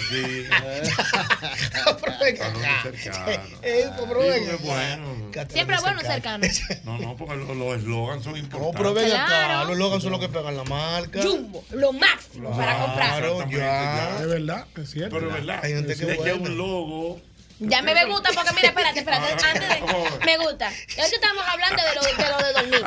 Cataluña 2.37 2.83
es 2.93 3.01
cercano. 3.03 3.43
Eh, 3.61 3.89
pero 3.97 4.21
Sí, 4.21 4.29
venga 4.29 4.53
es 4.53 4.61
bueno. 4.61 5.31
Siempre 5.49 5.77
bueno 5.79 6.01
cercano. 6.01 6.47
No, 6.83 6.97
no, 6.99 7.15
porque 7.15 7.35
lo- 7.37 7.55
los 7.55 7.77
eslogans 7.77 8.23
son 8.23 8.33
No, 8.33 8.39
importantes. 8.39 8.77
pero 8.81 8.93
ven 8.93 9.11
acá, 9.13 9.63
los 9.63 9.77
logans 9.77 10.03
son 10.03 10.11
los 10.11 10.19
que 10.21 10.29
pegan 10.29 10.55
la 10.57 10.63
marca. 10.65 11.21
Jumbo, 11.21 11.63
lo 11.71 11.93
máximo 11.93 12.51
para 12.55 12.77
comprar. 12.79 13.19
Claro, 13.21 13.49
ya. 13.49 14.19
Es 14.19 14.27
verdad, 14.27 14.65
es 14.75 14.89
cierto. 14.91 15.15
Pero 15.15 15.29
es 15.29 15.33
verdad. 15.35 15.59
Hay 15.63 15.73
gente 15.73 15.95
que 15.95 16.05
que 16.17 16.33
un 16.33 16.57
logo. 16.57 17.21
Ya 17.59 17.81
me, 17.81 17.93
me 17.93 18.03
gusta 18.05 18.31
porque 18.35 18.51
mira, 18.53 18.67
espérate, 18.69 18.99
espérate, 18.99 19.25
Ah, 19.31 19.49
antes 19.53 19.69
de, 19.69 20.25
me 20.25 20.37
gusta. 20.37 20.71
Y 20.71 20.99
ahorita 20.99 21.15
estamos 21.15 21.43
hablando 21.47 21.83
de 21.83 21.95
lo 21.95 22.01
de, 22.01 22.29
lo 22.29 22.37
de 22.45 22.53
dormir. 22.53 22.83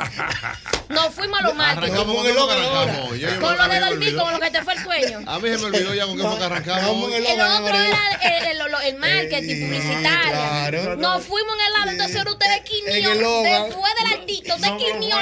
Nos 0.89 1.13
fuimos 1.15 1.39
a 1.39 1.43
lo 1.43 1.53
marketing. 1.55 1.91
Arrancamos 1.93 2.15
con 2.15 2.27
el 2.27 2.35
lo 2.35 2.47
de 2.47 2.55
me 3.67 3.79
dormir, 3.79 4.15
con 4.15 4.31
lo 4.33 4.39
que 4.39 4.51
te 4.51 4.61
fue 4.63 4.73
el 4.73 4.83
sueño. 4.83 5.19
A 5.25 5.39
mí 5.39 5.49
se 5.49 5.57
me 5.57 5.65
olvidó 5.65 5.93
ya 5.95 6.05
con 6.05 6.17
qué 6.17 6.23
fue 6.23 6.37
que 6.37 6.43
arrancamos. 6.43 7.11
El 7.13 7.25
otro 7.41 7.67
era 7.67 7.97
el, 8.21 8.31
el, 8.31 8.61
el- 8.61 8.69
el 8.85 8.95
marketing 8.97 9.65
publicitario. 9.67 10.31
claro. 10.31 10.95
Nos 10.97 11.23
fuimos 11.25 11.53
en 11.55 11.65
el 11.65 11.73
lado, 11.73 11.91
entonces 11.91 12.17
ahora 12.17 12.31
ustedes 12.31 12.61
quinió. 12.61 13.13
logo. 13.15 13.43
Después 13.43 13.93
del 14.03 14.19
artista, 14.19 14.55
usted 14.55 14.77
quinió. 14.77 15.17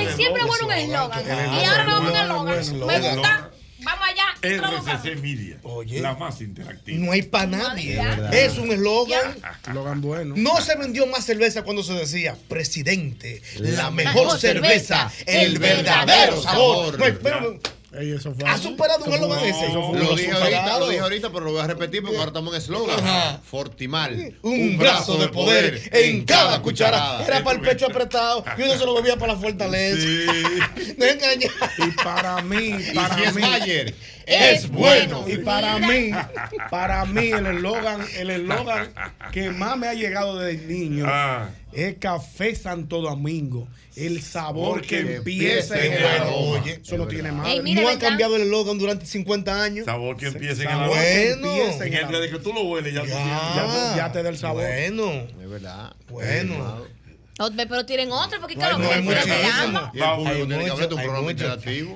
Él 0.00 0.14
siempre 0.16 0.44
bueno 0.44 0.66
un 0.66 0.72
eslogan. 0.72 1.24
Y 1.26 1.64
ahora 1.64 1.84
nos 1.84 2.02
vamos 2.02 2.10
en 2.10 2.16
el 2.52 2.58
eslogan. 2.58 2.86
Me 2.86 3.10
gusta. 3.10 3.50
Vamos 3.82 4.08
allá. 4.08 4.24
RCC 4.42 5.20
Media. 5.20 5.58
La 6.00 6.14
más 6.14 6.40
interactiva. 6.40 6.98
No 7.04 7.12
hay 7.12 7.22
para 7.22 7.46
nadie. 7.46 8.00
Es 8.32 8.58
un 8.58 8.70
eslogan. 8.72 9.36
Eslogan 9.66 10.00
bueno. 10.00 10.34
No 10.36 10.60
se 10.60 10.76
vendió 10.76 11.06
más 11.06 11.24
cerveza 11.24 11.62
cuando 11.62 11.82
se 11.82 11.94
decía, 11.94 12.36
presidente, 12.48 13.42
la, 13.56 13.70
La 13.70 13.90
mejor 13.90 14.14
mejor 14.14 14.38
cerveza, 14.38 15.10
cerveza, 15.10 15.42
el 15.42 15.58
verdadero 15.58 16.42
sabor. 16.42 16.98
Ey, 17.94 18.12
eso 18.12 18.34
fue- 18.34 18.48
¿Ha 18.48 18.56
superado 18.56 19.04
un 19.04 19.12
eslogan 19.12 19.44
ese? 19.44 19.66
eso 19.66 19.86
fue- 19.90 19.98
Lo 19.98 20.04
lo 20.06 20.16
dije 20.16 20.32
ahorita, 20.32 20.78
lo 20.78 20.88
dije 20.88 21.00
ahorita, 21.00 21.30
pero 21.30 21.44
lo 21.44 21.52
voy 21.52 21.60
a 21.60 21.66
repetir 21.66 22.00
porque 22.00 22.16
ahora 22.16 22.28
estamos 22.28 22.54
en 22.54 22.60
eslogan. 22.62 23.40
Fortimal. 23.44 24.34
Un 24.42 24.78
brazo 24.78 25.18
de 25.18 25.28
poder 25.28 25.80
en 25.92 26.24
cada 26.24 26.62
cucharada. 26.62 27.24
Era 27.26 27.44
para 27.44 27.56
el 27.56 27.62
pecho 27.62 27.86
apretado 27.86 28.44
y 28.56 28.62
uno 28.62 28.72
se 28.78 28.84
lo 28.86 28.94
bebía 28.94 29.16
para 29.16 29.34
la 29.34 29.38
fortaleza. 29.38 30.06
No 30.98 31.04
engañes. 31.06 31.50
Y 31.78 31.90
para 32.02 32.40
mí, 32.42 32.76
para 32.94 33.14
si 33.16 33.22
es 33.24 33.34
mí. 33.34 33.42
Bayer, 33.42 33.94
es 34.26 34.68
bueno. 34.70 35.24
Y 35.26 35.38
para 35.38 35.78
mí, 35.78 36.10
para 36.70 37.04
mí 37.04 37.30
el 37.30 37.46
eslogan, 37.46 38.06
el 38.16 38.30
eslogan 38.30 38.92
que 39.32 39.50
más 39.50 39.76
me 39.76 39.88
ha 39.88 39.94
llegado 39.94 40.38
desde 40.38 40.66
niño 40.66 41.06
Ah. 41.08 41.48
Es 41.72 41.96
Café 41.98 42.54
Santo 42.54 43.00
Domingo. 43.00 43.68
El 43.96 44.22
sabor 44.22 44.80
que 44.82 45.00
empieza 45.00 45.78
en 45.84 45.92
el 45.92 46.02
bueno, 46.02 46.24
aroma. 46.24 46.60
oye, 46.62 46.80
Eso 46.82 46.96
no 46.96 47.06
tiene 47.06 47.32
más. 47.32 47.46
no 47.62 47.88
ha 47.88 47.98
cambiado 47.98 48.36
el 48.36 48.42
eslogan 48.42 48.78
durante 48.78 49.04
50 49.06 49.62
años. 49.62 49.84
Sabor 49.84 50.16
que 50.16 50.26
empieza 50.26 50.62
en 50.62 50.68
el 50.70 50.74
aroma. 50.78 51.00
que 51.00 51.30
empieza 51.30 51.86
En 51.86 51.94
el 51.94 52.08
día 52.08 52.20
de 52.20 52.30
que 52.30 52.38
tú 52.38 52.52
lo 52.52 52.62
hueles, 52.62 52.94
ya, 52.94 53.02
tienes- 53.02 53.18
Ya, 53.26 53.94
ya 53.96 54.12
te 54.12 54.22
da 54.22 54.28
el 54.30 54.38
sabor. 54.38 54.62
Bueno. 54.62 55.10
Es 55.10 55.48
verdad. 55.50 55.92
Bueno. 56.08 56.86
Otro, 57.38 57.56
Pero 57.56 57.86
tienen 57.86 58.12
otro, 58.12 58.38
porque 58.40 58.54
No, 58.54 58.60
claro, 58.60 58.78
no, 58.78 58.88
que 58.88 58.94
hay 58.94 59.02
público 59.02 59.20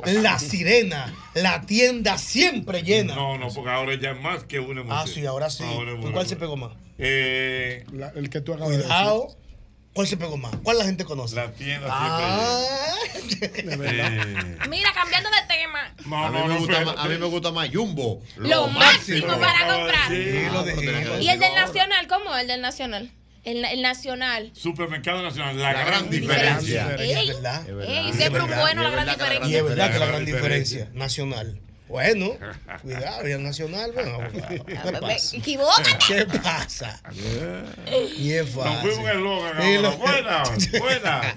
Hay. 0.03 0.15
La 0.23 0.39
sirena, 0.39 1.15
la 1.35 1.61
tienda 1.63 2.19
siempre 2.19 2.83
llena. 2.83 3.15
No, 3.15 3.39
no, 3.39 3.49
porque 3.49 3.71
ahora 3.71 3.95
ya 4.01 4.13
es 4.13 4.21
más 4.21 4.45
que 4.45 4.59
una 4.59 4.81
emoción. 4.81 4.99
Ah, 4.99 5.07
sí, 5.07 5.27
ahora 5.27 5.51
sí. 5.51 5.63
Ahora 5.65 5.93
es 5.93 5.97
¿Tú 6.01 6.03
una 6.07 6.13
¿Cuál 6.13 6.27
se 6.27 6.37
pegó 6.37 6.57
más? 6.57 6.73
Eh, 6.99 7.85
La- 7.93 8.09
el 8.17 8.31
que 8.31 8.41
tú 8.41 8.55
acabas 8.55 8.71
de 8.71 8.79
decir. 8.79 8.93
¿Cuál 9.97 10.07
se 10.07 10.17
pegó 10.19 10.37
más? 10.37 10.53
¿Cuál 10.63 10.79
la 10.79 10.85
gente 10.85 11.05
conoce? 11.05 11.35
La 11.37 11.51
tienda 11.53 11.89
Ah, 11.91 12.63
eh, 13.41 13.67
Mira, 14.69 14.93
cambiando 14.95 15.29
de 15.31 15.37
tema. 15.49 15.93
no, 16.07 16.27
a, 16.27 16.31
mí 16.31 16.39
no, 16.39 16.47
me 16.49 16.59
gusta 16.59 16.81
más, 16.85 16.95
a 16.99 17.09
mí 17.09 17.19
me 17.19 17.27
gusta 17.27 17.51
más 17.51 17.69
Jumbo. 17.73 18.23
Lo 18.37 18.69
máximo 18.69 19.27
para 19.39 19.67
comprar. 19.75 20.09
Sí, 20.09 20.43
lo 20.53 20.63
dije. 20.65 21.23
¿Y 21.23 21.29
el 21.31 21.41
del 21.41 21.55
Nacional? 21.55 22.07
¿Cómo? 22.09 22.37
El 22.37 22.47
del 22.47 22.61
Nacional. 22.61 23.11
El, 23.45 23.65
el 23.65 23.81
Nacional. 23.81 24.51
Supermercado 24.55 25.23
Nacional, 25.23 25.57
la, 25.59 25.73
La 25.73 25.73
gran, 25.73 25.87
gran 25.87 26.11
diferencia. 26.11 26.89
diferencia. 26.89 27.21
Ey, 27.21 27.29
es 27.31 27.35
verdad. 27.37 27.69
ey, 27.89 28.11
Es 28.11 28.17
siempre 28.17 28.43
un 28.43 28.51
bueno 28.51 28.83
la 28.83 28.91
gran 28.91 29.07
la 29.07 29.15
gran 29.15 29.33
Y 29.33 29.35
es 29.35 29.41
diferencia. 29.47 29.63
verdad 29.63 29.93
que 29.93 29.99
la 29.99 30.07
Gran 30.07 30.25
diferencia 30.27 30.91
nacional. 30.95 31.61
Bueno, 31.89 32.31
cuidado, 32.83 33.29
y 33.29 33.33
el 33.33 33.43
nacional, 33.43 33.93
bueno, 33.93 34.19
¿qué 34.67 34.75
pasa? 35.01 35.37
Equivócate. 35.37 35.91
¿Qué 36.07 36.27
pasa? 36.27 37.01
Es 37.87 38.55
Nos 38.57 38.81
fuimos 38.81 38.99
en 38.99 39.07
eslogan 39.17 39.57
ahora. 39.57 39.81
lo- 39.81 39.97
Buenas, 39.99 40.71
buenas. 40.81 41.37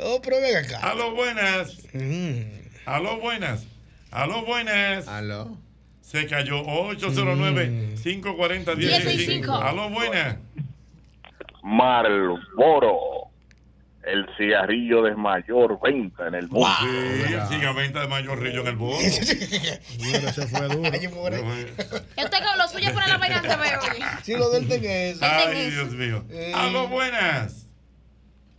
Oh, 0.00 0.20
pero 0.22 0.40
ven 0.40 0.56
acá. 0.56 0.78
Aló, 0.78 1.12
buenas. 1.14 1.76
Mm. 1.92 2.40
Aló, 2.86 3.18
buenas. 3.20 3.64
Aló, 4.10 4.44
buenas. 4.44 5.06
Aló. 5.08 5.56
Se 6.00 6.26
cayó 6.26 6.62
Mm. 6.62 6.96
809-540-1065. 6.96 9.62
Aló, 9.62 9.90
buenas. 9.90 10.36
Marlboro, 11.62 13.27
el 14.04 14.26
cigarrillo 14.36 15.02
de 15.02 15.14
mayor 15.14 15.78
venta 15.82 16.28
en 16.28 16.34
el 16.34 16.48
mundo. 16.48 16.68
Sí, 16.80 17.54
siga 17.54 17.72
venta 17.72 18.00
de 18.00 18.08
mayor 18.08 18.40
rillo 18.40 18.60
en 18.62 18.68
el. 18.68 18.76
Mira, 18.76 18.98
ese 20.30 20.46
fue 20.46 20.68
duro. 20.68 20.90
Ay, 20.92 21.08
more. 21.08 21.40
Usted 21.40 22.38
con 22.44 22.58
lo 22.58 22.68
suyo 22.68 22.92
por 22.92 23.06
la 23.06 23.18
vaina 23.18 23.42
se 23.42 23.56
ve. 23.56 23.68
Sí, 24.22 24.32
lo 24.36 24.50
del 24.50 24.68
ten 24.68 24.84
es. 24.84 25.22
Ay, 25.22 25.70
Dios 25.70 25.90
mío. 25.92 26.24
Eh. 26.30 26.52
Aló, 26.54 26.88
buenas. 26.88 27.66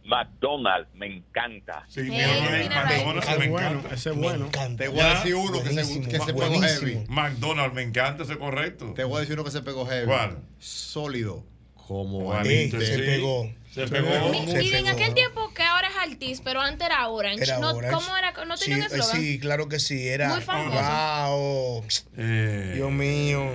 McDonald's, 0.05 0.89
me 0.95 1.05
encanta. 1.05 1.85
Sí, 1.87 1.99
Eh, 1.99 2.03
mi 2.03 2.19
hermano, 2.19 2.57
mira, 2.57 2.83
McDonald's 2.83 3.27
Ese 3.29 3.37
me 3.37 3.45
es 3.45 3.51
bueno, 3.51 3.67
encanta. 3.69 3.95
ese 3.95 4.09
es 4.09 4.15
bueno. 4.15 4.49
Te 4.77 4.87
voy 4.87 4.99
a 5.01 5.09
decir 5.09 5.35
uno 5.35 5.63
que 5.63 5.69
se, 5.69 6.01
que 6.01 6.19
se 6.19 6.33
pegó 6.33 6.61
heavy. 6.61 7.05
McDonald's, 7.09 7.75
me 7.75 7.81
encanta, 7.83 8.23
eso 8.23 8.31
es 8.33 8.39
correcto. 8.39 8.93
Te 8.95 9.03
voy 9.03 9.17
a 9.17 9.19
decir 9.21 9.35
uno 9.35 9.43
que 9.43 9.51
se 9.51 9.61
pegó 9.61 9.85
heavy. 9.85 10.07
¿Cuál? 10.07 10.39
Sólido. 10.57 11.43
Como 11.75 12.33
se 12.43 12.69
sí. 12.69 13.01
pegó. 13.01 13.51
Se 13.69 13.87
pegó. 13.87 14.07
Mi- 14.29 14.47
Se 14.47 14.63
Y 14.63 14.73
en 14.73 14.83
pegó. 14.85 14.89
aquel 14.97 15.13
tiempo 15.13 15.53
que 15.53 15.63
ahora 15.63 15.87
es 15.87 15.93
Altis, 15.97 16.41
pero 16.41 16.59
antes 16.61 16.87
era 16.87 17.07
Orange. 17.07 17.43
Era 17.43 17.59
no, 17.59 17.71
Orange. 17.71 17.95
¿Cómo 17.95 18.17
era? 18.17 18.31
¿No 18.45 18.55
tenía 18.57 18.57
sí, 18.57 18.71
un 18.73 18.81
eh, 18.81 18.85
eslogan? 18.85 19.15
sí, 19.21 19.39
claro 19.39 19.69
que 19.69 19.79
sí. 19.79 20.07
Era. 20.07 20.29
Muy 20.29 20.41
famoso. 20.41 20.79
Wow. 20.79 21.83
Eh, 22.17 22.71
Dios 22.75 22.91
mío. 22.91 23.45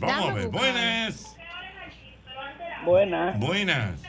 Vamos 0.00 0.16
a 0.16 0.20
Dame 0.26 0.34
ver. 0.40 0.48
buscar. 0.48 0.72
Buenas. 0.72 1.36
Buenas. 2.84 3.38
Buenas. 3.38 4.00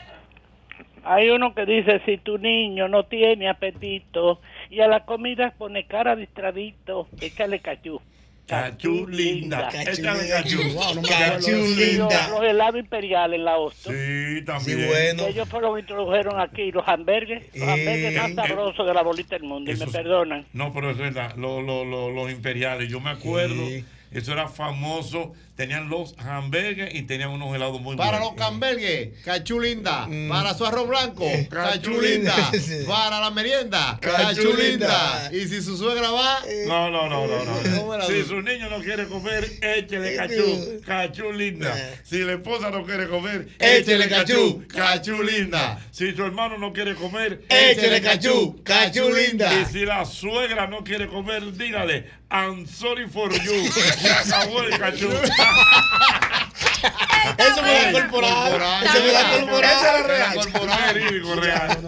Hay 1.04 1.28
uno 1.30 1.54
que 1.54 1.66
dice, 1.66 2.00
si 2.06 2.16
tu 2.16 2.38
niño 2.38 2.88
no 2.88 3.04
tiene 3.04 3.48
apetito 3.48 4.40
y 4.70 4.80
a 4.80 4.88
la 4.88 5.04
comida 5.04 5.52
pone 5.56 5.86
cara 5.86 6.16
distradito, 6.16 7.08
échale 7.20 7.60
cachú. 7.60 8.00
Cachú 8.46 9.06
linda. 9.08 9.68
Cachú 9.70 10.02
linda. 10.02 11.34
los, 11.34 11.48
linda. 11.76 12.28
los 12.28 12.42
helados 12.44 12.80
imperiales 12.80 13.38
en 13.38 13.44
la 13.44 13.56
Hosto. 13.56 13.90
Sí, 13.90 14.36
Sí, 14.38 14.42
también. 14.44 14.86
bueno. 14.86 15.26
Ellos 15.26 15.48
fueron 15.48 15.70
los 15.70 15.76
que 15.76 15.80
introdujeron 15.80 16.40
aquí 16.40 16.70
los 16.72 16.86
hamburgues, 16.86 17.42
los 17.54 17.68
Eh, 17.68 17.72
hamburgues 17.72 18.14
más 18.16 18.30
eh, 18.30 18.34
sabrosos 18.34 18.86
de 18.86 18.94
la 18.94 19.02
bolita 19.02 19.36
del 19.36 19.44
mundo, 19.44 19.70
y 19.72 19.76
me 19.76 19.86
sí. 19.86 19.92
perdonan. 19.92 20.44
No, 20.52 20.72
pero 20.72 20.90
es 20.90 20.98
verdad. 20.98 21.34
Lo- 21.36 21.62
lo- 21.62 21.84
lo- 21.84 22.10
los 22.10 22.30
imperiales, 22.30 22.88
yo 22.90 23.00
me 23.00 23.10
acuerdo. 23.10 23.66
Sí. 23.66 23.84
Eso 24.12 24.32
era 24.32 24.46
famoso 24.48 25.32
tenían 25.56 25.88
los 25.88 26.14
hamburgues 26.18 26.94
y 26.94 27.02
tenían 27.02 27.30
unos 27.30 27.54
helados 27.54 27.80
muy 27.80 27.96
Para 27.96 28.18
los 28.18 28.30
buenos. 28.30 28.44
cambergues, 28.48 29.10
cachú 29.24 29.60
linda. 29.60 30.08
Para 30.28 30.54
su 30.54 30.66
arroz 30.66 30.88
blanco, 30.88 31.24
cachú 31.48 31.90
Cachú 31.90 32.00
linda. 32.00 32.34
linda. 32.36 32.50
Sí. 32.60 32.84
Para 32.86 33.20
la 33.20 33.30
merienda, 33.30 33.98
Cachú 34.00 34.16
cachú 34.22 34.56
linda. 34.56 35.28
linda. 35.30 35.30
Y 35.32 35.48
si 35.48 35.62
su 35.62 35.76
suegra 35.76 36.10
va. 36.10 36.40
No, 36.66 36.90
no, 36.90 37.08
no, 37.08 37.26
no, 37.26 37.36
¿Cómo 37.78 37.96
no. 37.96 38.04
Si 38.06 38.24
su 38.24 38.40
niño 38.42 38.68
no 38.68 38.80
quiere 38.80 39.06
comer, 39.06 39.44
échele 39.62 40.16
cachú, 40.16 40.80
cachú 40.84 41.32
linda. 41.32 41.74
Si 42.02 42.18
la 42.18 42.32
esposa 42.32 42.70
no 42.70 42.84
quiere 42.84 43.08
comer, 43.08 43.48
Échele 43.58 44.08
cachú, 44.08 44.64
cachú, 44.66 44.66
cachú 44.68 45.22
linda. 45.22 45.78
Si 45.92 46.14
su 46.14 46.24
hermano 46.24 46.58
no 46.58 46.72
quiere 46.72 46.94
comer, 46.96 47.44
Échele 47.48 48.00
cachú, 48.02 48.60
cachú 48.64 49.08
linda. 49.14 49.52
Y 49.60 49.66
si 49.72 49.84
la 49.84 50.04
suegra 50.04 50.66
no 50.66 50.82
quiere 50.82 51.06
comer, 51.06 51.52
dígale, 51.56 52.10
I'm 52.30 52.66
sorry 52.66 53.06
for 53.08 53.30
you. 53.32 53.70
Se 54.00 54.10
acabó 54.10 54.62
el 54.62 54.76
cachú. 54.78 55.08
Eso 57.38 57.62
me 57.62 57.72
da 57.72 57.92
corporal. 57.92 58.82
Eso 58.84 59.00
me 59.04 59.12
da 59.12 59.30
corporal. 59.40 59.64
Esa 59.72 59.98
era 59.98 60.06
real. 60.06 60.94
Verídico, 60.94 61.34
real. 61.36 61.78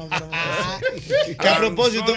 Que 1.41 1.49
a 1.49 1.57
propósito, 1.59 2.15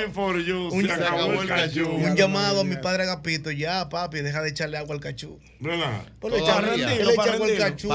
un, 0.72 0.86
Se 0.86 0.92
acabó 0.94 1.42
el 1.42 1.48
cachú. 1.48 1.88
un 1.90 2.16
llamado 2.16 2.62
a 2.62 2.64
mi 2.64 2.78
padre 2.78 3.04
Agapito. 3.04 3.52
Ya, 3.52 3.90
papi, 3.90 4.22
deja 4.22 4.42
de 4.42 4.50
echarle 4.50 4.78
agua 4.78 4.96
al 4.96 5.02
cachú. 5.02 5.40
¿Verdad? 5.60 6.04
Pues 6.20 6.34
le 6.34 6.40
echa- 6.40 6.58
agua 6.58 7.46
al 7.46 7.58
cachú. 7.58 7.90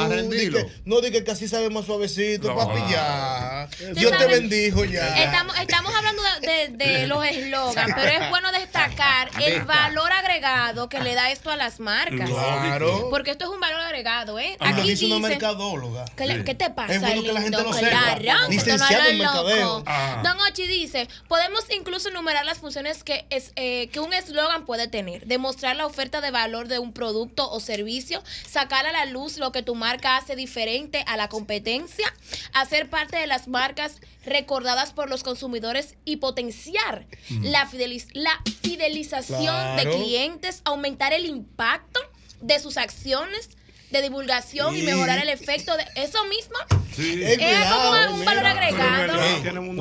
No, 0.84 1.00
diga 1.00 1.24
que 1.24 1.30
así 1.30 1.48
sabe 1.48 1.70
más 1.70 1.86
suavecito, 1.86 2.48
No. 2.48 2.56
papi, 2.56 2.80
ya. 2.90 3.68
Dios 3.94 4.16
te 4.18 4.26
bendijo 4.26 4.84
ya. 4.84 5.24
Estamos, 5.24 5.58
estamos 5.58 5.94
hablando 5.94 6.22
de, 6.42 6.68
de- 6.68 6.84
de 6.86 7.06
los 7.06 7.24
eslogans, 7.24 7.92
pero 7.96 8.08
es 8.24 8.30
bueno 8.30 8.52
destacar 8.52 9.30
el 9.42 9.62
valor 9.64 10.12
agregado 10.12 10.88
que 10.88 11.00
le 11.00 11.14
da 11.14 11.30
esto 11.30 11.50
a 11.50 11.56
las 11.56 11.80
marcas. 11.80 12.28
Claro. 12.28 13.08
Porque 13.10 13.33
esto 13.34 13.44
es 13.44 13.50
un 13.50 13.60
valor 13.60 13.80
agregado, 13.80 14.38
¿eh? 14.38 14.56
Lo 14.60 14.66
Aquí 14.66 14.88
dice 14.88 15.06
una 15.06 15.18
mercadóloga. 15.18 16.04
¿Qué, 16.16 16.26
le- 16.26 16.44
qué 16.44 16.54
te 16.54 16.70
pasa? 16.70 16.94
Es 16.94 17.00
bueno 17.00 17.22
que 17.22 17.32
la 17.32 17.42
gente 17.42 17.62
lo 17.62 17.72
sepa. 17.72 18.16
Licenciado 18.48 19.02
no 19.04 19.08
en 19.10 19.18
mercadeo. 19.18 19.82
Ah. 19.86 20.20
Don 20.24 20.38
Ochi 20.40 20.66
dice, 20.66 21.08
podemos 21.28 21.64
incluso 21.76 22.08
enumerar 22.08 22.44
las 22.44 22.58
funciones 22.58 23.04
que, 23.04 23.26
es, 23.30 23.52
eh, 23.56 23.88
que 23.92 24.00
un 24.00 24.12
eslogan 24.12 24.64
puede 24.64 24.88
tener. 24.88 25.26
Demostrar 25.26 25.76
la 25.76 25.86
oferta 25.86 26.20
de 26.20 26.30
valor 26.30 26.68
de 26.68 26.78
un 26.78 26.92
producto 26.92 27.50
o 27.50 27.60
servicio, 27.60 28.22
sacar 28.48 28.86
a 28.86 28.92
la 28.92 29.04
luz 29.06 29.36
lo 29.36 29.52
que 29.52 29.62
tu 29.62 29.74
marca 29.74 30.16
hace 30.16 30.36
diferente 30.36 31.04
a 31.06 31.16
la 31.16 31.28
competencia, 31.28 32.06
hacer 32.52 32.88
parte 32.88 33.16
de 33.16 33.26
las 33.26 33.48
marcas 33.48 34.00
recordadas 34.24 34.92
por 34.94 35.10
los 35.10 35.22
consumidores 35.22 35.96
y 36.06 36.16
potenciar 36.16 37.06
Mm. 37.28 37.44
la, 37.46 37.66
fideliz- 37.70 38.08
la 38.14 38.40
fidelización 38.62 39.76
de 39.76 39.82
Claro. 39.82 39.96
clientes, 39.98 40.62
aumentar 40.64 41.12
el 41.12 41.26
impacto 41.26 42.00
de 42.46 42.60
sus 42.60 42.76
acciones 42.76 43.48
de 43.90 44.02
divulgación 44.02 44.74
y 44.74 44.80
Sí. 44.80 44.86
mejorar 44.86 45.18
el 45.20 45.28
efecto 45.28 45.76
de 45.76 45.84
eso 45.94 46.24
mismo. 46.24 46.56
Sí. 46.96 47.20
Es 47.22 47.38
como 47.38 48.14
un 48.14 48.24
valor 48.24 48.46
agregado. 48.46 49.12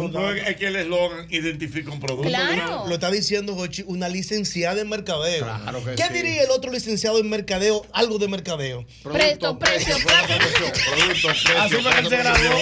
No, 0.09 0.31
es 0.31 0.55
que 0.55 0.67
el 0.67 0.75
eslogan 0.75 1.27
identifica 1.31 1.89
un 1.91 1.99
producto. 1.99 2.27
Claro. 2.27 2.85
Lo 2.87 2.93
está 2.93 3.09
diciendo 3.09 3.55
Jochi, 3.55 3.83
una 3.87 4.09
licenciada 4.09 4.81
en 4.81 4.89
mercadeo. 4.89 5.45
Claro 5.45 5.83
que 5.83 5.95
¿Qué 5.95 6.03
sí. 6.03 6.13
diría 6.13 6.43
el 6.43 6.51
otro 6.51 6.71
licenciado 6.71 7.19
en 7.19 7.29
mercadeo? 7.29 7.85
Algo 7.91 8.19
de 8.19 8.27
mercadeo. 8.27 8.85
Precio, 9.03 9.57
precio, 9.57 9.95
Producto, 10.03 11.29
Así 11.29 11.75
fue 11.75 11.91
que 11.91 11.99
él 11.99 12.09
se 12.09 12.17
graduó. 12.17 12.57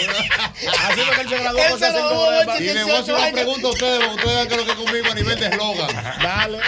Así 0.80 1.02
fue 1.02 1.16
que 1.16 1.22
él 1.22 1.30
se 1.30 1.38
graduó. 1.38 1.60
Él 1.60 2.48
se 2.58 2.64
Y 2.64 2.68
18 2.68 2.86
negocio 2.88 3.20
le 3.26 3.32
pregunto 3.34 3.68
a 3.68 3.72
ustedes, 3.72 4.00
porque 4.08 4.26
ustedes 4.28 4.58
lo 4.58 4.66
que 4.66 4.76
conmigo 4.76 5.12
a 5.12 5.16
nivel 5.16 5.40
de 5.40 5.48
eslogan. 5.48 5.90
Dale. 6.22 6.60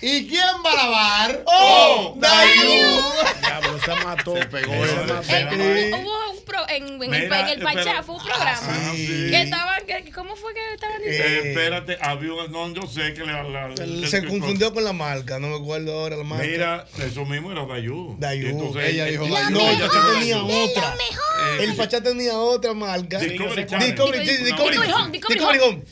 ¿Y 0.00 0.28
quién 0.28 0.46
va 0.64 0.70
a 0.72 0.76
lavar? 0.76 1.42
¡Oh! 1.46 2.14
Dayu. 2.16 3.02
Diablo, 3.40 3.80
se 3.84 4.04
mató. 4.04 4.36
Se 4.36 4.46
pegó 4.46 4.72
Eh, 4.74 5.90
hubo, 5.94 6.30
un 6.30 6.44
pro, 6.44 6.60
en, 6.68 6.86
en 6.86 7.02
el, 7.02 7.08
Mira, 7.22 7.40
en 7.40 7.48
el 7.58 7.64
Pachá, 7.64 8.02
fue 8.04 8.14
un 8.14 8.22
programa. 8.24 8.60
Ah, 8.62 8.92
sí. 8.94 9.06
Que 9.30 9.42
estaban, 9.42 9.86
que, 9.86 10.12
¿cómo 10.12 10.36
fue 10.36 10.54
que 10.54 10.60
estaban 10.74 11.02
Eh, 11.02 11.10
diciendo? 11.10 11.44
espérate, 11.48 11.98
había 12.00 12.32
un. 12.32 12.52
No, 12.52 12.72
yo 12.72 12.82
sé 12.86 13.12
que 13.14 13.20
le. 13.24 13.32
la- 13.32 13.66
Él 13.76 13.80
el- 14.04 14.08
se 14.08 14.18
el- 14.18 14.28
confundió 14.28 14.72
con 14.72 14.84
la 14.84 14.92
marca, 14.92 15.38
no 15.40 15.48
me 15.48 15.56
acuerdo 15.56 15.92
ahora 15.98 16.16
la 16.16 16.24
marca. 16.24 16.46
Mira, 16.46 16.86
eso 17.04 17.24
mismo 17.24 17.50
era 17.50 17.66
Dayu. 17.66 18.14
Dayu. 18.18 18.48
Entonces, 18.50 18.84
Ella 18.90 19.08
eh, 19.08 19.10
dijo 19.10 19.24
eh, 19.26 19.30
no, 19.50 19.68
el 19.68 19.78
Pachá 19.80 20.00
tenía 20.14 20.42
otra. 20.44 20.94
Eh, 21.40 21.64
El 21.64 21.76
Pachá 21.76 22.00
tenía 22.02 22.38
otra 22.38 22.72
marca. 22.74 23.18
Discovery 23.18 23.64
Discovery. 23.64 24.76
Home. 24.92 25.10
Discovery 25.10 25.58
Home. 25.60 25.82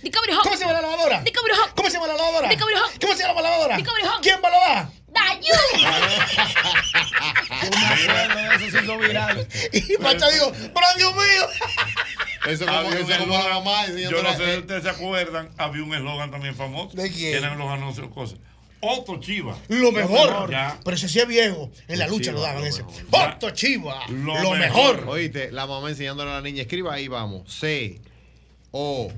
¿Cómo 0.43 0.57
se 0.57 0.61
llama 0.61 0.73
la 0.75 0.81
lavadora? 0.83 1.23
Discovery 1.23 1.55
Home. 1.55 1.73
¿Cómo 1.75 1.89
se 1.89 1.95
llama 1.95 2.07
la 2.07 2.15
lavadora? 2.15 2.49
Discovery 2.49 2.77
Home. 2.77 2.93
¿Cómo 3.01 3.15
se 3.15 3.23
llama 3.23 3.41
la 3.43 3.51
lavadora? 3.51 3.77
Home. 4.03 4.21
¿Quién 4.23 4.41
va 4.43 4.49
a 4.49 4.51
lavar? 4.51 4.89
Dayu. 5.09 5.55
Eso 8.55 8.71
se 8.71 8.85
hizo 8.85 8.99
viral. 8.99 9.49
Y 9.73 9.97
Pachá 9.99 10.29
dijo, 10.31 10.53
pero 10.53 10.87
Dios 10.97 11.15
mío. 11.15 11.49
Eso 12.47 12.67
como, 12.67 12.79
Había 12.79 12.91
un 12.91 12.97
eso 12.97 13.19
como 13.19 13.35
eslogan, 13.35 13.65
mamá 13.65 13.87
Yo 13.87 14.23
no 14.23 14.37
sé 14.37 14.53
si 14.53 14.59
ustedes 14.61 14.83
se 14.83 14.91
acuerdan, 14.91 15.51
había 15.57 15.83
un 15.83 15.95
eslogan 15.95 16.31
también 16.31 16.55
famoso. 16.55 16.97
¿De 16.97 17.11
quién? 17.11 17.33
Que 17.33 17.39
eran 17.39 17.59
los 17.59 17.69
anuncios, 17.69 18.09
cosas. 18.13 18.39
Otto 18.81 19.19
Chiva. 19.21 19.57
Lo 19.69 19.91
mejor. 19.91 20.51
Ya. 20.51 20.79
Pero 20.85 20.97
ese 20.97 21.09
sí 21.09 21.19
es 21.19 21.27
viejo. 21.27 21.71
En 21.89 21.99
la 21.99 22.07
lucha 22.07 22.31
lo 22.31 22.41
daban 22.41 22.61
lo 22.61 22.67
ese. 22.67 22.85
mejor. 22.85 23.05
Otto 23.11 23.51
Chiva. 23.51 24.07
Lo, 24.09 24.41
Lo, 24.43 24.53
mejor. 24.53 25.05
Oíste, 25.09 25.51
la 25.51 25.67
mamá 25.67 25.89
enseñándole 25.89 26.31
a 26.31 26.35
la 26.35 26.41
niña, 26.43 26.63
escriba 26.63 26.95
ahí, 26.95 27.09
vamos. 27.09 27.53
C, 27.53 28.01
O, 28.71 29.11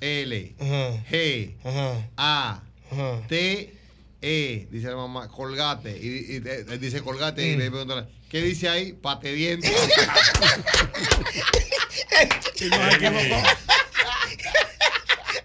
L, 0.00 0.54
G, 1.10 1.54
A, 2.16 2.62
T, 3.28 3.74
E. 4.22 4.68
Dice 4.70 4.88
la 4.88 4.96
mamá, 4.96 5.28
colgate. 5.28 5.90
Y, 5.96 6.36
y, 6.36 6.42
eh, 6.44 6.78
dice 6.78 7.00
colgate 7.02 7.46
y 7.52 7.56
Mm. 7.56 7.58
le 7.58 7.70
preguntan, 7.70 8.08
¿qué 8.28 8.42
dice 8.42 8.68
ahí? 8.68 8.92
Pate 8.92 9.32
dientes. 9.32 9.70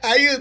Ahí, 0.02 0.24
es 0.26 0.40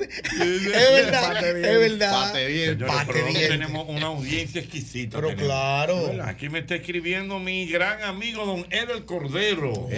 verdad. 0.67 1.43
Es 1.47 1.79
verdad. 1.79 2.13
Pate 2.27 2.47
bien. 2.49 2.71
Señores, 2.79 2.95
Pate 2.95 3.13
pero 3.15 3.27
bien. 3.29 3.49
tenemos 3.49 3.89
una 3.89 4.07
audiencia 4.09 4.61
exquisita. 4.61 5.17
Pero 5.17 5.29
tenemos. 5.29 5.47
claro. 5.47 6.23
Aquí 6.27 6.51
me 6.51 6.59
está 6.59 6.75
escribiendo 6.75 7.39
mi 7.39 7.67
gran 7.67 8.03
amigo 8.03 8.45
don 8.45 8.67
Edel 8.71 9.07
Cordero. 9.07 9.71
Wow, 9.73 9.91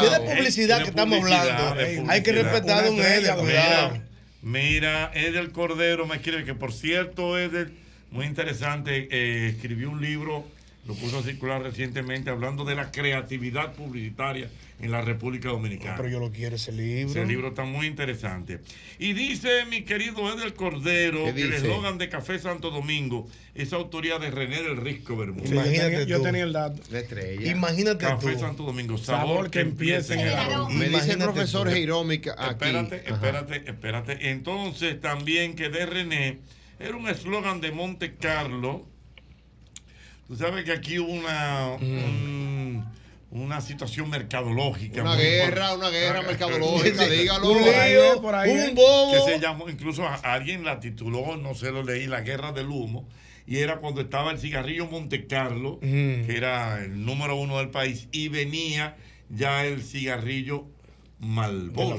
si 0.00 0.04
es 0.06 0.10
de 0.10 0.20
publicidad 0.20 0.82
que 0.82 0.88
estamos 0.90 1.18
publicidad, 1.20 1.68
hablando, 1.68 2.10
hay 2.10 2.22
que 2.22 2.32
respetar 2.32 2.84
a 2.84 2.86
don 2.88 2.98
Edel, 2.98 3.34
cuidado. 3.36 4.02
Mira, 4.46 5.10
Edel 5.12 5.50
Cordero 5.50 6.06
me 6.06 6.14
escribe 6.14 6.44
que, 6.44 6.54
por 6.54 6.72
cierto, 6.72 7.36
Edel, 7.36 7.72
muy 8.12 8.26
interesante, 8.26 9.08
eh, 9.10 9.48
escribió 9.48 9.90
un 9.90 10.00
libro, 10.00 10.46
lo 10.86 10.94
puso 10.94 11.18
a 11.18 11.22
circular 11.22 11.62
recientemente, 11.62 12.30
hablando 12.30 12.64
de 12.64 12.74
la 12.74 12.90
creatividad 12.90 13.74
publicitaria 13.74 14.48
en 14.80 14.90
la 14.90 15.00
República 15.00 15.48
Dominicana. 15.48 15.96
Pero 15.96 16.08
yo 16.08 16.20
lo 16.20 16.30
quiero 16.30 16.56
ese 16.56 16.70
libro. 16.70 17.10
Ese 17.10 17.26
libro 17.26 17.48
está 17.48 17.64
muy 17.64 17.86
interesante. 17.86 18.60
Y 18.98 19.14
dice 19.14 19.64
mi 19.66 19.82
querido 19.82 20.32
Edel 20.32 20.54
Cordero 20.54 21.24
¿Qué 21.24 21.34
que 21.34 21.42
el 21.42 21.52
eslogan 21.54 21.98
de 21.98 22.08
Café 22.08 22.38
Santo 22.38 22.70
Domingo 22.70 23.28
es 23.54 23.72
autoría 23.72 24.18
de 24.18 24.30
René 24.30 24.62
del 24.62 24.76
Risco 24.76 25.16
Bermúdez. 25.16 25.50
Imagínate 25.50 26.06
Yo 26.06 26.18
tú. 26.18 26.24
tenía 26.24 26.44
el 26.44 26.52
dato. 26.52 26.82
La 26.90 27.00
estrella. 27.00 27.50
Imagínate 27.50 28.04
Café 28.04 28.34
tú. 28.34 28.40
Santo 28.40 28.62
Domingo, 28.64 28.98
sabor, 28.98 29.50
que 29.50 29.60
empieza 29.60 30.14
en 30.14 30.20
el 30.20 30.34
aroma. 30.34 30.70
Me 30.70 30.88
dice 30.88 31.12
el 31.12 31.18
profesor 31.18 31.68
que 31.68 31.82
aquí. 31.82 32.50
Espérate, 32.50 33.02
Ajá. 33.06 33.14
espérate, 33.14 33.56
espérate. 33.66 34.30
Entonces 34.30 35.00
también 35.00 35.56
que 35.56 35.68
de 35.68 35.86
René 35.86 36.38
era 36.78 36.96
un 36.96 37.08
eslogan 37.08 37.60
de 37.60 37.72
Monte 37.72 38.14
Carlo. 38.16 38.86
Tú 40.28 40.36
sabes 40.36 40.64
que 40.64 40.72
aquí 40.72 40.98
hubo 40.98 41.12
una, 41.12 41.76
un- 41.80 42.84
una 43.30 43.60
situación 43.60 44.08
mercadológica. 44.10 45.02
Una 45.02 45.14
guerra, 45.16 45.74
una 45.74 45.90
guerra 45.90 46.20
Ah, 46.20 46.26
mercadológica, 46.26 47.04
sí. 47.08 47.10
dígalo. 47.10 47.50
Un 47.52 47.58
lío, 47.62 47.70
es, 48.14 48.16
por 48.20 48.34
ahí 48.34 48.50
un 48.50 48.58
es. 48.58 48.74
bobo. 48.74 49.12
Que 49.26 49.32
se 49.32 49.40
llamó, 49.40 49.68
incluso 49.68 50.06
a- 50.06 50.14
alguien 50.14 50.64
la 50.64 50.80
tituló, 50.80 51.36
no 51.36 51.54
sé, 51.54 51.70
lo 51.70 51.82
leí, 51.82 52.06
La 52.06 52.22
Guerra 52.22 52.52
del 52.52 52.68
Humo. 52.68 53.06
Y 53.46 53.58
era 53.58 53.76
cuando 53.76 54.00
estaba 54.00 54.32
el 54.32 54.38
cigarrillo 54.40 54.86
Monte 54.86 55.26
Carlo, 55.28 55.78
que 55.80 56.34
era 56.36 56.82
el 56.82 57.04
número 57.04 57.36
uno 57.36 57.58
del 57.58 57.70
país, 57.70 58.08
y 58.10 58.28
venía 58.28 58.96
ya 59.28 59.64
el 59.64 59.82
cigarrillo 59.84 60.66
Malboro. 61.20 61.96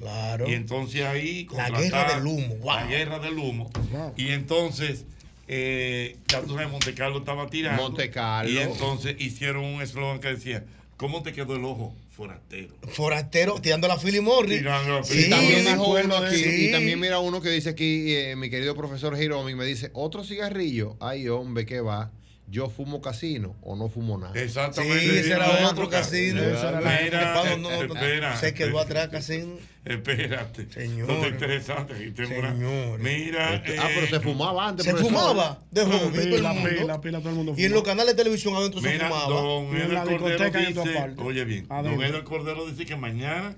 Claro. 0.00 0.48
Y 0.48 0.54
entonces 0.54 1.04
ahí 1.04 1.46
La 1.54 1.68
guerra 1.70 2.14
del 2.14 2.26
humo, 2.26 2.54
wow. 2.56 2.74
La 2.76 2.86
guerra 2.86 3.18
del 3.18 3.38
humo. 3.38 3.70
Y 4.16 4.28
entonces, 4.30 5.04
eh, 5.48 6.16
ya 6.28 6.40
tú 6.42 6.54
sabes, 6.54 6.70
Monte 6.70 6.94
Carlo 6.94 7.18
estaba 7.18 7.48
tirando. 7.48 7.82
Monte 7.82 8.10
Carlo. 8.10 8.50
Y 8.50 8.58
entonces 8.58 9.16
hicieron 9.18 9.64
un 9.64 9.82
eslogan 9.82 10.20
que 10.20 10.28
decía, 10.28 10.64
¿cómo 10.96 11.22
te 11.22 11.32
quedó 11.32 11.56
el 11.56 11.64
ojo? 11.64 11.94
Forastero. 12.10 12.74
Forastero 12.92 13.54
tirando 13.60 13.88
la 13.88 13.96
Philly 13.98 14.20
Morris. 14.20 14.58
Tirando 14.58 15.00
la 15.00 15.00
Y 15.00 15.04
Sí, 15.04 15.30
también 15.30 15.64
me 15.64 15.70
dijo 15.70 15.82
acuerdo 15.82 16.16
uno 16.18 16.20
de 16.20 16.28
aquí, 16.28 16.40
eso. 16.40 16.48
y 16.50 16.66
Sí. 16.66 16.70
también 16.72 17.00
mira 17.00 17.18
uno 17.20 17.40
que 17.40 17.48
dice 17.50 17.70
aquí, 17.70 18.12
eh, 18.14 18.36
mi 18.36 18.50
querido 18.50 18.74
profesor 18.76 19.14
Jairomi, 19.16 19.54
me 19.54 19.64
dice, 19.64 19.90
otro 19.94 20.22
cigarrillo, 20.22 20.96
ay 21.00 21.28
hombre, 21.28 21.64
que 21.64 21.80
va, 21.80 22.10
yo 22.52 22.68
fumo 22.68 23.00
casino 23.00 23.56
o 23.62 23.74
no 23.76 23.88
fumo 23.88 24.18
nada. 24.18 24.38
Exactamente. 24.38 25.00
Sí, 25.00 25.18
ese 25.20 25.32
era 25.32 25.70
otro 25.70 25.88
casino. 25.88 26.42
No, 26.42 27.56
no, 27.56 27.70
espera, 27.70 28.36
se 28.36 28.52
quedó 28.52 28.78
atrás 28.78 29.08
casino. 29.08 29.54
Espérate. 29.86 30.70
Señor. 30.70 31.10
Esto 31.10 31.26
es 31.26 31.32
interesante. 31.32 32.12
una- 32.38 32.50
Mira. 32.98 33.54
Este- 33.54 33.78
ah, 33.78 33.88
pero 33.94 34.06
se 34.06 34.20
fumaba 34.20 34.68
antes. 34.68 34.84
Se 34.84 34.94
fumaba 34.94 35.62
de 35.70 35.82
joven, 35.82 36.12
todo 36.12 36.20
el 36.20 36.28
Pila, 36.76 37.00
pila, 37.00 37.18
todo 37.20 37.30
el 37.30 37.34
mundo 37.36 37.54
Y 37.56 37.64
en 37.64 37.72
los 37.72 37.82
canales 37.82 38.14
de 38.14 38.22
televisión 38.22 38.54
adentro 38.54 38.80
se 38.82 38.98
fumaba. 38.98 39.28
don 39.28 39.72
la 39.72 40.02
Edel 40.04 40.18
Cordero 40.18 40.44
dice, 40.60 41.14
oye 41.18 41.44
bien, 41.46 41.66
don. 41.68 42.02
Edel 42.02 42.24
Cordero 42.24 42.66
dice 42.66 42.84
que 42.84 42.96
mañana 42.96 43.56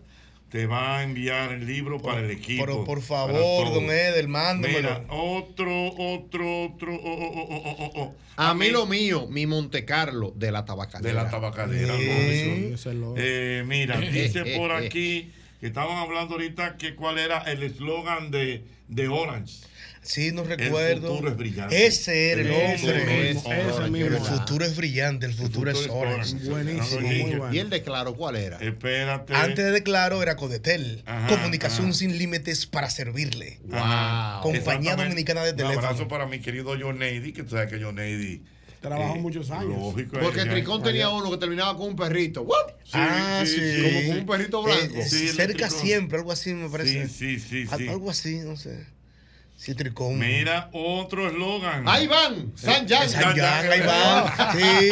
te 0.55 0.67
va 0.67 0.99
a 0.99 1.03
enviar 1.03 1.51
el 1.51 1.67
libro 1.67 2.01
para 2.01 2.21
el 2.21 2.31
equipo. 2.31 2.65
Pero 2.65 2.85
por 2.85 3.03
favor, 3.03 3.75
don 3.75 3.87
Edel, 3.87 4.29
mándemelo. 4.29 4.89
Mira, 4.89 5.05
otro, 5.09 5.89
otro, 5.89 6.67
otro, 6.67 6.95
oh, 6.95 7.01
oh, 7.03 7.45
oh, 7.49 7.63
oh, 7.65 7.77
oh, 7.77 7.93
oh. 7.97 8.15
A 8.37 8.55
mí 8.55 8.69
lo 8.69 8.87
mío, 8.87 9.27
mi 9.29 9.47
Monte 9.47 9.85
Carlo 9.85 10.33
de 10.37 10.53
la 10.53 10.65
tabacadera. 10.65 11.09
De 11.09 11.25
la 11.25 11.29
tabacadera. 11.29 11.97
Sí. 11.97 12.77
¿no? 12.95 13.15
Eh, 13.17 13.65
mira, 13.67 13.99
dice 14.13 14.43
Eh, 14.43 14.55
eh, 14.55 14.57
por 14.57 14.71
eh. 14.71 14.75
aquí 14.87 15.33
que 15.59 15.67
estaban 15.67 15.97
hablando 15.97 16.35
ahorita 16.35 16.77
que 16.77 16.95
cuál 16.95 17.19
era 17.19 17.39
el 17.51 17.65
eslogan 17.65 18.31
de, 18.31 18.63
de 18.87 19.09
Orange. 19.09 19.67
Sí, 20.05 20.33
no 20.33 20.43
El 20.43 20.49
recuerdo. 20.59 21.09
futuro 21.15 21.31
es 21.31 21.37
brillante. 21.37 21.87
Ese 21.87 22.33
era 22.33 22.41
el 22.43 22.51
hombre. 22.51 23.31
ese 23.31 23.91
mismo. 23.91 24.17
El 24.17 24.19
futuro 24.21 24.65
es 24.65 24.77
brillante, 24.77 25.27
el 25.27 25.33
futuro 25.35 25.71
es 25.71 25.89
orange. 25.91 26.37
Buenísimo, 26.49 27.01
muy 27.01 27.23
bueno. 27.37 27.55
¿Y 27.55 27.59
el 27.59 27.71
declaro 27.71 28.15
cuál 28.15 28.37
era? 28.37 28.59
Espérate. 28.59 29.35
Antes 29.35 29.65
de 29.65 29.71
declaro 29.71 30.23
era 30.23 30.37
Codetel, 30.37 31.03
Ajá, 31.07 31.29
comunicación 31.29 31.87
ajá. 31.87 31.95
sin 31.95 32.19
límites 32.19 32.67
para 32.67 32.91
servirle. 32.91 33.59
Ajá. 33.73 34.41
Compañía. 34.43 34.95
Dominicana 34.95 35.43
de 35.43 35.51
Un 35.53 35.57
Teléfono. 35.57 35.87
abrazo 35.87 36.07
para 36.07 36.27
mi 36.27 36.39
querido 36.41 36.75
John 36.79 36.99
Nady, 36.99 37.33
que 37.33 37.43
tú 37.43 37.51
sabes 37.51 37.71
que 37.71 37.83
John 37.83 37.95
Nady. 37.97 38.43
Trabajó 38.83 39.15
eh, 39.17 39.19
muchos 39.21 39.51
años. 39.51 39.79
Lógico. 39.79 40.19
Porque 40.21 40.45
Tricón 40.45 40.83
tenía 40.83 41.09
uno 41.09 41.31
que 41.31 41.39
terminaba 41.39 41.75
con 41.75 41.89
un 41.89 41.97
perrito. 41.97 42.43
¡Wup! 42.43 42.53
ah, 42.93 43.43
sí. 43.47 43.57
Como 43.83 44.09
con 44.09 44.19
un 44.19 44.27
perrito 44.27 44.63
blanco. 44.63 44.97
Eh, 44.99 45.09
Sí, 45.09 45.29
cerca 45.29 45.71
siempre, 45.71 46.19
algo 46.19 46.31
así 46.31 46.53
me 46.53 46.69
parece. 46.69 47.09
Sí, 47.09 47.39
sí, 47.39 47.65
sí, 47.65 47.67
sí. 47.79 47.89
Algo 47.89 48.11
así, 48.11 48.37
no 48.41 48.57
sé. 48.59 48.85
Sí. 49.65 49.75
Mira, 50.15 50.69
otro 50.73 51.29
eslogan. 51.29 51.89
Ahí 51.89 52.07
van, 52.07 52.53
San 52.55 52.87
Jan. 52.87 53.09
San 53.09 53.35
Jan, 53.37 53.71
ahí 53.71 53.81
van. 53.81 54.25
Sí, 54.59 54.91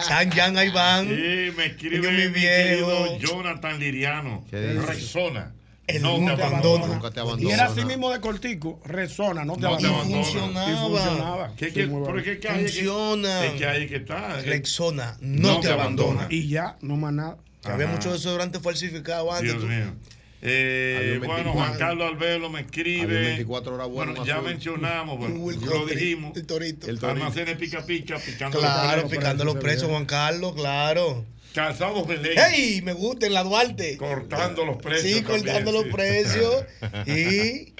San 0.00 0.30
Jan, 0.30 0.56
ahí 0.56 0.70
van. 0.70 1.06
Sí, 1.06 1.52
me 1.56 1.66
escribe 1.66 2.10
mi 2.10 2.16
mi, 2.16 2.28
viejo. 2.28 2.88
querido 2.88 3.18
Jonathan 3.18 3.78
Liriano. 3.78 4.44
Resona. 4.50 5.52
El 5.86 6.02
no 6.02 6.18
nunca 6.18 6.34
te 6.34 6.42
abandona. 6.42 6.84
abandona. 6.86 6.94
Nunca 6.94 7.10
te 7.12 7.20
Y 7.20 7.22
abandona. 7.22 7.54
era 7.54 7.64
así 7.66 7.84
mismo 7.84 8.10
de 8.10 8.20
cortico, 8.20 8.80
resona, 8.86 9.44
no 9.44 9.54
te 9.54 9.60
No 9.60 9.76
te 9.76 9.86
abandona. 9.86 10.18
abandona. 10.24 10.72
Y 10.72 10.76
funcionaba. 10.76 11.52
¿Qué, 11.56 11.66
Sí, 11.68 11.72
qué, 11.74 11.86
muy 11.86 12.02
pero 12.04 12.18
es 12.18 12.24
que, 12.24 12.38
que 12.40 12.48
hay 12.48 12.56
que- 12.56 12.62
Funciona. 12.72 13.44
es 13.44 13.52
que 13.52 13.66
ahí 13.66 13.86
que 13.86 13.96
está. 13.96 14.40
Rexona, 14.40 15.16
no, 15.20 15.60
te 15.60 15.70
abandona. 15.70 16.26
Y 16.28 16.48
ya, 16.48 16.76
no 16.80 16.96
más 16.96 17.12
nada. 17.12 17.36
Que 17.62 17.70
había 17.70 17.86
Ajá. 17.86 17.94
muchos 17.96 18.12
desodorantes 18.14 18.60
falsificados 18.62 19.32
antes. 19.32 19.52
Dios 19.52 19.60
tú. 19.62 19.68
mío. 19.68 19.94
Eh, 20.48 21.16
bueno, 21.18 21.34
24. 21.34 21.52
Juan 21.52 21.78
Carlos 21.78 22.08
Albelo 22.08 22.50
me 22.50 22.60
escribe. 22.60 23.02
Había 23.16 23.28
24 23.28 23.74
horas 23.74 23.88
bueno, 23.88 24.12
Bueno, 24.12 24.26
ya 24.26 24.36
azul. 24.36 24.48
mencionamos, 24.48 25.18
bueno, 25.18 25.34
Will 25.40 25.60
lo 25.60 25.86
dijimos. 25.86 26.36
El 26.36 26.46
torito. 26.46 26.88
El 26.88 26.98
torito. 27.00 27.24
Almacenes 27.24 27.56
pica 27.56 27.84
pica, 27.84 28.18
picando 28.18 28.58
Claro, 28.58 29.02
los 29.02 29.10
picando 29.10 29.44
los 29.44 29.56
precios, 29.56 29.90
Juan 29.90 30.06
Carlos, 30.06 30.54
claro. 30.54 31.24
Calzados 31.52 32.06
ley. 32.08 32.36
¡Ey! 32.36 32.82
Me 32.82 32.92
gusta 32.92 33.26
en 33.26 33.32
la 33.32 33.42
Duarte. 33.42 33.96
Cortando 33.96 34.64
los 34.66 34.76
precios. 34.76 35.10
Sí, 35.10 35.22
también, 35.22 35.44
cortando 35.44 35.72
los 35.72 35.84
sí. 35.84 35.90
precios. 35.90 36.64
Y. 37.06 37.74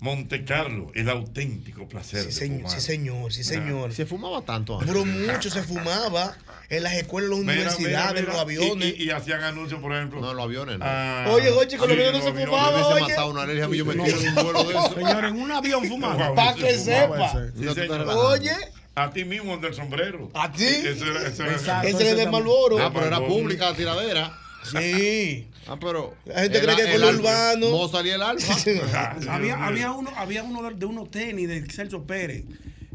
Monte 0.00 0.44
Carlo, 0.46 0.90
el 0.94 1.10
auténtico 1.10 1.86
placer 1.86 2.20
Sí, 2.20 2.26
de 2.26 2.32
señor, 2.32 2.56
fumar. 2.62 2.72
sí, 2.72 2.80
señor, 2.86 3.32
sí, 3.34 3.44
señor. 3.44 3.92
Se 3.92 4.06
fumaba 4.06 4.40
tanto 4.42 4.78
antes. 4.80 4.88
Pero 4.88 5.04
mucho 5.04 5.50
se 5.50 5.62
fumaba 5.62 6.36
en 6.70 6.82
las 6.82 6.94
escuelas, 6.94 7.30
en 7.38 7.46
las 7.46 7.54
universidades, 7.56 8.08
mira, 8.12 8.18
en 8.20 8.26
los 8.26 8.36
aviones. 8.36 8.94
Y, 8.96 9.02
y- 9.02 9.06
y 9.06 9.10
hacían 9.10 9.42
anuncios, 9.42 9.78
por 9.80 9.92
ejemplo. 9.94 10.20
No, 10.22 10.32
los 10.32 10.42
aviones 10.44 10.78
no. 10.78 10.84
Ah, 10.88 11.26
Oye, 11.30 11.50
oye, 11.50 11.76
con 11.76 11.88
los 11.88 11.98
aviones 11.98 12.24
no 12.24 12.30
se 12.32 12.46
fumaba, 12.46 12.70
Me 12.70 12.76
hubiese 12.76 12.92
oye. 12.92 13.02
matado 13.12 13.30
una 13.30 13.42
alergia, 13.42 13.76
yo 13.76 13.84
me 13.84 13.94
No. 13.94 14.04
quiero 14.04 14.20
en 14.20 14.28
un 14.28 14.34
vuelo 14.44 14.64
de 14.64 14.70
eso. 14.70 14.94
Señor, 14.94 15.24
en 15.26 15.40
un 15.42 15.50
avión 15.52 15.84
fumando. 15.84 16.34
Pa' 16.34 16.54
que 16.54 16.78
sepa. 16.78 17.32
Sí. 17.52 17.68
Oye, 18.14 18.52
A 18.96 19.10
ti 19.10 19.24
mismo, 19.24 19.54
el 19.54 19.60
del 19.60 19.74
sombrero. 19.74 20.30
¿A 20.34 20.50
ti? 20.50 20.64
Ese 20.64 21.04
era- 21.08 21.26
ese 21.28 21.88
ese 21.90 22.10
es 22.10 22.16
de 22.16 22.26
Malboro. 22.26 22.78
Ah, 22.84 22.90
pero 22.92 23.06
era 23.06 23.18
pública 23.24 23.70
la 23.70 23.76
tiradera. 23.76 24.38
Sí. 24.64 25.46
Ah, 25.66 25.76
pero. 25.80 26.14
La 26.24 26.40
gente 26.42 26.58
el- 26.58 26.64
cree 26.64 26.76
que 26.76 26.82
es 26.82 26.94
el 26.94 27.00
con 27.02 27.08
alfa- 27.10 27.20
urbano. 27.20 27.70
Mozart 27.70 28.06
y 28.06 28.10
el 28.10 28.22
alfa. 28.22 28.54
Había, 29.34 29.64
había 29.64 29.92
uno, 29.92 30.10
había 30.16 30.42
uno 30.42 30.68
de, 30.70 30.84
unos 30.86 31.10
tenis 31.10 31.48
de 31.48 31.64
Celso 31.70 32.04
Pérez. 32.04 32.44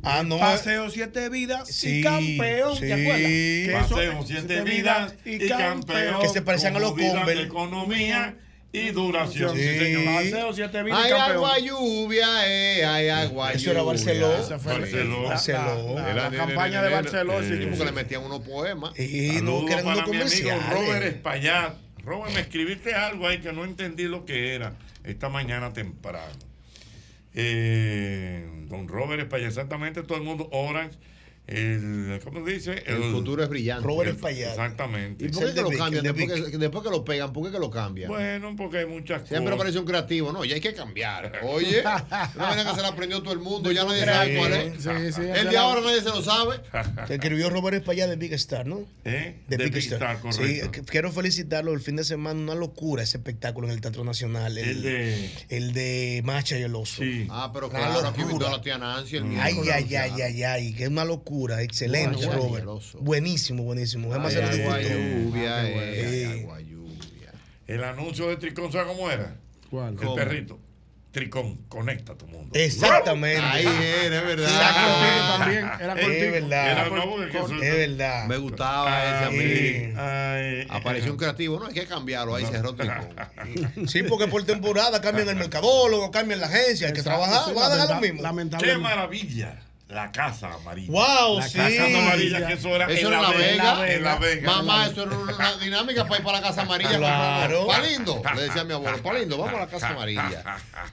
Ah, 0.04 0.22
no. 0.24 0.38
Paseo 0.38 0.90
siete 0.92 1.30
vidas 1.30 1.68
Sí, 1.68 2.00
y 2.00 2.04
campeón, 2.04 2.76
sí. 2.76 2.82
¿te 2.82 2.94
acuerdas? 2.94 3.22
Que 3.22 3.66
eso- 3.66 3.96
Paseo 3.96 4.24
siete 4.28 4.62
vidas 4.62 5.14
y 5.26 5.48
campeón. 5.48 6.22
Que 6.22 6.30
se 6.30 6.42
parecían 6.42 6.76
a 6.76 6.80
los 6.80 6.92
Converse. 6.92 7.42
Economía 7.44 8.38
y 8.72 8.90
duración. 8.92 9.56
Sí, 9.56 9.64
Sí. 9.64 9.78
señor. 9.80 10.06
Paseo 10.16 10.54
siete 10.54 10.84
vidas 10.84 11.00
Hay 11.00 11.08
y 11.08 11.10
campeón. 11.16 11.36
agua 11.38 11.60
lluvia, 11.60 12.28
eh, 12.46 12.86
hay 12.86 13.10
agua 13.10 13.54
Eso 13.54 13.72
era 13.72 13.80
lluvia. 13.80 13.94
Barceló. 13.94 14.38
Esa 14.38 14.60
fue 14.60 14.74
Barceló. 14.80 15.24
la- 15.24 15.30
Barceló. 15.30 15.58
la- 15.96 16.02
la- 16.02 16.12
Era 16.12 16.14
la 16.24 16.30
de- 16.30 16.38
campaña 16.38 16.82
de- 16.84 16.90
Barceló. 16.94 17.42
Sí, 17.42 17.66
porque 17.70 17.86
le 17.86 17.92
metían 17.94 18.24
unos 18.26 18.42
poemas. 18.42 19.00
Y 19.00 19.40
no, 19.42 19.66
que 19.66 19.74
eran 19.74 19.88
unos 19.88 20.02
comerciales. 20.04 20.70
Robert 20.70 21.04
Espaillat. 21.06 21.74
Robert, 22.06 22.34
me 22.34 22.42
escribiste 22.42 22.94
algo 22.94 23.28
ahí 23.28 23.40
que 23.40 23.52
no 23.52 23.66
entendí 23.66 24.04
lo 24.04 24.26
que 24.26 24.54
era 24.54 24.74
esta 25.04 25.28
mañana 25.28 25.74
temprano. 25.74 26.36
Eh, 27.34 28.48
don 28.70 28.88
Robert 28.88 29.24
Espaillat, 29.24 29.50
exactamente 29.50 30.04
todo 30.04 30.18
el 30.18 30.24
mundo, 30.24 30.48
Orange, 30.52 30.98
el, 31.48 32.20
¿cómo 32.24 32.46
dice? 32.46 32.84
El 32.86 33.04
futuro 33.12 33.44
es 33.44 33.50
brillante. 33.50 33.84
Robert 33.86 34.10
el- 34.10 34.16
Espaillat. 34.16 34.50
Exactamente. 34.52 35.26
¿Y 35.26 35.30
por 35.30 35.46
qué 35.46 35.54
que 35.54 35.62
lo 35.62 35.70
Vic, 35.70 35.78
cambian? 35.80 36.04
Después 36.04 36.32
que, 36.52 36.58
después 36.58 36.84
que 36.84 36.90
lo 36.90 37.06
pegan, 37.06 37.34
¿por 37.34 37.46
qué 37.46 37.52
que 37.52 37.60
lo 37.60 37.70
cambian? 37.70 38.10
Bueno, 38.10 38.56
porque 38.58 38.80
hay 38.80 38.86
muchas 38.86 39.28
Siempre 39.28 39.44
cosas. 39.52 39.54
aparece 39.56 39.80
un 39.80 39.86
creativo. 39.86 40.32
No, 40.32 40.44
ya 40.46 40.56
hay 40.56 40.62
que 40.62 40.74
cambiar. 40.74 41.40
Oye, 41.44 41.82
una 42.36 42.48
manera 42.48 42.70
que 42.70 42.76
se 42.76 42.82
la 42.82 42.88
aprendió 42.90 43.22
todo 43.22 43.34
el 43.34 43.40
mundo. 43.40 43.72
Ya 43.72 43.86
nadie 43.86 44.06
sabe 44.06 44.38
cuál 44.38 44.54
es. 44.54 44.84
Sí, 44.84 44.90
sí, 45.14 45.22
El 45.34 45.50
de 45.50 45.58
ahora 45.58 45.82
nadie 45.82 46.02
se 46.02 46.10
lo 46.10 46.22
sabe. 46.22 46.58
Que 47.08 47.16
escribió 47.16 47.50
Robert 47.50 47.78
Espaillat 47.78 48.10
de 48.10 48.16
Big 48.16 48.34
Star, 48.34 48.66
¿no? 48.66 48.84
¿Eh? 49.04 49.36
De, 49.48 49.58
Big, 49.58 49.74
Big 49.74 49.84
Star. 49.84 50.18
Star, 50.18 50.20
correcto. 50.20 50.72
Sí, 50.74 50.82
quiero 50.88 51.12
felicitarlo. 51.12 51.74
El 51.74 51.80
fin 51.82 51.96
de 51.96 52.04
semana, 52.04 52.40
una 52.40 52.56
locura 52.56 53.04
ese 53.04 53.18
espectáculo 53.18 53.68
en 53.68 53.74
el 53.74 53.82
Teatro 53.82 54.04
Nacional. 54.04 54.58
El, 54.58 54.68
El 54.70 54.82
de- 54.82 55.30
el 55.50 55.74
de 55.74 56.22
Macha 56.26 56.58
y 56.58 56.64
el 56.64 56.76
Oso. 56.76 57.04
Sí. 57.04 57.28
Ah, 57.30 57.52
pero 57.54 57.70
claro, 57.70 58.00
aquí 58.08 58.22
locura. 58.22 58.24
invitó 58.32 58.48
a 58.48 58.52
la 58.58 58.62
tía 58.62 58.78
Nancy 58.78 59.18
el 59.18 59.24
Ay, 59.40 59.56
ay, 59.72 59.96
ay, 59.96 60.22
ay, 60.22 60.44
ay, 60.44 60.74
que 60.74 60.84
es 60.84 60.90
una 60.90 61.06
locura, 61.06 61.35
excelente, 61.62 62.26
Robert. 62.30 62.66
Buenísimo, 63.00 63.64
buenísimo. 63.64 64.12
Gemma 64.12 64.30
se 64.30 64.42
lo 64.42 64.48
Hay 64.48 64.62
agua 64.62 64.78
disfrutó. 64.78 65.00
lluvia, 65.04 65.56
Ah, 65.58 65.68
eh, 65.68 66.48
lluvia. 66.70 67.32
El 67.68 67.84
anuncio 67.84 68.28
de 68.30 68.38
Tricón, 68.38 68.72
¿sabes 68.72 68.88
cómo 68.88 69.10
era? 69.10 69.36
¿Cuál? 69.70 69.90
El 69.94 69.96
¿Cómo? 69.98 70.16
perrito. 70.16 70.60
Tricón, 71.12 71.56
conecta 71.70 72.12
a 72.12 72.18
tu 72.18 72.28
mundo. 72.28 72.50
Exactamente. 72.60 73.40
Ahí 73.42 73.66
era, 74.06 74.18
es 74.20 74.26
verdad. 74.26 74.50
Era 74.50 75.38
también, 75.38 75.66
era 75.80 75.94
Es 75.94 76.32
verdad. 76.32 76.72
Era 76.72 77.66
Es 77.66 77.76
verdad. 77.90 78.28
Me 78.28 78.38
gustaba 78.38 79.04
ese 79.06 79.26
a 79.26 79.30
mí. 79.32 79.94
Ay, 79.98 80.68
Apareció 80.70 81.12
un 81.14 81.18
creativo, 81.18 81.58
no 81.58 81.68
hay 81.68 81.74
que 81.74 81.86
cambiarlo, 81.86 82.36
ahí 82.36 82.46
cerró 82.46 82.76
Tricón. 82.76 83.08
Sí, 83.88 84.04
porque 84.04 84.28
por 84.28 84.44
temporada 84.44 85.00
cambian 85.00 85.30
el 85.30 85.38
mercadólogo, 85.38 86.12
cambian 86.12 86.42
la 86.42 86.48
agencia, 86.48 86.88
hay 86.88 86.94
que 86.94 87.02
trabajar, 87.04 87.54
van 87.56 87.72
a 87.72 87.76
dejar 87.76 87.90
lo 87.96 88.02
mismo. 88.02 88.18
¡Qué 88.18 88.24
Lamentablemente. 88.24 88.84
maravilla! 88.84 89.60
La 89.88 90.12
casa 90.12 90.52
amarilla. 90.52 90.92
Wow, 90.92 91.38
la 91.38 91.48
sí. 91.48 91.58
casa 91.60 91.86
amarilla, 91.86 92.48
que 92.48 92.54
eso 92.54 92.70
era, 92.70 92.86
Eso 92.92 93.02
en, 93.08 93.14
era 93.14 93.22
la 93.22 93.30
la 93.30 93.38
Vega, 93.38 93.74
Vega. 93.82 93.94
En 93.94 94.04
la 94.04 94.16
Vega. 94.18 94.52
Mamá, 94.56 94.88
eso 94.88 95.04
era 95.04 95.16
una 95.16 95.58
dinámica 95.58 96.06
para 96.06 96.18
ir 96.18 96.26
para 96.26 96.42
la 96.42 96.48
casa 96.48 96.62
amarilla. 96.64 96.98
Claro. 96.98 97.68
Palindo, 97.68 98.20
le 98.36 98.42
decía 98.42 98.62
a 98.62 98.66
mi 98.66 98.74
abuelo, 98.74 98.98
Palindo, 99.04 99.38
vamos 99.38 99.54
a 99.54 99.60
la 99.60 99.68
casa 99.68 99.90
amarilla. 99.90 100.42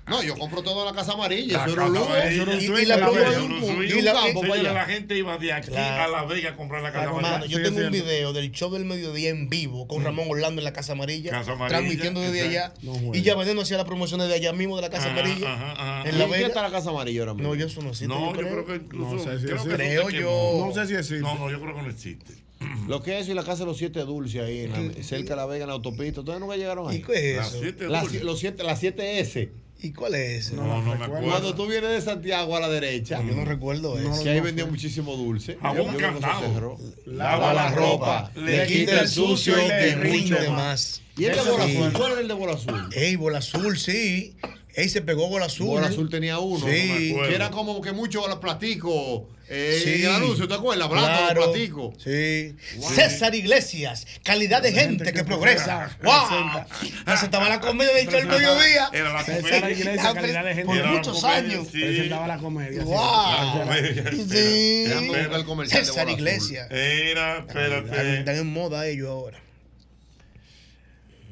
No, 0.06 0.23
yo 0.23 0.36
compro 0.36 0.62
todo 0.62 0.81
en 0.81 0.94
la 0.94 1.01
casa 1.01 1.12
amarilla. 1.12 1.56
La 1.59 1.64
Eso 1.64 1.73
era 1.73 1.85
un 1.86 1.94
lujo. 1.94 2.10
Y- 2.19 2.85
la 2.85 2.97
de 2.97 3.01
la 3.01 3.06
pluma 3.09 3.20
un- 3.40 3.85
y 3.85 4.02
la- 4.02 4.12
campo 4.12 4.44
la 4.44 4.85
gente 4.85 5.16
iba 5.16 5.39
de 5.39 5.52
aquí 5.55 5.69
Claro. 5.70 6.02
a 6.05 6.09
la 6.20 6.24
Vega 6.27 6.51
a 6.51 6.56
comprar 6.56 6.82
la 6.82 6.93
casa 6.93 7.05
Claro, 7.05 7.19
amarilla. 7.19 7.32
Mano, 7.39 7.47
yo 7.47 7.56
Sí, 7.59 7.64
tengo 7.64 7.77
un 7.78 7.90
cierto. 7.90 8.05
video 8.06 8.32
del 8.35 8.52
show 8.52 8.70
del 8.70 8.85
mediodía 8.85 9.31
en 9.31 9.48
vivo 9.48 9.89
con 9.89 10.05
Ramón 10.05 10.27
Orlando 10.28 10.60
en 10.60 10.64
la 10.64 10.73
Casa 10.74 10.93
Amarilla, 10.93 11.31
Casa 11.31 11.52
Amarilla, 11.52 11.78
transmitiendo 11.78 12.20
desde 12.20 12.43
allá. 12.43 12.74
No 12.82 12.93
y 13.14 13.23
ya 13.23 13.35
vendiendo 13.36 13.62
hacía 13.62 13.78
las 13.78 13.86
promociones 13.86 14.28
de 14.28 14.35
allá 14.35 14.52
mismo 14.52 14.77
de 14.77 14.82
la 14.82 14.90
Casa 14.90 15.09
Amarilla. 15.10 15.51
ajá, 15.55 15.73
ajá. 15.73 16.09
En 16.09 16.14
¿Y 16.14 16.19
la 16.19 16.27
Vega. 16.27 16.47
está 16.48 16.60
la 16.62 16.70
casa 16.70 16.90
amarilla 16.90 17.20
ahora 17.20 17.32
mismo? 17.35 17.48
No, 17.48 17.55
yo 17.55 17.66
eso 17.66 17.81
no 17.81 17.89
existe. 17.89 18.09
No, 18.09 18.35
yo 18.35 18.39
creo 18.39 18.66
que 18.66 18.81
incluso. 18.84 19.14
No 19.16 19.22
sé 19.22 19.38
si 19.38 19.44
creo 19.46 19.56
existe. 19.56 19.70
que 19.70 19.84
Creo 19.84 20.10
yo. 20.10 20.64
No 20.66 20.74
sé 20.74 20.86
si 20.86 20.94
existe. 20.94 21.20
No, 21.20 21.34
no, 21.38 21.50
yo 21.50 21.60
creo 21.60 21.74
que 21.74 21.82
no 21.82 21.90
existe. 21.90 22.34
Lo 22.88 23.02
que 23.02 23.16
es 23.16 23.22
eso 23.22 23.32
y 23.32 23.34
la 23.34 23.42
casa 23.44 23.60
de 23.60 23.66
los 23.66 23.76
siete 23.78 24.00
dulces 24.00 24.40
ahí, 24.42 24.60
en 24.60 24.72
la- 24.96 25.02
cerca 25.02 25.30
de 25.30 25.36
la 25.36 25.46
Vega, 25.46 25.64
en 25.64 25.68
la 25.68 25.74
autopista. 25.74 26.20
¿Ustedes 26.20 26.38
nunca 26.40 26.56
llegaron 26.56 26.92
¿Y 26.92 26.96
ahí? 26.96 27.02
qué 27.02 27.30
es 27.32 27.36
Las 27.36 27.48
eso? 27.48 27.59
siete 27.62 27.88
La, 27.88 28.00
dulces. 28.02 28.22
los 28.22 28.38
siete, 28.38 28.62
las 28.62 28.78
siete 28.78 29.18
S. 29.20 29.50
¿Y 29.84 29.92
cuál 29.92 30.14
es 30.14 30.46
ese? 30.46 30.54
No, 30.54 30.62
no, 30.62 30.76
me 30.76 30.92
recuerdo. 30.92 31.04
acuerdo. 31.06 31.28
Cuando 31.28 31.54
tú 31.56 31.66
vienes 31.66 31.90
de 31.90 32.00
Santiago 32.00 32.56
a 32.56 32.60
la 32.60 32.68
derecha, 32.68 33.20
Yo 33.26 33.34
no 33.34 33.44
recuerdo 33.44 33.98
eso. 33.98 34.22
que 34.22 34.30
ahí 34.30 34.38
vendían 34.38 34.70
muchísimo 34.70 35.16
dulce. 35.16 35.56
Candado. 35.56 36.54
cerró. 36.54 36.78
Lava 37.06 37.52
la 37.52 37.70
ropa, 37.72 38.30
le 38.36 38.64
quita 38.68 39.00
el 39.00 39.09
sucio 39.09 39.54
y 39.60 39.66
le 39.68 39.94
rinde 39.96 40.48
más. 40.50 41.02
¿Y 41.16 41.24
el 41.24 41.34
de 41.34 41.42
bola 41.50 41.64
azul? 41.64 41.92
¿Cuál 41.94 42.12
era 42.12 42.20
el 42.20 42.28
de 42.28 42.34
bola 42.34 42.52
azul? 42.52 42.88
Ey, 42.94 43.16
bola 43.16 43.38
azul, 43.38 43.76
sí. 43.76 44.36
Ey, 44.74 44.88
se 44.88 45.02
pegó 45.02 45.26
Gol 45.28 45.42
Azul. 45.42 45.66
Gol 45.66 45.84
Azul 45.84 46.08
tenía 46.08 46.38
uno. 46.38 46.64
Sí. 46.66 47.14
Que 47.28 47.34
era 47.34 47.50
como 47.50 47.80
que 47.82 47.92
mucho 47.92 48.26
los 48.26 48.38
platicos. 48.38 49.22
Eh, 49.54 49.80
Sí. 49.84 50.02
El 50.04 50.12
anuncio, 50.12 50.48
¿te 50.48 50.54
acuerdas? 50.54 50.86
Hablando 50.88 51.10
de 51.10 51.16
Claro. 51.16 51.40
los 51.42 51.50
platicos. 51.50 51.94
Sí. 52.02 52.56
César 52.94 53.34
Iglesias, 53.34 54.06
calidad 54.22 54.62
de 54.62 54.72
gente, 54.72 55.12
que, 55.12 55.24
progresa. 55.24 55.94
¡Wow! 56.02 56.64
Presentaba 57.04 57.50
la 57.50 57.60
comedia 57.60 58.02
show 58.02 58.12
del 58.12 58.26
mediodía. 58.28 58.88
Era 58.94 59.12
la 59.12 59.22
César 59.24 59.42
comedia. 59.42 59.70
Iglesias, 59.70 60.14
calidad 60.14 60.44
de 60.44 60.50
gente. 60.54 60.64
Por 60.64 60.76
Era 60.78 60.92
muchos 60.92 61.20
comedia, 61.20 61.38
años. 61.38 61.68
sí. 61.70 61.80
Presentaba 61.80 62.26
la 62.28 62.38
comedia. 62.38 62.82
¡Wow! 62.84 62.94
La 62.96 63.64
comedia, 63.64 64.10
Sí. 64.10 64.84
espera. 64.86 65.20
Era 65.20 65.36
el 65.36 65.44
comercial 65.44 65.80
de 65.82 65.86
César. 65.86 66.08
Iglesias. 66.08 66.68
Era, 66.70 67.38
espérate. 67.40 68.18
Están 68.20 68.36
en 68.36 68.46
moda 68.52 68.86
ellos 68.86 69.08
ahora. 69.10 69.38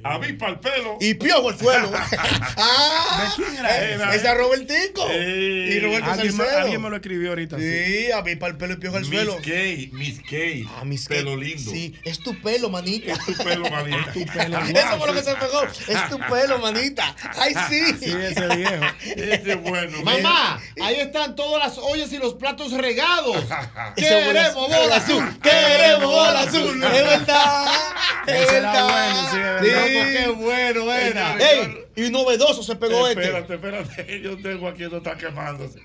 Avispa 0.03 0.49
el 0.49 0.59
pelo. 0.61 0.97
Y 1.01 1.15
piojo 1.15 1.51
el 1.51 1.59
suelo. 1.59 1.91
ah, 2.57 3.35
¿De 3.37 3.43
quién 3.45 3.57
era 3.59 3.83
eh, 3.85 3.95
ese? 3.95 4.17
ese 4.17 4.29
es 4.29 4.37
Robertico. 4.37 5.07
Ey. 5.11 5.73
y 5.73 5.81
Roberto 5.81 6.11
Alguien, 6.11 6.37
me- 6.37 6.45
Salcedo. 6.45 6.61
alguien 6.61 6.83
me 6.83 6.91
lo 6.91 6.97
escribió 6.97 7.29
ahorita. 7.31 7.59
Sí, 7.59 8.11
a 8.13 8.23
mí 8.23 8.37
para 8.37 8.53
el 8.53 8.59
pelo 8.59 8.75
y 8.75 8.77
piojo 8.77 8.97
el 8.97 9.03
Miss 9.05 9.11
suelo. 9.11 9.37
Kay, 9.45 9.91
Miss 9.93 10.21
Kay. 10.29 10.67
Ah, 10.79 10.85
mis 10.85 11.07
pelo 11.07 11.37
lindo. 11.37 11.71
Sí, 11.71 11.95
es 12.05 12.19
tu 12.21 12.41
pelo, 12.41 12.71
manita. 12.71 13.13
Es 13.13 13.25
tu 13.27 13.35
pelo, 13.45 13.69
manita. 13.71 14.13
Tu 14.13 14.25
pelo. 14.27 14.59
Eso 14.67 14.99
fue 14.99 15.07
lo 15.07 15.13
que 15.15 15.23
se 15.23 15.35
pegó. 15.35 15.63
Es 15.65 16.09
tu 16.09 16.19
pelo, 16.19 16.59
manita. 16.59 17.15
Ay, 17.37 17.55
sí. 17.69 17.81
Sí, 18.01 18.11
ese 18.13 18.57
viejo. 18.57 18.85
Ese 19.05 19.53
es 19.53 19.63
bueno. 19.63 20.03
Mamá, 20.03 20.61
ahí 20.83 20.97
están 20.97 21.35
todas 21.37 21.63
las 21.67 21.79
ollas 21.79 22.13
y 22.13 22.19
los 22.19 22.35
platos 22.35 22.73
regados. 22.73 23.37
Queremos 23.97 24.69
bola- 24.69 24.97
azul. 24.97 25.39
Queremos 25.43 26.05
bola 26.05 26.41
azul. 26.41 26.83
Es 26.83 26.93
verdad. 27.05 27.67
Es 28.27 28.53
verdad. 28.53 28.85
bueno, 28.85 29.31
sí, 29.31 29.37
es 29.37 29.43
verdad. 29.75 29.90
Qué 29.93 30.29
bueno 30.37 30.93
era. 30.93 31.37
Ey, 31.39 31.79
y 31.97 32.11
novedoso 32.11 32.63
se 32.63 32.77
pegó 32.77 33.07
este. 33.09 33.23
Espérate, 33.25 33.55
espérate. 33.55 34.21
Yo 34.23 34.37
tengo 34.39 34.69
aquí, 34.69 34.85
esto 34.85 34.99
está 34.99 35.17
quemándose. 35.17 35.81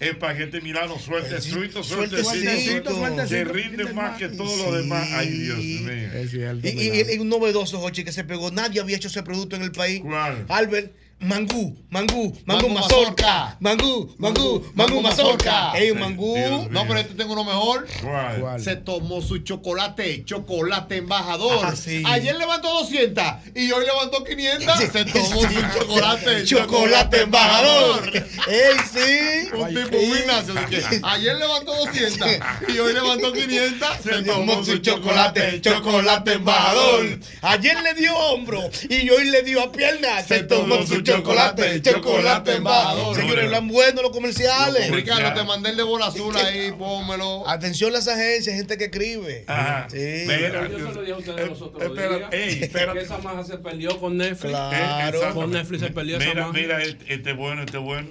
Espagueti 0.00 0.60
Milano, 0.60 0.96
sueltecito, 0.98 1.82
sueltecito, 1.82 2.22
Sueltecito, 2.30 2.90
sueltecito, 2.94 3.28
que 3.28 3.44
rinde 3.44 3.92
más 3.92 4.16
que 4.16 4.28
todo 4.28 4.56
lo 4.70 4.76
demás. 4.76 5.08
Ay, 5.12 5.28
Dios 5.28 5.58
mío. 5.58 6.12
Es 6.14 6.30
cierto. 6.30 6.68
Y, 6.68 6.70
y- 6.70 7.14
y 7.14 7.18
un 7.18 7.28
novedoso, 7.28 7.80
Jochi, 7.80 8.04
que 8.04 8.12
se 8.12 8.22
pegó. 8.22 8.52
Nadie 8.52 8.80
había 8.80 8.96
hecho 8.96 9.08
ese 9.08 9.24
producto 9.24 9.56
en 9.56 9.62
el 9.62 9.72
país. 9.72 10.00
¿Cuál? 10.00 10.44
Albert, 10.48 10.92
mangú, 11.20 11.76
mangú, 11.90 12.32
mangú, 12.46 12.68
Mangú 12.68 12.68
mazorca. 12.68 13.56
Mangú, 13.60 14.14
mangú, 14.18 14.64
mangú, 14.74 15.00
mazorca. 15.00 15.72
Ey, 15.74 15.92
mangú. 15.92 16.36
No, 16.70 16.86
pero 16.86 17.00
este 17.00 17.14
tengo 17.14 17.32
uno 17.32 17.44
mejor. 17.44 17.86
¿Cuál? 18.02 18.60
Se 18.60 18.76
tomó 18.76 19.20
su 19.20 19.38
chocolate, 19.38 20.24
chocolate 20.24 20.96
embajador. 20.98 21.64
Ah, 21.64 21.74
sí. 21.76 22.02
Ayer 22.06 22.36
levantó 22.36 22.68
200 22.68 23.24
y 23.54 23.70
hoy 23.72 23.84
levantó 23.84 24.22
500. 24.22 24.78
Se 24.92 25.04
tomó 25.04 25.42
su 25.42 25.78
chocolate, 25.78 26.44
Chocolate 26.48 27.22
embajador. 27.22 28.12
Ey, 28.14 28.76
sí. 28.92 29.48
Un 29.52 29.68
tipo 29.68 29.98
muy 29.98 30.20
nacio, 30.26 30.54
de 30.54 30.66
que 30.66 31.00
ayer 31.02 31.36
levantó 31.36 31.74
200 31.74 32.28
y 32.68 32.78
hoy 32.78 32.92
levantó 32.92 33.32
500. 33.32 33.88
Se 34.02 34.22
Tomó 34.22 34.62
su 34.64 34.78
chocolate, 34.78 35.60
chocolate 35.60 36.34
embajador. 36.34 37.18
Ayer 37.42 37.80
le 37.82 37.94
dio 37.94 38.16
hombro 38.16 38.70
y 38.88 39.08
hoy 39.10 39.30
le 39.30 39.42
dio 39.42 39.62
a 39.62 39.72
pierna. 39.72 40.22
Se 40.22 40.42
tomó 40.42 40.86
su 40.86 41.02
chocolate, 41.16 41.82
chocolate 41.82 42.52
embajador. 42.56 43.16
Señores, 43.16 43.44
hablan 43.46 43.68
bueno 43.68 44.02
los 44.02 44.10
comerciales. 44.12 44.90
Ricardo, 44.90 45.34
te 45.40 45.44
mandé 45.46 45.70
el 45.70 45.76
de 45.76 45.82
bola 45.82 46.06
azul 46.06 46.36
ahí, 46.36 46.72
pónmelo. 46.72 47.48
Atención 47.48 47.92
las 47.92 48.08
agencias, 48.08 48.54
gente 48.56 48.76
que 48.78 48.84
escribe. 48.84 49.44
Ajá. 49.46 49.86
Sí. 49.90 50.24
Mira, 50.26 50.68
Yo 50.68 50.78
se 50.78 50.94
lo 50.94 51.00
dije 51.00 51.12
a 51.12 51.16
ustedes 51.16 51.40
eh, 51.40 51.46
los 51.46 51.62
otros 51.62 51.82
espera, 51.82 52.16
días. 52.30 52.62
espérate. 52.62 53.00
esa 53.00 53.18
maja 53.18 53.44
se 53.44 53.58
perdió 53.58 53.98
con 54.00 54.16
Netflix. 54.16 54.50
Claro. 54.50 55.18
exacto. 55.18 55.34
Con 55.40 55.50
Netflix 55.52 55.80
se 55.82 55.90
perdió 55.90 56.16
esa 56.18 56.28
Mira, 56.28 56.40
maja. 56.46 56.52
mira, 56.58 56.82
este, 56.82 57.14
este 57.14 57.32
bueno, 57.32 57.62
este 57.62 57.78
bueno. 57.78 58.08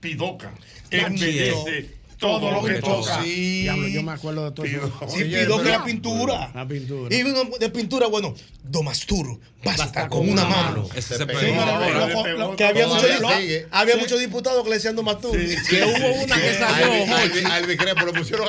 Pidoca. 0.00 0.52
Embellece 0.90 1.90
Todo 2.22 2.50
lo 2.52 2.62
que 2.64 2.74
toca. 2.74 3.22
Sí. 3.22 3.62
Diablo, 3.62 3.88
yo 3.88 4.02
me 4.02 4.12
acuerdo 4.12 4.44
de 4.46 4.52
todo 4.52 4.64
eso. 4.66 4.78
Pido- 4.80 5.08
Sí, 5.10 5.24
pido 5.24 5.62
que 5.62 5.68
la 5.70 5.84
pintura. 5.84 6.50
La 6.54 6.66
pintura. 6.66 7.14
Y 7.14 7.22
uno 7.22 7.44
de 7.58 7.68
pintura, 7.68 8.06
bueno, 8.06 8.34
Domasturo, 8.64 9.38
basta 9.64 10.08
con 10.08 10.28
una 10.28 10.44
mano. 10.44 10.88
Ese 10.94 11.16
se 11.16 11.26
pegó. 11.26 11.40
lo- 11.42 12.38
lo- 12.38 12.56
que 12.56 12.64
había 12.64 12.86
muchos 12.86 13.02
Todavía 13.18 13.38
sigue. 13.40 13.66
había 13.70 13.94
Sí. 13.94 14.00
muchos 14.00 14.20
diputados 14.20 14.62
que 14.62 14.68
le 14.70 14.76
decían 14.76 14.94
Domasturo. 14.96 15.32
Que 15.34 15.82
hubo 15.84 16.22
una 16.24 16.40
que 16.40 16.54
salió, 16.54 17.06
Jochi. 17.06 17.44
Al 17.44 17.66
Vicrepo 17.66 18.06
le 18.06 18.12
pusieron 18.12 18.48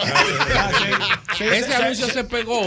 Ese 1.40 1.64
se- 1.68 1.74
anuncio 1.76 2.08
se- 2.10 2.24
pegó. 2.26 2.62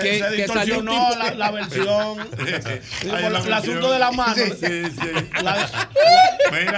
Que, 0.00 0.46
salió 0.48 0.82
la, 0.82 1.50
versión. 1.50 2.28
El 3.02 3.52
asunto 3.52 3.92
de 3.92 3.98
la 3.98 4.10
mano. 4.12 4.34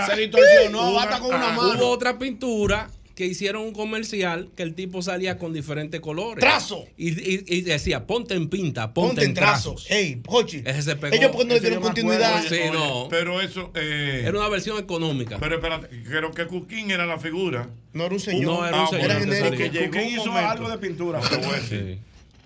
Se 0.06 0.16
distorsionó, 0.16 0.92
basta 0.94 1.20
con 1.20 1.34
una 1.34 1.48
ah, 1.50 1.52
mano. 1.52 1.70
Hubo 1.78 1.90
otra 1.90 2.18
pintura 2.18 2.88
que 3.20 3.26
hicieron 3.26 3.60
un 3.64 3.74
comercial 3.74 4.48
que 4.56 4.62
el 4.62 4.74
tipo 4.74 5.02
salía 5.02 5.36
con 5.36 5.52
diferentes 5.52 6.00
colores. 6.00 6.40
Trazo. 6.40 6.86
Y, 6.96 7.10
y- 7.10 7.44
y 7.46 7.60
decía, 7.60 8.06
ponte 8.06 8.32
en 8.32 8.48
pinta, 8.48 8.94
ponte, 8.94 9.08
Ponte 9.10 9.24
en 9.26 9.34
trazos. 9.34 9.86
Ey. 9.90 10.22
Ese 10.64 10.80
se 10.80 10.96
pegó. 10.96 11.14
Ellos 11.14 11.30
porque 11.30 11.44
no 11.48 11.52
le 11.54 11.60
dieron 11.60 11.82
continuidad. 11.82 12.36
acuerdo. 12.38 12.48
Sí, 12.48 12.62
Oye, 12.62 12.70
no. 12.72 13.08
Pero 13.10 13.42
eso. 13.42 13.72
Eh, 13.74 14.22
Era 14.24 14.38
una 14.38 14.48
versión 14.48 14.78
económica. 14.78 15.36
Pero 15.38 15.56
espérate, 15.56 15.88
creo 16.02 16.30
que 16.30 16.46
Cuquín 16.46 16.90
era 16.90 17.04
la 17.04 17.18
figura. 17.18 17.68
No 17.92 18.06
era 18.06 18.14
un 18.14 18.20
señor. 18.20 18.44
No, 18.44 18.66
era 18.66 18.78
un 18.78 18.84
Ah, 18.84 18.88
señor 18.88 19.10
genérico. 19.20 19.44
salía. 19.44 19.58
que 19.70 19.78
llegó 19.78 20.00
hizo 20.08 20.26
momento. 20.28 20.48
algo 20.48 20.70
de 20.70 20.78
pintura. 20.78 21.20
No 21.20 21.26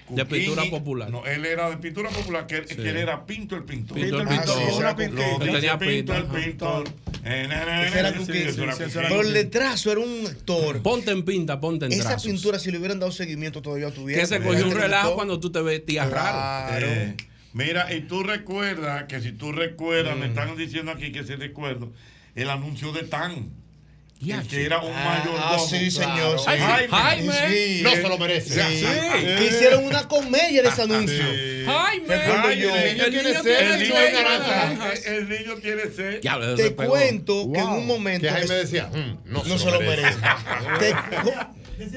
De 0.09 0.27
pintura 0.27 0.65
popular. 0.69 1.11
No, 1.11 1.25
él 1.25 1.47
era 1.47 1.71
de 1.71 1.79
pintura 1.79 2.11
popular, 2.11 2.47
que, 2.47 2.63
que 2.63 2.91
él 2.91 2.97
era 2.97 3.25
Pinto 3.25 3.57
el 3.57 3.65
Pintor. 3.65 3.97
Pinto 3.99 4.21
el 4.21 4.29
Ah, 4.29 4.45
sí, 4.45 4.95
Pintor. 4.97 5.47
Lo 5.47 5.53
tenía 5.53 5.79
Pinto 5.79 6.15
el. 6.15 6.25
Pintor. 6.27 6.85
Pero 7.25 9.21
el 9.23 9.33
de 9.33 9.45
trazo 9.45 9.93
era 9.93 10.01
un 10.01 10.27
actor. 10.27 10.83
Ponte 10.83 11.11
en 11.11 11.25
pinta, 11.25 11.61
ponte 11.61 11.87
en 11.87 11.93
Esa 11.93 12.11
trazos. 12.11 12.31
pintura, 12.31 12.59
si 12.59 12.71
le 12.71 12.79
hubieran 12.79 13.01
dado 13.01 13.13
seguimiento, 13.13 13.63
todavía 13.63 13.91
tuviera. 13.91 14.21
Que 14.21 14.27
se 14.27 14.41
cogió 14.41 14.67
un 14.67 14.73
relajo 14.75 15.15
cuando 15.15 15.41
tú 15.41 15.51
te 15.51 15.61
vestías 15.63 16.11
raro. 16.11 16.87
Eh, 16.87 17.15
mira, 17.53 17.93
y 17.95 18.03
tú 18.03 18.23
recuerdas 18.23 19.05
que 19.05 19.21
si 19.21 19.33
tú 19.33 19.53
recuerdas, 19.53 20.17
me 20.17 20.27
están 20.27 20.57
diciendo 20.57 20.93
aquí 20.93 21.13
que 21.13 21.25
si 21.25 21.35
recuerdo, 21.35 21.93
el 22.35 22.51
anuncio 22.51 22.93
de 22.93 23.05
Tan. 23.05 23.64
El 24.23 24.47
que 24.49 24.65
era 24.65 24.79
un 24.81 24.93
Ah, 24.95 25.23
mayordomo. 25.25 25.67
sí, 25.69 25.91
señor. 25.91 26.39
sí. 26.39 26.45
Jaime. 26.47 26.89
Jaime. 26.89 27.33
Sí. 27.49 27.81
No 27.83 27.91
se 27.91 28.03
lo 28.03 28.19
merece. 28.19 28.55
Sí. 28.55 28.85
Que 28.85 29.47
hicieron 29.47 29.85
una 29.85 30.09
comedia 30.09 30.63
de 30.63 30.69
ese 30.69 30.83
anuncio. 30.83 31.25
Jaime. 31.67 32.15
El 32.15 32.59
niño 32.59 32.73
tiene 33.11 33.23
niño 33.23 33.43
sed. 33.43 33.43
tiene 33.43 33.75
El 33.75 33.81
niño 33.83 33.95
naranja. 34.13 34.93
El 35.07 35.29
niño 35.29 35.55
tiene 35.57 35.83
sed. 35.95 36.21
Te 36.57 36.75
cuento 36.75 37.51
que 37.53 37.59
en 37.61 37.67
un 37.69 37.87
momento. 37.87 38.27
Que 38.27 38.31
Jaime 38.33 38.55
decía, 38.55 38.91
"Mm, 38.93 39.31
no, 39.33 39.45
no 39.45 39.59
se 39.59 39.71
lo 39.71 39.81
merece. 39.81 40.19
Te 40.79 40.95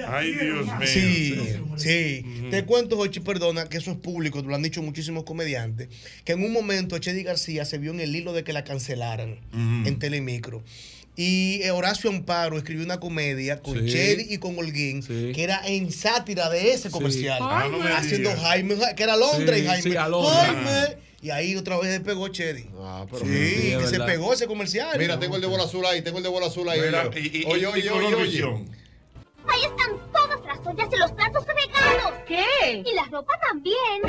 Ay, 0.08 0.32
Dios 0.34 0.66
mío. 0.66 0.88
Sí, 0.88 1.36
sí. 1.78 2.26
Te 2.50 2.66
cuento, 2.66 2.98
Jochi, 2.98 3.20
perdona, 3.20 3.70
que 3.70 3.78
eso 3.78 3.92
es 3.92 3.98
público, 3.98 4.42
lo 4.42 4.56
han 4.56 4.64
dicho 4.64 4.82
muchísimos 4.82 5.24
comediantes, 5.24 5.90
que 6.26 6.32
en 6.34 6.44
un 6.44 6.52
momento 6.52 6.98
Chedi 6.98 7.22
García 7.22 7.64
se 7.64 7.78
vio 7.78 7.92
en 7.92 8.00
el 8.00 8.16
hilo 8.16 8.34
de 8.34 8.44
que 8.44 8.54
la 8.54 8.64
cancelaran 8.64 9.34
Ujú. 9.54 9.88
en 9.88 10.00
Telemicro. 10.00 10.64
Y 11.20 11.62
eh, 11.64 11.72
Horacio 11.72 12.12
Amparo 12.12 12.58
escribió 12.60 12.86
una 12.86 13.00
comedia 13.00 13.60
con 13.60 13.74
Sí. 13.80 13.92
Chedi 13.92 14.28
y 14.34 14.38
con 14.38 14.58
Holguín, 14.58 15.02
Sí. 15.02 15.32
que 15.34 15.44
era 15.44 15.62
en 15.66 15.92
sátira 15.92 16.48
de 16.50 16.72
ese 16.74 16.92
comercial. 16.92 17.40
Ah, 17.42 17.68
me 17.68 17.92
haciendo. 17.92 18.30
Jaime, 18.38 18.76
que 18.96 19.02
era 19.04 19.18
Londres 19.18 19.58
Sí, 19.58 19.64
y 19.64 19.68
Jaime. 19.68 19.82
sí, 19.92 19.96
a 19.98 20.08
Londres. 20.08 20.36
Jaime. 20.64 20.98
Y 21.20 21.32
ahí 21.32 21.56
otra 21.56 21.80
vez 21.80 21.92
se 21.92 22.00
pegó 22.02 22.28
Chedi. 22.28 22.70
Ah, 22.80 23.08
pero 23.12 23.26
Sí, 23.26 23.34
Sí, 23.34 23.72
es 23.72 23.78
que 23.80 23.88
se 23.88 24.00
pegó 24.02 24.32
ese 24.32 24.46
comercial. 24.46 24.96
Mira, 25.00 25.20
tengo 25.20 25.36
el 25.38 25.42
de 25.42 25.48
bola 25.48 25.64
azul 25.64 25.84
ahí, 25.88 26.04
tengo 26.04 26.20
el 26.20 26.24
de 26.24 26.30
bola 26.30 26.46
azul 26.46 26.70
ahí. 26.70 26.80
Mira, 26.80 27.08
oye, 27.08 27.20
y, 27.20 27.42
y, 27.42 27.46
oye, 27.46 27.62
y- 27.62 27.66
oye, 27.66 27.84
y 27.84 27.90
oye, 27.90 28.16
oye. 28.16 28.66
Ahí 29.50 29.62
están 29.64 29.98
todas 30.14 30.40
las 30.46 30.60
ollas 30.68 30.88
y 30.94 30.98
los 30.98 31.12
platos 31.14 31.44
regados. 31.48 32.14
¿Qué? 32.28 32.84
Y 32.86 32.94
la 32.94 33.06
ropa 33.06 33.34
también. 33.50 34.04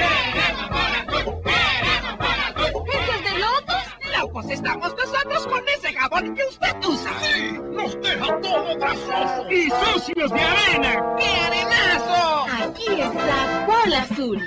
¿Esos 2.59 3.25
de 3.25 3.39
lotos? 3.39 3.88
Locos 4.21 4.51
estamos 4.51 4.97
nosotros 4.97 5.47
con 5.47 5.63
ese 5.69 5.93
jabón 5.95 6.35
que 6.35 6.43
usted 6.45 6.77
usa. 6.89 7.13
Sí, 7.23 7.53
nos 7.73 8.01
deja 8.03 8.41
todo 8.41 8.77
grasoso 8.77 9.51
y 9.51 9.71
sucios 9.71 10.31
de 10.33 10.41
arena. 10.41 11.17
¡Qué 11.19 11.25
arenazo! 11.25 12.47
Aquí 12.65 13.01
está 13.01 13.67
Bola 13.67 14.03
Azul. 14.03 14.45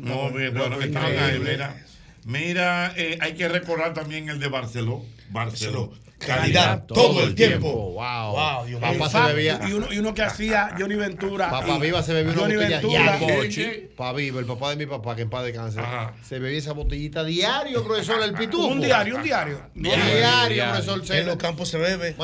No, 0.00 0.30
bien, 0.30 0.54
bueno, 0.54 0.80
estaban 0.80 1.18
ahí, 1.18 1.38
mira. 1.38 1.84
Mira, 2.24 2.94
eh, 2.96 3.18
hay 3.20 3.34
que 3.34 3.48
recordar 3.48 3.92
también 3.92 4.30
el 4.30 4.40
de 4.40 4.48
Barceló. 4.48 5.04
Barceló. 5.30 5.92
Calidad 6.18 6.84
todo 6.84 7.22
el 7.22 7.34
tiempo. 7.34 7.92
Wow. 7.92 8.32
Wow, 8.32 8.66
Dios 8.66 8.80
mío. 8.80 8.90
Papá 8.98 9.08
se 9.08 9.32
bebía. 9.32 9.60
Y 9.68 9.72
uno, 9.72 9.92
y 9.92 9.98
uno 9.98 10.14
que 10.14 10.22
hacía 10.22 10.70
Johnny 10.78 10.96
Ventura. 10.96 11.48
Papá 11.50 11.76
y- 11.76 11.80
Viva 11.80 12.02
se 12.02 12.12
bebió 12.12 12.32
una 12.32 12.40
Johnny 12.42 12.54
botella 12.56 12.80
Ventura. 12.80 13.16
diario. 13.18 13.88
Papá 13.96 14.12
Viva, 14.14 14.40
el 14.40 14.46
papá 14.46 14.70
de 14.70 14.76
mi 14.76 14.86
papá, 14.86 15.16
que 15.16 15.22
en 15.22 15.30
paz 15.30 15.44
descanse. 15.44 15.80
Se 16.26 16.38
bebía 16.38 16.58
esa 16.58 16.72
botellita 16.72 17.24
diario, 17.24 17.84
profesor, 17.84 18.22
el 18.22 18.34
pitufo. 18.34 18.66
Un 18.68 18.80
diario, 18.80 19.16
un 19.16 19.22
diario. 19.22 19.60
Diario, 19.74 20.64
profesor. 20.70 21.16
En 21.16 21.26
los 21.26 21.36
campos 21.36 21.68
se 21.68 21.78
bebe. 21.78 22.16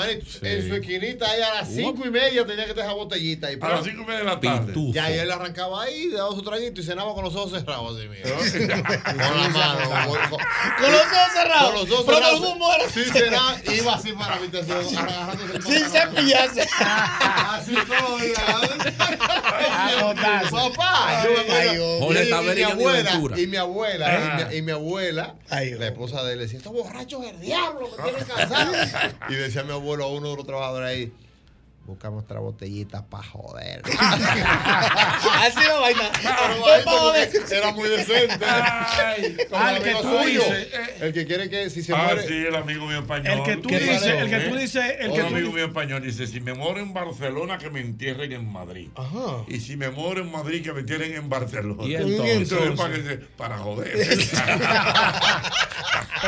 En 0.43 0.69
su 0.69 0.75
esquinita 0.75 1.31
ahí 1.31 1.41
a 1.43 1.55
las 1.55 1.69
cinco 1.69 2.03
y 2.07 2.11
media 2.11 2.45
tenía 2.45 2.67
que 2.67 2.75
dejar 2.75 2.95
botellita 2.95 3.47
ahí. 3.49 3.59
A 3.61 3.69
las 3.69 3.85
cinco 3.85 4.03
y 4.03 4.07
media 4.07 4.19
de 4.19 4.25
la 4.25 4.41
tarde. 4.41 4.73
Ya, 4.93 5.11
y 5.11 5.19
él 5.19 5.31
arrancaba 5.31 5.83
ahí, 5.85 6.09
daba 6.11 6.31
su 6.33 6.43
traguito 6.43 6.81
y 6.81 6.85
cenaba 6.85 7.15
con 7.15 7.25
los 7.25 7.35
ojos 7.37 7.53
cerrados 7.53 7.97
así, 7.99 8.09
mira. 8.09 8.25
con 9.05 9.41
la 9.41 9.49
mano. 9.51 9.79
Con, 10.07 10.19
con- 10.31 10.39
Con 10.39 10.93
los 10.93 11.01
ojos 11.01 11.33
cerrados. 11.33 11.71
Con 11.71 11.81
los 11.81 11.91
ojos 11.91 12.05
Pero 12.07 12.17
cerrados. 12.19 12.41
el 12.41 12.47
humo 12.47 12.73
era- 12.75 12.89
Sí, 12.91 13.05
cenaba, 13.13 13.55
iba 13.85 13.95
así 13.95 14.13
para 14.13 14.29
la 14.31 14.37
habitación, 14.37 15.09
agarrándose 15.09 15.57
el 15.57 15.63
Sin 15.63 15.85
cepillarse. 15.89 16.69
Así 16.81 17.75
botarse. 20.03 20.51
Papá. 20.51 21.25
Y- 21.25 22.55
mi 22.55 22.63
abuela, 22.63 23.11
Ventura. 23.13 23.41
y 23.41 23.47
mi 23.47 23.57
abuela, 23.57 24.07
Ah. 24.09 24.41
y 24.43 24.45
mi, 24.51 24.57
y 24.59 24.63
mi 24.63 24.73
abuela, 24.73 25.35
Ay, 25.51 25.73
la 25.75 25.87
esposa 25.89 26.23
de 26.25 26.33
él, 26.35 26.39
decía, 26.41 26.59
estos 26.59 26.73
borrachos 26.73 27.23
del 27.23 27.41
diablo, 27.41 27.89
me 27.97 28.03
tienen 28.03 28.25
cansado. 28.37 28.73
y 29.29 29.35
decía 29.35 29.63
mi 29.65 29.73
abuelo 29.73 30.05
a 30.05 30.09
uno 30.09 30.31
de 30.31 30.37
los 30.37 30.47
trabajadores 30.47 30.89
ahí, 30.89 31.13
busca 31.87 32.09
nuestra 32.11 32.41
botellita 32.41 33.05
para 33.07 33.23
joder. 33.25 33.83
Así 33.89 35.61
no 35.69 35.81
vaina. 35.81 36.11
Que 37.49 37.57
era 37.57 37.73
muy 37.73 37.89
decente. 37.89 38.47
Como 39.51 39.63
Al 39.63 39.77
el 39.77 39.83
que 39.83 39.93
tú 39.93 40.03
suyo. 40.03 40.43
dices, 40.45 40.69
El 41.01 41.13
que 41.13 41.27
quiere 41.27 41.51
que 41.51 41.69
si 41.71 41.83
se 41.83 41.93
Ah, 41.95 42.05
muere. 42.07 42.27
sí, 42.27 42.35
el 42.35 42.55
amigo 42.55 42.87
mío 42.87 43.01
español. 43.01 43.27
El 43.39 43.43
que 43.43 43.57
tú 43.59 43.69
¿Qué 43.69 43.79
dices, 43.81 44.03
el 44.03 44.31
que 44.31 44.41
tú 44.41 44.55
eh? 44.57 44.61
dices, 44.61 44.85
el 45.01 45.13
que 45.13 45.21
tú 45.21 45.27
amigo 45.27 45.53
mío 45.53 45.67
español 45.67 46.03
dice, 46.03 46.27
si 46.27 46.41
me 46.41 46.55
muero 46.55 46.81
en 46.81 46.93
Barcelona, 46.95 47.59
que 47.59 47.69
me 47.71 47.81
entierren 47.81 48.33
en 48.33 48.51
Madrid. 48.51 48.89
Ajá. 48.97 49.45
Y 49.49 49.61
si 49.61 49.77
me 49.77 49.91
muero 49.91 50.23
en 50.23 50.31
Madrid, 50.33 50.63
que 50.65 50.73
me 50.73 50.81
entierren 50.81 51.15
en 51.15 51.29
Barcelona. 51.29 51.85
Y 51.85 51.95
entonces. 51.97 52.51
Entonces, 52.53 52.79
para, 52.81 52.95
que 52.95 53.03
se- 53.03 53.17
para 53.19 53.59
joder. 53.59 53.95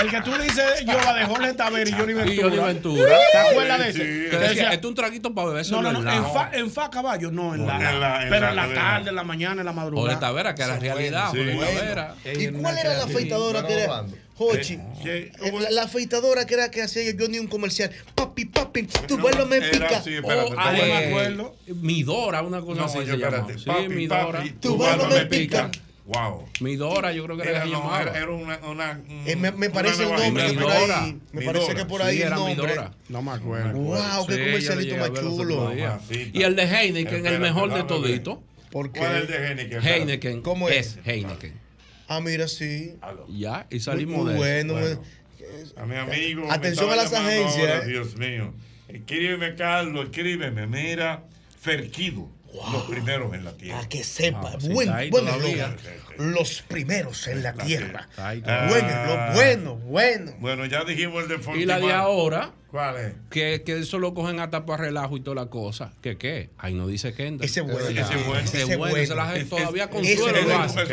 El 0.00 0.10
que 0.10 0.20
tú 0.20 0.32
dices, 0.36 0.84
yo 0.86 0.92
la 0.92 1.14
de 1.14 1.24
Jorge 1.24 1.54
Taver 1.54 1.88
y 1.88 1.92
Johnny 1.92 2.12
Ventura. 2.12 2.34
Y 2.34 2.40
Johnny 2.42 2.56
Ventura. 2.58 3.16
¿Te 3.32 3.38
acuerdas 3.38 3.78
de 3.78 3.88
ese? 3.88 3.98
sí. 3.98 4.66
Es 4.76 4.84
un 4.84 4.94
traguito 4.94 5.34
para 5.34 5.45
beber 5.48 5.66
no, 5.70 5.82
no, 5.82 5.88
solo 5.88 6.02
no, 6.02 6.12
en 6.12 6.22
la. 6.22 6.28
fa, 6.28 6.50
en 6.52 6.70
fa 6.70 6.90
caballo, 6.90 7.30
no, 7.30 7.54
en 7.54 7.66
la. 7.66 7.76
En 7.92 8.00
la- 8.00 8.22
en 8.24 8.30
pero 8.30 8.40
la- 8.46 8.50
en 8.50 8.56
la 8.56 8.66
la- 8.66 8.74
tarde, 8.74 9.10
en 9.10 9.16
la 9.16 9.24
mañana, 9.24 9.60
en 9.62 9.66
la 9.66 9.72
madrugada. 9.72 10.18
Tavera, 10.20 10.54
que 10.54 10.62
era 10.62 10.78
realidad. 10.78 11.30
Sí. 11.32 11.38
Bueno. 11.38 11.60
Tavera. 11.60 12.14
¿Y 12.24 12.48
cuál 12.48 12.78
era 12.78 12.96
la 12.98 13.04
afeitadora 13.04 13.66
que 13.66 13.72
era? 13.82 14.04
Hochi. 14.38 14.78
¿Qué? 15.02 15.32
Eh, 15.42 15.52
La, 15.62 15.70
la 15.70 15.82
afeitadora 15.84 16.44
que 16.44 16.52
era 16.54 16.70
que 16.70 16.82
hacía 16.82 17.10
yo 17.12 17.26
ni 17.28 17.38
un 17.38 17.46
comercial. 17.46 17.90
Papi, 18.14 18.44
papi, 18.44 18.82
tu 19.08 19.16
vuelo 19.16 19.46
me 19.46 19.56
Era 19.56 19.70
pica. 19.70 19.96
así, 19.98 20.12
espérate, 20.14 20.52
Ah, 20.58 20.74
yo 20.76 20.82
me 20.82 20.88
eh, 21.04 21.08
acuerdo. 21.08 21.56
Midora, 21.80 22.42
una 22.42 22.60
cosa 22.60 22.80
No, 22.80 22.84
así 22.86 22.98
oye, 22.98 23.12
se 23.12 23.16
llama. 23.16 23.36
espérate. 23.38 23.58
Sí, 23.58 23.64
Papi, 23.64 23.88
Midora. 23.88 24.38
papi, 24.38 24.50
Tu 24.50 24.76
mano 24.76 25.06
me 25.08 25.24
pica. 25.26 25.70
Wow. 26.06 26.44
Midora, 26.60 27.12
yo 27.12 27.24
creo 27.24 27.36
que 27.36 27.48
era 27.48 27.64
Era, 27.64 27.66
no, 27.66 27.98
era, 28.00 28.16
era 28.16 28.30
una, 28.30 28.58
una, 28.58 29.00
Eh, 29.26 29.34
me, 29.34 29.50
me 29.50 29.66
una 29.66 29.74
parece 29.74 30.02
el 30.04 30.08
nueva 30.08 30.24
nombre 30.24 30.46
que 30.46 30.58
por 30.58 30.70
ahí. 30.70 31.20
Me 31.32 31.42
parece 31.42 31.74
que 31.74 31.84
por 31.84 32.02
ahí 32.02 32.16
Sí, 32.16 32.22
el 32.22 32.26
era 32.28 32.36
nombre. 32.36 32.54
Midora. 32.54 32.92
No 33.08 33.22
me 33.22 33.30
acuerdo. 33.32 33.72
Wow, 33.78 34.26
qué 34.28 34.34
Sí, 34.34 34.40
comercialito 34.40 34.96
más 34.98 35.12
chulo. 35.14 35.72
Y 36.32 36.42
el 36.42 36.54
de 36.54 36.62
Heineken, 36.62 37.26
el 37.26 37.40
mejor 37.40 37.74
de 37.74 37.82
todito. 37.84 38.42
¿Por 38.70 38.92
¿Cuál 38.92 39.16
es 39.16 39.20
el 39.22 39.26
qué? 39.26 39.32
de 39.32 39.46
Heineken? 39.48 39.82
Heineken. 39.82 40.42
¿Cómo 40.42 40.68
es? 40.68 40.96
es? 40.98 41.06
Heineken. 41.06 41.54
Ah, 42.08 42.20
mira, 42.20 42.46
sí. 42.46 42.94
Ya, 43.28 43.66
y 43.70 43.74
Muy, 43.74 43.80
salimos 43.80 44.24
muy 44.24 44.32
de 44.32 44.38
bueno. 44.38 44.74
Bueno. 44.74 45.02
A 45.76 45.86
mi 45.86 45.96
amigo. 45.96 46.50
Atención 46.52 46.90
a 46.90 46.96
las 46.96 47.12
agencias, 47.12 47.58
ahora, 47.68 47.84
eh. 47.84 47.88
Dios 47.88 48.16
mío. 48.16 48.52
Escríbeme, 48.88 49.54
Carlos, 49.56 50.04
escríbeme. 50.04 50.66
Mira, 50.68 51.24
Ferquido. 51.60 52.28
Los 52.72 52.84
primeros 52.84 53.34
en 53.34 53.44
la 53.44 53.52
tierra. 53.52 53.76
Para 53.76 53.88
que 53.88 54.04
sepa. 54.04 54.52
Ah, 54.54 54.58
sí, 54.60 54.68
buen, 54.68 54.88
eslogan. 54.88 55.76
Los 56.18 56.62
primeros 56.62 57.26
en 57.28 57.42
la 57.42 57.52
tierra. 57.52 58.08
Ah. 58.16 58.34
Bueno, 58.68 59.06
lo 59.06 59.34
bueno, 59.34 59.76
bueno. 59.76 60.32
Bueno, 60.38 60.66
ya 60.66 60.84
dijimos 60.84 61.24
el 61.24 61.28
de 61.28 61.58
Y 61.58 61.64
la 61.66 61.78
de 61.78 61.92
ahora, 61.92 62.52
¿Cuál 62.76 62.96
es? 62.98 63.12
que, 63.30 63.62
que 63.64 63.78
eso 63.78 63.98
lo 63.98 64.12
cogen 64.12 64.38
hasta 64.38 64.66
para 64.66 64.84
relajo 64.84 65.16
y 65.16 65.20
toda 65.20 65.34
la 65.36 65.46
cosa. 65.46 65.92
¿Qué 66.02 66.18
qué? 66.18 66.50
Ahí 66.58 66.74
no 66.74 66.86
dice 66.86 67.14
Kendall. 67.14 67.44
Ese 67.46 67.60
es 67.60 67.66
bueno. 67.66 67.88
Ese 67.88 68.00
es 68.00 68.26
bueno. 68.26 68.40
Ese 68.44 68.62
es 68.62 68.76
bueno. 68.76 68.96
ese 68.98 69.14
la 69.14 69.26
gente 69.28 69.48
todavía 69.48 69.88
con 69.88 70.04
ese 70.04 70.16
suelo 70.18 70.38
es 70.38 70.46
lo 70.46 70.58
hace. 70.58 70.84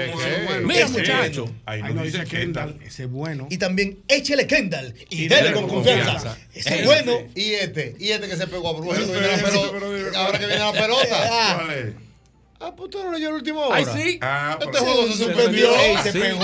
Mira, 0.63 0.87
muchacho. 0.87 1.53
Ahí 1.65 1.83
no 1.93 2.03
dice 2.03 2.23
Kendall. 2.23 2.79
Ese 2.85 3.03
es 3.03 3.09
bueno. 3.09 3.47
Y 3.49 3.57
también 3.57 3.99
échele 4.07 4.47
Kendall 4.47 4.93
y, 5.09 5.25
Y 5.25 5.27
dele 5.27 5.51
con 5.51 5.63
con 5.63 5.75
confianza. 5.75 6.13
confianza. 6.13 6.37
Ese 6.53 6.69
es 6.69 6.75
Ese. 6.75 6.85
bueno. 6.85 7.17
Y 7.35 7.51
este, 7.51 7.95
y 7.99 8.09
este 8.11 8.27
que 8.29 8.37
se 8.37 8.47
pegó 8.47 8.69
a 8.69 8.73
Brujo. 8.73 8.93
Ahora 10.15 10.39
que 10.39 10.45
viene 10.45 10.59
la 10.59 10.71
pelota. 10.71 11.57
Ah, 12.65 12.73
pues 12.75 12.89
tú 12.91 13.03
no 13.03 13.11
leyó 13.11 13.27
el 13.29 13.35
último 13.35 13.59
hora. 13.61 13.75
Ay, 13.75 13.85
sí. 13.85 14.19
Ah, 14.21 14.57
Este 14.61 14.77
juego 14.77 15.07
se 15.07 15.13
suspendió. 15.25 15.75
Ey, 15.75 15.97
se 15.97 16.13
pegó 16.13 16.41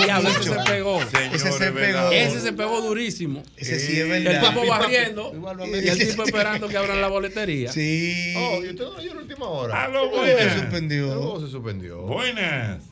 se 1.00 1.26
Ese 1.34 1.52
se 1.52 1.72
pegó. 1.72 2.10
Ese 2.12 2.40
se 2.40 2.52
pegó 2.52 2.80
durísimo. 2.82 3.42
Ese 3.56 3.78
sí 3.78 3.92
es 4.00 4.10
El 4.10 4.24
verdad. 4.24 4.48
tipo 4.54 4.66
barriendo 4.66 5.32
y 5.66 5.70
el 5.70 5.88
Ese- 5.88 6.06
tipo 6.06 6.24
esperando 6.24 6.68
que 6.68 6.76
abran 6.76 7.00
la 7.00 7.08
boletería. 7.08 7.72
Sí. 7.72 8.34
Oh, 8.36 8.62
y 8.62 8.68
usted 8.68 8.84
no 8.84 8.96
leyó 8.98 9.14
la 9.14 9.20
última 9.22 9.46
hora. 9.48 9.84
Aló, 9.84 10.10
Se 10.10 10.16
buenas. 10.16 10.40
El 10.42 10.60
suspendió. 10.60 11.06
juego 11.08 11.40
se 11.40 11.46
suspendió. 11.48 12.02
Buenas. 12.02 12.84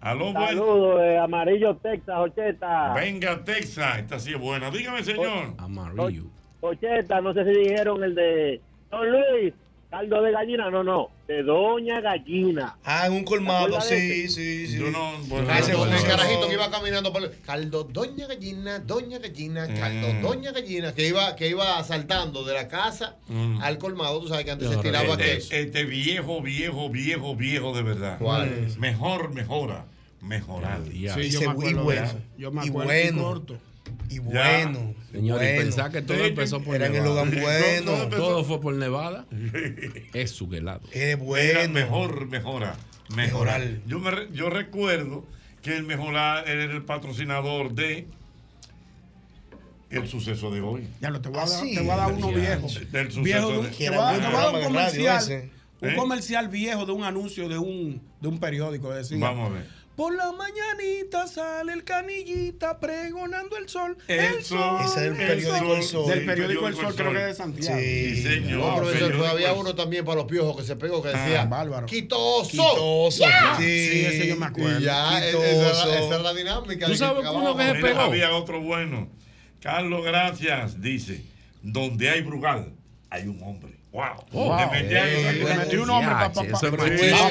Aló, 0.00 0.26
buenas. 0.32 0.48
Saludos 0.50 1.00
de 1.00 1.18
Amarillo, 1.18 1.76
Texas, 1.78 2.14
Ocheta. 2.18 2.92
Venga, 2.94 3.42
Texas. 3.44 3.98
Esta 3.98 4.20
sí 4.20 4.32
es 4.32 4.38
buena. 4.38 4.70
Dígame, 4.70 5.02
señor. 5.02 5.54
Amarillo. 5.58 6.22
Ocheta, 6.60 7.20
no 7.20 7.34
sé 7.34 7.44
si 7.44 7.50
dijeron 7.50 8.02
el 8.04 8.14
de 8.14 8.60
Don 8.90 9.10
Luis, 9.10 9.52
caldo 9.96 10.22
de 10.22 10.30
gallina, 10.32 10.70
no, 10.70 10.84
no, 10.84 11.10
de 11.26 11.42
Doña 11.42 12.00
Gallina. 12.02 12.76
Ah, 12.84 13.06
en 13.06 13.14
un 13.14 13.24
colmado, 13.24 13.60
¿Te 13.66 13.76
acuerdas 13.76 13.88
de 13.90 13.98
sí, 13.98 14.28
sí, 14.28 14.66
sí. 14.66 14.78
Yo 14.78 14.90
no. 14.90 15.12
bueno, 15.26 15.48
Ah, 15.50 15.58
ese 15.58 15.72
no, 15.72 15.84
el 15.84 15.90
no. 15.90 16.02
carajito 16.02 16.48
que 16.48 16.52
iba 16.52 16.70
caminando 16.70 17.12
por 17.14 17.22
el 17.22 17.30
caldo 17.40 17.84
doña 17.84 18.26
gallina, 18.26 18.78
doña 18.80 19.18
gallina, 19.18 19.66
caldo 19.66 20.08
Mm. 20.12 20.20
doña 20.22 20.52
gallina, 20.52 20.92
que 20.94 21.08
iba, 21.08 21.34
que 21.34 21.48
iba 21.48 21.82
saltando 21.82 22.44
de 22.44 22.52
la 22.52 22.68
casa 22.68 23.16
Mm. 23.28 23.62
al 23.62 23.78
colmado. 23.78 24.20
Tú 24.20 24.28
sabes 24.28 24.44
que 24.44 24.50
antes 24.50 24.68
se 24.68 24.76
tiraba 24.76 25.16
que 25.16 25.32
Este, 25.38 25.60
este 25.62 25.84
viejo, 25.84 26.42
viejo, 26.42 26.90
viejo, 26.90 27.34
viejo 27.34 27.74
de 27.74 27.82
verdad. 27.82 28.18
¿Cuál 28.18 28.52
es? 28.52 28.76
Mejor, 28.76 29.32
mejora. 29.32 29.86
Mejorar. 30.20 30.80
Sí, 30.90 31.00
yo 31.04 31.14
Ese 31.20 31.38
me 31.46 31.52
acuerdo 31.52 31.78
de 31.78 31.84
bueno. 31.84 32.08
Yo 32.36 32.50
me 32.50 32.66
Y 32.66 32.68
acuerdo 32.68 32.92
bueno. 32.92 33.22
corto. 33.22 33.58
Y 34.08 34.16
Ya. 34.16 34.22
bueno. 34.22 34.94
Señor, 35.12 35.42
y 35.42 35.46
pensar 35.58 35.90
que 35.90 36.02
todo 36.02 36.24
empezó 36.24 36.60
por 36.62 36.76
Era 36.76 36.86
en 36.86 36.96
el 36.96 37.02
Nevada. 37.02 37.24
Logan 37.24 37.40
bueno. 37.42 37.92
No, 37.96 38.08
no, 38.08 38.16
Todo 38.16 38.44
fue 38.44 38.60
por 38.60 38.74
Nevada. 38.74 39.26
Es 40.14 40.30
su 40.32 40.52
helado. 40.54 40.82
Es 40.92 40.96
Era 41.02 41.16
bueno. 41.16 41.68
mejor, 41.72 42.26
mejora. 42.26 42.76
Mejorar. 43.14 43.60
Mejorar. 43.60 43.80
Yo, 43.86 43.98
me, 44.00 44.10
re- 44.10 44.28
yo 44.32 44.50
recuerdo 44.50 45.24
que 45.62 45.76
el 45.76 45.84
mejorar 45.84 46.48
era 46.48 46.64
el 46.64 46.82
patrocinador 46.84 47.72
de 47.74 48.06
el 49.90 50.08
suceso 50.08 50.50
de 50.50 50.60
hoy. 50.60 50.88
Ya 51.00 51.10
lo 51.10 51.20
te 51.20 51.28
voy 51.28 51.38
a 51.38 51.42
Ah, 51.42 51.48
dar, 51.48 51.60
sí. 51.60 51.74
te 51.74 51.80
voy 51.80 51.90
a 51.90 51.96
dar 51.96 52.12
uno 52.12 52.28
viejo. 52.32 52.66
del 52.90 53.06
suceso 53.06 53.22
Viejo 53.22 53.52
de 53.52 53.58
un- 53.58 53.64
de- 53.66 53.70
te 53.70 53.76
Que 53.76 53.90
voy 53.90 53.98
a 53.98 54.00
era 54.00 54.02
dar- 54.02 54.20
buen 54.20 54.22
te 54.22 54.28
voy 54.28 54.36
a 54.36 54.42
dar 54.42 54.46
un 54.46 54.60
programa 54.60 54.80
de 54.80 54.86
radio 54.86 55.04
comercial. 55.08 55.40
ese. 55.40 55.56
Un 55.78 55.94
comercial 55.94 56.48
viejo 56.48 56.86
de 56.86 56.92
un 56.92 57.04
anuncio 57.04 57.48
de 57.48 57.58
un, 57.58 58.02
de 58.20 58.28
un 58.28 58.38
periódico. 58.40 58.88
Vamos 59.18 59.50
a 59.50 59.54
ver. 59.54 59.66
Por 59.96 60.14
la 60.14 60.30
mañanita 60.30 61.26
sale 61.26 61.72
el 61.72 61.82
canillita 61.82 62.78
pregonando 62.78 63.56
el 63.56 63.66
sol. 63.66 63.96
El 64.08 64.20
El, 64.20 64.44
sol. 64.44 64.78
Ese 64.84 64.90
es 64.90 64.96
el 64.96 65.12
el 65.12 65.16
periódico 65.16 65.74
El 65.74 65.82
Sol. 65.82 66.06
Del 66.10 66.26
periódico 66.26 66.68
El 66.68 66.74
Sol, 66.76 66.94
creo 66.94 67.12
que 67.12 67.18
es 67.20 67.26
de. 67.28 67.34
Santiago. 67.34 67.80
Sí, 67.80 68.22
señor. 68.22 68.58
No, 68.58 68.76
profesor, 68.76 69.12
todavía 69.12 69.52
uno 69.54 69.74
también 69.74 70.04
para 70.04 70.16
los 70.16 70.26
piojos 70.26 70.54
que 70.56 70.64
se 70.64 70.76
pegó 70.76 71.02
que 71.02 71.08
decía 71.08 71.42
Ah, 71.42 71.46
bárbaro. 71.46 71.86
quitoso. 71.86 72.50
Quitoso. 72.50 73.24
Sí, 73.58 73.88
Sí, 73.88 74.04
ese 74.04 74.28
yo 74.28 74.36
me 74.36 74.46
acuerdo. 74.46 74.80
Y 74.80 74.82
ya, 74.84 75.26
esa, 75.26 76.06
era 76.06 76.18
la 76.18 76.34
dinámica. 76.34 76.86
¿Tú 76.86 76.94
sabes 76.94 77.22
que 77.22 77.30
uno 77.34 77.56
que 77.56 77.64
se 77.64 77.74
pegó? 77.76 78.00
había 78.02 78.34
otro 78.36 78.60
bueno. 78.60 79.08
Carlos, 79.60 80.04
gracias. 80.04 80.80
Dice, 80.82 81.24
donde 81.62 82.10
hay 82.10 82.20
Brugal, 82.20 82.74
hay 83.08 83.26
un 83.28 83.42
hombre. 83.42 83.75
Wow. 83.96 84.04
Wow. 84.30 84.58
Le 84.58 84.66
metí 84.82 84.94
Eh, 84.94 85.54
metí 85.56 85.76
un 85.76 85.88
hombre 85.88 86.12
para 86.12 86.26
es 86.26 86.60
Sí, 86.60 86.66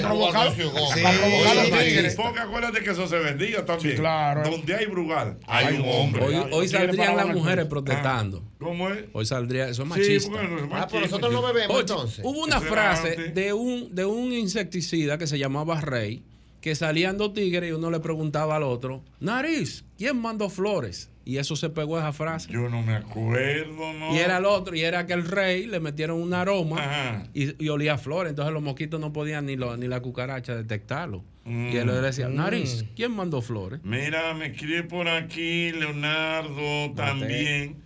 provocar, 0.01 0.51
Sí. 0.55 0.61
para 1.03 1.17
provocar 1.19 1.51
a 1.51 1.53
los 1.53 1.65
Sí, 1.65 1.71
tigres. 1.85 2.15
Porque 2.15 2.39
acuérdate 2.39 2.83
que 2.83 2.89
eso 2.89 3.07
se 3.07 3.19
vendía 3.19 3.63
también. 3.65 3.91
Sí, 3.95 3.99
claro. 4.01 4.49
Donde 4.49 4.73
hay 4.75 4.85
Brugal, 4.87 5.37
hay, 5.45 5.75
un 5.77 5.87
hombre. 5.87 6.23
Hoy, 6.25 6.35
hoy 6.51 6.67
tigres 6.67 6.71
saldrían 6.71 7.17
las 7.17 7.27
mujeres 7.27 7.65
protestando. 7.67 8.43
¿Cómo 8.59 8.89
es? 8.89 9.05
Hoy 9.13 9.25
saldría, 9.27 9.67
eso 9.67 9.83
es 9.83 9.89
Sí, 9.93 9.99
machista. 9.99 10.29
bueno, 10.31 10.57
es 10.57 10.63
Ah, 10.63 10.65
machista. 10.65 10.87
pero 10.87 11.01
nosotros 11.01 11.31
no 11.33 11.41
bebemos 11.43 11.69
Oye, 11.75 11.79
entonces. 11.81 12.25
hubo 12.25 12.43
una 12.43 12.59
frase 12.61 13.15
de 13.33 13.53
un, 13.53 13.93
de 13.93 14.05
un 14.05 14.33
insecticida 14.33 15.19
que 15.19 15.27
se 15.27 15.37
llamaba 15.37 15.79
Rey, 15.81 16.23
que 16.61 16.73
salían 16.73 17.19
dos 17.19 17.33
tigres 17.35 17.69
y 17.69 17.73
uno 17.73 17.91
le 17.91 17.99
preguntaba 17.99 18.55
al 18.55 18.63
otro, 18.63 19.03
Nariz, 19.19 19.85
¿quién 19.99 20.17
mandó 20.17 20.49
flores? 20.49 21.11
Y 21.25 21.37
eso 21.37 21.55
se 21.55 21.69
pegó 21.71 21.97
esa 21.97 22.13
frase. 22.13 22.51
Yo 22.53 22.69
no 22.69 22.83
me 22.83 22.93
acuerdo, 22.93 23.93
¿no? 23.93 24.13
Y 24.15 24.19
era 24.19 24.37
el 24.37 24.45
otro, 24.45 24.75
y 24.75 24.81
era 24.81 25.07
que 25.07 25.13
el 25.13 25.25
rey 25.25 25.65
le 25.65 25.79
metieron 25.79 26.21
un 26.21 26.33
aroma 26.35 27.23
y, 27.33 27.63
y 27.65 27.69
olía 27.69 27.95
a 27.95 27.97
flores. 27.97 28.29
Entonces 28.29 28.53
los 28.53 28.61
mosquitos 28.61 28.99
no 28.99 29.11
podían 29.11 29.47
ni, 29.47 29.55
lo- 29.55 29.75
ni 29.75 29.87
la 29.87 30.01
cucaracha 30.01 30.55
detectarlo. 30.55 31.23
Mm. 31.45 31.69
Y 31.73 31.77
él 31.77 31.87
le 31.87 31.93
decía, 31.93 32.29
Nariz, 32.29 32.85
¿quién 32.95 33.11
mandó 33.11 33.41
flores? 33.41 33.79
Mira, 33.83 34.33
me 34.35 34.47
escribe 34.47 34.83
por 34.83 35.07
aquí 35.07 35.71
Leonardo 35.71 36.93
también. 36.95 37.77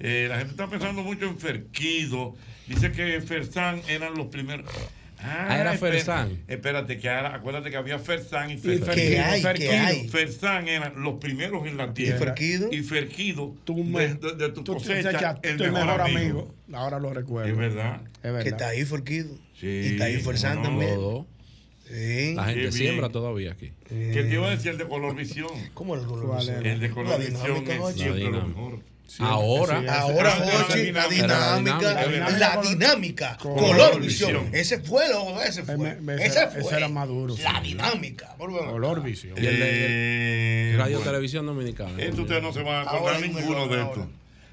Eh, 0.00 0.26
la 0.28 0.38
gente 0.38 0.50
está 0.52 0.68
pensando 0.68 1.02
mucho 1.02 1.24
en 1.26 1.38
Ferquido. 1.38 2.34
Dice 2.66 2.92
que 2.92 3.20
Fersán 3.20 3.80
eran 3.88 4.14
los 4.14 4.26
primeros. 4.26 4.66
Ah, 5.20 5.58
era 5.60 5.76
Fersán. 5.76 6.42
Espérate, 6.46 6.98
que 6.98 7.08
ahora, 7.08 7.34
acuérdate 7.34 7.70
que 7.70 7.76
había 7.76 7.98
Fersán 7.98 8.50
y 8.50 8.54
¿Y 8.54 8.58
Ferquido. 8.58 8.92
qué 8.94 9.18
hay? 9.18 9.42
¿Qué 9.54 9.70
hay? 9.70 10.08
Fersán 10.08 10.68
eran 10.68 11.02
los 11.02 11.14
primeros 11.14 11.66
en 11.66 11.76
la 11.76 11.92
tierra. 11.92 12.18
Ferquido? 12.18 12.68
Y 12.72 12.82
Ferquido, 12.82 13.54
Tú 13.64 13.82
me- 13.82 14.06
de, 14.08 14.14
de- 14.14 14.34
de 14.36 14.48
tu 14.50 14.62
Tú 14.62 14.74
cosecha, 14.74 15.10
cosecha, 15.12 15.38
el 15.42 15.56
tu 15.56 15.64
mejor, 15.64 16.00
amigo. 16.00 16.54
Ahora 16.72 16.98
lo 17.00 17.12
recuerdo. 17.12 17.50
Es 17.50 17.56
verdad. 17.56 18.00
Es 18.16 18.22
verdad. 18.22 18.42
Que 18.42 18.48
está 18.50 18.68
ahí 18.68 18.84
Forquido. 18.84 19.34
Sí, 19.58 19.66
y 19.66 19.86
está 19.92 20.04
ahí 20.04 20.22
no. 20.22 20.62
también. 20.62 20.94
Todo. 20.94 21.26
Sí. 21.88 22.34
La 22.34 22.44
gente 22.44 22.70
siembra 22.70 23.08
todavía 23.08 23.52
aquí. 23.52 23.72
¿Qué 23.88 24.22
te 24.28 24.34
iba 24.34 24.46
a 24.46 24.50
decir 24.50 24.72
el 24.72 24.78
de 24.78 24.86
color 24.86 25.16
visión? 25.16 25.48
¿Cómo 25.74 25.94
el 25.94 26.02
color 26.04 26.26
¿Cuál 26.26 26.38
visión? 26.40 26.58
era? 26.60 26.72
El 26.74 26.80
de 26.80 26.88
La 26.88 26.94
color 26.94 27.18
visión 27.18 27.34
dinámica, 27.64 27.88
es 27.88 27.94
siempre 27.96 28.24
lo 28.24 28.30
dinámica. 28.30 28.82
Ahora. 29.20 29.80
Sí, 29.80 29.86
Ahora, 29.88 30.36
era 30.36 30.52
Jochi, 30.52 30.92
la 30.92 31.08
dinámica. 31.08 31.24
Era 31.24 31.58
dinámica. 31.58 32.30
la 32.38 32.56
dinámica, 32.62 33.36
Color 33.38 34.00
visión. 34.00 34.48
Ese 34.52 34.80
fue 34.80 35.08
lo, 35.08 35.40
ese 35.42 35.62
fue. 35.64 35.76
Me- 35.78 35.96
me- 35.96 36.14
Ese 36.14 36.44
ese 36.44 36.60
fue. 36.62 36.76
era 36.76 36.88
más 36.88 37.08
duro, 37.08 37.34
La 37.42 37.56
sí. 37.62 37.68
dinámica. 37.68 38.34
Color 38.36 39.02
visión. 39.02 39.34
Eh, 39.38 40.74
Radio 40.76 40.96
bueno. 40.98 41.10
Televisión 41.10 41.46
Dominicana. 41.46 42.00
Esto 42.02 42.22
ustedes 42.22 42.42
no 42.42 42.52
se 42.52 42.62
van 42.62 42.86
a 42.86 42.90
acordar 42.90 43.20
ninguno 43.20 43.66
de 43.68 43.82
estos. 43.82 44.06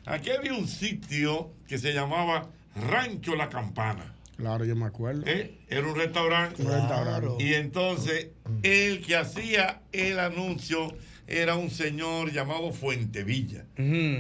Aquí 0.06 0.30
había 0.32 0.53
un 0.53 0.67
sitio 0.67 1.50
que 1.67 1.77
se 1.77 1.93
llamaba 1.93 2.48
Rancho 2.75 3.35
La 3.35 3.50
Campana. 3.50 4.14
Claro, 4.38 4.66
yo 4.66 4.75
me 4.75 4.85
acuerdo. 4.85 5.24
¿eh? 5.25 5.53
Era 5.69 5.88
un 5.88 5.95
restaurante. 5.95 6.61
Un 6.61 6.69
restaurante. 6.72 7.43
Y 7.43 7.53
entonces 7.53 8.27
el 8.64 9.01
que 9.01 9.16
hacía 9.16 9.82
el 9.93 10.19
anuncio 10.19 10.93
era 11.28 11.56
un 11.56 11.70
señor 11.70 12.32
llamado 12.32 12.72
Fuentevilla. 12.72 13.66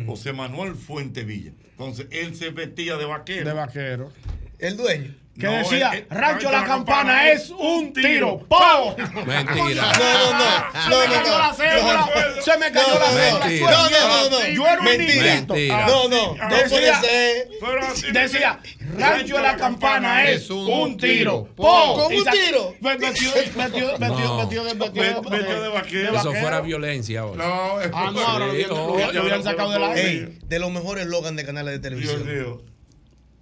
José 0.05 0.33
Manuel 0.33 0.75
Fuentevilla. 0.75 1.51
Entonces 1.71 2.07
él 2.11 2.35
se 2.35 2.51
vestía 2.51 2.97
de 2.97 3.05
vaquero. 3.05 3.45
De 3.45 3.53
vaquero. 3.53 4.11
El 4.59 4.77
dueño. 4.77 5.15
Que 5.37 5.47
No, 5.47 5.51
decía, 5.51 5.89
el- 5.91 5.97
el- 6.09 6.17
Rancho 6.17 6.49
La 6.49 6.63
Campana 6.63 7.29
es 7.29 7.49
un 7.49 7.91
tiro. 7.91 8.39
¡Pau! 8.47 8.95
Mentira. 9.25 9.91
No, 9.91 10.31
no, 10.31 10.39
no. 10.39 10.81
Se 10.81 10.89
No, 10.89 10.97
me 10.99 11.07
no, 11.07 11.13
cayó 11.13 11.31
no. 11.31 11.37
la 11.39 11.53
cédula. 11.53 12.09
No, 12.37 12.41
Se 12.41 12.57
me 12.57 12.71
cayó 12.71 12.87
no, 12.93 12.99
la 12.99 13.05
no, 13.11 13.17
cédula. 13.17 13.71
No, 13.71 13.89
no, 13.89 13.99
no, 13.99 14.29
no. 14.29 14.47
Yo 14.47 14.65
era 14.65 14.79
un 14.79 14.85
Mentira. 14.85 15.23
Mentira. 15.35 15.87
No, 15.87 16.07
no. 16.07 16.35
No 16.37 16.55
Decía- 16.55 16.69
puede 16.69 16.93
ser. 17.01 18.13
Decía, 18.13 18.59
Rancho 18.97 19.39
La 19.41 19.57
Campana 19.57 20.29
es 20.29 20.49
un 20.49 20.95
tiro. 20.95 21.49
¡Pau! 21.53 21.65
¡Pau! 21.65 21.95
¿Con 21.95 22.15
un 22.15 22.23
tiro? 22.23 22.73
Metió, 22.79 23.31
metió, 23.57 23.97
metió, 23.99 24.23
No. 24.23 24.37
metió 24.37 24.63
de 24.63 24.73
metió 24.75 25.01
de- 25.03 25.61
de 25.63 25.67
vaquero. 25.67 26.15
Eso 26.17 26.31
fuera 26.33 26.61
violencia 26.61 27.19
ahora. 27.19 27.45
No, 27.45 27.81
es 27.81 27.89
Ah, 27.93 28.09
no, 28.13 28.21
ahora 28.25 28.45
lo 28.45 28.51
habían- 28.53 28.71
oh, 28.71 29.43
sacado 29.43 29.85
aire. 29.91 30.01
Ey, 30.09 30.39
de 30.45 30.59
los 30.59 30.71
mejores 30.71 31.03
eslogan 31.03 31.35
de 31.35 31.43
canales 31.45 31.81
de 31.81 31.89
Dios 31.89 32.03
televisión. 32.13 32.25
mío. 32.25 32.61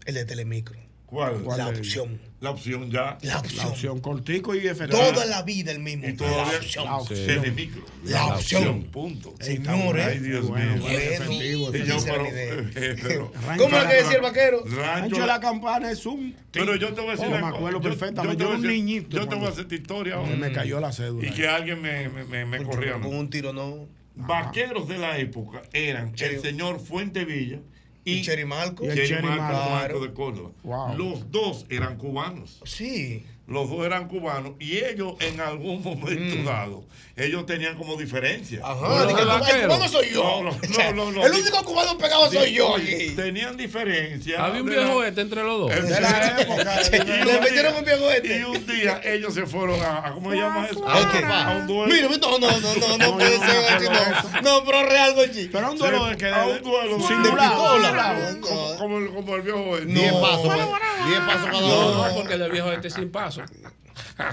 El 0.08 0.16
de 0.16 0.26
Telemicro. 0.26 0.80
¿Cuál? 1.14 1.44
¿Cuál 1.44 1.58
La 1.60 1.70
es? 1.70 1.78
opción. 1.78 2.20
La 2.42 2.50
opción 2.50 2.90
ya. 2.90 3.20
La 3.22 3.34
La 3.34 3.40
opción. 3.40 3.68
opción 3.68 4.00
cortico 4.00 4.56
y 4.56 4.68
efectivo. 4.68 5.00
Toda 5.00 5.26
la 5.28 5.44
vida 5.44 5.72
el 5.72 5.80
mismo. 5.80 6.08
Y 6.08 6.14
todavía 6.14 6.44
La 6.54 6.58
opción. 6.58 6.86
La 6.86 6.96
opción. 6.98 7.28
Telemicro. 7.28 7.86
La 8.06 8.26
opción. 8.36 8.84
Punto. 8.86 9.36
Señores. 9.40 10.08
Ay, 10.08 10.20
Dios 10.20 10.48
Bueno, 10.50 10.76
mío. 10.78 10.90
efectivo, 10.90 11.72
la 11.72 12.02
pero, 12.02 12.28
eh, 12.76 12.96
¿Cómo 13.60 13.78
es 13.78 13.84
que 13.86 13.94
decía 13.96 14.16
el 14.16 14.22
vaquero? 14.22 14.64
Rancho 14.66 14.76
Rancho 14.82 15.26
La 15.28 15.40
Campana 15.40 15.92
es 15.92 16.04
un 16.08 16.36
Pero 16.52 16.76
yo 16.76 16.92
te 16.96 17.02
voy 17.02 17.12
a 17.12 17.14
decir 17.14 17.28
Oh, 17.28 17.40
me 17.40 17.46
acuerdo 17.48 17.80
Yo- 17.80 17.90
perfectamente. 17.90 18.38
te 18.38 18.44
Yo 18.44 18.50
era 18.50 18.58
un 18.60 18.66
niñito 18.68 19.16
Yo 19.18 19.28
te 19.28 19.36
voy 19.36 19.46
a 19.46 19.50
hacer 19.50 19.62
esta 19.62 19.76
historia 19.76 20.18
me 20.18 20.52
cayó 20.52 20.80
la 20.80 20.92
cédula. 20.92 21.28
Y 21.28 21.32
que 21.32 21.48
alguien 21.48 21.80
me, 21.80 22.10
me, 22.10 22.24
me, 22.24 22.46
me 22.46 22.64
corría. 22.64 22.94
Con 23.00 23.16
un 23.16 23.30
tiro 23.30 23.54
no. 23.54 23.88
Vaqueros 24.16 24.88
de 24.88 24.98
la 24.98 25.18
época 25.20 25.62
eran 25.74 26.14
el 26.20 26.42
señor 26.42 26.80
Fuente 26.80 27.24
Villa 27.26 27.60
Y 28.06 28.16
y 28.16 28.22
Cheri 28.22 28.46
Marco. 28.46 28.86
Y 28.86 29.12
Marco. 29.22 29.70
Marco 29.70 30.00
de 30.00 30.14
Córdoba. 30.14 30.52
Wow. 30.64 30.98
Los 30.98 31.32
dos 31.32 31.66
eran 31.70 31.98
cubanos. 31.98 32.60
Sí. 32.66 33.26
Los 33.46 33.70
dos 33.70 33.86
eran 33.86 34.08
cubanos 34.08 34.54
y 34.58 34.78
ellos 34.78 35.16
en 35.20 35.42
algún 35.42 35.84
momento 35.84 36.50
dado, 36.50 36.86
ellos 37.18 37.46
tenían 37.46 37.78
como 37.78 37.98
diferencia. 37.98 38.62
Ajá. 38.64 39.06
De 39.06 39.14
que 39.14 39.22
el 39.22 39.28
vaquero. 39.28 39.68
cubano 39.68 39.88
soy 39.90 40.10
yo. 40.14 40.24
No, 40.24 40.44
no, 40.44 40.52
no, 40.94 40.94
no, 40.94 41.12
no. 41.12 41.26
El 41.26 41.32
único 41.34 41.62
cubano 41.66 41.98
pegado 41.98 42.32
soy 42.32 42.54
yo 42.54 42.78
aquí. 42.78 43.10
Tenían 43.18 43.58
diferencia. 43.58 44.46
Había 44.46 44.62
un 44.62 44.70
viejo 44.70 45.04
este 45.04 45.20
entre 45.22 45.44
los 45.44 45.60
dos. 45.60 45.72
El- 45.74 45.90
De 45.90 46.00
la 46.00 46.40
época. 46.40 46.82
Y 46.86 47.26
Le 47.26 47.40
metieron 47.42 47.74
día- 47.74 47.80
un 47.80 47.86
viejo 47.86 48.06
Y 48.10 48.14
este. 48.16 48.46
un 48.46 48.66
día 48.66 49.02
ellos 49.04 49.34
se 49.34 49.46
fueron 49.46 49.78
a, 49.82 50.08
a- 50.08 50.14
¿cómo 50.14 50.32
se 50.32 50.38
llama 50.38 50.66
eso? 50.72 50.88
¿A 50.88 51.12
qué? 51.12 51.26
A 51.26 51.58
un 51.60 51.68
duelo. 51.68 51.94
Mira, 51.94 52.08
no, 52.08 52.40
no, 52.40 52.40
no, 52.40 52.60
no, 52.62 52.88
no 52.88 52.98
No, 52.98 53.14
puede 53.16 53.38
no 53.40 53.46
ser, 53.46 53.92
no. 53.92 54.42
No, 54.42 54.64
pero 54.66 54.86
real, 54.86 55.14
Gochi. 55.16 55.50
Pero 55.52 55.70
un 55.72 55.78
duelo 55.78 56.06
de 56.06 56.16
que. 56.18 56.28
a 56.28 56.46
un 56.46 56.64
duelo 56.64 56.98
De 56.98 57.04
Simulado, 57.04 57.74
pistola. 57.74 58.30
simulado. 58.32 58.78
como, 58.78 58.98
el, 59.00 59.14
como 59.14 59.36
el 59.36 59.42
viejo 59.42 59.78
este. 59.78 59.86
Diez 59.94 60.14
No. 60.14 60.22
pasos. 60.22 60.42
pues. 60.46 61.08
Diez 61.08 61.20
pasos 61.20 61.46
cada 61.48 61.60
No, 61.62 61.68
uno. 61.92 62.08
no, 62.08 62.16
porque 62.16 62.34
el 62.36 62.52
viejo 62.52 62.72
este 62.72 62.90
sin 62.90 63.12
paso. 63.12 63.33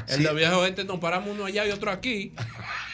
El 0.08 0.22
de 0.22 0.34
viejo 0.34 0.64
este 0.64 0.84
nos 0.84 0.98
paramos 1.00 1.30
uno 1.30 1.44
allá 1.44 1.66
y 1.66 1.70
otro 1.70 1.90
aquí. 1.90 2.32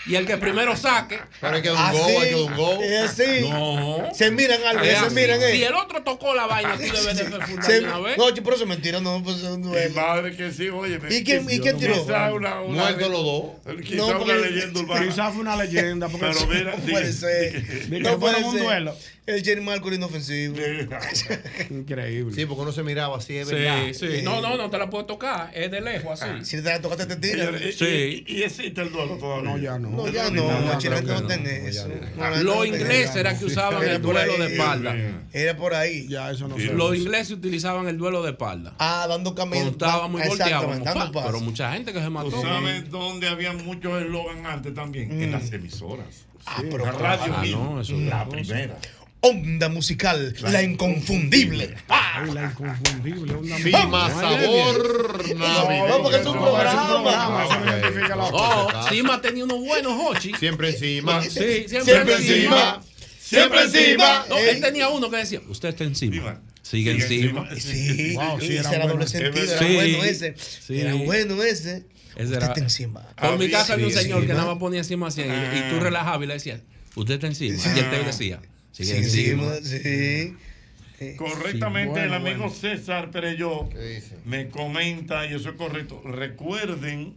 Y 0.09 0.15
el 0.15 0.25
que 0.27 0.37
primero 0.37 0.77
saque. 0.77 1.19
Pero 1.41 1.57
hay 1.57 1.63
que 1.63 1.69
dar 1.71 1.91
Así. 1.95 1.99
un 1.99 2.03
go, 2.15 2.21
hay 2.21 2.29
que 2.29 2.35
dar 2.35 2.43
un 2.45 2.57
go. 2.57 2.83
Es 2.83 3.01
así. 3.11 3.41
No. 3.51 4.09
Se 4.15 4.31
miran 4.31 4.63
algo, 4.65 4.85
Es 4.85 4.99
se 5.01 5.11
miran, 5.11 5.41
Si 5.41 5.47
eh. 5.63 5.67
el 5.67 5.75
otro 5.75 6.03
tocó 6.05 6.33
la 6.35 6.47
vaina, 6.47 6.77
tú 6.77 6.83
debes 6.83 7.17
de 7.17 7.25
de 7.81 7.85
una 7.85 7.99
vez. 7.99 8.17
No, 8.17 8.27
pero 8.33 8.55
eso 8.55 8.63
es 8.63 8.69
mentira, 8.69 9.01
no, 9.01 9.21
pues 9.25 9.39
es 9.39 9.43
un 9.45 9.63
Mi 9.63 9.67
duelo. 9.69 9.95
madre 9.95 10.37
que 10.37 10.53
sí, 10.53 10.69
oye. 10.69 11.01
¿Y 11.11 11.25
quién- 11.25 11.47
y 11.51 11.59
quién 11.59 11.77
tiró? 11.79 11.95
Quizá 11.95 12.33
una, 12.33 12.61
una, 12.61 12.83
Muertos 12.83 13.11
los 13.11 13.25
dos. 13.25 13.45
Quizá 13.85 13.97
No, 13.97 14.07
una 14.07 14.19
porque- 14.19 14.35
leyenda 14.35 14.81
urbana. 14.81 15.07
Quizás 15.07 15.33
fue 15.33 15.41
una 15.43 15.57
leyenda. 15.57 16.09
Porque 16.09 16.27
Pero 16.27 16.47
mira, 16.47 16.77
No 16.77 16.83
puede 16.85 17.13
ser. 17.13 17.63
No 17.91 18.19
puede 18.19 18.19
fueron 18.19 18.45
un 18.45 18.53
ser. 18.55 18.63
duelo. 18.63 18.97
El 19.27 19.43
Jerry 19.45 19.61
Marco 19.61 19.89
era 19.89 19.97
inofensivo. 19.97 20.55
Increíble. 21.71 22.33
Sí, 22.35 22.47
porque 22.47 22.63
uno 22.63 22.71
se 22.73 22.83
miraba 22.85 23.17
así, 23.19 23.37
es 23.37 23.51
verdad. 23.51 23.87
Sí, 23.93 23.95
sí. 23.95 24.23
No, 24.23 24.41
no, 24.41 24.57
no 24.57 24.71
te 24.71 24.79
la 24.79 24.89
puedo 24.89 25.05
tocar. 25.05 25.51
Es 25.53 25.71
de 25.71 25.81
lejos 25.81 26.23
así. 26.23 26.45
Si 26.45 26.57
te 26.63 26.69
la 26.71 26.81
tocaste, 26.81 27.07
te 27.07 27.17
tiran. 27.17 27.55
Y- 27.57 27.73
Sí. 27.73 28.25
Y, 28.27 28.37
y 28.37 28.43
existe 28.45 28.81
el 28.83 28.93
duelo 28.93 29.17
todavía. 29.19 29.51
No, 29.51 29.59
ya 29.59 29.79
no. 29.79 29.96
No, 29.97 30.09
ya 30.09 30.31
No, 30.31 30.43
no, 30.43 30.61
no 30.61 30.75
no, 30.75 31.49
eso. 31.69 31.89
Los 32.43 32.67
ingleses 32.67 33.17
eran 33.17 33.39
que 33.39 33.45
usaban 33.47 33.83
Era 33.83 33.97
el 33.97 34.03
duelo 34.03 34.21
ahí, 34.33 34.39
de 34.39 34.47
espalda. 34.47 34.97
Era 35.33 35.57
por 35.57 35.75
ahí. 35.75 36.07
Ya 36.09 36.31
eso 36.31 36.49
no 36.49 36.57
Los 36.59 36.97
ingleses 36.97 37.33
utilizaban 37.33 37.89
el 37.89 37.99
duelo 37.99 38.23
de 38.23 38.31
espalda. 38.31 38.75
Ah, 38.79 39.07
dando 39.09 39.35
camino. 39.35 39.67
Exactamente, 39.69 40.85
dando 40.85 41.13
pa, 41.13 41.27
pero 41.27 41.41
mucha 41.41 41.73
gente 41.73 41.93
que 41.93 41.99
se 41.99 42.05
¿Tú 42.07 42.11
mató. 42.11 42.43
sabes 42.43 42.91
dónde 42.91 43.29
había 43.29 43.53
muchos 43.53 44.03
eslogan 44.03 44.47
antes 44.47 44.75
también? 44.75 45.23
En 45.23 45.33
las 45.33 45.51
emisoras. 45.53 46.27
Ah, 46.47 46.63
pero 46.71 46.87
La 46.87 46.93
radio 46.93 47.35
Ah, 47.37 47.45
no, 47.51 47.81
eso 47.81 47.95
es 47.97 48.03
la 48.03 48.29
primera. 48.29 48.79
Onda 49.21 49.69
musical, 49.69 50.35
la 50.43 50.63
inconfundible. 50.63 51.75
Ay, 51.89 52.31
la 52.33 52.45
inconfundible. 52.45 53.35
Onda 53.35 53.57
Ay, 53.57 53.73
sabor. 54.13 55.25
No, 55.37 55.89
no, 55.89 56.03
porque 56.03 56.19
es 56.21 56.27
un 56.27 56.33
programa. 56.35 57.47
Oh, 58.33 58.89
Sima 58.89 59.21
tenía 59.21 59.45
unos 59.45 59.59
buenos 59.61 59.95
hochi. 59.99 60.33
Siempre 60.39 60.71
encima. 60.71 61.23
Sí, 61.23 61.31
siempre, 61.67 61.83
Siempre 61.85 62.15
encima. 62.15 62.35
encima. 62.77 62.83
Siempre 63.21 63.63
encima. 63.63 64.25
No, 64.29 64.39
él 64.39 64.61
tenía 64.61 64.89
uno 64.89 65.11
que 65.11 65.17
decía, 65.17 65.41
usted 65.49 65.71
está 65.71 65.85
encima. 65.85 66.15
Encima. 66.17 66.41
Sigue 66.63 66.91
encima. 66.93 67.49
encima. 67.51 67.95
Sí, 67.95 68.15
Wow, 68.15 68.41
sí, 68.41 68.47
ese 68.47 68.59
era 68.59 68.69
era 68.71 68.79
bueno. 68.79 68.93
doble 68.95 69.07
sentido, 69.09 69.45
Es 69.45 69.51
era 69.53 69.67
bueno 69.75 70.05
ese. 70.05 70.35
sí. 70.37 70.81
Era 70.81 70.95
bueno 70.95 71.43
ese. 71.43 71.85
Usted 72.11 72.33
era- 72.37 72.47
está 72.47 72.61
encima. 72.61 73.03
Por 73.21 73.39
mi 73.39 73.51
casa 73.51 73.73
había 73.75 73.87
un 73.87 73.93
señor 73.93 74.27
que 74.27 74.33
nada 74.35 74.47
más 74.47 74.59
ponía 74.59 74.79
encima 74.81 75.09
así 75.09 75.23
y, 75.23 75.25
y 75.25 75.71
tú 75.71 75.81
relajabas 75.81 76.23
y 76.23 76.27
le 76.27 76.35
decías, 76.35 76.61
usted 76.95 77.15
está 77.15 77.27
encima. 77.27 77.57
Y 77.75 77.79
él 77.79 77.91
te 77.91 78.03
decía, 78.05 78.41
sigue 78.85 79.05
Sí, 79.05 79.31
encima. 79.31 79.55
sí. 79.63 80.37
Correctamente, 81.17 82.01
Sí, 82.01 82.01
bueno, 82.01 82.05
el 82.07 82.15
amigo 82.15 82.39
bueno. 82.49 82.55
César 82.55 83.11
Pereyó 83.11 83.69
¿Qué 83.69 83.79
dice? 83.79 84.17
me 84.25 84.49
comenta, 84.49 85.27
y 85.27 85.35
eso 85.35 85.51
es 85.51 85.57
correcto. 85.57 86.01
Recuerden 86.05 87.15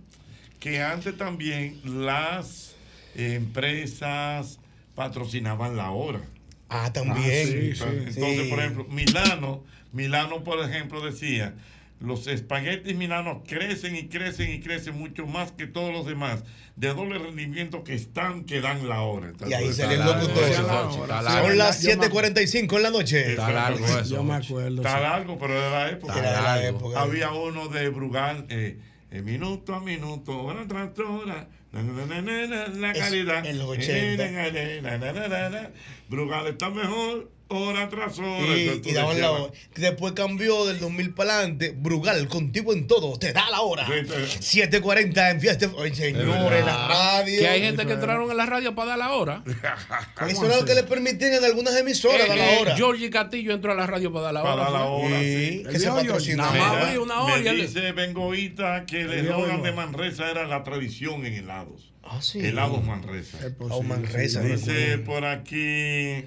que 0.59 0.81
antes 0.81 1.17
también 1.17 1.79
las 2.05 2.75
empresas 3.15 4.59
patrocinaban 4.95 5.77
la 5.77 5.91
hora. 5.91 6.21
Ah, 6.67 6.91
también. 6.93 7.47
sí, 7.47 7.75
sí. 7.75 7.83
Entonces, 7.83 8.15
Sí. 8.43 8.49
por 8.49 8.59
ejemplo, 8.59 8.85
Milano, 8.89 9.63
Milano, 9.93 10.43
por 10.43 10.59
ejemplo, 10.69 11.01
decía, 11.03 11.55
los 11.99 12.27
espaguetis 12.27 12.95
milanos 12.95 13.39
crecen 13.47 13.95
y 13.95 14.07
crecen 14.07 14.51
y 14.53 14.59
crecen 14.61 14.97
mucho 14.97 15.25
más 15.27 15.51
que 15.51 15.67
todos 15.67 15.91
los 15.91 16.05
demás, 16.05 16.43
de 16.77 16.87
doble 16.93 17.19
rendimiento 17.19 17.83
que 17.83 17.93
están, 17.93 18.45
que 18.45 18.61
dan 18.61 18.87
la 18.87 19.01
hora. 19.01 19.33
Y 19.47 19.53
ahí 19.53 19.73
salió 19.73 20.01
el 20.01 20.05
locutor. 20.07 20.53
Son 20.53 21.57
las 21.57 21.81
Yo 21.81 21.97
me- 21.97 22.07
7:45 22.07 22.77
en 22.77 22.83
la 22.83 22.89
noche. 22.89 23.31
Está 23.31 23.51
largo 23.51 23.85
eso. 23.85 24.03
Yo 24.15 24.23
me 24.23 24.35
acuerdo. 24.35 24.77
Está 24.81 24.99
largo, 25.01 25.37
pero 25.37 25.53
de 25.61 25.69
la 25.69 25.89
época. 25.89 26.19
Era 26.19 26.29
de 26.29 26.35
la 26.35 26.41
largo. 26.55 26.77
época. 26.77 27.01
Había 27.01 27.31
uno 27.31 27.67
de 27.67 27.89
Brugal, 27.89 28.45
eh, 28.49 28.77
eh, 29.11 29.21
minuto 29.21 29.73
a 29.75 29.81
minuto, 29.81 30.41
hora 30.41 30.65
tras 30.67 30.97
hora, 30.99 31.49
na, 31.73 31.83
na, 31.83 32.05
na, 32.05 32.21
na, 32.21 32.47
na, 32.47 32.67
la 32.67 32.93
calidad. 32.93 33.45
en 33.45 33.57
los 33.59 33.67
80. 33.67 34.23
Eh. 34.47 35.69
Brugal 36.09 36.47
está 36.47 36.69
mejor 36.69 37.29
hora 37.49 37.89
tras 37.89 38.17
hora. 38.19 38.57
Y, 38.57 38.91
daban 38.93 39.19
la 39.19 39.31
hora. 39.31 39.53
Después 39.75 40.13
cambió 40.13 40.65
del 40.65 40.79
2000 40.79 41.13
para 41.13 41.35
adelante. 41.39 41.73
Brugal, 41.75 42.27
contigo 42.27 42.73
en 42.73 42.87
todo. 42.87 43.17
Te 43.19 43.33
da 43.33 43.49
la 43.49 43.61
hora. 43.61 43.85
7.40 43.87 45.31
en 45.31 45.41
fiesta. 45.41 45.69
Oye, 45.75 45.93
señores, 45.95 46.65
la 46.65 46.87
radio. 46.87 47.39
Que 47.39 47.47
hay 47.47 47.61
gente 47.61 47.85
que 47.85 47.93
entraron 47.93 48.29
en 48.29 48.37
la 48.37 48.45
radio 48.45 48.75
para 48.75 48.89
dar 48.89 48.99
la 48.99 49.11
hora. 49.13 49.43
Eso 50.27 50.45
era 50.45 50.57
lo 50.57 50.65
que 50.65 50.75
le 50.75 50.83
permitían 50.83 51.33
en 51.33 51.43
algunas 51.43 51.75
emisoras 51.75 52.27
dar 52.27 52.37
la 52.37 52.59
hora. 52.59 52.75
Georgie 52.75 53.09
Castillo 53.09 53.53
entró 53.53 53.71
a 53.71 53.75
la 53.75 53.87
radio 53.87 54.11
para 54.11 54.25
dar 54.25 54.33
la 54.35 54.43
hora. 54.43 54.51
Para 54.51 54.63
dar 54.63 54.71
la 54.73 54.85
hora, 54.85 55.19
Sí. 55.19 55.63
sí. 55.63 55.63
Que 55.71 55.79
se 55.79 55.89
patrocinó. 55.89 56.43
Nada 56.43 56.57
más 56.57 56.83
abrí 56.83 56.97
una 56.97 57.21
hora. 57.23 57.37
y 57.39 57.43
Me 57.43 57.49
él- 57.49 57.61
dice 57.61 57.91
Bengoita 57.91 58.85
que 58.85 59.01
el 59.01 59.13
eslogan 59.13 59.63
de. 59.63 59.69
Manresa 59.79 60.29
era 60.29 60.45
la 60.45 60.63
tradición 60.63 61.25
en 61.25 61.33
helados. 61.35 61.93
Ah, 62.03 62.21
sí. 62.21 62.39
Helados 62.39 62.83
Manresa. 62.83 63.37
Oh, 63.59 63.81
Manresa, 63.83 64.41
Dice 64.41 64.97
por 64.97 65.25
aquí. 65.25 66.25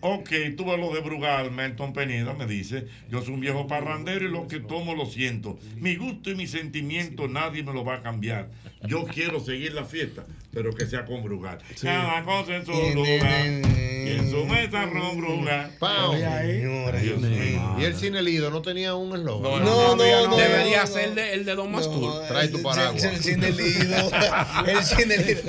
Ok, 0.00 0.30
tú 0.56 0.64
ves 0.64 0.78
lo 0.78 0.92
de 0.92 1.00
Brugal, 1.00 1.50
Melton 1.50 1.92
Peneda 1.92 2.34
me 2.34 2.46
dice, 2.46 2.86
yo 3.10 3.22
soy 3.22 3.34
un 3.34 3.40
viejo 3.40 3.66
parrandero 3.66 4.26
y 4.26 4.30
lo 4.30 4.48
que 4.48 4.60
tomo 4.60 4.94
lo 4.94 5.06
siento. 5.06 5.58
Mi 5.76 5.96
gusto 5.96 6.30
y 6.30 6.34
mi 6.34 6.46
sentimiento 6.46 7.28
nadie 7.28 7.62
me 7.62 7.72
lo 7.72 7.84
va 7.84 7.96
a 7.96 8.02
cambiar. 8.02 8.50
Yo 8.86 9.04
quiero 9.04 9.40
seguir 9.40 9.72
la 9.74 9.84
fiesta, 9.84 10.24
pero 10.52 10.74
que 10.74 10.86
sea 10.86 11.04
con 11.04 11.22
Brugal. 11.22 11.58
Cada 11.80 12.24
cosa 12.24 12.56
en 12.56 12.66
su 12.66 12.72
lugar. 12.72 13.86
Y 14.06 14.10
en 14.10 14.30
su 14.30 14.44
mesa 14.44 14.86
ron 14.86 15.16
Brugal. 15.16 15.70
Pau. 15.80 16.14
Dios 16.14 17.20
mío. 17.20 17.76
Y 17.78 17.84
el 17.84 17.96
cine 17.96 18.22
Lido 18.22 18.50
no 18.50 18.62
tenía 18.62 18.94
un 18.94 19.16
eslogan. 19.16 19.64
No, 19.64 19.96
no, 19.96 20.26
no. 20.28 20.36
Debería 20.36 20.82
no, 20.82 20.86
ser 20.86 21.08
el 21.08 21.14
de, 21.16 21.32
el 21.34 21.44
de 21.44 21.54
Don 21.56 21.72
Mastur. 21.72 22.22
Trae 22.28 22.48
tu 22.48 22.62
paraguas. 22.62 23.02
El 23.02 23.22
cine 23.22 23.50
lido. 23.50 24.10
El 24.66 24.84
cine 24.84 25.16
lido. 25.18 25.42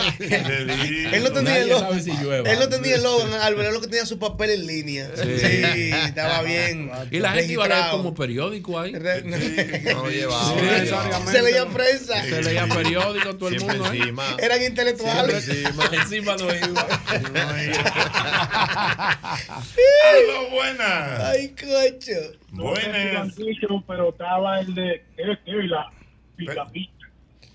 Él 1.13 1.23
no 1.23 1.31
tenía 1.31 1.57
el 1.59 1.69
llueva. 1.69 2.49
Él 2.49 2.59
no 2.59 2.69
tenía 2.69 2.95
el 2.95 3.03
logo, 3.03 3.23
Álvaro. 3.41 3.67
Él 3.67 3.73
lo 3.73 3.81
que 3.81 3.87
tenía 3.87 4.05
su 4.05 4.17
papel 4.17 4.49
en 4.51 4.67
línea. 4.67 5.09
Sí. 5.15 5.37
Sí, 5.37 5.91
estaba 5.91 6.41
bien. 6.41 6.89
Y 7.11 7.19
la 7.19 7.33
gente 7.33 7.53
iba 7.53 7.65
a 7.65 7.67
leer 7.67 7.85
como 7.91 8.13
periódico 8.13 8.79
ahí. 8.79 8.93
No 9.97 10.09
llevaba. 10.09 11.31
Se 11.31 11.41
leía 11.41 11.65
prensa. 11.67 12.23
Se 12.23 12.41
leía 12.41 12.67
periódico 12.67 13.26
todo 13.35 13.49
el 13.49 13.59
mundo. 13.59 13.91
¿eh? 13.91 13.97
encima. 13.97 14.23
Eran 14.39 14.63
intelectuales. 14.63 15.43
Siempre 15.45 15.97
Encima 15.97 16.35
no 16.37 16.45
iba. 16.53 16.87
¡Aló, 19.17 20.49
buenas! 20.51 21.19
Ay, 21.23 21.49
cocho. 21.49 22.11
Buenas. 22.51 23.33
pero 23.87 24.09
estaba 24.09 24.59
el 24.59 24.75
de 24.75 25.03
la 25.67 25.91
pica 26.35 26.67
pica. 26.67 26.91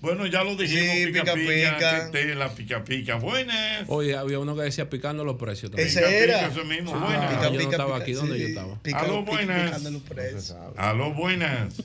Bueno, 0.01 0.25
ya 0.25 0.43
lo 0.43 0.57
dijimos, 0.57 0.95
Sí, 0.95 1.05
pica 1.07 1.21
pica, 1.21 1.33
pica, 1.33 1.75
pica. 1.77 2.11
que 2.11 2.35
la 2.35 2.49
pica 2.53 2.83
pica. 2.83 3.15
Buenas. 3.15 3.85
Oye, 3.87 4.17
había 4.17 4.37
uno 4.39 4.53
que 4.53 4.63
decía 4.63 4.89
picando 4.89 5.23
los 5.23 5.37
precios 5.37 5.71
también. 5.71 5.87
Ese 5.87 6.01
Pica, 6.01 6.11
era. 6.11 6.39
pica, 6.39 6.51
eso 6.51 6.65
mismo. 6.65 6.91
Ah, 6.93 7.05
buenas. 7.05 7.43
yo 7.43 7.51
no 7.51 7.59
estaba 7.71 7.97
aquí, 7.97 8.11
¿dónde 8.11 8.37
yo 8.39 8.47
estaba? 8.47 8.81
Pica- 8.81 8.99
Aló, 8.99 9.19
pica- 9.23 9.31
buenas. 9.31 9.65
picando 9.67 9.91
los 9.91 10.01
precios. 10.01 10.55
Aló, 10.75 11.13
buenas. 11.13 11.81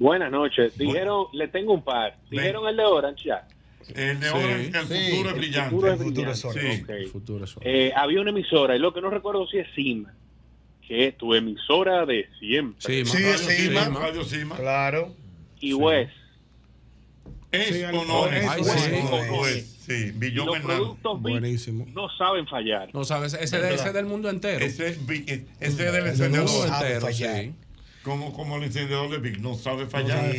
Buenas 0.00 0.32
noches. 0.32 0.76
Dijeron, 0.76 1.26
le 1.34 1.46
tengo 1.46 1.74
un 1.74 1.84
par. 1.84 2.16
Dijeron 2.30 2.66
el 2.66 2.76
de 2.76 2.84
Orange 2.84 3.24
ya. 3.28 3.46
El 3.94 4.18
de 4.18 4.26
Sí. 4.28 4.32
Orange, 4.34 4.66
el 4.66 4.86
Sí, 4.88 5.10
futuro 5.10 5.28
es 5.28 5.34
el 5.34 5.40
brillante. 5.40 5.70
futuro 5.70 5.88
es 5.92 5.92
El 6.00 6.06
futuro 6.06 6.32
brillante. 6.32 6.72
es. 6.72 6.82
Ok. 6.82 6.90
El 6.90 7.06
futuro 7.08 7.44
es 7.44 7.56
oro. 7.56 7.66
Eh, 7.68 7.92
había 7.94 8.20
una 8.22 8.30
emisora, 8.30 8.74
y 8.76 8.78
lo 8.78 8.92
que 8.94 9.00
no 9.00 9.10
recuerdo 9.10 9.46
si 9.46 9.58
es 9.58 9.68
Cima, 9.74 10.12
que 10.88 11.06
es 11.08 11.16
tu 11.18 11.34
emisora 11.34 12.06
de 12.06 12.28
siempre. 12.40 12.80
Sí, 12.80 13.04
Sí, 13.04 13.22
Radio 13.22 13.38
Cima, 13.38 13.88
ma. 13.90 14.00
Radio 14.00 14.24
Cima. 14.24 14.56
Claro. 14.56 15.14
Y 15.60 15.74
West. 15.74 16.12
Es 17.52 17.66
Sí, 17.68 17.82
o 17.82 18.04
no 18.04 18.26
es. 18.28 18.44
Es 18.44 18.66
sí. 18.72 18.90
o 19.10 19.24
no 19.26 19.46
es. 19.46 19.64
Sí, 19.80 19.92
Y 20.06 20.10
Billón 20.12 20.46
los 20.46 20.58
productos 20.60 21.20
Buenísimo. 21.20 21.84
no 21.92 22.08
saben 22.16 22.46
fallar. 22.46 22.88
No 22.94 23.02
sabes, 23.04 23.34
ese, 23.34 23.60
de- 23.60 23.74
ese 23.74 23.92
del 23.92 24.06
mundo 24.06 24.30
entero. 24.30 24.64
Ese, 24.64 24.88
es 24.90 24.98
ese 24.98 25.44
es 25.60 25.76
del 25.76 25.96
El 25.96 26.30
mundo 26.30 26.64
entero, 26.64 27.08
sí. 27.12 27.52
Como, 28.02 28.32
como 28.32 28.56
el 28.56 28.64
encendedor 28.64 29.10
de 29.10 29.18
Big. 29.18 29.40
No 29.40 29.54
sabe 29.54 29.86
fallar. 29.86 30.34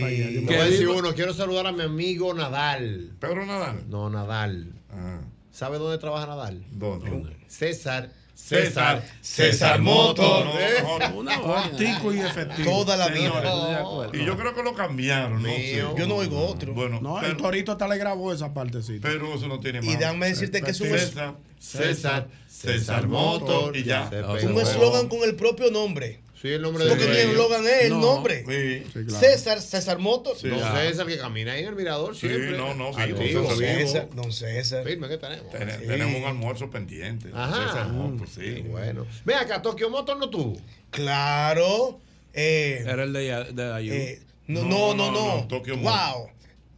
uno, 0.96 1.14
quiero 1.14 1.34
saludar 1.34 1.68
a 1.68 1.72
mi 1.72 1.84
amigo 1.84 2.34
Nadal. 2.34 3.12
Pedro 3.20 3.46
Nadal. 3.46 3.84
No, 3.90 4.10
Nadal. 4.10 4.74
Ah, 4.90 5.22
¿Sabe 5.52 5.78
dónde 5.78 5.98
trabaja 5.98 6.26
Nadal? 6.26 6.64
¿Dónde? 6.72 7.36
César. 7.48 8.10
César. 8.34 9.04
César 9.22 9.80
Motor. 9.82 10.46
No, 10.46 10.60
¿Eh? 10.60 11.24
no. 11.24 11.42
Cortico 11.44 12.14
y 12.14 12.20
efectivo. 12.20 12.72
Toda 12.72 12.98
la 12.98 13.08
vida. 13.10 13.84
Y 14.14 14.26
yo 14.26 14.36
creo 14.38 14.56
que 14.56 14.64
lo 14.64 14.74
cambiaron, 14.74 15.44
no 15.44 15.50
sé. 15.50 15.86
Yo 15.98 16.08
no 16.08 16.16
oigo 16.16 16.46
otro. 16.46 16.74
Bueno, 16.74 17.00
No, 17.02 17.22
el 17.22 17.38
Torito 17.38 17.72
hasta 17.72 17.88
le 17.88 17.98
grabó 17.98 18.34
esa 18.34 18.54
partecita. 18.54 19.08
pero 19.08 19.36
eso 19.36 19.48
no 19.48 19.60
tiene 19.60 19.82
más. 19.82 19.90
Y 19.90 19.96
déjame 19.96 20.28
decirte 20.30 20.62
que 20.62 20.72
es 20.72 20.82
un, 20.82 20.90
César, 20.90 21.36
César. 21.60 22.28
César 22.48 23.08
Motor 23.08 23.78
y 23.78 23.84
ya. 23.84 24.10
Un 24.44 24.60
eslogan 24.60 25.08
con 25.08 25.24
el 25.24 25.36
propio 25.36 25.70
nombre. 25.70 26.21
Sí, 26.42 26.48
el 26.50 26.62
nombre 26.64 26.84
de 26.86 26.90
Porque 26.90 27.06
ni 27.06 27.12
el 27.18 27.30
eslogan 27.30 27.66
es 27.68 27.82
el 27.84 27.90
No. 27.92 28.00
nombre. 28.00 28.44
Sí, 28.48 28.84
Sí, 28.92 29.06
claro. 29.06 29.20
César, 29.20 29.62
César 29.62 30.00
Motor. 30.00 30.36
Sí. 30.38 30.48
Don. 30.48 30.60
César 30.60 31.06
que 31.06 31.18
camina 31.20 31.52
ahí 31.54 31.62
en 31.62 31.68
el 31.68 31.76
mirador 31.76 32.16
Sí, 32.16 32.28
siempre. 32.28 32.58
no, 32.58 32.74
no, 32.74 32.92
vivo, 32.94 33.00
Activo, 33.20 33.44
César 33.44 33.58
vivo. 33.78 33.88
César, 33.92 34.10
don 34.16 34.32
César. 34.34 34.84
Firme 34.84 35.08
que 35.08 35.18
tenemos. 35.18 35.52
Ten- 35.52 35.70
Sí. 35.70 35.86
Tenemos 35.88 36.16
un 36.20 36.28
almuerzo 36.28 36.70
pendiente. 36.72 37.30
Ajá. 37.34 37.68
César 37.68 37.90
Motor, 37.90 38.28
sí. 38.28 38.62
Bueno. 38.68 39.06
Ve 39.24 39.36
acá, 39.36 39.62
Tokio 39.62 39.90
Motor 39.92 40.18
no 40.18 40.30
tuvo. 40.30 40.58
Claro. 40.90 42.00
Eh, 42.34 42.84
Era 42.88 43.04
el 43.04 43.14
de, 43.14 43.46
de 43.54 43.74
Ayú. 43.74 43.94
eh, 43.94 44.22
no, 44.48 44.64
No, 44.64 44.68
no, 44.70 44.96
no, 44.96 45.12
no, 45.12 45.12
no. 45.12 45.36
no, 45.42 45.48
Tokio 45.48 45.78
wow. 45.78 46.28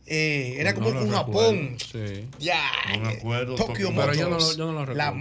Eh, 0.06 0.56
era 0.58 0.74
como 0.74 0.92
No. 0.92 1.09
Japón. 1.09 1.77
Sí. 1.92 2.27
Ya. 2.40 2.59
No 2.98 3.00
me 3.06 3.14
acuerdo. 3.14 3.56
Tokyo 3.56 3.67
Tokio 3.88 3.93
Pero 3.95 4.14
yo 4.14 4.30
no, 4.30 4.40
yo 4.40 4.66
no 4.66 4.74
lo 4.74 4.80
recuerdo. 4.85 4.95
La 4.95 5.11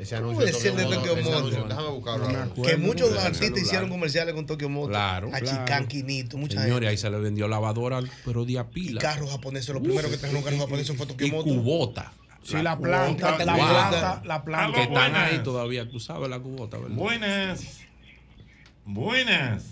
Ese 0.00 0.16
¿Cómo 0.16 0.30
anuncio 0.30 0.46
de 0.46 0.84
Tokio 0.84 1.16
ese 1.18 1.32
anuncio, 1.34 1.64
Déjame 1.68 1.88
buscarlo. 1.90 2.26
Ahora. 2.26 2.48
que 2.54 2.76
muchos 2.78 3.10
artistas 3.12 3.38
celular. 3.40 3.62
hicieron 3.62 3.90
comerciales 3.90 4.34
con 4.34 4.46
Tokyo 4.46 4.68
Motor. 4.70 4.90
Claro, 4.92 5.28
A 5.28 5.38
claro. 5.40 5.46
Chicanquinito, 5.46 6.38
mucha 6.38 6.54
Señores, 6.62 6.72
gente. 6.74 6.88
ahí 6.88 6.96
se 6.96 7.10
le 7.10 7.18
vendió 7.18 7.46
lavadora, 7.48 8.00
pero 8.24 8.46
de 8.46 8.58
a 8.58 8.62
Y 8.62 8.72
pila. 8.72 9.00
carros 9.02 9.30
japoneses. 9.30 9.74
Lo 9.74 9.82
primero 9.82 10.08
que 10.08 10.16
trajeron 10.16 10.42
carros 10.42 10.58
japoneses 10.60 10.96
fue 10.96 11.06
Tokyo 11.06 11.26
Y 11.26 11.30
Motor. 11.32 11.54
cubota. 11.54 12.12
Sí, 12.42 12.56
la 12.62 12.78
planta, 12.78 13.26
cubota, 13.36 13.44
la 13.44 13.52
wow. 13.54 13.66
planta, 13.68 14.22
la 14.24 14.42
planta. 14.44 14.74
Que 14.74 14.82
están 14.84 14.94
buenas. 15.12 15.32
ahí 15.32 15.42
todavía, 15.42 15.90
tú 15.90 16.00
sabes 16.00 16.30
la 16.30 16.40
cubota, 16.40 16.78
¿verdad? 16.78 16.96
Buenas. 16.96 17.80
Buenas. 18.86 19.64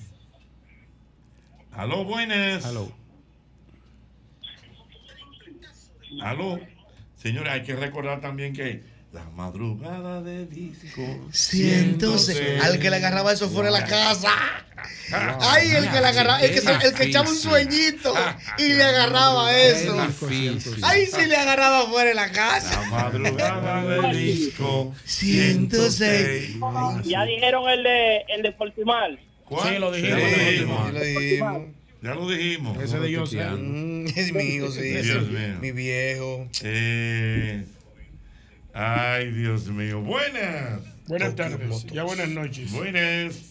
Aló, 1.72 2.04
buenas. 2.04 2.66
Hello. 2.66 2.92
Aló. 6.22 6.58
Señores, 7.16 7.52
hay 7.52 7.62
que 7.62 7.74
recordar 7.74 8.20
también 8.20 8.52
que 8.52 8.82
la 9.12 9.24
madrugada 9.30 10.20
de 10.22 10.46
disco. 10.46 11.02
Cientos. 11.32 12.30
Al 12.62 12.78
que 12.78 12.90
le 12.90 12.96
agarraba 12.96 13.32
eso 13.32 13.48
fuera 13.48 13.70
de 13.72 13.80
la 13.80 13.86
casa. 13.86 14.28
Ay, 15.40 15.70
el 15.70 15.84
que 15.90 16.00
le 16.00 16.06
agarraba, 16.06 16.40
el 16.42 16.52
que, 16.52 16.60
se- 16.60 16.70
el 16.72 16.94
que 16.94 17.04
echaba 17.04 17.28
un 17.30 17.36
sueñito 17.36 18.14
y 18.58 18.74
le 18.74 18.82
agarraba 18.84 19.56
eso. 19.58 19.96
Ay, 20.82 21.06
si 21.06 21.26
le 21.26 21.36
agarraba 21.36 21.86
fuera 21.88 22.10
de 22.10 22.14
la 22.14 22.30
casa. 22.30 22.80
La 22.82 22.88
madrugada 22.90 23.82
de 24.02 24.16
disco. 24.18 24.94
106. 25.06 26.56
Ya 27.04 27.24
dijeron 27.24 27.68
el 27.70 27.82
de, 27.82 28.18
el 28.28 28.42
de 28.42 28.52
Portimal. 28.52 29.18
¿Cuál? 29.46 29.68
Sí, 29.74 29.78
lo 29.80 29.90
dijimos. 29.90 30.20
Ya 30.20 30.92
lo 30.92 31.00
dijimos. 31.00 31.62
Ya 32.02 32.14
lo 32.14 32.28
dijimos. 32.28 32.78
Ese 32.82 32.98
de 33.00 33.16
José. 33.16 33.44
Mm, 33.44 34.06
es 34.14 34.32
mío, 34.34 34.70
sí. 34.70 34.80
Dios 34.82 35.28
mío. 35.28 35.56
Mi 35.60 35.72
viejo. 35.72 36.46
Eh, 36.62 37.64
ay, 38.78 39.30
Dios 39.32 39.66
mío. 39.68 40.00
Buenas. 40.00 40.80
Buenas 41.06 41.34
tardes. 41.34 41.84
Ya 41.86 42.04
buenas 42.04 42.28
noches. 42.28 42.70
Buenas. 42.72 43.44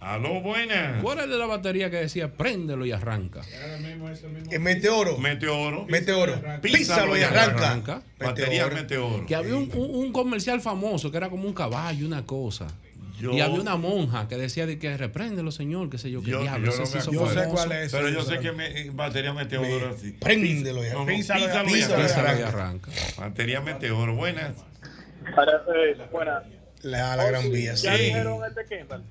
Aló, 0.00 0.40
buenas. 0.40 1.02
¿Cuál 1.02 1.18
es 1.18 1.24
el 1.24 1.30
de 1.30 1.36
la 1.36 1.44
batería 1.44 1.90
que 1.90 1.98
decía 1.98 2.32
préndelo 2.32 2.86
y 2.86 2.92
arranca? 2.92 3.42
El 4.50 4.60
meteoro. 4.60 5.18
Meteoro. 5.18 5.84
Meteoro. 5.88 6.40
Písalo 6.62 7.18
y 7.18 7.22
arranca. 7.22 8.02
Batería 8.18 8.64
Meteoro. 8.64 8.74
meteoro. 8.76 9.26
Que 9.26 9.34
había 9.34 9.56
un, 9.56 9.70
un- 9.74 9.94
un 9.94 10.10
comercial 10.12 10.62
famoso 10.62 11.10
que 11.10 11.18
era 11.18 11.28
como 11.28 11.46
un 11.46 11.52
caballo, 11.52 12.06
una 12.06 12.24
cosa. 12.24 12.68
Yo- 13.20 13.32
Y 13.32 13.40
había 13.40 13.60
una 13.60 13.76
monja 13.76 14.26
que 14.28 14.36
decía 14.36 14.66
de 14.66 14.78
que 14.78 14.96
repréndelo, 14.96 15.52
señor, 15.52 15.90
qué 15.90 15.98
sé 15.98 16.10
yo, 16.10 16.22
qué 16.22 16.30
Yo, 16.30 16.40
diablo. 16.42 16.72
yo 16.72 16.78
no 16.78 16.86
se. 16.86 16.98
Yo 17.12 17.28
sé 17.30 17.44
cuál 17.48 17.72
es. 17.72 17.92
Pero 17.92 18.08
yo 18.08 18.22
sé 18.22 18.38
que 18.38 18.52
me, 18.52 18.90
batería 18.90 19.32
meteoro 19.32 19.90
así. 19.96 20.12
préndelo 20.12 20.82
ya. 20.82 20.94
No, 20.94 21.00
no, 21.00 21.06
Písalo 21.06 21.44
písalo 21.46 21.68
písalo. 21.68 22.02
Písalo 22.02 22.38
y 22.38 22.42
arranca. 22.42 22.90
Batería 23.18 23.60
meteoro. 23.60 24.14
Buenas. 24.14 24.52
Buenas. 26.10 26.42
La, 26.82 27.14
la 27.16 27.24
gran 27.26 27.50
vía. 27.52 27.76
Sí. 27.76 27.84
Ya 27.86 27.94
dijeron 27.94 28.40
este 28.48 28.64
Kendall. 28.64 29.04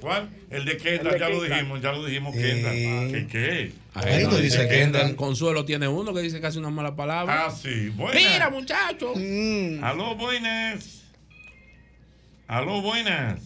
¿Cuál? 0.00 0.28
El 0.50 0.64
de 0.64 0.76
Kendall, 0.76 1.06
El 1.06 1.12
de 1.14 1.18
ya 1.18 1.28
lo 1.28 1.40
Kendall. 1.40 1.50
dijimos, 1.58 1.82
ya 1.82 1.92
lo 1.92 2.04
dijimos, 2.04 2.34
Eh. 2.36 2.40
Kendall. 2.40 3.12
¿Qué 3.12 3.26
qué? 3.26 3.72
Ahí 3.94 4.22
no 4.24 4.30
no 4.30 4.36
dice 4.36 4.42
dice 4.42 4.68
Kendall. 4.68 5.00
Kendall. 5.02 5.16
Consuelo 5.16 5.64
tiene 5.64 5.88
uno 5.88 6.14
que 6.14 6.20
dice 6.20 6.40
casi 6.40 6.58
una 6.58 6.70
mala 6.70 6.94
palabra. 6.94 7.46
Ah, 7.46 7.50
sí. 7.50 7.88
Buenas. 7.96 8.22
Mira, 8.22 8.50
muchacho. 8.50 9.12
Mm. 9.16 9.82
Aló, 9.82 10.14
buenas. 10.16 10.97
Aló, 12.48 12.80
buenas. 12.80 13.42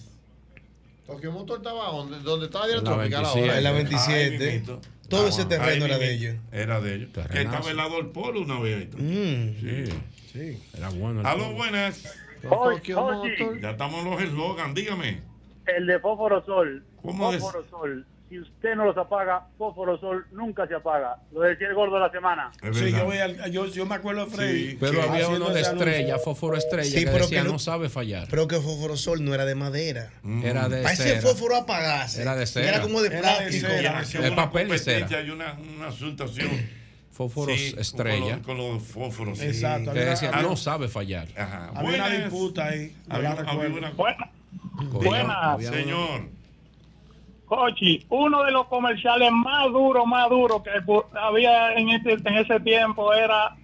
Tokio 1.07 1.33
Motor 1.33 1.59
estaba 1.59 1.87
donde, 1.91 2.21
donde 2.21 2.47
estaba 2.47 2.69
Diana 2.69 2.81
En 2.81 2.85
la 2.87 2.93
Tropical 2.95 3.23
27. 3.25 3.41
ahora. 3.41 3.59
En 3.59 3.65
la 3.65 3.71
Ay, 3.71 3.75
27. 3.77 4.47
mimito. 4.53 4.81
Todo 5.09 5.29
ese 5.29 5.45
terreno 5.45 5.85
era 5.87 5.99
de 5.99 6.15
ellos. 6.15 6.37
Era 6.53 6.81
de 6.81 6.95
ellos. 6.95 7.11
Que 7.33 7.43
estaba 7.43 7.69
helado 7.71 7.99
el 7.99 8.07
polo 8.07 8.41
una 8.43 8.61
vez. 8.61 8.89
ahí. 8.97 9.03
Mm. 9.03 9.61
Sí. 9.61 9.93
Sí, 10.33 10.63
era 10.79 10.89
bueno. 10.91 11.21
el 11.21 11.27
Aló, 11.27 11.53
buenas. 11.53 12.15
Oye, 12.49 12.81
Ya 13.61 13.71
estamos 13.73 14.05
en 14.05 14.11
los 14.11 14.23
eslogan, 14.23 14.73
dígame. 14.73 15.21
El 15.67 15.87
de 15.87 15.99
fósforo 15.99 16.45
sol. 16.47 16.85
¿Cómo 17.03 17.33
es? 17.33 17.41
fósforo 17.41 17.69
sol. 17.69 18.07
Si 18.33 18.39
usted 18.39 18.75
no 18.77 18.87
los 18.87 18.97
apaga, 18.97 19.47
fósforo 19.59 19.99
sol 20.01 20.25
nunca 20.33 20.67
se 20.67 20.75
apaga. 20.75 21.17
Lo 21.33 21.43
decía 21.43 21.69
el 21.69 21.75
gordo 21.75 21.97
de 21.97 22.01
la 22.01 22.11
semana. 22.11 22.51
Sí, 22.73 22.91
yo, 22.91 23.05
voy 23.05 23.19
al- 23.19 23.53
yo, 23.53 23.67
yo 23.67 23.85
me 23.85 23.95
acuerdo 23.97 24.25
de 24.25 24.31
Freddy. 24.35 24.75
Pero 24.81 25.03
había 25.03 25.29
uno 25.29 25.51
de 25.51 25.61
estrella, 25.61 26.17
fósforo 26.19 26.57
estrella, 26.57 26.89
Sí, 26.89 27.05
que 27.05 27.11
pero 27.11 27.25
decía 27.25 27.43
que 27.43 27.47
no- 27.49 27.53
no 27.53 27.59
sabe 27.59 27.91
fallar. 27.91 28.29
Pero 28.31 28.49
que 28.49 28.57
fósforosol 28.59 29.23
no 29.23 29.35
era 29.35 29.45
de 29.45 29.55
madera. 29.55 30.09
Era 30.43 30.71
de 30.71 30.81
Para 30.81 30.95
ese 30.95 31.03
cera. 31.03 31.21
fósforo 31.21 31.57
apagarse. 31.57 32.23
Era 32.23 32.35
de 32.35 32.47
cera. 32.47 32.69
Era 32.71 32.81
como 32.81 33.03
de 33.03 33.11
plástico. 33.11 33.67
De 33.69 34.33
papel 34.33 34.73
y 34.75 34.79
cera. 34.79 35.01
competencia 35.01 35.21
y 35.21 35.31
una, 35.31 35.53
una 35.77 35.89
asuntación. 35.89 36.49
Fósforos 37.13 37.55
Sí, 37.55 37.75
estrella. 37.77 38.41
Con 38.41 38.57
los, 38.57 38.67
con 38.67 38.75
los 38.77 38.83
fósforos. 38.83 39.39
sí. 39.41 39.45
Exacto, 39.45 39.93
Que 39.93 39.99
había- 40.01 40.11
decía, 40.13 40.31
no 40.41 40.57
sabe 40.57 40.89
fallar. 40.89 41.29
Ajá. 41.37 41.71
Había 41.75 41.97
una 41.97 42.09
disputa 42.09 42.65
ahí. 42.69 42.97
Había- 43.11 43.33
había 43.33 43.69
una- 43.69 43.91
Buenas. 43.91 45.59
Dígame, 45.59 45.77
Señor. 45.83 46.23
Cochi, 47.53 48.03
uno 48.09 48.45
de 48.45 48.51
los 48.51 48.67
comerciales 48.69 49.31
más 49.31 49.71
duros, 49.71 50.07
más 50.07 50.27
duros 50.31 50.63
que 50.63 50.71
había 51.19 51.75
en 51.75 51.91
ese, 51.91 52.13
en 52.13 52.35
ese 52.39 52.59
tiempo 52.61 53.13
era 53.13 53.55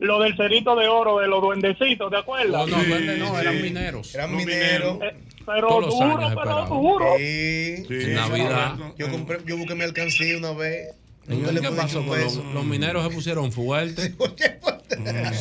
lo 0.00 0.18
del 0.18 0.36
cerito 0.36 0.74
de 0.74 0.88
oro 0.88 1.20
de 1.20 1.28
los 1.28 1.40
duendecitos, 1.40 2.10
¿te 2.10 2.16
acuerdas? 2.16 2.66
No, 2.68 2.76
no, 2.76 2.82
duende 2.82 3.16
no, 3.18 3.38
eran 3.38 3.62
mineros. 3.62 4.12
Eran 4.16 4.32
Los 4.32 4.44
mineros. 4.44 4.98
Eh, 5.00 5.16
pero 5.46 5.68
Todos 5.68 5.96
duro, 5.96 6.28
pero 6.42 6.66
duro. 6.66 7.06
Sí. 7.18 7.84
En 7.88 8.14
Navidad. 8.14 8.78
Yo, 8.98 9.10
compré, 9.12 9.38
yo 9.46 9.56
busqué 9.56 9.76
mi 9.76 9.84
alcancía 9.84 10.36
una 10.36 10.50
vez. 10.50 10.96
Nunca 11.28 11.50
le 11.52 11.60
¿Qué 11.60 11.70
pasó 11.70 12.00
los, 12.02 12.36
los 12.54 12.64
mineros? 12.64 13.02
Se 13.08 13.10
pusieron 13.14 13.50
fuertes. 13.52 14.12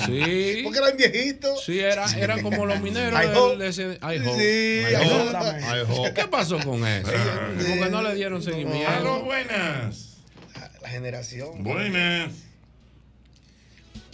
Sí. 0.06 0.62
Porque 0.64 0.80
eran 0.80 0.98
viejitos. 0.98 1.64
Sí, 1.64 1.80
era, 1.80 2.06
eran 2.18 2.42
como 2.42 2.66
los 2.66 2.82
mineros 2.82 3.20
del- 3.20 3.60
de 3.60 3.68
ese-. 3.68 4.00
Sí, 4.00 4.96
ho. 5.90 6.14
¿Qué 6.14 6.24
pasó 6.30 6.58
con 6.60 6.86
eso? 6.88 7.12
Como 7.12 7.84
que 7.84 7.90
no 7.92 8.02
le 8.02 8.16
dieron 8.16 8.42
Aló, 8.42 8.52
seguimiento. 8.52 9.24
buenas. 9.24 10.18
La 10.82 10.90
generación. 10.90 11.64
Buenas. 11.64 12.32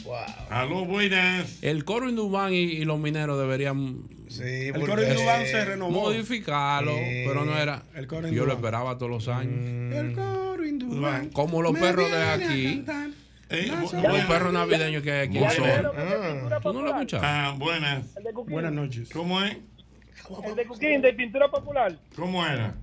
Wow. 0.04 0.16
Aló, 0.50 0.86
buenas. 0.86 1.58
El 1.62 1.86
coro 1.86 2.10
Indubán 2.10 2.54
y, 2.54 2.58
y 2.58 2.86
los 2.86 3.00
mineros 3.00 3.40
deberían 3.40 4.04
Sí, 4.32 4.68
El 4.74 4.86
coro 4.88 5.04
Indubán 5.04 5.46
se 5.46 5.66
renovó. 5.66 5.92
modificarlo, 5.92 6.94
Sí. 6.96 7.24
pero 7.28 7.44
no 7.46 7.58
era. 7.58 7.84
El 7.96 8.08
coro 8.08 8.28
Yo 8.30 8.46
lo 8.46 8.54
esperaba 8.54 8.98
todos 8.98 9.12
los 9.12 9.28
años. 9.28 9.94
El 9.94 10.14
coro 10.14 10.66
Indubán. 10.66 11.30
Como 11.30 11.62
los 11.62 11.78
perros 11.78 12.10
de 12.10 12.24
aquí. 12.24 12.86
Eh, 13.50 13.68
Los 13.68 13.92
buenas. 13.92 14.26
perros 14.28 14.54
navideños 14.54 15.04
que 15.04 15.12
hay 15.12 15.28
aquí 15.28 15.38
en. 15.40 15.52
Sol. 15.52 15.70
Ah. 15.98 16.60
¿Tú 16.64 16.72
no 16.72 16.82
lo 16.84 16.92
escuchas? 16.92 17.22
Ah, 17.22 17.54
buenas. 17.58 18.06
Buenas 18.48 18.72
noches. 18.72 19.10
¿Cómo 19.10 19.42
es? 19.44 19.58
El 20.48 20.56
de 20.56 20.66
Cuquín, 20.66 21.02
de 21.02 21.12
pintura 21.14 21.50
popular. 21.52 21.98
¿Cómo 22.16 22.46
era? 22.48 22.74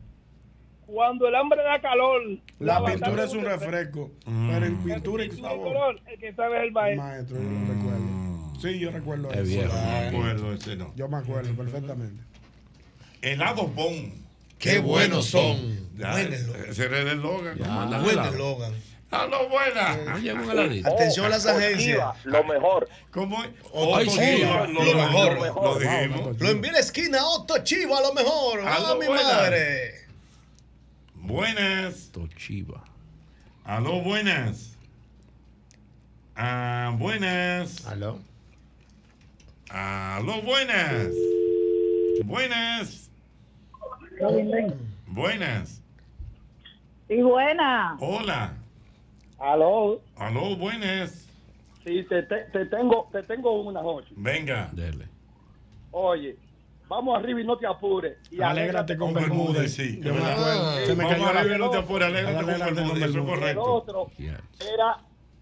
Cuando 0.84 1.26
el 1.28 1.34
hambre 1.34 1.62
da 1.62 1.80
calor. 1.80 2.20
La 2.58 2.84
pintura 2.84 3.24
es 3.24 3.32
un 3.32 3.44
refresco, 3.44 4.10
Mm. 4.26 4.50
pero 4.50 4.66
en 4.66 4.76
pintura 4.78 5.24
y 5.24 5.30
sabor. 5.30 5.68
color, 5.68 6.00
el 6.06 6.18
que 6.18 6.34
sabe 6.34 6.58
es 6.58 6.62
el 6.64 6.72
maestro. 6.72 7.04
Maestro, 7.04 7.36
yo 7.38 7.42
no 7.50 7.72
recuerdo. 7.74 8.07
Sí, 8.60 8.78
yo 8.78 8.90
recuerdo 8.90 9.30
Es 9.32 9.48
eso. 9.48 9.68
No 9.68 9.82
me 9.82 10.08
acuerdo 10.08 10.52
ese 10.52 10.76
no. 10.76 10.92
Yo 10.96 11.08
me 11.08 11.16
acuerdo 11.18 11.54
perfectamente. 11.54 12.22
Helado 13.22 13.68
Bon. 13.68 14.12
Qué 14.58 14.78
buenos 14.80 15.26
son. 15.26 15.88
Ya, 15.96 16.12
Buen 16.12 16.32
eslogan. 16.32 16.64
ese 16.68 16.84
era 16.84 16.98
el 16.98 17.08
eslogan. 17.08 17.58
Buen 18.02 18.18
eslogan. 18.18 18.72
Aló, 19.10 19.48
buenas. 19.48 20.20
Llega 20.20 20.42
un 20.42 20.50
heladito. 20.50 20.88
Atención 20.88 21.26
a 21.26 21.28
las 21.30 21.46
agencias. 21.46 22.24
Lo 22.24 22.44
mejor. 22.44 22.88
¿Cómo 23.10 23.42
es? 23.42 23.50
Otto 23.72 23.90
Otto 23.90 24.04
Chiva, 24.04 24.66
Chiva, 24.66 24.66
lo 24.66 24.94
mejor. 24.94 25.62
Lo 25.62 25.78
dijimos. 25.78 26.40
Lo 26.40 26.48
envié 26.50 26.70
a 26.70 26.74
la 26.74 26.78
esquina, 26.80 27.26
Otto 27.26 27.58
Chiva, 27.64 27.98
a 27.98 28.02
lo 28.02 28.12
mejor. 28.12 28.60
Aló, 28.60 28.86
¡Ah, 28.88 28.96
mi 29.00 29.08
madre! 29.08 30.08
Buenas. 31.14 32.10
Tochiva. 32.12 32.84
Aló, 33.64 34.00
buenas. 34.02 34.72
Ah, 36.36 36.94
buenas. 36.98 37.86
Aló. 37.86 38.20
Aló, 39.70 40.40
buenas. 40.42 41.08
Buenas. 42.24 43.10
Buenas. 45.06 45.82
Y 47.08 47.20
buena. 47.22 47.96
Hola. 48.00 48.54
Aló. 49.38 50.00
Aló, 50.16 50.56
buenas. 50.56 51.26
Sí, 51.84 52.02
te, 52.08 52.22
te, 52.24 52.36
te 52.52 52.66
tengo, 52.66 53.08
te 53.12 53.22
tengo 53.22 53.62
una 53.62 53.80
noche. 53.82 54.08
Venga. 54.16 54.68
Dele. 54.72 55.06
Oye, 55.90 56.36
vamos 56.88 57.16
arriba 57.18 57.40
y 57.40 57.44
no 57.44 57.56
te 57.56 57.66
apures. 57.66 58.16
Y 58.30 58.42
Alégrate 58.42 58.96
con 58.96 59.12
Con 59.14 59.22
Bermúdez. 59.22 59.74
sí. 59.74 60.00
Yo 60.02 60.12
me 60.14 60.20
acuerdo. 60.20 60.76
Se 60.86 60.94
me 60.94 61.04
Vamos 61.04 61.12
cayó 61.12 61.38
arriba 61.38 61.56
y 61.56 61.58
no 61.58 61.70
te 61.70 61.76
apures, 61.78 62.08
alégrate 62.08 62.34
con 62.36 62.44
Alégrate 62.50 62.74
con 62.74 62.76
Bermúdez, 62.76 63.02
eso 63.04 63.06
es 63.08 63.14
Bermúdez. 63.14 63.34
El 63.50 63.56
correcto. 63.56 63.72
otro 63.74 64.10
Yes. 64.18 64.68
era 64.72 64.98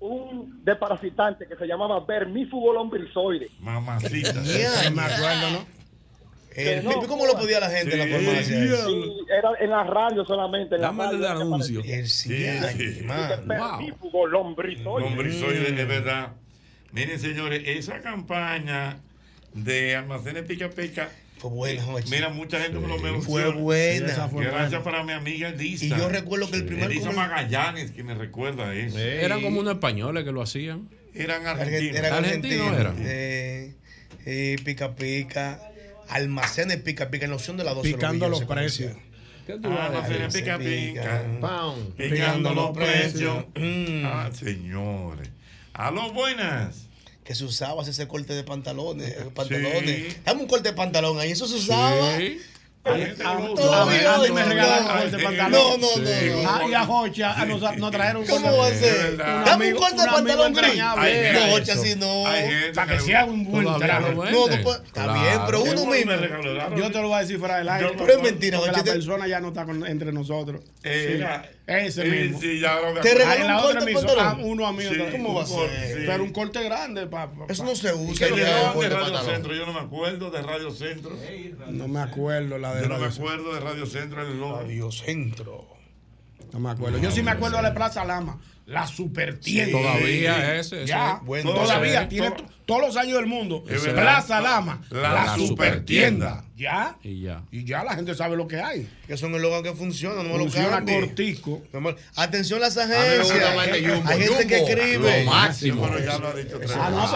un 0.07 0.65
desparasitante 0.65 1.47
que 1.47 1.57
se 1.57 1.67
llamaba 1.67 2.01
vermífugo 2.05 2.73
lombrizoide. 2.73 3.51
Mamacita. 3.61 4.33
Me 4.91 5.03
acuerdo, 5.03 5.51
¿no? 5.51 5.77
El 6.57 6.85
no, 6.85 7.03
¿cómo 7.07 7.27
lo 7.27 7.39
pedía 7.39 7.61
la 7.61 7.69
gente 7.69 8.01
en 8.01 8.03
Sí, 8.03 8.09
la 8.11 8.17
farmacia? 8.17 8.65
Y 8.65 9.17
era 9.31 9.51
en 9.61 9.71
la 9.71 9.85
radio 9.85 10.25
solamente. 10.25 10.77
En 10.77 10.81
la 10.81 10.87
Dame 10.89 11.05
el 11.05 11.23
radio, 11.23 11.43
anuncio. 11.43 11.83
El 11.85 12.09
Sí, 12.09 12.31
ciañe, 12.31 12.93
sí. 12.95 13.03
man. 13.05 13.47
Vermífugo 13.47 14.27
lombrizoide. 14.27 15.07
Lombrizoide, 15.07 15.73
de 15.73 15.85
verdad. 15.85 16.33
Miren, 16.93 17.19
señores, 17.21 17.63
esa 17.67 18.01
campaña 18.01 19.01
de 19.53 19.97
almacenes 19.97 20.45
pica 20.45 20.71
pica. 20.71 21.11
Fue 21.39 21.51
buena, 21.51 21.83
Jochi. 21.83 22.11
Mira, 22.11 22.31
mucha 22.31 22.59
gente 22.61 22.79
me 22.79 22.89
lo 22.89 22.99
menciona. 22.99 23.21
Fue 23.23 23.51
buena. 23.53 24.29
fue 24.29 24.45
Gracias 24.47 24.83
para 24.83 25.05
mi 25.05 25.13
amiga 25.13 25.49
Elisa. 25.51 25.85
Y 25.85 25.89
yo 25.91 26.09
recuerdo 26.09 26.51
que 26.51 26.57
el 26.57 26.65
primer 26.65 26.91
Elisa 26.91 27.11
comer- 27.11 27.17
Magallanes, 27.29 27.91
que 27.91 28.03
me 28.03 28.15
recuerda 28.15 28.75
eso. 28.75 28.99
Eran 28.99 29.43
como 29.43 29.61
unos 29.61 29.75
españoles 29.75 30.25
que 30.25 30.33
lo 30.33 30.41
hacían. 30.43 30.89
Eran 31.15 31.43
Argent- 31.47 31.61
argentinos. 31.61 31.97
Eran 31.97 32.13
Argentinos 32.25 32.67
argentinos. 32.69 32.81
eran. 32.81 32.97
Eh, 33.07 33.75
eh, 34.25 34.57
pica 34.65 34.95
pica. 34.95 35.61
Almacenes 36.09 36.77
pica 36.79 37.11
pica 37.11 37.25
en 37.25 37.31
la 37.31 37.37
opción 37.37 37.57
de 37.57 37.65
la 37.65 37.75
12. 37.75 37.93
Picando 37.93 38.29
los 38.29 38.45
precios. 38.45 38.93
¿Qué 39.47 39.55
tú 39.59 39.69
Ah, 39.69 39.69
vas 39.71 39.81
a 39.81 39.87
almacenes 39.87 40.35
pica 40.35 40.59
pica. 40.59 41.23
Picando 41.97 42.55
los 42.55 42.71
precios. 42.77 43.45
Mm. 43.55 44.05
Ah, 44.05 44.31
señores. 44.33 45.29
Aló, 45.75 46.13
buenas. 46.13 46.86
Que 47.27 47.35
se 47.35 47.45
usaba 47.45 47.83
ese 47.83 48.07
corte 48.07 48.35
de 48.35 48.45
pantalones. 48.45 49.09
eh, 49.09 49.27
pantalones. 49.35 50.25
Dame 50.25 50.43
un 50.43 50.47
corte 50.47 50.69
de 50.71 50.75
pantalón 50.77 51.19
ahí. 51.19 51.33
Eso 51.33 51.47
se 51.49 51.57
usaba. 51.57 52.17
Sí. 52.19 52.41
Todavía 53.57 54.19
me 54.19 54.29
no, 54.29 54.49
regalaron 54.49 54.87
corte 54.87 55.17
de 55.17 55.23
pantalón. 55.25 55.81
No, 55.81 55.97
no, 55.97 55.97
no. 55.97 56.49
Ah, 56.49 56.63
y 56.71 56.75
a 56.75 56.85
Jocha 56.87 57.33
a 57.33 57.45
nos, 57.45 57.77
nos 57.79 57.91
trajeron 57.91 58.23
un 58.23 58.29
¿Cómo 58.29 58.57
va 58.57 58.69
a 58.69 58.71
ser? 58.71 59.17
Dame 59.17 59.73
un 59.73 59.79
corte 59.79 60.03
de 60.03 60.07
pantalón 60.07 60.53
gris. 60.53 60.77
No, 60.79 61.51
Jocha, 61.51 61.73
así 61.73 61.97
no. 61.97 62.25
Para 62.75 62.93
que 62.93 63.01
sea 63.01 63.25
un 63.25 63.45
buen 63.45 63.77
traje. 63.79 64.15
No, 64.15 64.47
no 64.47 64.47
Está 64.47 65.13
bien, 65.13 65.41
pero 65.47 65.63
uno 65.65 65.87
mismo. 65.87 66.13
Yo 66.77 66.91
te 66.93 67.01
lo 67.03 67.09
voy 67.09 67.19
a 67.19 67.21
decir 67.23 67.39
fuera 67.41 67.59
del 67.59 67.69
aire. 67.69 67.91
Pero 67.99 68.13
es 68.13 68.23
mentira, 68.23 68.61
la 68.61 68.85
persona 68.85 69.27
ya 69.27 69.41
no 69.41 69.49
está 69.49 69.67
entre 69.89 70.13
nosotros. 70.13 70.61
Eh, 70.85 71.17
Sí, 71.19 71.56
ese 71.67 72.03
sí, 72.05 72.09
mismo. 72.11 72.41
sí, 72.41 72.61
ya 72.61 72.81
lo 72.81 73.01
Te 73.01 73.15
regaló 73.15 73.49
Ah, 73.49 73.57
un 73.57 73.63
corte 73.75 73.93
pantalón. 73.93 74.25
ah, 74.27 74.39
uno 74.41 74.67
a 74.67 74.73
mí. 74.73 74.85
Sí, 74.85 74.97
¿Cómo 75.11 75.35
va 75.35 75.43
a 75.43 75.47
ser? 75.47 75.71
sí. 75.97 76.03
Pero 76.07 76.23
un 76.23 76.33
corte 76.33 76.63
grande. 76.63 77.07
Pa, 77.09 77.31
pa- 77.33 77.47
Eso 77.49 77.65
no 77.65 77.75
se 77.75 77.89
¿Qué 77.89 77.95
usa. 77.95 78.29
lo 78.29 78.37
ya. 78.37 78.73
de 78.75 78.89
Radio. 78.89 79.19
Centro? 79.25 79.55
Yo 79.55 79.67
no 79.67 79.73
me 79.73 79.81
acuerdo 79.81 80.31
de 80.31 80.43
Radio 80.43 80.71
Centro. 80.71 81.11
No 81.69 81.89
me 81.89 82.01
acuerdo 82.01 82.59
la 82.59 82.75
de 82.75 82.83
Yo 82.83 82.89
no 82.89 82.99
me 82.99 83.07
acuerdo 83.07 83.53
de 83.55 83.61
Radio 83.61 83.87
Centro 83.87 84.23
en 84.25 84.33
el. 84.33 84.41
Radio 84.41 84.93
Centro. 84.93 85.76
No 86.53 86.59
me 86.61 86.71
acuerdo. 86.71 86.99
Yo 86.99 87.11
sí 87.11 87.23
me 87.23 87.31
acuerdo 87.33 87.57
de 87.59 87.63
la 87.65 87.75
Plaza 87.75 88.05
Lama. 88.05 88.39
La 88.67 88.85
super 88.85 89.39
tienda. 89.39 89.79
Todavía 89.79 90.57
ese. 90.57 90.79
ese. 90.83 90.87
Ya, 90.87 91.21
Bueno, 91.23 91.55
todavía 91.55 92.09
tiene 92.09 92.31
todo- 92.33 92.47
to- 92.47 92.53
todos 92.67 92.81
los 92.81 92.97
años 92.97 93.15
del 93.19 93.27
mundo. 93.27 93.63
Plaza 93.63 94.41
Lama, 94.41 94.81
La 94.91 95.01
la, 95.13 95.37
supertienda. 95.37 95.47
supertienda. 95.47 96.45
Ya, 96.57 96.97
Y 97.05 97.21
ya. 97.23 97.43
y 97.53 97.65
ya 97.65 97.85
la 97.85 97.95
gente 97.95 98.13
sabe 98.17 98.37
lo 98.37 98.49
que 98.49 98.61
hay. 98.61 98.89
Que 99.07 99.17
son 99.17 99.33
eslogan 99.37 99.63
que 99.63 99.73
funcionan, 99.73 100.19
no 100.27 100.33
me 100.33 100.39
lo 100.39 100.45
Funciona 100.45 100.71
cambie. 100.71 100.99
cortico. 101.01 101.63
Atención 102.17 102.59
las 102.61 102.77
agencias. 102.77 103.31
el. 103.31 104.03
Hay 104.09 104.19
gente 104.21 104.47
que 104.49 104.57
escribe. 104.59 105.25
lo 105.25 105.31
máximo. 105.31 105.83
Bueno, 105.83 105.99
ya 106.01 106.19
lo 106.19 106.27
ha 106.29 106.35
dicho 106.35 106.59
tres 106.59 106.73
Ah, 106.75 106.91
no, 106.91 107.07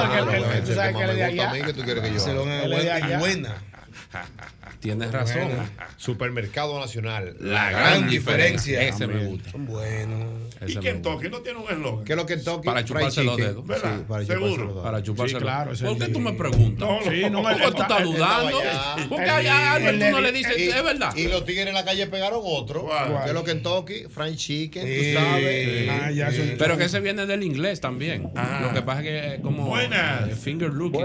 Tienes 4.78 5.12
razón. 5.12 5.48
Supermercado 5.96 6.78
Nacional. 6.78 7.36
La, 7.40 7.70
gran, 7.70 8.08
diferencia. 8.08 8.80
diferencia. 8.80 8.82
Ese 8.82 9.06
me 9.06 9.26
gusta. 9.26 9.50
Bueno. 9.54 10.26
Ese 10.60 10.72
y 10.72 10.76
Kentucky 10.76 11.28
no 11.28 11.40
tiene 11.40 11.58
un 11.58 11.70
eslogan. 11.70 12.04
¿Qué 12.04 12.12
es 12.12 12.16
lo 12.16 12.26
que 12.26 12.36
Kentucky? 12.36 12.66
Para 12.66 12.84
chuparse 12.84 13.24
los 13.24 13.36
dedos. 13.36 13.66
¿Verdad? 13.66 13.98
Sí, 13.98 14.04
para 14.08 14.24
Seguro. 14.24 15.02
Chuparse 15.02 15.34
los 15.34 15.42
para 15.42 15.64
claro. 15.64 15.72
¿Por 15.78 15.98
qué 15.98 16.12
tú 16.12 16.20
me 16.20 16.32
preguntas? 16.32 16.88
¿Por 16.88 17.12
qué 17.12 17.30
tú 17.30 17.82
estás 17.82 18.02
dudando? 18.02 18.60
Porque 19.08 19.30
a 19.30 19.72
Albert 19.72 19.98
tú 19.98 20.10
no 20.10 20.20
le 20.20 20.32
dices, 20.32 20.56
es 20.56 20.84
verdad. 20.84 21.14
Y 21.16 21.28
los 21.28 21.44
tigres 21.44 21.66
en 21.66 21.74
la 21.74 21.84
calle 21.84 22.06
pegaron 22.06 22.40
otro. 22.42 22.88
¿Qué 23.24 23.28
es 23.28 23.34
lo 23.34 23.44
que 23.44 23.50
Kentucky? 23.50 24.04
Fried 24.08 24.36
chicken, 24.36 24.82
tú 24.82 25.18
sabes. 25.18 25.88
Ah, 25.90 26.30
Pero 26.58 26.76
que 26.76 26.84
ese 26.84 27.00
viene 27.00 27.26
del 27.26 27.42
inglés 27.42 27.80
también. 27.80 28.30
Ah. 28.36 28.60
Lo 28.62 28.72
que 28.72 28.82
pasa 28.82 29.00
es 29.00 29.06
que 29.06 29.34
es 29.34 29.40
como. 29.40 29.66
Buenas. 29.66 30.28
Eh, 30.28 30.34
finger 30.36 30.72
looking. 30.72 31.04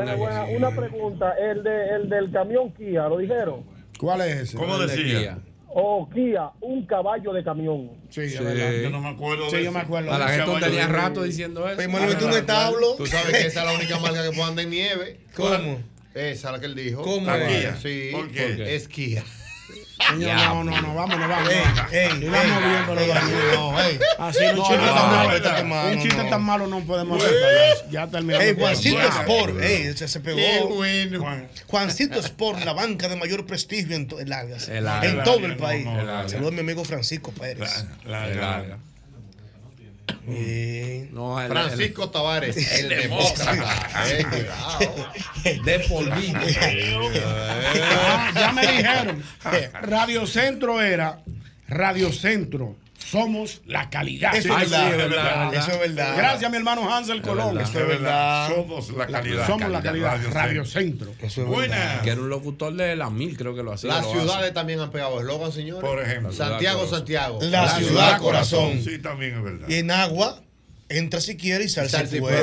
Una 0.56 0.72
pregunta. 0.72 1.34
El 1.40 1.64
del 1.64 2.32
camión 2.32 2.72
Kia, 2.74 3.08
¿lo 3.08 3.18
dijeron? 3.18 3.55
¿Cuál 3.98 4.22
es 4.22 4.36
ese? 4.38 4.58
¿Cómo 4.58 4.78
decía? 4.78 5.40
O 5.78 6.04
oh, 6.04 6.10
Kia, 6.10 6.52
un 6.62 6.86
caballo 6.86 7.34
de 7.34 7.44
camión. 7.44 7.92
Sí, 8.10 8.30
sí. 8.30 8.38
Verdad, 8.42 8.72
yo 8.82 8.90
no 8.90 9.02
me 9.02 9.10
acuerdo. 9.10 9.50
Sí, 9.50 9.62
yo 9.62 9.74
me 9.74 9.80
acuerdo. 9.80 10.14
A 10.14 10.18
la 10.18 10.30
gente 10.30 10.52
tenía 10.62 10.88
rato 10.88 11.24
diciendo 11.24 11.68
eso. 11.68 11.76
Primero 11.76 12.08
viste 12.08 12.24
un 12.24 12.32
ah, 12.32 12.38
establo. 12.38 12.96
Tú 12.96 13.06
sabes 13.06 13.38
que 13.38 13.48
esa 13.48 13.60
es 13.60 13.66
la 13.66 13.74
única 13.74 14.00
marca 14.00 14.24
que 14.24 14.30
puede 14.30 14.50
andar 14.50 14.64
en 14.64 14.72
nieve. 14.72 15.20
¿Cómo? 15.36 15.82
Esa 16.14 16.48
es 16.48 16.54
la 16.54 16.60
que 16.62 16.66
él 16.68 16.76
dijo. 16.76 17.02
¿Cómo? 17.02 17.30
Sí, 17.82 18.10
¿Por 18.14 18.32
qué? 18.32 18.74
es 18.74 18.88
Kia. 18.88 19.24
No, 19.98 20.64
no, 20.64 20.64
no, 20.64 20.72
pues. 20.72 20.96
vamos, 20.96 21.20
no, 21.20 21.28
vamos. 21.28 21.50
Ey, 21.92 22.08
vamos 22.28 22.64
bien 22.64 22.86
con 22.86 22.98
ah, 22.98 23.06
los 23.06 24.20
Así 24.20 24.44
no, 24.44 24.62
un 24.62 24.68
chiste 24.68 25.42
tan 25.42 25.70
malo. 25.70 25.92
Un 25.92 26.02
chiste 26.02 26.24
tan 26.24 26.44
malo 26.44 26.68
no 26.68 26.80
podemos 26.82 27.24
hacer. 27.24 27.90
Ya 27.90 28.08
terminó. 28.08 28.40
Ey, 28.40 28.56
Juancito 28.56 29.02
Sport, 29.02 29.62
ey, 29.62 29.94
se 29.96 30.20
pegó. 30.20 30.40
Juancito 31.68 32.20
Sport, 32.20 32.64
la 32.66 32.74
banca 32.74 33.08
de 33.08 33.16
mayor 33.16 33.46
prestigio 33.46 33.96
en, 33.96 34.08
en, 34.20 34.88
en 35.04 35.24
todo 35.24 35.46
el 35.46 35.58
país. 35.58 35.88
Saludos 36.28 36.52
a 36.52 36.56
mi 36.56 36.60
amigo 36.60 36.84
Francisco 36.84 37.32
Pérez. 37.32 37.86
La, 38.06 38.78
eh, 40.28 41.10
Francisco 41.48 42.10
Tavares, 42.10 42.58
el, 42.80 42.90
demócrata. 42.90 43.90
de 45.44 45.80
polvillo. 45.88 46.40
ya, 47.12 47.22
ah, 47.24 48.32
ya 48.34 48.52
me 48.52 48.62
dijeron. 48.62 49.24
Radio 49.82 50.26
Centro 50.26 50.82
era 50.82 51.22
Radio 51.68 52.12
Centro 52.12 52.76
somos 53.06 53.62
la 53.66 53.90
calidad. 53.90 54.36
Eso, 54.36 54.58
es, 54.58 54.70
verdad, 54.70 55.54
eso 55.54 55.72
es, 55.72 55.80
verdad, 55.80 56.18
Gracias, 56.18 56.50
mi 56.50 56.58
hermano 56.58 56.94
Hansel 56.94 57.22
Colón. 57.22 57.60
Eso 57.60 57.80
es 57.80 57.88
verdad. 57.88 58.50
Somos 58.54 58.90
la 58.92 59.08
calidad. 59.08 59.48
Somos 59.48 59.70
la 59.70 59.82
calidad. 59.82 60.20
Radio, 60.32 60.66
Centro. 60.66 61.12
Eso 61.20 61.42
es 61.44 61.48
Buena. 61.48 62.02
Que 62.04 62.12
era 62.12 62.22
un 62.22 62.30
locutor 62.30 62.74
de 62.74 62.96
la 62.96 63.10
mil, 63.10 63.38
creo 63.38 63.56
que 63.56 63.64
lo 63.64 63.74
hacía. 63.74 63.94
Las 63.94 64.10
ciudades 64.10 64.54
también 64.54 64.80
han 64.80 64.92
pegado 64.92 65.20
eslogan, 65.20 65.52
señores. 65.52 65.84
Por 65.84 66.02
ejemplo. 66.02 66.32
Santiago, 66.32 66.88
Santiago. 66.88 67.40
La, 67.42 67.70
ciudad, 67.70 68.20
corazón. 68.20 68.72
corazón. 68.72 68.84
Sí, 68.84 69.00
también 69.00 69.38
es 69.38 69.44
verdad. 69.44 69.70
Y 69.70 69.76
en 69.76 69.92
agua. 69.92 70.42
Entra 70.88 71.20
si 71.20 71.36
quiere 71.36 71.64
y 71.64 71.70
sal, 71.70 71.90
si 71.90 72.20
puede. 72.20 72.38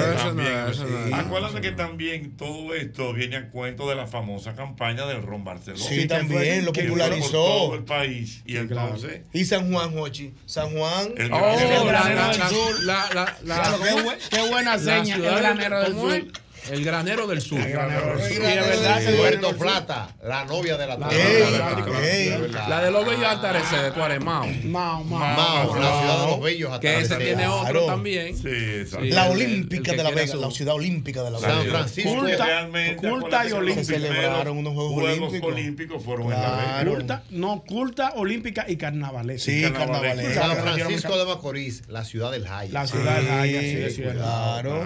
Acuérdate 1.14 1.60
que 1.60 1.70
también 1.70 2.36
todo 2.36 2.74
esto 2.74 3.12
viene 3.12 3.36
a 3.36 3.50
cuento 3.50 3.88
de 3.88 3.94
la 3.94 4.08
famosa 4.08 4.56
campaña 4.56 5.06
del 5.06 5.22
Ron 5.22 5.44
Barcelona. 5.44 5.84
Sí, 5.84 6.06
también, 6.06 6.64
lo 6.64 6.72
popularizó. 6.72 7.74
El 7.74 7.84
país. 7.84 8.42
Y. 8.44 8.56
Y 9.32 9.44
San 9.44 9.72
Juan, 9.72 9.92
Jochi. 9.92 10.34
San 10.44 10.70
Juan. 10.70 11.12
El 11.16 11.32
oh, 11.32 11.56
del 11.56 12.48
sur. 12.48 12.82
La, 12.84 13.36
qué, 14.30 14.48
buena 14.50 14.76
seña. 14.76 15.16
el 15.16 15.22
del 15.22 15.92
sur. 15.92 16.42
El 16.70 16.84
granero 16.84 17.26
del 17.26 17.40
sur. 17.40 17.60
Puerto 19.16 19.56
Plata, 19.56 20.14
la 20.24 20.44
novia 20.44 20.76
de 20.76 20.86
la 20.86 20.98
tarde. 20.98 21.58
La 22.68 22.82
de 22.82 22.90
los 22.90 23.04
bellos 23.04 23.24
atardeceres 23.24 23.80
ah. 23.80 23.82
de 23.82 23.92
Cuaresmao. 23.92 24.46
Mao, 24.64 25.04
Mao. 25.04 25.76
la 25.76 26.00
ciudad 26.00 26.20
de 26.20 26.26
los 26.26 26.40
bellos 26.40 26.72
atardeceres. 26.72 27.08
Que 27.08 27.14
ese 27.14 27.24
tiene 27.24 27.48
otro 27.48 27.86
también. 27.86 28.36
La 29.10 29.30
olímpica 29.30 29.92
de 29.92 30.02
la 30.02 30.10
Vega, 30.10 30.34
la 30.36 30.50
ciudad 30.50 30.74
olímpica 30.74 31.22
de 31.22 31.30
la 31.30 31.38
Vega. 31.38 31.54
San 31.54 31.66
Francisco. 31.66 32.10
Culta 33.00 33.48
y 33.48 33.52
olímpica. 33.52 33.84
Celebraron 33.84 34.58
unos 34.58 34.74
Juegos 34.74 35.32
Olímpicos. 35.42 36.02
fueron 36.02 36.32
en 36.32 36.40
la 36.40 36.82
Vega. 36.84 37.22
No, 37.30 37.64
culta, 37.66 38.12
olímpica 38.16 38.66
y 38.68 38.76
carnavales. 38.76 39.42
Sí, 39.42 39.62
carnavales. 39.62 40.34
San 40.34 40.56
Francisco 40.56 41.18
de 41.18 41.24
Macorís, 41.24 41.82
la 41.88 42.04
ciudad 42.04 42.30
del 42.30 42.46
Jaya. 42.46 42.72
La 42.72 42.86
ciudad 42.86 43.16
del 43.16 43.26
Jaya, 43.26 43.90
sí, 43.90 44.02
claro. 44.02 44.84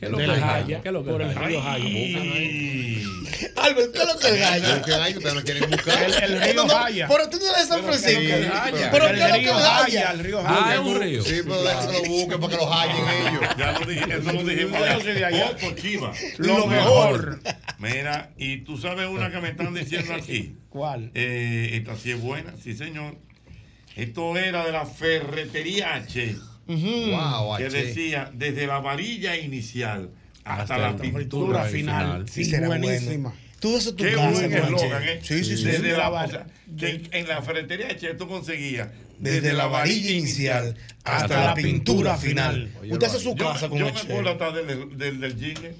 ¿Qué 0.00 0.06
es 0.06 0.12
lo 0.12 0.16
que 0.16 0.24
el 0.24 0.40
Jaya? 0.40 0.80
¿Qué 0.80 0.88
es 0.88 0.94
lo 0.94 1.04
que 1.04 1.10
el 1.10 1.20
eh, 1.20 1.34
río 1.34 1.60
Jaya? 1.60 1.86
Albert, 3.56 3.92
¿qué 3.92 3.98
es 3.98 4.08
lo 4.08 4.18
que 4.18 4.28
el 4.28 4.38
Jaya? 4.38 4.82
¿Qué 4.82 4.90
es 4.92 5.34
lo 5.34 5.44
que 5.44 5.52
el 5.52 5.66
buscar? 5.66 6.02
El, 6.22 6.40
río 6.40 6.68
Jaya. 6.68 7.06
Pero 7.06 7.28
tú 7.28 7.36
no 7.36 7.50
eres 7.54 7.68
San 7.68 7.82
Francisco. 7.82 8.18
¿qué 8.18 8.40
es 8.40 8.46
lo 8.46 9.08
que 9.08 9.50
el 9.50 9.52
Jaya? 9.52 10.10
El 10.12 10.18
río 10.20 10.42
Jaya 10.42 10.72
es 10.72 10.80
un 10.80 11.00
río. 11.02 11.22
Sí, 11.22 11.40
pero 11.42 11.62
lo 11.62 12.02
busquen 12.08 12.40
para 12.40 12.50
que 12.50 12.56
lo 12.56 12.72
hallen 12.72 12.96
ellos. 13.28 13.42
Ya 13.58 13.72
lo 13.72 13.84
dije, 13.84 14.04
eso 14.08 14.32
lo 14.32 14.42
dijimos. 14.42 14.80
Yo 14.80 15.00
soy. 15.00 16.46
Lo 16.46 16.66
mejor. 16.66 17.40
Mira, 17.78 18.30
y 18.38 18.62
tú 18.62 18.78
sabes 18.78 19.06
una 19.06 19.30
que 19.30 19.40
me 19.42 19.50
están 19.50 19.74
diciendo 19.74 20.14
aquí. 20.14 20.56
¿Cuál? 20.70 21.10
Eh, 21.12 21.72
esta 21.74 21.94
sí 21.96 22.12
es 22.12 22.20
buena, 22.22 22.54
sí 22.56 22.74
señor. 22.74 23.18
Esto 23.96 24.34
era 24.38 24.64
de 24.64 24.72
la 24.72 24.86
ferretería 24.86 25.96
H 25.96 26.36
que 27.56 27.68
decía 27.68 28.30
desde 28.32 28.66
la 28.66 28.80
varilla 28.80 29.36
inicial 29.36 30.10
hasta, 30.44 30.78
la 30.78 30.96
pintura, 30.96 31.64
final, 31.64 32.26
final. 32.26 32.28
Sí, 32.28 32.56
buenísima. 32.66 33.30
Bueno. 33.30 33.50
Tú 33.60 33.76
eso 33.76 33.94
tú 33.94 34.04
Qué 34.04 34.16
buen 34.16 34.52
eslogan, 34.52 35.02
¿eh? 35.04 35.20
Sí, 35.22 35.44
sí, 35.44 35.58
sí. 35.58 35.64
Desde 35.64 35.92
la, 35.92 36.08
la, 36.08 36.46
o 36.46 36.86
en 37.12 37.28
la 37.28 37.42
ferretería 37.42 37.88
de 37.88 37.96
Che 37.96 38.14
tú 38.14 38.26
conseguías. 38.26 38.88
Desde, 39.18 39.52
la 39.52 39.66
varilla 39.66 40.12
inicial 40.12 40.74
hasta, 41.04 41.44
la 41.44 41.54
pintura, 41.54 42.16
final. 42.16 42.70
Usted 42.88 43.06
hace 43.06 43.20
su 43.20 43.36
casa 43.36 43.68
con 43.68 43.78
Yo 43.78 43.92
me 43.92 44.00
acuerdo 44.00 44.30
hasta 44.30 44.50
del, 44.52 44.96
del, 44.96 45.20
del 45.20 45.36
jingle. 45.38 45.74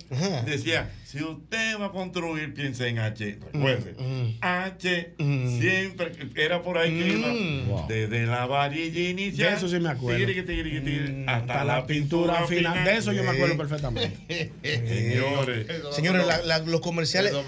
Decía 0.44 0.91
si 1.11 1.21
usted 1.21 1.77
va 1.81 1.87
a 1.87 1.91
construir, 1.91 2.55
piense 2.55 2.87
en 2.87 3.01
H. 3.01 3.39
Recuerde. 3.53 3.95
Mm, 3.99 4.05
mm. 4.05 4.39
H 4.43 5.15
mm. 5.19 5.61
siempre 5.61 6.13
era 6.37 6.63
por 6.63 6.79
ahí 6.79 6.97
que. 6.97 7.93
Desde 7.93 8.27
la 8.27 8.47
varilla 8.47 9.11
inicial. 9.11 9.51
De 9.51 9.57
eso 9.57 9.69
sí 9.69 9.81
me 9.81 9.89
acuerdo. 9.89 10.25
Hasta, 11.27 11.65
la, 11.65 11.85
pintura, 11.85 12.47
final. 12.47 12.85
De 12.85 12.97
eso 12.97 13.13
yo 13.13 13.25
me 13.25 13.31
acuerdo 13.31 13.57
perfectamente. 13.57 14.53
señores. 14.63 15.67
Señores, 15.97 16.25
los 16.67 16.81
comerciales. 16.81 17.33
Los 17.33 17.45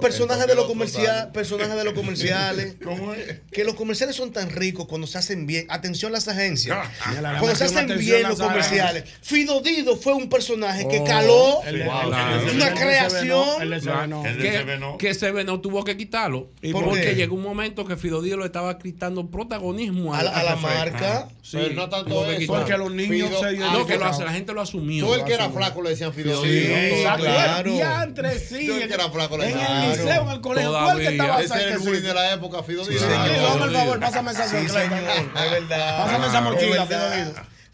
personajes 0.00 0.46
de 0.46 0.54
los, 0.54 0.64
comercial, 0.64 1.32
personajes 1.32 1.76
de 1.76 1.84
los 1.84 1.92
comerciales. 1.92 2.76
¿Cómo 2.82 3.12
es? 3.12 3.40
Que 3.52 3.64
los 3.64 3.74
comerciales 3.74 4.16
son 4.16 4.32
tan 4.32 4.48
ricos 4.48 4.86
cuando 4.86 5.06
se 5.06 5.18
hacen 5.18 5.46
bien. 5.46 5.66
Atención 5.68 6.12
las 6.12 6.28
agencias. 6.28 6.78
Cuando 7.38 7.54
se 7.56 7.64
hacen 7.64 7.98
bien 7.98 8.22
los 8.22 8.40
comerciales. 8.40 9.04
Fido 9.20 9.60
Dido 9.60 9.98
fue 9.98 10.14
un 10.14 10.30
personaje 10.30 10.88
que 10.88 11.00
oh, 11.00 11.04
caló. 11.04 11.62
El, 11.66 11.82
el, 11.82 11.82
el, 11.82 12.53
una 12.56 12.74
creación. 12.74 13.44
Que, 14.22 14.96
que 14.98 15.14
SB 15.14 15.44
no 15.44 15.60
tuvo 15.60 15.84
que 15.84 15.96
quitarlo. 15.96 16.50
Porque 16.72 17.14
llegó 17.14 17.34
un 17.34 17.42
momento 17.42 17.84
que 17.84 17.96
Fido 17.96 18.22
Díaz 18.22 18.38
lo 18.38 18.44
estaba 18.44 18.78
quitando 18.78 19.30
protagonismo 19.30 20.14
a, 20.14 20.22
la, 20.22 20.56
marca. 20.56 21.28
Ah, 21.28 21.32
Pero 21.52 21.74
no 21.74 21.88
tanto. 21.88 22.26
Porque 22.46 22.76
los 22.76 22.92
niños 22.92 23.30
ah, 23.42 23.50
la 24.24 24.32
gente 24.32 24.52
lo 24.52 24.60
asumió. 24.60 25.06
Tú 25.06 25.14
el 25.14 25.24
que 25.24 25.34
era 25.34 25.50
flaco 25.50 25.82
le 25.82 25.90
decían 25.90 26.12
Fido 26.12 26.42
Sí, 26.42 26.66
claro. 27.16 27.70
Tú 27.70 28.74
el 28.74 28.88
que 28.88 28.94
era 28.94 29.10
flaco 29.10 29.38
le. 29.38 29.50
En 29.50 29.58
el 29.58 29.90
liceo, 29.90 30.22
en 30.22 30.28
el 30.28 30.40
colegio. 30.40 30.72
Que 30.96 31.08
estaba 31.08 31.42
Ese 31.42 31.54
de 32.00 32.14
la 32.14 32.34
época, 32.34 32.62
pásame 35.96 36.26
esa 36.26 36.40
morcilla. 36.40 36.86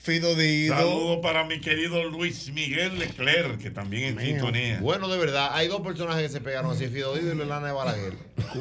Fido 0.03 0.31
Fidodido. 0.31 0.77
Saludo 0.77 1.21
para 1.21 1.45
mi 1.45 1.61
querido 1.61 2.03
Luis 2.05 2.51
Miguel 2.55 2.99
Leclerc, 2.99 3.61
que 3.61 3.71
también 3.71 4.19
en 4.19 4.25
sintonía. 4.25 4.79
Bueno, 4.81 5.09
de 5.09 5.19
verdad, 5.19 5.51
hay 5.53 5.69
dos 5.69 5.83
personajes 5.83 6.23
que 6.23 6.29
se 6.31 6.41
pegaron 6.41 6.71
así, 6.71 6.87
Fido 6.87 7.13
Fidodido 7.13 7.35
y 7.35 7.37
Lelana 7.37 7.67
de 7.67 7.73
Balaguer. 7.75 8.15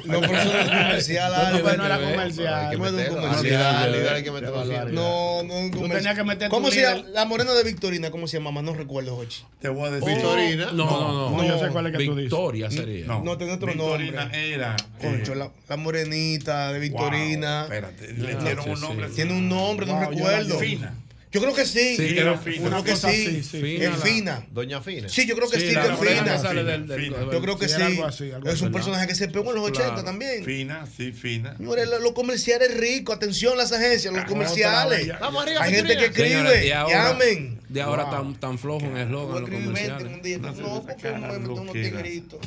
No, 0.04 0.20
por 0.20 0.36
eso 0.36 0.54
no 0.54 0.66
comercial, 0.66 1.32
No, 1.32 1.86
era 1.86 2.00
comercial. 2.02 2.78
No 2.78 2.88
era 2.88 4.24
comercial. 4.26 4.94
No, 4.94 5.44
no 5.44 5.54
un 5.60 5.72
comercial. 5.72 6.50
¿Cómo 6.50 6.72
se 6.72 6.82
llama? 6.82 7.04
La 7.14 7.24
morena 7.24 7.54
de 7.54 7.64
Victorina, 7.64 8.12
¿cómo 8.12 8.28
se 8.28 8.38
llamaba? 8.38 8.62
No 8.62 8.74
recuerdo, 8.74 9.16
Jochi. 9.16 9.46
Te 9.62 9.70
voy 9.70 9.88
a 9.88 9.92
decir. 9.92 10.16
¿Victorina? 10.16 10.72
No, 10.74 10.86
no, 10.86 11.32
no. 11.32 11.42
No, 11.42 11.60
sé 11.60 11.70
cuál 11.70 11.88
es 11.88 11.98
que 11.98 12.06
tú 12.06 12.16
dices. 12.16 12.32
Victoria 12.32 12.70
sería. 12.70 13.06
No, 13.06 13.38
tenía 13.38 13.54
otro 13.54 13.74
nombre. 13.74 14.04
Victorina 14.04 14.30
era. 14.34 14.76
Concho, 15.00 15.34
eh, 15.34 15.50
la 15.70 15.78
morenita 15.78 16.74
de 16.74 16.80
Victorina. 16.80 17.64
Espérate, 17.64 18.12
le 18.12 18.36
dieron 18.36 18.70
un 18.70 18.82
nombre. 18.82 19.08
Tiene 19.08 19.32
un 19.32 19.48
nombre, 19.48 19.86
no 19.86 20.02
recuerdo. 20.02 20.60
Fina. 20.60 20.94
Yo 21.32 21.42
creo 21.42 21.54
que 21.54 21.66
sí. 21.66 21.96
sí 21.96 22.16
creo 22.16 22.38
fina. 22.40 22.84
que 22.84 22.96
sí. 22.96 23.44
sí. 23.44 23.78
El 23.80 23.94
Fina. 23.94 24.48
Doña 24.52 24.82
Fina. 24.82 25.10
Sí, 25.10 25.28
yo 25.28 25.36
creo 25.36 25.48
que 25.48 25.60
sí, 25.60 25.68
que 25.68 25.96
Fina. 25.96 27.32
Yo 27.32 27.42
creo 27.42 27.58
que 27.58 27.68
sí. 27.68 28.02
Es 28.46 28.62
un 28.62 28.72
personaje 28.72 29.06
que 29.08 29.14
se 29.14 29.28
pegó 29.28 29.50
en 29.52 29.58
los 29.58 29.70
80 29.70 30.04
también. 30.04 30.44
Fina, 30.44 30.88
sí, 30.88 31.12
Fina. 31.12 31.56
Los 31.60 32.14
comerciales 32.14 32.76
ricos. 32.78 33.16
Atención 33.16 33.58
las 33.58 33.72
agencias, 33.72 34.14
los 34.14 34.26
comerciales. 34.26 35.12
Hay 35.60 35.74
gente 35.74 35.98
que 35.98 36.06
escribe. 36.06 36.68
Llamen. 36.68 37.60
De 37.70 37.82
ahora 37.82 38.10
tan 38.40 38.58
flojo 38.58 38.86
en 38.86 38.98
eslogan 38.98 39.42
los 39.42 39.50
comerciales. 39.50 40.40
No, 40.40 40.84
me 41.30 41.38
meto 41.38 41.54
unos 41.54 41.74
tigritos. 41.74 42.40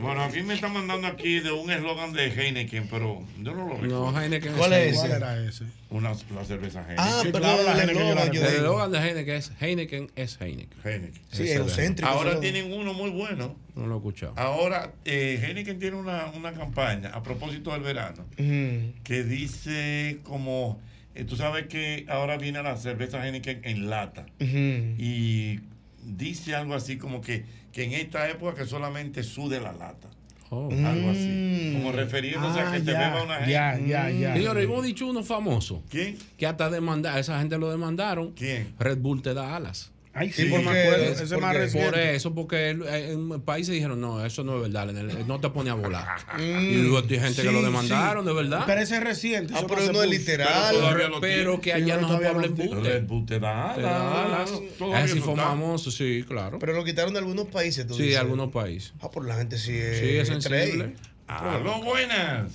Bueno, 0.00 0.22
aquí 0.22 0.42
me 0.42 0.54
están 0.54 0.72
mandando 0.72 1.06
aquí 1.06 1.40
de 1.40 1.52
un 1.52 1.70
eslogan 1.70 2.12
de 2.12 2.26
Heineken, 2.26 2.88
pero 2.88 3.22
yo 3.40 3.54
no 3.54 3.66
lo 3.66 3.74
recuerdo. 3.74 4.10
No, 4.12 4.20
Heineken 4.20 4.52
¿Cuál 4.54 4.72
es 4.72 4.92
ese? 4.94 4.98
¿Cuál 5.08 5.12
era 5.12 5.44
ese? 5.48 5.64
Una, 5.90 6.12
la 6.34 6.44
cerveza 6.44 6.80
Heineken. 6.80 6.98
Ah, 6.98 7.20
Sí, 7.22 7.28
pero 7.32 7.44
claro, 7.44 7.62
la 7.62 7.72
el 7.72 7.78
Heineken 7.80 8.02
eslogan, 8.08 8.32
yo 8.32 8.40
El 8.40 8.46
digo. 8.46 8.56
eslogan 8.58 8.92
de 8.92 8.98
Heineken 8.98 9.34
es 9.36 9.52
Heineken 9.60 10.10
es 10.16 10.40
Heineken. 10.40 10.78
Heineken. 10.84 11.22
Sí, 11.30 11.42
es 11.44 11.50
egocéntrico. 11.56 12.10
Ahora 12.10 12.40
tienen 12.40 12.72
uno 12.72 12.94
muy 12.94 13.10
bueno. 13.10 13.56
No 13.74 13.86
lo 13.86 13.94
he 13.94 13.98
escuchado. 13.98 14.32
Ahora, 14.36 14.92
eh, 15.04 15.40
Heineken 15.42 15.78
tiene 15.78 15.96
una, 15.96 16.26
una 16.36 16.52
campaña 16.52 17.10
a 17.10 17.22
propósito 17.22 17.72
del 17.72 17.82
verano 17.82 18.24
que 18.36 19.24
dice 19.24 20.18
como, 20.24 20.80
eh, 21.14 21.24
tú 21.24 21.36
sabes 21.36 21.66
que 21.66 22.06
ahora 22.08 22.36
viene 22.38 22.62
la 22.62 22.76
cerveza 22.76 23.24
Heineken 23.26 23.60
en 23.64 23.88
lata 23.90 24.26
y 24.40 25.60
dice 26.04 26.54
algo 26.54 26.74
así 26.74 26.96
como 26.98 27.20
que, 27.20 27.44
que 27.72 27.84
en 27.84 27.92
esta 27.92 28.28
época 28.28 28.54
que 28.54 28.66
solamente 28.66 29.22
sude 29.22 29.60
la 29.60 29.72
lata. 29.72 30.08
Oh. 30.52 30.68
Algo 30.72 31.10
así. 31.10 31.70
Como 31.76 31.92
refiriéndose 31.92 32.58
a 32.58 32.68
Ah, 32.68 32.72
que 32.72 32.80
te 32.80 32.90
ya, 32.92 32.98
beba 33.10 33.22
una 33.22 33.46
ya, 33.46 33.74
Heineken. 33.74 33.88
ya, 33.88 34.10
ya. 34.10 34.34
Señores, 34.34 34.64
hemos 34.64 34.84
dicho 34.84 35.06
uno 35.06 35.22
famoso 35.22 35.84
¿Quién? 35.88 36.18
que 36.36 36.44
hasta 36.44 36.68
demanda, 36.68 37.16
esa 37.20 37.38
gente 37.38 37.56
lo 37.56 37.70
demandaron. 37.70 38.32
¿Quién? 38.32 38.74
Red 38.78 38.98
Bull 38.98 39.22
te 39.22 39.32
da 39.32 39.54
alas. 39.54 39.89
Ay, 40.12 40.32
Sí, 40.32 40.42
sí, 40.42 40.48
¿por 40.50 40.58
me 40.64 40.72
qué? 40.72 40.82
acuerdo. 40.82 41.04
¿Por 41.04 41.12
Ese 41.12 41.22
es 41.24 41.30
qué? 41.30 41.36
más 41.36 41.56
Por 41.72 41.98
eso, 41.98 42.34
porque 42.34 42.70
el- 42.70 42.82
en 42.82 43.30
el 43.30 43.40
país 43.42 43.66
se 43.68 43.72
dijeron, 43.74 44.00
no, 44.00 44.24
eso 44.26 44.42
no 44.42 44.56
es 44.56 44.62
verdad, 44.62 44.90
el- 44.90 45.24
no 45.28 45.38
te 45.38 45.50
pone 45.50 45.70
a 45.70 45.74
volar. 45.74 46.04
Mm. 46.36 46.40
y 46.42 46.74
luego 46.82 46.98
hay 46.98 47.08
gente 47.20 47.42
que 47.42 47.48
Sí, 47.48 47.52
lo 47.54 47.62
demandaron, 47.62 48.24
sí. 48.24 48.28
de 48.28 48.34
verdad. 48.34 48.64
Pero 48.66 48.80
ese 48.80 48.96
es 48.96 49.04
reciente. 49.04 49.54
Ah, 49.56 49.62
pero 49.68 49.92
no 49.92 50.02
es 50.02 50.10
literal. 50.10 50.74
Pero 50.96 51.20
pero 51.20 51.60
que 51.60 51.70
Sí, 51.70 51.76
allá 51.82 51.98
no 51.98 52.08
todavía 52.08 52.30
habla 52.30 52.46
lo 52.48 52.54
tiene. 52.54 52.70
embuste. 52.72 52.92
Red 52.92 53.06
Bull 53.06 53.24
te 53.26 53.38
da 53.38 53.72
Te 53.76 53.82
da 53.82 54.24
alas. 54.24 54.50
alas. 54.50 54.60
Todavía 54.76 55.04
Así 55.04 55.20
fue 55.20 55.36
famoso, 55.36 55.90
sí, 55.92 56.24
claro. 56.26 56.58
Pero 56.58 56.72
lo 56.72 56.82
quitaron 56.84 57.12
de 57.12 57.20
algunos 57.20 57.46
países, 57.46 57.86
tú 57.86 57.94
Sí, 57.94 58.02
dices. 58.02 58.18
algunos 58.18 58.50
países. 58.50 58.92
Ah, 59.00 59.10
por 59.12 59.24
la 59.28 59.36
gente 59.36 59.58
sí 59.58 59.76
es. 59.76 59.98
Sí, 60.00 60.16
es 60.16 60.26
sensible. 60.26 60.94
Aló, 61.28 61.82
buenas. 61.84 62.50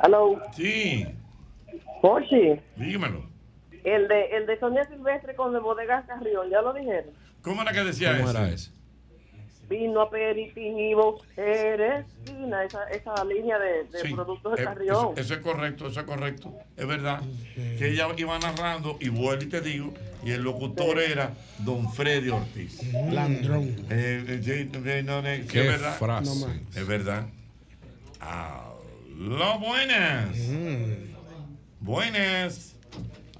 Aló, 0.00 0.40
Sí, 0.56 1.04
Pochi, 2.00 2.58
dígamelo. 2.76 3.30
El 3.84 4.08
de, 4.08 4.24
el 4.36 4.46
de 4.46 4.58
Sonia 4.58 4.84
Silvestre 4.84 5.34
con 5.34 5.52
de 5.52 5.58
Bodegas 5.60 6.06
Carrión, 6.06 6.48
¿ya 6.50 6.62
lo 6.62 6.72
dijeron? 6.72 7.10
¿Cómo 7.42 7.62
era 7.62 7.72
que 7.72 7.84
decía 7.84 8.16
¿Cómo 8.18 8.30
eso? 8.30 8.38
era 8.38 8.48
ese? 8.50 8.70
Vino 9.68 10.02
aperitivo, 10.02 11.22
Eresina, 11.36 12.64
esa, 12.64 12.84
esa 12.90 13.24
línea 13.24 13.58
de, 13.58 13.84
de 13.84 13.98
Sí, 14.00 14.12
productos 14.12 14.54
de 14.56 14.62
eh, 14.62 14.64
Carrión. 14.64 14.96
Eso, 14.96 15.14
eso 15.16 15.34
es 15.34 15.40
correcto, 15.40 15.86
eso 15.86 16.00
es 16.00 16.06
correcto. 16.06 16.52
Es 16.76 16.86
verdad. 16.86 17.22
Que 17.54 17.88
ella 17.88 18.08
iba 18.16 18.38
narrando, 18.38 18.98
y 19.00 19.08
vuelvo 19.08 19.42
y 19.44 19.46
te 19.48 19.60
digo, 19.62 19.94
y 20.22 20.32
el 20.32 20.42
locutor 20.42 20.98
era 20.98 21.32
Don 21.58 21.90
Freddy 21.90 22.28
Ortiz. 22.28 22.92
Landrón. 23.10 23.62
Eh, 23.88 24.24
eh, 24.28 24.40
sí, 24.42 24.70
eh, 24.84 25.02
no, 25.04 25.20
eh, 25.26 25.46
Qué 25.50 25.60
es 25.62 25.66
verdad. 25.66 25.96
frase. 25.98 26.26
No 26.26 26.46
más. 26.46 26.76
Es 26.76 26.86
verdad. 26.86 27.26
Aló, 28.20 29.58
buenas. 29.58 30.36
Buenas. 31.80 32.71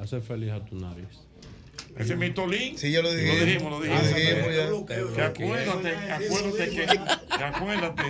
Hace 0.03 0.21
feliz 0.21 0.51
a 0.53 0.65
tu 0.65 0.75
nariz. 0.77 1.07
Ese 1.97 2.15
es 2.15 2.19
mi 2.19 2.31
Tolín. 2.31 2.77
Sí, 2.79 2.91
yo 2.91 3.03
lo 3.03 3.13
dije. 3.13 3.39
Lo 3.39 3.45
dijimos, 3.45 3.71
lo 3.71 3.81
dijimos. 3.81 4.11
Lo 4.11 4.17
dijimos 4.17 4.87
ya. 4.89 5.15
Que 5.15 5.23
acuérdate, 5.23 5.97
acuérdate 6.13 6.71
que, 6.71 6.87
que 6.87 7.45
acuérdate 7.45 8.03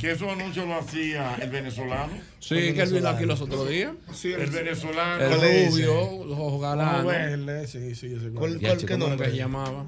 que 0.00 0.10
esos 0.10 0.28
anuncios 0.28 0.66
lo 0.66 0.74
hacía 0.78 1.36
el 1.40 1.50
venezolano. 1.50 2.12
Sí, 2.40 2.72
que 2.74 2.82
él 2.82 2.92
vino 2.92 3.08
aquí 3.08 3.24
los 3.26 3.40
otros 3.40 3.68
días. 3.68 3.92
Sí, 4.12 4.32
El 4.32 4.50
venezolano. 4.50 5.22
El 5.24 5.32
rubio, 5.70 6.24
los 6.26 6.38
ojos 6.38 6.60
galanos. 6.60 7.70
sí, 7.70 7.94
sí, 7.94 8.06
ese 8.14 8.30
¿Cuál- 8.30 8.32
cuál- 8.34 8.52
el 8.52 8.58
qué 8.60 8.76
chico, 8.78 8.92
¿cómo 8.92 9.04
era 9.04 9.10
nombre? 9.10 9.26
que 9.26 9.32
se 9.32 9.36
llamaba? 9.38 9.86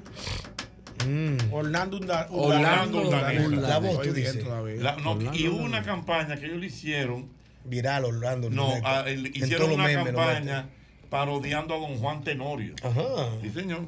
Mm. 1.07 1.37
Orlando 1.53 1.97
Unda- 1.97 2.27
Orlando. 2.31 3.03
La 3.03 3.79
voz, 3.79 3.95
tú 3.97 4.01
Estoy 4.03 4.21
bien 4.21 4.31
dices. 4.31 4.43
todavía. 4.43 4.81
La- 4.81 4.95
no, 4.97 5.11
Orlando, 5.11 5.37
y 5.37 5.47
hubo 5.49 5.57
una 5.63 5.83
campaña 5.83 6.37
que 6.37 6.45
ellos 6.45 6.59
le 6.59 6.67
hicieron. 6.67 7.29
Viral, 7.65 8.05
Orlando. 8.05 8.49
No, 8.49 8.73
a- 8.83 9.09
el- 9.09 9.27
hicieron 9.35 9.71
una 9.71 9.83
memes 9.85 10.05
campaña 10.05 10.69
parodiando 11.13 11.75
a 11.75 11.77
don 11.77 11.95
Juan 11.99 12.23
Tenorio. 12.23 12.73
Ajá. 12.81 13.29
Sí, 13.43 13.51
señor. 13.51 13.87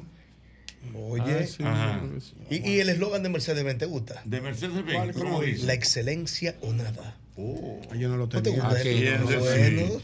Oye. 0.94 1.22
Ah, 1.40 1.44
sí, 1.44 1.62
Ajá. 1.64 2.00
¿Y, 2.48 2.70
y 2.70 2.78
el 2.78 2.88
eslogan 2.88 3.24
de 3.24 3.28
Mercedes-Benz 3.30 3.78
te 3.78 3.86
gusta? 3.86 4.22
De 4.24 4.40
Mercedes 4.40 4.84
¿Cuál? 4.84 5.08
Benz. 5.08 5.16
¿Cómo 5.16 5.30
¿Cómo 5.32 5.42
dice? 5.42 5.66
La 5.66 5.74
excelencia 5.74 6.54
o 6.60 6.72
nada. 6.72 7.16
Oh. 7.36 7.80
Ay, 7.90 7.98
Yo 7.98 8.08
no 8.08 8.16
lo 8.16 8.26
¿No 8.26 8.28
te 8.28 8.42
tenía. 8.42 8.62
gusta 8.62 8.78
Aquí. 8.78 8.88
Y 8.90 9.06
eso? 9.08 10.00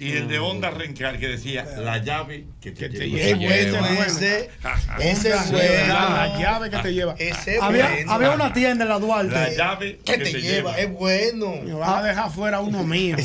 Y 0.00 0.16
el 0.16 0.28
de 0.28 0.38
Honda 0.38 0.70
Rencar 0.70 1.18
que 1.18 1.28
decía 1.28 1.66
la 1.76 1.98
llave 1.98 2.46
que 2.62 2.72
te, 2.72 2.88
Que 2.88 2.98
te 2.98 3.08
lleva. 3.10 3.90
Ese. 4.06 4.50
Ese 4.98 5.34
bueno. 5.50 5.94
La 5.94 6.38
llave 6.40 6.70
que 6.70 6.78
te 6.78 6.94
lleva. 6.94 7.14
Ese 7.18 7.56
es 7.56 7.62
Había, 7.62 7.86
bueno. 7.86 8.12
había 8.12 8.30
una 8.30 8.52
tienda 8.54 8.84
en 8.84 8.88
la 8.88 8.98
Duarte. 8.98 9.34
La 9.34 9.50
llave 9.50 9.98
que 10.02 10.16
te 10.16 10.40
lleva, 10.40 10.78
es 10.78 10.90
bueno. 10.90 11.56
Me 11.62 11.74
vas 11.74 12.02
a 12.02 12.02
dejar 12.02 12.30
fuera 12.30 12.60
uno 12.60 12.82
mío. 12.82 13.16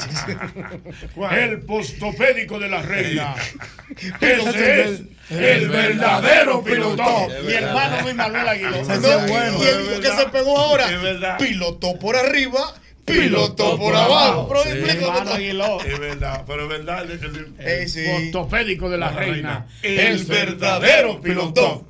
El 1.32 1.62
postopédico 1.62 2.60
de 2.60 2.68
la 2.68 2.82
reina. 2.82 3.36
Ese 4.20 4.82
es 4.84 5.02
el 5.30 5.70
verdadero 5.70 6.64
piloto. 6.64 7.28
Mi 7.46 7.54
hermano 7.54 8.02
Luis 8.02 8.16
Manuel 8.16 8.48
Aguiló. 8.48 8.78
Y 8.78 9.96
el 9.96 10.02
que 10.02 10.10
se 10.10 10.26
pegó 10.28 10.58
ahora, 10.60 11.38
pilotó 11.38 11.98
por 11.98 12.16
arriba, 12.16 12.76
pilotó 13.06 13.56
Pilotó 13.56 13.78
por 13.78 13.96
abajo. 13.96 14.48
Pero 14.50 14.64
Sí. 14.64 14.70
Es 14.70 16.00
verdad, 16.00 16.44
pero 16.48 16.64
es 16.64 16.70
verdad. 16.70 17.04
el- 17.04 17.12
el- 17.12 17.54
Eh, 17.60 17.88
sí. 17.88 18.04
Postopédico 18.32 18.90
de 18.90 18.98
la 18.98 19.12
La 19.12 19.18
reina. 19.18 19.68
reina. 19.82 20.04
El 20.12 20.24
verdadero 20.26 21.22
pilotó. 21.22 21.88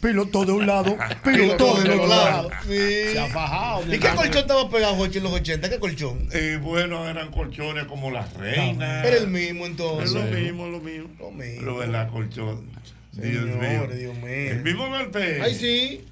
Piloto 0.00 0.44
de 0.44 0.52
un 0.52 0.64
lado, 0.64 0.96
Pilotó 1.24 1.24
piloto 1.24 1.74
del 1.74 1.82
del 1.88 1.92
otro 1.98 2.06
lado. 2.08 2.48
lado. 2.50 2.50
Sí. 2.68 3.12
Se 3.12 3.18
ha 3.18 3.26
fajado. 3.26 3.84
mi 3.84 3.96
¿Y 3.96 3.98
qué 3.98 4.08
colchón 4.10 4.36
estaba 4.42 4.70
pegado, 4.70 4.94
Jochi, 4.94 5.18
en 5.18 5.24
los 5.24 5.32
80? 5.32 5.68
¿Qué 5.68 5.78
colchón? 5.80 6.28
Eh, 6.32 6.56
bueno, 6.62 7.08
eran 7.08 7.32
colchones 7.32 7.84
como 7.86 8.12
las 8.12 8.32
reinas. 8.34 9.04
Era 9.04 9.16
el 9.16 9.26
mismo 9.26 9.64
Es 9.64 9.70
entonces. 9.72 10.12
lo 10.12 10.22
mismo, 10.22 10.68
lo 10.68 10.78
mismo. 10.78 11.08
Lo 11.18 11.30
mismo. 11.32 11.62
Lo 11.62 11.80
de 11.80 11.88
la 11.88 12.06
colchón. 12.06 12.70
Dios 13.12 13.42
Señores, 13.44 13.56
mío. 13.56 13.88
Dios 13.98 14.14
mío. 14.18 14.28
El 14.52 14.62
mismo 14.62 14.88
golpe. 14.88 15.40
Ay, 15.42 15.54
sí. 15.56 16.04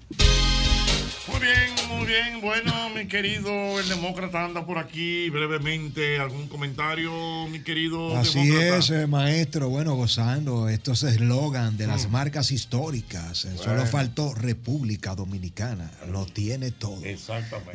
Muy 1.29 1.41
bien, 1.41 1.89
muy 1.89 2.07
bien. 2.07 2.41
Bueno, 2.41 2.73
mi 2.91 3.07
querido, 3.09 3.81
el 3.81 3.89
demócrata 3.89 4.45
anda 4.45 4.65
por 4.65 4.79
aquí 4.79 5.29
brevemente. 5.31 6.19
¿Algún 6.19 6.47
comentario, 6.47 7.11
mi 7.49 7.61
querido 7.61 8.17
Así 8.17 8.39
demócrata? 8.47 8.79
es, 8.79 8.91
eh, 8.91 9.07
maestro. 9.09 9.69
Bueno, 9.69 9.97
gozando 9.97 10.69
estos 10.69 11.03
eslogan 11.03 11.77
de 11.77 11.89
las 11.89 12.09
marcas 12.11 12.53
históricas. 12.53 13.45
Eh, 13.45 13.57
Solo 13.57 13.87
faltó 13.87 14.35
República 14.35 15.15
Dominicana. 15.17 15.91
Lo 16.11 16.27
tiene 16.27 16.71
todo. 16.71 17.05
Exactamente. 17.05 17.73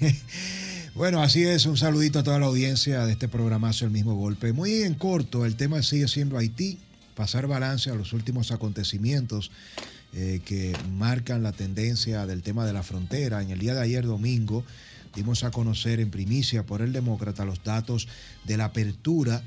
Eh, 0.00 0.20
Bueno, 0.94 1.20
así 1.22 1.42
es. 1.42 1.66
Un 1.66 1.76
saludito 1.76 2.20
a 2.20 2.22
toda 2.22 2.38
la 2.38 2.46
audiencia 2.46 3.04
de 3.04 3.10
este 3.12 3.26
programazo 3.26 3.84
El 3.84 3.90
mismo 3.90 4.14
golpe. 4.14 4.52
Muy 4.52 4.82
en 4.84 4.94
corto, 4.94 5.44
el 5.44 5.56
tema 5.56 5.82
sigue 5.82 6.06
siendo 6.06 6.38
Haití. 6.38 6.78
Pasar 7.16 7.48
balance 7.48 7.90
a 7.90 7.94
los 7.96 8.12
últimos 8.12 8.52
acontecimientos 8.52 9.50
eh, 10.16 10.40
que 10.44 10.76
marcan 10.96 11.42
la 11.42 11.50
tendencia 11.50 12.24
del 12.24 12.42
tema 12.42 12.64
de 12.64 12.72
la 12.72 12.84
frontera. 12.84 13.42
En 13.42 13.50
el 13.50 13.58
día 13.58 13.74
de 13.74 13.82
ayer, 13.82 14.04
domingo, 14.04 14.64
dimos 15.16 15.42
a 15.42 15.50
conocer 15.50 15.98
en 15.98 16.12
primicia 16.12 16.64
por 16.64 16.82
el 16.82 16.92
demócrata 16.92 17.44
los 17.44 17.64
datos 17.64 18.06
de 18.44 18.56
la 18.56 18.66
apertura 18.66 19.42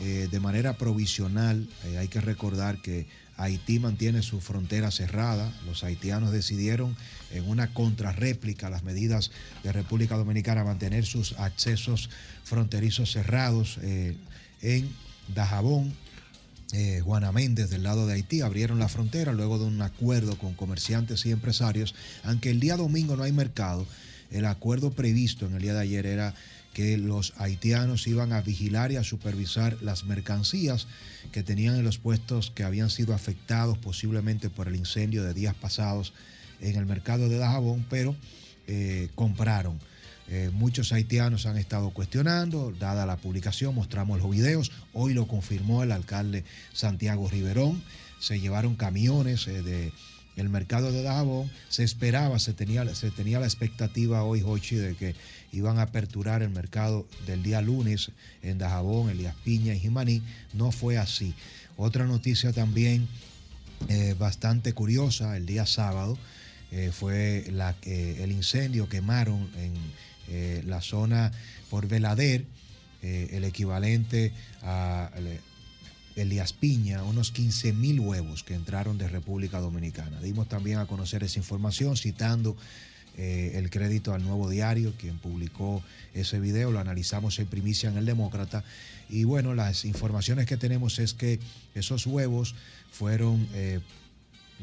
eh, 0.00 0.28
de 0.30 0.40
manera 0.40 0.78
provisional. 0.78 1.68
Eh, 1.84 1.98
hay 1.98 2.08
que 2.08 2.22
recordar 2.22 2.80
que 2.80 3.06
Haití 3.36 3.78
mantiene 3.78 4.22
su 4.22 4.40
frontera 4.40 4.90
cerrada. 4.90 5.52
Los 5.66 5.84
haitianos 5.84 6.32
decidieron 6.32 6.96
en 7.30 7.46
una 7.46 7.74
contrarréplica 7.74 8.68
a 8.68 8.70
las 8.70 8.84
medidas 8.84 9.30
de 9.64 9.72
República 9.72 10.16
Dominicana 10.16 10.64
mantener 10.64 11.04
sus 11.04 11.32
accesos 11.38 12.08
fronterizos 12.42 13.12
cerrados 13.12 13.78
en 14.62 14.88
Dajabón. 15.34 15.92
Eh, 16.72 17.00
Juana 17.04 17.30
Méndez 17.30 17.70
del 17.70 17.84
lado 17.84 18.06
de 18.06 18.14
Haití 18.14 18.40
abrieron 18.40 18.78
la 18.78 18.88
frontera 18.88 19.32
luego 19.32 19.58
de 19.58 19.66
un 19.66 19.80
acuerdo 19.82 20.36
con 20.36 20.54
comerciantes 20.54 21.24
y 21.26 21.30
empresarios. 21.30 21.94
Aunque 22.24 22.50
el 22.50 22.60
día 22.60 22.76
domingo 22.76 23.16
no 23.16 23.22
hay 23.22 23.32
mercado, 23.32 23.86
el 24.30 24.46
acuerdo 24.46 24.90
previsto 24.90 25.46
en 25.46 25.54
el 25.54 25.62
día 25.62 25.74
de 25.74 25.80
ayer 25.80 26.06
era 26.06 26.34
que 26.74 26.98
los 26.98 27.32
haitianos 27.38 28.06
iban 28.06 28.32
a 28.32 28.42
vigilar 28.42 28.92
y 28.92 28.96
a 28.96 29.04
supervisar 29.04 29.80
las 29.80 30.04
mercancías 30.04 30.88
que 31.32 31.42
tenían 31.42 31.76
en 31.76 31.84
los 31.84 31.98
puestos 31.98 32.50
que 32.50 32.64
habían 32.64 32.90
sido 32.90 33.14
afectados 33.14 33.78
posiblemente 33.78 34.50
por 34.50 34.68
el 34.68 34.76
incendio 34.76 35.24
de 35.24 35.32
días 35.32 35.54
pasados 35.54 36.12
en 36.60 36.76
el 36.76 36.84
mercado 36.84 37.28
de 37.28 37.38
Dajabón, 37.38 37.86
pero 37.88 38.14
eh, 38.66 39.08
compraron. 39.14 39.78
Eh, 40.28 40.50
muchos 40.52 40.92
haitianos 40.92 41.46
han 41.46 41.56
estado 41.56 41.90
cuestionando, 41.90 42.72
dada 42.72 43.06
la 43.06 43.16
publicación, 43.16 43.74
mostramos 43.74 44.18
los 44.20 44.30
videos, 44.30 44.72
hoy 44.92 45.14
lo 45.14 45.28
confirmó 45.28 45.82
el 45.84 45.92
alcalde 45.92 46.44
Santiago 46.72 47.28
Riverón, 47.28 47.82
se 48.18 48.40
llevaron 48.40 48.74
camiones 48.74 49.46
eh, 49.46 49.62
de 49.62 49.92
el 50.34 50.48
mercado 50.50 50.92
de 50.92 51.02
Dajabón, 51.02 51.50
se 51.70 51.82
esperaba, 51.82 52.38
se 52.38 52.52
tenía, 52.52 52.94
se 52.94 53.10
tenía 53.10 53.40
la 53.40 53.46
expectativa 53.46 54.22
hoy, 54.22 54.42
Jochi, 54.42 54.76
de 54.76 54.94
que 54.94 55.14
iban 55.50 55.78
a 55.78 55.82
aperturar 55.82 56.42
el 56.42 56.50
mercado 56.50 57.06
del 57.26 57.42
día 57.42 57.62
lunes 57.62 58.10
en 58.42 58.58
Dajabón, 58.58 59.08
Elías 59.08 59.34
Piña 59.44 59.72
y 59.74 59.78
Jimaní, 59.80 60.20
no 60.52 60.72
fue 60.72 60.98
así. 60.98 61.34
Otra 61.78 62.04
noticia 62.04 62.52
también 62.52 63.08
eh, 63.88 64.14
bastante 64.18 64.74
curiosa, 64.74 65.36
el 65.38 65.46
día 65.46 65.64
sábado, 65.64 66.18
eh, 66.70 66.90
fue 66.92 67.46
la, 67.52 67.74
que- 67.80 68.22
el 68.22 68.30
incendio 68.32 68.88
quemaron 68.90 69.48
en 69.56 69.72
eh, 70.28 70.62
la 70.66 70.80
zona 70.80 71.32
por 71.70 71.86
Velader, 71.88 72.44
eh, 73.02 73.28
el 73.32 73.44
equivalente 73.44 74.32
a 74.62 75.10
el- 75.16 75.40
Elías 76.16 76.54
Piña, 76.54 77.02
unos 77.02 77.30
15 77.30 77.74
mil 77.74 78.00
huevos 78.00 78.42
que 78.42 78.54
entraron 78.54 78.96
de 78.96 79.06
República 79.06 79.60
Dominicana. 79.60 80.18
Dimos 80.22 80.48
también 80.48 80.78
a 80.78 80.86
conocer 80.86 81.22
esa 81.22 81.38
información 81.38 81.94
citando 81.98 82.56
eh, 83.18 83.52
el 83.54 83.68
crédito 83.70 84.14
al 84.14 84.22
Nuevo 84.24 84.48
Diario, 84.48 84.94
quien 84.98 85.18
publicó 85.18 85.82
ese 86.14 86.40
video, 86.40 86.70
lo 86.70 86.80
analizamos 86.80 87.38
en 87.38 87.46
primicia 87.46 87.90
en 87.90 87.98
el 87.98 88.06
Demócrata. 88.06 88.64
Y 89.10 89.24
bueno, 89.24 89.54
las 89.54 89.84
informaciones 89.84 90.46
que 90.46 90.56
tenemos 90.56 90.98
es 90.98 91.12
que 91.14 91.38
esos 91.74 92.06
huevos 92.06 92.54
fueron 92.90 93.46
eh, 93.54 93.80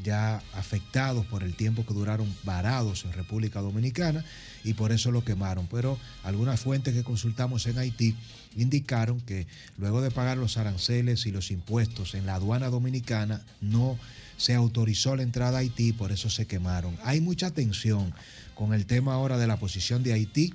ya 0.02 0.42
afectados 0.54 1.24
por 1.26 1.42
el 1.42 1.54
tiempo 1.54 1.86
que 1.86 1.94
duraron 1.94 2.32
varados 2.42 3.04
en 3.04 3.12
República 3.12 3.60
Dominicana 3.60 4.24
y 4.64 4.74
por 4.74 4.92
eso 4.92 5.10
lo 5.10 5.24
quemaron. 5.24 5.66
Pero 5.70 5.98
algunas 6.22 6.60
fuentes 6.60 6.94
que 6.94 7.04
consultamos 7.04 7.66
en 7.66 7.78
Haití 7.78 8.16
indicaron 8.56 9.20
que 9.20 9.46
luego 9.78 10.00
de 10.02 10.10
pagar 10.10 10.36
los 10.36 10.56
aranceles 10.56 11.26
y 11.26 11.32
los 11.32 11.50
impuestos 11.50 12.14
en 12.14 12.26
la 12.26 12.34
aduana 12.34 12.68
dominicana 12.68 13.42
no 13.60 13.98
se 14.36 14.54
autorizó 14.54 15.14
la 15.16 15.22
entrada 15.22 15.58
a 15.58 15.60
Haití, 15.60 15.92
por 15.92 16.12
eso 16.12 16.28
se 16.28 16.46
quemaron. 16.46 16.96
Hay 17.04 17.20
mucha 17.20 17.50
tensión 17.50 18.12
con 18.54 18.74
el 18.74 18.86
tema 18.86 19.14
ahora 19.14 19.38
de 19.38 19.46
la 19.46 19.58
posición 19.58 20.02
de 20.02 20.12
Haití 20.12 20.54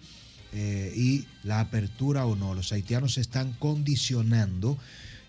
eh, 0.52 0.92
y 0.96 1.26
la 1.44 1.60
apertura 1.60 2.26
o 2.26 2.36
no. 2.36 2.56
Los 2.56 2.72
haitianos 2.72 3.18
están 3.18 3.54
condicionando 3.54 4.78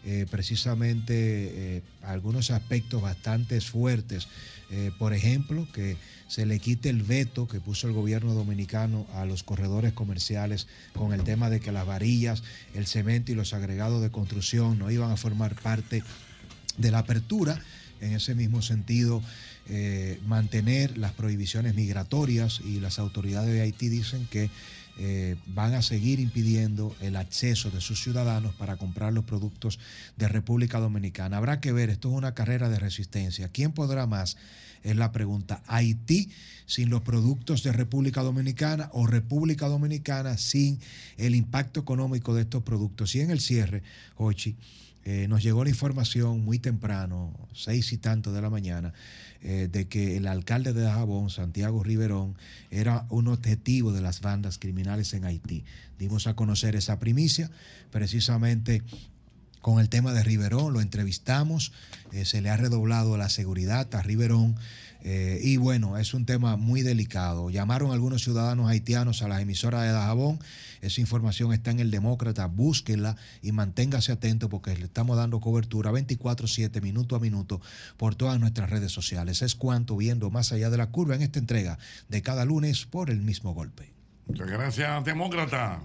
eh, 0.03 0.25
precisamente 0.31 1.13
eh, 1.15 1.83
algunos 2.03 2.51
aspectos 2.51 3.03
bastante 3.03 3.61
fuertes. 3.61 4.29
Eh, 4.71 4.93
por 4.99 5.13
ejemplo, 5.13 5.69
que 5.75 5.99
se 6.27 6.47
le 6.47 6.59
quite 6.59 6.89
el 6.89 7.03
veto 7.03 7.47
que 7.47 7.61
puso 7.61 7.87
el 7.87 7.93
gobierno 7.93 8.33
dominicano 8.33 9.07
a 9.13 9.27
los 9.27 9.43
corredores 9.43 9.93
comerciales 9.93 10.69
con 10.95 11.13
el 11.13 11.23
tema 11.23 11.51
de 11.51 11.61
que 11.61 11.71
las 11.71 11.87
varillas, 11.87 12.43
el 12.73 12.87
cemento 12.87 13.31
y 13.31 13.35
los 13.35 13.53
agregados 13.53 14.01
de 14.01 14.11
construcción 14.11 14.79
no 14.79 14.91
iban 14.91 15.11
a 15.11 15.19
formar 15.19 15.55
parte 15.61 16.03
de 16.79 16.91
la 16.91 17.01
apertura. 17.01 17.63
En 18.01 18.15
ese 18.15 18.35
mismo 18.35 18.63
sentido, 18.63 19.23
mantener 20.27 20.97
las 20.97 21.13
prohibiciones 21.13 21.75
migratorias 21.75 22.63
y 22.65 22.81
las 22.81 22.99
autoridades 22.99 23.53
de 23.53 23.61
Haití 23.61 23.91
dicen 23.91 24.27
que 24.31 24.49
eh, 25.03 25.37
van 25.47 25.73
a 25.73 25.81
seguir 25.81 26.21
impidiendo 26.21 26.95
el 27.01 27.17
acceso 27.17 27.71
de 27.71 27.81
sus 27.81 28.03
ciudadanos 28.03 28.55
para 28.57 28.77
comprar 28.77 29.15
los 29.15 29.25
productos 29.25 29.79
de 30.19 30.29
República 30.29 30.79
Dominicana. 30.79 31.39
Habrá 31.39 31.59
que 31.59 31.73
ver, 31.73 31.89
esto 31.89 32.11
es 32.11 32.15
una 32.15 32.35
carrera 32.35 32.69
de 32.69 32.79
resistencia. 32.79 33.49
¿Quién 33.49 33.73
podrá 33.73 34.07
más? 34.07 34.37
Es 34.83 34.97
la 34.97 35.11
pregunta. 35.11 35.63
Haití 35.67 36.29
sin 36.67 36.91
los 36.91 37.01
productos 37.01 37.63
de 37.63 37.73
República 37.73 38.21
Dominicana 38.21 38.91
o 38.93 39.07
República 39.07 39.69
Dominicana 39.69 40.37
sin 40.37 40.79
el 41.17 41.35
impacto 41.35 41.81
económico 41.81 42.35
de 42.35 42.43
estos 42.43 42.63
productos. 42.63 43.15
Y 43.15 43.21
en 43.21 43.31
el 43.31 43.41
cierre, 43.41 43.83
Hochi, 44.17 44.55
eh, 45.07 45.29
nos 45.29 45.43
llegó 45.43 45.65
la 45.65 45.71
información 45.71 46.45
muy 46.45 46.59
temprano, 46.59 47.33
seis 47.55 47.91
y 47.95 47.97
tanto 47.97 48.33
de 48.35 48.43
la 48.43 48.51
mañana, 48.51 48.93
eh, 49.43 49.69
de 49.71 49.89
que 49.89 50.17
el 50.17 50.27
alcalde 50.27 50.73
de 50.73 50.83
Dajabón, 50.83 51.31
Santiago 51.31 51.83
Riverón, 51.83 52.37
era 52.71 53.07
un 53.09 53.29
objetivo 53.29 53.93
de 53.93 54.03
las 54.03 54.21
bandas 54.21 54.59
criminales 54.59 55.15
en 55.15 55.25
Haití. 55.25 55.65
Dimos 55.99 56.27
a 56.27 56.35
conocer 56.35 56.77
esa 56.77 56.99
primicia, 56.99 57.51
precisamente 57.91 58.83
con 59.61 59.81
el 59.81 59.89
tema 59.89 60.13
de 60.13 60.23
Riverón, 60.23 60.73
lo 60.73 60.81
entrevistamos, 60.81 61.73
eh, 62.13 62.25
se 62.25 62.41
le 62.41 62.51
ha 62.51 62.57
redoblado 62.57 63.17
la 63.17 63.29
seguridad 63.29 63.95
a 63.95 64.03
Riverón. 64.03 64.57
Eh, 65.03 65.41
y 65.43 65.57
bueno, 65.57 65.99
es 65.99 66.15
un 66.15 66.27
tema 66.27 66.57
muy 66.57 66.83
delicado. 66.83 67.51
Llamaron 67.51 67.93
algunos 67.93 68.23
ciudadanos 68.23 68.69
haitianos 68.69 69.23
a 69.23 69.29
las 69.29 69.41
emisoras 69.41 69.83
de 69.83 69.93
Dajabón. 69.93 70.39
Esa 70.81 71.01
información 71.01 71.53
está 71.53 71.71
en 71.71 71.81
el 71.81 71.91
Demócrata. 71.91 72.47
Búsquenla 72.47 73.17
y 73.43 73.53
manténgase 73.53 74.13
atento 74.13 74.49
porque 74.49 74.77
le 74.77 74.85
estamos 74.85 75.17
dando 75.17 75.41
cobertura 75.41 75.91
24-7, 75.93 76.81
minuto 76.83 77.17
a 77.17 77.21
minuto, 77.21 77.61
por 77.97 78.15
todas 78.15 78.39
nuestras 78.41 78.71
redes 78.71 78.93
sociales. 78.93 79.43
Es 79.43 79.55
cuanto 79.55 79.97
viendo 79.97 80.31
más 80.31 80.53
allá 80.53 80.71
de 80.71 80.77
la 80.77 80.91
curva 80.91 81.15
en 81.15 81.23
esta 81.23 81.39
entrega 81.39 81.79
de 82.09 82.23
cada 82.23 82.45
lunes 82.45 82.87
por 82.87 83.11
el 83.11 83.23
mismo 83.23 83.55
golpe. 83.55 83.93
Muchas 84.27 84.49
gracias, 84.49 85.05
demócrata. 85.05 85.81